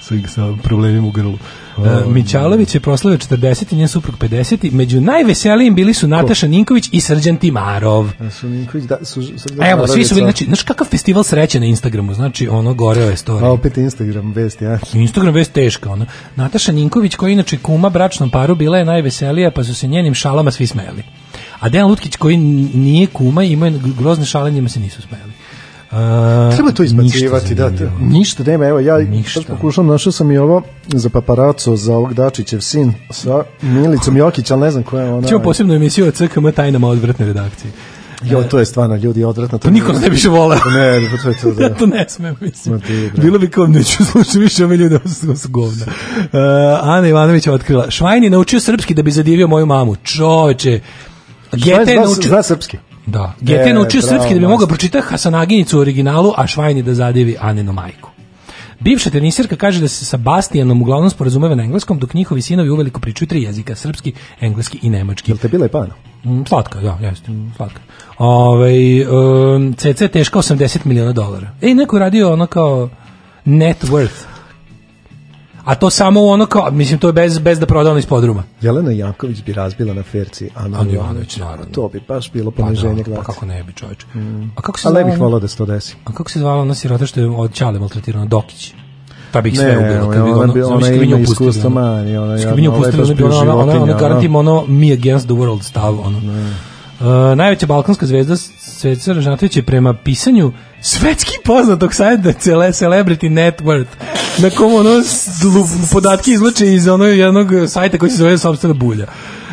sa, 0.00 0.14
sa 0.28 0.54
problemima 0.62 1.08
u 1.08 1.10
grlu. 1.10 1.38
Uh, 1.76 1.84
Mićalović 2.06 2.74
je 2.74 2.80
proslavio 2.80 3.18
40 3.18 3.72
i 3.72 3.76
njen 3.76 3.88
suprug 3.88 4.16
50. 4.18 4.72
Među 4.72 5.00
najveselijim 5.00 5.74
bili 5.74 5.94
su 5.94 6.08
Nataša 6.08 6.46
Ninković 6.46 6.88
i 6.92 7.00
Srđan 7.00 7.36
Timarov. 7.36 8.10
Su 8.30 8.48
Ninković, 8.48 8.84
da, 8.84 9.04
su, 9.04 9.22
A 9.60 9.70
evo, 9.70 9.86
svi 9.86 10.04
su 10.04 10.14
bili, 10.14 10.24
znači, 10.24 10.44
znaš 10.44 10.62
kakav 10.62 10.86
festival 10.86 11.22
sreće 11.22 11.60
na 11.60 11.66
Instagramu, 11.66 12.14
znači, 12.14 12.48
ono, 12.48 12.74
goreo 12.74 13.10
je 13.10 13.16
story. 13.16 13.44
A 13.44 13.50
opet 13.50 13.76
Instagram 13.76 14.32
vest, 14.32 14.62
ja. 14.62 14.78
Instagram 14.92 15.34
vest 15.34 15.52
teška, 15.52 15.90
ono. 15.90 16.06
Nataša 16.36 16.72
Ninković, 16.72 17.14
koja 17.14 17.30
inače 17.30 17.58
kuma 17.58 17.88
bračnom 17.88 18.30
paru, 18.30 18.54
bila 18.54 18.78
je 18.78 18.84
najveselija, 18.84 19.50
pa 19.50 19.64
su 19.64 19.74
se 19.74 19.86
njenim 19.86 20.14
šalama 20.14 20.50
svi 20.50 20.66
smeli. 20.66 21.02
A 21.60 21.68
Dejan 21.68 21.88
Lutkić, 21.88 22.16
koji 22.16 22.36
nije 22.36 23.06
kuma, 23.06 23.44
ima 23.44 23.70
grozne 23.98 24.24
šale, 24.24 24.50
njima 24.50 24.68
se 24.68 24.80
nisu 24.80 25.02
smeli. 25.02 25.32
Uh, 25.90 26.54
Treba 26.54 26.72
to 26.72 26.82
izbacivati, 26.82 27.54
da. 27.54 27.62
zanimljivo. 27.62 27.90
Ništa 28.00 28.42
nema, 28.42 28.66
evo 28.66 28.80
ja 28.80 28.98
Ništa. 28.98 29.40
sad 29.40 29.56
pokušam, 29.56 29.86
našao 29.86 30.12
sam 30.12 30.30
i 30.30 30.38
ovo 30.38 30.62
za 30.86 31.08
paparaco, 31.08 31.76
za 31.76 31.94
ovog 31.94 32.14
Dačićev 32.14 32.60
sin 32.60 32.94
sa 33.10 33.44
Milicom 33.62 34.16
Jokić, 34.16 34.50
ali 34.50 34.60
ne 34.60 34.70
znam 34.70 34.82
koja 34.82 35.04
je 35.04 35.12
ona. 35.12 35.28
Ćemo 35.28 35.40
posebnu 35.42 35.74
emisiju 35.74 36.06
o 36.06 36.10
CKM 36.10 36.48
tajnama 36.56 36.88
odvratne 36.88 37.26
redakcije. 37.26 37.72
Jo, 38.24 38.42
to 38.42 38.58
je 38.58 38.64
stvarno, 38.64 38.96
ljudi, 38.96 39.24
odvratno. 39.24 39.58
To 39.58 39.70
niko 39.70 39.92
ne 39.92 40.08
više 40.08 40.28
voleo. 40.28 40.58
Ne, 40.76 41.10
pa 41.10 41.22
to 41.22 41.28
je 41.28 41.34
to, 41.40 41.52
da. 41.52 41.62
Ja 41.62 41.74
to 41.78 41.86
ne 41.86 42.04
smem, 42.08 42.36
mislim. 42.40 42.78
Bre. 42.78 43.22
Bilo 43.22 43.38
bi 43.38 43.50
kao, 43.50 43.66
neću 43.66 44.04
slušati 44.04 44.38
više 44.38 44.64
ove 44.64 44.76
ljude, 44.76 44.98
ovo 45.24 45.36
su, 45.36 45.48
govna. 45.48 45.86
Uh, 45.86 46.30
Ana 46.82 47.08
Ivanović 47.08 47.46
je 47.46 47.52
otkrila. 47.52 47.90
Švajn 47.90 48.24
je 48.24 48.30
naučio 48.30 48.60
srpski 48.60 48.94
da 48.94 49.02
bi 49.02 49.10
zadivio 49.10 49.48
moju 49.48 49.66
mamu. 49.66 49.96
Čoveče. 49.96 50.80
Gete 51.52 51.92
je 51.92 52.00
naučio... 52.00 52.28
zna 52.28 52.42
srpski. 52.42 52.78
Da. 53.10 53.32
Je 53.40 53.70
E, 53.70 53.74
naučio 53.74 54.00
bravo, 54.00 54.14
srpski 54.14 54.34
da 54.34 54.40
bi 54.40 54.46
mogao 54.46 54.66
pročitati 54.66 55.06
Hasanaginicu 55.06 55.78
u 55.78 55.80
originalu, 55.80 56.32
a 56.36 56.46
Švajni 56.46 56.82
da 56.82 56.94
zadivi 56.94 57.36
Aninu 57.40 57.72
majku. 57.72 58.10
Bivša 58.80 59.10
tenisirka 59.10 59.56
kaže 59.56 59.80
da 59.80 59.88
se 59.88 60.04
sa 60.04 60.16
Bastijanom 60.16 60.82
uglavnom 60.82 61.10
sporazumeva 61.10 61.54
na 61.54 61.62
engleskom, 61.62 61.98
dok 61.98 62.14
njihovi 62.14 62.42
sinovi 62.42 62.70
uveliko 62.70 63.00
pričaju 63.00 63.28
tri 63.28 63.42
jezika, 63.42 63.74
srpski, 63.74 64.12
engleski 64.40 64.78
i 64.82 64.90
nemački. 64.90 65.30
Jel 65.30 65.38
te 65.38 65.48
bila 65.48 65.66
i 65.66 65.68
pana? 65.68 65.94
Mm, 66.24 66.44
slatka, 66.48 66.80
da, 66.80 66.98
jeste, 67.02 67.32
slatka. 67.56 67.80
Ove, 68.18 68.70
um, 69.10 69.74
CC 69.74 70.00
je 70.00 70.08
teška 70.08 70.38
80 70.38 70.78
miliona 70.84 71.12
dolara. 71.12 71.50
Ej, 71.62 71.74
neko 71.74 71.96
je 71.96 72.00
radio 72.00 72.32
ono 72.32 72.46
kao 72.46 72.88
net 73.44 73.84
worth. 73.84 74.37
A 75.68 75.74
to 75.74 75.90
samo 75.90 76.24
ono 76.24 76.46
kao, 76.46 76.70
mislim, 76.72 76.98
to 76.98 77.06
je 77.06 77.12
bez, 77.12 77.38
bez 77.38 77.58
da 77.60 77.66
proda 77.66 77.90
ono 77.90 77.98
iz 77.98 78.06
podruma. 78.06 78.42
Jelena 78.60 78.90
Janković 78.92 79.42
bi 79.42 79.52
razbila 79.52 79.94
na 79.94 80.02
ferci 80.02 80.44
Ivanović. 80.46 80.94
Ivanović, 80.94 81.36
naravno. 81.36 81.64
To 81.66 81.88
bi 81.88 82.00
baš 82.08 82.32
bilo 82.32 82.50
Pa, 82.50 82.56
poniženje 82.58 82.94
da, 82.94 83.02
glasa. 83.02 83.22
pa 83.22 83.26
kako 83.26 83.46
ne 83.46 83.62
bi, 83.62 83.72
čovječe. 83.72 84.06
A 84.56 84.60
kako 84.60 84.78
se 84.78 84.88
Ali 84.88 84.94
ne 84.96 85.04
bih 85.04 85.12
ona- 85.12 85.22
volao 85.22 85.40
da 85.40 85.48
se 85.48 85.56
to 85.56 85.66
desi. 85.66 85.96
A 86.04 86.12
kako 86.12 86.30
se 86.30 86.38
zvala 86.38 86.62
ona 86.62 86.74
sirota 86.74 87.06
što 87.06 87.20
je 87.20 87.28
od 87.28 87.52
Ćale 87.52 87.78
maltretirana? 87.78 88.24
Dokić. 88.26 88.72
Ta 89.32 89.40
bi 89.40 89.48
ih 89.48 89.54
sve 89.56 89.66
Ne, 89.66 89.78
ubila. 89.78 90.12
Kad 90.12 90.24
bi 90.24 90.30
ona 90.30 90.40
ono, 90.40 90.52
bi- 90.52 90.62
zamisli 90.62 90.66
ona 90.66 90.80
kad 90.88 91.00
bi 91.00 91.06
nju 91.06 91.16
ima 91.16 91.18
pustili, 91.18 91.48
iskustva 91.48 91.66
ono. 91.66 91.80
manje, 91.82 92.18
ona 92.20 92.32
Kad 92.32 92.40
jadna, 92.40 92.54
bi 92.56 92.62
nju 92.62 92.68
ona 92.68 92.76
je 92.76 92.82
pustili, 92.82 93.02
baš 93.02 93.08
ona 93.08 93.14
bi 93.14 93.22
ona, 93.24 93.30
bio 93.34 93.52
ona, 93.52 93.54
ona, 93.54 93.72
životinja, 93.72 93.92
ona 93.92 94.00
garanti 94.00 94.26
ono. 94.28 94.38
ono 94.40 94.64
me 94.68 94.92
against 94.92 95.26
the 95.26 95.34
world 95.34 95.62
stav. 95.62 96.00
Ono. 96.00 96.20
Uh, 97.00 97.06
najveća 97.36 97.66
balkanska 97.66 98.06
zvezda 98.06 98.36
Sveca 98.36 99.12
Ražnatović 99.12 99.56
je 99.56 99.62
prema 99.62 99.94
pisanju 99.94 100.52
svetski 100.80 101.32
poznatog 101.44 101.94
sajta 101.94 102.32
cele 102.32 102.68
Celebrity 102.68 103.28
Net 103.28 103.60
Worth 103.60 103.86
na 104.38 104.50
kom 104.50 104.74
ono 104.74 104.90
podatke 105.92 106.30
izlače 106.30 106.74
iz 106.74 106.88
onog 106.88 107.08
jednog 107.08 107.48
sajta 107.68 107.98
koji 107.98 108.10
se 108.10 108.16
zove 108.16 108.38
Sobstvena 108.38 108.74
bulja. 108.74 109.06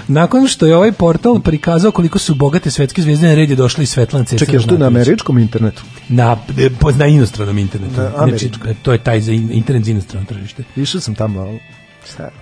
Nakon 0.07 0.47
što 0.47 0.65
je 0.65 0.75
ovaj 0.75 0.91
portal 0.91 1.39
prikazao 1.39 1.91
koliko 1.91 2.19
su 2.19 2.35
bogate 2.35 2.71
svetske 2.71 3.01
zvezde, 3.01 3.27
na 3.27 3.35
red 3.35 3.49
je 3.49 3.55
došla 3.55 3.83
i 3.83 3.85
Svetlana 3.85 4.25
Ceca 4.25 4.45
Čekaj, 4.45 4.59
što 4.59 4.77
na 4.77 4.87
američkom 4.87 5.37
internetu? 5.37 5.83
Na, 6.09 6.37
e, 6.57 6.69
na 6.97 7.05
inostranom 7.05 7.57
internetu. 7.57 8.01
Na 8.01 8.09
znači, 8.09 8.23
američkom. 8.23 8.75
to 8.81 8.91
je 8.91 8.97
taj 8.97 9.21
za 9.21 9.31
in- 9.31 9.49
internet 9.51 9.85
za 9.85 9.91
inostrano 9.91 10.25
tržište. 10.25 10.63
Išao 10.75 11.01
sam 11.01 11.15
tamo, 11.15 11.39
ali... 11.39 11.59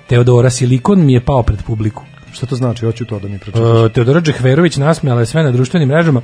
Teodora 0.07 0.49
Silikon 0.49 1.05
mi 1.05 1.13
je 1.13 1.25
pao 1.25 1.43
pred 1.43 1.63
publiku. 1.63 2.03
Šta 2.33 2.45
to 2.45 2.55
znači? 2.55 2.85
Hoću 2.85 3.05
to 3.05 3.19
da 3.19 3.27
mi 3.27 3.39
pročitaš. 3.39 3.61
Uh, 3.61 3.91
Teodora 3.91 4.21
Džehverović 4.21 4.77
nasmejala 4.77 5.21
je 5.21 5.25
sve 5.25 5.43
na 5.43 5.51
društvenim 5.51 5.89
mrežama 5.89 6.21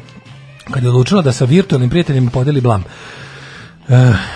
kad 0.72 0.84
je 0.84 0.90
odlučila 0.90 1.22
da 1.22 1.32
sa 1.32 1.46
virtualnim 1.46 1.90
prijateljima 1.90 2.32
podeli 2.32 2.62
blam. 2.62 2.84
Uh, 2.84 3.96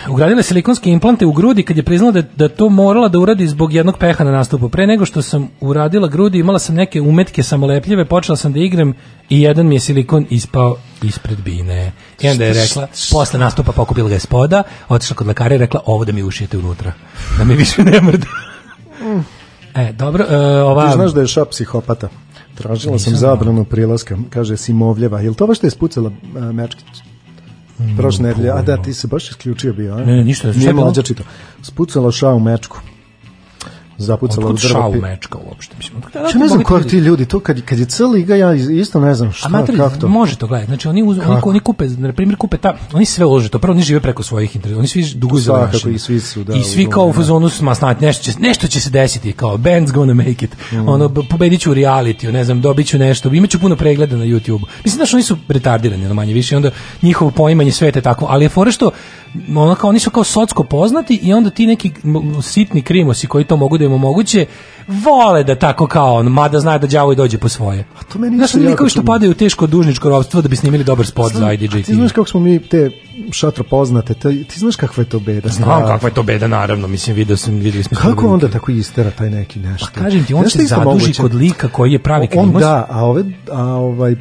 ugradila 0.09 0.39
je 0.39 0.43
silikonske 0.43 0.89
implante 0.89 1.25
u 1.25 1.31
grudi 1.31 1.63
kad 1.63 1.77
je 1.77 1.83
priznala 1.83 2.11
da, 2.11 2.21
da 2.21 2.49
to 2.49 2.69
morala 2.69 3.07
da 3.07 3.19
uradi 3.19 3.47
zbog 3.47 3.73
jednog 3.73 3.97
peha 3.97 4.23
na 4.23 4.31
nastupu. 4.31 4.69
Pre 4.69 4.87
nego 4.87 5.05
što 5.05 5.21
sam 5.21 5.49
uradila 5.61 6.07
grudi, 6.07 6.39
imala 6.39 6.59
sam 6.59 6.75
neke 6.75 7.01
umetke 7.01 7.43
samolepljive, 7.43 8.05
počela 8.05 8.35
sam 8.35 8.53
da 8.53 8.59
igram 8.59 8.93
i 9.29 9.41
jedan 9.41 9.67
mi 9.67 9.75
je 9.75 9.79
silikon 9.79 10.25
ispao 10.29 10.75
ispred 11.03 11.41
bine. 11.41 11.91
I 12.21 12.29
onda 12.29 12.45
je 12.45 12.53
rekla, 12.53 12.87
posle 13.11 13.39
nastupa 13.39 13.71
pokupila 13.71 14.09
ga 14.09 14.15
je 14.15 14.19
spoda, 14.19 14.63
otišla 14.89 15.15
kod 15.15 15.27
lekara 15.27 15.55
i 15.55 15.57
rekla, 15.57 15.81
ovo 15.85 16.05
da 16.05 16.11
mi 16.11 16.23
ušijete 16.23 16.57
unutra, 16.57 16.93
da 17.37 17.43
mi 17.43 17.55
više 17.55 17.83
ne 17.83 18.01
mrda. 18.01 18.27
E, 19.75 19.93
dobro, 19.93 20.23
uh, 20.23 20.71
ova... 20.71 20.87
Ti 20.87 20.93
znaš 20.93 21.11
da 21.11 21.21
je 21.21 21.27
šap 21.27 21.49
psihopata. 21.49 22.09
Tražila 22.55 22.99
sam 22.99 23.13
Nisam 23.13 23.15
zabranu 23.15 23.65
prilaska, 23.65 24.17
kaže 24.29 24.57
Simovljeva. 24.57 25.21
Jel 25.21 25.33
to 25.33 25.47
baš 25.47 25.59
te 25.59 25.67
je 25.67 25.71
spucala 25.71 26.09
uh, 26.09 26.43
Mečkić? 26.43 27.03
Prošle 27.97 28.25
nedelje, 28.27 28.49
a 28.51 28.61
da, 28.61 28.77
ti 28.77 28.93
se 28.93 29.07
baš 29.07 29.29
isključio 29.29 29.73
bio, 29.73 29.93
a? 29.93 29.97
Ne, 29.97 30.05
ne, 30.05 30.23
ništa, 30.23 30.41
šta 30.41 30.49
je 30.49 30.57
Nije 30.57 30.73
mlađa 30.73 31.01
čito. 31.01 31.23
Spucala 31.61 32.11
šao 32.11 32.39
Mečku. 32.39 32.79
Zapucala 33.97 34.47
u 34.47 34.49
Otkud 34.49 34.69
drvo. 34.69 34.91
mečka 34.91 35.37
uopšte? 35.39 35.75
Mislim, 35.77 35.97
otkud- 35.97 36.15
Ja 36.15 36.39
ne 36.39 36.47
znam 36.47 36.59
kako 36.59 36.79
ti 36.81 36.97
ljudi, 36.97 37.25
to 37.25 37.39
kad, 37.39 37.61
kad 37.61 37.79
je 37.79 37.85
C 37.85 38.03
liga, 38.05 38.35
ja 38.35 38.53
isto 38.53 38.99
ne 38.99 39.13
znam 39.15 39.31
šta, 39.31 39.49
mater, 39.49 39.77
kako 39.77 39.97
to. 39.97 40.07
može 40.07 40.35
to 40.35 40.47
gledati. 40.47 40.67
Znači 40.67 40.87
oni 40.87 41.03
uz, 41.03 41.17
oni, 41.19 41.39
oni 41.43 41.59
kupe, 41.59 41.85
na 41.87 42.13
primjer 42.13 42.37
kupe 42.37 42.57
ta, 42.57 42.73
oni 42.93 43.05
sve 43.05 43.25
ulože 43.25 43.49
to. 43.49 43.59
Prvo 43.59 43.73
oni 43.73 43.83
žive 43.83 43.99
preko 43.99 44.23
svojih 44.23 44.55
interesa. 44.55 44.79
Oni 44.79 44.87
svi 44.87 45.05
duguju 45.05 45.39
za 45.39 45.45
Svakako, 45.45 45.73
mašine. 45.73 45.93
i 45.93 45.99
svi 45.99 46.19
su, 46.19 46.43
da, 46.43 46.53
I 46.53 46.63
svi 46.63 46.87
u 46.87 46.89
kao 46.89 47.03
u 47.03 47.07
da. 47.07 47.13
fazonu 47.13 47.49
su 47.49 47.63
ma 47.63 47.75
snad, 47.75 48.01
nešto 48.01 48.23
će 48.23 48.39
nešto 48.39 48.67
će 48.67 48.81
se 48.81 48.89
desiti 48.89 49.31
kao 49.31 49.57
band's 49.57 49.91
gonna 49.91 50.13
make 50.13 50.45
it. 50.45 50.55
Mm. 50.71 50.87
Ono 50.87 51.07
b- 51.09 51.21
pobediću 51.29 51.71
u 51.71 51.73
realitiju, 51.73 52.31
ne 52.31 52.43
znam, 52.43 52.61
dobiću 52.61 52.97
nešto. 52.97 53.29
Imaću 53.29 53.59
puno 53.59 53.75
pregleda 53.75 54.15
na 54.17 54.25
YouTubeu. 54.25 54.63
Mislim 54.83 54.97
da 54.99 55.11
oni 55.13 55.23
su 55.23 55.37
retardirani, 55.47 56.05
ono 56.05 56.13
manje 56.13 56.33
više, 56.33 56.57
onda 56.57 56.71
njihovo 57.01 57.31
poimanje 57.31 57.71
sveta 57.71 57.99
je 57.99 58.03
tako, 58.03 58.25
ali 58.29 58.45
je 58.45 58.49
fora 58.49 58.71
što 58.71 58.91
ono 59.55 59.75
kao 59.75 59.89
oni 59.89 59.99
su 59.99 60.09
kao 60.09 60.23
socsko 60.23 60.63
poznati 60.63 61.19
i 61.23 61.33
onda 61.33 61.49
ti 61.49 61.67
neki 61.67 61.91
sitni 62.41 62.81
krimosi 62.81 63.27
koji 63.27 63.45
to 63.45 63.57
mogu 63.57 63.77
da 63.77 63.85
im 63.85 63.93
omoguće 63.93 64.45
vole 64.87 65.43
da 65.43 65.55
tako 65.55 65.87
kao 65.87 66.13
on, 66.15 66.27
mada 66.27 66.59
zna 66.59 66.77
da 66.77 66.87
đavo 66.87 67.13
i 67.13 67.15
dođe 67.15 67.37
po 67.37 67.49
svoje. 67.49 67.85
A 67.99 68.03
to 68.03 68.19
meni 68.19 68.37
Znaš, 68.37 68.55
oni 68.55 68.65
likovi 68.67 68.89
što 68.89 68.99
čudno. 68.99 69.13
padaju 69.13 69.31
u 69.31 69.35
teško 69.35 69.67
dužničko 69.67 70.09
ropstvo 70.09 70.41
da 70.41 70.47
bi 70.47 70.55
snimili 70.55 70.83
dobar 70.83 71.05
spot 71.05 71.33
za 71.33 71.53
IDJ 71.53 71.81
Ti 71.81 71.93
znaš 71.95 72.11
kako 72.11 72.27
smo 72.27 72.39
mi 72.39 72.59
te 72.59 72.91
šatro 73.31 73.63
poznate, 73.63 74.13
te, 74.13 74.43
ti 74.43 74.59
znaš 74.59 74.75
kakva 74.75 75.03
je 75.03 75.09
to 75.09 75.19
beda? 75.19 75.49
Znam 75.49 75.63
stvarno? 75.63 75.87
kakva 75.87 76.09
je 76.09 76.13
to 76.13 76.23
beda, 76.23 76.47
naravno, 76.47 76.87
mislim, 76.87 77.15
video 77.15 77.37
sam, 77.37 77.53
videli 77.55 77.83
smo. 77.83 77.97
Kako 78.01 78.27
onda 78.33 78.47
tako 78.47 78.71
istera 78.71 79.11
taj 79.11 79.29
neki 79.29 79.59
nešto? 79.59 79.87
Pa 79.95 80.01
kažem 80.01 80.25
ti, 80.25 80.33
on 80.33 80.49
se 80.49 80.65
zaduži 80.65 80.85
moguće? 80.85 81.21
kod 81.21 81.33
lika 81.35 81.67
koji 81.67 81.91
je 81.91 81.99
pravi 81.99 82.27
On 82.35 82.43
krimos. 82.45 82.61
da, 82.61 82.87
a 82.89 83.05
ove 83.05 83.23
a 83.51 83.63
ovaj 83.63 84.15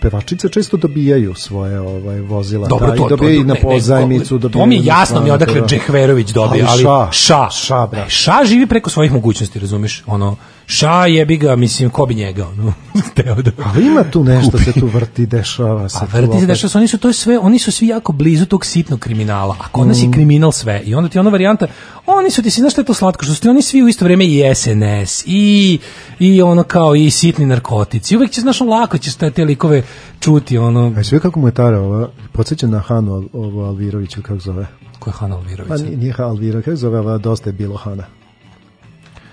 pevačice 0.00 0.48
često 0.48 0.76
dobijaju 0.76 1.34
svoje 1.34 1.80
ovaj 1.80 2.20
vozila 2.20 2.68
Dobro, 2.68 2.86
da, 2.86 2.96
to, 2.96 3.06
i 3.06 3.08
dobijaju 3.08 3.38
to, 3.38 3.42
i 3.42 3.46
na 3.46 3.54
pozajmicu 3.62 4.28
to, 4.28 4.38
dobijaju 4.38 4.64
to 4.64 4.66
mi 4.66 4.76
je 4.76 4.84
jasno 4.84 5.20
mi 5.20 5.30
odakle 5.30 5.60
da. 5.60 5.66
Džehverović 5.66 6.30
dobije, 6.30 6.64
ali, 6.68 6.84
Ali 6.86 7.10
ša, 7.12 7.48
ša, 7.50 7.50
ša, 7.50 8.08
ša 8.08 8.44
živi 8.44 8.66
preko 8.66 8.90
svojih 8.90 9.12
mogućnosti, 9.12 9.58
razumeš? 9.58 10.02
Ono, 10.06 10.36
ša 10.68 11.06
jebi 11.06 11.36
ga, 11.36 11.56
mislim, 11.56 11.90
ko 11.90 12.06
bi 12.06 12.14
njega, 12.14 12.48
ono, 12.48 12.72
da... 13.16 13.50
Ali 13.64 13.86
ima 13.86 14.04
tu 14.04 14.24
nešto 14.24 14.58
se 14.58 14.72
tu 14.72 14.86
vrti, 14.86 15.26
dešava 15.26 15.88
se. 15.88 15.98
A 16.00 16.06
tu 16.06 16.16
vrti 16.16 16.40
se 16.40 16.46
da 16.46 16.54
što 16.54 16.78
oni 16.78 16.88
su 16.88 16.98
to 16.98 17.12
sve, 17.12 17.38
oni 17.38 17.58
su 17.58 17.72
svi 17.72 17.86
jako 17.86 18.12
blizu 18.12 18.46
tog 18.46 18.66
sitnog 18.66 18.98
kriminala. 19.00 19.56
A 19.60 19.68
kod 19.68 19.86
nas 19.88 20.02
je 20.02 20.08
Mm. 20.08 20.12
kriminal 20.12 20.52
sve. 20.52 20.82
I 20.84 20.94
onda 20.94 21.08
ti 21.08 21.18
ona 21.18 21.30
varijanta, 21.30 21.66
oni 22.06 22.30
su 22.30 22.42
ti 22.42 22.50
si 22.50 22.60
znaš 22.60 22.72
šta 22.72 22.80
je 22.80 22.84
to 22.84 22.94
slatko, 22.94 23.24
što 23.24 23.34
su 23.34 23.40
ti 23.40 23.48
oni 23.48 23.62
svi 23.62 23.82
u 23.82 23.88
isto 23.88 24.04
vrijeme 24.04 24.26
i 24.26 24.42
SNS 24.54 25.24
i 25.26 25.78
i 26.18 26.42
ono 26.42 26.62
kao 26.62 26.94
i 26.94 27.10
sitni 27.10 27.46
narkotici. 27.46 28.16
Uvek 28.16 28.30
će 28.30 28.40
znaš 28.40 28.60
lako 28.60 28.98
ćeš 28.98 29.14
te, 29.14 29.30
te 29.30 29.44
likove 29.44 29.82
čuti 30.20 30.58
ono. 30.58 30.92
A 30.98 31.04
sve 31.04 31.20
kako 31.20 31.40
mu 31.40 31.48
je 31.48 31.52
Tara 31.52 31.80
ova, 31.80 32.08
podsjeća 32.32 32.66
na 32.66 32.78
Hanu 32.78 33.28
ovo 33.32 33.64
Alviroviću, 33.64 34.22
kako 34.22 34.38
zove? 34.38 34.66
Ko 34.98 35.10
je 35.10 35.14
Hana 35.14 35.36
Alvirović? 35.36 35.68
Pa 35.68 35.76
nije, 35.76 35.96
nije 35.96 36.14
Alvira, 36.18 36.62
kako 36.62 36.76
zove, 36.76 36.98
ova 36.98 37.18
dosta 37.18 37.48
je 37.48 37.52
bilo 37.54 37.76
Hana. 37.76 38.04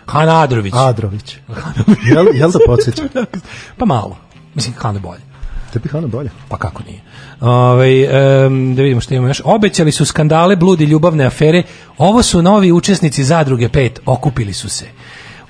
Hana 0.05 0.41
Adrović. 0.41 0.73
Adrović. 0.77 1.37
jel, 2.13 2.27
jel 2.33 2.51
da 2.51 2.59
podsjeća? 2.65 3.03
Pa 3.77 3.85
malo. 3.85 4.17
Mislim, 4.55 4.75
Hana 4.77 4.99
bolje. 4.99 5.21
Tebi 5.73 5.89
Hana 5.89 6.07
bolje. 6.07 6.29
Pa 6.49 6.57
kako 6.57 6.83
nije? 6.83 7.01
Ovaj 7.41 8.03
em, 8.45 8.75
da 8.75 8.81
vidimo 8.81 9.01
što 9.01 9.13
imamo 9.13 9.27
još. 9.27 9.41
Obećali 9.45 9.91
su 9.91 10.05
skandale, 10.05 10.55
bludi, 10.55 10.85
ljubavne 10.85 11.25
afere. 11.25 11.63
Ovo 11.97 12.23
su 12.23 12.41
novi 12.41 12.71
učesnici 12.71 13.23
zadruge 13.23 13.69
5. 13.69 13.89
Okupili 14.05 14.53
su 14.53 14.69
se. 14.69 14.85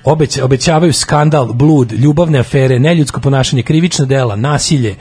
Obeća, 0.04 0.44
obećavaju 0.44 0.92
skandal, 0.92 1.52
blud, 1.52 1.92
ljubavne 1.92 2.38
afere, 2.38 2.78
neljudsko 2.78 3.20
ponašanje, 3.20 3.62
krivična 3.62 4.04
dela, 4.04 4.36
nasilje, 4.36 4.94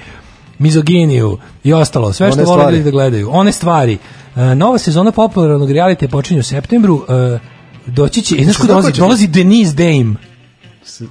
mizoginiju 0.60 1.38
i 1.64 1.74
ostalo. 1.74 2.14
Sve 2.14 2.32
što 2.32 2.44
vole 2.44 2.80
da 2.80 2.92
gledaju. 2.92 3.30
One 3.32 3.52
stvari. 3.52 3.98
E, 4.36 4.56
nova 4.56 4.78
sezona 4.78 5.12
popularnog 5.12 5.70
reality 5.70 6.08
počinje 6.08 6.40
u 6.40 6.44
septembru. 6.44 7.06
E, 7.10 7.40
doći 7.88 8.22
će, 8.22 8.44
znaš 8.44 8.58
ko 8.58 8.68
dolazi? 8.68 8.92
Dolazi 8.92 9.28
Denise 9.28 9.74
Dame. 9.74 10.16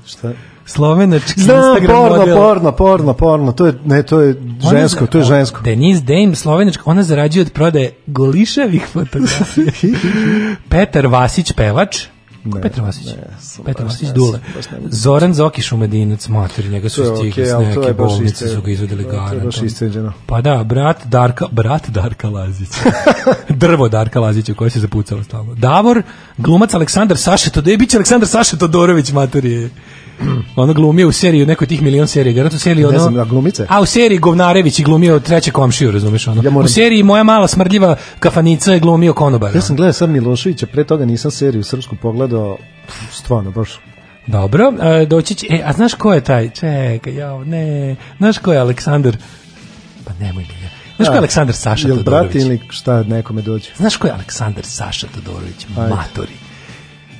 Šta? 0.07 0.33
Slovenački 0.67 1.41
Znam, 1.41 1.57
Instagram 1.57 1.97
porno, 1.97 2.19
model. 2.19 2.37
porno, 2.37 2.73
porno, 2.73 3.15
porno, 3.15 3.53
to 3.53 3.67
je, 3.67 3.75
ne, 3.85 4.03
to 4.03 4.21
je 4.21 4.37
žensko, 4.71 5.07
to 5.07 5.19
je 5.19 5.25
žensko. 5.25 5.61
Denise 5.61 6.03
Dame, 6.03 6.35
slovenačka, 6.35 6.83
ona 6.87 7.03
zarađuje 7.03 7.43
od 7.43 7.53
prodaje 7.53 7.93
goliševih 8.07 8.87
fotografija. 8.93 9.73
Petar 10.71 11.07
Vasić, 11.07 11.53
pevač. 11.53 12.05
Ko 12.51 12.59
Petar 12.61 12.85
Vasić? 12.85 13.09
Petar 13.65 13.87
Vasić, 13.87 14.09
ne, 14.09 14.15
Dule. 14.15 14.41
ne. 14.57 14.89
Zoran 14.91 15.35
Zoki 15.35 15.63
Šumadinac, 15.63 16.29
mater, 16.29 16.65
njega 16.65 16.89
su 16.89 17.05
stigli 17.05 17.31
okej, 17.31 17.47
s 17.47 17.77
neke 17.77 17.93
bolnice, 17.93 18.49
su 18.49 18.63
ga 18.63 18.71
garantom. 19.03 19.67
isceđeno. 19.67 20.13
Pa 20.27 20.41
da, 20.41 20.65
brat 20.65 21.07
Darka, 21.07 21.47
brat 21.51 21.89
Darka 21.89 22.29
Lazića. 22.29 22.81
Drvo 23.49 23.89
Darka 23.89 24.21
Lazića 24.21 24.55
koje 24.55 24.71
se 24.71 24.81
zapucalo 24.81 25.23
stalno. 25.23 25.55
Davor, 25.55 26.03
glumac 26.39 26.75
Aleksandar 26.75 27.19
Saša 27.19 27.51
Todorović, 27.51 27.79
biće 27.79 27.97
Aleksandar 27.97 28.29
Saša 28.29 28.57
Todorović, 28.57 29.13
mater 29.13 29.45
je. 29.45 29.71
Ono 30.57 30.75
glumio 30.75 31.09
u 31.09 31.13
seriji, 31.13 31.47
nekoj 31.47 31.67
tih 31.67 31.83
milion 31.83 32.09
serija, 32.09 32.35
garant 32.35 32.55
u 32.55 32.59
seriji 32.59 32.85
ono... 32.85 32.93
Ne 32.93 32.99
znam, 32.99 33.29
glumice? 33.29 33.67
A 33.69 33.81
u 33.81 33.87
seriji 33.87 34.19
Govnarević 34.19 34.79
je 34.79 34.85
glumio 34.85 35.21
treće 35.21 35.51
komšiju, 35.51 35.91
razumeš 35.91 36.29
ono. 36.29 36.43
Ja 36.43 36.51
moram- 36.51 36.65
U 36.65 36.69
seriji 36.69 37.03
Moja 37.03 37.23
mala 37.23 37.49
smrdljiva 37.49 37.97
kafanica 38.19 38.73
je 38.73 38.81
glumio 38.81 39.13
konobara. 39.13 39.55
Ja 39.55 39.61
sam 39.61 39.77
gledao 39.77 39.93
sad 39.93 40.11
Miloševića, 40.11 40.67
pre 40.67 40.85
toga 40.85 41.05
nisam 41.05 41.31
seriju 41.31 41.65
srpsku 41.65 41.97
pogledao, 41.97 42.57
stvarno, 43.13 43.51
baš. 43.51 43.81
Dobro, 44.27 44.73
e, 44.83 45.07
doći 45.07 45.35
će, 45.35 45.47
e, 45.51 45.63
a 45.65 45.73
znaš 45.73 45.95
ko 45.95 46.15
je 46.15 46.21
taj? 46.21 46.51
Čekaj, 46.51 47.15
jao, 47.15 47.45
ne, 47.45 47.97
znaš 48.19 48.39
ko 48.39 48.53
je 48.53 48.59
Aleksandar? 48.59 49.17
Pa 50.05 50.13
nemoj 50.15 50.43
mi 50.43 50.49
ga. 50.49 50.69
Znaš 50.97 51.09
ko 51.09 51.15
je 51.15 51.19
A, 51.19 51.21
Aleksandar 51.21 51.55
Saša 51.55 51.89
Jel 51.89 51.97
Todorović? 51.97 52.33
brat 52.33 52.43
ili 52.43 52.61
šta 52.71 53.03
nekome 53.03 53.43
dođe? 53.43 53.71
Znaš 53.77 53.97
ko 53.97 54.07
je 54.07 54.13
Aleksandar 54.13 54.65
Saša 54.65 55.07
Todorović? 55.15 55.67
Ajde. 55.79 55.95
Matori. 55.95 56.33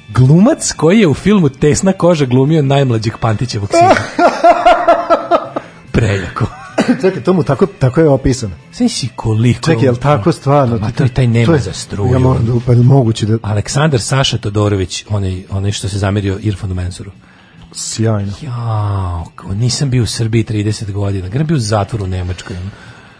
Glumac 0.09 0.73
koji 0.73 1.01
je 1.01 1.09
u 1.09 1.15
filmu 1.15 1.49
Tesna 1.49 1.93
koža 1.93 2.27
glumio 2.27 2.63
najmlađeg 2.63 3.19
Pantićevog 3.19 3.69
sina. 3.71 3.95
Prejako. 5.93 6.47
Čekaj, 7.01 7.23
to 7.23 7.33
mu 7.33 7.43
tako, 7.43 7.67
tako 7.67 8.01
je 8.01 8.09
opisano. 8.09 8.55
Sve 8.73 8.89
si 8.89 9.09
koliko... 9.17 9.61
Čekaj, 9.63 9.85
jel 9.85 9.97
tako 9.97 10.33
stvarno? 10.33 10.79
Ma 10.79 10.91
to 10.91 11.03
je 11.03 11.09
taj 11.09 11.27
nema 11.27 11.47
To 11.47 11.53
je- 11.55 11.61
za 11.61 11.73
struju. 11.73 12.13
Ja 12.13 12.19
moram 12.19 12.47
da 12.47 12.53
upadem, 12.55 12.85
moguće 12.87 13.27
da... 13.27 13.39
Aleksandar 13.43 14.01
Saša 14.01 14.39
Todorović, 14.39 15.05
onaj, 15.11 15.43
onaj 15.51 15.73
što 15.73 15.89
se 15.89 15.99
zamerio 15.99 16.39
Irfanu 16.41 16.75
Mensuru. 16.75 17.11
Sjajno. 17.73 18.33
Jao, 18.43 19.25
nisam 19.55 19.91
bio 19.91 20.03
u 20.03 20.07
Srbiji 20.07 20.45
30 20.45 20.93
godina. 20.93 21.29
Grem 21.29 21.47
bio 21.47 21.57
u 21.57 21.61
zatvoru 21.61 22.05
u 22.05 22.09
Nemačkoj. 22.09 22.57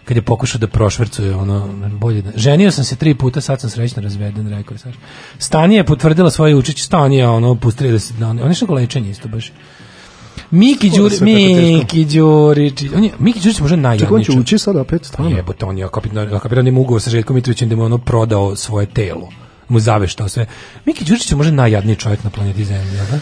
Kad 0.05 0.17
je 0.17 0.21
pokušao 0.21 0.59
da 0.59 0.67
prošvercuje, 0.67 1.35
ono, 1.35 1.69
bolje 1.89 2.21
da... 2.21 2.31
Ženio 2.35 2.71
sam 2.71 2.83
se 2.83 2.95
tri 2.95 3.15
puta, 3.15 3.41
sad 3.41 3.61
sam 3.61 3.69
srećno 3.69 4.01
razveden, 4.01 4.49
rekao 4.49 4.75
je 4.75 4.79
Saša. 4.79 4.97
Stanija 5.39 5.77
je 5.77 5.85
potvrdila 5.85 6.29
svoje 6.29 6.55
učeće, 6.55 6.83
Stanija, 6.83 7.31
ono, 7.31 7.55
pustili 7.55 7.91
da 7.91 7.99
se... 7.99 8.13
Da, 8.13 8.27
on 8.27 8.47
je 8.47 8.53
što 8.53 8.73
lečenje 8.73 9.09
isto 9.09 9.27
baš. 9.27 9.51
Miki 10.51 10.89
Ovo 10.89 10.95
je 10.95 10.99
Đuri, 10.99 11.15
sve 11.15 11.27
tako 11.27 11.47
teško. 11.47 11.77
Miki 11.77 12.05
Đurić, 12.05 12.83
on 12.95 13.03
je, 13.03 13.11
Miki 13.19 13.39
Đurić 13.39 13.57
je 13.57 13.61
možda 13.61 13.97
Čekaj, 13.97 14.15
on 14.15 14.23
će 14.23 14.31
ući 14.31 14.57
sad 14.57 14.75
opet, 14.75 15.05
stvarno. 15.05 15.37
Jebote, 15.37 15.65
on 15.65 15.77
je 15.77 15.87
kapitan, 15.93 16.39
kapitan 16.39 16.67
ima 16.67 16.79
ugovor 16.79 17.01
sa 17.01 17.09
Željkom 17.09 17.35
Mitrovićem 17.35 17.69
da 17.69 17.75
mu 17.75 17.83
ono 17.83 17.97
prodao 17.97 18.55
svoje 18.55 18.85
telo. 18.85 19.29
Mu 19.67 19.79
zaveštao 19.79 20.29
sve. 20.29 20.45
Miki 20.85 21.05
Đurić 21.05 21.31
je 21.31 21.37
možda 21.37 21.53
najjadniji 21.53 21.95
čovjek 21.95 22.23
na 22.23 22.29
planeti 22.29 22.65
Zemlji, 22.65 22.97
da? 23.11 23.19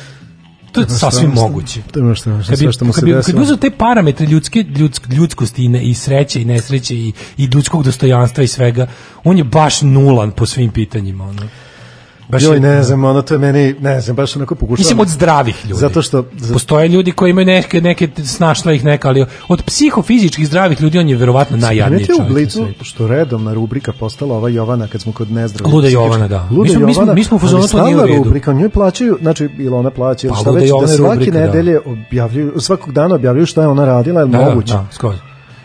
To 0.73 0.81
je 0.81 0.89
sasvim 0.89 1.31
moguće. 1.31 1.81
To 1.91 1.99
je 1.99 2.15
što, 2.15 2.29
Kad 2.29 2.49
bi, 2.49 2.55
sve 2.57 2.73
što 2.73 2.85
mu 2.85 2.93
se 2.93 2.99
kad 2.99 3.05
bi, 3.05 3.11
kad 3.11 3.19
desilo. 3.19 3.37
bi 3.37 3.43
uzeo 3.43 3.57
te 3.57 3.71
parametre 3.71 4.25
ljudske, 4.25 4.59
ljudsk, 4.63 5.07
ljudskosti 5.09 5.65
i, 5.65 5.67
ne, 5.67 5.83
i 5.83 5.93
sreće 5.93 6.41
i 6.41 6.45
nesreće 6.45 6.95
i, 6.95 7.13
i 7.37 7.45
ljudskog 7.45 7.83
dostojanstva 7.83 8.43
i 8.43 8.47
svega, 8.47 8.87
on 9.23 9.37
je 9.37 9.43
baš 9.43 9.81
nulan 9.81 10.31
po 10.31 10.45
svim 10.45 10.71
pitanjima. 10.71 11.23
Ono. 11.23 11.41
Baš 12.29 12.43
Joj, 12.43 12.59
ne 12.59 12.83
znam, 12.83 13.03
ono 13.03 13.21
to 13.21 13.33
je 13.33 13.39
meni, 13.39 13.75
ne 13.75 14.01
znam, 14.01 14.15
baš 14.15 14.35
onako 14.35 14.55
pokušavam. 14.55 14.79
Mislim 14.79 14.99
od 14.99 15.07
zdravih 15.07 15.55
ljudi. 15.63 15.73
Zato 15.75 16.01
što... 16.01 16.25
za- 16.33 16.53
Postoje 16.53 16.87
ljudi 16.87 17.11
koji 17.11 17.29
imaju 17.29 17.45
neke, 17.47 17.81
neke 17.81 18.07
snašla 18.25 18.73
ih 18.73 18.85
neka, 18.85 19.07
ali 19.07 19.25
od 19.47 19.63
psihofizičkih 19.63 20.47
zdravih 20.47 20.81
ljudi 20.81 20.99
on 20.99 21.09
je 21.09 21.15
verovatno 21.15 21.57
najjadniji 21.57 22.05
čovjek 22.05 22.21
u 22.21 22.33
Blicu 22.33 22.67
što 22.81 23.07
redovna 23.07 23.53
rubrika 23.53 23.91
postala 23.93 24.35
ova 24.35 24.49
Jovana 24.49 24.87
kad 24.87 25.01
smo 25.01 25.11
kod 25.11 25.31
nezdravih. 25.31 25.73
Luda 25.73 25.87
Jovana, 25.87 26.27
da. 26.27 26.47
Luda 26.51 26.63
Mi 26.63 26.69
smo- 26.69 26.79
mi 26.79 26.93
smo- 26.93 27.01
Jovana, 27.01 27.13
mi 27.13 27.23
smo 27.23 27.35
u 27.35 27.39
fazonu, 27.39 27.61
ali 27.61 27.71
to 27.71 27.85
nije 27.85 27.97
u 27.97 28.05
redu. 28.05 28.23
rubrika, 28.23 28.53
njoj 28.53 28.69
plaćaju, 28.69 29.17
znači 29.21 29.49
ili 29.57 29.69
ona 29.69 29.89
plaća, 29.91 30.29
Pa, 30.29 30.35
šta 30.35 30.51
već, 30.51 30.69
da 30.81 30.87
svake 30.87 31.09
rubrika, 31.09 31.31
da. 31.31 31.39
nedelje 31.39 31.79
objavljuju, 31.81 32.53
svakog 32.57 32.93
dana 32.93 33.15
objavljuju 33.15 33.45
šta 33.45 33.61
je 33.61 33.67
ona 33.67 33.85
radila, 33.85 34.19
je 34.19 34.25
li 34.25 34.31
Da, 34.31 34.37
da, 34.37 34.45
moguće? 34.45 34.73
Da, 34.73 34.85
skroz. 34.91 35.15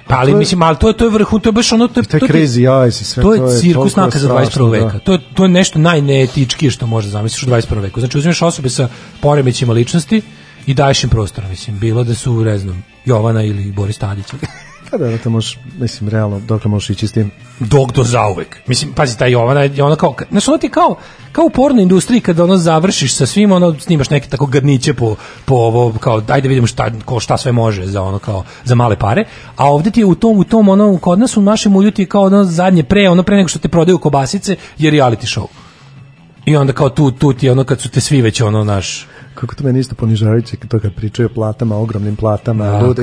Pa 0.09 0.17
ali 0.17 0.33
je- 0.33 0.37
mislim, 0.37 0.63
ali 0.63 0.77
to 0.77 0.89
je 0.89 0.97
to 0.97 1.05
je 1.05 1.11
vrhun, 1.11 1.41
to 1.41 1.49
je 1.49 1.53
baš 1.53 1.73
ono 1.73 1.89
to 1.89 2.01
je 2.01 2.05
to 2.05 2.17
je- 2.17 2.21
crazy 2.23 2.61
eyes 2.63 3.01
i 3.01 3.05
sve 3.05 3.23
to 3.23 3.29
to 3.29 3.45
je 3.45 3.55
je 3.55 3.61
cirkus 3.61 3.97
naka 3.97 4.19
za 4.19 4.27
strašno, 4.27 4.67
21. 4.67 4.71
veka. 4.71 4.93
da. 4.93 4.99
To 4.99 5.13
je 5.13 5.19
to 5.35 5.43
je 5.43 5.49
nešto 5.49 5.79
najneetičkije 5.79 6.71
što 6.71 6.87
može 6.87 7.09
zamisliti 7.09 7.47
u 7.47 7.49
21. 7.49 7.81
veku. 7.81 8.01
Znači 8.01 8.19
uzmeš 8.19 8.43
osobe 8.43 8.69
sa 8.69 8.89
poremećima 9.21 9.73
ličnosti 9.73 10.23
i 10.67 10.75
daješ 10.75 11.05
im 11.05 11.11
prostor, 11.11 11.45
mislim, 11.51 11.79
bilo 11.79 12.05
da 12.05 12.15
su, 12.15 12.45
ne 12.45 12.59
znam, 12.59 12.85
Jovana 13.05 13.43
ili 13.43 13.73
Boris 13.73 13.99
Tadić. 13.99 14.27
Pa 14.91 14.97
da, 14.97 15.09
da 15.09 15.19
te 15.19 15.29
možeš, 15.29 15.59
mislim, 15.81 16.11
realno, 16.11 16.41
dokle 16.41 16.71
možeš 16.71 16.91
ići 16.91 17.09
s 17.09 17.13
tim? 17.13 17.31
Dok 17.61 17.93
do 17.93 18.05
zauvek. 18.05 18.57
Mislim, 18.67 18.93
pazi, 18.93 19.19
ta 19.19 19.27
Jovana 19.27 19.63
je 19.63 19.83
ona 19.83 19.97
kao, 19.97 20.15
znaš, 20.31 20.49
ono 20.49 20.59
ti 20.59 20.69
kao, 20.69 20.97
kao 21.33 21.45
u 21.45 21.51
porno 21.51 21.83
industriji 21.83 22.21
kada 22.21 22.45
ono 22.45 22.57
završiš 22.57 23.15
sa 23.15 23.27
svim, 23.27 23.53
ono 23.53 23.81
snimaš 23.81 24.11
neke 24.11 24.29
tako 24.29 24.47
gadniće 24.47 24.95
po, 24.95 25.17
po 25.45 25.55
ovo, 25.55 25.93
kao, 26.01 26.21
daj 26.21 26.41
da 26.41 26.49
vidimo 26.49 26.67
šta, 26.67 26.91
ko, 27.05 27.21
šta 27.21 27.37
sve 27.37 27.53
može 27.53 27.87
za 27.87 28.03
ono, 28.03 28.19
kao, 28.19 28.45
za 28.65 28.75
male 28.75 28.99
pare, 28.99 29.25
a 29.57 29.71
ovde 29.71 29.91
ti 29.91 30.01
je 30.01 30.07
u 30.07 30.15
tom, 30.15 30.39
u 30.39 30.45
tom, 30.45 30.69
ono, 30.69 30.99
kod 30.99 31.19
nas 31.19 31.37
u 31.37 31.43
našem 31.43 31.77
ulju 31.77 31.91
ti 31.91 32.03
je 32.03 32.07
kao 32.07 32.23
ono 32.23 32.45
zadnje 32.45 32.83
pre, 32.83 33.09
ono 33.09 33.23
pre 33.23 33.37
nego 33.37 33.49
što 33.49 33.59
te 33.59 33.69
prodaju 33.69 33.99
kobasice, 33.99 34.57
je 34.79 34.93
reality 34.93 35.39
show. 35.39 35.47
I 36.45 36.57
onda 36.57 36.73
kao 36.73 36.89
tu, 36.89 37.11
tu 37.11 37.33
ti 37.33 37.51
ono 37.51 37.65
kad 37.65 37.81
su 37.81 37.89
te 37.89 38.01
svi 38.01 38.23
već 38.23 38.41
ono 38.41 38.65
naš 38.65 39.07
Kako 39.41 39.55
to 39.55 39.65
meni 39.65 39.81
isto 39.81 39.95
ponižavajuće 39.95 40.57
to 40.59 40.81
kad 40.81 40.93
pričaju 40.93 41.27
o 41.27 41.35
platama, 41.35 41.77
ogromnim 41.77 42.17
platama, 42.17 42.65
Da, 42.67 42.79
lude 42.79 43.03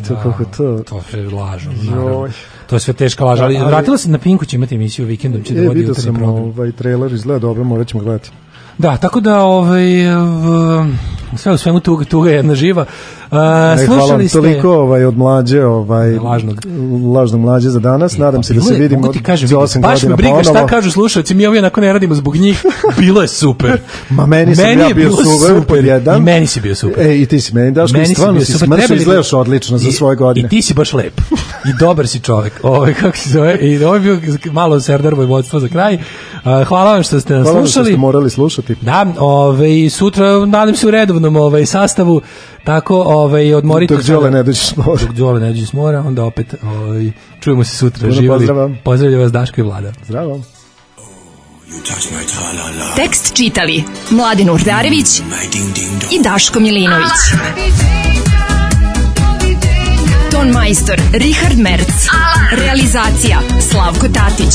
to 0.00 0.14
da, 0.14 0.22
kako 0.22 0.44
to... 0.46 0.78
To 0.80 1.02
sve 1.02 1.22
lažu, 1.22 1.70
Joj. 1.70 1.94
naravno. 1.94 2.28
To 2.66 2.76
je 2.76 2.80
sve 2.80 2.94
teška 2.94 3.24
laž, 3.24 3.40
ali, 3.40 3.54
Da, 3.54 3.60
ali- 3.60 3.68
vratila 3.68 3.98
se 3.98 4.10
na 4.10 4.18
Pinku, 4.18 4.44
će 4.44 4.56
imati 4.56 4.74
emisiju 4.74 5.06
vikendom, 5.06 5.42
će 5.42 5.54
da 5.54 5.60
E, 5.60 5.62
vodi 5.62 5.74
vidio 5.74 5.88
jutarnji 5.88 6.04
sam 6.04 6.14
program. 6.14 6.44
ovaj 6.44 6.72
trailer, 6.72 7.12
izgleda 7.12 7.38
dobro, 7.38 7.64
morat 7.64 7.86
ćemo 7.86 8.02
gledati. 8.02 8.30
Da, 8.78 8.96
tako 8.96 9.20
da 9.20 9.40
ovaj 9.40 9.84
v- 10.06 10.86
sve 11.36 11.52
u 11.52 11.58
svemu 11.58 11.80
tuga, 11.80 12.04
tuga 12.04 12.30
je 12.30 12.36
jedna 12.36 12.54
živa. 12.54 12.82
Uh, 12.82 12.88
E, 13.26 13.38
hvala 13.38 13.72
vam 13.72 13.78
slušali 14.00 14.28
ste 14.28 14.38
toliko 14.38 14.70
ovaj, 14.70 15.04
od 15.04 15.18
mlađe, 15.18 15.64
ovaj, 15.64 16.14
Lažnog. 16.14 16.60
lažnog 17.14 17.40
mlađe 17.40 17.68
za 17.70 17.80
danas. 17.80 18.16
Nadam 18.16 18.42
se 18.42 18.54
da 18.54 18.60
se 18.60 18.74
vidimo 18.74 19.00
mogu 19.00 19.12
ti 19.12 19.22
kažem, 19.22 19.48
za 19.48 19.56
vidi, 19.56 19.66
8 19.66 19.80
baš 19.80 20.02
me 20.02 20.08
godina 20.08 20.16
briga 20.16 20.42
šta 20.44 20.66
kažu 20.66 20.90
slušalci, 20.90 21.34
mi 21.34 21.46
ovo 21.46 21.58
onako 21.58 21.80
ne 21.80 21.92
radimo 21.92 22.14
zbog 22.14 22.36
njih. 22.36 22.62
Bilo 22.98 23.22
je 23.22 23.28
super. 23.28 23.80
Ma 24.10 24.26
meni 24.26 24.56
sam 24.56 24.64
ja 24.70 24.88
bio 24.94 25.10
super, 25.10 25.64
pod 25.64 25.84
jedan. 25.84 26.18
I 26.18 26.22
meni 26.22 26.46
si 26.46 26.60
bio 26.60 26.74
super. 26.74 27.06
E, 27.06 27.16
i 27.16 27.26
ti 27.26 27.40
si 27.40 27.54
meni, 27.54 27.70
Daško, 27.70 27.92
Meni 27.92 28.06
si 28.06 28.14
stvarno 28.14 28.40
si 28.40 28.52
super. 28.52 28.66
smršao, 28.68 28.96
izgledaš 28.96 29.32
odlično 29.32 29.78
za 29.78 29.88
I- 29.88 29.92
svoje 29.92 30.16
godine. 30.16 30.46
I 30.46 30.50
ti 30.50 30.62
si 30.62 30.74
baš 30.74 30.92
lep. 30.92 31.20
I 31.64 31.78
dobar 31.80 32.06
si 32.06 32.20
čovek. 32.20 32.52
Ovaj 32.62 32.94
kako 32.94 33.16
se 33.16 33.30
zove? 33.30 33.58
I 33.58 33.84
ovo 33.84 33.94
je 33.94 34.00
bio 34.00 34.18
malo 34.46 34.80
Serdar 34.80 35.14
Vojvodstvo 35.14 35.60
za 35.60 35.68
kraj. 35.68 35.98
A, 36.44 36.64
hvala 36.64 36.92
vam 36.92 37.02
što 37.02 37.20
ste 37.20 37.34
nas 37.34 37.42
Hvala 37.42 37.58
vam 37.58 37.66
što 37.66 37.72
slušali. 37.72 37.92
ste 37.92 37.98
morali 37.98 38.30
slušati. 38.30 38.74
Da, 38.80 39.06
ovaj 39.18 39.90
sutra 39.90 40.46
nadam 40.46 40.74
se 40.76 40.86
u 40.86 40.90
redovnom 41.16 41.36
ovaj 41.36 41.66
sastavu. 41.66 42.20
Tako, 42.64 43.02
ovaj 43.06 43.54
odmorite 43.54 43.94
Dok 43.94 44.04
se. 44.04 44.12
Đole 44.12 44.30
ne 44.30 44.42
dođe 44.42 44.60
s 44.60 44.76
mora. 44.76 45.00
Dok 45.00 45.10
Đole 45.10 45.40
ne 45.40 45.48
dođe 45.48 45.66
s 45.66 45.72
mora, 45.72 46.00
onda 46.00 46.24
opet 46.24 46.54
ovaj 46.62 47.10
čujemo 47.40 47.64
se 47.64 47.76
sutra. 47.76 48.08
Pozdrava. 48.28 48.70
Pozdravljam 48.84 49.20
vas 49.20 49.32
Daško 49.32 49.60
i 49.60 49.64
Vlada. 49.64 49.92
Zdravo. 50.06 50.40
Tekst 52.96 53.34
čitali 53.34 53.84
Mladin 54.10 54.50
Urdarević 54.50 55.20
i 56.12 56.22
Daško 56.22 56.60
Milinović. 56.60 57.10
Ton 60.30 60.48
majstor 60.48 61.00
Richard 61.12 61.58
Merc. 61.58 61.88
Realizacija 62.52 63.38
Slavko 63.70 64.08
Tatić. 64.08 64.54